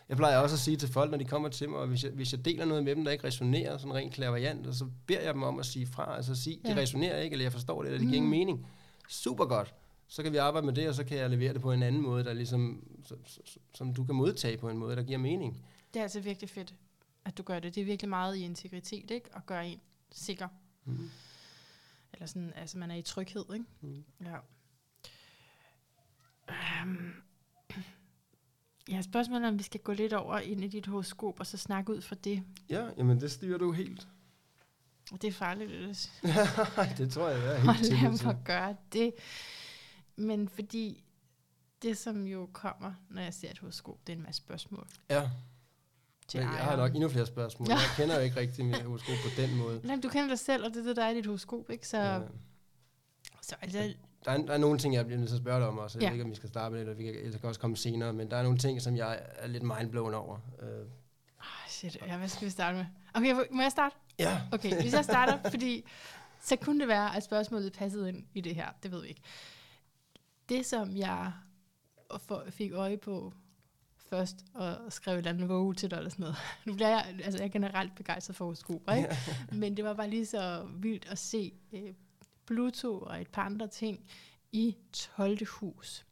jeg 0.10 0.18
plejer 0.18 0.38
også 0.38 0.56
at 0.56 0.60
sige 0.60 0.78
til 0.78 0.90
folk, 0.90 1.12
når 1.12 1.18
de 1.18 1.26
kommer 1.26 1.50
til 1.50 1.70
mig, 1.70 1.80
og 1.80 1.88
hvis 1.88 2.04
jeg, 2.04 2.12
hvis 2.12 2.32
jeg 2.34 2.46
deler 2.46 2.66
noget 2.66 2.84
med 2.84 2.96
dem, 2.96 3.04
der 3.04 3.12
ikke 3.12 3.24
resonerer 3.28 3.78
sådan 3.78 3.94
rent 3.94 4.14
klaverjant, 4.14 4.76
så 4.76 4.86
beder 5.08 5.22
jeg 5.22 5.34
dem 5.34 5.44
om 5.44 5.60
at 5.60 5.66
sige 5.66 5.88
fra, 5.88 6.16
altså 6.16 6.36
sige, 6.36 6.60
det 6.66 6.70
Ja. 6.70 6.76
resonerer 6.82 7.20
ikke, 7.22 7.34
eller 7.34 7.46
jeg 7.46 7.52
forstår 7.52 7.82
det, 7.82 7.88
eller 7.88 8.00
det 8.00 8.08
giver 8.08 8.22
Mm. 8.22 8.34
ingen 8.34 8.40
mening. 8.40 8.68
Super 9.10 9.46
godt. 9.46 9.74
Så 10.08 10.24
kan 10.24 10.32
vi 10.32 10.38
arbejde 10.38 10.66
med 10.66 10.74
det, 10.74 10.90
og 10.90 10.96
så 10.96 11.04
kan 11.04 11.18
jeg 11.18 11.30
levere 11.30 11.54
det 11.54 11.62
på 11.62 11.72
en 11.72 11.84
anden 11.84 12.02
måde, 12.02 12.24
der 12.24 12.34
ligesom, 12.34 12.84
som, 13.06 13.18
som 13.74 13.94
du 13.94 14.04
kan 14.04 14.16
modtage 14.16 14.58
på 14.58 14.70
en 14.70 14.78
måde, 14.78 14.96
der 14.96 15.04
giver 15.04 15.18
mening. 15.20 15.66
Det 15.94 16.00
er 16.00 16.04
altså 16.04 16.20
virkelig 16.20 16.50
fedt, 16.50 16.74
at 17.26 17.38
du 17.38 17.44
gør 17.44 17.60
det. 17.60 17.76
Det 17.76 17.82
er 17.82 17.86
virkelig 17.86 18.10
meget 18.10 18.36
i 18.38 18.44
integritet, 18.44 19.12
ikke? 19.12 19.30
At 19.36 19.46
gøre 19.46 19.68
en 19.68 19.80
sikker. 20.12 20.48
Mm. 20.86 21.10
Eller 22.14 22.26
sådan, 22.26 22.54
altså 22.56 22.78
man 22.78 22.92
er 22.92 22.96
i 22.96 23.02
tryghed, 23.02 23.46
ikke? 23.54 23.66
Mm. 23.82 24.04
Ja. 24.22 24.38
Um, 26.84 27.14
ja, 28.90 29.02
spørgsmålet 29.02 29.46
er, 29.46 29.50
om 29.50 29.58
vi 29.58 29.64
skal 29.64 29.80
gå 29.80 29.94
lidt 29.94 30.14
over 30.14 30.40
ind 30.40 30.64
i 30.64 30.68
dit 30.68 30.86
horoskop, 30.86 31.40
og 31.40 31.48
så 31.48 31.58
snakke 31.58 31.94
ud 31.94 32.02
fra 32.02 32.16
det. 32.24 32.44
Ja, 32.70 32.90
jamen 32.98 33.22
det 33.22 33.32
styrer 33.32 33.58
du 33.58 33.72
helt. 33.72 34.08
Og 35.12 35.22
det 35.22 35.28
er 35.28 35.32
farligt, 35.32 35.72
det 35.72 36.12
det 36.98 37.12
tror 37.12 37.30
jeg, 37.30 37.44
jeg 37.44 37.56
er 37.56 37.60
helt 37.60 37.86
tillid 37.86 38.02
lad 38.02 38.24
mig 38.24 38.42
gøre 38.46 38.76
det. 38.94 39.14
Men 40.16 40.50
fordi 40.50 41.04
det, 41.82 41.98
som 41.98 42.28
jo 42.28 42.50
kommer, 42.54 42.94
når 43.10 43.22
jeg 43.22 43.34
ser 43.34 43.52
et 43.52 43.60
horoskop, 43.60 44.08
det 44.08 44.14
er 44.14 44.18
en 44.18 44.24
masse 44.24 44.42
spørgsmål 44.42 44.88
Ja, 45.10 45.30
til 46.28 46.40
men 46.40 46.50
jeg 46.50 46.58
har 46.64 46.76
nok 46.76 46.94
endnu 46.94 47.10
flere 47.10 47.26
spørgsmål. 47.26 47.70
Jeg 47.70 47.78
kender 47.98 48.16
jo 48.16 48.22
ikke 48.22 48.40
rigtig 48.40 48.66
mit 48.66 48.82
horoskop 48.82 49.16
på 49.24 49.42
den 49.42 49.58
måde. 49.58 49.82
Nej, 49.84 50.00
du 50.04 50.10
kender 50.10 50.28
dig 50.28 50.40
selv, 50.40 50.66
og 50.66 50.70
det 50.74 50.78
er 50.80 50.84
det, 50.84 50.96
der 50.96 51.04
er 51.04 51.10
i 51.10 51.16
dit 51.16 51.26
horoskop, 51.26 51.70
ikke? 51.70 51.88
Så, 51.88 51.98
Ja. 51.98 52.20
så 53.42 53.56
altså, 53.62 53.94
Der 54.26 54.32
er, 54.32 54.38
der 54.38 54.54
er 54.54 54.58
nogle 54.58 54.80
ting, 54.80 54.94
jeg 54.94 55.06
bliver 55.06 55.18
nødt 55.20 55.30
til 55.30 55.36
at 55.36 55.42
spørge 55.42 55.60
dig 55.60 55.68
om 55.68 55.78
også. 55.78 55.98
Jeg 55.98 56.04
Ja. 56.04 56.08
ved 56.10 56.14
ikke, 56.16 56.24
om 56.24 56.30
vi 56.32 56.36
skal 56.36 56.50
starte 56.50 56.72
med 56.72 56.80
det, 56.80 56.88
eller 56.88 56.98
vi 56.98 57.04
kan, 57.04 57.16
eller 57.26 57.40
kan 57.40 57.50
også 57.50 57.62
komme 57.62 57.78
senere. 57.78 58.14
Men 58.14 58.32
der 58.32 58.38
er 58.38 58.44
nogle 58.44 58.58
ting, 58.58 58.82
som 58.82 58.96
jeg 58.98 59.20
er 59.36 59.48
lidt 59.48 59.64
mindblown 59.64 60.14
over. 60.14 60.36
Uh, 60.62 60.68
oh, 61.40 61.46
shit, 61.68 61.98
ja, 62.08 62.18
hvad 62.18 62.28
skal 62.28 62.46
vi 62.46 62.52
starte 62.52 62.78
med? 62.78 62.86
Okay, 63.14 63.36
må 63.52 63.62
jeg 63.62 63.72
starte? 63.72 63.96
ja, 64.20 64.42
Okay, 64.52 64.82
hvis 64.82 64.94
jeg 64.94 65.04
starter, 65.04 65.38
fordi 65.54 65.86
så 66.42 66.56
kunne 66.56 66.80
det 66.80 66.88
være, 66.88 67.16
at 67.16 67.24
spørgsmålet 67.24 67.74
passede 67.74 68.10
ind 68.10 68.24
i 68.34 68.42
det 68.42 68.56
her. 68.56 68.68
Det 68.84 68.92
ved 68.92 69.02
vi 69.02 69.08
ikke. 69.08 69.22
Det, 70.50 70.66
som 70.66 70.98
jeg 70.98 71.32
fik 72.50 72.72
øje 72.72 72.98
på 72.98 73.34
først, 74.10 74.36
og 74.54 74.78
skrev 74.90 75.14
et 75.14 75.18
eller 75.18 75.32
andet 75.32 75.50
våge 75.50 75.74
til 75.74 75.92
dig 75.92 75.98
eller 75.98 76.10
sådan 76.10 76.24
noget. 76.24 76.38
Nu 76.66 76.74
bliver 76.74 76.90
jeg, 76.90 77.16
altså 77.24 77.40
jeg 77.40 77.46
er 77.46 77.52
generelt 77.52 77.96
begejstret 77.96 78.36
for 78.36 78.46
horoskoper, 78.46 78.94
ikke? 78.94 79.18
Men 79.52 79.78
det 79.78 79.86
var 79.86 79.94
bare 79.94 80.10
lige 80.10 80.26
så 80.26 80.66
vildt 80.76 81.08
at 81.12 81.20
se 81.20 81.54
øh, 81.74 81.94
Pluto 82.48 83.00
og 83.00 83.22
et 83.22 83.28
par 83.28 83.42
andre 83.42 83.68
ting 83.68 84.00
i 84.52 84.76
12. 85.18 85.48
hus. 85.48 86.06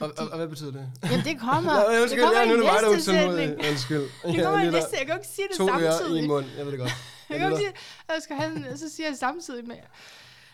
og, 0.00 0.10
og, 0.18 0.28
og, 0.28 0.36
hvad 0.36 0.48
betyder 0.48 0.70
det? 0.70 0.90
jamen 1.04 1.24
det 1.24 1.40
kommer, 1.40 1.72
Nå, 1.86 1.92
det 1.92 2.00
undskyld, 2.02 2.22
kommer 2.22 2.40
ja, 2.40 2.46
nu 2.46 2.52
er 2.52 2.56
det 2.56 2.64
mig, 2.64 2.82
der 2.82 2.88
er 2.88 2.94
i 2.94 3.26
utålmodig. 3.26 3.68
Undskyld. 3.70 4.00
Det 4.00 4.44
kommer 4.44 4.60
i 4.60 4.62
lige 4.62 4.72
der 4.72 4.80
næste, 4.80 4.96
jeg 4.98 5.06
kan 5.06 5.16
ikke 5.16 5.28
sige 5.28 5.48
det 5.48 5.56
To 5.56 5.68
ører 5.68 5.98
samtidig. 5.98 6.24
i 6.24 6.26
mund, 6.26 6.46
jeg 6.56 6.64
ved 6.64 6.72
det 6.72 6.80
godt. 6.80 6.92
Jeg 7.30 7.38
kan 7.38 7.48
jo 7.48 7.56
ikke 7.56 7.66
sige, 7.66 7.76
at 8.08 8.14
jeg 8.14 8.22
skal 8.22 8.36
have 8.36 8.54
den, 8.54 8.78
så 8.78 8.88
siger 8.88 9.08
jeg 9.08 9.16
samtidig 9.16 9.66
med. 9.68 9.76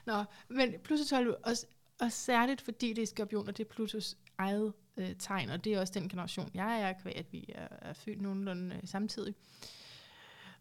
Nå, 0.06 0.24
men 0.48 0.74
Pluto 0.84 1.04
12, 1.04 1.36
også, 1.42 1.66
og 2.00 2.12
særligt 2.12 2.60
fordi 2.60 2.92
det 2.92 3.02
er 3.02 3.06
skorpion, 3.06 3.48
og 3.48 3.56
det 3.56 3.64
er 3.64 3.68
Plutos 3.74 4.16
eget 4.38 4.72
øh, 4.96 5.16
tegn, 5.18 5.50
og 5.50 5.64
det 5.64 5.74
er 5.74 5.80
også 5.80 5.92
den 5.94 6.08
generation, 6.08 6.50
jeg 6.54 6.80
er, 6.80 6.92
kvæg, 6.92 7.16
at 7.16 7.32
vi 7.32 7.44
er, 7.54 7.68
er 7.70 7.92
født 7.92 8.20
nogenlunde 8.20 8.76
øh, 8.76 8.82
samtidig. 8.84 9.34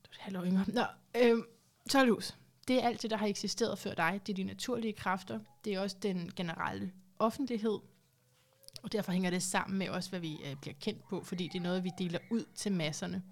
Du 0.04 0.10
er 0.12 0.16
et 0.16 0.22
halvt 0.22 0.38
år 0.38 0.44
yngre. 0.46 0.66
Nå, 0.68 0.84
øh, 1.22 1.44
12 1.90 2.14
hus. 2.14 2.36
Det 2.68 2.84
er 2.84 2.88
alt 2.88 3.02
det, 3.02 3.12
der 3.12 3.18
har 3.18 3.28
eksisteret 3.28 3.80
før 3.80 3.94
dig. 3.94 4.22
Det 4.28 4.34
er 4.34 4.36
de 4.36 4.44
naturlige 4.44 4.94
kræfter. 4.94 5.40
Det 5.66 5.74
er 5.74 5.80
også 5.80 5.98
den 6.02 6.32
generelle 6.36 6.92
offentlighed. 7.20 7.80
Og 8.84 8.92
derfor 8.92 9.12
hænger 9.12 9.30
det 9.30 9.44
sammen 9.44 9.80
med 9.80 9.90
også, 9.90 10.10
hvad 10.10 10.20
vi 10.20 10.38
øh, 10.46 10.56
bliver 10.62 10.76
kendt 10.82 11.08
på, 11.10 11.24
fordi 11.24 11.48
det 11.48 11.60
er 11.60 11.64
noget, 11.64 11.84
vi 11.84 11.92
deler 11.98 12.20
ud 12.32 12.46
til 12.56 12.72
masserne. 12.72 13.24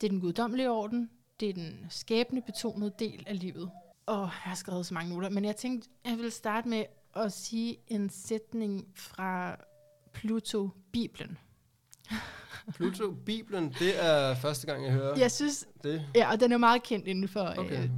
Det 0.00 0.06
er 0.06 0.10
den 0.10 0.20
guddommelige 0.20 0.70
orden. 0.70 1.10
Det 1.40 1.48
er 1.48 1.52
den 1.52 1.86
skæbnebetonede 1.90 2.94
del 2.98 3.24
af 3.26 3.40
livet. 3.40 3.70
Og 4.06 4.20
jeg 4.20 4.28
har 4.28 4.54
skrevet 4.54 4.86
så 4.86 4.94
mange 4.94 5.14
noter, 5.14 5.30
men 5.30 5.44
jeg 5.44 5.56
tænkte, 5.56 5.88
jeg 6.04 6.18
vil 6.18 6.32
starte 6.32 6.68
med 6.68 6.84
at 7.16 7.32
sige 7.32 7.76
en 7.88 8.10
sætning 8.10 8.92
fra 8.94 9.56
Pluto-biblen. 10.12 11.38
Pluto, 12.74 13.10
Bibelen, 13.10 13.74
det 13.78 14.04
er 14.04 14.34
første 14.34 14.66
gang, 14.66 14.84
jeg 14.84 14.92
hører 14.92 15.18
Jeg 15.18 15.30
synes, 15.30 15.66
det. 15.82 16.06
ja, 16.14 16.30
og 16.30 16.40
den 16.40 16.52
er 16.52 16.58
meget 16.58 16.82
kendt 16.82 17.06
inden 17.06 17.28
for 17.28 17.40
okay. 17.40 17.60
Okay. 17.60 17.82
øh, 17.82 17.90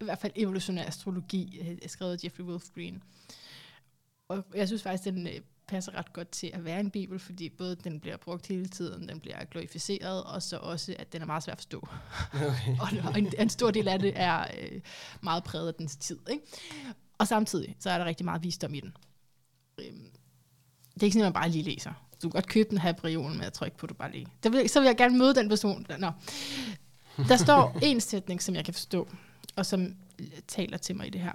i 0.00 0.04
hvert 0.04 0.18
fald 0.18 0.32
evolutionær 0.36 0.86
astrologi, 0.86 1.60
øh, 1.60 1.78
skrevet 1.86 2.12
af 2.12 2.24
Jeffrey 2.24 2.44
Wolf 2.44 2.64
Green. 2.74 3.02
Og 4.28 4.44
jeg 4.54 4.66
synes 4.66 4.82
faktisk, 4.82 5.04
den 5.04 5.26
øh, 5.26 5.40
passer 5.66 5.94
ret 5.94 6.12
godt 6.12 6.30
til 6.30 6.50
at 6.54 6.64
være 6.64 6.80
en 6.80 6.90
bibel, 6.90 7.18
fordi 7.18 7.48
både 7.48 7.76
den 7.76 8.00
bliver 8.00 8.16
brugt 8.16 8.46
hele 8.46 8.66
tiden, 8.66 9.08
den 9.08 9.20
bliver 9.20 9.44
glorificeret, 9.44 10.24
og 10.24 10.42
så 10.42 10.56
også, 10.56 10.96
at 10.98 11.12
den 11.12 11.22
er 11.22 11.26
meget 11.26 11.42
svær 11.42 11.52
at 11.52 11.58
forstå. 11.58 11.88
Okay. 12.34 12.76
og 12.82 12.88
og 13.12 13.18
en, 13.18 13.32
en 13.38 13.50
stor 13.50 13.70
del 13.70 13.88
af 13.88 13.98
det 13.98 14.12
er 14.16 14.46
øh, 14.60 14.80
meget 15.20 15.44
præget 15.44 15.68
af 15.68 15.74
dens 15.74 15.96
tid. 15.96 16.18
Ikke? 16.30 16.44
Og 17.18 17.28
samtidig, 17.28 17.76
så 17.78 17.90
er 17.90 17.98
der 17.98 18.04
rigtig 18.04 18.24
meget 18.24 18.42
visdom 18.42 18.74
i 18.74 18.80
den. 18.80 18.96
Øhm, 19.78 20.03
det 20.94 21.02
er 21.02 21.04
ikke 21.04 21.12
sådan, 21.14 21.26
at 21.26 21.32
man 21.34 21.42
bare 21.42 21.50
lige 21.50 21.62
læser. 21.62 21.90
Du 22.22 22.28
kan 22.28 22.30
godt 22.30 22.46
købe 22.48 22.70
den 22.70 22.78
her 22.78 22.92
brionen 22.92 23.38
med 23.38 23.46
at 23.46 23.52
trykke 23.52 23.76
på, 23.76 23.86
du 23.86 23.94
bare 23.94 24.12
lige. 24.12 24.26
Der 24.42 24.50
vil, 24.50 24.68
så 24.68 24.80
vil 24.80 24.86
jeg 24.86 24.96
gerne 24.96 25.18
møde 25.18 25.34
den 25.34 25.48
person. 25.48 25.86
Der, 25.88 25.98
nå. 25.98 26.10
der 27.28 27.36
står 27.36 27.78
en 27.82 28.00
sætning, 28.00 28.42
som 28.42 28.54
jeg 28.54 28.64
kan 28.64 28.74
forstå, 28.74 29.08
og 29.56 29.66
som 29.66 29.94
taler 30.48 30.76
til 30.76 30.96
mig 30.96 31.06
i 31.06 31.10
det 31.10 31.20
her. 31.20 31.32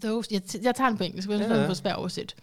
Those, 0.00 0.28
jeg, 0.32 0.42
jeg 0.62 0.74
tager 0.74 0.88
den 0.88 0.98
på 0.98 1.04
engelsk, 1.04 1.28
men 1.28 1.38
Ja, 1.38 1.46
ja, 1.46 1.54
ja. 1.54 1.60
ja. 1.60 1.66
på 1.66 1.74
svær 1.74 1.94
oversæt. 1.94 2.36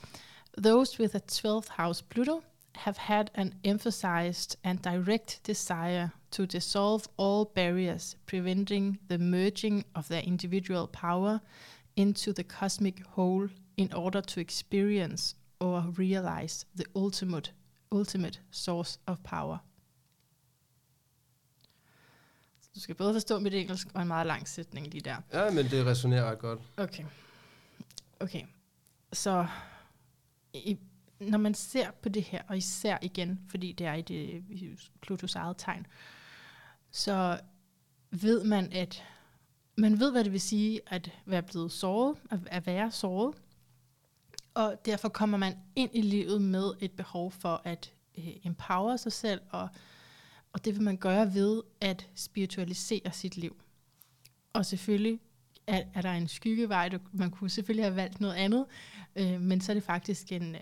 Those 0.57 0.99
with 0.99 1.15
a 1.15 1.19
12th 1.31 1.67
house 1.83 2.03
Pluto 2.09 2.41
have 2.75 2.95
had 2.97 3.25
an 3.35 3.53
emphasized 3.63 4.57
and 4.63 4.79
direct 4.79 5.41
desire 5.47 6.09
to 6.31 6.45
dissolve 6.45 7.01
all 7.19 7.45
barriers 7.55 8.17
preventing 8.25 8.99
the 9.09 9.17
merging 9.17 9.85
of 9.95 10.05
their 10.05 10.21
individual 10.21 10.87
power 10.87 11.39
into 11.95 12.33
the 12.33 12.43
cosmic 12.43 13.03
whole 13.07 13.49
in 13.77 13.93
order 13.93 14.21
to 14.21 14.39
experience 14.39 15.35
or 15.59 15.93
realize 15.99 16.65
the 16.75 16.85
ultimate 16.95 17.53
ultimate 17.93 18.41
source 18.51 18.99
of 19.05 19.17
power. 19.23 19.57
Du 22.75 22.79
skal 22.79 22.95
både 22.95 23.13
forstå 23.13 23.39
mit 23.39 23.53
engelsk 23.53 23.87
og 23.93 24.01
en 24.01 24.07
meget 24.07 24.27
lang 24.27 24.47
sætning 24.47 24.87
lige 24.87 25.01
der. 25.01 25.15
Ja, 25.33 25.51
men 25.51 25.65
det 25.65 25.85
resonerer 25.85 26.31
ret 26.31 26.39
godt. 26.39 26.59
Okay. 26.77 27.05
Okay. 28.19 28.43
Så 29.13 29.47
i, 30.53 30.77
når 31.19 31.37
man 31.37 31.53
ser 31.53 31.91
på 31.91 32.09
det 32.09 32.23
her, 32.23 32.41
og 32.47 32.57
især 32.57 32.97
igen, 33.01 33.39
fordi 33.49 33.71
det 33.71 33.87
er 33.87 33.93
i 33.93 34.01
det 34.01 34.43
Plutos 35.01 35.35
eget 35.35 35.55
tegn, 35.57 35.87
så 36.91 37.39
ved 38.11 38.43
man, 38.43 38.73
at 38.73 39.03
man 39.75 39.99
ved, 39.99 40.11
hvad 40.11 40.23
det 40.23 40.31
vil 40.31 40.41
sige 40.41 40.81
at 40.87 41.11
være 41.25 41.43
blevet 41.43 41.71
såret, 41.71 42.17
at, 42.31 42.39
at 42.45 42.65
være 42.65 42.91
såret, 42.91 43.35
og 44.53 44.85
derfor 44.85 45.09
kommer 45.09 45.37
man 45.37 45.55
ind 45.75 45.91
i 45.93 46.01
livet 46.01 46.41
med 46.41 46.71
et 46.79 46.91
behov 46.91 47.31
for 47.31 47.61
at 47.63 47.93
øh, 48.17 48.27
empower 48.43 48.97
sig 48.97 49.11
selv, 49.11 49.41
og, 49.49 49.69
og 50.53 50.65
det 50.65 50.75
vil 50.75 50.81
man 50.83 50.97
gøre 50.97 51.33
ved 51.33 51.61
at 51.81 52.07
spiritualisere 52.15 53.11
sit 53.11 53.37
liv. 53.37 53.61
Og 54.53 54.65
selvfølgelig 54.65 55.19
er, 55.67 55.83
er 55.93 56.01
der 56.01 56.11
en 56.11 56.27
skyggevej, 56.27 56.89
du, 56.89 56.99
man 57.11 57.31
kunne 57.31 57.49
selvfølgelig 57.49 57.85
have 57.85 57.95
valgt 57.95 58.21
noget 58.21 58.35
andet, 58.35 58.65
øh, 59.15 59.41
men 59.41 59.61
så 59.61 59.71
er 59.71 59.73
det 59.73 59.83
faktisk 59.83 60.31
en... 60.31 60.55
Øh, 60.55 60.61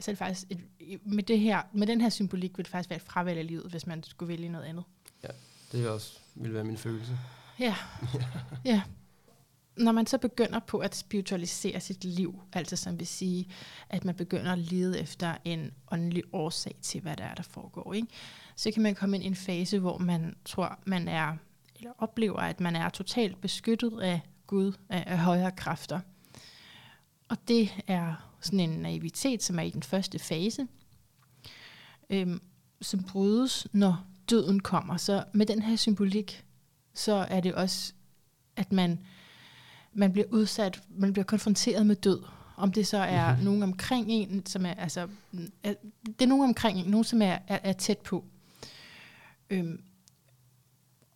så 0.00 0.10
er 0.10 0.12
det 0.12 0.18
faktisk 0.18 0.46
et, 0.50 1.06
med, 1.06 1.22
det 1.22 1.38
her, 1.38 1.62
med 1.72 1.86
den 1.86 2.00
her 2.00 2.08
symbolik 2.08 2.56
vil 2.56 2.64
det 2.64 2.70
faktisk 2.70 2.90
være 2.90 2.96
et 2.96 3.02
fravalg 3.02 3.38
af 3.38 3.46
livet, 3.46 3.70
hvis 3.70 3.86
man 3.86 4.02
skulle 4.02 4.28
vælge 4.28 4.48
noget 4.48 4.64
andet. 4.64 4.84
Det 5.72 5.84
er 5.84 5.90
også 5.90 6.18
vil 6.34 6.54
være 6.54 6.64
min 6.64 6.76
følelse. 6.76 7.18
Ja. 7.58 7.76
ja. 8.64 8.82
Når 9.76 9.92
man 9.92 10.06
så 10.06 10.18
begynder 10.18 10.58
på 10.58 10.78
at 10.78 10.94
spiritualisere 10.94 11.80
sit 11.80 12.04
liv, 12.04 12.40
altså 12.52 12.76
som 12.76 12.98
vil 12.98 13.06
sige, 13.06 13.48
at 13.88 14.04
man 14.04 14.14
begynder 14.14 14.52
at 14.52 14.58
lede 14.58 15.00
efter 15.00 15.34
en 15.44 15.70
åndelig 15.90 16.22
årsag 16.32 16.74
til, 16.82 17.00
hvad 17.00 17.16
der 17.16 17.24
er, 17.24 17.34
der 17.34 17.42
foregår, 17.42 17.92
ikke? 17.92 18.08
så 18.56 18.70
kan 18.70 18.82
man 18.82 18.94
komme 18.94 19.16
ind 19.16 19.24
i 19.24 19.26
en 19.26 19.36
fase, 19.36 19.78
hvor 19.78 19.98
man 19.98 20.36
tror, 20.44 20.78
man 20.86 21.08
er, 21.08 21.36
eller 21.76 21.90
oplever, 21.98 22.38
at 22.38 22.60
man 22.60 22.76
er 22.76 22.88
totalt 22.88 23.40
beskyttet 23.40 24.00
af 24.00 24.20
Gud, 24.46 24.72
af, 24.88 25.04
af 25.06 25.18
højere 25.18 25.50
kræfter. 25.50 26.00
Og 27.28 27.48
det 27.48 27.70
er 27.86 28.34
sådan 28.40 28.60
en 28.60 28.70
naivitet, 28.70 29.42
som 29.42 29.58
er 29.58 29.62
i 29.62 29.70
den 29.70 29.82
første 29.82 30.18
fase, 30.18 30.66
øhm, 32.10 32.40
som 32.80 33.02
brydes, 33.02 33.66
når 33.72 34.06
døden 34.30 34.60
kommer. 34.60 34.96
Så 34.96 35.24
med 35.32 35.46
den 35.46 35.62
her 35.62 35.76
symbolik, 35.76 36.44
så 36.94 37.12
er 37.12 37.40
det 37.40 37.54
også 37.54 37.92
at 38.56 38.72
man, 38.72 39.00
man 39.92 40.12
bliver 40.12 40.26
udsat, 40.30 40.82
man 40.90 41.12
bliver 41.12 41.24
konfronteret 41.24 41.86
med 41.86 41.96
død. 41.96 42.22
Om 42.56 42.72
det 42.72 42.86
så 42.86 42.96
er 42.98 43.22
Mhm. 43.26 43.30
mm-hmm. 43.30 43.44
nogen 43.44 43.62
omkring 43.62 44.06
en, 44.08 44.46
som 44.46 44.66
er, 44.66 44.74
altså, 44.74 45.08
er, 45.62 45.74
det 46.06 46.22
er 46.22 46.26
nogen 46.26 46.44
omkring 46.44 46.78
en, 46.78 46.86
nogen 46.90 47.04
som 47.04 47.22
er, 47.22 47.38
er, 47.48 47.58
er 47.62 47.72
tæt 47.72 47.98
på. 47.98 48.24
Øhm, 49.50 49.80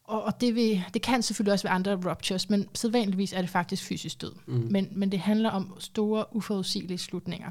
og 0.04 0.22
og 0.22 0.40
det, 0.40 0.54
vil, 0.54 0.84
det 0.94 1.02
kan 1.02 1.22
selvfølgelig 1.22 1.52
også 1.52 1.62
være 1.64 1.74
andre 1.74 1.94
ruptures, 2.10 2.50
men 2.50 2.68
sædvanligvis 2.74 3.32
er 3.32 3.40
det 3.40 3.50
faktisk 3.50 3.82
fysisk 3.84 4.20
død. 4.20 4.32
Mm. 4.46 4.68
Men, 4.70 4.88
men 4.92 5.12
det 5.12 5.18
handler 5.20 5.50
om 5.50 5.76
store, 5.78 6.36
uforudsigelige 6.36 6.98
slutninger. 6.98 7.50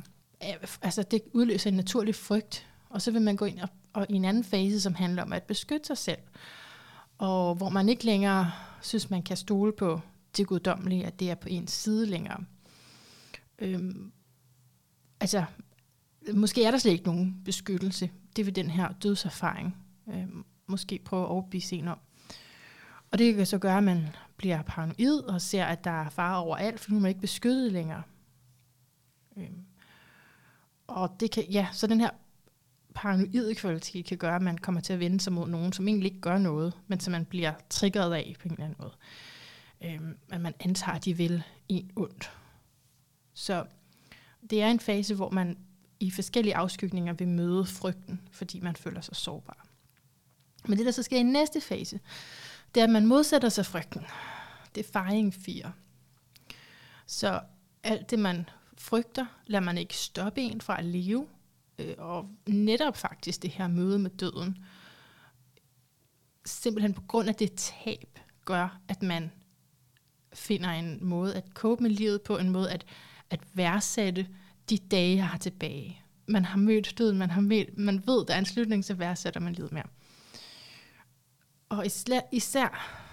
Altså, 0.81 1.03
det 1.03 1.21
udløser 1.33 1.69
en 1.69 1.75
naturlig 1.75 2.15
frygt, 2.15 2.67
og 2.89 3.01
så 3.01 3.11
vil 3.11 3.21
man 3.21 3.35
gå 3.35 3.45
ind 3.45 3.59
og, 3.59 3.69
og 3.93 4.05
i 4.09 4.13
en 4.13 4.25
anden 4.25 4.43
fase, 4.43 4.81
som 4.81 4.95
handler 4.95 5.23
om 5.23 5.33
at 5.33 5.43
beskytte 5.43 5.87
sig 5.87 5.97
selv. 5.97 6.19
Og 7.17 7.55
hvor 7.55 7.69
man 7.69 7.89
ikke 7.89 8.05
længere 8.05 8.51
synes, 8.81 9.09
man 9.09 9.23
kan 9.23 9.37
stole 9.37 9.71
på 9.71 10.01
det 10.37 10.47
guddommelige, 10.47 11.05
at 11.05 11.19
det 11.19 11.31
er 11.31 11.35
på 11.35 11.49
ens 11.49 11.71
side 11.71 12.05
længere. 12.05 12.43
Øhm, 13.59 14.11
altså, 15.19 15.45
måske 16.33 16.63
er 16.63 16.71
der 16.71 16.77
slet 16.77 16.91
ikke 16.91 17.05
nogen 17.05 17.41
beskyttelse. 17.45 18.11
Det 18.35 18.45
vil 18.45 18.55
den 18.55 18.69
her 18.69 18.91
dødserfaring 18.91 19.77
øhm, 20.13 20.45
måske 20.67 20.99
prøve 21.05 21.23
at 21.23 21.29
overbevise 21.29 21.75
en 21.75 21.87
om. 21.87 21.99
Og 23.11 23.19
det 23.19 23.35
kan 23.35 23.45
så 23.45 23.57
gøre, 23.57 23.77
at 23.77 23.83
man 23.83 24.07
bliver 24.37 24.61
paranoid 24.61 25.19
og 25.19 25.41
ser, 25.41 25.65
at 25.65 25.83
der 25.83 25.91
er 25.91 26.09
fare 26.09 26.37
overalt, 26.37 26.79
for 26.79 26.91
nu 26.91 26.97
er 26.97 27.01
man 27.01 27.09
ikke 27.09 27.21
beskyttet 27.21 27.71
længere. 27.71 28.03
Øhm. 29.37 29.65
Og 30.87 31.15
det 31.19 31.31
kan, 31.31 31.43
ja, 31.51 31.67
så 31.71 31.87
den 31.87 31.99
her 31.99 32.09
paranoide 32.95 33.55
kvalitet 33.55 34.05
kan 34.05 34.17
gøre, 34.17 34.35
at 34.35 34.41
man 34.41 34.57
kommer 34.57 34.81
til 34.81 34.93
at 34.93 34.99
vende 34.99 35.19
sig 35.19 35.33
mod 35.33 35.47
nogen, 35.47 35.73
som 35.73 35.87
egentlig 35.87 36.11
ikke 36.11 36.21
gør 36.21 36.37
noget, 36.37 36.73
men 36.87 36.99
som 36.99 37.11
man 37.11 37.25
bliver 37.25 37.53
triggeret 37.69 38.13
af 38.13 38.35
på 38.39 38.47
en 38.47 38.51
eller 38.51 38.65
anden 38.65 38.77
måde 38.79 38.93
øh, 39.85 39.99
at 40.31 40.41
man 40.41 40.53
antager, 40.59 40.95
at 40.95 41.05
de 41.05 41.17
vil 41.17 41.43
en 41.69 41.91
ondt. 41.95 42.31
Så 43.33 43.65
det 44.49 44.61
er 44.61 44.67
en 44.67 44.79
fase, 44.79 45.15
hvor 45.15 45.29
man 45.29 45.57
i 45.99 46.11
forskellige 46.11 46.55
afskygninger 46.55 47.13
vil 47.13 47.27
møde 47.27 47.65
frygten, 47.65 48.21
fordi 48.31 48.59
man 48.59 48.75
føler 48.75 49.01
sig 49.01 49.15
sårbar. 49.15 49.67
Men 50.67 50.77
det, 50.77 50.85
der 50.85 50.91
så 50.91 51.03
sker 51.03 51.17
i 51.17 51.23
næste 51.23 51.61
fase, 51.61 51.99
det 52.75 52.81
er, 52.81 52.85
at 52.85 52.89
man 52.89 53.05
modsætter 53.05 53.49
sig 53.49 53.65
frygten. 53.65 54.01
Det 54.75 54.85
er 54.85 54.91
fejring 54.91 55.33
4. 55.33 55.71
Så 57.05 57.41
alt 57.83 58.09
det, 58.11 58.19
man 58.19 58.49
frygter, 58.77 59.25
lader 59.47 59.65
man 59.65 59.77
ikke 59.77 59.95
stoppe 59.95 60.41
en 60.41 60.61
fra 60.61 60.79
at 60.79 60.85
leve. 60.85 61.27
Øh, 61.79 61.95
og 61.97 62.29
netop 62.47 62.97
faktisk 62.97 63.41
det 63.41 63.49
her 63.49 63.67
møde 63.67 63.99
med 63.99 64.09
døden, 64.11 64.57
simpelthen 66.45 66.93
på 66.93 67.01
grund 67.01 67.29
af 67.29 67.35
det 67.35 67.53
tab, 67.53 68.19
gør, 68.45 68.79
at 68.87 69.03
man 69.03 69.31
finder 70.35 70.69
en 70.69 70.99
måde 71.01 71.35
at 71.35 71.43
cope 71.53 71.83
med 71.83 71.89
livet 71.89 72.21
på, 72.21 72.37
en 72.37 72.49
måde 72.49 72.71
at, 72.71 72.85
at 73.29 73.39
værdsætte 73.53 74.27
de 74.69 74.77
dage, 74.77 75.15
jeg 75.15 75.27
har 75.27 75.37
tilbage. 75.37 76.01
Man 76.27 76.45
har 76.45 76.57
mødt 76.57 76.97
døden, 76.97 77.17
man, 77.17 77.29
har 77.29 77.41
mødt, 77.41 77.77
man 77.77 78.07
ved, 78.07 78.25
der 78.25 78.33
er 78.33 78.39
en 78.39 78.45
slutning, 78.45 78.85
så 78.85 78.93
værdsætter 78.93 79.39
man 79.39 79.53
livet 79.53 79.71
mere. 79.71 79.85
Og 81.69 81.85
især, 82.31 82.69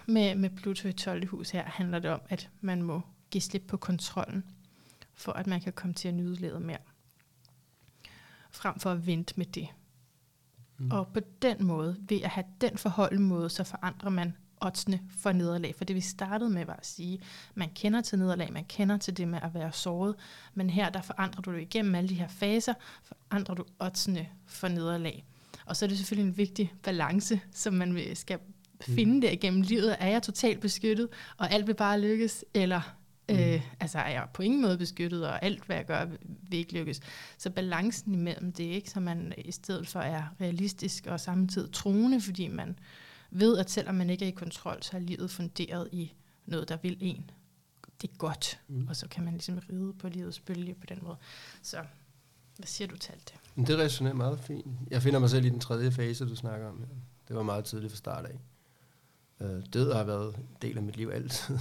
med, 0.06 0.34
med 0.34 0.50
Pluto 0.50 0.88
i 0.88 0.92
12. 0.92 1.26
hus 1.26 1.50
her, 1.50 1.64
handler 1.64 1.98
det 1.98 2.10
om, 2.10 2.20
at 2.28 2.50
man 2.60 2.82
må 2.82 3.00
give 3.30 3.42
slip 3.42 3.62
på 3.68 3.76
kontrollen, 3.76 4.44
for 5.14 5.32
at 5.32 5.46
man 5.46 5.60
kan 5.60 5.72
komme 5.72 5.94
til 5.94 6.08
at 6.08 6.14
nyde 6.14 6.34
livet 6.34 6.62
mere. 6.62 6.78
Frem 8.50 8.78
for 8.78 8.90
at 8.90 9.06
vente 9.06 9.34
med 9.36 9.46
det. 9.46 9.68
Mm. 10.78 10.90
Og 10.90 11.08
på 11.14 11.20
den 11.42 11.64
måde, 11.64 11.96
ved 12.08 12.20
at 12.22 12.30
have 12.30 12.44
den 12.60 12.78
forholdemåde, 12.78 13.50
så 13.50 13.64
forandrer 13.64 14.10
man 14.10 14.36
oddsene 14.62 15.00
for 15.18 15.32
nederlag. 15.32 15.74
For 15.76 15.84
det 15.84 15.96
vi 15.96 16.00
startede 16.00 16.50
med 16.50 16.64
var 16.64 16.76
at 16.76 16.86
sige, 16.86 17.20
man 17.54 17.68
kender 17.74 18.00
til 18.00 18.18
nederlag, 18.18 18.52
man 18.52 18.64
kender 18.64 18.96
til 18.96 19.16
det 19.16 19.28
med 19.28 19.38
at 19.42 19.54
være 19.54 19.72
såret, 19.72 20.14
men 20.54 20.70
her 20.70 20.90
der 20.90 21.02
forandrer 21.02 21.42
du 21.42 21.52
det 21.52 21.60
igennem 21.60 21.94
alle 21.94 22.08
de 22.08 22.14
her 22.14 22.28
faser, 22.28 22.74
forandrer 23.02 23.54
du 23.54 23.64
oddsene 23.78 24.28
for 24.46 24.68
nederlag. 24.68 25.24
Og 25.66 25.76
så 25.76 25.84
er 25.84 25.88
det 25.88 25.98
selvfølgelig 25.98 26.28
en 26.28 26.36
vigtig 26.36 26.72
balance, 26.82 27.40
som 27.52 27.74
man 27.74 28.00
skal 28.14 28.38
finde 28.80 29.22
der 29.22 29.30
igennem 29.30 29.62
livet. 29.62 29.96
Er 29.98 30.08
jeg 30.08 30.22
totalt 30.22 30.60
beskyttet, 30.60 31.08
og 31.36 31.52
alt 31.52 31.66
vil 31.66 31.74
bare 31.74 32.00
lykkes, 32.00 32.44
eller 32.54 32.96
øh, 33.28 33.62
altså 33.80 33.98
er 33.98 34.10
jeg 34.10 34.26
på 34.34 34.42
ingen 34.42 34.62
måde 34.62 34.78
beskyttet, 34.78 35.26
og 35.26 35.44
alt 35.44 35.64
hvad 35.64 35.76
jeg 35.76 35.86
gør 35.86 36.04
vil 36.48 36.58
ikke 36.58 36.72
lykkes. 36.72 37.00
Så 37.38 37.50
balancen 37.50 38.14
imellem 38.14 38.52
det, 38.52 38.64
ikke, 38.64 38.90
så 38.90 39.00
man 39.00 39.32
i 39.38 39.52
stedet 39.52 39.88
for 39.88 40.00
er 40.00 40.22
realistisk 40.40 41.06
og 41.06 41.20
samtidig 41.20 41.72
troende, 41.72 42.20
fordi 42.20 42.48
man 42.48 42.78
ved, 43.32 43.58
at 43.58 43.70
selvom 43.70 43.94
man 43.94 44.10
ikke 44.10 44.24
er 44.24 44.28
i 44.28 44.32
kontrol, 44.32 44.82
så 44.82 44.96
er 44.96 45.00
livet 45.00 45.30
funderet 45.30 45.88
i 45.92 46.12
noget, 46.46 46.68
der 46.68 46.76
vil 46.82 46.96
en. 47.00 47.30
Det 48.02 48.10
er 48.10 48.14
godt, 48.16 48.60
Mm. 48.68 48.86
og 48.88 48.96
så 48.96 49.08
kan 49.08 49.24
man 49.24 49.32
ligesom 49.32 49.58
ride 49.70 49.92
på 49.98 50.08
livets 50.08 50.40
bølge 50.40 50.74
på 50.74 50.86
den 50.88 50.98
måde. 51.02 51.16
Så 51.62 51.76
hvad 52.56 52.66
siger 52.66 52.88
du 52.88 52.96
til 52.96 53.12
alt 53.12 53.32
det? 53.56 53.66
Det 53.66 53.78
resonerer 53.78 54.14
meget 54.14 54.40
fint. 54.40 54.66
Jeg 54.90 55.02
finder 55.02 55.18
mig 55.20 55.30
selv 55.30 55.44
i 55.44 55.48
den 55.48 55.60
tredje 55.60 55.90
fase, 55.92 56.28
du 56.28 56.36
snakker 56.36 56.68
om. 56.68 56.84
Det 57.28 57.36
var 57.36 57.42
meget 57.42 57.64
tidligt 57.64 57.92
fra 57.92 57.96
start 57.96 58.24
af. 58.26 58.40
Øh, 59.40 59.62
død 59.72 59.92
har 59.92 60.04
været 60.04 60.34
en 60.36 60.46
del 60.62 60.76
af 60.76 60.82
mit 60.82 60.96
liv 60.96 61.10
altid. 61.14 61.58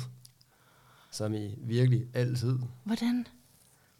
Som 1.11 1.33
i 1.33 1.55
virkelig 1.57 2.05
altid. 2.13 2.59
Hvordan? 2.83 3.27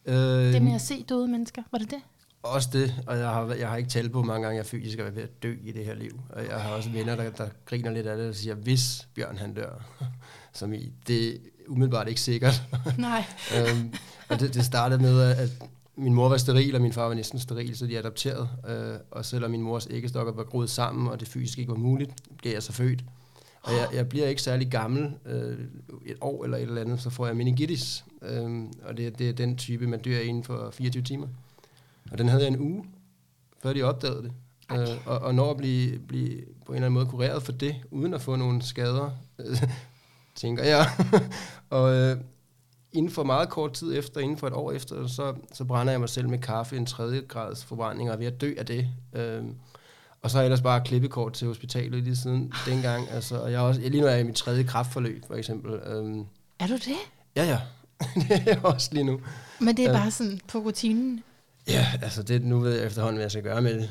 Øh, 0.05 0.15
Det 0.53 0.61
med 0.61 0.73
at 0.75 0.81
se 0.81 1.03
døde 1.03 1.27
mennesker, 1.27 1.63
var 1.71 1.77
det 1.77 1.91
det? 1.91 2.01
Også 2.43 2.69
det, 2.73 3.03
og 3.07 3.17
jeg 3.17 3.29
har, 3.29 3.53
jeg 3.53 3.69
har 3.69 3.77
ikke 3.77 3.89
talt 3.89 4.11
på, 4.11 4.17
hvor 4.17 4.27
mange 4.27 4.43
gange 4.45 4.57
jeg 4.57 4.65
fysisk 4.65 4.99
er 4.99 5.09
ved 5.09 5.23
at 5.23 5.43
dø 5.43 5.55
i 5.63 5.71
det 5.71 5.85
her 5.85 5.95
liv. 5.95 6.21
Og 6.29 6.45
jeg 6.45 6.61
har 6.61 6.69
også 6.69 6.89
venner, 6.89 7.15
der, 7.15 7.29
der 7.29 7.47
griner 7.65 7.91
lidt 7.91 8.07
af 8.07 8.17
det 8.17 8.29
og 8.29 8.35
siger, 8.35 8.55
hvis 8.55 9.07
Bjørn 9.15 9.37
han 9.37 9.53
dør. 9.53 9.85
Som 10.53 10.73
i, 10.73 10.93
det 11.07 11.27
er 11.27 11.37
umiddelbart 11.67 12.07
ikke 12.07 12.21
sikkert. 12.21 12.63
Nej. 12.97 13.23
øhm, 13.57 13.93
og 14.29 14.39
det, 14.39 14.53
det 14.53 14.65
startede 14.65 15.01
med, 15.01 15.21
at 15.21 15.49
min 15.95 16.13
mor 16.13 16.29
var 16.29 16.37
steril, 16.37 16.75
og 16.75 16.81
min 16.81 16.93
far 16.93 17.07
var 17.07 17.13
næsten 17.13 17.39
steril, 17.39 17.77
så 17.77 17.87
de 17.87 17.97
adopterede. 17.97 18.49
Øh, 18.67 18.99
og 19.11 19.25
selvom 19.25 19.51
min 19.51 19.61
mors 19.61 19.87
æggestokker 19.91 20.33
var 20.33 20.43
groet 20.43 20.69
sammen, 20.69 21.07
og 21.07 21.19
det 21.19 21.27
fysisk 21.27 21.59
ikke 21.59 21.71
var 21.71 21.77
muligt, 21.77 22.11
blev 22.37 22.51
jeg 22.53 22.63
så 22.63 22.71
født. 22.71 23.03
Og 23.61 23.73
jeg, 23.73 23.89
jeg 23.93 24.09
bliver 24.09 24.27
ikke 24.27 24.41
særlig 24.41 24.71
gammel, 24.71 25.13
øh, 25.25 25.57
et 26.05 26.17
år 26.21 26.43
eller 26.43 26.57
et 26.57 26.63
eller 26.63 26.81
andet, 26.81 27.01
så 27.01 27.09
får 27.09 27.27
jeg 27.27 27.35
meningitis. 27.35 28.05
Øh, 28.21 28.63
og 28.83 28.97
det, 28.97 29.19
det 29.19 29.29
er 29.29 29.33
den 29.33 29.57
type, 29.57 29.87
man 29.87 30.01
dør 30.01 30.19
inden 30.19 30.43
for 30.43 30.71
24 30.71 31.03
timer. 31.03 31.27
Og 32.11 32.17
den 32.17 32.29
havde 32.29 32.41
jeg 32.43 32.47
en 32.51 32.59
uge, 32.59 32.85
før 33.63 33.73
de 33.73 33.83
opdagede 33.83 34.23
det. 34.23 34.31
Øh, 34.71 34.87
og, 35.05 35.19
og 35.19 35.35
når 35.35 35.51
at 35.51 35.57
blive, 35.57 35.99
blive 35.99 36.41
på 36.65 36.71
en 36.71 36.75
eller 36.75 36.85
anden 36.85 36.93
måde 36.93 37.05
kureret 37.05 37.43
for 37.43 37.51
det, 37.51 37.75
uden 37.91 38.13
at 38.13 38.21
få 38.21 38.35
nogle 38.35 38.61
skader, 38.61 39.09
øh, 39.39 39.57
tænker 40.35 40.63
jeg. 40.63 40.85
og 41.69 41.93
øh, 41.95 42.17
inden 42.91 43.11
for 43.11 43.23
meget 43.23 43.49
kort 43.49 43.73
tid 43.73 43.97
efter, 43.99 44.21
inden 44.21 44.37
for 44.37 44.47
et 44.47 44.53
år 44.53 44.71
efter, 44.71 45.07
så, 45.07 45.33
så 45.53 45.63
brænder 45.65 45.93
jeg 45.93 45.99
mig 45.99 46.09
selv 46.09 46.29
med 46.29 46.39
kaffe, 46.39 46.77
en 46.77 46.85
tredje 46.85 47.21
grads 47.27 47.65
forbrænding, 47.65 48.09
og 48.09 48.13
er 48.13 48.17
ved 48.19 48.25
at 48.27 48.41
dø 48.41 48.53
af 48.57 48.65
det. 48.65 48.87
Øh, 49.13 49.43
og 50.21 50.31
så 50.31 50.41
ellers 50.43 50.61
bare 50.61 50.81
klippekort 50.85 51.33
til 51.33 51.47
hospitalet 51.47 52.03
lige 52.03 52.15
siden 52.15 52.53
dengang. 52.65 53.09
Altså, 53.09 53.41
og 53.41 53.51
jeg 53.51 53.57
er 53.57 53.61
også, 53.61 53.81
lige 53.81 54.01
nu 54.01 54.07
er 54.07 54.11
jeg 54.11 54.19
i 54.19 54.23
mit 54.23 54.35
tredje 54.35 54.63
kraftforløb, 54.63 55.23
for 55.27 55.35
eksempel. 55.35 55.73
Øhm, 55.73 56.25
Er 56.59 56.67
du 56.67 56.73
det? 56.73 56.95
ja, 57.35 57.43
ja. 57.45 57.59
det 58.21 58.31
er 58.31 58.41
jeg 58.45 58.65
også 58.65 58.89
lige 58.93 59.03
nu. 59.03 59.21
Men 59.59 59.77
det 59.77 59.85
er 59.85 59.91
Ja. 59.91 59.97
bare 59.97 60.11
sådan 60.11 60.39
på 60.47 60.57
rutinen. 60.59 61.23
Ja, 61.67 61.87
altså 62.01 62.23
det, 62.23 62.45
nu 62.45 62.59
ved 62.59 62.75
jeg 62.77 62.85
efterhånden, 62.85 63.15
hvad 63.15 63.23
jeg 63.23 63.31
skal 63.31 63.43
gøre 63.43 63.61
med 63.61 63.79
det. 63.79 63.89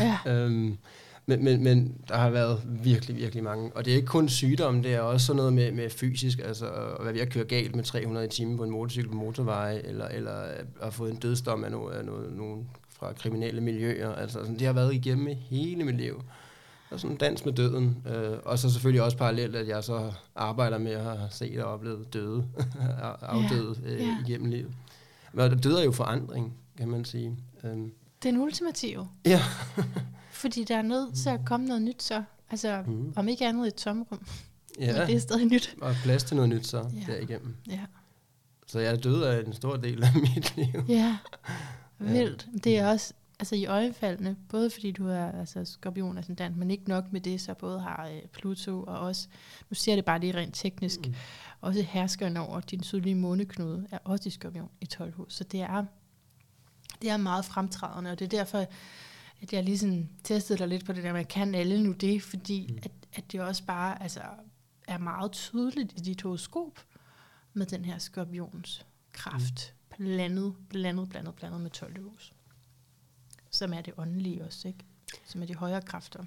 Ja. 0.00 0.18
øhm, 0.32 0.78
men, 1.26 1.44
men, 1.44 1.64
men 1.64 1.96
der 2.08 2.16
har 2.16 2.30
været 2.30 2.62
virkelig, 2.66 3.16
virkelig 3.16 3.44
mange. 3.44 3.72
Og 3.74 3.84
det 3.84 3.90
er 3.90 3.96
ikke 3.96 4.06
kun 4.06 4.28
sygdom, 4.28 4.82
det 4.82 4.94
er 4.94 5.00
også 5.00 5.26
sådan 5.26 5.36
noget 5.36 5.52
med, 5.52 5.72
med 5.72 5.90
fysisk, 5.90 6.38
altså 6.38 6.66
at 6.66 7.04
være 7.04 7.14
ved 7.14 7.20
at 7.20 7.30
køre 7.30 7.44
galt 7.44 7.76
med 7.76 7.84
300 7.84 8.26
i 8.26 8.28
timen 8.28 8.56
på 8.56 8.64
en 8.64 8.70
motorcykel 8.70 9.08
på 9.08 9.16
motorveje, 9.16 9.78
eller, 9.84 10.08
eller 10.08 10.32
at 10.32 10.64
have 10.80 10.92
fået 10.92 11.10
en 11.10 11.16
dødsdom 11.18 11.64
af, 11.64 11.70
noget, 11.70 11.94
af 11.94 12.04
nogen 12.04 12.68
fra 12.98 13.12
kriminelle 13.12 13.60
miljøer. 13.60 14.14
Altså 14.14 14.38
sådan, 14.38 14.58
det 14.58 14.66
har 14.66 14.72
været 14.72 14.94
igennem 14.94 15.36
hele 15.50 15.84
mit 15.84 15.96
liv. 15.96 16.22
Og 16.90 17.00
sådan 17.00 17.14
en 17.14 17.18
dans 17.18 17.44
med 17.44 17.52
døden. 17.52 18.06
Øh, 18.06 18.38
og 18.44 18.58
så 18.58 18.70
selvfølgelig 18.72 19.02
også 19.02 19.16
parallelt, 19.16 19.56
at 19.56 19.68
jeg 19.68 19.84
så 19.84 20.12
arbejder 20.34 20.78
med 20.78 20.92
at 20.92 21.04
have 21.04 21.30
set 21.30 21.62
og 21.62 21.72
oplevet 21.72 22.12
døde, 22.12 22.44
afdøde 23.22 23.76
øh, 23.84 24.00
ja. 24.00 24.16
igennem 24.26 24.50
livet. 24.50 24.70
Men 25.32 25.58
død 25.58 25.74
er 25.74 25.84
jo 25.84 25.92
forandring, 25.92 26.54
kan 26.78 26.88
man 26.88 27.04
sige. 27.04 27.36
Øhm, 27.64 27.92
Den 28.22 28.36
ultimative. 28.36 29.08
Ja. 29.26 29.40
Fordi 30.30 30.64
der 30.64 30.76
er 30.76 30.82
nødt 30.82 31.14
til 31.14 31.28
at 31.30 31.40
komme 31.46 31.66
noget 31.66 31.82
nyt 31.82 32.02
så. 32.02 32.22
Altså, 32.50 32.82
mm. 32.86 33.12
om 33.16 33.28
ikke 33.28 33.46
andet 33.46 33.66
et 33.66 33.74
tomrum. 33.74 34.26
Ja. 34.78 34.84
ja, 34.84 34.92
Men 34.98 35.06
det 35.06 35.14
er 35.16 35.20
stadig 35.20 35.46
nyt. 35.46 35.74
og 35.82 35.94
plads 36.02 36.24
til 36.24 36.36
noget 36.36 36.48
nyt 36.48 36.66
så 36.66 36.90
Ja. 37.08 37.12
derigennem. 37.12 37.56
Ja. 37.70 37.80
Så 38.66 38.78
jeg 38.80 38.92
er 38.92 38.96
død 38.96 39.22
af 39.22 39.44
en 39.46 39.52
stor 39.52 39.76
del 39.76 40.02
af 40.02 40.08
mit 40.34 40.56
liv. 40.56 40.82
Ja. 40.88 41.16
Vildt. 41.98 42.48
Det 42.64 42.78
er 42.78 42.88
også 42.88 43.12
altså 43.38 43.54
i 43.56 43.66
øjefaldene, 43.66 44.36
både 44.48 44.70
fordi 44.70 44.90
du 44.92 45.06
er 45.08 45.32
altså, 45.40 45.64
skorpion 45.64 46.18
ascendant, 46.18 46.56
men 46.56 46.70
ikke 46.70 46.88
nok 46.88 47.12
med 47.12 47.20
det, 47.20 47.40
så 47.40 47.54
både 47.54 47.80
har 47.80 48.08
øh, 48.14 48.20
Pluto 48.32 48.82
og 48.82 48.98
også, 48.98 49.28
nu 49.70 49.74
ser 49.74 49.94
det 49.94 50.04
bare 50.04 50.20
lige 50.20 50.34
rent 50.34 50.54
teknisk, 50.54 51.00
Mm. 51.00 51.08
mm. 51.08 51.14
også 51.60 51.82
herskeren 51.82 52.36
over 52.36 52.60
din 52.60 52.82
sydlige 52.82 53.14
måneknude 53.14 53.86
er 53.90 53.98
også 54.04 54.28
i 54.28 54.30
skorpion 54.30 54.68
i 54.80 54.86
12 54.86 55.12
hus. 55.14 55.34
Så 55.34 55.44
det 55.44 55.60
er, 55.60 55.84
det 57.02 57.10
er 57.10 57.16
meget 57.16 57.44
fremtrædende, 57.44 58.10
og 58.10 58.18
det 58.18 58.24
er 58.24 58.38
derfor, 58.38 58.58
at 59.42 59.52
jeg 59.52 59.64
lige 59.64 59.78
sådan 59.78 60.08
testede 60.24 60.58
dig 60.58 60.68
lidt 60.68 60.86
på 60.86 60.92
det 60.92 61.04
der 61.04 61.12
med, 61.12 61.24
kan 61.24 61.54
alle 61.54 61.82
nu 61.82 61.92
det? 61.92 62.22
Fordi 62.22 62.66
Mm. 62.70 62.78
at, 62.82 62.90
at 63.12 63.32
det 63.32 63.40
også 63.40 63.64
bare 63.64 64.02
altså, 64.02 64.20
er 64.88 64.98
meget 64.98 65.32
tydeligt 65.32 65.92
i 65.92 66.00
dit 66.00 66.22
horoskop 66.22 66.80
med 67.52 67.66
den 67.66 67.84
her 67.84 67.98
skorpions 67.98 68.86
kraft. 69.12 69.74
Mm. 69.90 69.96
Blandet, 70.04 70.54
blandet, 70.68 71.08
blandet, 71.08 71.34
blandet 71.34 71.60
med 71.60 71.70
12 71.70 72.02
hus. 72.02 72.32
Som 73.50 73.72
er 73.72 73.80
det 73.80 73.94
åndelige 73.96 74.44
også, 74.44 74.68
ikke? 74.68 74.84
Som 75.26 75.42
er 75.42 75.46
de 75.46 75.54
højere 75.54 75.82
kræfter. 75.82 76.24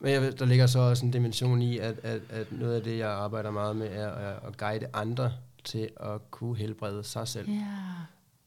Men 0.00 0.12
jeg 0.12 0.22
ved, 0.22 0.32
der 0.32 0.44
ligger 0.46 0.66
så 0.66 0.78
også 0.78 1.04
en 1.06 1.10
dimension 1.10 1.62
i, 1.62 1.78
at, 1.78 1.98
at, 2.02 2.20
at 2.30 2.52
noget 2.52 2.74
af 2.74 2.82
det, 2.82 2.98
jeg 2.98 3.10
arbejder 3.10 3.50
meget 3.50 3.76
med, 3.76 3.86
er 3.92 4.10
at, 4.10 4.48
at 4.48 4.56
guide 4.56 4.86
andre 4.92 5.32
til 5.64 5.90
at 6.00 6.30
kunne 6.30 6.56
helbrede 6.56 7.04
sig 7.04 7.28
selv. 7.28 7.50
Ja. 7.50 7.64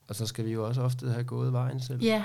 Og 0.09 0.15
så 0.15 0.25
skal 0.25 0.45
vi 0.45 0.51
jo 0.51 0.67
også 0.67 0.81
ofte 0.81 1.09
have 1.09 1.23
gået 1.23 1.53
vejen 1.53 1.79
selv. 1.79 2.03
Ja, 2.03 2.23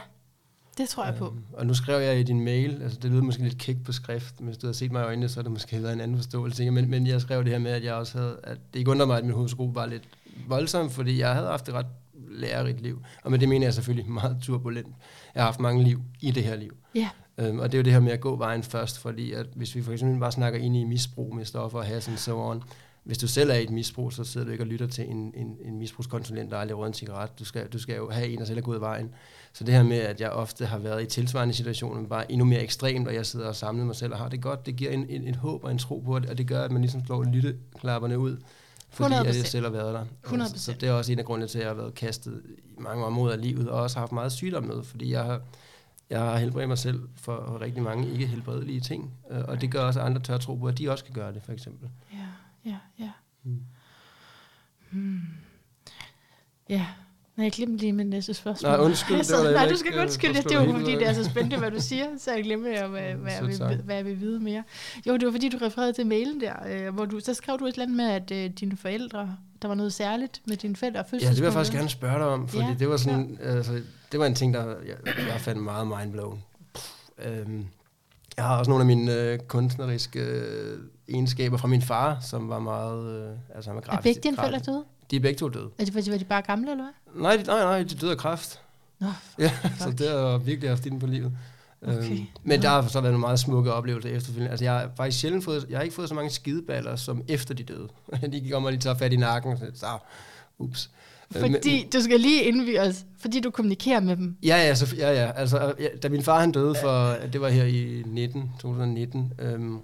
det 0.79 0.89
tror 0.89 1.05
jeg 1.05 1.15
på. 1.15 1.27
Øhm, 1.27 1.43
og 1.53 1.67
nu 1.67 1.75
skrev 1.75 2.01
jeg 2.01 2.21
i 2.21 2.23
din 2.23 2.45
mail, 2.45 2.83
altså 2.83 2.99
det 3.03 3.11
lyder 3.11 3.23
måske 3.23 3.43
lidt 3.43 3.59
kæk 3.59 3.77
på 3.85 3.93
skrift, 3.93 4.41
men 4.41 4.47
hvis 4.47 4.59
du 4.59 4.67
havde 4.67 4.77
set 4.77 4.93
mig 4.93 5.03
i 5.03 5.05
øjnene, 5.05 5.29
så 5.29 5.41
er 5.41 5.43
det 5.43 5.53
måske 5.53 5.83
været 5.83 5.93
en 5.93 6.01
anden 6.01 6.17
forståelse. 6.17 6.71
Men, 6.71 6.91
men 6.91 7.07
jeg 7.07 7.21
skrev 7.21 7.45
det 7.45 7.53
her 7.53 7.59
med, 7.59 7.71
at 7.71 7.85
jeg 7.85 7.95
også 7.95 8.19
havde, 8.19 8.41
at 8.43 8.59
det 8.73 8.79
ikke 8.79 8.91
undrer 8.91 9.07
mig, 9.07 9.19
at 9.19 9.25
min 9.25 9.35
horoskop 9.35 9.75
var 9.75 9.87
lidt 9.87 10.03
voldsom, 10.49 10.91
fordi 10.91 11.19
jeg 11.19 11.35
havde 11.35 11.47
haft 11.47 11.69
et 11.69 11.75
ret 11.75 11.87
lærerigt 12.29 12.81
liv. 12.81 13.03
Og 13.23 13.31
med 13.31 13.39
det 13.39 13.49
mener 13.49 13.67
jeg 13.67 13.75
selvfølgelig 13.75 14.11
meget 14.11 14.39
turbulent. 14.43 14.95
Jeg 15.35 15.43
har 15.43 15.47
haft 15.47 15.61
mange 15.61 15.85
liv 15.85 16.03
i 16.21 16.31
det 16.31 16.45
her 16.45 16.57
liv. 16.57 16.77
Ja. 16.95 17.09
Øhm, 17.39 17.59
og 17.59 17.73
det 17.73 17.79
er 17.79 17.79
jo 17.79 17.85
det 17.85 17.93
her 17.93 18.01
med 18.01 18.13
at 18.13 18.21
gå 18.21 18.37
vejen 18.37 18.63
først, 18.63 18.99
fordi 18.99 19.33
at 19.33 19.47
hvis 19.55 19.75
vi 19.75 19.83
for 19.83 19.93
eksempel 19.93 20.21
bare 20.21 20.33
snakker 20.33 20.59
ind 20.59 20.77
i 20.77 20.85
misbrug 20.85 21.35
med 21.35 21.45
stoffer 21.45 21.79
og 21.79 21.85
has 21.85 22.09
and 22.09 22.17
so 22.17 22.51
on, 22.51 22.63
hvis 23.05 23.19
du 23.19 23.29
selv 23.29 23.51
er 23.51 23.55
i 23.55 23.63
et 23.63 23.71
misbrug, 23.71 24.13
så 24.13 24.25
sidder 24.25 24.47
du 24.47 24.53
ikke 24.53 24.65
og 24.65 24.69
lytter 24.69 24.87
til 24.87 25.11
en, 25.11 25.33
en, 25.37 25.57
en 25.65 25.79
misbrugskonsulent, 25.79 26.51
der 26.51 26.59
aldrig 26.59 26.79
røget 26.79 26.89
en 26.89 26.95
cigaret. 26.95 27.39
Du 27.39 27.45
skal, 27.45 27.67
du 27.67 27.79
skal 27.79 27.97
jo 27.97 28.11
have 28.11 28.29
en, 28.29 28.39
der 28.39 28.45
selv 28.45 28.59
er 28.59 28.63
gået 28.63 28.81
vejen. 28.81 29.11
Så 29.53 29.65
det 29.65 29.75
her 29.75 29.83
med, 29.83 29.99
at 29.99 30.21
jeg 30.21 30.31
ofte 30.31 30.67
har 30.67 30.79
været 30.79 31.03
i 31.03 31.07
tilsvarende 31.07 31.55
situationer, 31.55 32.01
men 32.01 32.09
bare 32.09 32.33
endnu 32.33 32.45
mere 32.45 32.63
ekstremt, 32.63 33.09
og 33.09 33.15
jeg 33.15 33.27
sidder 33.27 33.47
og 33.49 33.57
samler 33.57 33.85
mig 33.85 33.97
selv 33.97 34.13
og 34.13 34.19
har 34.19 34.29
det 34.29 34.43
godt, 34.43 34.67
det 34.67 34.77
giver 34.77 34.91
en, 34.91 35.07
en, 35.09 35.29
et 35.29 35.37
håb 35.37 35.65
og 35.65 35.71
en 35.71 35.79
tro 35.79 35.99
på, 35.99 36.15
og 36.15 36.39
det 36.39 36.47
gør, 36.47 36.63
at 36.63 36.73
man 36.73 36.83
ligesom 36.83 37.07
slår 37.07 37.25
lytteklapperne 37.25 38.19
ud, 38.19 38.37
fordi 38.91 39.15
100%. 39.15 39.19
at 39.19 39.27
jeg 39.27 39.47
selv 39.47 39.65
har 39.65 39.73
været 39.73 39.95
der. 39.95 40.05
100%. 40.27 40.49
Så, 40.49 40.65
så 40.65 40.73
det 40.73 40.89
er 40.89 40.93
også 40.93 41.13
en 41.13 41.19
af 41.19 41.25
grundene 41.25 41.49
til, 41.49 41.59
at 41.59 41.63
jeg 41.65 41.71
har 41.71 41.77
været 41.77 41.95
kastet 41.95 42.43
i 42.47 42.81
mange 42.81 43.05
områder 43.05 43.35
af 43.35 43.43
livet, 43.43 43.69
og 43.69 43.81
også 43.81 43.99
haft 43.99 44.13
meget 44.13 44.33
sygdom 44.33 44.65
med, 44.65 44.83
fordi 44.83 45.13
jeg 45.13 45.25
har, 45.25 45.41
jeg 46.11 46.21
har 46.21 46.37
helbredt 46.37 46.69
mig 46.69 46.79
selv 46.79 47.01
for 47.17 47.61
rigtig 47.61 47.83
mange 47.83 48.11
ikke 48.11 48.27
helbredelige 48.27 48.81
ting, 48.81 49.15
øh, 49.31 49.41
og 49.49 49.61
det 49.61 49.71
gør 49.71 49.81
også, 49.81 50.01
at 50.01 50.07
andre 50.07 50.23
tør 50.23 50.39
tro 50.39 50.55
på, 50.55 50.67
at 50.67 50.79
de 50.79 50.91
også 50.91 51.05
kan 51.05 51.15
gøre 51.15 51.33
det, 51.33 51.43
for 51.43 51.53
eksempel. 51.53 51.89
Ja, 52.13 52.19
ja, 52.65 52.77
ja. 52.99 53.11
Hmm. 53.43 53.61
Hmm. 54.91 55.21
Ja, 56.69 56.87
Nej, 57.37 57.45
jeg 57.45 57.53
glemte 57.53 57.77
lige 57.77 57.93
min 57.93 58.07
næste 58.07 58.35
spørgsmål. 58.35 58.71
Nej, 58.73 58.81
undskyld. 58.81 59.17
Jeg 59.17 59.25
det 59.27 59.35
var 59.37 59.53
nej, 59.53 59.69
du 59.69 59.77
skal 59.77 59.87
ikke, 59.87 60.29
øh, 60.29 60.45
Det 60.45 60.59
var 60.59 60.79
fordi, 60.79 60.93
det 60.93 61.09
er 61.09 61.13
så 61.13 61.25
spændende, 61.25 61.57
hvad 61.59 61.71
du 61.71 61.81
siger, 61.81 62.07
så 62.19 62.33
jeg 62.33 62.45
glemte, 62.45 62.69
hvad, 62.69 62.89
hvad, 62.89 63.15
hvad, 63.15 63.33
jeg 63.33 63.69
vil, 63.69 63.83
hvad 63.85 63.97
jeg 63.97 64.05
vil 64.05 64.21
vide 64.21 64.41
mere. 64.41 64.63
Jo, 65.07 65.17
det 65.17 65.27
var 65.27 65.33
fordi, 65.33 65.49
du 65.49 65.59
refererede 65.63 65.93
til 65.93 66.07
mailen 66.07 66.41
der, 66.41 66.55
øh, 66.69 66.95
hvor 66.95 67.05
du, 67.05 67.21
så 67.21 67.35
skrev 67.35 67.59
du 67.59 67.67
et 67.67 67.73
eller 67.73 67.83
andet 67.83 67.97
med, 67.97 68.11
at 68.11 68.31
øh, 68.31 68.51
dine 68.51 68.77
forældre, 68.77 69.37
der 69.63 69.69
var 69.69 69.75
noget 69.75 69.93
særligt 69.93 70.41
med 70.47 70.57
dine 70.57 70.77
forældre 70.77 71.01
og 71.01 71.07
Ja, 71.13 71.29
det 71.29 71.37
vil 71.37 71.43
jeg 71.43 71.53
faktisk 71.53 71.77
gerne 71.77 71.89
spørge 71.89 72.19
dig 72.19 72.27
om, 72.27 72.49
fordi 72.49 72.65
Ja, 72.65 72.77
det 72.79 72.89
var 72.89 72.97
sådan, 72.97 73.39
altså, 73.43 73.83
det 74.13 74.21
var 74.21 74.27
en 74.27 74.35
ting, 74.35 74.55
der 74.55 74.67
jeg, 74.67 74.97
jeg 75.07 75.41
fandt 75.41 75.63
meget 75.63 75.87
mindblown. 75.87 76.43
Øhm, 77.25 77.67
jeg 78.37 78.45
har 78.45 78.59
også 78.59 78.71
nogle 78.71 78.83
af 78.83 78.87
mine 78.87 79.15
øh, 79.15 79.39
kunstneriske 79.39 80.21
øh, 80.21 80.79
egenskaber 81.09 81.57
fra 81.57 81.69
min 81.69 81.83
far, 81.83 82.19
som 82.21 82.49
var 82.49 82.59
meget, 82.59 83.07
øh, 83.23 83.37
altså 83.55 83.71
han 83.71 83.75
var 83.77 83.83
Er 83.83 83.87
grafisk. 83.87 84.03
begge 84.05 84.21
dine 84.29 84.37
forældre 84.37 84.59
døde? 84.59 84.85
De 85.11 85.17
er 85.17 85.21
begge 85.21 85.39
to 85.39 85.49
døde. 85.49 85.71
Er 85.79 85.85
de, 85.85 85.95
var 85.95 86.01
de, 86.01 86.11
var 86.11 86.19
de 86.19 86.25
bare 86.25 86.43
gamle, 86.43 86.71
eller 86.71 86.85
hvad? 86.85 87.23
Nej, 87.23 87.37
de, 87.37 87.43
nej, 87.43 87.61
nej, 87.65 87.79
de 87.83 87.95
døde 87.95 88.11
af 88.13 88.19
kræft. 88.19 88.61
Nå, 89.01 89.07
Ja, 89.39 89.51
så 89.79 89.85
fuck. 89.85 89.99
det 89.99 90.09
har 90.11 90.39
virkelig 90.39 90.71
haft 90.71 90.87
ind 90.87 91.01
på 91.01 91.07
livet. 91.07 91.33
Okay. 91.83 92.11
Øhm, 92.11 92.19
men 92.43 92.63
der 92.63 92.69
har 92.69 92.83
så 92.89 93.01
været 93.01 93.13
nogle 93.13 93.21
meget 93.21 93.41
smukke 93.41 93.73
oplevelser 93.73 94.11
efterfølgende. 94.11 94.51
Altså, 94.51 94.65
jeg 94.65 94.73
har 94.73 94.91
faktisk 94.97 95.21
sjældent 95.21 95.45
fået, 95.45 95.67
jeg 95.71 95.79
har 95.79 95.83
ikke 95.83 95.95
fået 95.95 96.09
så 96.09 96.15
mange 96.15 96.31
skideballer, 96.31 96.97
som 96.97 97.23
efter 97.29 97.55
de 97.55 97.63
døde. 97.63 97.89
de 98.33 98.41
gik 98.41 98.55
om 98.55 98.65
og 98.65 98.71
lige 98.73 98.81
tager 98.81 98.97
fat 98.97 99.13
i 99.13 99.17
nakken, 99.17 99.59
så, 99.59 99.65
så 99.75 99.87
ups. 100.59 100.91
Øh, 101.37 101.43
men- 101.43 101.53
Fordi, 101.55 101.89
du 101.93 102.01
skal 102.01 102.21
lige 102.21 102.43
indvige 102.45 102.81
os, 102.83 103.05
fordi 103.19 103.41
du 103.41 103.51
kommunikerer 103.51 104.01
med 104.01 104.17
dem. 104.17 104.37
Ja, 104.43 104.57
ja, 104.57 104.75
så, 104.75 104.97
ja, 104.99 105.13
ja. 105.25 105.31
Altså, 105.37 105.75
ja, 105.81 105.87
da 106.03 106.09
min 106.09 106.23
far 106.23 106.41
han 106.41 106.53
døde 106.53 106.75
for, 106.83 107.17
det 107.33 107.41
var 107.41 107.49
her 107.49 107.65
i 107.65 108.03
19, 108.07 108.51
2019, 108.61 109.33
øhm, 109.39 109.79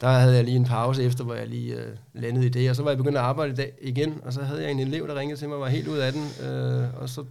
der 0.00 0.08
havde 0.08 0.34
jeg 0.34 0.44
lige 0.44 0.56
en 0.56 0.64
pause 0.64 1.02
efter, 1.02 1.24
hvor 1.24 1.34
jeg 1.34 1.46
lige 1.46 1.74
øh, 1.74 1.96
landede 2.14 2.46
i 2.46 2.48
det, 2.48 2.70
og 2.70 2.76
så 2.76 2.82
var 2.82 2.90
jeg 2.90 2.98
begyndt 2.98 3.18
at 3.18 3.24
arbejde 3.24 3.52
i 3.52 3.56
dag 3.56 3.72
igen, 3.82 4.20
og 4.24 4.32
så 4.32 4.42
havde 4.42 4.62
jeg 4.62 4.70
en 4.70 4.78
elev, 4.78 5.08
der 5.08 5.18
ringede 5.18 5.40
til 5.40 5.48
mig, 5.48 5.54
og 5.54 5.60
var 5.60 5.68
helt 5.68 5.88
ud 5.88 5.98
af 5.98 6.12
den, 6.12 6.46
øh, 6.46 7.00
og 7.00 7.08
så, 7.08 7.24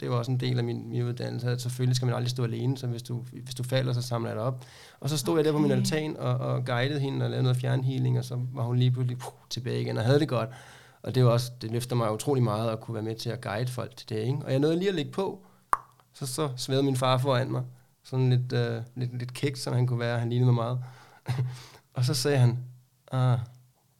det 0.00 0.10
var 0.10 0.16
også 0.16 0.30
en 0.30 0.40
del 0.40 0.58
af 0.58 0.64
min, 0.64 0.88
min 0.88 1.02
uddannelse, 1.02 1.50
at 1.50 1.60
selvfølgelig 1.60 1.96
skal 1.96 2.06
man 2.06 2.14
aldrig 2.14 2.30
stå 2.30 2.44
alene, 2.44 2.78
så 2.78 2.86
hvis 2.86 3.02
du, 3.02 3.24
hvis 3.32 3.54
du 3.54 3.62
falder, 3.62 3.92
så 3.92 4.02
samler 4.02 4.30
jeg 4.30 4.36
dig 4.36 4.44
op. 4.44 4.64
Og 5.00 5.10
så 5.10 5.18
stod 5.18 5.34
okay. 5.34 5.38
jeg 5.38 5.44
der 5.44 5.52
på 5.52 5.58
min 5.58 5.70
altan 5.70 6.16
og, 6.16 6.34
og 6.36 6.64
guidede 6.64 7.00
hende 7.00 7.24
og 7.24 7.30
lavede 7.30 7.42
noget 7.42 7.56
fjernhealing, 7.56 8.18
og 8.18 8.24
så 8.24 8.38
var 8.52 8.62
hun 8.62 8.76
lige 8.76 8.90
pludselig 8.90 9.18
puh, 9.18 9.32
tilbage 9.50 9.80
igen 9.80 9.98
og 9.98 10.04
havde 10.04 10.20
det 10.20 10.28
godt. 10.28 10.48
Og 11.02 11.14
det, 11.14 11.24
var 11.24 11.30
også, 11.30 11.52
det 11.62 11.70
løfter 11.70 11.96
mig 11.96 12.12
utrolig 12.12 12.42
meget 12.42 12.70
at 12.70 12.80
kunne 12.80 12.94
være 12.94 13.02
med 13.02 13.14
til 13.14 13.30
at 13.30 13.40
guide 13.40 13.70
folk 13.70 13.96
til 13.96 14.08
det. 14.08 14.16
Ikke? 14.16 14.38
Og 14.44 14.50
jeg 14.50 14.58
nåede 14.58 14.76
lige 14.76 14.88
at 14.88 14.94
lægge 14.94 15.10
på, 15.10 15.38
så, 16.12 16.26
så 16.26 16.48
svævede 16.56 16.84
min 16.84 16.96
far 16.96 17.18
foran 17.18 17.50
mig. 17.50 17.62
Sådan 18.04 18.30
lidt, 18.30 18.52
øh, 18.52 18.82
lidt, 18.96 19.18
lidt 19.18 19.34
kægt, 19.34 19.58
som 19.58 19.74
han 19.74 19.86
kunne 19.86 20.00
være. 20.00 20.18
Han 20.18 20.28
lignede 20.28 20.52
mig 20.52 20.54
meget. 20.54 20.78
og 21.94 22.04
så 22.04 22.14
sagde 22.14 22.38
han, 22.38 22.58
ah, 23.12 23.38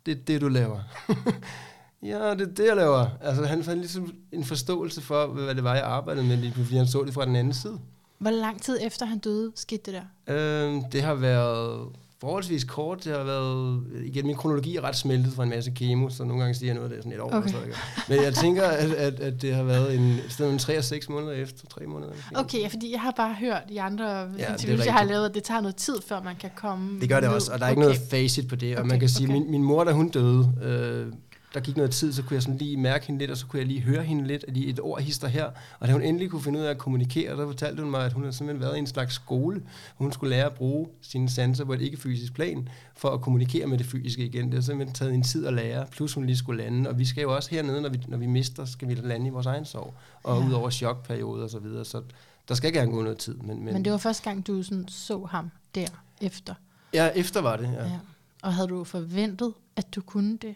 det 0.07 0.19
er 0.19 0.25
det, 0.27 0.41
du 0.41 0.49
laver. 0.49 0.81
ja, 2.03 2.35
det 2.35 2.41
er 2.41 2.55
det, 2.55 2.67
jeg 2.67 2.77
laver. 2.77 3.07
Altså, 3.21 3.45
han 3.45 3.65
fandt 3.65 3.81
ligesom 3.81 4.15
en 4.33 4.45
forståelse 4.45 5.01
for, 5.01 5.27
hvad 5.27 5.55
det 5.55 5.65
var, 5.65 5.75
jeg 5.75 5.85
arbejdede 5.85 6.27
med, 6.27 6.37
lige 6.37 6.53
fordi 6.53 6.77
han 6.77 6.87
så 6.87 7.05
det 7.05 7.15
fra 7.15 7.27
den 7.27 7.37
anden 7.37 7.55
side. 7.55 7.81
Hvor 8.19 8.31
lang 8.31 8.63
tid 8.63 8.79
efter 8.83 9.07
han 9.07 9.19
døde, 9.19 9.53
skete 9.55 9.93
det 9.93 10.03
der? 10.27 10.35
Øhm, 10.35 10.85
det 10.91 11.03
har 11.03 11.15
været 11.15 11.89
forholdsvis 12.23 12.65
kort. 12.65 13.05
Det 13.05 13.13
har 13.17 13.25
været, 13.25 13.83
igen, 14.05 14.27
min 14.27 14.37
kronologi 14.37 14.77
er 14.77 14.81
ret 14.85 14.97
smeltet 14.97 15.33
fra 15.33 15.43
en 15.43 15.49
masse 15.49 15.71
kemo, 15.71 16.09
så 16.09 16.25
nogle 16.25 16.43
gange 16.43 16.55
siger 16.55 16.69
jeg 16.69 16.75
noget, 16.75 16.91
der 16.91 16.97
er 16.97 17.01
sådan 17.01 17.13
et 17.13 17.21
år. 17.21 17.33
Okay. 17.35 17.49
Så, 17.49 17.57
ikke? 17.67 17.77
Men 18.09 18.23
jeg 18.23 18.35
tænker, 18.35 18.63
at, 18.63 18.91
at, 18.91 19.21
at 19.21 19.43
det 19.43 19.55
har 19.55 19.63
været 19.63 19.95
en, 19.99 20.19
sted 20.29 20.45
mellem 20.45 20.59
3 20.59 20.79
og 20.79 20.85
6 20.85 21.09
måneder 21.09 21.33
efter, 21.33 21.67
3 21.67 21.87
måneder. 21.87 22.13
Okay, 22.35 22.59
ja, 22.59 22.67
fordi 22.67 22.93
jeg 22.93 23.01
har 23.01 23.11
bare 23.17 23.35
hørt 23.35 23.63
i 23.69 23.77
andre 23.77 24.11
er 24.39 24.53
interviews, 24.53 24.87
jeg 24.87 24.95
har 24.95 25.05
lavet, 25.05 25.29
at 25.29 25.35
det 25.35 25.43
tager 25.43 25.61
noget 25.61 25.77
tid, 25.77 25.97
før 26.07 26.23
man 26.23 26.37
kan 26.37 26.51
komme 26.57 27.01
Det 27.01 27.09
gør 27.09 27.21
det 27.21 27.29
ned. 27.29 27.35
også, 27.35 27.53
og 27.53 27.59
der 27.59 27.67
er 27.67 27.71
ikke 27.71 27.81
okay. 27.83 27.89
noget 27.89 28.09
facit 28.11 28.49
på 28.49 28.57
det. 28.57 28.77
Og 28.77 28.81
Okay, 28.81 28.91
man 28.91 29.01
kan 29.01 29.09
sige, 29.09 29.27
okay. 29.27 29.33
min, 29.39 29.51
min 29.51 29.63
mor, 29.65 29.85
da 29.85 29.93
hun 29.93 30.09
døde, 30.09 30.53
øh, 30.63 31.13
der 31.55 31.61
gik 31.61 31.77
noget 31.77 31.91
tid, 31.91 32.13
så 32.13 32.23
kunne 32.23 32.35
jeg 32.35 32.43
sådan 32.43 32.59
lige 32.59 32.77
mærke 32.77 33.07
hende 33.07 33.19
lidt, 33.19 33.31
og 33.31 33.37
så 33.37 33.47
kunne 33.47 33.59
jeg 33.61 33.67
lige 33.67 33.81
høre 33.81 34.03
hende 34.03 34.27
lidt, 34.27 34.45
at 34.49 34.55
lige 34.55 34.67
et 34.67 34.81
ord 34.81 35.01
hister 35.03 35.29
her. 35.29 35.51
Og 35.81 35.89
da 35.89 35.93
hun 35.93 36.03
endelig 36.03 36.31
kunne 36.31 36.43
finde 36.43 36.59
ud 36.59 36.65
af 36.65 36.71
at 36.71 36.79
kommunikere, 36.79 37.37
så 37.37 37.47
fortalte 37.47 37.83
hun 37.83 37.91
mig, 37.91 38.05
at 38.07 38.13
hun 38.13 38.23
havde 38.23 38.33
simpelthen 38.37 38.61
været 38.63 38.77
i 38.77 38.79
en 38.79 38.87
slags 38.87 39.15
skole, 39.15 39.61
hvor 39.97 40.05
hun 40.05 40.13
skulle 40.13 40.31
lære 40.37 40.47
at 40.47 40.55
bruge 40.55 40.89
sine 41.03 41.31
sanser 41.31 41.65
på 41.65 41.73
et 41.73 41.81
ikke-fysisk 41.81 42.35
plan, 42.35 42.69
for 42.97 43.09
at 43.09 43.21
kommunikere 43.21 43.67
med 43.67 43.79
det 43.79 43.87
fysiske 43.87 44.25
igen. 44.27 44.45
Det 44.47 44.55
har 44.55 44.61
simpelthen 44.61 44.95
taget 44.95 45.15
en 45.15 45.23
tid 45.23 45.47
at 45.47 45.55
lære, 45.55 45.87
plus 45.91 46.13
hun 46.15 46.27
lige 46.27 46.37
skulle 46.37 46.63
lande. 46.63 46.91
Og 46.91 46.99
vi 46.99 47.05
skal 47.05 47.23
jo 47.23 47.35
også 47.35 47.51
hernede, 47.51 47.83
når 47.83 47.89
vi, 47.89 48.01
når 48.09 48.17
vi 48.19 48.27
mister, 48.27 48.65
skal 48.65 48.89
vi 48.89 48.95
lande 48.95 49.27
i 49.27 49.31
vores 49.31 49.47
egen 49.47 49.65
sorg. 49.65 49.95
Og 50.23 50.41
Ja. 50.41 50.47
ud 50.47 50.53
over 50.53 50.71
chokperioder 50.71 51.45
og 51.45 51.51
så 51.51 51.59
videre. 51.59 51.85
Så 51.85 52.03
der 52.49 52.55
skal 52.55 52.73
gerne 52.73 52.91
gå 52.93 53.03
noget 53.03 53.19
tid. 53.19 53.35
Men, 53.35 53.65
men, 53.65 53.75
Men 53.75 53.85
det 53.85 53.93
var 53.93 53.99
første 53.99 54.23
gang, 54.31 54.47
du 54.47 54.63
sådan 54.63 54.89
så 54.89 55.25
ham 55.31 55.51
der 55.75 55.87
efter. 56.21 56.55
Ja, 56.95 57.09
efter 57.15 57.41
var 57.41 57.57
det, 57.57 57.65
ja. 57.73 57.85
Ja. 57.85 57.99
Og 58.43 58.55
havde 58.55 58.69
du 58.69 58.85
forventet, 58.85 59.53
at 59.77 59.95
du 59.95 60.01
kunne 60.01 60.37
det? 60.37 60.55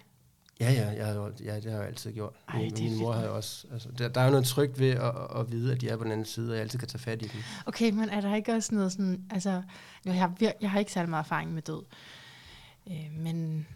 Ja, 0.60 0.72
ja, 0.72 0.88
jeg 0.88 1.06
har, 1.06 1.14
jo- 1.14 1.32
ja, 1.44 1.56
det 1.56 1.72
har 1.72 1.78
jeg 1.78 1.86
altid 1.88 2.12
gjort. 2.12 2.32
Ej, 2.48 2.58
min, 2.62 2.72
min 2.78 2.98
mor 2.98 3.12
havde 3.12 3.30
også... 3.30 3.66
Altså, 3.72 3.88
der, 3.98 4.08
der 4.08 4.20
er 4.20 4.24
jo 4.24 4.30
noget 4.30 4.46
trygt 4.46 4.78
ved 4.78 4.90
at, 4.90 5.02
at, 5.06 5.40
at 5.40 5.52
vide, 5.52 5.72
at 5.72 5.80
de 5.80 5.88
er 5.88 5.96
på 5.96 6.04
den 6.04 6.12
anden 6.12 6.26
side, 6.26 6.50
og 6.50 6.54
jeg 6.54 6.62
altid 6.62 6.78
kan 6.78 6.88
tage 6.88 6.98
fat 6.98 7.22
i 7.22 7.28
dem. 7.28 7.40
Okay, 7.66 7.90
men 7.90 8.08
er 8.08 8.20
der 8.20 8.34
ikke 8.34 8.52
også 8.54 8.74
noget 8.74 8.92
sådan, 8.92 9.24
altså, 9.30 9.62
jeg 10.04 10.14
har, 10.14 10.32
vir- 10.42 10.56
jeg 10.60 10.70
har 10.70 10.78
ikke 10.78 10.92
særlig 10.92 11.10
meget 11.10 11.24
erfaring 11.24 11.52
med 11.54 11.62
død, 11.62 11.82
øh, 12.90 13.10
men 13.12 13.66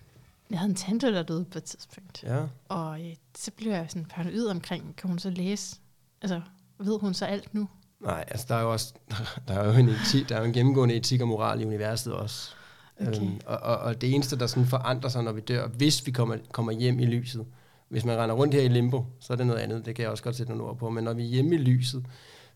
jeg 0.51 0.59
havde 0.59 0.71
en 0.71 0.77
tante, 0.77 1.13
der 1.15 1.23
døde 1.23 1.45
på 1.45 1.59
et 1.59 1.65
tidspunkt, 1.65 2.23
Ja. 2.23 2.43
og 2.69 3.01
øh, 3.01 3.15
så 3.37 3.51
blev 3.57 3.73
jeg 3.73 3.87
sådan 3.89 4.05
paranoid 4.05 4.47
omkring, 4.47 4.97
kan 4.97 5.09
hun 5.11 5.19
så 5.19 5.31
læse, 5.31 5.77
altså, 6.23 6.41
ved 6.79 6.99
hun 7.01 7.15
så 7.15 7.25
alt 7.25 7.55
nu? 7.55 7.69
Nej, 8.01 8.25
altså 8.29 8.47
der 8.49 8.55
er 8.55 8.63
jo 8.63 8.73
også 8.73 8.95
der 9.49 9.55
er 9.55 9.67
jo 9.67 9.73
en, 9.73 9.89
etik, 9.89 10.29
der 10.29 10.35
er 10.37 10.39
jo 10.41 10.45
en 10.47 10.53
gennemgående 10.53 10.95
etik 10.95 11.21
og 11.21 11.29
moral 11.29 11.61
i 11.61 11.65
universet 11.65 12.13
også. 12.13 12.53
Okay. 13.01 13.21
Øhm, 13.21 13.41
og, 13.47 13.59
og, 13.59 13.77
og 13.79 14.01
det 14.01 14.15
eneste, 14.15 14.39
der 14.39 14.47
sådan 14.47 14.67
forandrer 14.67 15.11
sig, 15.11 15.23
når 15.25 15.33
vi 15.33 15.41
dør, 15.41 15.69
hvis 15.69 16.07
vi 16.07 16.11
kommer, 16.13 16.37
kommer 16.53 16.73
hjem 16.73 17.01
i 17.01 17.07
lyset, 17.07 17.47
hvis 17.89 18.05
man 18.05 18.19
render 18.19 18.35
rundt 18.37 18.55
her 18.55 18.63
i 18.63 18.69
limbo, 18.69 19.05
så 19.21 19.33
er 19.33 19.37
det 19.37 19.47
noget 19.47 19.61
andet, 19.61 19.87
det 19.87 19.95
kan 19.95 20.03
jeg 20.03 20.11
også 20.11 20.23
godt 20.25 20.37
sætte 20.37 20.53
nogle 20.53 20.65
ord 20.65 20.79
på, 20.79 20.91
men 20.91 21.05
når 21.05 21.13
vi 21.13 21.23
er 21.23 21.29
hjemme 21.29 21.55
i 21.55 21.59
lyset, 21.59 22.07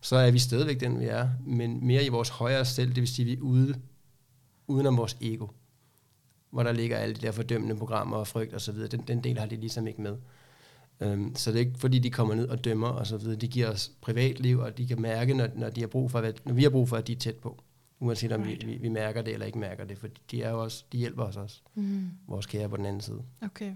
så 0.01 0.15
er 0.15 0.31
vi 0.31 0.39
stadigvæk 0.39 0.79
den, 0.79 0.99
vi 0.99 1.05
er, 1.05 1.29
men 1.45 1.87
mere 1.87 2.03
i 2.05 2.09
vores 2.09 2.29
højere 2.29 2.65
selv, 2.65 2.87
det 2.89 2.95
vil 2.95 3.07
sige, 3.07 3.23
at 3.23 3.27
vi 3.27 3.33
er 3.33 3.41
ude, 3.41 3.75
uden 4.67 4.85
om 4.87 4.97
vores 4.97 5.17
ego, 5.21 5.47
hvor 6.51 6.63
der 6.63 6.71
ligger 6.71 6.97
alle 6.97 7.15
de 7.15 7.21
der 7.21 7.31
fordømmende 7.31 7.75
programmer 7.75 8.17
og 8.17 8.27
frygt 8.27 8.53
og 8.53 8.61
så 8.61 8.71
videre. 8.71 8.87
Den, 8.87 9.01
den 9.07 9.23
del 9.23 9.37
har 9.39 9.45
de 9.45 9.55
ligesom 9.55 9.87
ikke 9.87 10.01
med. 10.01 10.15
Øhm, 10.99 11.35
så 11.35 11.51
det 11.51 11.55
er 11.61 11.65
ikke 11.65 11.79
fordi, 11.79 11.99
de 11.99 12.09
kommer 12.09 12.35
ned 12.35 12.47
og 12.47 12.65
dømmer 12.65 12.87
og 12.87 13.07
så 13.07 13.17
videre. 13.17 13.35
De 13.35 13.47
giver 13.47 13.69
os 13.71 13.91
privatliv, 14.01 14.59
og 14.59 14.77
de 14.77 14.87
kan 14.87 15.01
mærke, 15.01 15.33
når, 15.33 15.47
når, 15.55 15.69
de 15.69 15.81
har 15.81 15.87
brug 15.87 16.11
for, 16.11 16.19
hvad- 16.19 16.33
når 16.45 16.53
vi 16.53 16.63
har 16.63 16.69
brug 16.69 16.89
for, 16.89 16.97
at 16.97 17.07
de 17.07 17.11
er 17.13 17.15
tæt 17.17 17.35
på. 17.35 17.63
Uanset 17.99 18.31
om 18.31 18.41
Right. 18.41 18.65
vi, 18.67 18.71
vi, 18.71 18.77
vi 18.77 18.89
mærker 18.89 19.21
det 19.21 19.33
eller 19.33 19.45
ikke 19.45 19.57
mærker 19.59 19.85
det, 19.85 19.97
for 19.97 20.07
de, 20.31 20.43
er 20.43 20.49
jo 20.51 20.63
også, 20.63 20.83
de 20.91 20.97
hjælper 20.97 21.23
os 21.23 21.37
også, 21.37 21.61
Mm, 21.75 22.09
vores 22.27 22.45
kære 22.45 22.69
på 22.69 22.77
den 22.77 22.85
anden 22.85 23.01
side. 23.01 23.21
okay. 23.41 23.71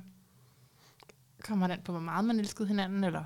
Kommer 1.44 1.68
det 1.68 1.74
an 1.74 1.80
på, 1.86 1.92
hvor 1.92 2.02
meget 2.02 2.26
man 2.26 2.40
elskede 2.40 2.68
hinanden, 2.68 3.04
eller? 3.04 3.24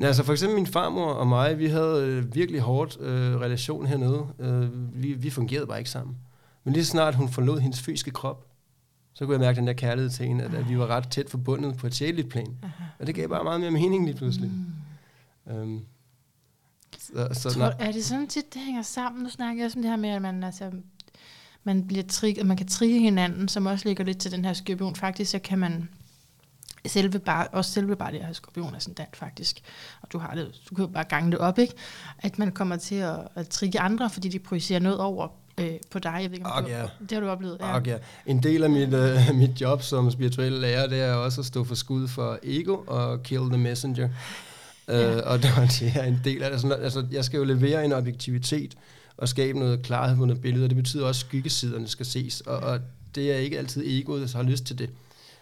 Ja, 0.00 0.06
altså 0.06 0.22
for 0.24 0.32
eksempel 0.32 0.56
min 0.56 0.66
farmor 0.66 1.06
og 1.12 1.26
mig, 1.26 1.58
vi 1.58 1.66
havde 1.66 2.06
øh, 2.06 2.34
virkelig 2.34 2.60
hårdt 2.60 3.00
øh, 3.00 3.36
relation 3.36 3.86
hernede. 3.86 4.26
Øh, 4.38 5.02
vi, 5.02 5.12
vi 5.12 5.30
fungerede 5.30 5.66
bare 5.66 5.78
ikke 5.78 5.90
sammen. 5.90 6.16
Men 6.64 6.72
lige 6.74 6.84
så 6.84 6.90
snart 6.90 7.14
hun 7.14 7.28
forlod 7.28 7.60
hendes 7.60 7.80
fysiske 7.80 8.10
krop, 8.10 8.46
så 9.12 9.24
kunne 9.24 9.32
jeg 9.32 9.40
mærke 9.40 9.56
den 9.56 9.66
der 9.66 9.72
kærlighed 9.72 10.10
til 10.10 10.26
hende, 10.26 10.44
at, 10.44 10.54
at 10.54 10.68
vi 10.68 10.78
var 10.78 10.86
ret 10.86 11.08
tæt 11.10 11.30
forbundet 11.30 11.76
på 11.76 11.86
et 11.86 11.94
sjældent 11.94 12.30
plan. 12.30 12.56
Aha. 12.62 12.84
Og 12.98 13.06
det 13.06 13.14
gav 13.14 13.28
bare 13.28 13.44
meget 13.44 13.60
mere 13.60 13.70
mening 13.70 14.04
lige 14.04 14.16
pludselig. 14.16 14.50
Mm. 15.46 15.52
Øhm, 15.52 15.84
så, 16.98 17.28
så, 17.32 17.50
Tror, 17.50 17.74
er 17.78 17.92
det 17.92 18.04
sådan 18.04 18.26
tit, 18.26 18.54
det 18.54 18.62
hænger 18.62 18.82
sammen? 18.82 19.22
Nu 19.22 19.28
snakker 19.28 19.62
jeg 19.62 19.66
også 19.66 19.78
om 19.78 19.82
det 19.82 19.90
her 19.90 19.96
med, 19.96 20.10
at 20.10 20.22
man, 20.22 20.44
altså, 20.44 20.70
man, 21.64 21.86
bliver 21.86 22.04
trigget, 22.08 22.46
man 22.46 22.56
kan 22.56 22.68
trigge 22.68 23.00
hinanden, 23.00 23.48
som 23.48 23.66
også 23.66 23.88
ligger 23.88 24.04
lidt 24.04 24.18
til 24.18 24.32
den 24.32 24.44
her 24.44 24.52
skorpion. 24.52 24.96
Faktisk 24.96 25.30
så 25.30 25.38
kan 25.38 25.58
man 25.58 25.88
selve 26.86 27.18
bare, 27.18 27.48
også 27.48 27.70
selve 27.70 27.96
bare 27.96 28.12
det 28.12 28.24
her 28.24 28.32
skorpion 28.32 28.74
er 28.74 28.78
sådan 28.78 28.94
dat 28.94 29.08
faktisk, 29.12 29.60
og 30.02 30.12
du 30.12 30.18
har 30.18 30.34
det, 30.34 30.60
du 30.70 30.74
kan 30.74 30.84
jo 30.84 30.90
bare 30.90 31.04
gange 31.04 31.30
det 31.30 31.38
op, 31.38 31.58
ikke? 31.58 31.74
At 32.18 32.38
man 32.38 32.52
kommer 32.52 32.76
til 32.76 32.94
at, 32.94 33.18
at 33.34 33.48
trigge 33.48 33.80
andre, 33.80 34.10
fordi 34.10 34.28
de 34.28 34.38
projicerer 34.38 34.80
noget 34.80 34.98
over 34.98 35.28
øh, 35.58 35.70
på 35.90 35.98
dig. 35.98 36.18
Jeg 36.22 36.30
ved 36.30 36.38
ikke, 36.38 36.46
om 36.46 36.64
Og 36.64 36.70
du. 36.70 36.76
Det 37.00 37.12
har 37.12 37.20
du 37.20 37.28
oplevet, 37.28 37.56
ja. 37.60 37.76
Okay. 37.76 37.98
En 38.26 38.42
del 38.42 38.62
af 38.64 38.70
mit, 38.70 38.94
øh, 38.94 39.16
mit 39.42 39.60
job 39.60 39.82
som 39.82 40.10
spirituel 40.10 40.52
lærer, 40.52 40.86
det 40.86 41.00
er 41.00 41.14
også 41.14 41.40
at 41.40 41.46
stå 41.46 41.64
for 41.64 41.74
skud 41.74 42.08
for 42.08 42.38
ego 42.42 42.76
og 42.86 43.22
kill 43.22 43.48
the 43.50 43.58
messenger. 43.58 44.08
Ja. 44.90 45.16
Øh, 45.16 45.22
og 45.26 45.38
det 45.42 45.50
det 45.80 45.92
er 45.96 46.02
en 46.04 46.20
del 46.24 46.42
af 46.42 46.50
det. 46.50 46.60
Sådan, 46.60 46.82
altså, 46.82 47.06
jeg 47.12 47.24
skal 47.24 47.38
jo 47.38 47.44
levere 47.44 47.84
en 47.84 47.92
objektivitet 47.92 48.74
og 49.16 49.28
skabe 49.28 49.58
noget 49.58 49.82
klarhed 49.82 50.16
på 50.16 50.24
noget 50.24 50.42
billede, 50.42 50.64
og 50.64 50.70
det 50.70 50.76
betyder 50.76 51.06
også, 51.06 51.24
at 51.24 51.28
skyggesiderne 51.28 51.88
skal 51.88 52.06
ses. 52.06 52.40
Og, 52.40 52.56
og 52.58 52.80
det 53.14 53.32
er 53.32 53.36
ikke 53.36 53.58
altid 53.58 53.82
egoet, 53.86 54.20
der 54.32 54.36
har 54.36 54.42
lyst 54.44 54.64
til 54.64 54.78
det. 54.78 54.90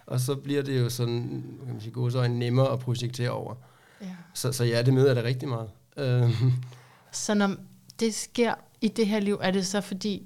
Og 0.06 0.20
så 0.20 0.34
bliver 0.34 0.62
det 0.62 0.80
jo 0.80 0.88
sådan, 0.88 1.44
kan 1.64 1.72
man 1.72 1.80
sige, 1.80 1.92
gode 1.92 2.12
så 2.12 2.28
nemmere 2.28 2.72
at 2.72 2.78
projektere 2.78 3.30
over. 3.30 3.54
ja. 4.00 4.06
Så, 4.34 4.52
så 4.52 4.64
ja, 4.64 4.82
det 4.82 4.94
møder 4.94 5.06
jeg 5.06 5.16
da 5.16 5.22
rigtig 5.22 5.48
meget. 5.48 5.68
Øh, 5.96 6.42
Så 7.12 7.34
når 7.34 7.54
det 8.00 8.14
sker 8.14 8.54
i 8.80 8.88
det 8.88 9.06
her 9.06 9.20
liv, 9.20 9.38
er 9.42 9.50
det 9.50 9.66
så 9.66 9.80
fordi, 9.80 10.22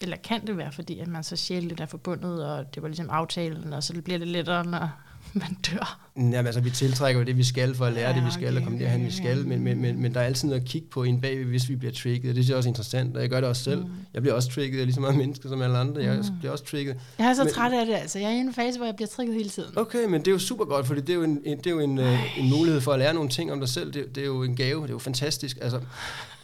eller 0.00 0.16
kan 0.16 0.46
det 0.46 0.56
være 0.56 0.72
fordi, 0.72 0.98
at 0.98 1.06
man 1.08 1.24
så 1.24 1.36
sjældent 1.36 1.80
er 1.80 1.86
forbundet, 1.86 2.46
og 2.46 2.74
det 2.74 2.82
var 2.82 2.88
ligesom 2.88 3.10
aftalen, 3.10 3.72
og 3.72 3.82
så 3.82 4.02
bliver 4.02 4.18
det 4.18 4.28
lettere, 4.28 4.64
når 4.64 4.90
man 5.42 5.56
dør? 5.72 5.98
Jamen 6.16 6.46
altså, 6.46 6.60
vi 6.60 6.70
tiltrækker 6.70 7.20
jo 7.20 7.26
det, 7.26 7.36
vi 7.36 7.44
skal 7.44 7.74
for 7.74 7.84
at 7.86 7.92
lære 7.92 8.10
Ja, 8.10 8.16
det, 8.16 8.24
vi 8.26 8.30
skal, 8.30 8.48
okay, 8.48 8.56
og 8.56 8.62
komme 8.64 8.78
derhen, 8.78 9.00
vi 9.00 9.06
okay, 9.06 9.16
skal. 9.16 9.38
ja. 9.38 9.44
Men, 9.44 9.64
men, 9.64 9.80
men, 9.80 10.02
men 10.02 10.14
der 10.14 10.20
er 10.20 10.24
altid 10.24 10.48
noget 10.48 10.60
at 10.60 10.66
kigge 10.66 10.88
på 10.90 11.02
en 11.02 11.20
bagved, 11.20 11.44
hvis 11.44 11.68
vi 11.68 11.76
bliver 11.76 11.92
trigget. 11.92 12.24
Det 12.24 12.34
synes 12.34 12.48
jeg 12.48 12.56
også 12.56 12.68
er 12.68 12.70
interessant, 12.70 13.16
og 13.16 13.22
jeg 13.22 13.30
gør 13.30 13.40
det 13.40 13.48
også 13.48 13.64
selv. 13.64 13.80
Mm. 13.80 13.84
Mm. 13.88 13.92
Jeg 14.14 14.22
bliver 14.22 14.34
også 14.34 14.50
trigget, 14.50 14.72
jeg 14.74 14.80
er 14.80 14.84
lige 14.84 14.94
så 14.94 15.00
meget 15.00 15.16
menneske 15.16 15.48
som 15.48 15.62
alle 15.62 15.78
andre. 15.78 16.02
Jeg 16.02 16.16
Mm. 16.16 16.24
bliver 16.38 16.52
også 16.52 16.64
trigget. 16.64 16.96
Jeg 17.18 17.26
er 17.26 17.34
så 17.34 17.44
Men- 17.44 17.52
træt 17.52 17.72
af 17.72 17.86
det, 17.86 17.94
altså. 17.94 18.18
Jeg 18.18 18.28
er 18.30 18.34
i 18.34 18.38
en 18.38 18.54
fase, 18.54 18.76
hvor 18.78 18.86
jeg 18.86 18.96
bliver 18.96 19.08
trigget 19.08 19.36
hele 19.36 19.48
tiden. 19.48 19.70
Okay, 19.78 20.04
men 20.04 20.20
det 20.20 20.28
er 20.28 20.32
jo 20.32 20.38
super 20.38 20.64
godt, 20.64 20.86
fordi 20.86 21.00
det 21.00 21.10
er 21.10 21.14
jo 21.14 21.22
en, 21.22 21.40
en, 21.44 21.58
det 21.58 21.66
er 21.66 21.70
jo 21.70 21.80
en, 21.80 21.98
øh, 21.98 22.38
en 22.38 22.50
mulighed 22.50 22.80
for 22.80 22.92
at 22.92 22.98
lære 22.98 23.14
nogle 23.14 23.28
ting 23.30 23.52
om 23.52 23.60
dig 23.60 23.68
selv. 23.68 23.92
Det, 23.92 24.14
det 24.14 24.20
er 24.22 24.26
jo 24.26 24.42
en 24.42 24.56
gave, 24.56 24.82
det 24.82 24.88
er 24.88 24.94
jo 24.94 24.98
fantastisk. 24.98 25.58
Altså, 25.62 25.80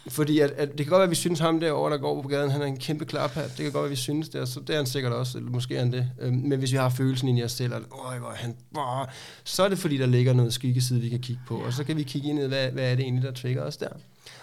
fordi 0.08 0.38
at, 0.40 0.50
at 0.50 0.68
det 0.68 0.76
kan 0.78 0.86
godt 0.86 0.98
være, 0.98 1.04
at 1.04 1.10
vi 1.10 1.14
synes 1.14 1.40
ham 1.40 1.60
derovre, 1.60 1.92
der 1.92 1.98
går 1.98 2.22
på 2.22 2.28
gaden, 2.28 2.50
han 2.50 2.62
er 2.62 2.66
en 2.66 2.76
kæmpe 2.76 3.04
klaphat. 3.04 3.44
Det 3.44 3.56
kan 3.56 3.64
godt 3.64 3.74
være, 3.74 3.84
at 3.84 3.90
vi 3.90 3.96
synes 3.96 4.28
det, 4.28 4.48
så 4.48 4.60
det 4.60 4.70
er 4.70 4.76
han 4.76 4.86
sikkert 4.86 5.12
også, 5.12 5.38
eller 5.38 5.50
måske 5.50 5.76
er 5.76 5.78
han 5.78 5.92
det. 5.92 6.10
Øhm, 6.20 6.36
men 6.36 6.58
hvis 6.58 6.72
vi 6.72 6.76
har 6.76 6.88
følelsen 6.88 7.28
ind 7.28 7.38
i 7.38 7.42
os 7.42 7.52
selv, 7.52 7.74
at 7.74 7.82
Øj, 8.06 8.18
hvor 8.18 8.32
han, 8.34 8.56
åh, 8.76 9.06
så 9.44 9.62
er 9.64 9.68
det 9.68 9.78
fordi, 9.78 9.96
der 9.96 10.06
ligger 10.06 10.32
noget 10.32 10.54
skyggeside, 10.54 11.00
vi 11.00 11.08
kan 11.08 11.20
kigge 11.20 11.42
på, 11.46 11.56
og 11.56 11.72
så 11.72 11.84
kan 11.84 11.96
vi 11.96 12.02
kigge 12.02 12.28
ind 12.28 12.38
i, 12.38 12.46
hvad, 12.46 12.70
hvad 12.70 12.90
er 12.90 12.94
det 12.94 13.02
egentlig, 13.02 13.22
der 13.24 13.32
trigger 13.32 13.62
os 13.62 13.76
der. 13.76 13.88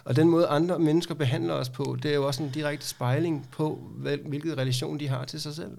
Og 0.03 0.15
den 0.15 0.27
måde, 0.29 0.47
andre 0.47 0.79
mennesker 0.79 1.15
behandler 1.15 1.53
os 1.53 1.69
på, 1.69 1.97
det 2.03 2.11
er 2.11 2.15
jo 2.15 2.27
også 2.27 2.43
en 2.43 2.49
direkte 2.49 2.88
spejling 2.88 3.47
på, 3.51 3.79
hvad, 3.95 4.17
hvilket 4.25 4.57
relation 4.57 4.99
de 4.99 5.07
har 5.07 5.25
til 5.25 5.41
sig 5.41 5.55
selv. 5.55 5.77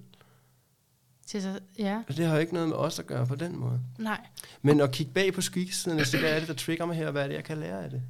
Til 1.26 1.42
så, 1.42 1.58
ja, 1.78 1.98
Og 2.08 2.16
det 2.16 2.26
har 2.26 2.34
jo 2.34 2.40
ikke 2.40 2.54
noget 2.54 2.68
med 2.68 2.76
os 2.76 2.98
at 2.98 3.06
gøre 3.06 3.26
på 3.26 3.34
den 3.34 3.58
måde. 3.58 3.80
nej. 3.98 4.20
Men 4.62 4.80
at 4.80 4.90
kigge 4.92 5.12
bag 5.12 5.32
på 5.34 5.40
skyggesiden 5.40 6.04
sige, 6.04 6.20
hvad 6.20 6.30
er 6.30 6.38
det, 6.38 6.48
der 6.48 6.54
trigger 6.54 6.86
mig 6.86 6.96
her, 6.96 7.06
og 7.06 7.12
hvad 7.12 7.22
er 7.22 7.26
det, 7.26 7.34
jeg 7.34 7.44
kan 7.44 7.58
lære 7.58 7.84
af 7.84 7.90
det? 7.90 8.02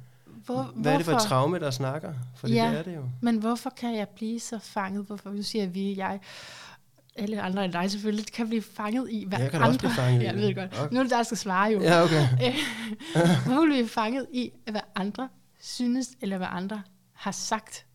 Hvor, 0.45 0.71
Hvad 0.75 0.93
er 0.93 0.97
det 0.97 1.05
for 1.05 1.11
et 1.11 1.15
hvorfor? 1.15 1.27
traume, 1.29 1.59
der 1.59 1.71
snakker? 1.71 2.13
For 2.35 2.47
Ja. 2.47 2.69
det 2.69 2.79
er 2.79 2.83
det 2.83 2.95
jo. 2.95 3.03
Men 3.21 3.37
hvorfor 3.37 3.69
kan 3.69 3.95
jeg 3.95 4.07
blive 4.07 4.39
så 4.39 4.59
fanget? 4.59 5.05
Hvorfor 5.05 5.29
du 5.29 5.43
siger 5.43 5.67
vi, 5.67 5.97
jeg, 5.97 6.19
alle 7.15 7.41
andre 7.41 7.65
end 7.65 7.73
dig 7.73 7.91
selvfølgelig, 7.91 8.25
kan 8.33 8.47
blive 8.47 8.61
fanget 8.61 9.07
i, 9.11 9.25
hvad 9.27 9.39
Jeg 9.39 9.51
kan 9.51 9.57
andre... 9.59 9.69
også 9.69 9.79
blive 9.79 9.91
fanget 9.91 10.21
ja, 10.21 10.27
jeg 10.27 10.35
ved 10.35 10.55
godt. 10.55 10.79
Okay. 10.79 10.93
Nu 10.93 10.99
er 10.99 11.03
det 11.03 11.11
der 11.11 11.23
skal 11.23 11.37
svare 11.37 11.71
jo. 11.71 11.81
Ja, 11.81 12.03
okay. 12.03 12.27
Hvorfor 13.45 13.65
bliver 13.65 13.83
vi 13.83 13.87
fanget 13.89 14.25
i, 14.33 14.51
hvad 14.71 14.81
andre 14.95 15.29
synes, 15.61 16.07
eller 16.21 16.37
hvad 16.37 16.47
andre 16.51 16.81
har 17.13 17.31
sagt? 17.31 17.85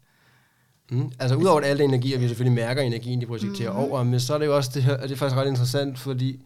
Mm. 0.90 1.12
Altså 1.18 1.36
udover 1.36 1.60
alle 1.60 1.84
energier, 1.84 2.18
vi 2.18 2.28
selvfølgelig 2.28 2.54
mærker 2.54 2.82
energien, 2.82 3.20
de 3.20 3.26
projekterer 3.26 3.72
mm-hmm. 3.72 3.84
over, 3.90 4.02
men 4.02 4.20
så 4.20 4.34
er 4.34 4.38
det 4.38 4.46
jo 4.46 4.56
også 4.56 4.70
det 4.74 4.82
her, 4.82 4.96
og 4.96 5.02
det 5.02 5.10
er 5.12 5.16
faktisk 5.16 5.36
ret 5.36 5.48
interessant, 5.48 5.98
fordi 5.98 6.40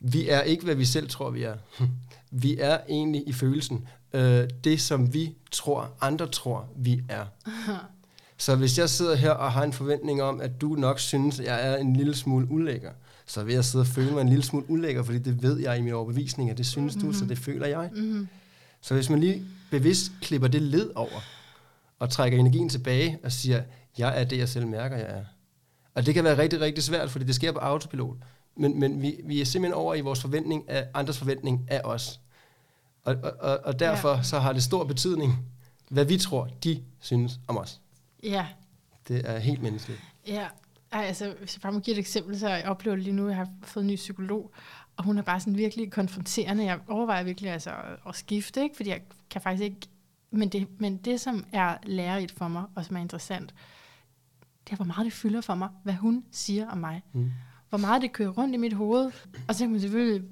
vi 0.00 0.28
er 0.28 0.40
ikke, 0.42 0.64
hvad 0.64 0.74
vi 0.74 0.84
selv 0.84 1.08
tror, 1.08 1.30
vi 1.30 1.42
er. 1.42 1.54
Vi 2.30 2.56
er 2.60 2.78
egentlig 2.88 3.22
i 3.26 3.32
følelsen 3.32 3.88
øh, 4.12 4.48
det, 4.64 4.80
som 4.80 5.14
vi 5.14 5.34
tror, 5.50 5.92
andre 6.00 6.26
tror, 6.26 6.68
vi 6.76 7.02
er. 7.08 7.24
Så 8.38 8.56
hvis 8.56 8.78
jeg 8.78 8.90
sidder 8.90 9.14
her 9.14 9.30
og 9.30 9.52
har 9.52 9.62
en 9.62 9.72
forventning 9.72 10.22
om, 10.22 10.40
at 10.40 10.60
du 10.60 10.68
nok 10.68 11.00
synes, 11.00 11.40
at 11.40 11.46
jeg 11.46 11.72
er 11.72 11.76
en 11.76 11.96
lille 11.96 12.14
smule 12.14 12.50
ulækker, 12.50 12.90
så 13.26 13.44
vil 13.44 13.54
jeg 13.54 13.64
sidde 13.64 13.82
og 13.82 13.86
føle 13.86 14.10
mig 14.10 14.20
en 14.20 14.28
lille 14.28 14.44
smule 14.44 14.70
ulækker, 14.70 15.02
fordi 15.02 15.18
det 15.18 15.42
ved 15.42 15.58
jeg 15.58 15.78
i 15.78 15.80
min 15.80 15.92
overbevisning, 15.92 16.50
at 16.50 16.58
det 16.58 16.66
synes 16.66 16.96
mm-hmm. 16.96 17.12
du, 17.12 17.18
så 17.18 17.24
det 17.24 17.38
føler 17.38 17.66
jeg. 17.66 17.90
Mm. 17.96 18.28
Så 18.80 18.94
hvis 18.94 19.10
man 19.10 19.20
lige 19.20 19.42
bevidst 19.70 20.12
klipper 20.20 20.48
det 20.48 20.62
led 20.62 20.90
over, 20.94 21.20
og 21.98 22.10
trækker 22.10 22.38
energien 22.38 22.68
tilbage 22.68 23.18
og 23.22 23.32
siger, 23.32 23.62
jeg 23.98 24.20
er 24.20 24.24
det, 24.24 24.38
jeg 24.38 24.48
selv 24.48 24.66
mærker, 24.66 24.96
jeg 24.96 25.06
er. 25.08 25.24
Og 25.94 26.06
det 26.06 26.14
kan 26.14 26.24
være 26.24 26.38
rigtig, 26.38 26.60
rigtig 26.60 26.84
svært, 26.84 27.10
fordi 27.10 27.24
det 27.24 27.34
sker 27.34 27.52
på 27.52 27.58
autopilot. 27.58 28.16
Men, 28.56 28.80
men 28.80 29.02
vi, 29.02 29.20
vi 29.24 29.40
er 29.40 29.44
simpelthen 29.44 29.74
over 29.74 29.94
i 29.94 30.00
vores 30.00 30.20
forventning 30.20 30.70
af 30.70 30.86
andres 30.94 31.18
forventning 31.18 31.66
af 31.68 31.80
os. 31.84 32.20
Og, 33.06 33.16
og, 33.40 33.58
og, 33.64 33.78
derfor 33.78 34.08
Ja. 34.16 34.22
så 34.22 34.38
har 34.38 34.52
det 34.52 34.62
stor 34.62 34.84
betydning, 34.84 35.32
hvad 35.90 36.04
vi 36.04 36.18
tror, 36.18 36.48
de 36.64 36.82
synes 37.00 37.40
om 37.48 37.58
os. 37.58 37.80
Ja, 38.22 38.46
Det 39.08 39.30
er 39.30 39.38
helt 39.38 39.62
menneskeligt. 39.62 40.00
ja. 40.26 40.46
Ej, 40.92 41.02
altså, 41.04 41.34
hvis 41.38 41.54
jeg 41.56 41.60
bare 41.62 41.72
må 41.72 41.78
give 41.80 41.94
et 41.94 42.00
eksempel, 42.00 42.38
så 42.38 42.48
jeg 42.48 42.64
oplever 42.64 42.96
lige 42.96 43.12
nu, 43.12 43.28
jeg 43.28 43.36
har 43.36 43.48
fået 43.62 43.82
en 43.84 43.86
ny 43.90 43.94
psykolog, 43.96 44.52
og 44.96 45.04
hun 45.04 45.18
er 45.18 45.22
bare 45.22 45.40
sådan 45.40 45.56
virkelig 45.56 45.92
konfronterende. 45.92 46.64
Jeg 46.64 46.78
overvejer 46.88 47.22
virkelig 47.22 47.50
altså 47.50 47.70
at, 47.70 47.76
at 48.08 48.16
skifte, 48.16 48.62
ikke? 48.62 48.76
fordi 48.76 48.90
jeg 48.90 49.00
kan 49.30 49.40
faktisk 49.40 49.62
ikke... 49.62 49.76
Men 50.30 50.48
det, 50.48 50.80
men 50.80 50.96
det, 50.96 51.20
som 51.20 51.44
er 51.52 51.76
lærerigt 51.82 52.32
for 52.32 52.48
mig, 52.48 52.64
og 52.74 52.84
som 52.84 52.96
er 52.96 53.00
interessant, 53.00 53.54
det 54.66 54.72
er, 54.72 54.76
hvor 54.76 54.84
meget 54.84 55.04
det 55.04 55.12
fylder 55.12 55.40
for 55.40 55.54
mig, 55.54 55.68
hvad 55.82 55.94
hun 55.94 56.24
siger 56.32 56.70
om 56.70 56.78
mig. 56.78 57.02
Mm. 57.12 57.30
Hvor 57.68 57.78
meget 57.78 58.02
det 58.02 58.12
kører 58.12 58.30
rundt 58.30 58.54
i 58.54 58.58
mit 58.58 58.72
hoved. 58.72 59.10
Og 59.48 59.54
så 59.54 59.64
kan 59.64 59.70
man 59.70 59.80
selvfølgelig 59.80 60.28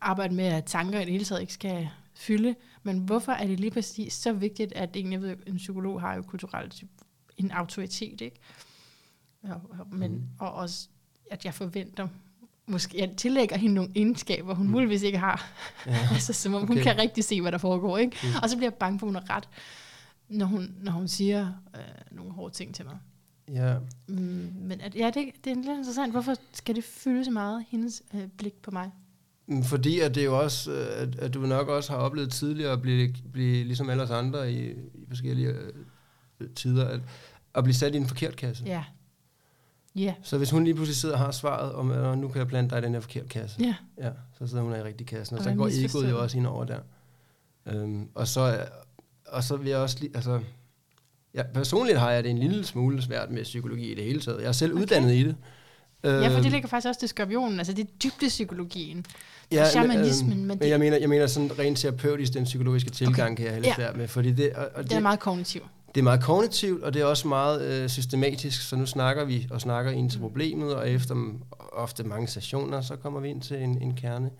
arbejde 0.00 0.34
med, 0.34 0.44
at 0.44 0.64
tanker 0.64 1.00
i 1.00 1.04
det 1.04 1.12
hele 1.12 1.24
taget 1.24 1.40
ikke 1.40 1.52
skal 1.52 1.88
fylde. 2.16 2.54
Men 2.82 2.98
hvorfor 2.98 3.32
er 3.32 3.46
det 3.46 3.60
lige 3.60 3.70
præcis 3.70 4.12
så 4.12 4.32
vigtigt, 4.32 4.72
at 4.72 4.96
egentlig, 4.96 5.12
jeg 5.20 5.22
ved, 5.28 5.36
en 5.46 5.56
psykolog 5.56 6.00
har 6.00 6.14
jo 6.14 6.22
kulturelt 6.22 6.84
en 7.36 7.50
autoritet, 7.50 8.20
ikke? 8.20 8.36
Og, 9.42 9.60
og, 9.78 9.86
men, 9.92 10.12
mm. 10.12 10.22
og 10.38 10.52
også, 10.52 10.88
at 11.30 11.44
jeg 11.44 11.54
forventer, 11.54 12.08
måske, 12.66 12.98
jeg 13.00 13.16
tillægger 13.16 13.56
hende 13.56 13.74
nogle 13.74 13.90
egenskaber, 13.94 14.54
hun 14.54 14.66
Mm. 14.66 14.72
muligvis 14.72 15.02
ikke 15.02 15.18
har. 15.18 15.50
Ja. 15.86 16.08
altså, 16.14 16.32
som 16.32 16.54
om 16.54 16.62
okay. 16.62 16.74
hun 16.74 16.82
kan 16.82 16.98
rigtig 16.98 17.24
se, 17.24 17.40
hvad 17.40 17.52
der 17.52 17.58
foregår, 17.58 17.98
ikke? 17.98 18.16
Mm. 18.22 18.28
Mm. 18.28 18.34
Og 18.42 18.50
så 18.50 18.56
bliver 18.56 18.70
jeg 18.70 18.74
bange 18.78 18.98
for, 18.98 19.06
at 19.06 19.08
hun 19.08 19.14
har 19.26 19.36
ret, 19.36 19.48
når 20.28 20.46
hun, 20.46 20.74
når 20.82 20.92
hun 20.92 21.08
siger 21.08 21.52
øh, 21.76 22.16
nogle 22.16 22.32
hårde 22.32 22.54
ting 22.54 22.74
til 22.74 22.84
mig. 22.84 22.98
ja. 23.48 23.78
Mm, 24.08 24.52
men 24.56 24.80
at, 24.80 24.96
ja, 24.96 25.06
det, 25.06 25.30
det 25.44 25.50
er 25.50 25.54
lidt 25.54 25.66
interessant. 25.66 26.12
Hvorfor 26.12 26.34
skal 26.52 26.76
det 26.76 26.84
fylde 26.84 27.24
så 27.24 27.30
meget, 27.30 27.64
hendes 27.68 28.02
øh, 28.14 28.28
blik 28.28 28.54
på 28.62 28.70
mig? 28.70 28.90
Mm, 29.48 29.62
Fordi 29.64 30.00
at 30.00 30.14
det 30.14 30.24
jo 30.24 30.38
også, 30.40 30.70
øh, 30.72 31.02
at, 31.02 31.18
at 31.18 31.34
du 31.34 31.40
nok 31.40 31.68
også 31.68 31.92
har 31.92 31.98
oplevet 31.98 32.32
tidligere 32.32 32.72
at 32.72 32.82
blive, 32.82 33.14
blive 33.32 33.64
ligesom 33.64 33.90
alle 33.90 34.02
os 34.02 34.10
andre 34.10 34.52
i, 34.52 34.70
i 34.70 35.04
forskellige 35.08 35.48
øh, 36.40 36.48
tider, 36.56 36.88
at, 36.88 37.00
at 37.54 37.64
blive 37.64 37.74
sat 37.74 37.94
i 37.94 37.96
en 37.96 38.06
forkert 38.06 38.36
kasse. 38.36 38.64
Ja. 38.66 38.84
Ja. 39.96 40.14
Så 40.22 40.38
hvis 40.38 40.50
hun 40.50 40.64
lige 40.64 40.74
pludselig 40.74 40.96
sidder 40.96 41.14
og 41.14 41.20
har 41.20 41.30
svaret 41.30 41.72
om, 41.72 41.90
at 41.90 42.18
nu 42.18 42.28
kan 42.28 42.38
jeg 42.38 42.48
plante 42.48 42.74
dig 42.74 42.82
i 42.82 42.84
den 42.86 42.92
her 42.94 43.00
forkerte 43.00 43.28
kasse, 43.28 43.56
Ja. 43.62 43.74
ja, 43.98 44.10
så 44.38 44.46
sidder 44.46 44.62
hun 44.62 44.72
i 44.72 44.76
rigtig 44.82 45.06
kassen, 45.06 45.34
og, 45.34 45.38
Og 45.38 45.44
så 45.44 45.54
går 45.54 45.66
egoet 45.68 46.10
jo 46.10 46.22
også 46.22 46.38
ind 46.38 46.46
over 46.46 46.64
der. 46.64 46.78
Øhm, 47.66 48.08
og, 48.14 48.28
så, 48.28 48.66
og 49.26 49.44
så 49.44 49.56
vil 49.56 49.68
jeg 49.68 49.78
også 49.78 49.96
lige, 50.00 50.10
altså, 50.14 50.40
ja, 51.34 51.42
personligt 51.54 51.98
har 51.98 52.10
jeg 52.10 52.24
det 52.24 52.30
en 52.30 52.38
lille 52.38 52.64
smule 52.64 53.02
svært 53.02 53.30
med 53.30 53.42
psykologi 53.42 53.92
i 53.92 53.94
det 53.94 54.04
hele 54.04 54.20
taget. 54.20 54.40
Jeg 54.40 54.48
er 54.48 54.52
selv 54.52 54.72
Okay. 54.72 54.82
uddannet 54.82 55.14
i 55.14 55.22
det. 55.24 55.36
ja, 56.04 56.08
for 56.28 56.28
det 56.28 56.36
Øhm, 56.36 56.52
ligger 56.52 56.68
faktisk 56.68 56.88
også 56.88 57.00
til 57.00 57.08
skorpionen. 57.08 57.58
Altså, 57.58 57.72
det 57.72 57.84
er 57.86 57.90
dybdepsykologien. 58.04 59.04
Ja, 59.52 59.60
og 59.62 59.66
shamanismen, 59.68 60.36
men 60.38 60.46
men 60.46 60.58
det- 60.58 60.68
jeg 60.68 60.78
mener, 60.78 60.96
jeg 60.98 61.08
mener 61.08 61.26
sådan 61.26 61.58
rent 61.58 61.78
terapeutisk, 61.78 62.34
den 62.34 62.44
psykologiske 62.44 62.90
tilgang 62.90 63.32
okay. 63.32 63.36
kan 63.36 63.44
jeg 63.44 63.52
have 63.52 63.62
lidt 63.62 63.78
Ja. 63.78 63.86
ja. 63.86 63.92
med, 63.92 64.08
fordi 64.08 64.32
det, 64.32 64.50
og, 64.52 64.68
og 64.74 64.82
Det 64.82 64.90
det, 64.90 64.96
er 64.96 65.00
meget 65.00 65.20
kognitiv. 65.20 65.60
det 65.94 66.00
er 66.00 66.04
meget 66.04 66.22
kognitivt, 66.22 66.82
og 66.82 66.94
det 66.94 67.02
er 67.02 67.06
også 67.06 67.28
meget 67.28 67.82
øh, 67.82 67.88
systematisk, 67.88 68.68
så 68.68 68.76
nu 68.76 68.86
snakker 68.86 69.24
vi 69.24 69.46
og 69.50 69.60
snakker 69.60 69.90
ind 69.90 70.02
Mm. 70.02 70.10
til 70.10 70.18
problemet, 70.18 70.74
og 70.74 70.90
efter 70.90 71.34
ofte 71.72 72.04
mange 72.04 72.28
sessioner, 72.28 72.80
så 72.80 72.96
kommer 72.96 73.20
vi 73.20 73.28
ind 73.28 73.42
til 73.42 73.56
en, 73.62 73.82
en 73.82 73.94
kerne, 73.94 74.30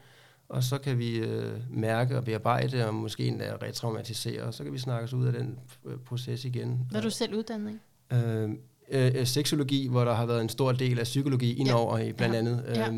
og 0.48 0.62
så 0.62 0.78
kan 0.78 0.98
vi 0.98 1.16
øh, 1.16 1.52
mærke 1.70 2.16
og 2.18 2.24
bearbejde, 2.24 2.86
og 2.88 2.94
måske 2.94 3.26
endda 3.26 3.52
retraumatisere, 3.62 4.42
og 4.42 4.54
så 4.54 4.64
kan 4.64 4.72
vi 4.72 4.78
snakke 4.78 5.04
os 5.04 5.12
ud 5.12 5.26
af 5.26 5.32
den 5.32 5.58
øh, 5.86 5.96
proces 6.06 6.44
igen. 6.44 6.80
Hvad 6.90 7.00
er 7.00 7.04
du 7.04 7.10
selv 7.10 7.34
uddannet 7.34 7.70
i? 7.72 8.14
Øh, 8.14 8.50
øh, 8.90 9.12
øh, 9.14 9.26
seksologi, 9.26 9.88
hvor 9.88 10.04
der 10.04 10.14
har 10.14 10.26
været 10.26 10.40
en 10.40 10.48
stor 10.48 10.72
del 10.72 10.98
af 10.98 11.04
psykologi 11.04 11.54
indover 11.54 11.98
i 11.98 12.12
blandt 12.12 12.34
Ja. 12.34 12.38
andet, 12.38 12.64
Ja. 12.74 12.90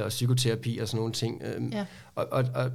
Og 0.00 0.08
psykoterapi 0.08 0.78
og 0.78 0.88
sådan 0.88 0.98
nogle 0.98 1.12
ting. 1.12 1.42
Øhm, 1.44 1.68
Ja. 1.72 1.86
og, 2.14 2.28
og, 2.32 2.44
og 2.54 2.70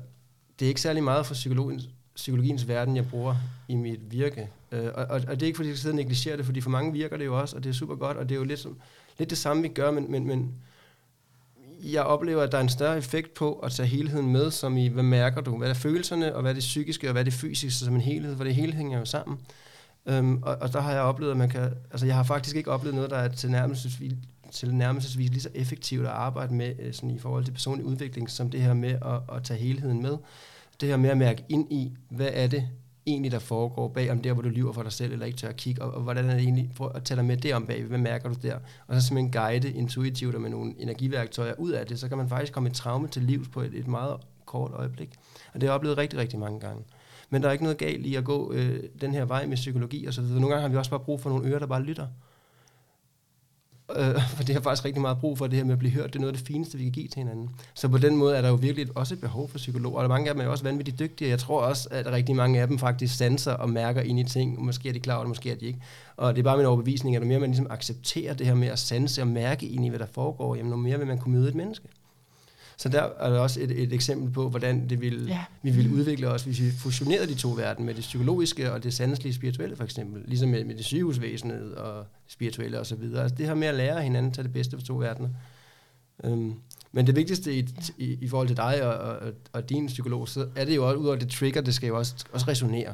det 0.59 0.65
er 0.65 0.69
ikke 0.69 0.81
særlig 0.81 1.03
meget 1.03 1.25
for 1.25 1.33
psykologiens, 1.33 1.89
psykologiens 2.15 2.67
verden, 2.67 2.95
jeg 2.95 3.07
bruger 3.09 3.35
i 3.67 3.75
mit 3.75 3.99
virke. 4.11 4.49
Øh, 4.71 4.85
og, 4.85 5.05
og, 5.05 5.21
og 5.27 5.29
det 5.29 5.41
er 5.41 5.45
ikke, 5.47 5.55
fordi 5.55 5.69
jeg 5.69 5.77
skal 5.77 5.81
sidde 5.81 5.93
og 5.93 5.95
negligere 5.95 6.37
det, 6.37 6.45
fordi 6.45 6.61
for 6.61 6.69
mange 6.69 6.93
virker 6.93 7.17
det 7.17 7.25
jo 7.25 7.39
også, 7.39 7.55
og 7.55 7.63
det 7.63 7.69
er 7.69 7.73
super 7.73 7.95
godt, 7.95 8.17
og 8.17 8.29
det 8.29 8.35
er 8.35 8.39
jo 8.39 8.45
lidt, 8.45 8.59
som, 8.59 8.77
lidt 9.19 9.29
det 9.29 9.37
samme, 9.37 9.61
vi 9.61 9.67
gør, 9.67 9.91
men, 9.91 10.11
men, 10.11 10.27
men 10.27 10.51
jeg 11.83 12.03
oplever, 12.03 12.43
at 12.43 12.51
der 12.51 12.57
er 12.57 12.61
en 12.61 12.69
større 12.69 12.97
effekt 12.97 13.33
på 13.33 13.53
at 13.53 13.71
tage 13.71 13.87
helheden 13.87 14.31
med, 14.31 14.51
som 14.51 14.77
i, 14.77 14.87
hvad 14.87 15.03
mærker 15.03 15.41
du? 15.41 15.57
Hvad 15.57 15.69
er 15.69 15.73
følelserne, 15.73 16.35
og 16.35 16.41
hvad 16.41 16.51
er 16.51 16.53
det 16.53 16.61
psykiske, 16.61 17.07
og 17.07 17.11
hvad 17.11 17.21
er 17.21 17.23
det 17.23 17.33
fysiske 17.33 17.85
som 17.85 17.95
en 17.95 18.01
helhed? 18.01 18.37
For 18.37 18.43
det 18.43 18.55
hele 18.55 18.73
hænger 18.73 18.99
jo 18.99 19.05
sammen. 19.05 19.37
Øhm, 20.05 20.43
og, 20.43 20.57
og 20.61 20.73
der 20.73 20.81
har 20.81 20.91
jeg 20.91 21.01
oplevet, 21.01 21.31
at 21.31 21.37
man 21.37 21.49
kan... 21.49 21.61
Altså, 21.91 22.05
jeg 22.05 22.15
har 22.15 22.23
faktisk 22.23 22.55
ikke 22.55 22.71
oplevet 22.71 22.95
noget, 22.95 23.09
der 23.09 23.17
er 23.17 23.27
tilnærmelsesvis, 23.27 24.13
tilnærmelsesvis 24.51 25.29
lige 25.29 25.41
så 25.41 25.49
effektivt 25.55 26.05
at 26.05 26.11
arbejde 26.11 26.53
med 26.53 26.73
øh, 26.79 26.93
sådan 26.93 27.11
i 27.11 27.19
forhold 27.19 27.45
til 27.45 27.51
personlig 27.51 27.85
udvikling, 27.85 28.29
som 28.29 28.49
det 28.49 28.61
her 28.61 28.73
med 28.73 28.89
at, 28.89 29.35
at 29.35 29.43
tage 29.43 29.59
helheden 29.59 30.01
med. 30.01 30.17
Det 30.81 30.89
her 30.89 30.97
med 30.97 31.09
at 31.09 31.17
mærke 31.17 31.43
ind 31.49 31.71
i, 31.71 31.97
hvad 32.09 32.29
er 32.33 32.47
det, 32.47 32.69
egentlig, 33.05 33.31
der 33.31 33.39
foregår 33.39 33.87
bag 33.87 34.11
om 34.11 34.21
der, 34.21 34.33
hvor 34.33 34.41
du 34.41 34.49
lyver 34.49 34.73
for 34.73 34.83
dig 34.83 34.91
selv, 34.91 35.13
eller 35.13 35.25
ikke 35.25 35.37
tør 35.37 35.49
at 35.49 35.55
kigge, 35.55 35.81
og, 35.81 35.91
og 35.93 36.01
hvordan 36.01 36.25
er 36.25 36.33
det 36.33 36.43
egentlig, 36.43 36.71
prøv 36.75 36.91
at 36.95 37.03
tage 37.03 37.15
dig 37.15 37.25
med 37.25 37.37
derom 37.37 37.65
bag, 37.65 37.83
hvad 37.83 37.97
mærker 37.97 38.29
du 38.29 38.35
der? 38.41 38.55
Og 38.87 39.01
så 39.01 39.07
simpelthen 39.07 39.31
guide 39.31 39.71
intuitivt 39.71 40.35
og 40.35 40.41
med 40.41 40.49
nogle 40.49 40.73
energiværktøjer 40.79 41.53
ud 41.57 41.71
af 41.71 41.87
det, 41.87 41.99
så 41.99 42.07
kan 42.07 42.17
man 42.17 42.29
faktisk 42.29 42.53
komme 42.53 42.69
et 42.69 42.75
traume 42.75 43.07
til 43.07 43.21
livs 43.21 43.47
på 43.47 43.61
et, 43.61 43.73
et 43.73 43.87
meget 43.87 44.17
kort 44.45 44.71
øjeblik. 44.73 45.09
Og 45.53 45.61
det 45.61 45.63
har 45.63 45.67
jeg 45.67 45.75
oplevet 45.75 45.97
rigtig, 45.97 46.19
rigtig 46.19 46.39
mange 46.39 46.59
gange. 46.59 46.83
Men 47.29 47.41
der 47.41 47.47
er 47.47 47.51
ikke 47.51 47.63
noget 47.63 47.77
galt 47.77 48.05
i 48.05 48.15
at 48.15 48.23
gå 48.23 48.53
øh, 48.53 48.83
den 49.01 49.13
her 49.13 49.25
vej 49.25 49.45
med 49.45 49.55
psykologi 49.55 50.05
og 50.05 50.13
så 50.13 50.21
videre. 50.21 50.39
Nogle 50.39 50.55
gange 50.55 50.61
har 50.61 50.69
vi 50.69 50.77
også 50.77 50.91
bare 50.91 50.99
brug 50.99 51.21
for 51.21 51.29
nogle 51.29 51.49
ører, 51.49 51.59
der 51.59 51.65
bare 51.65 51.83
lytter. 51.83 52.07
Øh, 53.95 54.21
for 54.35 54.43
det 54.43 54.55
har 54.55 54.61
faktisk 54.61 54.85
rigtig 54.85 55.01
meget 55.01 55.17
brug 55.19 55.37
for, 55.37 55.47
det 55.47 55.57
her 55.57 55.65
med 55.65 55.73
at 55.73 55.79
blive 55.79 55.91
hørt. 55.91 56.13
Det 56.13 56.15
er 56.15 56.19
noget 56.19 56.33
af 56.33 56.37
det 56.37 56.47
fineste, 56.47 56.77
vi 56.77 56.83
kan 56.83 56.91
give 56.91 57.07
til 57.07 57.17
hinanden. 57.17 57.49
Så 57.73 57.87
på 57.87 57.97
den 57.97 58.15
måde 58.15 58.37
er 58.37 58.41
der 58.41 58.49
jo 58.49 58.55
virkelig 58.55 58.87
også 58.95 59.13
et 59.13 59.21
behov 59.21 59.49
for 59.49 59.57
psykologer. 59.57 60.01
Og 60.01 60.09
mange 60.09 60.29
af 60.29 60.33
dem 60.33 60.41
er 60.41 60.45
jo 60.45 60.51
også 60.51 60.63
vanvittigt 60.63 60.99
dygtige. 60.99 61.29
Jeg 61.29 61.39
tror 61.39 61.61
også, 61.61 61.87
at 61.91 62.07
rigtig 62.07 62.35
mange 62.35 62.61
af 62.61 62.67
dem 62.67 62.79
faktisk 62.79 63.17
sanser 63.17 63.51
og 63.51 63.69
mærker 63.69 64.01
ind 64.01 64.19
i 64.19 64.23
ting. 64.23 64.65
Måske 64.65 64.89
er 64.89 64.93
de 64.93 64.99
klar 64.99 65.15
over 65.15 65.23
det, 65.23 65.29
måske 65.29 65.51
er 65.51 65.55
de 65.55 65.65
ikke. 65.65 65.79
Og 66.17 66.35
det 66.35 66.39
er 66.39 66.43
bare 66.43 66.57
min 66.57 66.65
overbevisning, 66.65 67.15
at 67.15 67.21
jo 67.21 67.27
mere 67.27 67.39
man 67.39 67.49
ligesom 67.49 67.67
accepterer 67.69 68.33
det 68.33 68.47
her 68.47 68.55
med 68.55 68.67
at 68.67 68.79
sanse 68.79 69.21
og 69.21 69.27
mærke 69.27 69.67
ind 69.67 69.85
i, 69.85 69.89
hvad 69.89 69.99
der 69.99 70.05
foregår, 70.11 70.55
jamen, 70.55 70.71
jo 70.71 70.77
mere 70.77 70.97
vil 70.97 71.07
man 71.07 71.17
kunne 71.17 71.35
møde 71.35 71.49
et 71.49 71.55
menneske. 71.55 71.87
Så 72.77 72.89
der 72.89 73.01
er 73.19 73.29
der 73.29 73.39
også 73.39 73.61
et, 73.61 73.71
et 73.71 73.93
eksempel 73.93 74.31
på, 74.31 74.49
hvordan 74.49 74.89
det 74.89 75.01
vil, 75.01 75.25
ja. 75.27 75.43
vi 75.63 75.71
ville 75.71 75.93
udvikle 75.93 76.29
os, 76.29 76.43
hvis 76.43 76.61
vi 76.61 76.71
fusionerede 76.71 77.27
de 77.27 77.35
to 77.35 77.49
verden 77.49 77.85
med 77.85 77.93
det 77.93 78.01
psykologiske 78.01 78.73
og 78.73 78.83
det 78.83 78.93
sanselige 78.93 79.33
spirituelle 79.33 79.75
for 79.75 79.83
eksempel. 79.83 80.21
Ligesom 80.25 80.49
med, 80.49 80.63
med 80.63 80.75
det 80.75 80.85
sygehusvæsenet 80.85 81.75
og 81.75 82.05
spirituelle 82.27 82.79
osv. 82.79 83.03
Altså 83.15 83.35
det 83.35 83.45
her 83.45 83.55
med 83.55 83.67
at 83.67 83.75
lære 83.75 84.01
hinanden 84.01 84.29
at 84.29 84.35
tage 84.35 84.43
det 84.43 84.53
bedste 84.53 84.77
for 84.77 84.85
to 84.85 84.95
verdener. 84.95 85.29
Um, 86.23 86.61
men 86.91 87.07
det 87.07 87.15
vigtigste 87.15 87.57
i, 87.57 87.67
i, 87.97 88.17
i 88.21 88.27
forhold 88.27 88.47
til 88.47 88.57
dig 88.57 88.83
og, 88.83 89.17
og, 89.17 89.33
og 89.53 89.69
din 89.69 89.87
psykolog, 89.87 90.29
så 90.29 90.47
er 90.55 90.65
det 90.65 90.75
jo 90.75 90.87
også, 90.87 90.97
udover 90.97 91.15
det 91.15 91.29
trigger, 91.29 91.61
det 91.61 91.73
skal 91.73 91.87
jo 91.87 91.97
også, 91.97 92.25
også 92.33 92.47
resonere. 92.47 92.93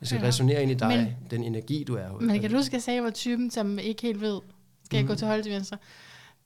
Det 0.00 0.08
skal 0.08 0.20
ja. 0.20 0.26
resonere 0.26 0.62
ind 0.62 0.70
i 0.70 0.74
dig, 0.74 0.88
men, 0.88 1.30
den 1.30 1.44
energi, 1.44 1.84
du 1.84 1.94
er. 1.94 2.20
Men 2.20 2.40
kan 2.40 2.50
du 2.50 2.56
huske, 2.56 2.70
at 2.70 2.72
jeg 2.72 2.82
sagde, 2.82 3.02
var 3.02 3.10
typen, 3.10 3.50
som 3.50 3.78
ikke 3.78 4.02
helt 4.02 4.20
ved, 4.20 4.40
skal 4.84 4.96
jeg 4.96 5.04
mm. 5.04 5.08
gå 5.08 5.14
til 5.14 5.26
højre 5.26 5.42
til 5.42 5.52
venstre? 5.52 5.76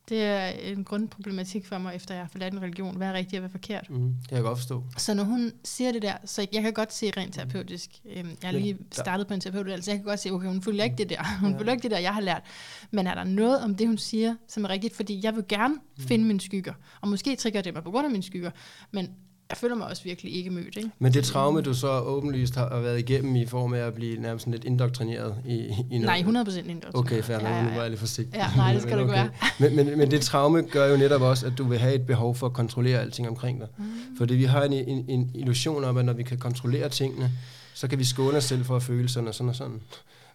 Det 0.08 0.22
er 0.22 0.46
en 0.46 0.84
grundproblematik 0.84 1.66
for 1.66 1.78
mig, 1.78 1.94
efter 1.94 2.14
jeg 2.14 2.22
har 2.22 2.28
forladt 2.28 2.54
en 2.54 2.62
religion. 2.62 2.96
Hvad 2.96 3.08
er 3.08 3.12
rigtigt 3.12 3.34
og 3.34 3.40
hvad 3.40 3.48
er 3.48 3.52
forkert? 3.52 3.90
Mm, 3.90 4.14
det 4.20 4.28
kan 4.28 4.36
jeg 4.36 4.44
godt 4.44 4.58
forstå. 4.58 4.84
Så 4.96 5.14
når 5.14 5.24
hun 5.24 5.52
siger 5.64 5.92
det 5.92 6.02
der, 6.02 6.14
så 6.24 6.46
jeg 6.52 6.62
kan 6.62 6.72
godt 6.72 6.92
se 6.92 7.10
rent 7.16 7.34
terapeutisk. 7.34 7.90
Øhm, 8.04 8.28
jeg 8.42 8.50
har 8.50 8.52
lige 8.52 8.78
startet 8.92 9.26
på 9.26 9.34
en 9.34 9.40
terapeut, 9.40 9.84
så 9.84 9.90
jeg 9.90 9.98
kan 9.98 10.04
godt 10.04 10.20
se, 10.20 10.30
okay, 10.30 10.48
hun 10.48 10.62
følger 10.62 10.84
ikke 10.84 10.96
det 10.96 11.10
der. 11.10 11.24
Hun 11.40 11.52
ja. 11.52 11.58
følger 11.58 11.72
ikke 11.72 11.82
det 11.82 11.90
der, 11.90 11.98
jeg 11.98 12.14
har 12.14 12.20
lært. 12.20 12.42
Men 12.90 13.06
er 13.06 13.14
der 13.14 13.24
noget 13.24 13.60
om 13.60 13.74
det, 13.74 13.86
hun 13.86 13.98
siger, 13.98 14.34
som 14.48 14.64
er 14.64 14.68
rigtigt? 14.68 14.96
Fordi 14.96 15.20
jeg 15.22 15.36
vil 15.36 15.44
gerne 15.48 15.74
mm. 15.74 16.02
finde 16.02 16.24
mine 16.24 16.40
skygger. 16.40 16.72
Og 17.00 17.08
måske 17.08 17.36
trigger 17.36 17.62
det 17.62 17.74
mig 17.74 17.84
på 17.84 17.90
grund 17.90 18.04
af 18.04 18.10
mine 18.10 18.22
skygger. 18.22 18.50
Men 18.90 19.10
jeg 19.54 19.58
føler 19.58 19.74
mig 19.74 19.86
også 19.86 20.02
virkelig 20.04 20.36
ikke 20.36 20.50
mødt. 20.50 20.76
Ikke? 20.76 20.90
Men 20.98 21.14
det 21.14 21.24
traume, 21.24 21.60
du 21.60 21.74
så 21.74 22.00
åbenlyst 22.00 22.54
har 22.54 22.80
været 22.80 22.98
igennem 22.98 23.36
i 23.36 23.46
form 23.46 23.74
af 23.74 23.78
at 23.78 23.94
blive 23.94 24.20
nærmest 24.20 24.46
lidt 24.46 24.64
indoktrineret 24.64 25.36
i, 25.46 25.56
i 25.90 25.98
noget? 25.98 26.02
Nej, 26.02 26.20
100% 26.20 26.26
indoktrineret. 26.26 26.80
Okay, 26.94 27.22
fair 27.22 27.38
ja, 27.38 27.48
ja, 27.48 27.56
ja. 27.56 27.62
nu 27.62 27.70
var 27.70 27.80
jeg 27.80 27.90
lidt 27.90 28.00
forsigtig. 28.00 28.34
Ja, 28.34 28.46
nej, 28.56 28.72
det 28.72 28.82
skal 28.82 28.96
men, 28.96 29.04
okay. 29.04 29.08
du 29.08 29.12
være. 29.12 29.30
men, 29.58 29.76
men, 29.76 29.98
men 29.98 30.10
det 30.10 30.20
traume 30.20 30.62
gør 30.62 30.86
jo 30.86 30.96
netop 30.96 31.22
også, 31.22 31.46
at 31.46 31.52
du 31.58 31.64
vil 31.64 31.78
have 31.78 31.94
et 31.94 32.06
behov 32.06 32.34
for 32.34 32.46
at 32.46 32.52
kontrollere 32.52 33.00
alting 33.00 33.28
omkring 33.28 33.60
dig. 33.60 33.68
Mm. 33.78 33.84
Fordi 34.18 34.34
vi 34.34 34.44
har 34.44 34.62
en, 34.62 34.72
en, 34.72 35.04
en 35.08 35.30
illusion 35.34 35.84
om, 35.84 35.96
at 35.96 36.04
når 36.04 36.12
vi 36.12 36.22
kan 36.22 36.38
kontrollere 36.38 36.88
tingene, 36.88 37.30
så 37.74 37.88
kan 37.88 37.98
vi 37.98 38.04
skåne 38.04 38.36
os 38.36 38.44
selv 38.44 38.64
for 38.64 38.76
at 38.76 38.82
føle 38.82 39.08
sådan 39.08 39.28
og 39.28 39.34
sådan 39.34 39.48
og 39.48 39.56
sådan. 39.56 39.80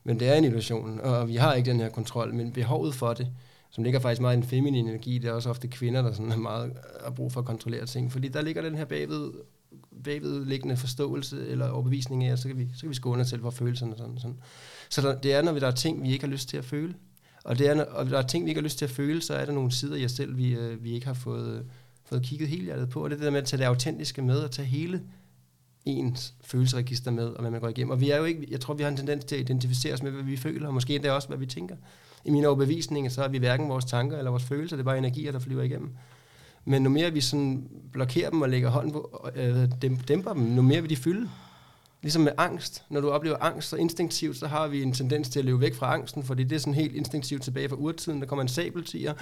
Men 0.04 0.20
det 0.20 0.30
er 0.30 0.34
en 0.34 0.44
illusion, 0.44 1.00
og 1.04 1.28
vi 1.28 1.36
har 1.36 1.54
ikke 1.54 1.72
den 1.72 1.80
her 1.80 1.90
kontrol, 1.90 2.34
men 2.34 2.52
behovet 2.52 2.96
for 2.96 3.14
det, 3.14 3.28
som 3.70 3.84
ligger 3.84 4.00
faktisk 4.00 4.22
meget 4.22 4.36
i 4.36 4.38
en 4.38 4.44
feminin 4.44 4.88
energi. 4.88 5.18
Det 5.18 5.30
er 5.30 5.34
også 5.34 5.50
ofte 5.50 5.68
kvinder, 5.68 6.02
der 6.02 6.14
sådan 6.14 6.32
er 6.32 6.38
meget 6.38 6.74
har 7.04 7.12
brug 7.12 7.32
for 7.32 7.40
at 7.40 7.46
kontrollere 7.46 7.86
ting. 7.86 8.12
Fordi 8.12 8.28
der 8.28 8.42
ligger 8.42 8.62
den 8.62 8.76
her 8.76 8.86
bagved, 8.86 9.32
bagvedliggende 10.04 10.78
forståelse 10.78 11.48
eller 11.48 11.70
overbevisning 11.70 12.24
af, 12.24 12.32
at 12.32 12.40
så 12.40 12.48
kan 12.48 12.58
vi, 12.58 12.68
så 12.74 12.82
kan 12.82 12.90
vi 12.90 12.96
skåne 12.96 13.22
os 13.22 13.30
selv 13.30 13.42
for 13.42 13.50
følelserne. 13.50 13.94
Sådan, 13.98 14.18
sådan. 14.18 14.38
Så 14.90 15.02
der, 15.02 15.20
det 15.20 15.34
er, 15.34 15.42
når 15.42 15.52
vi, 15.52 15.60
der 15.60 15.68
er 15.68 15.72
ting, 15.72 16.04
vi 16.04 16.12
ikke 16.12 16.26
har 16.26 16.32
lyst 16.32 16.50
til 16.50 16.58
at 16.58 16.66
føle. 16.66 16.96
Og, 17.44 17.60
det 17.60 17.68
er, 17.68 17.74
når, 17.74 17.84
og 17.84 18.06
der 18.06 18.18
er 18.18 18.28
ting, 18.28 18.46
vi 18.46 18.50
ikke 18.50 18.62
har 18.62 18.64
lyst 18.64 18.78
til 18.78 18.86
at 18.86 18.92
føle, 18.92 19.22
så 19.22 19.34
er 19.34 19.46
der 19.46 19.54
nogle 19.54 19.72
sider 19.72 19.96
i 19.96 20.06
os 20.06 20.12
selv, 20.12 20.38
vi, 20.38 20.56
øh, 20.56 20.84
vi 20.84 20.92
ikke 20.92 21.08
har 21.08 21.14
fået, 21.14 21.66
fået 22.06 22.24
kigget 22.24 22.50
helt 22.50 22.64
hjertet 22.64 22.90
på. 22.90 23.04
Og 23.04 23.10
det 23.10 23.16
er 23.16 23.18
det 23.18 23.26
der 23.26 23.32
med 23.32 23.42
at 23.42 23.46
tage 23.46 23.58
det 23.58 23.66
autentiske 23.66 24.22
med 24.22 24.40
og 24.40 24.52
tage 24.52 24.66
hele 24.66 25.02
ens 25.86 26.34
følelsesregister 26.42 27.12
med, 27.12 27.26
og 27.26 27.42
hvad 27.42 27.52
man 27.52 27.62
går 27.62 27.68
igennem. 27.68 27.92
Og 27.92 28.02
vi 28.02 28.10
er 28.10 28.18
jo 28.18 28.24
ikke, 28.24 28.48
jeg 28.50 28.60
tror, 28.60 28.74
vi 28.74 28.84
har 28.84 28.90
en 28.90 28.98
tendens 28.98 29.26
til 29.26 29.36
at 29.36 29.42
identificere 29.42 29.94
os 29.94 30.04
med, 30.04 30.12
hvad 30.12 30.24
vi 30.24 30.38
føler, 30.38 30.68
og 30.68 30.74
måske 30.74 30.96
endda 30.96 31.12
også, 31.12 31.28
hvad 31.28 31.38
vi 31.38 31.46
tænker 31.46 31.76
i 32.26 32.30
min 32.30 32.46
overbevisning, 32.46 33.12
så 33.12 33.24
er 33.24 33.28
vi 33.28 33.38
hverken 33.38 33.70
vores 33.70 33.86
tanker 33.86 34.18
eller 34.18 34.32
vores 34.32 34.44
følelser, 34.44 34.76
det 34.76 34.84
er 34.84 34.86
bare 34.86 34.98
energier, 34.98 35.32
der 35.32 35.40
flyver 35.40 35.64
igennem. 35.64 35.90
Men 36.66 36.82
nu 36.82 36.90
mere 36.90 37.12
vi 37.12 37.22
sådan 37.22 37.70
blokerer 37.92 38.30
dem 38.30 38.42
og 38.42 38.50
lægger 38.50 38.70
hånden 38.70 38.92
på, 38.92 39.30
øh, 39.36 39.70
dæmper 40.08 40.34
dem, 40.34 40.42
nu 40.42 40.62
mere 40.62 40.82
vil 40.82 40.90
de 40.90 40.96
fylde. 40.96 41.30
Ligesom 42.02 42.22
med 42.22 42.32
angst. 42.38 42.84
Når 42.90 43.02
du 43.02 43.10
oplever 43.10 43.38
angst, 43.42 43.70
så 43.70 43.76
instinktivt, 43.76 44.38
så 44.38 44.48
har 44.48 44.68
vi 44.68 44.84
en 44.84 44.94
tendens 44.94 45.30
til 45.30 45.40
at 45.40 45.46
leve 45.46 45.62
væk 45.62 45.76
fra 45.76 45.94
angsten, 45.94 46.24
fordi 46.24 46.44
det 46.44 46.56
er 46.56 46.60
sådan 46.60 46.74
helt 46.74 46.96
instinktivt 46.96 47.44
tilbage 47.44 47.70
fra 47.70 47.76
urtiden. 47.76 48.22
Der 48.22 48.28
kommer 48.28 48.42
en 48.42 48.48
sabeltiger. 48.48 49.14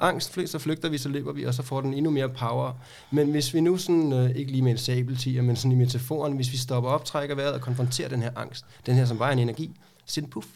Angst, 0.00 0.38
så 0.46 0.58
flygter 0.58 0.88
vi, 0.88 0.98
så 0.98 1.08
løber 1.08 1.32
vi, 1.32 1.44
og 1.44 1.54
så 1.54 1.62
får 1.62 1.80
den 1.80 1.94
endnu 1.94 2.10
mere 2.10 2.28
power. 2.28 2.72
Men 3.10 3.30
hvis 3.30 3.54
vi 3.54 3.60
nu 3.60 3.76
sådan, 3.76 4.12
øh, 4.12 4.30
ikke 4.30 4.50
lige 4.50 4.62
med 4.62 4.70
en 4.70 4.78
sabeltiger, 4.78 5.42
men 5.42 5.56
sådan 5.56 5.72
i 5.72 5.74
metaforen, 5.74 6.32
hvis 6.32 6.52
vi 6.52 6.56
stopper 6.56 6.90
op, 6.90 7.04
trækker 7.04 7.34
vejret 7.34 7.54
og 7.54 7.60
konfronterer 7.60 8.08
den 8.08 8.22
her 8.22 8.30
angst, 8.36 8.64
den 8.86 8.94
her 8.94 9.04
som 9.04 9.18
bare 9.18 9.32
en 9.32 9.38
energi, 9.38 9.70
så 10.06 10.22
puff, 10.30 10.46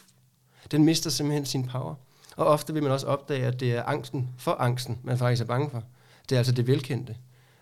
den 0.70 0.84
mister 0.84 1.10
simpelthen 1.10 1.46
sin 1.46 1.66
power. 1.66 1.94
Og 2.36 2.46
ofte 2.46 2.72
vil 2.72 2.82
man 2.82 2.92
også 2.92 3.06
opdage, 3.06 3.46
at 3.46 3.60
det 3.60 3.72
er 3.72 3.82
angsten 3.82 4.28
for 4.38 4.50
angsten, 4.50 4.98
man 5.04 5.18
faktisk 5.18 5.42
er 5.42 5.46
bange 5.46 5.70
for. 5.70 5.84
Det 6.28 6.36
er 6.36 6.38
altså 6.38 6.52
det 6.52 6.66
velkendte. 6.66 7.16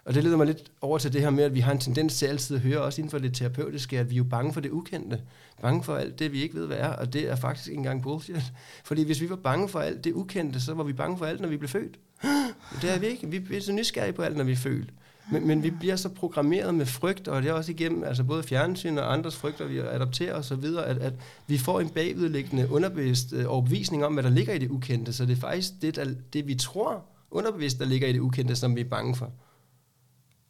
Og 0.05 0.14
det 0.14 0.24
leder 0.24 0.36
mig 0.36 0.47
lidt 0.47 0.70
over 0.80 0.98
til 0.98 1.12
det 1.12 1.20
her 1.20 1.30
med, 1.30 1.44
at 1.44 1.55
vi 1.55 1.60
har 1.60 1.72
en 1.72 1.78
tendens 1.78 2.18
til 2.18 2.26
altid 2.26 2.56
at 2.56 2.62
høre, 2.62 2.80
også 2.80 3.01
inden 3.01 3.10
for 3.10 3.18
det 3.18 3.35
terapeutiske, 3.35 3.98
at 3.98 4.10
vi 4.10 4.14
er 4.14 4.16
jo 4.16 4.24
bange 4.24 4.52
for 4.52 4.60
det 4.60 4.70
ukendte. 4.70 5.20
Bange 5.62 5.82
for 5.82 5.97
alt 5.97 6.18
det, 6.18 6.32
vi 6.32 6.43
ikke 6.43 6.55
ved, 6.55 6.66
hvad 6.66 6.76
er. 6.76 6.89
Og 6.89 7.12
det 7.12 7.30
er 7.30 7.36
faktisk 7.36 7.68
ikke 7.68 7.78
engang 7.78 8.02
bullshit. 8.02 8.52
Fordi 8.85 9.05
hvis 9.05 9.20
vi 9.20 9.30
var 9.30 9.36
bange 9.36 9.68
for 9.68 9.80
alt 9.80 10.05
det 10.05 10.12
ukendte, 10.12 10.60
så 10.60 10.74
var 10.74 10.85
vi 10.85 10.93
bange 10.93 11.18
for 11.18 11.26
alt, 11.26 11.40
når 11.40 11.48
vi 11.48 11.56
blev 11.56 11.68
født. 11.68 11.98
Det 12.82 12.90
er 12.90 12.98
vi 12.98 13.06
ikke. 13.06 13.26
Vi 13.26 13.56
er 13.56 13.60
så 13.60 13.72
nysgerrige 13.72 14.12
på 14.12 14.22
alt, 14.22 14.36
når 14.36 14.44
vi 14.44 14.52
er 14.52 14.56
født. 14.56 14.90
Men, 15.32 15.46
men 15.46 15.62
vi 15.62 15.70
bliver 15.70 15.96
så 15.96 16.09
programmeret 16.09 16.74
med 16.74 16.86
frygt, 16.86 17.28
og 17.28 17.42
det 17.42 17.48
er 17.48 17.52
også 17.52 17.72
igennem 17.72 18.05
altså 18.05 18.24
både 18.24 18.42
fjernsyn 18.42 18.98
og 18.98 19.12
andres 19.12 19.36
frygter, 19.36 19.66
vi 19.66 19.78
adopterer 19.78 20.34
og 20.34 20.44
så 20.44 20.55
videre, 20.55 20.86
at, 20.86 20.98
at 20.98 21.12
vi 21.46 21.59
får 21.59 21.80
en 21.80 21.88
bagvedliggende 21.88 22.70
underbevidst 22.70 23.32
øh, 23.32 23.44
overbevisning 23.48 24.05
om, 24.05 24.12
hvad 24.12 24.22
der 24.22 24.30
ligger 24.30 24.52
i 24.52 24.59
det 24.59 24.70
ukendte. 24.70 25.12
Så 25.12 25.26
det 25.26 25.36
er 25.36 25.40
faktisk 25.40 25.72
det, 25.82 25.96
der, 25.96 26.14
det 26.32 26.46
vi 26.46 26.55
tror 26.55 27.05
underbevidst, 27.30 27.78
der 27.78 27.84
ligger 27.84 28.09
i 28.09 28.12
det 28.12 28.20
ukendte, 28.20 28.56
som 28.56 28.76
vi 28.76 28.80
er 28.80 28.88
bange 28.88 29.16
for. 29.16 29.32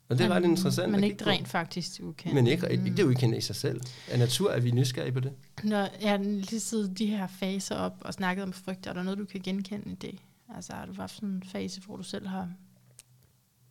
Og 0.08 0.18
det 0.18 0.26
er 0.26 0.30
ret 0.30 0.44
interessant. 0.44 0.92
Men 0.92 1.04
ikke 1.04 1.26
rent 1.26 1.48
faktisk 1.48 2.00
ukendte. 2.02 2.34
Men 2.34 2.46
ikke, 2.46 2.70
ikke 2.70 2.96
det 2.96 3.04
ukendte 3.04 3.38
i 3.38 3.40
sig 3.40 3.56
selv. 3.56 3.80
Af 4.10 4.18
natur 4.18 4.50
er 4.50 4.60
vi 4.60 4.70
nysgerrige 4.70 5.12
på 5.12 5.20
det. 5.20 5.32
Når 5.62 5.88
jeg 6.02 6.20
lige 6.20 6.60
siddet 6.60 6.98
de 6.98 7.06
her 7.06 7.26
faser 7.26 7.76
op 7.76 7.96
og 8.00 8.14
snakket 8.14 8.42
om 8.42 8.52
frygt, 8.52 8.86
er 8.86 8.92
der 8.92 9.02
noget, 9.02 9.18
du 9.18 9.24
kan 9.24 9.40
genkende 9.40 9.90
i 9.90 9.94
det? 9.94 10.18
Altså 10.54 10.72
har 10.72 10.86
du 10.86 10.92
haft 10.92 11.14
sådan 11.14 11.28
en 11.28 11.42
fase, 11.42 11.80
hvor 11.80 11.96
du 11.96 12.02
selv 12.02 12.26
har 12.26 12.48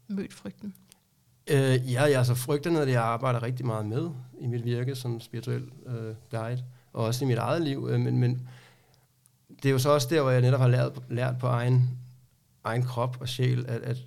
mødt 0.08 0.34
frygten? 0.34 0.74
Øh, 1.50 1.92
ja, 1.92 2.04
jeg 2.04 2.18
altså 2.18 2.36
frygter 2.36 2.72
noget, 2.72 2.90
jeg 2.90 3.04
arbejder 3.04 3.44
rigtig 3.44 3.66
meget 3.66 3.86
med 3.86 4.10
i 4.40 4.48
mit 4.48 4.66
virke 4.66 4.96
som 4.96 5.20
spirituel 5.20 5.64
øh, 5.86 6.16
guide, 6.32 6.64
og 6.94 7.06
også 7.06 7.26
i 7.26 7.28
mit 7.28 7.38
eget 7.38 7.62
liv. 7.62 7.88
Øh, 7.92 8.00
men, 8.00 8.18
men 8.18 8.50
det 9.64 9.70
er 9.70 9.74
jo 9.74 9.80
så 9.80 9.90
også 9.90 10.08
der, 10.10 10.22
hvor 10.22 10.32
jeg 10.32 10.42
netop 10.42 10.60
har 10.60 10.68
lært, 10.68 10.92
lært 11.10 11.38
på 11.38 11.48
egen, 11.48 11.90
egen 12.64 12.84
krop 12.84 13.18
og 13.20 13.30
sjæl, 13.30 13.66
at, 13.68 13.82
at 13.82 13.98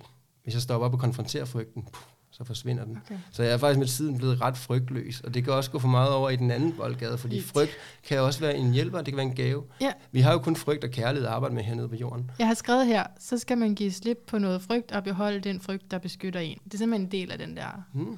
hvis 0.43 0.53
jeg 0.53 0.61
stopper 0.61 0.85
op 0.85 0.93
og 0.93 0.99
konfronterer 0.99 1.45
frygten, 1.45 1.83
puh, 1.83 2.10
så 2.41 2.47
forsvinder 2.47 2.85
den. 2.85 2.97
Okay. 3.05 3.17
Så 3.31 3.43
jeg 3.43 3.51
er 3.51 3.57
faktisk 3.57 3.79
med 3.79 3.87
tiden 3.87 4.17
blevet 4.17 4.41
ret 4.41 4.57
frygtløs, 4.57 5.21
og 5.21 5.33
det 5.33 5.43
kan 5.43 5.53
også 5.53 5.71
gå 5.71 5.79
for 5.79 5.87
meget 5.87 6.13
over 6.13 6.29
i 6.29 6.35
den 6.35 6.51
anden 6.51 6.73
boldgade, 6.73 7.17
fordi 7.17 7.35
Lidt. 7.35 7.45
frygt 7.45 7.71
kan 8.03 8.19
også 8.19 8.39
være 8.39 8.57
en 8.57 8.73
hjælper, 8.73 8.97
det 8.97 9.05
kan 9.07 9.17
være 9.17 9.25
en 9.25 9.35
gave. 9.35 9.63
Ja. 9.81 9.91
Vi 10.11 10.21
har 10.21 10.31
jo 10.31 10.39
kun 10.39 10.55
frygt 10.55 10.83
og 10.83 10.89
kærlighed 10.89 11.27
at 11.27 11.33
arbejde 11.33 11.55
med 11.55 11.63
hernede 11.63 11.89
på 11.89 11.95
jorden. 11.95 12.31
Jeg 12.39 12.47
har 12.47 12.53
skrevet 12.53 12.87
her, 12.87 13.03
så 13.19 13.37
skal 13.37 13.57
man 13.57 13.75
give 13.75 13.91
slip 13.91 14.17
på 14.27 14.37
noget 14.37 14.61
frygt 14.61 14.91
og 14.91 15.03
beholde 15.03 15.39
den 15.39 15.61
frygt, 15.61 15.91
der 15.91 15.97
beskytter 15.97 16.39
en. 16.39 16.57
Det 16.65 16.73
er 16.73 16.77
simpelthen 16.77 17.07
en 17.07 17.11
del 17.11 17.31
af 17.31 17.37
den 17.37 17.57
der 17.57 17.85
hmm. 17.93 18.17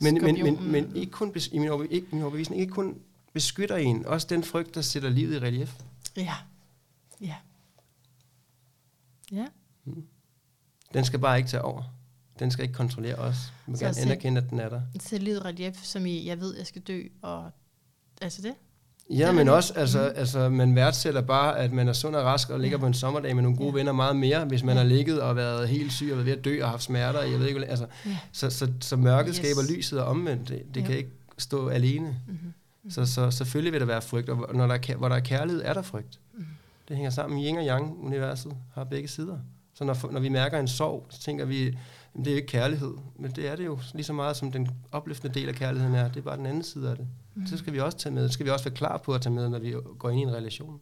men, 0.00 0.14
men, 0.22 0.42
men, 0.42 0.72
men 0.72 0.96
ikke 0.96 1.12
kun, 1.12 1.34
i 1.52 1.58
min, 1.58 1.68
overbe, 1.68 1.92
ikke, 1.92 2.06
min 2.12 2.22
overbevisning, 2.22 2.60
ikke 2.60 2.72
kun 2.72 2.98
beskytter 3.32 3.76
en, 3.76 4.06
også 4.06 4.26
den 4.30 4.44
frygt, 4.44 4.74
der 4.74 4.80
sætter 4.80 5.08
livet 5.08 5.34
i 5.34 5.38
relief. 5.38 5.74
Ja. 6.16 6.34
Ja. 7.20 7.34
Ja. 9.32 9.46
Hmm. 9.84 10.06
Den 10.94 11.04
skal 11.04 11.18
bare 11.18 11.38
ikke 11.38 11.48
tage 11.48 11.62
over. 11.62 11.82
Den 12.38 12.50
skal 12.50 12.62
ikke 12.62 12.74
kontrollere 12.74 13.14
os. 13.14 13.36
Vi 13.66 13.72
må 13.72 13.78
gerne 13.78 13.98
anerkende, 14.00 14.40
at 14.40 14.50
den 14.50 14.60
er 14.60 14.68
der. 14.68 14.80
livet 15.18 15.44
relief, 15.44 15.74
som 15.84 16.06
i, 16.06 16.26
jeg 16.28 16.40
ved, 16.40 16.56
jeg 16.56 16.66
skal 16.66 16.82
dø, 16.82 17.02
og 17.22 17.50
altså 18.22 18.42
det? 18.42 18.54
Ja, 19.10 19.32
men 19.32 19.48
også, 19.48 19.74
altså, 19.74 19.98
Mhm. 19.98 20.12
altså, 20.16 20.48
man 20.48 20.74
værdsætter 20.74 21.20
bare, 21.20 21.58
at 21.58 21.72
man 21.72 21.88
er 21.88 21.92
sund 21.92 22.16
og 22.16 22.24
rask 22.24 22.50
og 22.50 22.60
ligger 22.60 22.76
Ja. 22.78 22.80
på 22.80 22.86
en 22.86 22.94
sommerdag 22.94 23.34
med 23.34 23.42
nogle 23.42 23.58
gode 23.58 23.68
Ja. 23.70 23.74
venner 23.74 23.92
meget 23.92 24.16
mere, 24.16 24.44
hvis 24.44 24.62
man 24.62 24.74
Ja. 24.76 24.80
har 24.82 24.88
ligget 24.88 25.20
og 25.20 25.36
været 25.36 25.68
helt 25.68 25.92
syg 25.92 26.08
og 26.10 26.16
været 26.16 26.26
ved 26.26 26.32
at 26.38 26.44
dø 26.44 26.62
og 26.62 26.70
haft 26.70 26.82
smerter. 26.82 27.22
Jeg 27.22 27.38
ved 27.40 27.46
ikke, 27.48 27.66
altså, 27.66 27.86
Ja. 28.06 28.18
så, 28.32 28.50
så, 28.50 28.72
så 28.80 28.96
mørket 28.96 29.28
Yes. 29.28 29.36
skaber 29.36 29.76
lyset 29.76 30.00
og 30.00 30.06
omvendt. 30.06 30.48
Det, 30.48 30.62
det 30.74 30.80
Ja. 30.80 30.86
kan 30.86 30.96
ikke 30.96 31.10
stå 31.38 31.68
alene. 31.68 32.16
Mm-hmm. 32.28 32.90
Så, 32.90 33.06
så 33.06 33.30
selvfølgelig 33.30 33.72
vil 33.72 33.80
der 33.80 33.86
være 33.86 34.02
frygt, 34.02 34.28
og 34.28 34.54
når 34.56 34.66
der 34.66 34.74
er, 34.74 34.96
hvor 34.96 35.08
der 35.08 35.16
er 35.16 35.20
kærlighed, 35.20 35.62
er 35.64 35.72
der 35.72 35.82
frygt. 35.82 36.20
Mhm. 36.34 36.46
Det 36.88 36.96
hænger 36.96 37.10
sammen. 37.10 37.44
Yin 37.44 37.56
og 37.58 37.64
Yang-universet 37.66 38.52
har 38.74 38.84
begge 38.84 39.08
sider. 39.08 39.38
Så 39.74 39.84
når, 39.84 40.08
når 40.12 40.20
vi 40.20 40.28
mærker 40.28 40.58
en 40.58 40.68
sorg, 40.68 41.06
så 41.10 41.20
tænker 41.20 41.44
vi, 41.44 41.78
jamen, 42.14 42.24
det 42.24 42.30
er 42.30 42.34
jo 42.34 42.36
ikke 42.36 42.48
kærlighed. 42.48 42.94
Men 43.16 43.30
det 43.30 43.48
er 43.48 43.56
det 43.56 43.64
jo 43.64 43.78
lige 43.94 44.04
så 44.04 44.12
meget, 44.12 44.36
som 44.36 44.52
den 44.52 44.68
opløftende 44.92 45.40
del 45.40 45.48
af 45.48 45.54
kærligheden 45.54 45.94
er. 45.94 46.08
Det 46.08 46.16
er 46.16 46.22
bare 46.22 46.36
den 46.36 46.46
anden 46.46 46.62
side 46.62 46.90
af 46.90 46.96
det. 46.96 47.08
Mm. 47.34 47.46
Så 47.46 47.56
skal 47.56 47.72
vi 47.72 47.80
også 47.80 47.98
tage 47.98 48.14
med. 48.14 48.24
Det 48.24 48.32
skal 48.32 48.46
vi 48.46 48.50
også 48.50 48.64
være 48.64 48.74
klar 48.74 48.98
på 48.98 49.14
at 49.14 49.22
tage 49.22 49.34
med, 49.34 49.48
når 49.48 49.58
vi 49.58 49.74
går 49.98 50.10
ind 50.10 50.20
i 50.20 50.22
en 50.22 50.32
relation. 50.32 50.80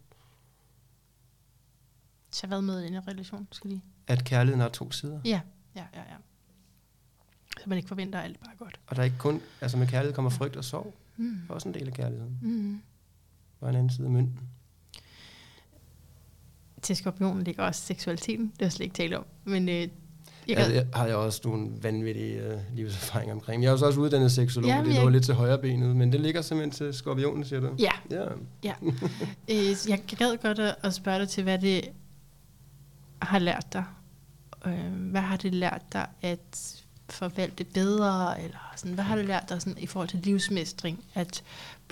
Så 2.30 2.46
hvad 2.46 2.62
med 2.62 2.82
i 2.84 2.86
en 2.86 3.08
relation, 3.08 3.48
skal 3.52 3.70
lige? 3.70 3.82
At 4.06 4.24
kærligheden 4.24 4.60
har 4.60 4.68
to 4.68 4.90
sider. 4.90 5.20
Ja, 5.24 5.40
ja, 5.76 5.84
ja, 5.94 6.00
ja. 6.00 6.16
Så 7.60 7.68
man 7.68 7.78
ikke 7.78 7.88
forventer 7.88 8.20
alt 8.20 8.40
bare 8.40 8.56
godt. 8.58 8.80
Og 8.86 8.96
der 8.96 9.02
er 9.02 9.04
ikke 9.04 9.18
kun, 9.18 9.40
altså 9.60 9.76
med 9.76 9.86
kærlighed 9.86 10.14
kommer 10.14 10.30
frygt 10.30 10.56
og 10.56 10.64
sorg. 10.64 10.94
Mm. 11.16 11.30
Det 11.30 11.50
er 11.50 11.54
også 11.54 11.68
en 11.68 11.74
del 11.74 11.88
af 11.88 11.94
kærligheden. 11.94 12.38
Mm. 12.42 12.82
Og 13.60 13.70
en 13.70 13.76
anden 13.76 13.90
side 13.90 14.06
af 14.06 14.12
mønten. 14.12 14.40
Til 16.82 16.96
skorpionen 16.96 17.44
ligger 17.44 17.64
også 17.64 17.80
seksualiteten. 17.80 18.44
Det 18.46 18.58
har 18.58 18.66
jeg 18.66 18.72
slet 18.72 18.84
ikke 18.84 18.94
talt 18.94 19.14
om. 19.14 19.26
Men 19.44 19.68
øh, 19.68 19.88
jeg 20.48 20.56
Jeg, 20.56 20.58
altså, 20.58 20.72
jeg 20.74 20.86
har 20.94 21.06
jeg 21.06 21.16
også 21.16 21.40
nogle 21.44 21.70
vanvittige 21.82 22.34
øh, 22.40 22.58
livserfaringer 22.74 23.34
omkring. 23.34 23.62
Jeg 23.62 23.68
er 23.68 23.72
jo 23.72 23.78
så 23.78 23.86
også 23.86 24.00
uddannet 24.00 24.32
seksolog, 24.32 24.68
Ja, 24.70 24.76
ja, 24.76 24.84
det 24.84 24.94
jeg- 24.94 25.02
lå 25.02 25.08
lidt 25.08 25.24
til 25.24 25.34
højre 25.34 25.58
benet, 25.58 25.96
men 25.96 26.12
det 26.12 26.20
ligger 26.20 26.42
simpelthen 26.42 26.70
til 26.70 26.94
skorpionen, 26.94 27.44
siger 27.44 27.60
du? 27.60 27.70
ja, 27.78 27.90
Ja. 28.64 28.72
øh, 29.50 29.88
jeg 29.88 30.02
gad 30.18 30.36
godt 30.42 30.58
at, 30.58 30.74
at 30.82 30.94
spørge 30.94 31.18
dig 31.18 31.28
til, 31.28 31.42
hvad 31.42 31.58
det 31.58 31.88
har 33.22 33.38
lært 33.38 33.66
dig. 33.72 33.84
Øh, 34.66 34.92
hvad 35.10 35.20
har 35.20 35.36
det 35.36 35.54
lært 35.54 35.82
dig 35.92 36.06
at 36.22 36.82
forvalte 37.10 37.64
bedre? 37.64 38.42
Eller 38.42 38.72
sådan, 38.76 38.94
hvad 38.94 39.04
har 39.04 39.16
det 39.16 39.24
lært 39.26 39.48
dig 39.48 39.62
sådan, 39.62 39.78
i 39.82 39.86
forhold 39.86 40.08
til 40.08 40.18
livsmestring 40.22 41.04
at 41.14 41.42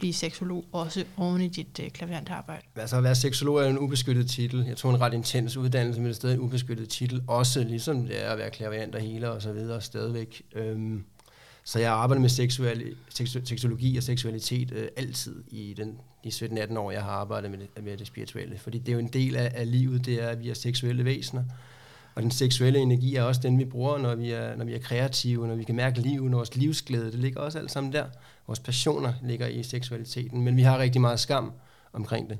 blive 0.00 0.12
seksolog, 0.12 0.64
også 0.72 1.04
oven 1.16 1.40
i 1.40 1.48
dit 1.48 1.80
øh, 1.82 1.90
klaverende 1.90 2.32
arbejde? 2.32 2.62
Altså 2.76 2.96
at 2.96 3.02
være 3.02 3.14
seksolog 3.14 3.60
er 3.60 3.68
en 3.68 3.78
ubeskyttet 3.78 4.30
titel. 4.30 4.64
Jeg 4.66 4.76
tog 4.76 4.90
en 4.94 5.00
ret 5.00 5.14
intens 5.14 5.56
uddannelse, 5.56 6.00
men 6.00 6.06
det 6.06 6.12
er 6.12 6.16
stadig 6.16 6.34
en 6.34 6.40
ubeskyttet 6.40 6.88
titel. 6.88 7.22
Også 7.26 7.64
ligesom 7.64 8.06
det 8.06 8.24
er 8.24 8.30
at 8.30 8.38
være 8.38 8.50
klaverant 8.50 8.94
og 8.94 9.00
healer 9.00 9.28
og 9.28 9.42
så 9.42 9.52
videre 9.52 9.80
stadigvæk. 9.80 10.42
Øhm, 10.54 11.04
så 11.64 11.78
jeg 11.78 11.92
arbejder 11.92 12.20
med 12.20 12.28
seksuel, 12.28 12.96
seksu, 13.08 13.40
seksologi 13.44 13.96
og 13.96 14.02
seksualitet 14.02 14.72
øh, 14.72 14.88
altid 14.96 15.44
i 15.48 15.74
den 15.76 15.98
de 16.24 16.28
17-18 16.28 16.78
år, 16.78 16.90
jeg 16.90 17.02
har 17.02 17.10
arbejdet 17.10 17.50
med 17.50 17.58
det, 17.58 17.84
med 17.84 17.96
det 17.96 18.06
spirituelle. 18.06 18.58
Fordi 18.58 18.78
det 18.78 18.88
er 18.88 18.92
jo 18.92 18.98
en 18.98 19.08
del 19.08 19.36
af, 19.36 19.52
af 19.54 19.70
livet, 19.70 20.06
det 20.06 20.22
er, 20.22 20.28
at 20.28 20.40
vi 20.40 20.50
er 20.50 20.54
seksuelle 20.54 21.04
væsener. 21.04 21.44
Og 22.14 22.22
den 22.22 22.30
seksuelle 22.30 22.78
energi 22.78 23.14
er 23.16 23.22
også 23.22 23.40
den, 23.40 23.58
vi 23.58 23.64
bruger, 23.64 23.98
når 23.98 24.14
vi 24.14 24.30
er, 24.30 24.56
når 24.56 24.64
vi 24.64 24.74
er 24.74 24.78
kreative, 24.78 25.48
når 25.48 25.54
vi 25.54 25.64
kan 25.64 25.74
mærke 25.74 26.00
livet, 26.00 26.32
vores 26.32 26.56
livsglæde. 26.56 27.04
Det 27.04 27.14
ligger 27.14 27.40
også 27.40 27.58
alt 27.58 27.70
sammen 27.70 27.92
der. 27.92 28.04
Vores 28.46 28.58
passioner 28.60 29.12
ligger 29.22 29.46
i 29.46 29.62
seksualiteten, 29.62 30.42
men 30.42 30.56
vi 30.56 30.62
har 30.62 30.78
rigtig 30.78 31.00
meget 31.00 31.20
skam 31.20 31.52
omkring 31.92 32.30
det. 32.30 32.38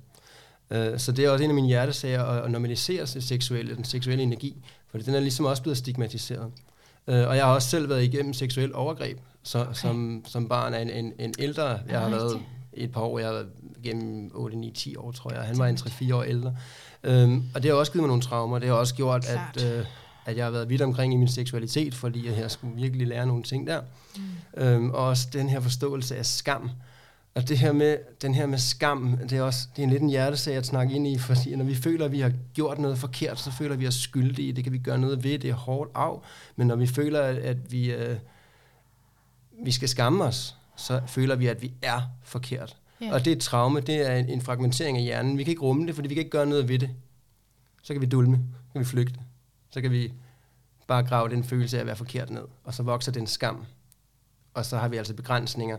Øh, 0.71 0.99
Så 0.99 1.13
det 1.13 1.25
er 1.25 1.31
også 1.31 1.45
en 1.45 1.51
af 1.51 1.55
mine 1.55 1.67
hjertesager 1.69 2.23
at 2.25 2.51
normalisere 2.51 3.07
det 3.07 3.25
seksuelle, 3.25 3.77
den 3.77 3.85
seksuelle 3.85 4.23
energi, 4.23 4.57
for 4.91 4.99
den 4.99 5.15
er 5.15 5.21
ligesom 5.21 5.45
også 5.45 5.63
blevet 5.63 5.77
stigmatiseret. 5.79 6.53
Øh, 7.07 7.29
Og 7.29 7.37
jeg 7.37 7.45
har 7.45 7.55
også 7.55 7.69
selv 7.69 7.89
været 7.89 8.05
igennem 8.05 8.33
seksuel 8.33 8.75
overgreb, 8.75 9.19
så, 9.43 9.59
Okay. 9.61 9.75
som, 9.75 10.25
som 10.29 10.49
barn 10.49 10.75
af 10.75 10.83
en, 10.83 10.91
en, 10.91 11.13
en 11.19 11.35
ældre. 11.39 11.63
Jeg 11.89 12.01
har 12.01 12.09
været 12.11 12.41
et 12.73 12.93
par 12.93 13.01
år, 13.01 13.19
jeg 13.19 13.29
har 13.29 13.35
været 13.35 13.49
gennem 13.85 14.31
8, 14.35 14.57
9, 14.57 14.71
10 14.71 14.97
år, 14.97 15.13
tror 15.13 15.33
jeg. 15.33 15.43
Han 15.43 15.59
var 15.59 15.67
en 15.67 15.77
3-4 15.77 16.15
år 16.15 16.23
ældre. 16.23 16.57
Øhm, 17.05 17.43
og 17.55 17.63
det 17.63 17.71
har 17.71 17.79
også 17.79 17.93
givet 17.93 18.03
mig 18.03 18.09
nogle 18.09 18.23
traumer. 18.23 18.59
Det 18.59 18.69
har 18.69 18.75
også 18.75 18.95
gjort, 18.95 19.25
Klart. 19.25 19.57
at, 19.57 19.79
øh, 19.79 19.87
at 20.27 20.37
jeg 20.37 20.45
har 20.45 20.51
været 20.51 20.69
vidt 20.69 20.83
omkring 20.83 21.15
i 21.15 21.17
min 21.17 21.29
seksualitet, 21.29 21.95
fordi 21.95 22.27
jeg, 22.29 22.39
jeg 22.39 22.51
skulle 22.51 22.75
virkelig 22.77 23.07
lære 23.07 23.27
nogle 23.27 23.43
ting 23.43 23.67
der. 23.67 23.81
Mm. 24.17 24.63
Øhm, 24.63 24.91
og 24.91 25.07
også 25.07 25.29
den 25.33 25.49
her 25.49 25.61
forståelse 25.61 26.17
af 26.17 26.27
skam. 26.27 26.71
Og 27.35 27.49
det 27.49 27.59
her 27.59 27.73
med, 27.73 27.97
den 28.23 28.35
her 28.35 28.47
med 28.47 28.59
skam, 28.59 29.19
det 29.29 29.39
er 29.39 29.43
også 29.43 29.67
det 29.77 29.83
er 29.83 29.87
en 29.87 29.91
lidt 29.91 30.03
en 30.03 30.11
hjertesag 30.11 30.57
at 30.57 30.67
snakke 30.67 30.95
ind 30.95 31.07
i, 31.07 31.19
fordi 31.19 31.57
når 31.57 31.65
vi 31.65 31.75
føler, 31.75 32.05
at 32.05 32.13
vi 32.13 32.21
har 32.21 32.33
gjort 32.55 32.79
noget 32.79 32.99
forkert, 32.99 33.41
så 33.41 33.53
føler 33.53 33.77
vi 33.77 33.87
os 33.87 33.95
skyldige. 33.95 34.53
Det 34.53 34.65
kan 34.65 34.73
vi 34.73 34.79
gøre 34.79 34.99
noget 34.99 35.25
ved, 35.25 35.39
det 35.39 35.51
er 35.51 35.55
hårdt 35.55 35.91
af. 35.95 36.21
Men 36.57 36.67
når 36.67 36.77
vi 36.77 36.87
føler, 36.87 37.21
at, 37.21 37.37
at 37.37 37.73
vi, 37.73 37.93
øh, 37.93 38.17
vi 39.65 39.73
skal 39.73 39.89
skamme 39.89 40.25
os, 40.25 40.57
så 40.77 41.01
føler 41.07 41.37
vi, 41.37 41.47
at 41.47 41.63
vi 41.63 41.73
er 41.83 42.01
forkert. 42.23 42.77
Ja. 43.01 43.15
Og 43.15 43.25
det 43.25 43.31
er 43.31 43.37
et 43.37 43.43
traume, 43.43 43.81
det 43.81 44.11
er 44.11 44.17
en, 44.17 44.29
en 44.29 44.41
fragmentering 44.41 44.97
af 44.97 45.03
hjernen. 45.03 45.39
Vi 45.39 45.45
kan 45.45 45.51
ikke 45.51 45.63
rumme 45.63 45.87
det, 45.87 45.95
fordi 45.95 46.09
vi 46.09 46.15
kan 46.15 46.21
ikke 46.21 46.31
gøre 46.31 46.47
noget 46.47 46.69
ved 46.69 46.79
det. 46.79 46.91
Så 47.83 47.95
kan 47.95 48.01
vi 48.01 48.07
dulme, 48.07 48.37
så 48.67 48.73
kan 48.73 48.81
vi 48.81 48.87
flygte. 48.87 49.21
Så 49.71 49.81
kan 49.81 49.91
vi 49.91 50.13
bare 50.87 51.03
grave 51.03 51.29
den 51.29 51.45
følelse 51.45 51.77
af 51.77 51.81
at 51.81 51.87
være 51.87 51.97
forkert 51.97 52.31
ned. 52.31 52.45
Og 52.65 52.75
så 52.75 52.83
vokser 52.83 53.13
den 53.13 53.27
skam. 53.27 53.65
Og 54.55 54.65
så 54.65 54.79
har 54.79 54.89
vi 54.89 54.97
altså 54.97 55.15
begrænsninger 55.15 55.79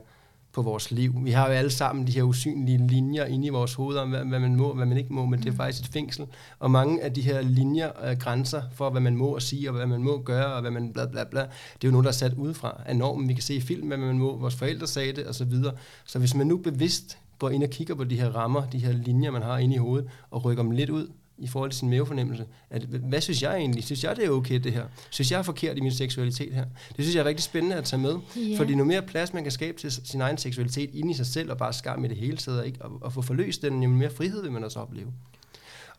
på 0.53 0.61
vores 0.61 0.91
liv. 0.91 1.13
Vi 1.23 1.31
har 1.31 1.47
jo 1.47 1.53
alle 1.53 1.69
sammen 1.71 2.07
de 2.07 2.11
her 2.11 2.23
usynlige 2.23 2.87
linjer 2.87 3.25
inde 3.25 3.47
i 3.47 3.49
vores 3.49 3.73
hoveder 3.73 4.01
om, 4.01 4.09
hvad, 4.09 4.25
hvad 4.25 4.39
man 4.39 4.55
må 4.55 4.63
og 4.63 4.75
hvad 4.75 4.85
man 4.85 4.97
ikke 4.97 5.13
må, 5.13 5.25
men 5.25 5.39
det 5.39 5.47
er 5.47 5.51
Mm. 5.51 5.57
faktisk 5.57 5.81
et 5.81 5.93
fængsel. 5.93 6.25
Og 6.59 6.71
mange 6.71 7.03
af 7.03 7.13
de 7.13 7.21
her 7.21 7.41
linjer 7.41 7.87
og 7.87 8.17
grænser 8.19 8.61
for, 8.73 8.89
hvad 8.89 9.01
man 9.01 9.15
må 9.15 9.27
og 9.27 9.41
sige, 9.41 9.69
og 9.69 9.75
hvad 9.75 9.85
man 9.87 10.03
må 10.03 10.21
gøre, 10.25 10.45
og 10.45 10.61
hvad 10.61 10.71
man 10.71 10.93
bla 10.93 11.05
bla 11.05 11.23
bla, 11.23 11.41
det 11.41 11.47
er 11.83 11.87
jo 11.87 11.91
noget, 11.91 12.03
der 12.03 12.11
er 12.11 12.13
sat 12.15 12.33
udefra 12.33 12.81
af 12.85 12.95
normen. 12.95 13.27
Vi 13.29 13.33
kan 13.33 13.43
se 13.43 13.55
i 13.55 13.61
film, 13.61 13.87
hvad 13.87 13.97
man 13.97 14.17
må, 14.17 14.37
vores 14.37 14.55
forældre 14.55 14.87
sagde 14.87 15.13
det, 15.13 15.25
og 15.25 15.35
så 15.35 15.45
videre. 15.45 15.73
Så 16.05 16.19
hvis 16.19 16.35
man 16.35 16.47
nu 16.47 16.57
bevidst 16.57 17.17
går 17.39 17.49
ind 17.49 17.63
og 17.63 17.69
kigger 17.69 17.95
på 17.95 18.03
de 18.03 18.19
her 18.19 18.29
rammer, 18.29 18.69
de 18.69 18.77
her 18.77 18.91
linjer, 18.91 19.31
man 19.31 19.41
har 19.41 19.57
inde 19.57 19.75
i 19.75 19.77
hovedet, 19.77 20.09
og 20.31 20.45
rykker 20.45 20.63
dem 20.63 20.71
lidt 20.71 20.89
ud 20.89 21.07
i 21.41 21.47
forhold 21.47 21.71
til 21.71 21.79
sin 21.79 21.89
mavefornemmelse. 21.89 22.45
At, 22.69 22.81
hvad 22.83 23.21
synes 23.21 23.41
jeg 23.41 23.57
egentlig? 23.57 23.83
Synes 23.83 24.03
jeg, 24.03 24.15
det 24.15 24.25
er 24.25 24.29
okay, 24.29 24.59
det 24.59 24.73
her? 24.73 24.85
Synes 25.09 25.31
jeg 25.31 25.37
er 25.37 25.43
forkert 25.43 25.77
i 25.77 25.81
min 25.81 25.91
seksualitet 25.91 26.53
her? 26.53 26.65
Det 26.97 27.05
synes 27.05 27.15
jeg 27.15 27.21
er 27.21 27.25
rigtig 27.25 27.43
spændende 27.43 27.75
at 27.75 27.83
tage 27.83 28.01
med. 28.01 28.15
Ja. 28.35 28.57
Fordi 28.57 28.75
nu 28.75 28.83
mere 28.83 29.01
plads, 29.01 29.33
man 29.33 29.43
kan 29.43 29.51
skabe 29.51 29.77
til 29.77 29.91
sin 29.91 30.21
egen 30.21 30.37
seksualitet 30.37 30.89
inde 30.93 31.11
i 31.11 31.13
sig 31.13 31.25
selv, 31.25 31.51
og 31.51 31.57
bare 31.57 31.73
skam 31.73 32.05
i 32.05 32.07
det 32.07 32.17
hele 32.17 32.37
taget, 32.37 32.65
ikke? 32.65 32.81
Og, 32.81 32.91
og 33.01 33.13
få 33.13 33.21
forløst 33.21 33.61
den, 33.61 33.83
jo 33.83 33.89
mere 33.89 34.09
frihed 34.09 34.41
vil 34.41 34.51
man 34.51 34.63
også 34.63 34.79
opleve. 34.79 35.13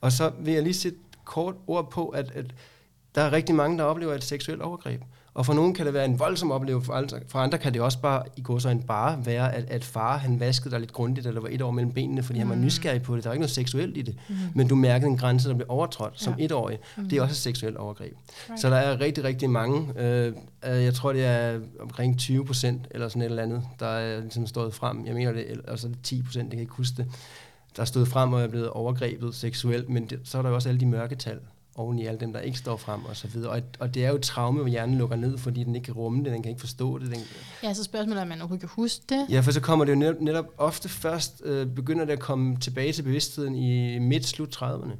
Og 0.00 0.12
så 0.12 0.32
vil 0.40 0.54
jeg 0.54 0.62
lige 0.62 0.74
sætte 0.74 0.98
kort 1.24 1.54
ord 1.66 1.90
på, 1.90 2.08
at, 2.08 2.30
at 2.34 2.46
der 3.14 3.22
er 3.22 3.32
rigtig 3.32 3.54
mange, 3.54 3.78
der 3.78 3.84
oplever 3.84 4.14
et 4.14 4.24
seksuelt 4.24 4.62
overgreb. 4.62 5.00
Og 5.34 5.46
for 5.46 5.52
nogen 5.52 5.74
kan 5.74 5.86
det 5.86 5.94
være 5.94 6.04
en 6.04 6.18
voldsom 6.18 6.50
oplevelse, 6.50 6.86
for 6.86 6.92
andre, 6.92 7.20
for 7.28 7.38
andre 7.38 7.58
kan 7.58 7.74
det 7.74 7.82
også 7.82 7.98
bare, 8.00 8.22
i 8.36 8.40
går 8.40 8.58
så 8.58 8.68
en 8.68 8.82
bare 8.82 9.26
være, 9.26 9.54
at, 9.54 9.64
at 9.70 9.84
far 9.84 10.16
han 10.16 10.40
vaskede 10.40 10.70
dig 10.70 10.80
lidt 10.80 10.92
grundigt, 10.92 11.26
eller 11.26 11.40
var 11.40 11.48
et 11.52 11.62
år 11.62 11.70
mellem 11.70 11.92
benene, 11.92 12.22
fordi 12.22 12.38
mm. 12.38 12.40
han 12.40 12.48
var 12.48 12.54
Mm. 12.54 12.64
nysgerrig 12.64 13.02
på 13.02 13.16
det. 13.16 13.24
Der 13.24 13.30
er 13.30 13.34
ikke 13.34 13.40
noget 13.40 13.50
seksuelt 13.50 13.96
i 13.96 14.02
det. 14.02 14.16
Mm. 14.28 14.34
Men 14.54 14.68
du 14.68 14.74
mærkede 14.74 15.10
en 15.10 15.16
grænse, 15.16 15.48
der 15.48 15.54
blev 15.54 15.66
overtrådt 15.68 16.20
som 16.20 16.34
Ja. 16.38 16.44
etårig. 16.44 16.78
Mm. 16.96 17.08
Det 17.08 17.18
er 17.18 17.22
også 17.22 17.32
et 17.32 17.36
seksuelt 17.36 17.76
overgreb. 17.76 18.12
Right. 18.50 18.60
Så 18.60 18.70
der 18.70 18.76
er 18.76 19.00
rigtig, 19.00 19.24
rigtig 19.24 19.50
mange. 19.50 19.88
Øh, 19.96 20.32
øh, 20.66 20.84
jeg 20.84 20.94
tror, 20.94 21.12
det 21.12 21.24
er 21.24 21.60
omkring 21.80 22.18
20 22.18 22.44
procent 22.44 22.88
eller 22.90 23.08
sådan 23.08 23.22
et 23.22 23.26
eller 23.26 23.42
andet, 23.42 23.62
der 23.80 23.86
er 23.86 24.20
ligesom 24.20 24.46
stået 24.46 24.74
frem. 24.74 25.06
Jeg 25.06 25.14
mener 25.14 25.32
det, 25.32 25.60
og 25.68 25.78
så 25.78 25.86
er 25.86 25.90
det 25.90 26.00
10 26.02 26.22
procent, 26.22 26.44
jeg 26.44 26.50
kan 26.52 26.60
ikke 26.60 26.72
huske 26.74 26.96
det, 26.96 27.06
der 27.76 27.82
er 27.82 27.86
stået 27.86 28.08
frem 28.08 28.32
og 28.32 28.42
er 28.42 28.48
blevet 28.48 28.70
overgrebet 28.70 29.34
seksuelt, 29.34 29.88
men 29.88 30.06
det, 30.06 30.20
så 30.24 30.38
er 30.38 30.42
der 30.42 30.48
jo 30.48 30.54
også 30.54 30.68
alle 30.68 30.80
de 30.80 30.86
mørketal 30.86 31.38
oven 31.76 31.98
i 31.98 32.06
alle 32.06 32.20
dem, 32.20 32.32
der 32.32 32.40
ikke 32.40 32.58
står 32.58 32.76
frem 32.76 33.04
og 33.04 33.16
så 33.16 33.28
videre. 33.28 33.50
Og, 33.50 33.62
og 33.78 33.94
det 33.94 34.04
er 34.04 34.08
jo 34.08 34.14
et 34.16 34.22
traume, 34.22 34.60
hvor 34.60 34.68
hjernen 34.68 34.98
lukker 34.98 35.16
ned, 35.16 35.38
fordi 35.38 35.64
den 35.64 35.74
ikke 35.74 35.84
kan 35.84 35.94
rumme 35.94 36.24
det, 36.24 36.32
den 36.32 36.42
kan 36.42 36.50
ikke 36.50 36.60
forstå 36.60 36.98
det. 36.98 37.10
Den, 37.10 37.20
Ja, 37.62 37.74
så 37.74 37.84
spørgsmålet 37.84 38.18
er, 38.18 38.22
om 38.22 38.28
man 38.28 38.38
overhovedet 38.38 38.60
kan 38.60 38.70
huske 38.72 39.04
det. 39.08 39.26
ja, 39.30 39.40
for 39.40 39.50
så 39.50 39.60
kommer 39.60 39.84
det 39.84 39.92
jo 39.92 39.98
netop, 39.98 40.20
netop 40.20 40.46
ofte 40.58 40.88
først, 40.88 41.42
øh, 41.44 41.66
begynder 41.66 42.04
det 42.04 42.12
at 42.12 42.20
komme 42.20 42.56
tilbage 42.56 42.92
til 42.92 43.02
bevidstheden 43.02 43.54
i 43.54 43.98
midt-slut 43.98 44.56
30'erne. 44.62 44.96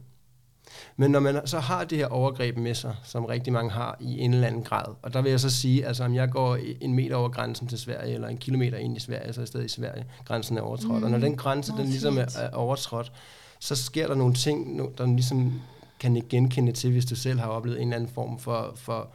Men 0.97 1.11
når 1.11 1.21
man 1.21 1.41
så 1.45 1.59
har 1.59 1.85
det 1.85 1.99
her 1.99 2.07
overgreb 2.07 2.57
med 2.57 2.75
sig, 2.75 2.97
som 3.05 3.25
rigtig 3.25 3.53
mange 3.53 3.71
har 3.71 3.97
i 4.01 4.19
en 4.19 4.35
eller 4.35 4.47
anden 4.47 4.63
grad, 4.63 4.85
og 5.03 5.13
der 5.13 5.23
vil 5.23 5.31
jeg 5.31 5.41
så 5.41 5.51
sige, 5.51 5.87
altså 5.87 6.05
om 6.05 6.15
jeg 6.15 6.31
går 6.31 6.59
en 6.81 6.95
meter 6.95 7.17
over 7.17 7.29
grænsen 7.29 7.69
til 7.69 7.79
Sverige, 7.79 8.15
eller 8.15 8.29
en 8.29 8.39
kilometer 8.39 8.79
ind 8.79 8.97
i 8.97 9.01
Sverige, 9.01 9.33
så 9.33 9.41
er 9.41 9.43
jeg 9.43 9.49
stadig 9.49 9.67
i 9.67 9.69
Sverige, 9.69 10.05
grænsen 10.25 10.59
er 10.59 10.63
overtrådt. 10.63 10.99
Mm. 10.99 11.05
Og 11.05 11.11
når 11.11 11.19
den 11.19 11.37
grænse, 11.37 11.73
den 11.73 11.87
ligesom 11.87 12.19
er, 12.19 12.27
er 12.39 12.51
overtrådt, 12.51 13.13
så 13.59 13.77
sker 13.77 14.07
der 14.07 14.15
nogle 14.15 14.35
ting, 14.35 14.81
der 14.99 15.07
ligesom 15.07 15.61
kan 16.03 16.17
ikke 16.17 16.29
genkende 16.29 16.73
til, 16.73 16.91
hvis 16.93 17.07
du 17.07 17.17
selv 17.17 17.41
har 17.41 17.47
oplevet 17.47 17.81
en 17.81 17.89
eller 17.89 17.97
anden 17.97 18.15
form 18.15 18.39
for, 18.39 18.73
for 18.77 19.09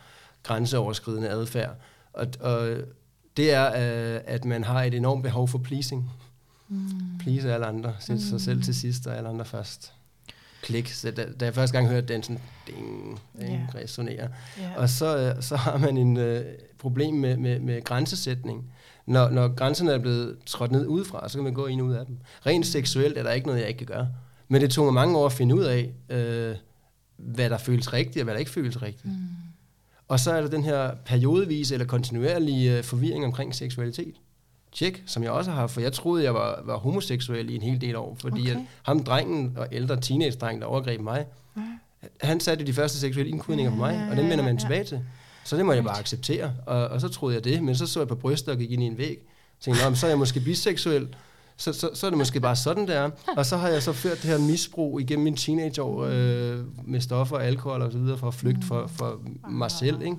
grænseoverskridende 0.44 1.30
adfærd. 1.30 1.76
Og, 2.14 2.28
og 2.40 2.78
det 3.38 3.54
er, 3.54 3.66
øh, 3.68 4.22
at 4.26 4.46
man 4.46 4.64
har 4.64 4.84
et 4.84 4.94
enormt 4.94 5.24
behov 5.24 5.48
for 5.48 5.58
pleasing. 5.58 6.12
Mm. 6.70 6.90
Please 7.20 7.54
alle 7.54 7.66
andre. 7.66 7.96
Sæt 8.00 8.22
sig 8.22 8.42
selv 8.42 8.64
til 8.64 8.76
sidst, 8.76 9.08
og 9.08 9.18
alle 9.18 9.30
andre 9.30 9.46
først. 9.46 9.94
Klik. 10.62 10.88
Så 10.88 11.12
da, 11.12 11.26
da 11.40 11.46
jeg 11.46 11.54
første 11.54 11.78
gang 11.78 11.90
hørte 11.90 12.14
den, 12.14 12.24
sådan, 12.24 12.42
ding, 12.68 13.20
yeah. 13.42 13.52
Ja. 13.52 13.60
resonerer. 13.76 14.28
Ja. 14.60 14.78
Og 14.78 14.90
så, 14.90 15.18
øh, 15.18 15.44
så 15.44 15.56
har 15.56 15.78
man 15.78 15.98
en 15.98 16.18
øh, 16.18 16.46
problem 16.80 17.14
med, 17.14 17.38
med, 17.38 17.60
med 17.60 17.84
grænsesætning. 17.84 18.72
Når, 19.06 19.30
når 19.30 19.56
grænserne 19.56 19.92
er 19.92 19.98
blevet 19.98 20.38
trådt 20.46 20.72
ned 20.72 20.88
udefra, 20.88 21.30
så 21.30 21.38
kan 21.38 21.44
man 21.44 21.54
gå 21.54 21.66
ind 21.66 21.82
og 21.82 21.88
ud 21.88 21.94
af 21.94 22.06
dem. 22.06 22.18
Rent 22.46 22.66
seksuelt 22.66 23.18
er 23.18 23.24
der 23.24 23.32
ikke 23.32 23.48
noget, 23.48 23.60
jeg 23.60 23.68
ikke 23.68 23.78
kan 23.78 23.88
gøre. 23.88 24.08
Men 24.48 24.62
det 24.62 24.72
tog 24.72 24.86
mig 24.86 24.94
mange 24.94 25.18
år 25.18 25.26
at 25.26 25.34
finde 25.34 25.56
ud 25.56 25.64
af, 25.64 25.94
øh, 26.10 26.56
hvad 27.18 27.50
der 27.50 27.58
føles 27.58 27.94
rigtigt, 27.94 28.18
og 28.18 28.24
hvad 28.24 28.34
der 28.34 28.40
ikke 28.40 28.52
føles 28.52 28.82
rigtigt. 28.82 29.06
Mm. 29.06 29.18
Og 30.08 30.20
så 30.20 30.32
er 30.32 30.42
der 30.42 30.48
den 30.50 30.64
her 30.64 30.92
periodevise 31.06 31.74
eller 31.76 31.88
kontinuerlige 31.88 32.78
øh, 32.78 32.84
forvirring 32.84 33.26
omkring 33.26 33.56
seksualitet. 33.56 34.14
tjek, 34.72 35.04
som 35.06 35.24
jeg 35.24 35.32
også 35.32 35.52
har 35.52 35.68
for 35.68 35.82
jeg 35.82 35.94
troede, 35.94 36.24
jeg 36.24 36.34
var, 36.34 36.62
var 36.66 36.78
homoseksuel 36.78 37.50
i 37.50 37.56
en 37.56 37.62
hel 37.62 37.82
del 37.82 37.96
år, 37.96 38.18
fordi 38.22 38.42
Okay. 38.42 38.52
at 38.56 38.58
ham 38.84 39.04
drengen 39.04 39.54
og 39.58 39.68
ældre 39.72 40.02
teenage-dreng, 40.02 40.62
der 40.62 40.68
overgreb 40.68 41.02
mig, 41.02 41.26
Ja. 41.58 41.62
han 42.22 42.40
satte 42.40 42.66
de 42.66 42.74
første 42.74 43.00
seksuelle 43.00 43.32
indkodninger 43.32 43.72
på 43.72 43.78
mig, 43.78 43.94
Ja, 43.94 44.10
og 44.12 44.18
den 44.18 44.30
vender 44.30 44.44
man 44.46 44.58
tilbage 44.58 44.84
til. 44.84 45.02
Så 45.44 45.58
det 45.58 45.66
må 45.66 45.74
jeg 45.74 45.84
bare 45.84 46.00
acceptere, 46.00 46.54
og, 46.66 46.88
og 46.88 47.02
så 47.02 47.08
troede 47.08 47.36
jeg 47.36 47.44
det, 47.44 47.64
men 47.64 47.76
så 47.76 47.88
så 47.88 48.00
jeg 48.00 48.08
på 48.08 48.16
bryster 48.16 48.52
og 48.52 48.58
gik 48.58 48.72
ind 48.72 48.84
i 48.84 48.86
en 48.86 48.98
væg, 48.98 49.18
tænkte, 49.60 49.84
"Nå, 49.84 49.90
men 49.90 49.96
så 49.96 50.06
er 50.06 50.10
jeg 50.10 50.18
måske 50.18 50.40
biseksuel, 50.40 51.08
så, 51.58 51.74
så, 51.74 51.90
så 51.94 52.06
er 52.06 52.10
det 52.10 52.18
måske 52.18 52.40
bare 52.40 52.56
sådan, 52.56 52.88
der. 52.88 53.10
Og 53.38 53.46
så 53.46 53.58
har 53.58 53.70
jeg 53.70 53.84
så 53.84 53.94
ført 53.94 54.18
det 54.22 54.30
her 54.30 54.38
misbrug 54.38 55.00
igennem 55.00 55.24
min 55.24 55.36
teenageår 55.36 56.06
øh, 56.12 56.60
med 56.86 57.02
stoffer, 57.02 57.38
alkohol 57.38 57.82
og 57.82 57.92
så 57.92 57.98
videre, 57.98 58.18
for 58.18 58.28
at 58.28 58.34
flygte 58.34 58.68
for, 58.68 58.88
for 58.88 59.22
mig 59.50 59.72
selv, 59.72 60.02
ikke? 60.02 60.18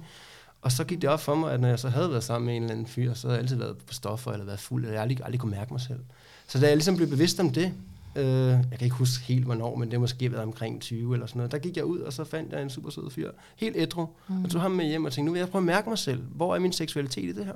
Og 0.62 0.72
så 0.72 0.84
gik 0.84 1.02
det 1.02 1.10
op 1.10 1.20
for 1.20 1.34
mig, 1.34 1.52
at 1.52 1.60
når 1.60 1.68
jeg 1.68 1.78
så 1.78 1.88
havde 1.88 2.10
været 2.10 2.24
sammen 2.24 2.46
med 2.46 2.56
en 2.56 2.62
eller 2.62 2.74
anden 2.74 2.86
fyr, 2.86 3.14
så 3.14 3.26
havde 3.26 3.36
jeg 3.36 3.42
altid 3.42 3.56
været 3.56 3.76
på 3.76 3.94
stoffer 3.94 4.32
eller 4.32 4.46
været 4.46 4.60
fuld, 4.60 4.86
og 4.86 4.92
jeg 4.92 5.02
aldrig, 5.02 5.18
aldrig 5.24 5.40
kunne 5.40 5.50
mærke 5.50 5.72
mig 5.72 5.80
selv. 5.80 6.00
Så 6.48 6.60
da 6.60 6.66
jeg 6.66 6.76
ligesom 6.76 6.96
blev 6.96 7.08
bevidst 7.08 7.40
om 7.40 7.50
det, 7.50 7.72
øh, 8.16 8.24
jeg 8.26 8.78
kan 8.78 8.84
ikke 8.84 8.96
huske 8.96 9.24
helt 9.24 9.44
hvornår, 9.44 9.76
men 9.76 9.90
det 9.90 10.00
måske 10.00 10.32
været 10.32 10.44
omkring 10.44 10.80
20 10.80 11.14
eller 11.14 11.26
sådan 11.26 11.38
noget, 11.38 11.52
der 11.52 11.58
gik 11.58 11.76
jeg 11.76 11.84
ud, 11.84 11.98
og 11.98 12.12
så 12.12 12.24
fandt 12.24 12.52
jeg 12.52 12.62
en 12.62 12.70
super 12.70 12.90
sød 12.90 13.10
fyr, 13.10 13.30
helt 13.56 13.76
ædru, 13.76 14.06
mm. 14.28 14.44
og 14.44 14.50
tog 14.50 14.60
ham 14.60 14.70
med 14.70 14.84
hjem 14.84 15.04
og 15.04 15.12
tænkte, 15.12 15.26
nu 15.26 15.32
vil 15.32 15.38
jeg 15.38 15.48
prøve 15.48 15.62
at 15.62 15.66
mærke 15.66 15.88
mig 15.88 15.98
selv. 15.98 16.22
Hvor 16.22 16.54
er 16.54 16.58
min 16.58 16.72
seksualitet 16.72 17.24
i 17.24 17.32
det 17.32 17.44
her? 17.44 17.54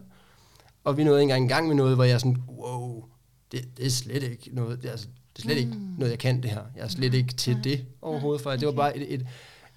Og 0.85 0.97
vi 0.97 1.05
nåede 1.05 1.23
engang 1.23 1.43
en 1.43 1.49
gang 1.49 1.69
med 1.69 1.77
noget, 1.77 1.95
hvor 1.95 2.05
jeg 2.05 2.15
er 2.15 2.19
sådan, 2.19 2.43
wow, 2.49 3.05
det, 3.53 3.65
det 3.77 3.87
er 3.87 3.91
slet 3.91 4.23
ikke 4.23 4.51
noget, 4.53 4.83
det 4.83 4.89
er, 4.89 4.93
altså, 4.93 5.07
det 5.37 5.43
er 5.43 5.43
slet 5.43 5.59
ikke 5.59 5.73
noget, 5.99 6.11
jeg 6.11 6.19
kan 6.19 6.43
det 6.43 6.51
her. 6.51 6.63
Jeg 6.77 6.85
er 6.85 6.89
slet 6.89 7.15
ikke 7.15 7.35
til 7.35 7.59
det 7.65 7.85
overhovedet, 8.03 8.43
for 8.43 8.51
det 8.51 8.67
var 8.67 8.73
bare 8.73 8.97
et, 8.97 9.15
et, 9.15 9.27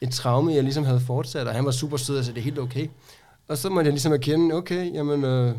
et 0.02 0.10
traume, 0.10 0.54
jeg 0.54 0.64
ligesom 0.64 0.84
havde 0.84 1.00
fortsat, 1.00 1.48
og 1.48 1.54
han 1.54 1.66
var 1.66 1.72
super 1.72 1.98
sød, 1.98 2.18
altså 2.18 2.32
det 2.32 2.40
er 2.40 2.44
helt 2.44 2.60
okay. 2.60 2.88
Og 3.48 3.58
så 3.58 3.70
måtte 3.70 3.88
jeg 3.88 3.94
ligesom 3.94 4.14
erkende, 4.14 4.56
okay, 4.56 4.94
jamen, 4.94 5.24
uh, 5.24 5.56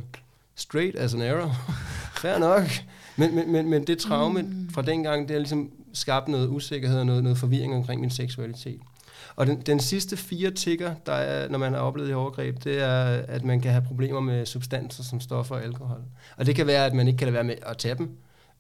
straight 0.54 0.96
as 0.96 1.14
an 1.14 1.22
arrow, 1.22 1.50
fair 2.22 2.38
nok. 2.38 2.68
Men, 3.16 3.34
men, 3.34 3.52
men, 3.52 3.70
men 3.70 3.86
det 3.86 3.98
traume 3.98 4.42
mm. 4.42 4.68
fra 4.70 4.82
dengang, 4.82 5.28
det 5.28 5.30
har 5.30 5.38
ligesom 5.38 5.70
skabt 5.92 6.28
noget 6.28 6.48
usikkerhed 6.48 6.98
og 6.98 7.06
noget, 7.06 7.22
noget 7.22 7.38
forvirring 7.38 7.74
omkring 7.74 8.00
min 8.00 8.10
seksualitet. 8.10 8.80
Og 9.36 9.46
den, 9.46 9.60
den 9.60 9.80
sidste 9.80 10.16
fire 10.16 10.50
tigger, 10.50 10.94
der 11.06 11.12
er, 11.12 11.48
når 11.48 11.58
man 11.58 11.72
har 11.72 11.80
oplevet 11.80 12.08
det 12.08 12.16
overgreb, 12.16 12.64
det 12.64 12.82
er, 12.82 13.04
at 13.28 13.44
man 13.44 13.60
kan 13.60 13.70
have 13.70 13.84
problemer 13.86 14.20
med 14.20 14.46
substanser 14.46 15.02
som 15.02 15.20
stoffer 15.20 15.54
og 15.54 15.62
alkohol. 15.62 16.00
Og 16.36 16.46
det 16.46 16.54
kan 16.54 16.66
være, 16.66 16.86
at 16.86 16.94
man 16.94 17.08
ikke 17.08 17.18
kan 17.18 17.26
lade 17.26 17.34
være 17.34 17.44
med 17.44 17.54
at 17.62 17.78
tage 17.78 17.94
dem, 17.94 18.10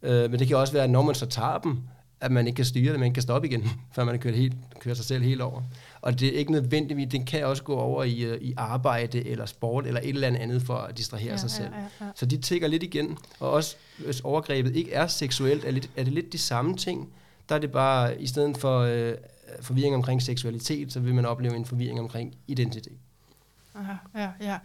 øh, 0.02 0.30
men 0.30 0.40
det 0.40 0.48
kan 0.48 0.56
også 0.56 0.72
være, 0.72 0.84
at 0.84 0.90
når 0.90 1.02
man 1.02 1.14
så 1.14 1.26
tager 1.26 1.58
dem, 1.58 1.78
at 2.20 2.32
man 2.32 2.46
ikke 2.46 2.56
kan 2.56 2.64
styre 2.64 2.92
det, 2.92 3.00
man 3.00 3.06
ikke 3.06 3.14
kan 3.14 3.22
stoppe 3.22 3.48
igen, 3.48 3.70
før 3.94 4.04
man 4.04 4.14
har 4.14 4.18
kørt, 4.18 4.34
helt, 4.34 4.54
kørt 4.80 4.96
sig 4.96 5.06
selv 5.06 5.22
helt 5.22 5.40
over. 5.40 5.62
Og 6.00 6.20
det 6.20 6.34
er 6.34 6.38
ikke 6.38 6.52
nødvendigvis, 6.52 7.08
det 7.10 7.26
kan 7.26 7.46
også 7.46 7.62
gå 7.62 7.74
over 7.74 8.04
i, 8.04 8.20
øh, 8.20 8.40
i 8.40 8.54
arbejde 8.56 9.26
eller 9.26 9.46
sport 9.46 9.86
eller 9.86 10.00
et 10.00 10.08
eller 10.08 10.28
andet 10.28 10.62
for 10.62 10.74
at 10.74 10.98
distrahere 10.98 11.30
ja, 11.30 11.36
sig 11.36 11.50
selv. 11.50 11.68
Ja, 12.00 12.06
ja. 12.06 12.10
Så 12.14 12.26
de 12.26 12.36
tigger 12.36 12.68
lidt 12.68 12.82
igen. 12.82 13.18
Og 13.40 13.50
også 13.50 13.76
hvis 14.04 14.20
overgrebet 14.20 14.76
ikke 14.76 14.92
er 14.92 15.06
seksuelt, 15.06 15.64
er, 15.64 15.70
lidt, 15.70 15.90
er 15.96 16.04
det 16.04 16.12
lidt 16.12 16.32
de 16.32 16.38
samme 16.38 16.76
ting. 16.76 17.08
Der 17.48 17.54
er 17.54 17.58
det 17.58 17.72
bare, 17.72 18.20
i 18.20 18.26
stedet 18.26 18.58
for 18.58 18.80
øh, 18.80 19.14
forvirring 19.60 19.94
omkring 19.94 20.22
seksualitet, 20.22 20.92
så 20.92 21.00
vil 21.00 21.14
man 21.14 21.26
opleve 21.26 21.56
en 21.56 21.64
forvirring 21.64 22.00
omkring 22.00 22.34
identitet. 22.46 22.98
Aha, 23.74 23.92
ja, 24.14 24.30
ja. 24.40 24.58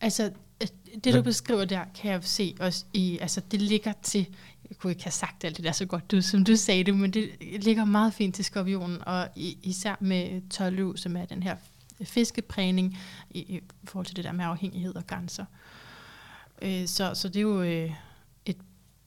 Altså, 0.00 0.30
øh, 0.62 0.68
det 1.04 1.14
du 1.14 1.22
beskriver 1.22 1.64
der, 1.64 1.84
kan 1.94 2.10
jeg 2.10 2.24
se 2.24 2.54
også 2.60 2.84
i, 2.92 3.18
altså 3.18 3.40
det 3.50 3.62
ligger 3.62 3.92
til, 4.02 4.26
jeg 4.68 4.76
kunne 4.78 4.92
ikke 4.92 5.04
have 5.04 5.12
sagt 5.12 5.44
alt 5.44 5.56
det 5.56 5.64
der 5.64 5.72
så 5.72 5.86
godt, 5.86 6.10
du, 6.10 6.22
som 6.22 6.44
du 6.44 6.56
sagde 6.56 6.84
det, 6.84 6.94
men 6.94 7.10
det 7.10 7.30
ligger 7.40 7.84
meget 7.84 8.14
fint 8.14 8.34
til 8.34 8.44
skorpionen, 8.44 8.98
og 9.06 9.28
i, 9.36 9.58
især 9.62 9.96
med 10.00 10.50
tolv 10.50 10.96
som 10.96 11.16
er 11.16 11.24
den 11.24 11.42
her 11.42 11.56
fiskeprægning 12.04 12.98
i, 13.30 13.38
i 13.38 13.60
forhold 13.84 14.06
til 14.06 14.16
det 14.16 14.24
der 14.24 14.32
med 14.32 14.44
afhængighed 14.44 14.94
og 14.94 15.06
grænser. 15.06 15.44
Øh, 16.62 16.86
så, 16.86 17.14
så 17.14 17.28
det 17.28 17.36
er 17.36 17.40
jo 17.40 17.62
øh, 17.62 17.90
et 18.46 18.56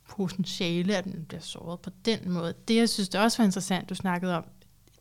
potentiale, 0.10 0.98
at 0.98 1.04
den 1.04 1.26
bliver 1.26 1.42
såret 1.42 1.80
på 1.80 1.90
den 2.06 2.32
måde. 2.32 2.54
Det, 2.68 2.76
jeg 2.76 2.90
synes, 2.90 3.10
det 3.10 3.22
også 3.22 3.38
var 3.38 3.46
interessant, 3.46 3.90
du 3.90 3.96
snakkede 3.96 4.38
om, 4.38 4.46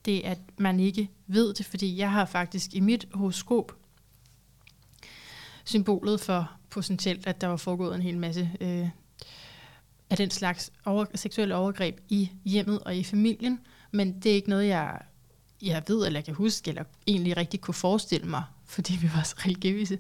det 0.07 0.21
at 0.25 0.39
man 0.59 0.81
ikke 0.81 1.11
ved 1.27 1.55
det, 1.55 1.67
fordi 1.67 1.99
jeg 1.99 2.11
har 2.11 2.25
faktisk 2.25 2.75
i 2.75 2.81
mit 2.81 3.07
horoskop 3.15 3.73
symbolet 5.65 6.21
for 6.21 6.51
potentielt, 6.71 7.27
at 7.27 7.41
der 7.41 7.47
var 7.47 7.57
foregået 7.57 7.95
en 7.95 8.03
hel 8.03 8.19
masse 8.19 8.51
øh, 8.61 8.89
af 10.11 10.17
den 10.17 10.31
slags 10.31 10.73
over, 10.85 11.05
seksuelle 11.15 11.55
overgreb 11.57 12.01
i 12.09 12.31
hjemmet 12.45 12.81
og 12.81 12.97
i 12.97 13.05
familien, 13.05 13.61
men 13.91 14.21
det 14.21 14.31
er 14.31 14.35
ikke 14.35 14.49
noget, 14.49 14.67
jeg, 14.69 15.01
jeg 15.63 15.83
ved, 15.89 16.07
eller 16.07 16.19
jeg 16.21 16.25
kan 16.25 16.35
huske, 16.35 16.69
eller 16.69 16.85
egentlig 17.07 17.37
rigtig 17.37 17.61
kunne 17.61 17.75
forestille 17.75 18.27
mig, 18.29 18.43
fordi 18.65 18.97
vi 19.03 19.11
var 19.15 19.23
så 19.23 19.35
religiøse. 19.39 19.99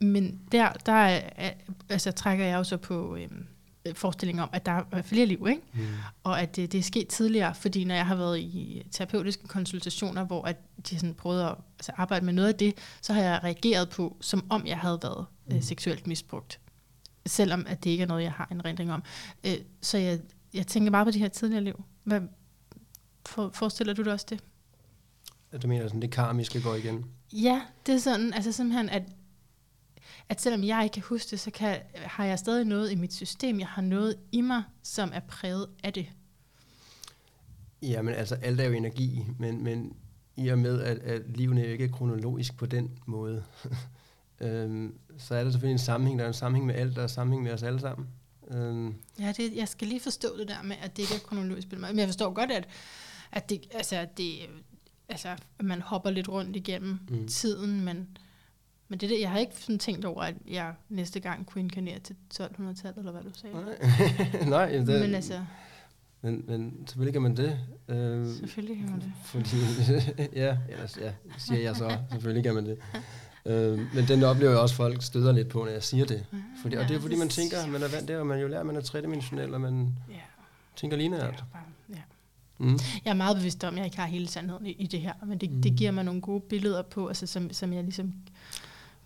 Men 0.00 0.40
der, 0.52 0.72
der 0.72 0.92
er- 0.92 1.52
altså, 1.88 2.12
trækker 2.12 2.44
jeg 2.44 2.56
jo 2.56 2.64
så 2.64 2.76
på 2.76 3.16
øh, 3.16 3.28
forestillingen 3.94 4.42
om, 4.42 4.48
at 4.52 4.66
der 4.66 4.82
er 4.92 5.02
flere 5.02 5.26
liv, 5.26 5.46
ikke? 5.50 5.62
Mm. 5.74 5.86
og 6.24 6.40
at 6.40 6.56
det, 6.56 6.72
det 6.72 6.78
er 6.78 6.82
sket 6.82 7.08
tidligere, 7.08 7.54
fordi 7.54 7.84
når 7.84 7.94
jeg 7.94 8.06
har 8.06 8.14
været 8.14 8.38
i 8.38 8.86
terapeutiske 8.90 9.48
konsultationer, 9.48 10.24
hvor 10.24 10.42
at 10.44 10.56
de 10.90 10.98
sådan 10.98 11.14
prøvede 11.14 11.44
at 11.44 11.54
altså 11.78 11.92
arbejde 11.96 12.24
med 12.24 12.32
noget 12.32 12.48
af 12.48 12.54
det, 12.54 12.74
så 13.02 13.12
har 13.12 13.22
jeg 13.22 13.40
reageret 13.44 13.88
på, 13.88 14.16
som 14.20 14.46
om 14.48 14.66
jeg 14.66 14.78
havde 14.78 14.98
været 15.02 15.26
øh, 15.52 15.62
seksuelt 15.62 16.06
misbrugt. 16.06 16.60
Selvom 17.26 17.66
at 17.68 17.84
det 17.84 17.90
ikke 17.90 18.02
er 18.02 18.08
noget, 18.08 18.22
jeg 18.22 18.32
har 18.32 18.48
en 18.52 18.64
rendring 18.64 18.92
om. 18.92 19.02
Øh, 19.46 19.56
så 19.82 19.98
jeg, 19.98 20.20
jeg 20.54 20.66
tænker 20.66 20.90
bare 20.90 21.04
på 21.04 21.10
de 21.10 21.18
her 21.18 21.28
tidligere 21.28 21.64
liv. 21.64 21.84
Hvad, 22.04 22.20
for, 23.26 23.50
forestiller 23.54 23.92
du 23.92 24.02
dig 24.02 24.12
også 24.12 24.26
det? 24.30 24.40
Du 25.62 25.68
mener 25.68 25.86
sådan, 25.86 26.02
det 26.02 26.10
karmiske 26.10 26.62
går 26.62 26.74
igen? 26.74 27.04
Ja, 27.32 27.62
det 27.86 27.94
er 27.94 27.98
sådan, 27.98 28.32
altså 28.32 28.52
simpelthen, 28.52 28.88
at, 28.88 29.02
at 30.28 30.40
selvom 30.40 30.64
jeg 30.64 30.84
ikke 30.84 30.94
kan 30.94 31.02
huske 31.02 31.30
det, 31.30 31.40
så 31.40 31.50
kan, 31.50 31.78
har 31.94 32.24
jeg 32.24 32.38
stadig 32.38 32.64
noget 32.64 32.92
i 32.92 32.94
mit 32.94 33.14
system. 33.14 33.58
Jeg 33.58 33.68
har 33.68 33.82
noget 33.82 34.16
i 34.32 34.40
mig, 34.40 34.62
som 34.82 35.10
er 35.14 35.20
præget 35.20 35.66
af 35.84 35.92
det. 35.92 36.06
Jamen 37.82 38.14
altså, 38.14 38.34
alt 38.34 38.60
er 38.60 38.64
jo 38.64 38.72
energi, 38.72 39.24
men, 39.38 39.64
men 39.64 39.96
i 40.36 40.48
og 40.48 40.58
med, 40.58 40.80
at, 40.80 40.98
at 40.98 41.22
livene 41.34 41.60
jo 41.60 41.66
ikke 41.66 41.84
er 41.84 41.88
kronologisk 41.88 42.56
på 42.56 42.66
den 42.66 42.98
måde, 43.06 43.44
øhm, 44.40 44.98
så 45.18 45.34
er 45.34 45.44
der 45.44 45.50
selvfølgelig 45.50 45.72
en 45.72 45.78
sammenhæng. 45.78 46.18
Der 46.18 46.24
er 46.24 46.28
en 46.28 46.34
sammenhæng 46.34 46.66
med 46.66 46.74
alt, 46.74 46.94
der 46.94 47.00
er 47.00 47.06
en 47.06 47.08
sammenhæng 47.08 47.42
med 47.42 47.52
os 47.52 47.62
alle 47.62 47.80
sammen. 47.80 48.08
Øhm, 48.50 48.94
Ja, 49.18 49.32
det, 49.36 49.56
jeg 49.56 49.68
skal 49.68 49.88
lige 49.88 50.00
forstå 50.00 50.28
det 50.38 50.48
der 50.48 50.62
med, 50.62 50.76
at 50.82 50.96
det 50.96 51.02
ikke 51.02 51.14
er 51.14 51.18
kronologisk 51.18 51.68
billede. 51.68 51.92
Men 51.92 51.98
jeg 51.98 52.08
forstår 52.08 52.32
godt, 52.32 52.50
at, 52.50 52.68
at, 53.32 53.50
det, 53.50 53.66
altså, 53.74 54.06
det, 54.16 54.34
altså, 55.08 55.36
man 55.60 55.80
hopper 55.80 56.10
lidt 56.10 56.28
rundt 56.28 56.56
igennem 56.56 56.98
mm. 57.08 57.28
tiden, 57.28 57.84
men, 57.84 58.18
men 58.88 59.00
det, 59.00 59.20
jeg 59.20 59.30
har 59.30 59.38
ikke 59.38 59.52
sådan 59.56 59.78
tænkt 59.78 60.04
over, 60.04 60.22
at 60.22 60.34
jeg 60.50 60.72
næste 60.88 61.20
gang 61.20 61.46
kunne 61.46 61.62
inkarnere 61.62 61.98
til 61.98 62.16
1200-tallet, 62.34 62.98
eller 62.98 63.12
hvad 63.12 63.22
du 63.22 63.30
sagde. 63.34 63.54
nej, 63.54 64.48
nej 64.68 64.72
det, 64.72 64.86
men 65.00 65.14
altså, 65.14 65.40
men, 66.22 66.44
men 66.48 66.84
selvfølgelig 66.86 67.12
kan 67.12 67.22
man 67.22 67.36
det. 67.36 67.58
Øhm, 67.88 68.36
selvfølgelig 68.38 68.76
kan 68.76 68.90
man 68.90 69.00
det. 69.00 69.12
Fordi, 69.24 69.56
ja, 70.42 70.56
ellers, 70.68 70.98
ja, 71.00 71.12
siger 71.38 71.60
jeg 71.60 71.76
så. 71.76 71.98
Selvfølgelig 72.10 72.44
kan 72.44 72.54
man 72.54 72.66
det. 72.66 72.78
Øh, 73.46 73.78
men 73.94 74.08
den 74.08 74.22
oplever 74.22 74.50
jeg 74.52 74.60
også, 74.60 74.72
at 74.72 74.76
folk 74.76 75.02
støder 75.02 75.32
lidt 75.32 75.48
på, 75.48 75.58
når 75.64 75.70
jeg 75.70 75.82
siger 75.82 76.04
det. 76.04 76.26
Fordi, 76.62 76.76
og 76.76 76.88
det 76.88 76.96
er 76.96 77.00
fordi, 77.00 77.16
man 77.16 77.28
tænker, 77.28 77.58
at 77.58 77.68
man 77.68 77.82
er 77.82 77.88
vant 77.88 78.08
der, 78.08 78.18
og 78.18 78.26
man 78.26 78.40
jo 78.40 78.48
lærer, 78.48 78.60
at 78.60 78.66
man 78.66 78.76
er 78.76 78.80
tredimensionel, 78.80 79.54
og 79.54 79.60
man 79.60 79.88
Ja, 80.10 80.14
tænker 80.76 80.96
lineært. 80.96 81.44
ja. 81.90 81.94
Mm. 82.58 82.78
Jeg 83.04 83.10
er 83.10 83.14
meget 83.14 83.36
bevidst 83.36 83.64
om, 83.64 83.74
at 83.74 83.78
jeg 83.78 83.84
ikke 83.86 83.96
har 83.98 84.06
hele 84.06 84.28
sandheden 84.28 84.66
i, 84.66 84.70
i 84.70 84.86
det 84.86 85.00
her, 85.00 85.12
men 85.26 85.38
det, 85.38 85.50
Mm. 85.50 85.62
det 85.62 85.76
giver 85.76 85.90
mig 85.90 86.04
nogle 86.04 86.20
gode 86.20 86.40
billeder 86.40 86.82
på, 86.82 87.08
altså, 87.08 87.26
som, 87.26 87.52
som 87.52 87.72
jeg 87.72 87.82
ligesom 87.84 88.14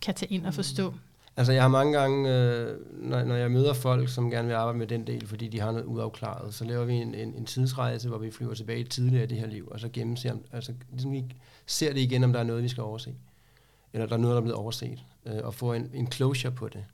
kan 0.01 0.13
tage 0.13 0.33
ind 0.33 0.45
og 0.45 0.53
forstå. 0.53 0.93
Altså, 1.37 1.53
jeg 1.53 1.61
har 1.61 1.69
mange 1.69 1.99
gange, 1.99 2.29
øh, 2.29 2.77
når, 2.91 3.23
når 3.23 3.35
jeg 3.35 3.51
møder 3.51 3.73
folk, 3.73 4.09
som 4.09 4.31
gerne 4.31 4.47
vil 4.47 4.53
arbejde 4.53 4.79
med 4.79 4.87
den 4.87 5.07
del, 5.07 5.27
fordi 5.27 5.47
de 5.47 5.59
har 5.59 5.71
noget 5.71 5.85
uafklaret, 5.85 6.53
så 6.53 6.65
laver 6.65 6.85
vi 6.85 6.93
en, 6.93 7.15
en, 7.15 7.33
en 7.33 7.45
tidsrejse, 7.45 8.07
hvor 8.07 8.17
vi 8.17 8.31
flyver 8.31 8.53
tilbage 8.53 8.83
tidligere 8.83 9.23
i 9.23 9.27
det 9.27 9.37
her 9.37 9.47
liv, 9.47 9.67
og 9.71 9.79
så 9.79 9.89
gennemser, 9.93 10.35
altså, 10.51 10.73
ligesom 10.91 11.11
vi 11.11 11.25
ser 11.65 11.93
det 11.93 11.99
igen, 11.99 12.23
om 12.23 12.33
der 12.33 12.39
er 12.39 12.43
noget, 12.43 12.63
vi 12.63 12.67
skal 12.67 12.83
overse. 12.83 13.15
Eller 13.93 14.07
der 14.07 14.13
er 14.13 14.19
noget, 14.19 14.33
der 14.33 14.37
er 14.37 14.43
blevet 14.43 14.57
overset, 14.57 14.99
øh, 15.25 15.39
og 15.43 15.53
få 15.53 15.73
en, 15.73 15.89
en 15.93 16.11
closure 16.11 16.51
på 16.51 16.69
det. 16.69 16.85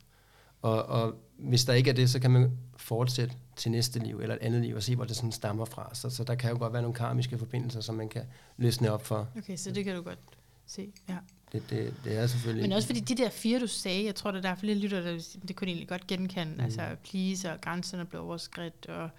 Og, 0.62 0.84
og 0.84 1.14
hvis 1.38 1.64
der 1.64 1.72
ikke 1.72 1.90
er 1.90 1.94
det, 1.94 2.10
så 2.10 2.20
kan 2.20 2.30
man 2.30 2.58
fortsætte 2.76 3.34
til 3.56 3.70
næste 3.70 3.98
liv, 3.98 4.20
eller 4.20 4.34
et 4.34 4.42
andet 4.42 4.62
liv, 4.62 4.74
og 4.74 4.82
se, 4.82 4.96
hvor 4.96 5.04
det 5.04 5.16
sådan 5.16 5.32
stammer 5.32 5.64
fra. 5.64 5.90
Så, 5.94 6.10
så 6.10 6.24
der 6.24 6.34
kan 6.34 6.50
jo 6.50 6.58
godt 6.58 6.72
være 6.72 6.82
nogle 6.82 6.94
karmiske 6.94 7.38
forbindelser, 7.38 7.80
som 7.80 7.94
man 7.94 8.08
kan 8.08 8.22
løsne 8.56 8.92
op 8.92 9.06
for. 9.06 9.28
Okay, 9.36 9.56
så 9.56 9.70
det 9.70 9.84
kan 9.84 9.96
du 9.96 10.02
godt 10.02 10.18
se. 10.66 10.92
Ja. 11.08 11.16
Det, 11.52 11.70
det, 11.70 11.94
det 12.04 12.18
er 12.18 12.26
selvfølgelig... 12.26 12.62
Men 12.62 12.72
også 12.72 12.88
fordi 12.88 13.00
de 13.00 13.16
der 13.16 13.30
fire, 13.30 13.60
du 13.60 13.66
sagde, 13.66 14.04
jeg 14.04 14.14
tror, 14.14 14.30
der 14.30 14.48
er 14.50 14.54
flere 14.54 14.74
lytter, 14.78 15.00
der 15.00 15.36
det 15.48 15.56
kunne 15.56 15.68
egentlig 15.68 15.88
godt 15.88 16.06
genkende. 16.06 16.54
Mm. 16.54 16.60
Altså, 16.60 16.82
please, 17.04 17.52
og 17.52 17.60
grænserne 17.60 18.04
blev 18.06 18.22
overskridt, 18.22 18.86
og 18.86 19.10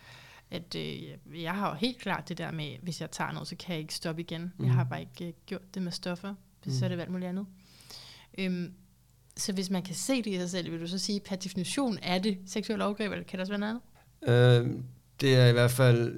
at 0.51 0.75
øh, 0.75 1.03
jeg 1.43 1.53
har 1.53 1.69
jo 1.69 1.75
helt 1.75 1.97
klart 1.97 2.29
det 2.29 2.37
der 2.37 2.51
med, 2.51 2.75
hvis 2.81 3.01
jeg 3.01 3.11
tager 3.11 3.31
noget, 3.31 3.47
så 3.47 3.55
kan 3.55 3.73
jeg 3.73 3.79
ikke 3.81 3.93
stoppe 3.95 4.21
igen. 4.21 4.53
Mm. 4.57 4.65
Jeg 4.65 4.73
har 4.73 4.83
bare 4.83 4.99
ikke 4.99 5.27
øh, 5.27 5.33
gjort 5.45 5.73
det 5.75 5.81
med 5.81 5.91
stoffer, 5.91 6.33
så 6.63 6.69
Mm. 6.71 6.83
er 6.83 6.87
det 6.87 6.99
alt 7.01 7.11
muligt 7.11 7.29
andet. 7.29 7.45
Øhm, 8.37 8.73
så 9.37 9.53
hvis 9.53 9.69
man 9.69 9.83
kan 9.83 9.95
se 9.95 10.17
det 10.17 10.27
i 10.27 10.37
sig 10.37 10.49
selv, 10.49 10.71
vil 10.71 10.81
du 10.81 10.87
så 10.87 10.97
sige, 10.97 11.19
per 11.19 11.35
definition 11.35 11.97
er 12.01 12.19
det 12.19 12.37
seksuel 12.45 12.81
overgreb, 12.81 13.11
eller 13.11 13.23
kan 13.25 13.39
der 13.39 13.43
også 13.43 13.51
være 13.51 13.59
noget 13.59 13.79
andet? 14.27 14.69
Øh, 14.69 14.83
det 15.21 15.35
er 15.35 15.47
i 15.47 15.51
hvert 15.51 15.71
fald 15.71 16.13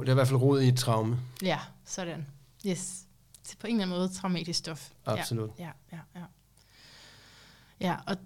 det 0.00 0.08
er 0.08 0.10
i 0.10 0.14
hvert 0.14 0.28
fald 0.28 0.40
rod 0.40 0.60
i 0.60 0.68
et 0.68 0.76
traume. 0.76 1.18
Ja, 1.42 1.58
sådan. 1.84 2.26
Yes. 2.66 3.05
På 3.60 3.66
en 3.66 3.72
eller 3.72 3.84
anden 3.84 3.98
måde 3.98 4.08
traumatisk 4.08 4.58
stof. 4.58 4.90
Absolut. 5.06 5.50
Ja, 5.58 5.70
ja, 5.92 5.98
ja. 6.14 6.24
Ja, 7.80 7.96
og 8.06 8.16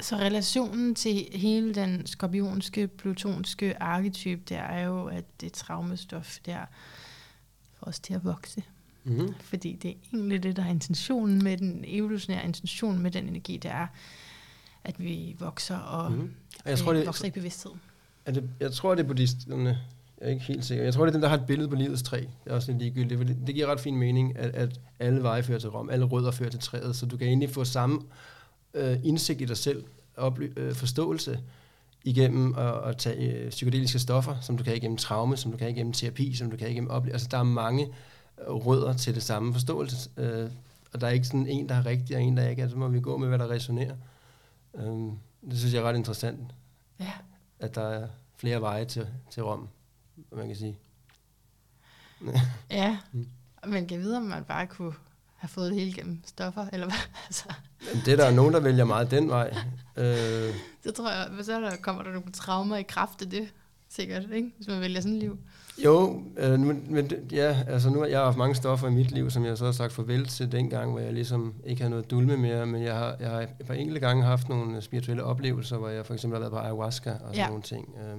Så 0.00 0.16
relationen 0.16 0.94
til 0.94 1.28
hele 1.32 1.74
den 1.74 2.06
skorpionske, 2.06 2.88
plutonske 2.88 3.82
arketype, 3.82 4.42
det 4.48 4.56
er 4.56 4.80
jo, 4.80 5.06
at 5.06 5.24
det 5.40 5.52
traumestof 5.52 6.38
der 6.46 6.66
får 7.78 7.86
os 7.86 8.00
til 8.00 8.14
at 8.14 8.24
vokse. 8.24 8.62
Mm-hmm. 9.04 9.34
Fordi 9.40 9.72
det 9.82 9.90
er 9.90 9.94
egentlig 10.12 10.42
det, 10.42 10.56
der 10.56 10.64
er 10.64 10.68
intentionen 10.70 11.44
med 11.44 11.56
den 11.56 11.84
evolutionære 11.86 12.44
intention 12.44 12.98
med 12.98 13.10
den 13.10 13.28
energi, 13.28 13.56
det 13.56 13.70
er, 13.70 13.86
at 14.84 15.00
vi 15.00 15.36
vokser 15.38 15.76
og 15.76 16.12
Mm-hmm. 16.12 16.34
Jeg 16.64 16.72
øh, 16.72 16.78
tror, 16.78 16.92
det, 16.92 17.06
vokser 17.06 17.26
i 17.26 17.30
bevidsthed. 17.30 17.72
er 18.24 18.32
det, 18.32 18.50
jeg 18.60 18.72
tror, 18.72 18.94
det 18.94 19.02
er 19.02 19.06
buddhisterne. 19.06 19.80
Jeg 20.24 20.30
er 20.30 20.34
ikke 20.34 20.44
helt 20.44 20.64
sikker. 20.64 20.84
Jeg 20.84 20.94
tror, 20.94 21.04
det 21.04 21.10
er 21.10 21.12
dem, 21.12 21.20
der 21.20 21.28
har 21.28 21.36
et 21.36 21.46
billede 21.46 21.68
på 21.68 21.74
livets 21.74 22.02
træ. 22.02 22.16
Det 22.20 22.50
er 22.50 22.54
også 22.54 22.72
lidt 22.72 22.82
ligegyldigt, 22.82 23.20
det, 23.20 23.36
det 23.46 23.54
giver 23.54 23.66
ret 23.66 23.80
fin 23.80 23.96
mening, 23.96 24.38
at, 24.38 24.50
at 24.50 24.80
alle 24.98 25.22
veje 25.22 25.42
fører 25.42 25.58
til 25.58 25.70
Rom, 25.70 25.90
alle 25.90 26.04
rødder 26.04 26.30
fører 26.30 26.50
til 26.50 26.60
træet, 26.60 26.96
så 26.96 27.06
du 27.06 27.16
kan 27.16 27.26
egentlig 27.26 27.50
få 27.50 27.64
samme 27.64 28.00
øh, 28.74 28.96
indsigt 29.04 29.40
i 29.40 29.44
dig 29.44 29.56
selv, 29.56 29.84
oply- 30.18 30.52
øh, 30.58 30.74
forståelse 30.74 31.40
igennem 32.04 32.54
at, 32.58 32.74
at 32.84 32.96
tage 32.96 33.32
øh, 33.32 33.50
psykedeliske 33.50 33.98
stoffer, 33.98 34.36
som 34.40 34.56
du 34.58 34.64
kan 34.64 34.76
igennem 34.76 34.96
traume, 34.96 35.36
som 35.36 35.52
du 35.52 35.58
kan 35.58 35.70
igennem 35.70 35.92
terapi, 35.92 36.34
som 36.34 36.50
du 36.50 36.56
kan 36.56 36.70
igennem 36.70 36.90
oplevelse. 36.90 37.14
Altså, 37.14 37.28
der 37.30 37.38
er 37.38 37.42
mange 37.42 37.88
øh, 38.48 38.54
rødder 38.54 38.92
til 38.92 39.14
det 39.14 39.22
samme 39.22 39.52
forståelse, 39.52 40.10
øh, 40.16 40.50
og 40.92 41.00
der 41.00 41.06
er 41.06 41.10
ikke 41.10 41.26
sådan 41.26 41.46
en, 41.46 41.68
der 41.68 41.74
er 41.74 41.86
rigtig, 41.86 42.16
og 42.16 42.22
en, 42.22 42.36
der 42.36 42.48
ikke 42.48 42.62
er. 42.62 42.68
Så 42.68 42.76
må 42.76 42.88
vi 42.88 43.00
gå 43.00 43.16
med, 43.16 43.28
hvad 43.28 43.38
der 43.38 43.50
resonerer. 43.50 43.94
Um, 44.72 45.18
det 45.50 45.58
synes 45.58 45.74
jeg 45.74 45.80
er 45.80 45.88
ret 45.88 45.96
interessant, 45.96 46.40
Ja. 47.00 47.12
at 47.60 47.74
der 47.74 47.82
er 47.88 48.06
flere 48.36 48.60
veje 48.60 48.84
til, 48.84 49.06
til 49.30 49.42
Rom, 49.44 49.68
hvad 50.28 50.38
man 50.38 50.46
kan 50.46 50.56
sige. 50.56 50.78
Ja, 52.70 52.98
Mm. 53.12 53.26
men 53.70 53.86
kan 53.86 54.00
vide, 54.00 54.16
om 54.16 54.22
man 54.22 54.44
bare 54.44 54.66
kunne 54.66 54.92
have 55.36 55.48
fået 55.48 55.70
det 55.70 55.80
hele 55.80 55.92
gennem 55.92 56.20
stoffer, 56.26 56.66
eller 56.72 56.86
hvad? 56.86 56.96
Altså, 57.26 57.44
det 58.04 58.12
er 58.12 58.16
der 58.16 58.30
nogen, 58.30 58.54
der 58.54 58.60
vælger 58.60 58.84
meget 58.84 59.10
den 59.10 59.28
vej. 59.28 59.56
Øh, 59.96 60.04
det 60.84 60.94
tror 60.96 61.10
jeg, 61.10 61.44
så 61.44 61.60
der 61.60 61.76
kommer 61.76 62.02
der 62.02 62.12
nogle 62.12 62.32
traumer 62.32 62.76
i 62.76 62.82
kraft 62.82 63.22
af 63.22 63.30
det, 63.30 63.48
sikkert, 63.88 64.22
ikke? 64.32 64.52
Hvis 64.56 64.68
man 64.68 64.80
vælger 64.80 65.00
sådan 65.00 65.14
et 65.16 65.20
liv. 65.22 65.38
jo, 65.84 66.22
øh, 66.36 66.60
men, 66.60 67.10
ja, 67.32 67.64
altså 67.68 67.90
nu 67.90 67.98
har 67.98 68.06
jeg 68.06 68.20
haft 68.20 68.36
mange 68.36 68.54
stoffer 68.54 68.88
i 68.88 68.90
mit 68.90 69.10
liv, 69.10 69.30
som 69.30 69.44
jeg 69.44 69.58
så 69.58 69.64
har 69.64 69.72
sagt 69.72 69.92
farvel 69.92 70.26
til 70.26 70.52
dengang, 70.52 70.90
hvor 70.90 71.00
jeg 71.00 71.12
ligesom 71.12 71.54
ikke 71.64 71.82
har 71.82 71.88
noget 71.88 72.10
dulme 72.10 72.36
mere, 72.36 72.66
men 72.66 72.82
jeg 72.82 72.94
har, 72.98 73.16
jeg 73.20 73.30
har 73.30 73.40
et 73.40 73.48
par 73.66 73.74
enkelte 73.74 74.00
gange 74.00 74.22
haft 74.24 74.48
nogle 74.48 74.80
spirituelle 74.82 75.24
oplevelser, 75.24 75.76
hvor 75.78 75.88
jeg 75.88 76.06
for 76.06 76.14
eksempel 76.14 76.34
har 76.36 76.40
været 76.40 76.52
på 76.52 76.58
ayahuasca 76.58 77.10
og 77.12 77.18
sådan 77.20 77.34
Ja. 77.34 77.46
nogle 77.46 77.62
ting. 77.62 77.94
Øh, 77.98 78.18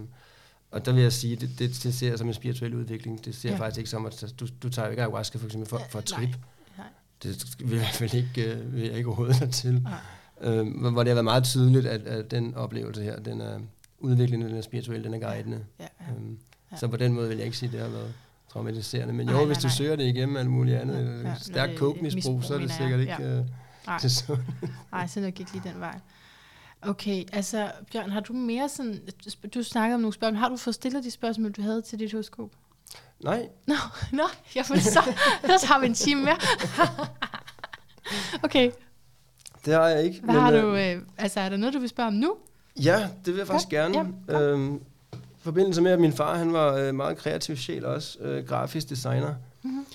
og 0.75 0.85
der 0.85 0.91
vil 0.93 1.03
jeg 1.03 1.13
sige, 1.13 1.35
det, 1.35 1.49
det, 1.59 1.79
det 1.83 1.93
ser 1.93 2.09
jeg 2.09 2.17
som 2.17 2.27
en 2.27 2.33
spirituel 2.33 2.73
udvikling. 2.75 3.25
Det 3.25 3.35
ser 3.35 3.49
jeg 3.49 3.57
Ja. 3.59 3.63
faktisk 3.65 3.77
ikke 3.77 3.89
som, 3.89 4.05
at 4.05 4.33
du, 4.39 4.47
du 4.63 4.69
tager 4.69 4.85
jo 4.85 4.89
ikke 4.91 5.01
ayahuasca 5.01 5.37
for 5.37 5.45
eksempel 5.45 5.69
for, 5.69 5.81
for 5.89 5.99
et 5.99 6.05
trip. 6.05 6.29
Nej. 6.77 6.87
Det 7.23 7.55
vil 7.59 7.67
jeg 7.69 7.75
i 7.75 7.77
hvert 7.77 7.93
fald 7.93 8.13
ikke, 8.13 8.53
øh, 8.53 8.73
vil 8.75 8.83
jeg 8.83 8.93
ikke 8.93 9.07
overhovedet 9.07 9.35
have 9.35 9.51
til. 9.51 9.81
Nej. 9.83 10.53
Øh, 10.55 10.67
hvor 10.91 11.03
det 11.03 11.07
har 11.09 11.15
været 11.15 11.23
meget 11.23 11.43
tydeligt, 11.43 11.85
at, 11.85 12.01
at 12.01 12.31
den 12.31 12.55
oplevelse 12.55 13.03
her, 13.03 13.19
den 13.19 13.41
er 13.41 13.59
udviklende, 13.99 14.47
den 14.47 14.57
er 14.57 14.61
spirituel, 14.61 15.03
den 15.03 15.13
er 15.13 15.19
guidende. 15.19 15.65
Ja, 15.79 15.83
ja. 16.01 16.13
Øhm, 16.15 16.37
Ja. 16.71 16.77
Så 16.77 16.87
på 16.87 16.97
den 16.97 17.13
måde 17.13 17.27
vil 17.27 17.37
jeg 17.37 17.45
ikke 17.45 17.57
sige, 17.57 17.67
at 17.67 17.73
det 17.73 17.81
har 17.81 17.87
været 17.89 18.13
traumatiserende. 18.53 19.13
Men 19.13 19.27
jo, 19.27 19.31
Nej, 19.33 19.41
nej, 19.41 19.45
hvis 19.47 19.57
du 19.57 19.67
nej. 19.67 19.71
søger 19.75 19.95
det 19.95 20.03
igennem 20.03 20.37
alt 20.37 20.49
muligt 20.49 20.77
andet, 20.77 20.95
Ja, 20.95 21.01
ja, 21.21 21.29
ja, 21.29 21.35
stærk 21.39 21.69
coke-misbrug, 21.77 22.15
misbrug, 22.17 22.43
så 22.43 22.53
er 22.53 22.57
det 22.59 22.71
sikkert 22.71 22.91
jeg. 22.91 22.99
ikke 22.99 23.23
Ja. 23.23 23.37
øh, 23.39 23.45
Nej. 23.87 23.99
til. 23.99 24.11
Nej, 24.91 25.07
så 25.07 25.19
nok 25.19 25.39
ikke 25.39 25.51
lige 25.53 25.63
den 25.73 25.79
vej. 25.79 25.99
Okay, 26.81 27.23
altså 27.33 27.71
Bjørn, 27.91 28.09
har 28.09 28.19
du 28.19 28.33
mere 28.33 28.69
sådan, 28.69 28.99
du 29.53 29.63
snakker 29.63 29.95
om 29.95 30.01
nogle 30.01 30.13
spørgsmål, 30.13 30.39
har 30.39 30.49
du 30.49 30.57
fået 30.57 30.75
stillet 30.75 31.03
de 31.03 31.11
spørgsmål, 31.11 31.51
du 31.51 31.61
havde 31.61 31.81
til 31.81 31.99
dit 31.99 32.11
horoskop? 32.11 32.49
Nej, 33.23 33.47
Nå, 33.67 33.75
nå, 34.11 34.23
jamen 34.55 34.81
så, 34.81 34.99
så 35.59 35.65
har 35.67 35.79
vi 35.79 35.85
en 35.85 35.93
time 35.93 36.21
mere. 36.23 36.37
okay, 38.43 38.71
det 39.65 39.73
har 39.73 39.87
jeg 39.87 40.03
ikke. 40.03 40.21
hvad 40.23 40.35
har 40.35 40.51
øh, 40.51 40.61
du, 40.61 40.75
øh, 40.75 41.01
altså 41.17 41.39
er 41.39 41.49
der 41.49 41.57
noget, 41.57 41.73
du 41.73 41.79
vil 41.79 41.89
spørge 41.89 42.07
om 42.07 42.13
nu? 42.13 42.35
Ja, 42.83 43.09
det 43.25 43.33
vil 43.33 43.37
jeg 43.37 43.47
faktisk 43.47 43.69
Godt. 43.69 43.93
gerne. 43.93 44.13
Ja, 44.29 44.41
øhm, 44.41 44.81
forbindelse 45.39 45.81
med, 45.81 45.91
at 45.91 45.99
min 45.99 46.13
far 46.13 46.37
han 46.37 46.53
var 46.53 46.73
øh, 46.75 46.95
meget 46.95 47.17
kreativ 47.17 47.57
sjæl 47.57 47.85
også, 47.85 48.19
øh, 48.19 48.45
grafisk 48.47 48.89
designer, 48.89 49.35
Mhm. 49.63 49.85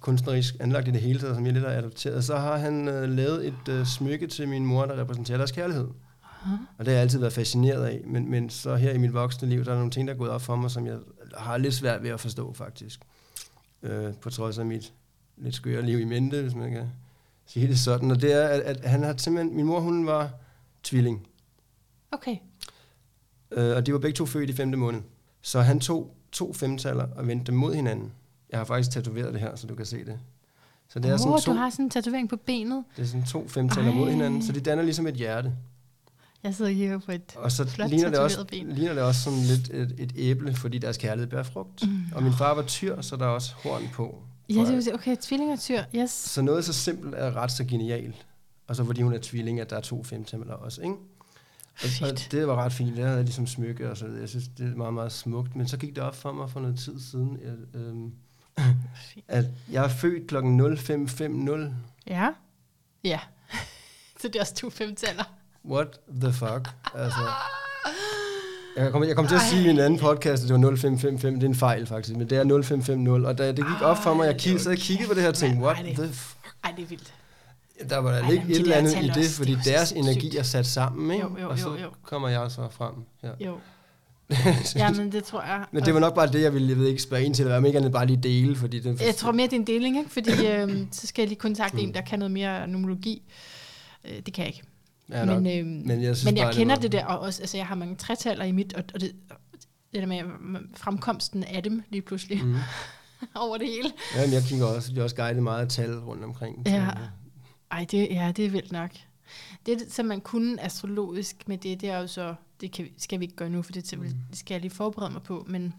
kunstnerisk 0.00 0.54
anlagt 0.60 0.88
i 0.88 0.90
det 0.90 1.00
hele 1.00 1.20
taget, 1.20 1.34
som 1.34 1.44
jeg 1.46 1.52
lidt 1.54 1.64
har 1.64 1.72
adopteret, 1.72 2.24
så 2.24 2.36
har 2.36 2.56
han 2.56 2.88
øh, 2.88 3.08
lavet 3.08 3.46
et 3.46 3.68
øh, 3.68 3.86
smykke 3.86 4.26
til 4.26 4.48
min 4.48 4.66
mor, 4.66 4.84
der 4.86 5.00
repræsenterer 5.00 5.38
deres 5.38 5.52
kærlighed. 5.52 5.88
Aha. 6.44 6.56
Og 6.78 6.84
det 6.84 6.86
har 6.86 6.92
jeg 6.92 7.02
altid 7.02 7.18
været 7.18 7.32
fascineret 7.32 7.84
af, 7.84 8.02
men, 8.06 8.30
men 8.30 8.50
så 8.50 8.76
her 8.76 8.92
i 8.92 8.98
mit 8.98 9.14
voksne 9.14 9.48
liv, 9.48 9.64
der 9.64 9.72
er 9.72 9.76
nogle 9.76 9.90
ting, 9.90 10.08
der 10.08 10.14
er 10.14 10.18
gået 10.18 10.30
op 10.30 10.42
for 10.42 10.56
mig, 10.56 10.70
som 10.70 10.86
jeg 10.86 10.98
har 11.36 11.56
lidt 11.56 11.74
svært 11.74 12.02
ved 12.02 12.10
at 12.10 12.20
forstå 12.20 12.52
faktisk. 12.52 13.00
Øh, 13.82 14.14
på 14.14 14.30
trods 14.30 14.58
af 14.58 14.66
mit 14.66 14.92
lidt 15.36 15.54
skøre 15.54 15.82
liv 15.82 16.00
i 16.00 16.04
mente, 16.04 16.42
hvis 16.42 16.54
man 16.54 16.70
kan 16.70 16.86
sige 17.46 17.68
det 17.68 17.78
sådan. 17.78 18.10
Og 18.10 18.22
det 18.22 18.32
er, 18.32 18.48
at, 18.48 18.60
at 18.60 18.90
han 18.90 19.02
har 19.02 19.14
simpelthen, 19.16 19.56
min 19.56 19.66
mor 19.66 19.80
hun 19.80 20.06
var 20.06 20.30
tvilling, 20.82 21.26
Okay, 22.10 22.36
øh, 23.50 23.76
og 23.76 23.86
de 23.86 23.92
var 23.92 23.98
begge 23.98 24.16
to 24.16 24.26
født 24.26 24.50
i 24.50 24.52
femte 24.52 24.78
måned. 24.78 25.00
Så 25.42 25.60
han 25.60 25.80
tog 25.80 26.16
to 26.32 26.52
femtaller 26.52 27.06
og 27.16 27.26
vendte 27.26 27.46
dem 27.46 27.54
mod 27.54 27.74
hinanden. 27.74 28.12
Jeg 28.50 28.58
har 28.58 28.64
faktisk 28.64 28.90
tatoveret 28.90 29.32
det 29.32 29.40
her, 29.40 29.56
så 29.56 29.66
du 29.66 29.74
kan 29.74 29.86
se 29.86 30.04
det. 30.04 30.18
Så 30.88 30.98
det 30.98 31.10
er 31.10 31.16
sådan 31.16 31.32
oh, 31.32 31.40
to, 31.40 31.52
du 31.52 31.56
har 31.56 31.70
sådan 31.70 31.84
en 31.84 31.90
tatovering 31.90 32.28
på 32.28 32.36
benet. 32.36 32.84
det 32.96 33.02
er 33.02 33.06
sådan 33.06 33.26
to 33.26 33.48
femtaller 33.48 33.92
mod 33.92 34.10
hinanden, 34.10 34.42
så 34.42 34.52
de 34.52 34.60
danner 34.60 34.84
ligesom 34.84 35.06
et 35.06 35.14
hjerte. 35.14 35.52
Jeg 36.42 36.54
sidder 36.54 36.70
hier 36.70 36.98
på 36.98 37.12
et... 37.12 37.36
Og 37.36 37.52
så 37.52 37.66
Flot 37.66 37.90
ligner 37.90 38.10
det, 38.10 38.18
også, 38.18 38.44
ben. 38.44 38.72
ligner 38.72 38.94
det 38.94 39.02
også 39.02 39.22
sådan 39.22 39.38
lidt 39.38 39.70
et, 39.70 39.94
et 39.98 40.12
æble, 40.16 40.54
fordi 40.54 40.78
deres 40.78 40.96
kærlighed 40.96 41.30
bærer 41.30 41.42
frugt. 41.42 41.86
Mm. 41.86 42.00
Og 42.14 42.22
min 42.22 42.32
far 42.32 42.54
var 42.54 42.62
tyr, 42.62 43.00
så 43.00 43.16
der 43.16 43.24
er 43.24 43.30
også 43.30 43.54
horn 43.54 43.88
på. 43.92 44.22
Ja, 44.48 44.60
det 44.60 44.72
vil 44.72 44.82
sige, 44.82 44.94
okay, 44.94 45.16
tvilling 45.20 45.52
og 45.52 45.60
tyr, 45.60 45.82
yes. 45.94 46.10
Så 46.10 46.42
noget 46.42 46.64
så 46.64 46.72
simpelt 46.72 47.14
er 47.14 47.36
ret 47.36 47.52
så 47.52 47.64
genialt. 47.64 48.26
Og 48.66 48.76
så 48.76 48.84
fordi 48.84 49.02
hun 49.02 49.12
er 49.12 49.18
tvilling, 49.22 49.60
at 49.60 49.70
der 49.70 49.76
er 49.76 49.80
to 49.80 50.04
femtemmeler 50.04 50.54
også, 50.54 50.82
ikke? 50.82 50.94
Og, 51.82 51.88
og 52.02 52.18
det 52.30 52.46
var 52.46 52.56
ret 52.56 52.72
fint. 52.72 52.96
Det 52.96 53.04
havde 53.04 53.16
jeg 53.16 53.24
ligesom 53.24 53.46
smykke 53.46 53.90
og 53.90 53.96
så 53.96 54.04
videre. 54.06 54.20
Jeg 54.20 54.28
synes, 54.28 54.48
det 54.58 54.72
er 54.72 54.76
meget, 54.76 54.94
meget 54.94 55.12
smukt. 55.12 55.56
Men 55.56 55.68
så 55.68 55.76
gik 55.76 55.96
det 55.96 56.04
op 56.04 56.16
for 56.16 56.32
mig 56.32 56.50
for 56.50 56.60
noget 56.60 56.78
tid 56.78 57.00
siden, 57.00 57.38
at, 57.44 57.84
Fint. 58.94 59.24
at 59.28 59.44
jeg 59.70 59.84
er 59.84 59.88
født 59.88 60.26
klokken 60.28 60.60
05.50. 60.60 61.72
Ja. 62.06 62.28
Ja. 63.04 63.20
så 64.20 64.28
det 64.28 64.36
er 64.36 64.40
også 64.40 64.54
to 64.54 64.70
femtaller. 64.70 65.24
What 65.68 65.86
the 66.20 66.32
fuck? 66.32 66.68
Altså, 66.94 67.20
jeg 68.76 68.92
kom, 68.92 69.04
jeg 69.04 69.16
kom 69.16 69.26
til 69.26 69.34
at 69.34 69.40
sige 69.40 69.66
i 69.66 69.70
en 69.70 69.78
anden 69.78 69.98
podcast, 69.98 70.42
at 70.42 70.48
det 70.48 70.54
var 70.62 70.76
0555. 70.76 71.34
Det 71.34 71.42
er 71.42 71.48
en 71.48 71.54
fejl 71.54 71.86
faktisk, 71.86 72.16
men 72.16 72.30
det 72.30 72.38
er 72.38 72.44
0550. 72.62 73.24
Og 73.26 73.38
da 73.38 73.46
det 73.48 73.56
gik 73.56 73.82
op 73.82 73.96
for 74.02 74.14
mig, 74.14 74.26
jeg 74.26 74.36
kiggede, 74.36 74.62
så 74.62 74.70
jeg 74.70 74.78
kiggede 74.78 75.08
på 75.08 75.14
det 75.14 75.22
her 75.22 75.28
og 75.28 75.34
tænkte, 75.34 75.60
what 75.64 75.76
the 75.76 76.08
fuck? 76.12 76.54
Ej, 76.64 76.72
det 76.76 76.82
er 76.82 76.86
vildt. 76.86 77.14
Der 77.90 77.98
var 77.98 78.10
der 78.12 78.22
Ej, 78.22 78.30
ikke 78.30 78.44
et 78.50 78.56
eller 78.60 78.76
andet 78.76 79.02
i 79.02 79.10
det, 79.14 79.30
fordi 79.30 79.50
det 79.54 79.58
er 79.66 79.70
jo 79.72 79.76
deres 79.76 79.92
energi 79.92 80.36
er 80.36 80.42
sat 80.42 80.66
sammen, 80.66 81.10
ikke? 81.10 81.26
Jo, 81.26 81.36
jo, 81.40 81.50
og 81.50 81.58
så 81.58 81.68
jo, 81.68 81.76
jo. 81.82 81.88
kommer 82.02 82.28
jeg 82.28 82.50
så 82.50 82.68
frem. 82.70 82.92
Ja. 83.22 83.28
Jo. 83.46 83.58
ja, 84.76 84.90
men 84.92 85.12
det 85.12 85.24
tror 85.24 85.42
jeg. 85.42 85.64
Men 85.72 85.84
det 85.84 85.94
var 85.94 86.00
nok 86.00 86.14
bare 86.14 86.26
det, 86.26 86.42
jeg 86.42 86.54
ville, 86.54 86.68
jeg 86.68 86.76
ved 86.78 86.86
ikke, 86.86 87.02
spørge 87.02 87.24
ind 87.24 87.34
til, 87.34 87.42
eller 87.42 87.56
om 87.56 87.64
ikke 87.66 87.78
andet 87.78 87.92
bare 87.92 88.06
lige 88.06 88.16
dele, 88.22 88.56
fordi 88.56 88.80
den 88.80 88.98
Jeg 89.06 89.14
tror 89.14 89.32
mere, 89.32 89.46
det 89.46 89.52
er 89.52 89.56
en 89.60 89.66
deling, 89.66 89.98
ikke? 89.98 90.10
Fordi 90.10 90.46
øhm, 90.46 90.88
så 90.92 91.06
skal 91.06 91.22
jeg 91.22 91.28
lige 91.28 91.38
kontakte 91.38 91.76
Mm. 91.76 91.82
en, 91.82 91.94
der 91.94 92.00
kan 92.00 92.18
noget 92.18 92.32
mere 92.32 92.66
numerologi. 92.68 93.22
Øh, 94.04 94.16
det 94.26 94.34
kan 94.34 94.44
jeg 94.44 94.54
ikke. 94.54 94.67
Ja, 95.10 95.24
nok. 95.24 95.42
men, 95.42 95.58
øhm, 95.58 95.86
men 95.86 96.02
jeg, 96.02 96.16
synes 96.16 96.24
men 96.24 96.36
jeg 96.36 96.44
bare, 96.44 96.54
kender 96.54 96.74
var, 96.74 96.80
det 96.80 96.92
der, 96.92 97.04
og 97.04 97.18
også, 97.18 97.42
altså 97.42 97.56
jeg 97.56 97.66
har 97.66 97.74
mange 97.74 97.96
tretaller 97.96 98.44
i 98.44 98.52
mit, 98.52 98.72
og, 98.74 98.84
og 98.94 99.00
det, 99.00 99.12
det 99.92 100.00
der 100.00 100.06
med 100.06 100.22
mm, 100.22 100.74
fremkomsten 100.76 101.44
af 101.44 101.62
dem 101.62 101.82
lige 101.90 102.02
pludselig 102.02 102.44
Mm. 102.44 102.56
over 103.34 103.58
det 103.58 103.66
hele. 103.68 103.90
Ja, 104.16 104.24
men 104.26 104.32
jeg 104.34 104.42
kigger 104.42 104.66
også, 104.66 104.92
de 104.92 104.98
er 105.00 105.02
også 105.04 105.16
guidet 105.16 105.42
meget 105.42 105.62
af 105.62 105.68
tal 105.68 105.98
rundt 105.98 106.24
omkring. 106.24 106.62
så- 106.66 106.74
Ja. 106.74 106.88
Ej, 107.70 107.86
det, 107.90 108.08
ja, 108.10 108.32
det 108.36 108.44
er 108.46 108.50
vildt 108.50 108.72
nok. 108.72 108.90
Det, 109.66 109.82
som 109.92 110.06
man 110.06 110.20
kunne 110.20 110.64
astrologisk 110.64 111.36
med 111.48 111.58
det, 111.58 111.80
det 111.80 111.88
er 111.90 111.98
jo 111.98 112.06
så, 112.06 112.34
det 112.60 112.72
kan, 112.72 112.88
skal 112.98 113.20
vi 113.20 113.24
ikke 113.24 113.36
gøre 113.36 113.50
nu, 113.50 113.62
for 113.62 113.72
det, 113.72 113.84
til, 113.84 113.98
Mm. 113.98 114.04
det 114.30 114.38
skal 114.38 114.54
jeg 114.54 114.60
lige 114.60 114.70
forberede 114.70 115.12
mig 115.12 115.22
på, 115.22 115.44
men 115.48 115.74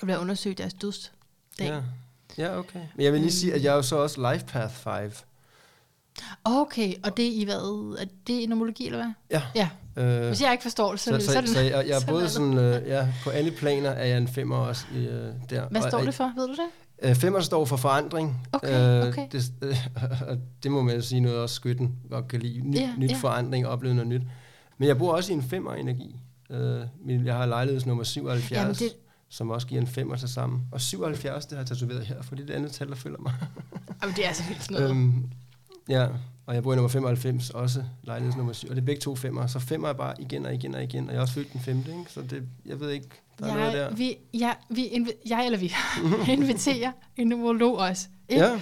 jeg 0.00 0.06
vil 0.08 0.18
undersøge 0.18 0.54
deres 0.54 0.74
dødsdag. 0.74 1.12
Ja. 1.60 1.82
ja, 2.38 2.58
okay. 2.58 2.80
Men 2.96 3.04
jeg 3.04 3.12
vil 3.12 3.20
lige 3.20 3.32
sige, 3.32 3.54
at 3.54 3.64
jeg 3.64 3.70
er 3.70 3.76
jo 3.76 3.82
så 3.82 3.96
også 3.96 4.32
Life 4.32 4.44
Path 4.46 4.74
5. 4.74 5.12
Okay, 6.44 6.94
og 7.04 7.16
det 7.16 7.26
er 7.26 7.40
i 7.40 7.44
hvad? 7.44 7.96
Er 8.00 8.04
det 8.26 8.32
i 8.32 8.46
nomologi, 8.46 8.86
eller 8.86 8.98
hvad? 8.98 9.12
Ja. 9.30 9.42
Ja, 9.54 9.68
Øh, 9.96 10.26
hvis 10.26 10.42
jeg 10.42 10.52
ikke 10.52 10.62
forstår 10.62 10.90
det, 10.90 11.00
så, 11.00 11.10
så, 11.10 11.20
så, 11.26 11.32
så, 11.32 11.36
er 11.36 11.40
det... 11.40 11.50
så 11.50 11.60
jeg, 11.60 11.84
jeg 11.88 11.96
er 12.02 12.06
både 12.08 12.28
sådan, 12.28 12.58
øh, 12.58 12.88
ja, 12.88 13.08
på 13.24 13.30
alle 13.30 13.50
planer 13.50 13.90
er 13.90 14.04
jeg 14.06 14.18
en 14.18 14.28
femmer 14.28 14.56
også 14.56 14.84
øh, 14.96 15.02
der. 15.50 15.68
Hvad 15.70 15.82
står 15.82 15.98
og- 15.98 16.06
det 16.06 16.14
for? 16.14 16.32
Ved 16.36 16.46
du 16.46 16.52
det? 16.52 16.68
Øh, 17.02 17.14
femmer 17.14 17.40
står 17.40 17.64
for 17.64 17.76
forandring. 17.76 18.48
Okay, 18.52 19.08
okay. 19.08 19.26
Det, 19.32 19.52
øh, 19.62 19.76
og 20.28 20.36
det 20.62 20.70
må 20.70 20.82
man 20.82 20.94
jo 20.94 21.00
sige 21.02 21.20
noget 21.20 21.38
også 21.38 21.54
skytten 21.54 21.94
godt 22.10 22.28
kan 22.28 22.40
lide. 22.40 22.60
Ny, 22.60 22.76
Ja, 22.76 22.90
nyt 22.98 23.10
ja. 23.10 23.16
forandring, 23.16 23.66
opleve 23.66 23.94
noget 23.94 24.08
nyt. 24.08 24.22
Men 24.78 24.88
jeg 24.88 24.98
bor 24.98 25.12
også 25.12 25.32
i 25.32 25.36
en 25.36 25.42
femmer 25.42 25.74
energi. 25.74 26.16
Øh, 26.50 27.26
jeg 27.26 27.34
har 27.34 27.46
lejlighedsnummer 27.46 28.04
77, 28.04 28.50
Jamen, 28.52 28.70
det... 28.72 28.78
det- 28.80 28.92
som 29.28 29.50
også 29.50 29.66
giver 29.66 29.80
en 29.80 29.86
femmer 29.86 30.16
til 30.16 30.28
sammen. 30.28 30.60
Og 30.72 30.80
77, 30.80 31.46
det 31.46 31.52
har 31.52 31.62
jeg 31.62 31.66
tatoveret 31.66 32.06
her, 32.06 32.22
for 32.22 32.34
det 32.34 32.42
er 32.42 32.46
det 32.46 32.54
andet 32.54 32.72
tal, 32.72 32.88
der 32.88 32.94
følger 32.94 33.18
mig. 33.18 33.32
Jamen, 34.02 34.16
det 34.16 34.26
er 34.28 34.32
så 34.32 34.42
vildt 34.48 34.62
sådan 34.64 34.76
noget. 34.82 34.90
øhm, 34.90 35.24
ja, 35.88 36.08
og 36.46 36.54
jeg 36.54 36.62
bor 36.62 36.72
i 36.72 36.76
nummer 36.76 36.88
95, 36.88 37.50
også 37.50 37.84
lejlighedsnummer 38.02 38.52
7. 38.52 38.68
Og 38.68 38.76
det 38.76 38.82
er 38.82 38.86
begge 38.86 39.00
to 39.00 39.16
femmer. 39.16 39.46
Så 39.46 39.58
femmer 39.58 39.88
er 39.88 39.92
bare 39.92 40.14
igen 40.18 40.46
og 40.46 40.54
igen 40.54 40.74
og 40.74 40.82
igen. 40.82 41.06
Og 41.06 41.10
jeg 41.12 41.16
er 41.18 41.22
også 41.22 41.34
født 41.34 41.52
den 41.52 41.60
femte, 41.60 41.90
ikke? 41.90 42.12
så 42.12 42.22
det, 42.22 42.48
jeg 42.66 42.80
ved 42.80 42.90
ikke, 42.90 43.08
der 43.38 43.46
er 43.46 43.54
noget 43.54 43.72
der. 43.72 43.88
jeg, 43.88 43.98
vi, 43.98 44.16
ja, 44.34 44.52
vi 44.70 45.06
jeg 45.28 45.46
eller 45.46 45.58
vi 45.58 45.72
inviterer 46.32 46.92
en 47.16 47.26
numerolog 47.26 47.76
også. 47.78 48.08
Ikke? 48.28 48.44
Ja, 48.44 48.60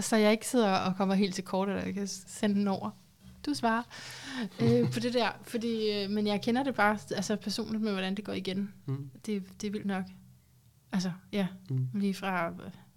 Så 0.00 0.16
jeg 0.16 0.32
ikke 0.32 0.46
sidder 0.48 0.72
og 0.72 0.96
kommer 0.96 1.14
helt 1.14 1.34
til 1.34 1.44
kort, 1.44 1.68
eller 1.68 1.82
jeg 1.84 1.94
kan 1.94 2.06
sende 2.26 2.54
den 2.54 2.68
over. 2.68 2.90
du 3.46 3.54
svarer 3.54 3.82
øh, 4.60 4.90
på 4.92 5.00
det 5.00 5.14
der. 5.14 5.28
Fordi, 5.42 5.90
øh, 5.92 6.10
men 6.10 6.26
jeg 6.26 6.42
kender 6.42 6.62
det 6.62 6.74
bare 6.74 6.98
altså 7.16 7.36
personligt 7.36 7.82
med, 7.84 7.92
hvordan 7.92 8.14
det 8.14 8.24
går 8.24 8.32
igen. 8.32 8.72
Mm. 8.86 9.10
Det, 9.26 9.42
det 9.60 9.66
er 9.66 9.70
vildt 9.70 9.86
nok. 9.86 10.04
Altså, 10.92 11.12
ja. 11.32 11.46
Mm. 11.70 11.86
Lige 11.94 12.14
fra, 12.14 12.52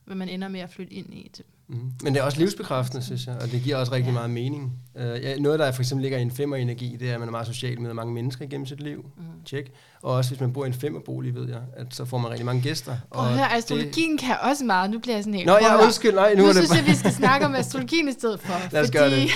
hvad 0.05 0.15
man 0.15 0.29
ender 0.29 0.47
med 0.47 0.59
at 0.59 0.69
flytte 0.69 0.93
ind 0.93 1.13
i. 1.13 1.29
Til. 1.33 1.45
Mm. 1.67 1.91
Men 2.03 2.13
det 2.13 2.19
er 2.19 2.23
også 2.23 2.39
livsbekræftende, 2.39 3.03
synes 3.05 3.27
jeg, 3.27 3.35
og 3.35 3.51
det 3.51 3.61
giver 3.63 3.75
også 3.77 3.91
rigtig 3.91 4.07
Ja. 4.07 4.13
meget 4.13 4.29
mening. 4.29 4.73
Uh, 4.95 5.01
ja, 5.01 5.35
noget, 5.35 5.59
der 5.59 5.71
for 5.71 5.81
eksempel 5.81 6.01
ligger 6.01 6.17
i 6.17 6.21
en 6.21 6.31
femmer-energi, 6.31 6.97
det 6.99 7.09
er, 7.09 7.13
at 7.13 7.19
man 7.19 7.29
er 7.29 7.31
meget 7.31 7.47
social 7.47 7.81
med 7.81 7.93
mange 7.93 8.13
mennesker 8.13 8.45
igennem 8.45 8.65
sit 8.65 8.79
liv. 8.83 9.05
Mm. 9.17 9.23
Tjek. 9.45 9.71
Og 10.01 10.13
også 10.13 10.29
hvis 10.31 10.39
man 10.41 10.53
bor 10.53 10.63
i 10.63 10.67
en 10.67 10.73
femmerbolig, 10.73 11.35
ved 11.35 11.49
jeg, 11.49 11.61
at 11.77 11.87
så 11.95 12.05
får 12.05 12.17
man 12.17 12.31
rigtig 12.31 12.45
mange 12.45 12.61
gæster. 12.61 12.97
Prøv 13.13 13.25
høre, 13.25 13.53
astrologien 13.53 14.17
kan 14.17 14.35
også 14.41 14.65
meget. 14.65 14.89
Nu 14.91 14.99
bliver 14.99 15.15
jeg 15.15 15.23
sådan 15.23 15.33
helt... 15.33 15.45
Nå, 15.45 15.53
ja, 15.53 15.83
undskyld, 15.83 16.13
nej, 16.13 16.33
nu, 16.33 16.41
Nu 16.41 16.43
er 16.43 16.47
det 16.47 16.55
synes 16.55 16.69
bare... 16.69 16.77
jeg, 16.77 16.87
vi 16.87 16.95
skal 16.95 17.11
snakke 17.13 17.45
om 17.45 17.55
astrologien 17.55 18.07
i 18.09 18.11
stedet 18.11 18.39
for. 18.39 18.53
Lad 18.71 18.81
os 18.81 18.87
fordi 18.87 18.97
gøre 18.97 19.09
det. 19.11 19.29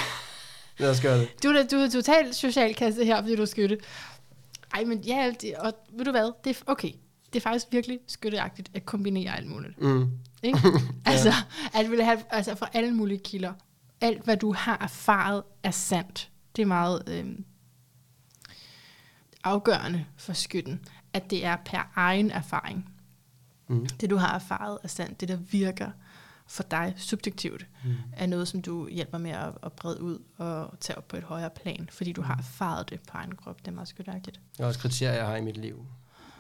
Lad 0.78 0.90
os 0.90 1.02
gøre 1.02 1.20
det. 1.20 1.28
Du, 1.44 1.48
er 1.50 1.64
du 1.72 1.76
er 1.78 1.90
totalt 1.90 2.36
socialkasse 2.36 3.06
her, 3.06 3.22
fordi 3.22 3.36
du 3.36 3.42
er 3.42 3.46
skytte. 3.46 3.78
Ej, 4.74 4.84
men 4.84 4.98
ja, 5.00 5.32
det, 5.42 5.54
og 5.60 5.74
ved 5.98 6.06
du 6.06 6.12
hvad? 6.12 6.32
Det 6.44 6.58
er, 6.58 6.62
okay, 6.68 6.92
det 7.38 7.44
er 7.46 7.50
faktisk 7.50 7.68
virkelig 7.72 8.00
skytteagtigt 8.08 8.72
at 8.74 8.86
kombinere 8.86 9.38
alt 9.38 9.48
muligt. 9.48 9.82
Mm. 9.82 10.12
Ikke? 10.44 10.60
altså, 11.06 11.34
at 11.74 11.90
ville 11.90 12.04
have, 12.06 12.20
altså 12.30 12.56
fra 12.56 12.70
alle 12.74 12.92
mulige 12.92 13.18
kilder. 13.20 13.54
Alt, 14.02 14.24
hvad 14.24 14.38
du 14.38 14.54
har 14.54 14.78
erfaret, 14.82 15.44
er 15.64 15.72
sandt. 15.72 16.32
Det 16.56 16.62
er 16.62 16.66
meget 16.66 17.04
øhm, 17.08 17.46
afgørende 19.44 20.06
for 20.18 20.34
skytten, 20.34 20.80
at 21.14 21.30
det 21.30 21.46
er 21.46 21.58
per 21.66 21.92
egen 21.96 22.32
erfaring. 22.32 22.90
Mm. 23.68 23.86
Det, 23.86 24.10
du 24.10 24.16
har 24.18 24.36
erfaret, 24.36 24.78
er 24.84 24.88
sandt. 24.88 25.22
Det, 25.22 25.30
der 25.30 25.36
virker 25.36 25.92
for 26.48 26.64
dig 26.64 26.94
subjektivt, 26.98 27.66
Mm. 27.84 27.94
er 28.14 28.26
noget, 28.26 28.48
som 28.48 28.62
du 28.62 28.88
hjælper 28.90 29.18
med 29.18 29.32
at, 29.32 29.54
at 29.64 29.74
brede 29.74 30.02
ud 30.02 30.20
og 30.38 30.80
tage 30.80 30.98
op 30.98 31.08
på 31.08 31.18
et 31.18 31.24
højere 31.24 31.50
plan, 31.50 31.90
fordi 31.92 32.12
du 32.12 32.22
har 32.22 32.38
erfaret 32.38 32.90
det 32.90 33.00
på 33.02 33.18
egen 33.18 33.36
krop. 33.36 33.60
Det 33.60 33.68
er 33.68 33.72
meget 33.72 33.88
skytteagtigt. 33.88 34.40
Det 34.58 34.64
er 34.64 34.68
også 34.68 34.80
kriterier, 34.80 35.14
jeg 35.14 35.26
har 35.26 35.36
i 35.36 35.42
mit 35.42 35.58
liv 35.58 35.86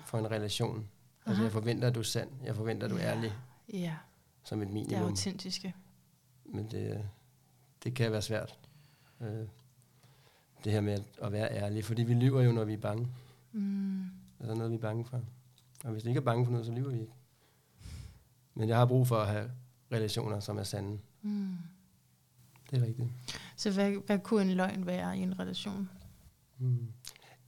for 0.08 0.18
en 0.18 0.32
relation. 0.32 0.88
Altså, 1.26 1.34
Aha. 1.34 1.44
jeg 1.44 1.52
forventer, 1.52 1.88
at 1.88 1.96
du 1.96 2.00
er 2.00 2.04
sand. 2.04 2.30
Jeg 2.44 2.56
forventer, 2.56 2.86
at 2.88 2.92
du 2.92 2.96
er 2.98 3.02
Ja. 3.02 3.16
ærlig 3.16 3.34
Ja, 3.74 3.96
som 4.44 4.62
et 4.62 4.68
det 4.68 4.72
er 4.72 4.74
minimum. 4.74 5.10
autentiske. 5.10 5.74
Men 6.46 6.72
det, 6.72 7.10
det 7.84 7.94
kan 7.96 8.12
være 8.12 8.22
svært. 8.22 8.60
Øh, 9.22 9.48
det 10.64 10.72
her 10.72 10.82
med 10.82 11.00
at, 11.22 11.32
være 11.32 11.52
ærlig. 11.52 11.86
Fordi 11.86 12.04
vi 12.04 12.14
lyver 12.14 12.42
jo, 12.42 12.52
når 12.52 12.64
vi 12.66 12.74
er 12.74 12.78
bange. 12.78 13.08
Mm. 13.52 14.02
Er 14.40 14.46
der 14.48 14.56
noget, 14.56 14.72
vi 14.72 14.76
er 14.76 14.82
bange 14.82 15.06
for? 15.06 15.22
Og 15.84 15.92
hvis 15.92 16.04
vi 16.06 16.10
ikke 16.10 16.20
er 16.20 16.24
bange 16.26 16.46
for 16.46 16.52
noget, 16.52 16.66
så 16.66 16.72
lyver 16.72 16.90
vi 16.92 17.00
ikke. 17.00 17.14
Men 18.56 18.70
jeg 18.70 18.78
har 18.78 18.86
brug 18.86 19.08
for 19.08 19.16
at 19.18 19.28
have 19.28 19.52
relationer, 19.92 20.40
som 20.40 20.58
er 20.58 20.64
sande. 20.64 21.00
Mm. 21.22 21.58
Det 22.72 22.82
er 22.82 22.86
rigtigt. 22.86 23.08
Så 23.56 23.72
hvad, 23.72 23.92
hvad 24.06 24.20
kunne 24.20 24.42
en 24.42 24.52
løgn 24.58 24.86
være 24.86 25.18
i 25.18 25.22
en 25.22 25.40
relation? 25.40 25.90
Mm. 26.58 26.88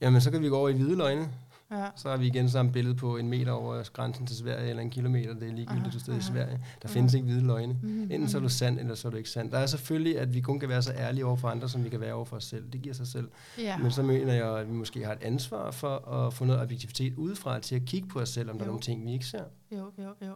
Jamen, 0.00 0.20
så 0.20 0.30
kan 0.30 0.42
vi 0.42 0.48
gå 0.48 0.56
over 0.58 0.68
i 0.68 0.72
hvide 0.72 0.96
løgne. 0.96 1.32
Ja. 1.70 1.88
Så 1.96 2.10
har 2.10 2.16
vi 2.16 2.26
igen 2.26 2.50
samme 2.50 2.72
billede 2.72 2.94
på 2.94 3.16
en 3.16 3.28
meter 3.28 3.52
over 3.52 3.82
grænsen 3.92 4.26
til 4.26 4.36
Sverige, 4.36 4.68
eller 4.70 4.82
en 4.82 4.90
kilometer, 4.90 5.34
det 5.34 5.42
er 5.48 5.52
ligegyldigt, 5.52 5.68
Aha, 5.86 5.90
du 5.90 5.98
stedet 6.00 6.18
i. 6.18 6.22
Sverige. 6.22 6.58
Der 6.82 6.88
Aha. 6.88 6.94
findes 6.94 7.14
ikke 7.14 7.24
hvide 7.24 7.46
løgne. 7.46 7.78
Mm. 7.82 8.02
Enten 8.02 8.28
så 8.28 8.38
er 8.38 8.42
du 8.42 8.48
sand, 8.48 8.78
eller 8.80 8.94
så 8.94 9.08
er 9.08 9.10
du 9.12 9.16
ikke 9.16 9.30
sand. 9.30 9.50
Der 9.50 9.58
er 9.58 9.66
selvfølgelig, 9.66 10.18
at 10.18 10.34
vi 10.34 10.40
kun 10.40 10.60
kan 10.60 10.68
være 10.68 10.82
så 10.82 10.92
ærlige 10.92 11.26
over 11.26 11.36
for 11.36 11.48
andre, 11.48 11.68
som 11.68 11.84
vi 11.84 11.88
kan 11.88 12.00
være 12.00 12.12
over 12.14 12.24
for 12.24 12.36
os 12.36 12.44
selv. 12.44 12.70
Det 12.72 12.82
giver 12.82 12.94
sig 12.94 13.06
selv. 13.06 13.28
Ja. 13.58 13.78
Men 13.78 13.90
så 13.90 14.02
mener 14.02 14.32
jeg, 14.34 14.58
at 14.58 14.68
vi 14.68 14.72
måske 14.72 15.04
har 15.04 15.12
et 15.12 15.22
ansvar 15.22 15.70
for 15.70 15.96
at 16.08 16.34
få 16.34 16.44
noget 16.44 16.62
objektivitet 16.62 17.14
udefra 17.14 17.58
til 17.58 17.74
at 17.74 17.82
kigge 17.84 18.08
på 18.08 18.20
os 18.20 18.28
selv, 18.28 18.50
om 18.50 18.56
der 18.56 18.62
er 18.64 18.66
Jo. 18.66 18.70
nogle 18.70 18.82
ting, 18.82 19.04
vi 19.06 19.12
ikke 19.12 19.26
ser. 19.26 19.44
Jo, 19.72 19.92
jo, 19.98 20.14
jo. 20.26 20.34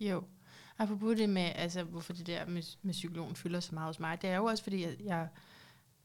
Jo. 0.00 0.22
Apropos 0.78 1.16
det 1.16 1.28
med, 1.28 1.48
altså, 1.54 1.82
hvorfor 1.82 2.12
det 2.12 2.26
der 2.26 2.46
med, 2.48 2.62
med 2.82 2.92
psykologen 2.92 3.36
fylder 3.36 3.60
så 3.60 3.74
meget 3.74 3.86
hos 3.86 4.00
mig, 4.00 4.22
det 4.22 4.30
er 4.30 4.36
jo 4.36 4.44
også 4.44 4.62
fordi, 4.62 4.84
at 4.84 4.94
jeg, 5.04 5.28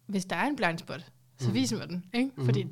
hvis 0.06 0.26
der 0.26 0.36
er 0.36 0.48
en 0.48 0.56
blind 0.56 0.78
spot, 0.80 1.12
så 1.40 1.48
Mm. 1.48 1.54
viser 1.54 1.78
mig 1.78 1.88
den, 1.90 2.06
ikke? 2.14 2.32
Mhm. 2.36 2.46
Fordi 2.46 2.68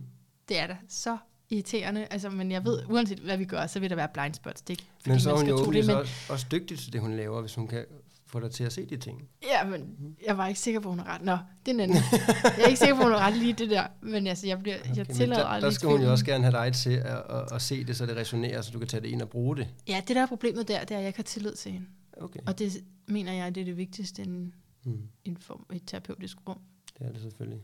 det 0.49 0.59
er 0.59 0.67
da 0.67 0.77
så 0.87 1.17
irriterende, 1.49 2.07
altså, 2.11 2.29
men 2.29 2.51
jeg 2.51 2.65
ved, 2.65 2.83
uanset 2.89 3.19
hvad 3.19 3.37
vi 3.37 3.45
gør, 3.45 3.67
så 3.67 3.79
vil 3.79 3.89
der 3.89 3.95
være 3.95 4.09
blind 4.13 4.33
spots. 4.33 4.61
Det 4.61 4.69
er 4.69 4.73
ikke, 4.73 4.89
Men 5.05 5.19
så 5.19 5.31
er 5.33 5.37
hun 5.37 5.47
jo 5.49 5.71
det, 5.71 5.85
men, 5.87 5.95
også, 5.95 6.13
også 6.29 6.45
dygtig 6.51 6.79
til 6.79 6.93
det, 6.93 7.01
hun 7.01 7.15
laver, 7.17 7.41
hvis 7.41 7.55
hun 7.55 7.67
kan 7.67 7.85
få 8.25 8.39
dig 8.39 8.51
til 8.51 8.63
at 8.63 8.73
se 8.73 8.85
de 8.85 8.97
ting. 8.97 9.29
ja, 9.43 9.63
men 9.65 9.95
jeg 10.25 10.37
var 10.37 10.47
ikke 10.47 10.59
sikker 10.59 10.79
på, 10.79 10.89
at 10.89 10.91
hun 10.91 10.99
har 10.99 11.15
ret. 11.15 11.21
Nå, 11.21 11.37
det 11.65 11.71
er 11.71 11.73
en 11.73 11.79
anden. 11.79 11.97
jeg 12.43 12.63
er 12.63 12.67
ikke 12.67 12.79
sikker 12.79 12.95
på, 12.95 13.01
at 13.01 13.07
hun 13.07 13.13
har 13.13 13.27
ret 13.27 13.37
lige 13.37 13.53
det 13.53 13.69
der, 13.69 13.87
men 14.01 14.27
altså, 14.27 14.47
jeg, 14.47 14.59
bliver, 14.59 14.75
jeg 14.95 15.05
men 15.07 15.15
tillader 15.15 15.41
der, 15.41 15.47
aldrig 15.47 15.69
der 15.71 15.75
skal 15.75 15.89
hun 15.89 16.01
jo 16.01 16.11
også 16.11 16.25
gerne 16.25 16.43
have 16.43 16.65
dig 16.65 16.73
til 16.73 16.89
at, 16.93 17.05
at, 17.29 17.51
at 17.51 17.61
se 17.61 17.83
det, 17.83 17.97
så 17.97 18.05
det 18.05 18.15
resonerer, 18.15 18.61
så 18.61 18.71
du 18.71 18.79
kan 18.79 18.87
tage 18.87 19.01
det 19.01 19.07
ind 19.07 19.21
og 19.21 19.29
bruge 19.29 19.55
det. 19.57 19.67
Ja, 19.87 20.01
det 20.07 20.15
der 20.15 20.21
er 20.21 20.25
problemet 20.27 20.67
der, 20.67 20.79
det 20.79 20.91
er, 20.91 20.95
at 20.97 21.01
jeg 21.01 21.07
ikke 21.07 21.19
har 21.19 21.23
tillid 21.23 21.53
til 21.55 21.71
hende. 21.71 21.87
Okay. 22.21 22.39
Og 22.47 22.59
det 22.59 22.73
mener 23.07 23.33
jeg, 23.33 23.55
det 23.55 23.61
er 23.61 23.65
det 23.65 23.77
vigtigste 23.77 24.21
i 24.21 24.25
en, 24.25 24.53
Mm. 24.87 25.01
en 25.25 25.37
form, 25.37 25.65
et 25.73 25.81
terapeutisk 25.87 26.37
rum. 26.49 26.59
Det 26.99 27.07
er 27.07 27.11
det 27.11 27.21
selvfølgelig. 27.21 27.59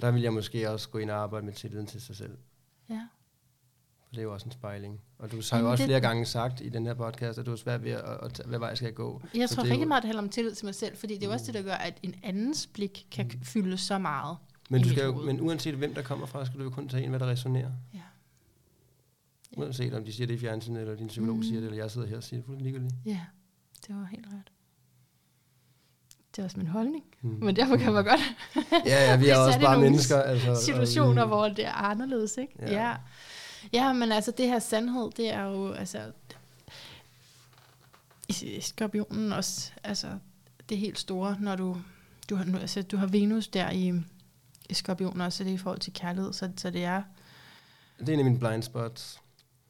Der 0.00 0.10
vil 0.10 0.22
jeg 0.22 0.32
måske 0.32 0.70
også 0.70 0.88
gå 0.88 0.98
ind 0.98 1.10
og 1.10 1.16
arbejde 1.16 1.46
med 1.46 1.52
tilliden 1.52 1.86
til 1.86 2.00
sig 2.00 2.16
selv. 2.16 2.36
For 4.08 4.14
det 4.14 4.18
er 4.18 4.22
jo 4.22 4.32
også 4.32 4.46
en 4.46 4.52
spejling. 4.52 5.00
Og 5.18 5.32
du 5.32 5.40
har 5.50 5.58
jo 5.60 5.70
også 5.70 5.82
det- 5.82 5.88
flere 5.88 6.00
gange 6.00 6.24
sagt 6.26 6.60
i 6.60 6.68
den 6.68 6.86
her 6.86 6.94
podcast, 6.94 7.38
at 7.38 7.46
du 7.46 7.52
er 7.52 7.56
svært 7.56 7.84
ved 7.84 7.90
at, 7.92 8.04
at 8.22 8.32
tage, 8.32 8.48
hvad 8.48 8.58
vej 8.58 8.74
skal 8.74 8.86
jeg 8.86 8.94
gå. 8.94 9.22
Jeg 9.34 9.48
Så 9.48 9.54
tror 9.54 9.64
rigtig 9.64 9.80
jo- 9.82 9.88
meget, 9.88 10.02
det 10.02 10.08
handler 10.08 10.22
om 10.22 10.28
tillid 10.28 10.54
til 10.54 10.64
mig 10.64 10.74
selv, 10.74 10.96
fordi 10.96 11.14
det 11.14 11.22
er 11.22 11.26
jo 11.26 11.32
også 11.32 11.46
det, 11.46 11.54
der 11.54 11.62
gør, 11.62 11.74
at 11.74 11.98
en 12.02 12.14
andens 12.22 12.66
blik 12.66 13.06
kan 13.10 13.30
Mm. 13.34 13.42
fylde 13.42 13.78
så 13.78 13.98
meget. 13.98 14.36
Men, 14.70 14.82
du 14.82 14.88
skal 14.88 15.04
jo, 15.04 15.12
men 15.22 15.40
uanset 15.40 15.74
hvem 15.74 15.94
der 15.94 16.02
kommer 16.02 16.26
fra, 16.26 16.46
skal 16.46 16.58
du 16.58 16.64
jo 16.64 16.70
kun 16.70 16.88
tage 16.88 17.02
ind, 17.02 17.10
hvad 17.10 17.20
der 17.20 17.26
resonerer. 17.26 17.70
Ja. 17.94 17.98
Ja. 17.98 18.02
Uanset 19.62 19.94
om 19.94 20.04
de 20.04 20.12
siger 20.12 20.26
det 20.26 20.34
i 20.34 20.38
fjernsynet, 20.38 20.80
eller 20.80 20.96
din 20.96 21.06
psykolog 21.08 21.34
Mhm. 21.36 21.42
siger 21.42 21.60
det, 21.60 21.64
eller 21.66 21.76
jeg 21.82 21.90
sidder 21.90 22.06
her 22.06 22.16
og 22.16 22.22
siger 22.22 22.38
det, 22.40 22.46
fuldstændig 22.46 22.72
ligegyldigt. 22.72 22.94
Ja, 23.06 23.20
det 23.86 23.96
var 23.96 24.04
helt 24.04 24.26
ret. 24.26 24.52
Det 26.36 26.42
er 26.42 26.44
også 26.44 26.56
min 26.58 26.66
holdning. 26.66 27.04
Mm. 27.22 27.28
Men 27.42 27.56
derfor 27.56 27.76
kan 27.76 27.92
man 27.92 28.04
godt 28.04 28.20
Ja, 28.86 29.10
ja, 29.10 29.16
vi 29.16 29.28
er 29.28 29.36
også 29.36 29.60
bare 29.60 29.80
mennesker. 29.80 30.22
Altså, 30.22 30.50
og 30.50 30.56
situationer, 30.56 31.24
vi- 31.24 31.28
hvor 31.28 31.48
det 31.48 31.66
er 31.66 31.72
anderledes, 31.72 32.36
ikke? 32.36 32.52
Ja. 32.58 32.88
Ja. 32.88 32.96
Ja. 33.72 33.92
men 33.92 34.12
altså 34.12 34.30
det 34.38 34.46
her 34.48 34.58
sandhed, 34.58 35.10
det 35.16 35.32
er 35.34 35.42
jo, 35.42 35.72
altså, 35.72 36.12
skorpionen 38.60 39.32
også, 39.32 39.70
altså 39.84 40.08
det 40.68 40.78
helt 40.78 40.98
store, 40.98 41.36
når 41.40 41.56
du, 41.56 41.76
du 42.30 42.36
har, 42.36 42.58
altså, 42.60 42.82
du 42.82 42.96
har 42.96 43.06
Venus 43.06 43.48
der 43.48 43.70
i, 43.70 43.92
i 44.70 44.74
skorpionen 44.74 45.20
også, 45.20 45.38
så 45.38 45.44
det 45.44 45.50
er 45.50 45.54
i 45.54 45.58
forhold 45.58 45.80
til 45.80 45.92
kærlighed, 45.92 46.32
så, 46.32 46.50
så 46.56 46.70
det 46.70 46.84
er, 46.84 47.02
Det 48.00 48.08
er 48.08 48.12
en 48.12 48.18
af 48.18 48.24
mine 48.24 48.38
blind 48.38 48.62
spots. 48.62 49.20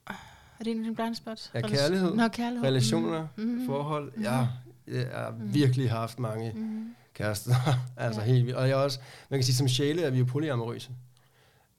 er 0.07 0.65
det 0.65 0.71
en 0.71 0.79
af 0.79 0.85
dine 0.85 0.95
blind 0.95 1.15
spots? 1.15 1.51
Ja, 1.55 1.61
kærlighed, 1.61 2.15
Nå, 2.15 2.29
kærlighed. 2.29 2.67
Relationer, 2.67 3.27
Mhm. 3.37 3.67
forhold. 3.67 4.13
Mhm. 4.15 4.23
Ja, 4.25 4.49
jeg 4.87 5.07
har 5.15 5.31
Mhm. 5.31 5.55
virkelig 5.55 5.91
haft 5.91 6.19
mange 6.19 6.53
Mm. 6.55 6.95
kærester. 7.15 7.55
altså 7.97 8.21
Ja. 8.21 8.27
helt 8.27 8.47
vildt. 8.47 8.57
Og 8.59 8.69
jeg 8.69 8.77
også, 8.77 8.99
man 9.29 9.39
kan 9.41 9.45
sige, 9.45 9.57
som 9.57 9.69
sjæle 9.69 10.03
er 10.03 10.11
vi 10.11 10.19
jo 10.19 10.25
polyamorøse. 10.25 10.91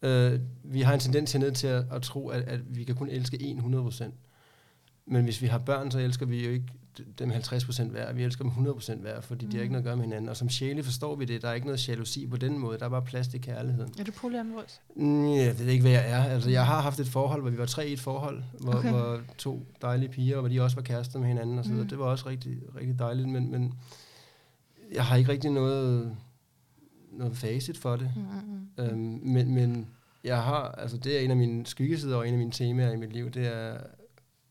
Uh, 0.02 0.40
vi 0.74 0.82
har 0.82 0.94
en 0.94 1.00
tendens 1.00 1.36
ned 1.36 1.52
til 1.52 1.68
at, 1.68 1.86
at 1.92 2.02
tro, 2.02 2.30
at, 2.30 2.42
at 2.42 2.60
vi 2.76 2.84
kan 2.84 2.96
kun 2.96 3.10
elske 3.10 3.42
en 3.42 3.60
100%. 3.88 4.04
Men 5.06 5.24
hvis 5.24 5.42
vi 5.42 5.48
har 5.48 5.58
børn, 5.58 5.92
så 5.92 6.00
elsker 6.00 6.26
vi 6.26 6.46
jo 6.46 6.52
ikke 6.52 6.66
dem 7.20 7.32
50% 7.32 7.84
hver. 7.84 8.14
Vi 8.14 8.24
elsker 8.24 8.44
dem 8.44 8.68
100% 8.68 8.96
hver, 8.96 9.22
fordi 9.22 9.46
mm. 9.46 9.52
de 9.52 9.58
har 9.58 9.62
ikke 9.64 9.70
Mhm. 9.70 9.74
noget 9.74 9.84
at 9.84 9.86
gøre 9.86 9.96
med 9.96 10.04
hinanden. 10.06 10.30
Og 10.30 10.38
som 10.38 10.50
sjæle 10.50 10.84
forstår 10.84 11.16
vi 11.16 11.26
det. 11.26 11.42
Der 11.42 11.50
er 11.50 11.54
ikke 11.54 11.68
noget 11.68 11.90
jalousi 11.90 12.28
på 12.28 12.38
den 12.38 12.58
måde. 12.60 12.80
Der 12.80 12.86
er 12.86 12.90
bare 12.90 13.02
plads 13.02 13.28
til 13.28 13.42
kærligheden. 13.42 13.94
Er 14.00 14.04
du 14.04 14.12
polyamorøs? 14.12 14.82
Mm, 14.96 15.34
Jeg 15.36 15.60
ved 15.60 15.66
ikke, 15.68 15.82
hvad 15.82 15.92
jeg 15.92 16.12
er. 16.12 16.24
Altså, 16.24 16.50
jeg 16.50 16.66
har 16.66 16.82
haft 16.82 17.00
et 17.00 17.08
forhold, 17.08 17.42
hvor 17.42 17.50
vi 17.52 17.58
var 17.58 17.66
tre 17.66 17.90
i 17.90 17.94
et 17.94 18.00
forhold, 18.00 18.44
hvor, 18.60 18.74
okay. 18.74 18.90
Hvor 18.90 19.22
to 19.38 19.66
dejlige 19.82 20.10
piger, 20.10 20.40
hvor 20.40 20.50
de 20.50 20.62
også 20.62 20.76
var 20.76 20.84
kærester 20.84 21.20
med 21.20 21.28
hinanden 21.28 21.60
og 21.60 21.64
så 21.66 21.70
videre. 21.72 21.84
Mm. 21.84 21.90
Det 21.90 22.00
var 22.00 22.06
også 22.06 22.30
rigtig, 22.30 22.58
rigtig 22.76 23.00
dejligt, 23.00 23.30
men, 23.30 23.52
men 23.52 23.74
jeg 24.94 25.06
har 25.06 25.16
ikke 25.16 25.32
rigtig 25.32 25.52
noget, 25.52 26.16
noget 27.12 27.38
facit 27.38 27.78
for 27.78 27.96
det. 27.96 28.12
Mm-hmm. 28.16 28.86
Øhm, 28.86 29.20
men, 29.24 29.54
men 29.54 29.88
jeg 30.24 30.44
har, 30.44 30.62
altså 30.72 30.98
det 30.98 31.16
er 31.16 31.20
en 31.20 31.32
af 31.32 31.38
mine 31.38 31.66
skyggesider 31.66 32.16
og 32.18 32.28
en 32.28 32.34
af 32.34 32.38
mine 32.38 32.52
temaer 32.52 32.92
i 32.92 32.96
mit 32.98 33.14
liv, 33.14 33.30
det 33.32 33.48
er 33.48 33.78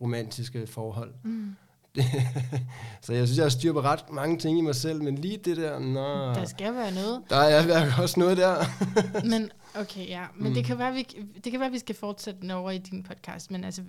romantiske 0.01 0.67
forhold. 0.67 1.15
Mm. 1.25 1.57
så 3.03 3.13
jeg 3.13 3.27
synes, 3.27 3.37
jeg 3.39 3.45
har 3.45 3.49
styr 3.51 3.73
på 3.73 3.81
ret 3.81 4.11
mange 4.13 4.39
ting 4.39 4.59
i 4.59 4.61
mig 4.61 4.75
selv, 4.75 5.03
men 5.03 5.15
lige 5.19 5.37
det 5.37 5.57
der, 5.57 5.79
nå, 5.79 6.01
Der 6.35 6.45
skal 6.45 6.75
være 6.75 6.95
noget. 6.95 7.23
der 7.31 7.37
er 7.37 7.67
der 7.67 7.79
er 7.79 8.03
også 8.03 8.21
noget 8.21 8.37
der. 8.37 8.57
Men 9.31 9.51
okay, 9.75 10.09
ja. 10.09 10.25
Men 10.37 10.49
Mm. 10.49 10.55
det 10.55 10.65
kan 10.65 10.79
være, 10.79 10.93
vi, 10.95 11.07
det 11.45 11.53
kan 11.53 11.61
være, 11.61 11.71
vi 11.71 11.79
skal 11.79 11.95
fortsætte 11.95 12.41
den 12.41 12.51
over 12.51 12.71
i 12.71 12.79
din 12.79 13.03
podcast. 13.03 13.51
Men 13.51 13.65
altså, 13.65 13.83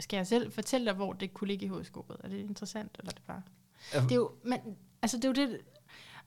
skal 0.00 0.16
jeg 0.16 0.26
selv 0.26 0.52
fortælle 0.52 0.86
dig, 0.86 0.94
hvor 0.94 1.12
det 1.12 1.34
kunne 1.34 1.48
ligge 1.48 1.66
i 1.66 1.68
horoskopet? 1.68 2.16
Er 2.24 2.28
det 2.28 2.36
interessant, 2.38 2.90
eller 2.98 3.10
er 3.10 3.14
det 3.14 3.22
bare... 3.26 3.42
Ja. 3.94 4.00
Det 4.00 4.12
er 4.12 4.16
jo, 4.16 4.30
men, 4.44 4.58
altså, 5.02 5.16
det 5.16 5.24
er 5.24 5.28
jo 5.28 5.34
det... 5.48 5.58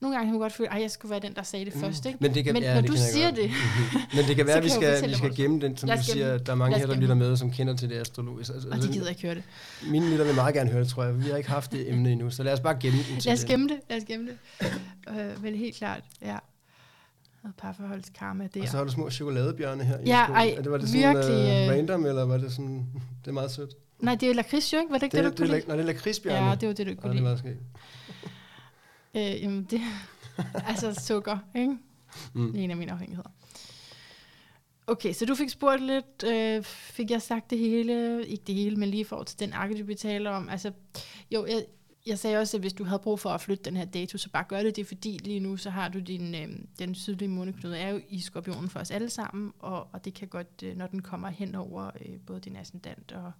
Nogle 0.02 0.16
gange 0.16 0.26
kan 0.26 0.32
man 0.32 0.40
godt 0.40 0.52
føle, 0.52 0.74
at 0.74 0.82
jeg 0.82 0.90
skulle 0.90 1.10
være 1.10 1.20
den, 1.20 1.34
der 1.34 1.42
sagde 1.42 1.64
det 1.64 1.72
først, 1.72 2.06
ikke? 2.06 2.18
Men, 2.20 2.34
det 2.34 2.44
kan, 2.44 2.52
Men 2.54 2.62
ja, 2.62 2.74
når 2.74 2.80
det 2.80 2.90
du 2.90 2.96
siger 2.96 3.30
det, 3.30 3.50
Mhm. 3.50 4.00
Men 4.16 4.24
det 4.28 4.36
kan 4.36 4.46
være, 4.50 4.56
at 4.56 4.64
vi 4.64 4.68
skal, 4.68 5.08
vi 5.08 5.14
skal 5.14 5.36
gemme 5.36 5.60
den, 5.60 5.76
som 5.76 5.88
du 5.88 5.96
siger, 6.02 6.38
der 6.38 6.52
er 6.52 6.56
mange 6.56 6.78
her, 6.78 6.86
der 6.86 6.94
lytter 6.96 7.14
med, 7.14 7.36
som 7.36 7.50
kender 7.52 7.76
til 7.76 7.88
det 7.90 8.00
astrologiske. 8.00 8.54
Altså, 8.54 8.68
og 8.68 8.76
de 8.82 8.88
gider 8.92 9.08
ikke 9.08 9.22
høre 9.22 9.34
det. 9.34 9.42
Mine 9.90 10.10
lytter 10.10 10.24
vil 10.24 10.34
meget 10.34 10.54
gerne 10.54 10.70
høre 10.70 10.80
det, 10.82 10.88
tror 10.88 11.04
jeg. 11.04 11.18
Vi 11.24 11.30
har 11.30 11.36
ikke 11.36 11.48
haft 11.50 11.72
det 11.72 11.90
emne 11.90 12.12
endnu, 12.12 12.30
så 12.30 12.42
lad 12.42 12.52
os 12.52 12.60
bare 12.60 12.76
gemme 12.80 12.98
den 12.98 13.20
til 13.20 13.28
Lad 13.28 13.32
os 13.32 13.40
det. 13.40 13.48
gemme 13.48 13.68
det, 13.68 13.76
lad 13.90 13.96
os 13.98 14.04
gemme 14.04 14.28
det. 14.28 14.36
øh, 15.08 15.42
men 15.42 15.54
helt 15.54 15.76
klart, 15.76 16.00
ja. 16.22 16.36
Noget 17.42 17.56
parforholdskarma 17.56 18.48
der. 18.54 18.62
Og 18.62 18.68
så 18.68 18.76
har 18.76 18.84
du 18.84 18.90
små 18.90 19.10
chokoladebjørne 19.10 19.84
her. 19.84 19.98
i 19.98 20.02
Ja, 20.06 20.24
ej, 20.24 20.54
Er 20.58 20.62
det, 20.62 20.72
var 20.72 20.78
det 20.78 20.88
sådan 20.88 21.14
virkelig, 21.16 21.68
uh, 21.68 21.76
random, 21.76 22.06
eller 22.06 22.22
var 22.24 22.36
det 22.36 22.52
sådan... 22.52 22.86
Det 23.24 23.28
er 23.28 23.32
meget 23.32 23.50
sødt. 23.50 23.70
Nej, 24.00 24.14
det 24.14 24.22
er 24.22 24.26
jo 24.28 24.34
lakrids 24.34 24.72
jo, 24.72 24.78
ikke? 24.78 24.90
Var 24.92 24.98
det 24.98 25.02
ikke 25.02 25.16
Det, 25.16 25.24
det, 25.24 25.32
det, 25.32 25.38
du 25.38 25.42
det, 25.42 25.50
kunne 25.50 25.60
det, 25.60 25.68
når 25.68 25.74
det 25.76 25.82
er 25.82 25.86
lakridsbjørne. 25.86 26.48
Ja, 26.48 26.54
det 26.54 26.68
var 26.68 26.74
det, 26.74 26.86
du 26.86 26.94
kunne 26.94 27.02
det 27.02 27.08
er 27.08 27.12
lide. 27.12 27.22
meget 27.22 27.38
skægt. 27.38 27.58
Øh, 29.16 29.42
jamen 29.42 29.64
det, 29.64 29.80
altså 30.70 30.94
sukker, 31.06 31.38
ikke? 31.54 31.78
Mm. 32.32 32.54
En 32.54 32.70
af 32.70 32.76
mine 32.76 32.92
afhængigheder. 32.92 33.30
Okay, 34.86 35.12
så 35.12 35.26
du 35.26 35.34
fik 35.34 35.48
spurgt 35.48 35.82
lidt, 35.82 36.24
øh, 36.26 36.62
fik 36.64 37.10
jeg 37.10 37.22
sagt 37.22 37.50
det 37.50 37.58
hele, 37.58 38.26
ikke 38.26 38.44
det 38.46 38.54
hele, 38.54 38.76
men 38.76 38.88
lige 38.88 39.04
for 39.04 39.22
til 39.22 39.40
den 39.40 39.52
arketype, 39.52 39.86
vi 39.86 39.94
taler 39.94 40.30
om. 40.30 40.48
Altså, 40.48 40.72
jo, 41.30 41.46
jeg, 41.46 41.64
jeg 42.06 42.18
sagde 42.18 42.38
også, 42.38 42.56
at 42.56 42.60
hvis 42.60 42.72
du 42.72 42.84
havde 42.84 42.98
brug 42.98 43.20
for 43.20 43.30
at 43.30 43.40
flytte 43.40 43.64
den 43.64 43.76
her 43.76 43.84
dato, 43.84 44.18
så 44.18 44.30
bare 44.30 44.44
gør 44.48 44.62
det. 44.62 44.76
Det 44.76 44.82
er 44.82 44.86
fordi 44.86 45.18
lige 45.24 45.40
nu, 45.40 45.56
så 45.56 45.70
har 45.70 45.88
du 45.88 45.98
din, 45.98 46.34
øh, 46.34 46.48
den 46.78 46.94
sydlige 46.94 47.28
måneknude 47.28 47.78
er 47.78 47.90
jo 47.90 48.00
i 48.08 48.20
skorpionen 48.20 48.70
for 48.70 48.80
os 48.80 48.90
alle 48.90 49.10
sammen, 49.10 49.52
og, 49.58 49.88
og 49.92 50.04
det 50.04 50.14
kan 50.14 50.28
godt, 50.28 50.62
øh, 50.62 50.76
når 50.76 50.86
den 50.86 51.02
kommer 51.02 51.28
hen 51.28 51.54
over 51.54 51.90
øh, 52.00 52.20
både 52.26 52.40
din 52.40 52.56
ascendant 52.56 53.12
og, 53.12 53.32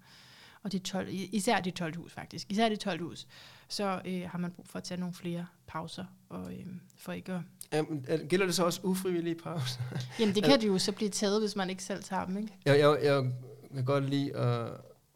og 0.65 0.73
det 0.73 0.83
12, 0.83 1.09
især 1.11 1.61
det 1.61 1.75
12 1.75 1.97
hus 1.97 2.13
faktisk, 2.13 2.51
især 2.51 2.69
det 2.69 2.81
12 2.81 3.03
hus, 3.03 3.27
så 3.69 4.01
øh, 4.05 4.23
har 4.31 4.39
man 4.39 4.51
brug 4.51 4.67
for 4.69 4.79
at 4.79 4.85
tage 4.85 5.01
nogle 5.01 5.15
flere 5.15 5.47
pauser, 5.67 6.05
og, 6.29 6.53
øh, 6.53 6.67
for 6.97 7.13
ikke 7.13 7.43
at... 7.71 8.29
Gælder 8.29 8.47
det 8.47 8.55
så 8.55 8.65
også 8.65 8.81
ufrivillige 8.83 9.35
pauser? 9.35 9.81
Jamen 10.21 10.35
det 10.35 10.45
kan 10.45 10.61
det 10.61 10.69
jo 10.69 10.79
så 10.79 10.93
blive 10.93 11.11
taget, 11.11 11.41
hvis 11.41 11.57
man 11.57 11.71
ikke 11.71 11.83
selv 11.83 12.03
tager 12.03 12.27
dem, 12.27 12.37
ikke? 12.37 12.53
Jeg, 12.65 12.79
jeg, 12.79 12.99
jeg 13.03 13.25
kan 13.75 13.85
godt 13.85 14.11
lide 14.11 14.37
at, 14.37 14.71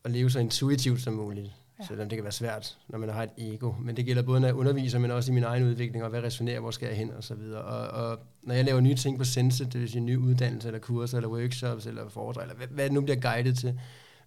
at 0.04 0.10
leve 0.10 0.30
så 0.30 0.38
intuitivt 0.38 1.02
som 1.02 1.14
muligt. 1.14 1.52
Ja. 1.80 1.86
Selvom 1.86 2.08
det 2.08 2.16
kan 2.16 2.24
være 2.24 2.32
svært, 2.32 2.78
når 2.88 2.98
man 2.98 3.08
har 3.08 3.22
et 3.22 3.30
ego. 3.38 3.72
Men 3.80 3.96
det 3.96 4.06
gælder 4.06 4.22
både, 4.22 4.40
når 4.40 4.48
jeg 4.48 4.54
underviser, 4.54 4.98
men 4.98 5.10
også 5.10 5.32
i 5.32 5.34
min 5.34 5.44
egen 5.44 5.62
udvikling, 5.62 6.04
og 6.04 6.10
hvad 6.10 6.22
resonerer, 6.22 6.60
hvor 6.60 6.70
skal 6.70 6.88
jeg 6.88 6.96
hen, 6.96 7.10
og 7.10 7.24
så 7.24 7.34
videre. 7.34 7.62
Og, 7.62 8.10
og 8.10 8.18
når 8.42 8.54
jeg 8.54 8.64
laver 8.64 8.80
nye 8.80 8.94
ting 8.94 9.18
på 9.18 9.24
Sense, 9.24 9.64
det 9.64 9.80
vil 9.80 9.88
sige 9.90 10.00
nye 10.00 10.18
uddannelser, 10.18 10.68
eller 10.68 10.80
kurser, 10.80 11.18
eller 11.18 11.28
workshops, 11.28 11.86
eller 11.86 12.08
foredrag, 12.08 12.42
eller 12.42 12.56
hvad, 12.56 12.66
hvad 12.66 12.84
det 12.84 12.92
nu 12.92 13.00
bliver 13.00 13.20
guidet 13.20 13.58
til, 13.58 13.80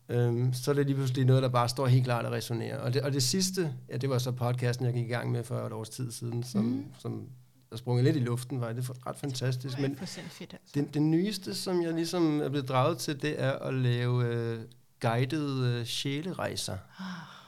øhm, 0.09 0.53
så 0.53 0.71
er 0.71 0.75
det 0.75 0.85
lige 0.85 0.95
pludselig 0.95 1.25
noget, 1.25 1.43
der 1.43 1.49
bare 1.49 1.69
står 1.69 1.87
helt 1.87 2.03
klart 2.03 2.25
og 2.25 2.31
resonerer. 2.31 2.77
Og 2.77 2.93
det, 2.93 3.01
og 3.01 3.13
det 3.13 3.23
sidste, 3.23 3.73
ja, 3.89 3.97
det 3.97 4.09
var 4.09 4.17
så 4.17 4.31
podcasten, 4.31 4.85
jeg 4.85 4.93
gik 4.93 5.05
i 5.05 5.11
gang 5.11 5.31
med 5.31 5.43
for 5.43 5.55
et 5.55 5.73
års 5.73 5.89
tid 5.89 6.11
siden, 6.11 6.43
som, 6.43 6.63
mm. 6.63 6.85
som 6.99 7.27
der 7.69 7.77
sprunget 7.77 8.03
lidt 8.03 8.15
i 8.15 8.19
luften, 8.19 8.61
var 8.61 8.73
det 8.73 8.89
ret 9.07 9.15
fantastisk. 9.15 9.79
Men 9.79 9.95
fedt, 9.95 10.53
altså. 10.53 10.71
det, 10.73 10.93
det 10.93 11.01
nyeste, 11.01 11.55
som 11.55 11.81
jeg 11.81 11.93
ligesom 11.93 12.41
er 12.41 12.49
blevet 12.49 12.69
draget 12.69 12.97
til, 12.97 13.21
det 13.21 13.41
er 13.43 13.51
at 13.51 13.73
lave 13.73 14.25
øh, 14.25 14.59
guidede 15.01 15.79
øh, 15.79 15.85
sjælerejser. 15.85 16.77
Ah 16.99 17.38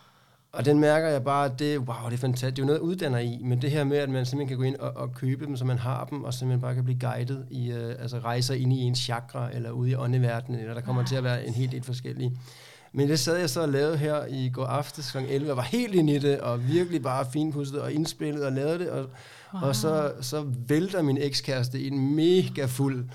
og 0.54 0.66
den 0.66 0.80
mærker 0.80 1.08
jeg 1.08 1.24
bare, 1.24 1.46
at 1.46 1.60
det, 1.60 1.78
wow, 1.78 2.06
det 2.06 2.14
er 2.14 2.18
fantastisk. 2.18 2.56
Det 2.56 2.60
er 2.60 2.64
jo 2.64 2.66
noget, 2.66 2.80
jeg 2.80 2.84
uddanner 2.84 3.20
i, 3.20 3.40
men 3.44 3.62
det 3.62 3.72
her 3.72 3.84
med, 3.84 3.98
at 3.98 4.10
man 4.10 4.26
simpelthen 4.26 4.48
kan 4.48 4.58
gå 4.58 4.64
ind 4.64 4.76
og, 4.76 4.92
og 4.96 5.14
købe 5.14 5.46
dem, 5.46 5.58
så 5.58 5.66
man 5.66 5.80
har 5.80 6.06
dem, 6.06 6.24
og 6.24 6.34
simpelthen 6.34 6.62
bare 6.62 6.76
kan 6.76 6.84
blive 6.84 7.00
guidet 7.00 7.46
i, 7.50 7.72
uh, 7.72 7.78
altså 7.78 8.20
rejser 8.20 8.54
ind 8.54 8.74
i 8.74 8.80
ens 8.80 9.00
chakra, 9.00 9.50
eller 9.54 9.72
ude 9.72 9.90
i 9.90 9.96
åndeverdenen, 9.96 10.62
eller 10.62 10.74
der 10.74 10.82
kommer 10.82 11.04
til 11.04 11.16
at 11.16 11.24
være 11.24 11.48
en 11.48 11.54
helt 11.54 11.74
et 11.74 11.86
forskellige. 11.86 12.38
Men 12.94 13.10
det 13.10 13.20
sad 13.20 13.38
jeg 13.38 13.50
så 13.50 13.62
og 13.62 13.70
lavede 13.70 13.98
her 13.98 14.26
i 14.26 14.50
går 14.54 14.66
aftes 14.66 15.12
kl. 15.12 15.18
11, 15.18 15.52
og 15.52 15.58
var 15.58 15.64
helt 15.64 15.96
ind 15.96 16.10
i 16.10 16.20
det, 16.20 16.40
og 16.40 16.68
virkelig 16.68 17.02
bare 17.02 17.26
finpudset 17.34 17.82
og 17.82 17.92
indspillet 17.92 18.46
og 18.46 18.52
lavede 18.52 18.80
det, 18.80 18.90
og 18.90 19.10
Wow. 19.54 19.64
Og 19.64 19.76
så, 19.76 20.14
så 20.22 20.46
vælter 20.68 21.02
min 21.02 21.18
ekskæreste 21.18 21.88
en 21.88 22.16
mega 22.16 22.66
fuld, 22.66 23.06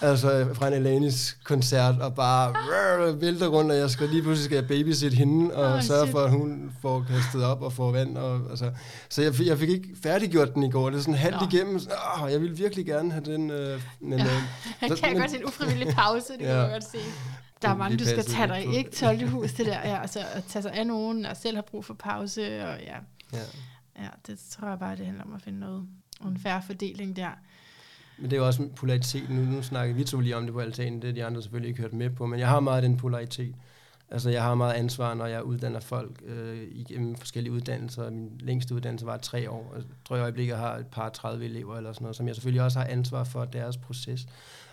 altså 0.00 0.48
fra 0.54 0.68
en 0.68 0.72
Alanis 0.72 1.36
koncert, 1.44 2.00
og 2.00 2.14
bare 2.14 2.52
rrr, 2.52 3.12
vælter 3.12 3.46
rundt, 3.46 3.70
og 3.70 3.76
jeg 3.76 3.90
skal 3.90 4.08
lige 4.08 4.22
pludselig 4.22 4.44
skal 4.44 4.54
jeg 4.54 4.68
babysit 4.68 5.12
hende, 5.12 5.54
og 5.54 5.72
oh, 5.72 5.82
sørge 5.82 6.06
for, 6.10 6.18
at 6.18 6.30
hun 6.30 6.72
får 6.82 7.06
kastet 7.10 7.44
op 7.44 7.62
og 7.62 7.72
får 7.72 7.92
vand. 7.92 8.16
Og, 8.16 8.50
altså, 8.50 8.70
så 9.08 9.22
jeg, 9.22 9.46
jeg 9.46 9.58
fik 9.58 9.68
ikke 9.68 9.88
færdiggjort 10.02 10.54
den 10.54 10.62
i 10.62 10.70
går. 10.70 10.90
Det 10.90 10.96
er 10.96 11.00
sådan 11.00 11.14
halvt 11.14 11.40
Nå. 11.40 11.46
igennem. 11.52 11.78
Så, 11.78 11.90
åh, 12.22 12.32
jeg 12.32 12.40
ville 12.40 12.56
virkelig 12.56 12.86
gerne 12.86 13.12
have 13.12 13.24
den. 13.24 13.50
Øh, 13.50 13.82
men, 14.00 14.18
ja. 14.18 14.24
øh, 14.24 14.30
jeg 14.80 14.98
kan 14.98 15.12
men, 15.12 15.20
godt 15.20 15.30
se 15.30 15.36
en 15.36 15.44
ufrivillig 15.44 15.88
pause, 15.94 16.32
det 16.32 16.40
ja. 16.40 16.46
kan 16.46 16.56
jeg 16.56 16.70
godt 16.70 16.84
se. 16.84 16.98
Der 17.62 17.68
er 17.68 17.76
mange, 17.76 17.96
du 17.96 18.04
skal 18.04 18.24
tage 18.24 18.48
dig 18.48 18.74
ikke 18.74 18.90
12 18.90 19.28
hus, 19.28 19.52
det 19.52 19.66
der, 19.66 19.78
ja, 19.84 20.00
altså 20.00 20.20
at 20.32 20.44
tage 20.44 20.62
sig 20.62 20.72
af 20.72 20.86
nogen, 20.86 21.26
og 21.26 21.36
selv 21.36 21.56
have 21.56 21.64
brug 21.70 21.84
for 21.84 21.94
pause, 21.94 22.42
og 22.42 22.78
ja. 22.80 22.96
ja. 23.32 23.38
Ja, 23.98 24.08
det 24.26 24.38
tror 24.50 24.68
jeg 24.68 24.78
bare, 24.78 24.96
det 24.96 25.06
handler 25.06 25.24
om 25.24 25.34
at 25.34 25.42
finde 25.42 25.60
noget, 25.60 25.86
en 26.26 26.38
færre 26.38 26.62
fordeling 26.66 27.16
der. 27.16 27.30
Men 28.18 28.30
det 28.30 28.36
er 28.36 28.40
jo 28.40 28.46
også 28.46 28.68
polaritet. 28.76 29.30
Nu, 29.30 29.42
nu 29.42 29.62
snakker 29.62 29.94
vi 29.94 30.04
to 30.04 30.20
lige 30.20 30.36
om 30.36 30.44
det 30.44 30.52
på 30.52 30.60
altanen, 30.60 31.02
det 31.02 31.10
er 31.10 31.14
de 31.14 31.24
andre 31.24 31.42
selvfølgelig 31.42 31.68
ikke 31.68 31.80
hørt 31.80 31.92
med 31.92 32.10
på, 32.10 32.26
men 32.26 32.40
jeg 32.40 32.48
har 32.48 32.60
meget 32.60 32.82
den 32.82 32.96
polaritet. 32.96 33.54
Altså, 34.10 34.30
jeg 34.30 34.42
har 34.42 34.54
meget 34.54 34.74
ansvar, 34.74 35.14
når 35.14 35.26
jeg 35.26 35.42
uddanner 35.42 35.80
folk 35.80 36.22
øh, 36.26 36.68
igennem 36.70 37.16
forskellige 37.16 37.52
uddannelser. 37.52 38.10
Min 38.10 38.30
længste 38.40 38.74
uddannelse 38.74 39.06
var 39.06 39.16
tre 39.16 39.50
år. 39.50 39.72
Jeg 39.76 39.84
tror 40.04 40.16
i 40.16 40.20
øjeblikket, 40.20 40.52
jeg 40.52 40.60
har 40.60 40.76
et 40.76 40.86
par 40.86 41.08
30 41.08 41.44
elever 41.44 41.76
eller 41.76 41.92
sådan 41.92 42.04
noget, 42.04 42.16
som 42.16 42.26
jeg 42.26 42.34
selvfølgelig 42.34 42.62
også 42.62 42.78
har 42.78 42.86
ansvar 42.86 43.24
for 43.24 43.44
deres 43.44 43.76
proces. 43.76 44.26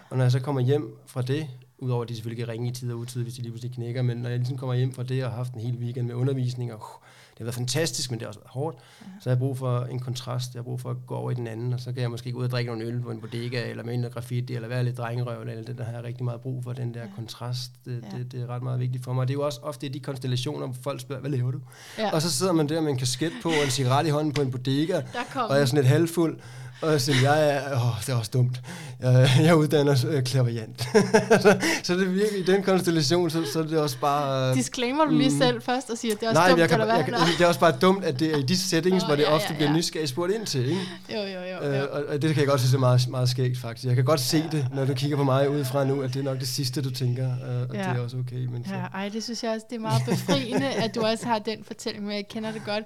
Og 0.10 0.18
når 0.18 0.24
jeg 0.24 0.32
så 0.32 0.40
kommer 0.40 0.62
hjem 0.62 0.98
fra 1.06 1.22
det, 1.22 1.48
udover 1.78 2.04
at 2.04 2.10
de 2.10 2.16
selvfølgelig 2.16 2.46
kan 2.46 2.54
ringe 2.54 2.70
i 2.70 2.72
tid 2.72 2.92
og 2.92 3.00
utid, 3.00 3.24
hvis 3.24 3.34
de 3.34 3.42
lige 3.42 3.52
pludselig 3.52 3.76
knækker, 3.76 4.02
men 4.02 4.18
når 4.18 4.30
jeg 4.30 4.38
ligesom 4.38 4.58
kommer 4.58 4.76
hjem 4.76 4.94
fra 4.94 5.04
det 5.04 5.24
og 5.24 5.30
har 5.30 5.38
haft 5.38 5.54
en 5.54 5.62
hel 5.62 5.78
weekend 5.78 6.08
med 6.08 6.16
undervisning 6.16 6.74
og 6.74 6.80
uh, 6.80 7.13
har 7.44 7.46
været 7.46 7.56
fantastisk, 7.56 8.12
men 8.12 8.20
det 8.20 8.26
har 8.26 8.28
også 8.28 8.40
været 8.40 8.52
hårdt. 8.52 8.78
Ja. 9.02 9.06
Så 9.22 9.30
jeg 9.30 9.36
har 9.36 9.40
brug 9.40 9.58
for 9.58 9.82
en 9.82 10.00
kontrast, 10.00 10.54
jeg 10.54 10.60
har 10.60 10.64
brug 10.64 10.82
for 10.82 10.90
at 10.90 10.98
gå 11.08 11.16
over 11.16 11.32
i 11.32 11.34
den 11.34 11.48
anden, 11.48 11.74
og 11.74 11.80
så 11.80 11.94
kan 11.94 12.02
jeg 12.02 12.12
måske 12.12 12.32
gå 12.32 12.40
ud 12.40 12.44
og 12.44 12.52
drikke 12.52 12.72
nogle 12.72 12.86
øl 12.86 13.02
på 13.02 13.12
en 13.12 13.20
bodega, 13.20 13.70
eller 13.70 13.84
med 13.84 13.94
en 13.94 14.06
graffiti, 14.14 14.56
eller 14.56 14.68
være 14.68 14.84
lidt 14.84 14.98
drengerøv, 14.98 15.42
eller 15.42 15.64
det 15.64 15.78
der 15.78 15.84
har 15.84 15.92
jeg 15.92 16.04
rigtig 16.04 16.26
meget 16.26 16.42
brug 16.42 16.64
for, 16.64 16.74
den 16.74 16.94
der 16.94 17.00
ja. 17.00 17.08
kontrast. 17.16 17.72
Det, 17.86 18.04
ja. 18.12 18.18
det, 18.18 18.32
det, 18.32 18.42
er 18.42 18.48
ret 18.48 18.64
meget 18.64 18.80
vigtigt 18.80 19.04
for 19.04 19.14
mig. 19.14 19.28
Det 19.28 19.34
er 19.34 19.38
jo 19.38 19.46
også 19.46 19.60
ofte 19.64 19.90
de 19.90 20.00
konstellationer, 20.00 20.66
hvor 20.66 20.78
folk 20.82 21.02
spørger, 21.02 21.22
hvad 21.22 21.32
laver 21.32 21.52
du? 21.52 21.60
Ja. 21.98 22.12
Og 22.12 22.22
så 22.22 22.32
sidder 22.32 22.54
man 22.54 22.70
der 22.70 22.82
med 22.82 22.92
en 22.92 22.98
kasket 22.98 23.32
på, 23.44 23.50
og 23.50 23.64
en 23.64 23.70
cigaret 23.70 24.08
i 24.08 24.10
hånden 24.10 24.34
på 24.34 24.42
en 24.42 24.52
bodega, 24.52 25.02
og 25.36 25.56
jeg 25.56 25.62
er 25.62 25.66
sådan 25.66 25.78
lidt 25.78 25.88
halvfuld, 25.88 26.40
og 26.82 27.02
siger, 27.02 27.22
jeg 27.22 27.50
er, 27.50 27.76
åh, 27.76 28.00
det 28.00 28.10
er 28.10 28.16
også 28.16 28.32
dumt. 28.34 28.62
Jeg, 29.00 29.30
jeg 29.44 29.56
uddanner 29.56 30.06
øh, 30.10 30.24
klaverjant. 30.24 30.82
så, 31.44 31.60
så 31.84 31.94
det 31.94 32.08
er 32.08 32.12
virkelig, 32.12 32.40
i 32.40 32.44
den 32.44 32.64
konstellation, 32.64 33.30
så, 33.30 33.46
så 33.54 33.60
er 33.60 33.64
det 33.64 33.80
også 33.80 33.98
bare... 33.98 34.50
Øh, 34.50 34.56
Disclaimer 34.56 35.06
du 35.06 35.12
lige 35.12 35.30
mm, 35.30 35.38
selv 35.38 35.62
først 35.62 35.90
og 35.90 35.98
siger, 35.98 36.16
det 36.16 36.24
er 36.24 36.30
også 36.30 36.42
nej, 36.42 36.50
dumt, 36.50 36.60
jeg 36.60 36.70
kan, 36.70 36.80
jeg, 36.80 37.06
kan, 37.06 37.14
det 37.38 37.44
er 37.44 37.48
også 37.48 37.60
bare 37.60 37.72
dumt, 37.82 38.04
at 38.04 38.20
det 38.20 38.34
er 38.34 38.38
i 38.38 38.42
de 38.42 38.58
settings, 38.58 39.04
oh, 39.04 39.08
hvor 39.08 39.16
det 39.16 39.24
ja, 39.24 39.34
ofte 39.34 39.48
ja, 39.48 39.54
ja. 39.54 39.58
bliver 39.58 39.74
nysgerrig 39.74 40.10
spurgt 40.10 40.34
ind 40.34 40.46
til. 40.46 40.66
Ikke? 40.70 40.82
Jo, 41.10 41.20
jo, 41.20 41.40
jo. 41.40 41.70
Øh, 41.70 41.88
og, 41.92 42.04
og, 42.08 42.22
det 42.22 42.34
kan 42.34 42.40
jeg 42.40 42.48
godt 42.48 42.60
synes 42.60 42.74
er 42.74 42.80
meget, 42.80 43.08
meget 43.10 43.30
skægt, 43.30 43.58
faktisk. 43.58 43.86
Jeg 43.86 43.96
kan 43.96 44.06
godt 44.06 44.20
se 44.20 44.38
ja, 44.38 44.58
det, 44.58 44.68
når 44.74 44.86
du 44.86 44.94
kigger 44.94 45.18
på 45.18 45.24
mig 45.24 45.50
udefra 45.50 45.84
nu, 45.84 46.02
at 46.02 46.14
det 46.14 46.20
er 46.20 46.24
nok 46.24 46.40
det 46.40 46.48
sidste, 46.48 46.82
du 46.82 46.92
tænker, 46.92 47.26
øh, 47.26 47.62
og 47.70 47.76
ja. 47.76 47.80
det 47.80 47.98
er 47.98 48.00
også 48.00 48.18
okay. 48.18 48.46
Men 48.46 48.66
så. 48.66 48.74
Ja, 48.74 48.82
ej, 48.94 49.10
det 49.10 49.24
synes 49.24 49.44
jeg 49.44 49.52
også, 49.52 49.66
det 49.70 49.76
er 49.76 49.80
meget 49.80 50.02
befriende, 50.06 50.68
at 50.68 50.96
du 50.96 51.02
også 51.02 51.26
har 51.26 51.40
den 51.40 51.64
fortælling 51.64 52.06
med, 52.06 52.16
jeg 52.16 52.28
kender 52.28 52.52
det 52.52 52.62
godt, 52.66 52.84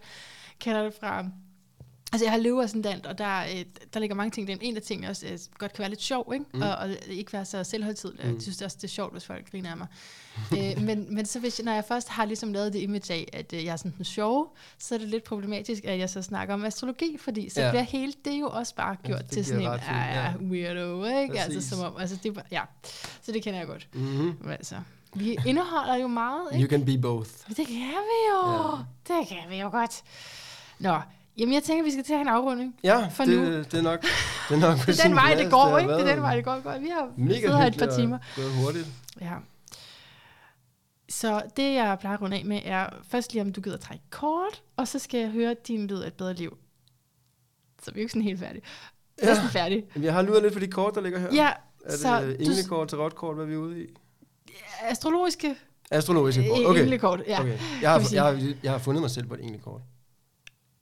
kender 0.60 0.84
det 0.84 0.94
fra 1.00 1.26
Altså 2.12 2.26
jeg 2.26 2.32
har 2.32 2.40
løveascendant, 2.40 3.06
og 3.06 3.18
der, 3.18 3.42
øh, 3.42 3.66
der 3.94 4.00
ligger 4.00 4.16
mange 4.16 4.32
ting. 4.32 4.48
Det 4.48 4.54
er 4.54 4.60
en 4.62 4.76
af 4.76 4.82
tingene 4.82 5.10
også 5.10 5.26
øh, 5.26 5.40
godt 5.58 5.74
kan 5.74 5.80
være 5.80 5.90
lidt 5.90 6.02
sjov, 6.02 6.34
ikke? 6.34 6.46
Mm. 6.54 6.62
Og, 6.62 6.76
og 6.76 6.90
ikke 7.08 7.34
være 7.34 7.46
så 7.46 7.64
selvhøjtidlig. 7.64 8.26
Mm. 8.26 8.34
Jeg 8.34 8.42
synes 8.42 8.62
også, 8.62 8.78
det 8.78 8.84
er 8.84 8.88
sjovt, 8.88 9.12
hvis 9.14 9.26
folk 9.26 9.52
griner 9.52 9.72
af 9.72 9.78
mig. 9.78 9.88
øh, 10.54 10.84
men, 10.84 11.16
men 11.16 11.26
så 11.26 11.40
hvis, 11.40 11.62
når 11.64 11.72
jeg 11.72 11.86
først 11.88 12.10
har 12.10 12.26
ligesom 12.26 12.54
lavet 12.54 12.74
det 12.74 12.80
image 12.80 13.14
af, 13.14 13.30
at 13.34 13.54
øh, 13.54 13.66
jeg 13.66 13.72
er 13.72 13.76
sådan 13.76 13.94
den 13.98 14.06
sjove, 14.06 14.48
så 14.80 14.96
er 14.96 15.00
det 15.00 15.08
lidt 15.08 15.24
problematisk, 15.24 15.86
at 15.86 16.00
jeg 16.00 16.10
så 16.10 16.22
snakker 16.22 16.54
om 16.54 16.66
astrologi, 16.66 17.18
fordi 17.20 17.50
så 17.50 17.62
ja. 17.62 17.70
bliver 17.70 17.84
hele 17.84 18.14
det 18.26 18.40
jo 18.40 18.48
også 18.50 18.76
bare 18.76 18.96
gjort 19.04 19.22
ja, 19.22 19.28
til 19.28 19.46
sådan 19.46 19.62
en 19.62 19.68
ja, 19.68 20.24
ja, 20.24 20.34
weirdo, 20.42 21.06
ikke? 21.06 21.34
Præcis. 21.34 21.56
Altså 21.56 21.70
som 21.70 21.80
om, 21.80 21.94
altså 22.00 22.18
det, 22.24 22.44
ja. 22.52 22.62
Så 23.22 23.32
det 23.32 23.44
kender 23.44 23.60
jeg 23.60 23.68
godt. 23.68 23.88
Mm-hmm. 23.94 24.38
Men 24.42 24.52
altså, 24.52 24.76
vi 25.16 25.38
indeholder 25.46 25.96
jo 25.96 26.08
meget, 26.08 26.48
ikke? 26.54 26.64
You 26.64 26.70
can 26.70 26.86
be 26.86 26.98
both. 27.02 27.30
Det 27.48 27.68
kan 27.68 27.76
vi 27.78 28.20
jo. 28.32 28.52
Ja. 28.52 28.84
Det 29.08 29.28
kan 29.28 29.50
vi 29.50 29.56
jo 29.56 29.70
godt. 29.70 30.04
Nå, 30.80 31.00
Jamen, 31.38 31.54
jeg 31.54 31.64
tænker, 31.64 31.84
vi 31.84 31.92
skal 31.92 32.04
til 32.04 32.14
at 32.14 32.18
have 32.18 32.22
en 32.22 32.34
afrunding. 32.36 32.76
Ja, 32.84 33.08
for 33.08 33.24
det, 33.24 33.40
nu. 33.40 33.46
det 33.46 33.74
er 33.74 33.82
nok 33.82 34.02
det 34.50 34.56
er 34.56 34.60
nok 34.60 34.78
det 34.86 35.00
er 35.00 35.04
den 35.04 35.16
vej, 35.16 35.36
det 35.36 35.52
går, 35.52 35.66
det 35.66 35.82
ikke? 35.82 35.94
Det 35.94 36.02
er 36.02 36.14
den 36.14 36.22
vej, 36.22 36.36
det 36.36 36.46
går. 36.46 36.60
går. 36.60 36.78
Vi 36.80 36.88
har 36.88 37.12
Mega 37.18 37.58
her 37.58 37.68
et 37.68 37.78
par 37.78 37.96
timer. 37.98 38.18
Det 38.36 38.46
er 38.46 38.64
hurtigt. 38.64 38.88
Ja. 39.22 39.34
Så 41.10 41.42
det, 41.58 41.74
jeg 41.74 41.98
plejer 42.00 42.16
at 42.18 42.22
runde 42.22 42.38
af 42.38 42.46
med, 42.46 42.62
er 42.64 42.90
først 43.10 43.34
lige, 43.34 43.42
om 43.42 43.54
du 43.54 43.62
gider 43.62 43.78
trække 43.78 44.04
kort, 44.10 44.64
og 44.78 44.88
så 44.88 45.00
skal 45.00 45.20
jeg 45.20 45.30
høre 45.30 45.56
din 45.68 45.88
lyd 45.88 46.00
af 46.00 46.08
et 46.08 46.14
bedre 46.14 46.34
liv. 46.34 46.58
Så 47.84 47.92
vi 47.92 48.00
er 48.00 48.02
jo 48.02 48.04
ikke 48.04 48.12
sådan 48.12 48.22
helt 48.22 48.40
færdige. 48.40 48.62
Ja. 49.22 49.28
Næsten 49.28 49.50
færdige. 49.50 49.86
Jeg 50.02 50.14
har 50.14 50.22
lyttet 50.22 50.42
lidt 50.42 50.54
for 50.54 50.60
de 50.60 50.68
kort, 50.68 50.96
der 50.96 51.02
ligger 51.02 51.20
her. 51.20 51.28
Ja. 51.34 51.52
Er 51.86 51.92
det 51.92 52.00
så 52.00 52.36
englekort 52.40 52.88
til 52.88 52.98
kort, 53.16 53.36
hvad 53.36 53.46
er 53.46 53.50
vi 53.50 53.56
ude 53.56 53.84
i? 53.84 53.88
Astrologiske. 54.82 55.56
Astrologiske 55.92 56.48
kort, 56.50 56.66
okay. 56.66 56.82
Englekort, 56.82 57.22
ja. 57.28 57.40
Okay. 57.40 57.58
Jeg, 57.82 57.92
har, 57.92 58.10
jeg, 58.14 58.24
har, 58.24 58.54
jeg 58.64 58.72
har 58.72 58.80
fundet 58.80 59.02
mig 59.02 59.12
selv 59.12 59.28
på 59.28 59.34
et 59.34 59.44
englekort. 59.44 59.82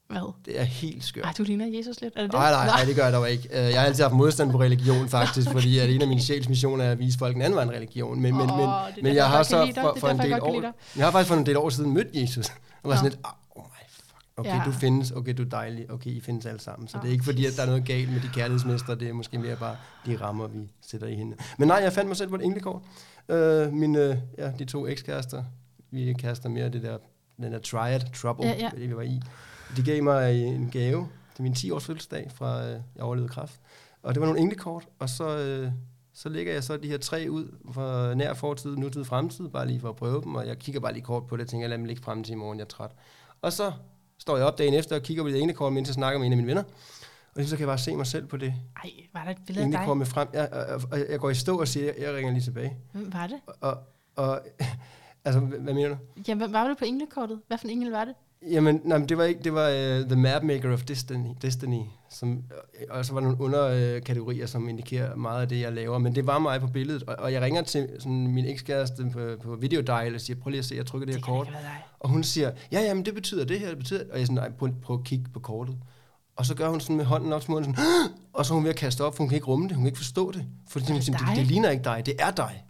Hvad? 0.08 0.34
Det 0.46 0.60
er 0.60 0.64
helt 0.64 1.04
skørt. 1.04 1.26
Ej, 1.26 1.34
du 1.38 1.44
ligner 1.44 1.78
Jesus 1.78 2.02
lidt. 2.02 2.14
Er 2.16 2.22
det? 2.22 2.34
Nej, 2.34 2.52
nej, 2.52 2.66
nej, 2.66 2.84
det 2.86 2.96
gør 2.96 3.04
jeg 3.04 3.14
dog 3.14 3.32
ikke. 3.32 3.50
Øh, 3.52 3.72
jeg 3.72 3.80
har 3.80 3.88
altid 3.88 4.04
haft 4.04 4.16
modstand 4.16 4.52
på 4.52 4.60
religion, 4.60 5.10
faktisk, 5.10 5.52
fordi 5.52 5.80
at 5.80 5.90
en 5.90 6.02
af 6.02 6.08
mine 6.08 6.22
sjælsmissioner 6.22 6.86
er 6.86 6.92
at 6.92 7.00
vise 7.00 7.18
folk 7.18 7.36
en 7.36 7.42
anden 7.42 7.56
vej 7.56 7.64
en 7.64 7.72
religion. 7.72 8.22
Men, 8.22 8.38
men, 8.38 8.48
men, 8.48 8.70
men 9.02 9.16
jeg 9.16 9.30
har 9.30 9.44
så 9.44 9.72
for, 9.82 9.98
for 10.00 10.08
en 10.08 10.20
del 10.20 10.42
år, 10.42 10.62
jeg 10.96 11.06
har 11.06 11.12
faktisk 11.12 11.28
for 11.28 11.36
en 11.36 11.46
del 11.46 11.58
år 11.58 11.70
siden 11.70 11.94
mødt 11.94 12.08
Jesus. 12.14 12.50
Og 12.84 12.90
var 12.90 12.96
sådan 12.96 13.12
lidt, 13.12 13.20
oh 13.56 13.64
my 13.64 13.86
fuck, 13.90 14.16
okay, 14.38 14.50
ja. 14.50 14.62
du 14.66 14.72
findes, 14.72 15.12
okay, 15.12 15.34
du 15.34 15.44
er 15.44 15.50
dejlig, 15.50 15.92
okay, 15.92 16.10
I 16.10 16.22
findes 16.22 16.46
alle 16.46 16.60
sammen. 16.60 16.88
Så 16.88 16.98
oh, 16.98 17.04
det 17.04 17.10
er 17.10 17.12
ikke 17.12 17.26
fordi, 17.26 17.46
at 17.46 17.54
der 17.56 17.62
er 17.62 17.68
noget 17.68 17.86
galt 17.86 18.12
med 18.12 18.22
de 18.22 18.28
kærlighedsmestre, 18.34 18.96
det 18.96 19.10
er 19.10 19.14
måske 19.14 19.38
mere 19.38 19.56
bare 19.56 19.76
de 20.06 20.18
rammer, 20.22 20.48
vi 20.48 20.60
sætter 20.82 21.08
i 21.08 21.16
hende. 21.16 21.38
Men 21.58 21.68
nej, 21.68 21.78
jeg 21.78 21.94
fandt 21.94 22.08
mig 22.08 22.18
selv 22.18 22.30
på 22.30 22.36
et 22.36 22.44
englekort. 22.44 22.82
Uh, 23.30 23.74
mine, 23.74 24.22
ja, 24.38 24.52
de 24.60 24.66
to 24.66 24.88
ekskærester, 24.88 25.44
vi 25.92 26.14
kaster 26.20 26.50
mere 26.50 26.70
det 26.70 26.84
der, 26.84 26.98
den 27.38 27.52
der 27.52 27.60
triad, 27.60 28.02
trouble, 28.14 28.48
ja, 28.48 28.54
ja. 28.60 28.70
det 28.78 28.90
vi 28.90 28.96
var 28.96 29.02
i. 29.02 29.22
De 29.76 29.84
gav 29.84 30.04
mig 30.04 30.44
en 30.46 30.70
gave 30.72 31.08
til 31.36 31.44
min 31.44 31.54
10-års 31.54 31.86
fødselsdag 31.86 32.32
fra 32.36 32.66
øh, 32.68 32.80
jeg 32.96 33.04
overlevede 33.04 33.30
kraft. 33.34 33.60
Og 34.04 34.14
det 34.16 34.22
var 34.22 34.28
nogle 34.28 34.42
englekort, 34.42 34.88
og 35.00 35.10
så, 35.10 35.38
øh, 35.38 35.72
så 36.14 36.30
lægger 36.30 36.54
jeg 36.54 36.64
så 36.64 36.78
de 36.78 36.88
her 36.88 36.98
tre 36.98 37.28
ud 37.30 37.58
fra 37.74 38.14
nær 38.14 38.34
fortid, 38.34 38.76
nutid, 38.76 39.04
fremtid, 39.06 39.50
bare 39.50 39.68
lige 39.68 39.80
for 39.80 39.90
at 39.90 39.96
prøve 39.96 40.22
dem, 40.22 40.36
og 40.36 40.48
jeg 40.48 40.58
kigger 40.60 40.82
bare 40.82 40.94
lige 40.94 41.04
kort 41.04 41.28
på 41.28 41.38
det, 41.38 41.44
og 41.44 41.50
tænker, 41.50 41.68
lad 41.68 41.78
mig 41.78 41.88
ligge 41.88 42.04
frem 42.04 42.24
til 42.24 42.32
i 42.32 42.36
morgen, 42.36 42.58
jeg 42.60 42.64
er 42.64 42.68
træt. 42.68 42.92
Og 43.42 43.54
så 43.54 43.72
står 44.18 44.38
jeg 44.38 44.46
op 44.46 44.58
dagen 44.58 44.74
efter 44.74 44.96
og 44.96 45.02
kigger 45.02 45.24
på 45.24 45.30
det 45.30 45.42
ene 45.42 45.54
kort, 45.54 45.74
mens 45.74 45.88
jeg 45.90 45.94
snakker 45.94 46.20
med 46.20 46.28
en 46.28 46.34
af 46.34 46.38
mine 46.38 46.48
venner, 46.48 46.64
Og 47.36 47.44
så 47.44 47.50
kan 47.50 47.60
jeg 47.60 47.68
bare 47.68 47.78
se 47.78 47.96
mig 47.96 48.08
selv 48.08 48.28
på 48.28 48.38
det. 48.38 48.54
Ej, 48.84 48.90
var 49.14 49.24
der 49.24 49.32
et 49.32 49.38
billede 49.48 49.66
af 49.66 49.72
det 49.72 49.80
dig? 49.80 49.86
kommer 49.86 50.06
frem. 50.06 50.28
Jeg, 50.34 50.50
og, 50.54 50.82
og 50.92 51.00
jeg 51.10 51.20
går 51.20 51.30
i 51.30 51.36
stå 51.36 51.60
og 51.60 51.68
siger, 51.68 51.92
jeg 52.00 52.14
ringer 52.14 52.32
lige 52.34 52.44
tilbage. 52.44 52.78
Hvem 52.92 53.14
var 53.14 53.28
det? 53.28 53.40
Og, 53.62 53.78
og 54.16 54.42
altså, 55.26 55.40
hvad 55.40 55.60
hvad 55.60 55.74
mener 55.74 55.90
du? 55.90 55.98
Jamen, 56.28 56.54
var 56.54 56.68
det 56.68 56.78
på 56.78 56.86
englekortet? 56.86 57.40
Hvad 57.48 57.58
for 57.58 57.68
en 57.68 57.72
engel 57.72 57.92
var 57.92 58.06
det? 58.06 58.16
Jamen, 58.52 58.82
nej, 58.84 58.98
men 58.98 59.10
det 59.10 59.18
var 59.18 59.24
ikke, 59.24 59.44
det 59.44 59.54
var 59.54 59.70
uh, 59.70 60.10
The 60.10 60.16
Map 60.16 60.44
Maker 60.44 60.74
of 60.74 60.84
Destiny, 60.84 61.30
Destiny 61.42 61.82
som, 62.16 62.44
og 62.90 63.06
så 63.06 63.14
var 63.14 63.20
der 63.20 63.28
nogle 63.28 63.44
underkategorier, 63.44 64.46
som 64.46 64.70
indikerer 64.70 65.16
meget 65.16 65.42
af 65.42 65.50
det, 65.50 65.62
jeg 65.62 65.74
laver, 65.74 65.98
men 65.98 66.16
det 66.16 66.28
var 66.28 66.40
mig 66.40 66.62
på 66.62 66.68
billedet, 66.68 67.04
og, 67.04 67.16
og 67.20 67.34
jeg 67.34 67.42
ringer 67.42 67.62
til 67.62 67.90
sådan, 68.00 68.28
min 68.28 68.46
ekskæreste 68.46 69.10
på, 69.14 69.20
på 69.44 69.56
videodial 69.56 70.16
og 70.16 70.22
siger, 70.22 70.40
prøv 70.40 70.50
lige 70.50 70.60
at 70.60 70.66
se, 70.66 70.76
jeg 70.76 70.86
trykker 70.86 71.06
det 71.06 71.16
her 71.16 71.22
kan 71.22 71.34
kort, 71.34 71.50
og 72.00 72.10
hun 72.10 72.24
siger, 72.24 72.52
ja, 72.72 72.82
jamen 72.82 73.06
det 73.06 73.14
betyder 73.14 73.46
det 73.46 73.60
her, 73.60 73.70
det 73.70 73.78
betyder, 73.78 74.00
og 74.00 74.16
jeg 74.16 74.22
er 74.22 74.26
sådan, 74.26 74.36
nej, 74.36 74.52
prøv, 74.52 74.70
prøv 74.82 74.98
at 75.00 75.04
kigge 75.04 75.26
på 75.34 75.40
kortet, 75.40 75.78
og 76.36 76.46
så 76.46 76.56
gør 76.56 76.70
hun 76.70 76.80
sådan 76.80 76.96
med 76.96 77.06
hånden 77.06 77.34
op 77.34 77.42
til 77.42 77.52
munden, 77.52 77.76
sådan, 77.76 77.90
og 78.34 78.46
så 78.46 78.54
er 78.54 78.56
hun 78.56 78.64
ved 78.64 78.72
at 78.72 78.78
kaste 78.78 79.04
op, 79.04 79.16
for 79.16 79.24
hun 79.24 79.30
kan 79.30 79.36
ikke 79.36 79.48
rumme 79.48 79.68
det, 79.68 79.76
hun 79.76 79.84
kan 79.84 79.88
ikke 79.88 79.98
forstå 80.00 80.32
det, 80.32 80.46
for 80.70 80.80
det, 80.80 80.88
det, 80.88 81.06
det, 81.06 81.20
det 81.36 81.48
ligner 81.48 81.70
ikke 81.70 81.84
dig, 81.84 82.04
det 82.06 82.14
er 82.20 82.32
dig. 82.32 82.65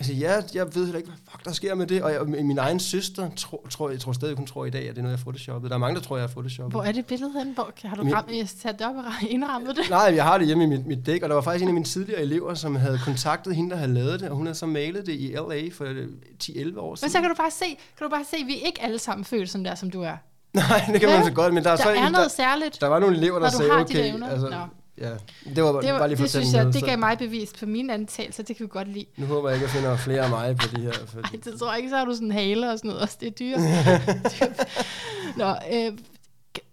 Altså, 0.00 0.12
ja, 0.12 0.42
jeg 0.54 0.74
ved 0.74 0.84
heller 0.84 0.96
ikke, 0.98 1.10
hvad 1.10 1.18
fuck 1.30 1.44
der 1.44 1.52
sker 1.52 1.74
med 1.74 1.86
det. 1.86 2.02
Og 2.02 2.12
jeg, 2.12 2.26
min 2.26 2.58
egen 2.58 2.80
søster, 2.80 3.30
tror, 3.36 3.66
tror, 3.70 3.90
jeg 3.90 4.00
tror 4.00 4.12
stadig, 4.12 4.36
hun 4.36 4.46
tror 4.46 4.64
i 4.64 4.70
dag, 4.70 4.82
at 4.88 4.88
det 4.88 4.98
er 4.98 5.02
noget, 5.02 5.12
jeg 5.12 5.18
har 5.18 5.22
photoshoppet. 5.22 5.70
Der 5.70 5.74
er 5.76 5.80
mange, 5.80 5.96
der 5.96 6.02
tror, 6.02 6.16
jeg 6.16 6.22
har 6.22 6.28
photoshoppet. 6.28 6.72
Hvor 6.74 6.82
er 6.82 6.92
det 6.92 7.06
billede 7.06 7.32
henne? 7.38 7.52
Hvor, 7.54 7.70
har 7.84 7.96
du 7.96 8.02
Min- 8.04 8.14
ramt, 8.14 8.30
sat 8.62 8.78
det 8.78 8.86
op 8.86 8.94
og 8.96 9.04
indrammet 9.28 9.76
det? 9.76 9.90
Nej, 9.90 10.12
jeg 10.14 10.24
har 10.24 10.38
det 10.38 10.46
hjemme 10.46 10.64
i 10.64 10.66
mit, 10.66 10.86
mit 10.86 11.06
dæk, 11.06 11.22
og 11.22 11.28
der 11.28 11.34
var 11.34 11.42
faktisk 11.42 11.62
en 11.62 11.68
af 11.68 11.74
mine 11.74 11.84
tidligere 11.86 12.22
elever, 12.22 12.54
som 12.54 12.76
havde 12.76 13.00
kontaktet 13.04 13.56
hende, 13.56 13.70
der 13.70 13.76
havde 13.76 13.94
lavet 13.94 14.20
det, 14.20 14.28
og 14.28 14.36
hun 14.36 14.46
havde 14.46 14.58
så 14.58 14.66
malet 14.66 15.06
det 15.06 15.12
i 15.12 15.32
LA 15.34 15.68
for 15.72 15.84
øh, 15.84 16.06
10-11 16.44 16.78
år 16.78 16.90
Men 16.90 16.96
siden. 16.96 17.10
så 17.12 17.20
kan 17.20 17.28
du 17.28 17.34
bare 17.36 17.50
se, 17.50 17.64
kan 17.98 18.04
du 18.04 18.08
bare 18.08 18.24
se, 18.30 18.36
at 18.36 18.46
vi 18.46 18.52
er 18.62 18.66
ikke 18.66 18.82
alle 18.82 18.98
sammen 18.98 19.24
følt 19.24 19.50
sådan 19.50 19.64
der, 19.64 19.74
som 19.74 19.90
du 19.90 20.02
er. 20.02 20.16
Nej, 20.54 20.84
det 20.92 21.00
kan 21.00 21.08
man 21.08 21.24
så 21.24 21.32
godt, 21.32 21.54
men 21.54 21.64
der, 21.64 21.70
er 21.70 21.76
Der 21.76 21.82
så 21.82 21.88
er 21.90 21.94
noget 21.94 22.14
der, 22.14 22.28
særligt. 22.28 22.80
der 22.80 22.86
var 22.86 22.98
nogle 22.98 23.16
elever, 23.16 23.38
der 23.38 23.48
sagde, 23.50 23.70
de 23.70 23.76
okay, 23.76 24.22
altså. 24.30 24.66
Ja, 25.00 25.10
det 25.54 25.64
var, 25.64 25.80
Det, 25.80 25.92
var, 25.92 25.98
bare 25.98 26.08
lige 26.08 26.16
for 26.16 26.24
det 26.24 26.30
synes 26.30 26.52
jeg, 26.52 26.64
med, 26.64 26.72
det 26.72 26.80
så 26.80 26.86
gav 26.86 26.98
mig 26.98 27.18
bevis 27.18 27.52
på 27.60 27.66
mine 27.66 27.94
antagelser. 27.94 28.42
Det 28.42 28.56
kan 28.56 28.64
vi 28.64 28.68
godt 28.72 28.88
lide. 28.88 29.06
Nu 29.16 29.26
håber 29.26 29.48
jeg 29.48 29.56
ikke, 29.56 29.66
at 29.66 29.74
jeg 29.74 29.80
finder 29.82 29.96
flere 29.96 30.22
af 30.24 30.30
mig 30.30 30.56
på 30.56 30.76
de 30.76 30.80
her. 30.80 30.92
Fordi, 31.12 31.28
Ej, 31.36 31.40
det 31.44 31.58
tror 31.60 31.68
jeg 31.70 31.78
ikke, 31.78 31.90
så 31.90 31.96
har 31.96 32.04
du 32.04 32.14
sådan 32.14 32.32
hale 32.32 32.70
og 32.72 32.78
sådan 32.78 32.88
noget 32.88 33.02
også. 33.02 33.16
Det 33.20 33.26
er 33.26 33.30
dyre. 33.30 33.58
Nå, 35.38 35.54
øh, 35.72 35.98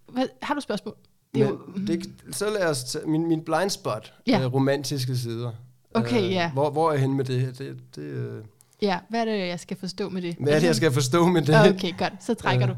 hvad, 0.08 0.28
har 0.41 0.54
du 0.54 0.62
spørgsmål? 0.62 0.95
Det 1.36 1.44
er 1.44 1.48
jo, 1.48 1.60
men 1.76 1.88
det, 1.88 2.10
så 2.32 2.49
lad 2.49 2.70
os 2.70 2.84
tage 2.84 3.08
min, 3.08 3.28
min 3.28 3.41
blind 3.41 3.70
spot, 3.70 4.14
Ja. 4.28 4.40
øh, 4.41 4.54
romantiske 4.54 5.18
sider. 5.18 5.52
Okay, 5.94 6.30
ja. 6.30 6.52
Hvor, 6.52 6.70
hvor 6.70 6.88
er 6.88 6.91
jeg 6.91 7.02
henne 7.02 7.16
med 7.16 7.26
det? 7.26 7.58
det, 7.60 7.78
det 7.95 8.02
øh, 8.02 8.44
ja, 8.82 8.99
hvad 9.10 9.22
er 9.22 9.26
det, 9.26 9.48
jeg 9.48 9.60
skal 9.60 9.78
forstå 9.78 10.10
med 10.10 10.22
det? 10.22 10.36
hvad 10.40 10.54
er 10.54 10.60
det, 10.60 10.68
jeg 10.68 10.76
skal 10.76 10.91
forstå 10.91 11.28
med 11.28 11.41
det? 11.48 11.76
Okay, 11.76 11.98
godt. 11.98 12.14
Så 12.24 12.34
trækker 12.34 12.68
Ja. 12.68 12.74
du. 12.74 12.78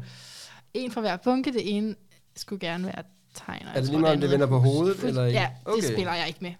En 0.74 0.90
fra 0.90 1.00
hver 1.00 1.16
bunke. 1.16 1.52
Det 1.52 1.76
ene 1.76 1.94
skulle 2.36 2.60
gerne 2.68 2.84
være 2.84 3.02
tegner. 3.34 3.70
Er 3.70 3.80
det 3.80 3.88
lige 3.90 3.98
meget, 4.00 4.14
om 4.14 4.20
det 4.20 4.30
vender 4.30 4.46
på 4.46 4.58
hovedet, 4.58 4.96
Fuld- 4.96 5.08
eller? 5.08 5.24
Ja, 5.24 5.50
det 5.66 5.72
Okay. 5.72 5.82
spiller 5.92 6.14
jeg 6.14 6.28
ikke 6.28 6.38
med. 6.42 6.54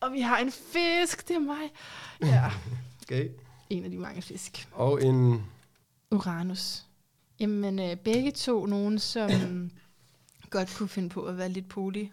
Og 0.00 0.12
vi 0.12 0.20
har 0.20 0.38
en 0.38 0.52
fisk, 0.52 1.28
det 1.28 1.36
er 1.36 1.40
mig. 1.40 1.70
Ja, 2.22 2.50
Okay. 3.02 3.28
en 3.70 3.84
af 3.84 3.90
de 3.90 3.98
mange 3.98 4.22
fisk. 4.22 4.68
Og 4.72 5.02
en... 5.04 5.42
Uranus. 6.10 6.84
Jamen, 7.40 7.78
øh, 7.78 7.96
begge 7.96 8.30
to 8.30 8.66
nogen, 8.66 8.98
som 8.98 9.30
godt 10.50 10.74
kunne 10.76 10.88
finde 10.88 11.08
på 11.08 11.22
at 11.22 11.38
være 11.38 11.48
lidt 11.48 11.68
poli. 11.68 12.10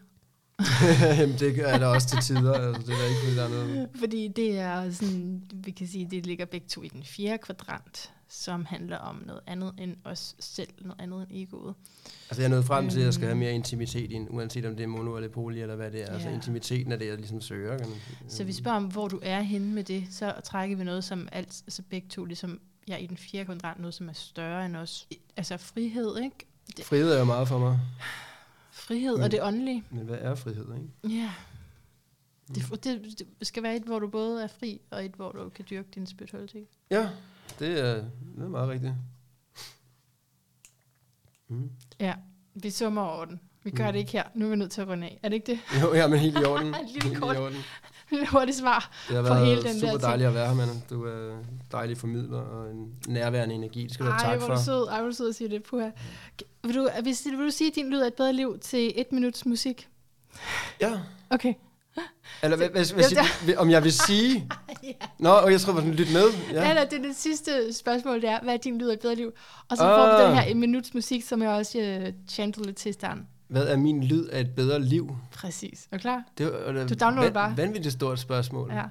Jamen, 1.18 1.38
det 1.38 1.58
er 1.68 1.78
der 1.78 1.86
også 1.86 2.08
til 2.08 2.18
tider. 2.18 2.52
Altså, 2.54 2.82
det 2.82 2.92
er 2.94 2.98
der 2.98 3.04
ikke, 3.08 3.20
fordi 3.24 3.36
der 3.36 3.44
er 3.44 3.48
noget... 3.48 3.88
Fordi 3.98 4.28
det 4.28 4.58
er 4.58 4.90
sådan, 4.92 5.42
vi 5.54 5.70
kan 5.70 5.86
sige, 5.88 6.08
det 6.10 6.26
ligger 6.26 6.44
begge 6.44 6.66
to 6.68 6.82
i 6.82 6.88
den 6.88 7.02
fjerde 7.04 7.38
kvadrant, 7.38 8.12
som 8.28 8.64
handler 8.64 8.96
om 8.98 9.22
noget 9.26 9.40
andet 9.46 9.72
end 9.78 9.96
os 10.04 10.34
selv, 10.40 10.68
noget 10.80 11.00
andet 11.00 11.22
end 11.22 11.28
egoet. 11.42 11.74
Altså, 12.30 12.42
jeg 12.42 12.44
er 12.44 12.48
nået 12.50 12.64
frem 12.64 12.88
til, 12.88 12.98
at 13.00 13.04
jeg 13.04 13.14
skal 13.14 13.24
have 13.26 13.30
Øhm. 13.30 13.38
mere 13.38 13.52
intimitet, 13.52 14.10
i 14.10 14.14
en- 14.14 14.28
uanset 14.30 14.66
om 14.66 14.76
det 14.76 14.82
er 14.82 14.86
mono 14.86 15.16
eller 15.16 15.28
poly, 15.28 15.56
eller 15.56 15.76
hvad 15.76 15.90
det 15.90 16.02
er. 16.02 16.06
Altså, 16.12 16.28
Ja. 16.28 16.34
intimiteten 16.34 16.92
er 16.92 16.96
det, 16.96 17.06
jeg 17.06 17.16
ligesom 17.16 17.40
søger. 17.40 17.78
Kan 17.78 17.88
man. 17.88 17.98
Så 18.28 18.44
vi 18.44 18.52
spørger 18.52 18.76
om, 18.76 18.84
hvor 18.84 19.08
du 19.08 19.20
er 19.22 19.40
henne 19.40 19.72
med 19.74 19.84
det, 19.84 20.04
så 20.10 20.34
trækker 20.44 20.76
vi 20.76 20.84
noget, 20.84 21.04
som 21.04 21.28
alt, 21.32 21.62
altså 21.66 21.82
begge 21.90 22.08
to, 22.08 22.24
ligesom 22.24 22.60
jeg 22.88 22.94
er 22.94 22.98
i 22.98 23.06
den 23.06 23.16
fjerde 23.16 23.44
kvadrat, 23.44 23.78
noget, 23.78 23.94
som 23.94 24.08
er 24.08 24.12
større 24.12 24.66
end 24.66 24.76
os. 24.76 25.08
Altså 25.36 25.56
frihed, 25.56 26.18
ikke? 26.24 26.36
det- 26.76 26.84
Frihed 26.84 27.12
er 27.12 27.18
jo 27.18 27.24
meget 27.24 27.48
for 27.48 27.58
mig. 27.58 27.78
Frihed 28.86 29.12
Men- 29.16 29.22
og 29.22 29.30
det 29.30 29.42
åndelige. 29.42 29.84
Men 29.90 30.04
hvad 30.06 30.18
er 30.18 30.34
frihed, 30.34 30.66
ikke? 30.74 31.16
Ja. 31.16 31.30
Det, 32.54 32.84
det, 32.84 33.18
det 33.38 33.46
skal 33.46 33.62
være 33.62 33.76
et, 33.76 33.82
hvor 33.82 33.98
du 33.98 34.08
både 34.08 34.42
er 34.42 34.46
fri, 34.46 34.80
og 34.90 35.04
et, 35.04 35.12
hvor 35.12 35.32
du 35.32 35.48
kan 35.48 35.64
dyrke 35.70 35.88
din 35.94 36.06
spiritualitet. 36.06 36.68
Ja, 36.90 37.08
det 37.58 37.80
er, 37.80 37.94
det 38.36 38.44
er 38.44 38.48
meget 38.48 38.68
rigtigt. 38.68 38.92
Mm. 41.48 41.70
Ja, 42.00 42.14
vi 42.54 42.70
summer 42.70 43.02
over 43.02 43.24
den. 43.24 43.40
Vi 43.64 43.70
gør 43.70 43.86
Mm. 43.86 43.92
det 43.92 43.98
ikke 43.98 44.12
her. 44.12 44.24
Nu 44.34 44.46
er 44.46 44.50
vi 44.50 44.56
nødt 44.56 44.70
til 44.72 44.80
at 44.80 44.88
runde 44.88 45.06
af. 45.06 45.20
Er 45.22 45.28
det 45.28 45.36
ikke 45.36 45.46
det? 45.52 45.58
Jo, 45.82 45.94
ja, 45.94 46.06
men 46.08 46.18
helt 46.18 46.38
i 46.38 46.44
orden. 46.44 46.66
Lille 46.92 47.02
Helt 47.08 47.18
kort. 47.18 47.36
i 47.36 47.38
orden. 47.38 47.58
Hurtigt 48.32 48.58
svar. 48.58 48.90
Det 49.08 49.16
har 49.16 49.22
for 49.24 49.34
været 49.34 49.46
hele 49.46 49.62
den 49.62 49.66
der 49.66 49.72
super 49.80 49.88
ting. 49.90 50.00
dejligt 50.02 50.28
at 50.28 50.34
være 50.34 50.46
her, 50.48 50.54
mand. 50.54 50.70
Du 50.90 51.04
er 51.04 51.36
dejlig 51.72 51.98
formidler 51.98 52.38
og 52.38 52.70
en 52.70 52.86
nærværende 53.08 53.54
energi. 53.54 53.82
Det 53.82 53.94
skal 53.94 54.06
du 54.06 54.10
have 54.10 54.20
Ej, 54.24 54.30
tak 54.30 54.38
hvor 54.38 54.46
for. 54.46 54.52
er 54.52 54.56
du 54.58 54.64
sød. 54.64 54.88
Ej, 54.88 54.96
hvor 54.96 55.06
er 55.06 55.10
du 55.10 55.16
sød 55.16 55.28
at 55.28 55.34
sige 55.34 55.50
det. 55.50 55.62
Puha. 55.62 55.88
Vil 56.64 56.74
du, 56.74 56.88
hvis, 57.02 57.26
vil 57.30 57.38
du 57.46 57.50
sige, 57.50 57.68
at 57.70 57.74
din 57.74 57.90
lyd 57.90 58.00
er 58.00 58.06
et 58.06 58.14
bedre 58.14 58.32
liv 58.32 58.58
til 58.58 58.92
et 58.96 59.12
minuts 59.12 59.46
musik? 59.46 59.88
Ja. 60.80 60.92
Okay. 61.30 61.54
Eller 62.42 62.56
hvad, 62.56 62.68
hvad, 62.68 62.94
hvad, 62.94 63.04
vil- 63.46 63.58
om 63.58 63.70
jeg 63.70 63.84
vil 63.84 63.92
sige? 63.92 64.48
ja. 64.82 64.92
Nå, 65.18 65.28
og 65.30 65.52
jeg 65.52 65.60
tror, 65.60 65.72
at 65.74 65.84
lytte 65.84 66.12
med. 66.12 66.24
Ja. 66.52 66.68
Eller 66.68 66.84
det 66.84 67.00
det 67.02 67.16
sidste 67.16 67.72
spørgsmål, 67.72 68.20
det 68.20 68.28
er, 68.30 68.38
hvad 68.42 68.54
er 68.54 68.58
din 68.58 68.78
lyd 68.78 68.88
af 68.88 68.92
et 68.92 69.00
bedre 69.00 69.14
liv? 69.14 69.32
Og 69.70 69.76
så 69.76 69.82
får 69.82 70.06
vi 70.06 70.22
Ah. 70.22 70.26
den 70.28 70.36
her 70.36 70.42
en 70.42 70.60
minuts 70.60 70.94
musik, 70.94 71.24
som 71.24 71.42
jeg 71.42 71.50
også 71.50 72.02
uh, 72.06 72.12
chantede 72.28 72.66
lidt 72.66 72.76
til 72.76 72.94
starten. 72.94 73.26
Hvad 73.52 73.66
er 73.68 73.76
min 73.76 74.04
lyd 74.04 74.26
af 74.26 74.40
et 74.40 74.54
bedre 74.54 74.80
liv? 74.80 75.16
Præcis. 75.32 75.88
Er 75.90 75.96
du 75.96 76.00
klar? 76.00 76.22
Det 76.38 76.46
er, 76.46 76.86
Du 76.86 76.94
downloader 76.94 77.30
bare. 77.30 77.56
Vanvittigt 77.56 77.92
stort 77.92 78.18
spørgsmål. 78.18 78.70
Ja. 78.72 78.82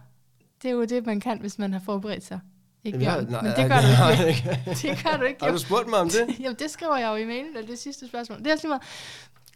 Det 0.61 0.67
er 0.69 0.73
jo 0.73 0.85
det, 0.85 1.05
man 1.05 1.19
kan, 1.19 1.39
hvis 1.39 1.59
man 1.59 1.73
har 1.73 1.79
forberedt 1.79 2.23
sig. 2.23 2.39
Ikke 2.83 2.97
Jamen, 2.99 3.31
jeg- 3.31 3.31
nej, 3.31 3.41
Men 3.41 3.51
nej, 3.51 3.55
det 3.55 3.69
gør 3.71 3.77
du 3.81 3.87
nej, 3.87 4.27
ikke. 4.27 4.43
nej. 4.65 4.73
Det 4.95 5.03
gør 5.03 5.17
du 5.17 5.23
ikke. 5.23 5.43
Har 5.43 5.51
du 5.51 5.57
spurgt 5.57 5.89
mig 5.89 5.99
om 5.99 6.09
det? 6.09 6.27
Jamen, 6.43 6.55
det 6.59 6.71
skriver 6.71 6.97
jeg 6.97 7.09
jo 7.09 7.15
i 7.15 7.25
mailen, 7.25 7.55
det 7.55 7.69
er 7.69 7.75
sidste 7.77 8.07
spørgsmål. 8.07 8.39
Det 8.39 8.47
er 8.47 8.51
også 8.51 8.67
lige 8.67 8.69
meget. 8.69 8.81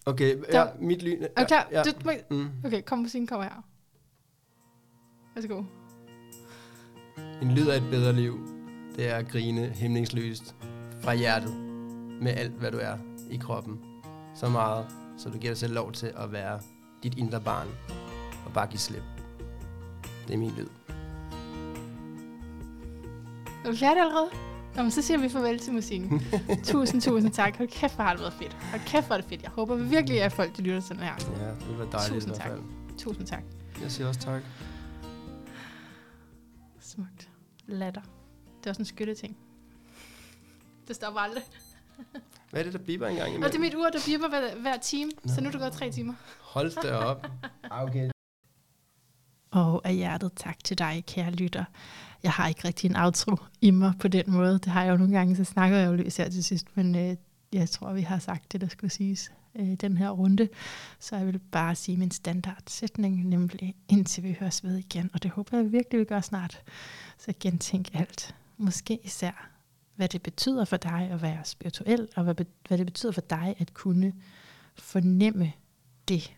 Okay, 0.05 0.37
Der- 0.51 0.59
ja, 0.59 0.65
mit 0.79 1.03
lyn... 1.03 1.23
Er 1.37 1.41
du 1.43 1.47
klar? 1.47 1.67
Ja, 1.71 1.83
Du, 1.83 1.91
må, 2.05 2.11
mm. 2.31 2.49
okay, 2.65 2.81
kom 2.81 2.99
musikken 2.99 3.27
kommer 3.27 3.43
her. 3.43 3.63
Værsgo. 5.35 5.63
En 7.41 7.51
lyd 7.51 7.67
af 7.67 7.77
et 7.77 7.83
bedre 7.91 8.13
liv, 8.13 8.39
det 8.95 9.09
er 9.09 9.15
at 9.15 9.27
grine 9.27 9.65
hæmningsløst 9.75 10.55
fra 11.01 11.13
hjertet 11.15 11.53
med 12.21 12.31
alt, 12.31 12.51
hvad 12.51 12.71
du 12.71 12.77
er 12.77 12.97
i 13.31 13.37
kroppen. 13.37 13.79
Så 14.35 14.49
meget, 14.49 14.87
så 15.17 15.29
du 15.29 15.37
giver 15.37 15.53
dig 15.53 15.57
selv 15.57 15.73
lov 15.73 15.91
til 15.91 16.13
at 16.15 16.31
være 16.31 16.59
dit 17.03 17.17
indre 17.17 17.41
barn 17.41 17.67
og 18.45 18.53
bare 18.53 18.67
give 18.67 18.79
slip. 18.79 19.03
Det 20.27 20.33
er 20.33 20.37
min 20.37 20.51
lyd. 20.51 20.67
Er 23.65 23.71
du 23.71 23.75
færdig 23.77 24.01
allerede? 24.01 24.29
Nå, 24.75 24.81
men 24.81 24.91
så 24.91 25.01
siger 25.01 25.17
vi 25.17 25.29
farvel 25.29 25.59
til 25.59 25.73
musikken. 25.73 26.21
tusind, 26.63 27.01
tusind 27.01 27.31
tak. 27.31 27.57
Hold 27.57 27.69
kæft, 27.69 27.95
hvor 27.95 28.03
har 28.03 28.11
det 28.11 28.21
været 28.21 28.33
fedt. 28.33 28.53
Hold 28.53 28.81
kæft, 28.85 29.05
hvor 29.07 29.15
er 29.15 29.21
det 29.21 29.29
fedt. 29.29 29.43
Jeg 29.43 29.51
håber 29.51 29.75
virkelig, 29.75 30.21
at 30.21 30.31
folk 30.31 30.57
de 30.57 30.61
lytter 30.61 30.81
til 30.81 30.95
den 30.95 31.03
her. 31.03 31.13
Ja, 31.39 31.47
det 31.49 31.77
var 31.79 31.85
dejligt 31.85 32.13
Tusind 32.13 32.23
i 32.23 32.25
hvert 32.25 32.37
tak. 32.37 32.47
fald. 32.47 32.61
Tusind 32.97 33.27
tak. 33.27 33.43
Jeg 33.81 33.91
siger 33.91 34.07
også 34.07 34.19
tak. 34.19 34.41
Smukt. 36.79 37.29
Latter. 37.67 38.01
Det 38.59 38.65
er 38.65 38.69
også 38.69 38.81
en 38.81 38.85
skytteting. 38.85 39.37
Det 40.87 40.95
stopper 40.95 41.19
aldrig. 41.19 41.43
Hvad 42.51 42.59
er 42.61 42.63
det, 42.63 42.73
der 42.73 42.79
biber 42.79 43.07
engang 43.07 43.27
Og 43.29 43.33
det 43.35 43.43
er 43.43 43.55
imellem? 43.55 43.61
mit 43.61 43.85
ur, 43.85 43.89
der 43.89 43.99
bipper 44.05 44.29
hver, 44.29 44.55
hver 44.61 44.77
time. 44.77 45.11
Så 45.25 45.35
Nå. 45.35 45.41
nu 45.41 45.47
er 45.47 45.51
det 45.51 45.59
gået 45.61 45.73
tre 45.73 45.91
timer. 45.91 46.13
Hold 46.41 46.81
da 46.81 46.95
op. 46.95 47.27
Ah, 47.63 47.83
okay. 47.83 48.09
Og 49.51 49.81
af 49.87 49.95
hjertet 49.95 50.31
tak 50.35 50.63
til 50.63 50.77
dig, 50.77 51.03
kære 51.07 51.31
lytter. 51.31 51.63
Jeg 52.23 52.31
har 52.31 52.47
ikke 52.47 52.67
rigtig 52.67 52.89
en 52.89 52.95
outro 52.95 53.37
i 53.61 53.71
mig 53.71 53.93
på 53.99 54.07
den 54.07 54.23
måde. 54.31 54.53
Det 54.53 54.65
har 54.67 54.83
jeg 54.83 54.91
jo 54.91 54.97
nogle 54.97 55.13
gange, 55.17 55.35
så 55.35 55.43
snakker 55.43 55.77
jeg 55.77 55.87
jo 55.87 55.93
løs 55.93 56.17
her 56.17 56.29
til 56.29 56.43
sidst. 56.43 56.67
Men 56.75 56.95
øh, 56.95 57.15
jeg 57.53 57.69
tror, 57.69 57.93
vi 57.93 58.01
har 58.01 58.19
sagt 58.19 58.51
det, 58.51 58.61
der 58.61 58.67
skulle 58.67 58.91
siges 58.91 59.31
øh, 59.55 59.67
i 59.67 59.75
den 59.75 59.97
her 59.97 60.09
runde. 60.09 60.49
Så 60.99 61.15
jeg 61.15 61.25
vil 61.27 61.39
bare 61.39 61.75
sige 61.75 61.97
min 61.97 62.11
standardsætning, 62.11 63.25
nemlig 63.25 63.75
indtil 63.89 64.23
vi 64.23 64.37
høres 64.39 64.63
ved 64.63 64.77
igen. 64.77 65.09
Og 65.13 65.23
det 65.23 65.31
håber 65.31 65.57
jeg 65.57 65.71
virkelig, 65.71 65.99
vi 65.99 66.05
gør 66.05 66.21
snart. 66.21 66.61
Så 67.17 67.33
gentænk 67.39 67.87
alt. 67.93 68.35
Måske 68.57 68.99
især, 69.03 69.49
hvad 69.95 70.07
det 70.07 70.21
betyder 70.21 70.65
for 70.65 70.77
dig 70.77 71.09
at 71.11 71.21
være 71.21 71.45
spirituel, 71.45 72.07
og 72.15 72.23
hvad, 72.23 72.35
hvad 72.67 72.77
det 72.77 72.85
betyder 72.85 73.11
for 73.11 73.21
dig 73.21 73.55
at 73.59 73.73
kunne 73.73 74.13
fornemme 74.75 75.51
det. 76.07 76.35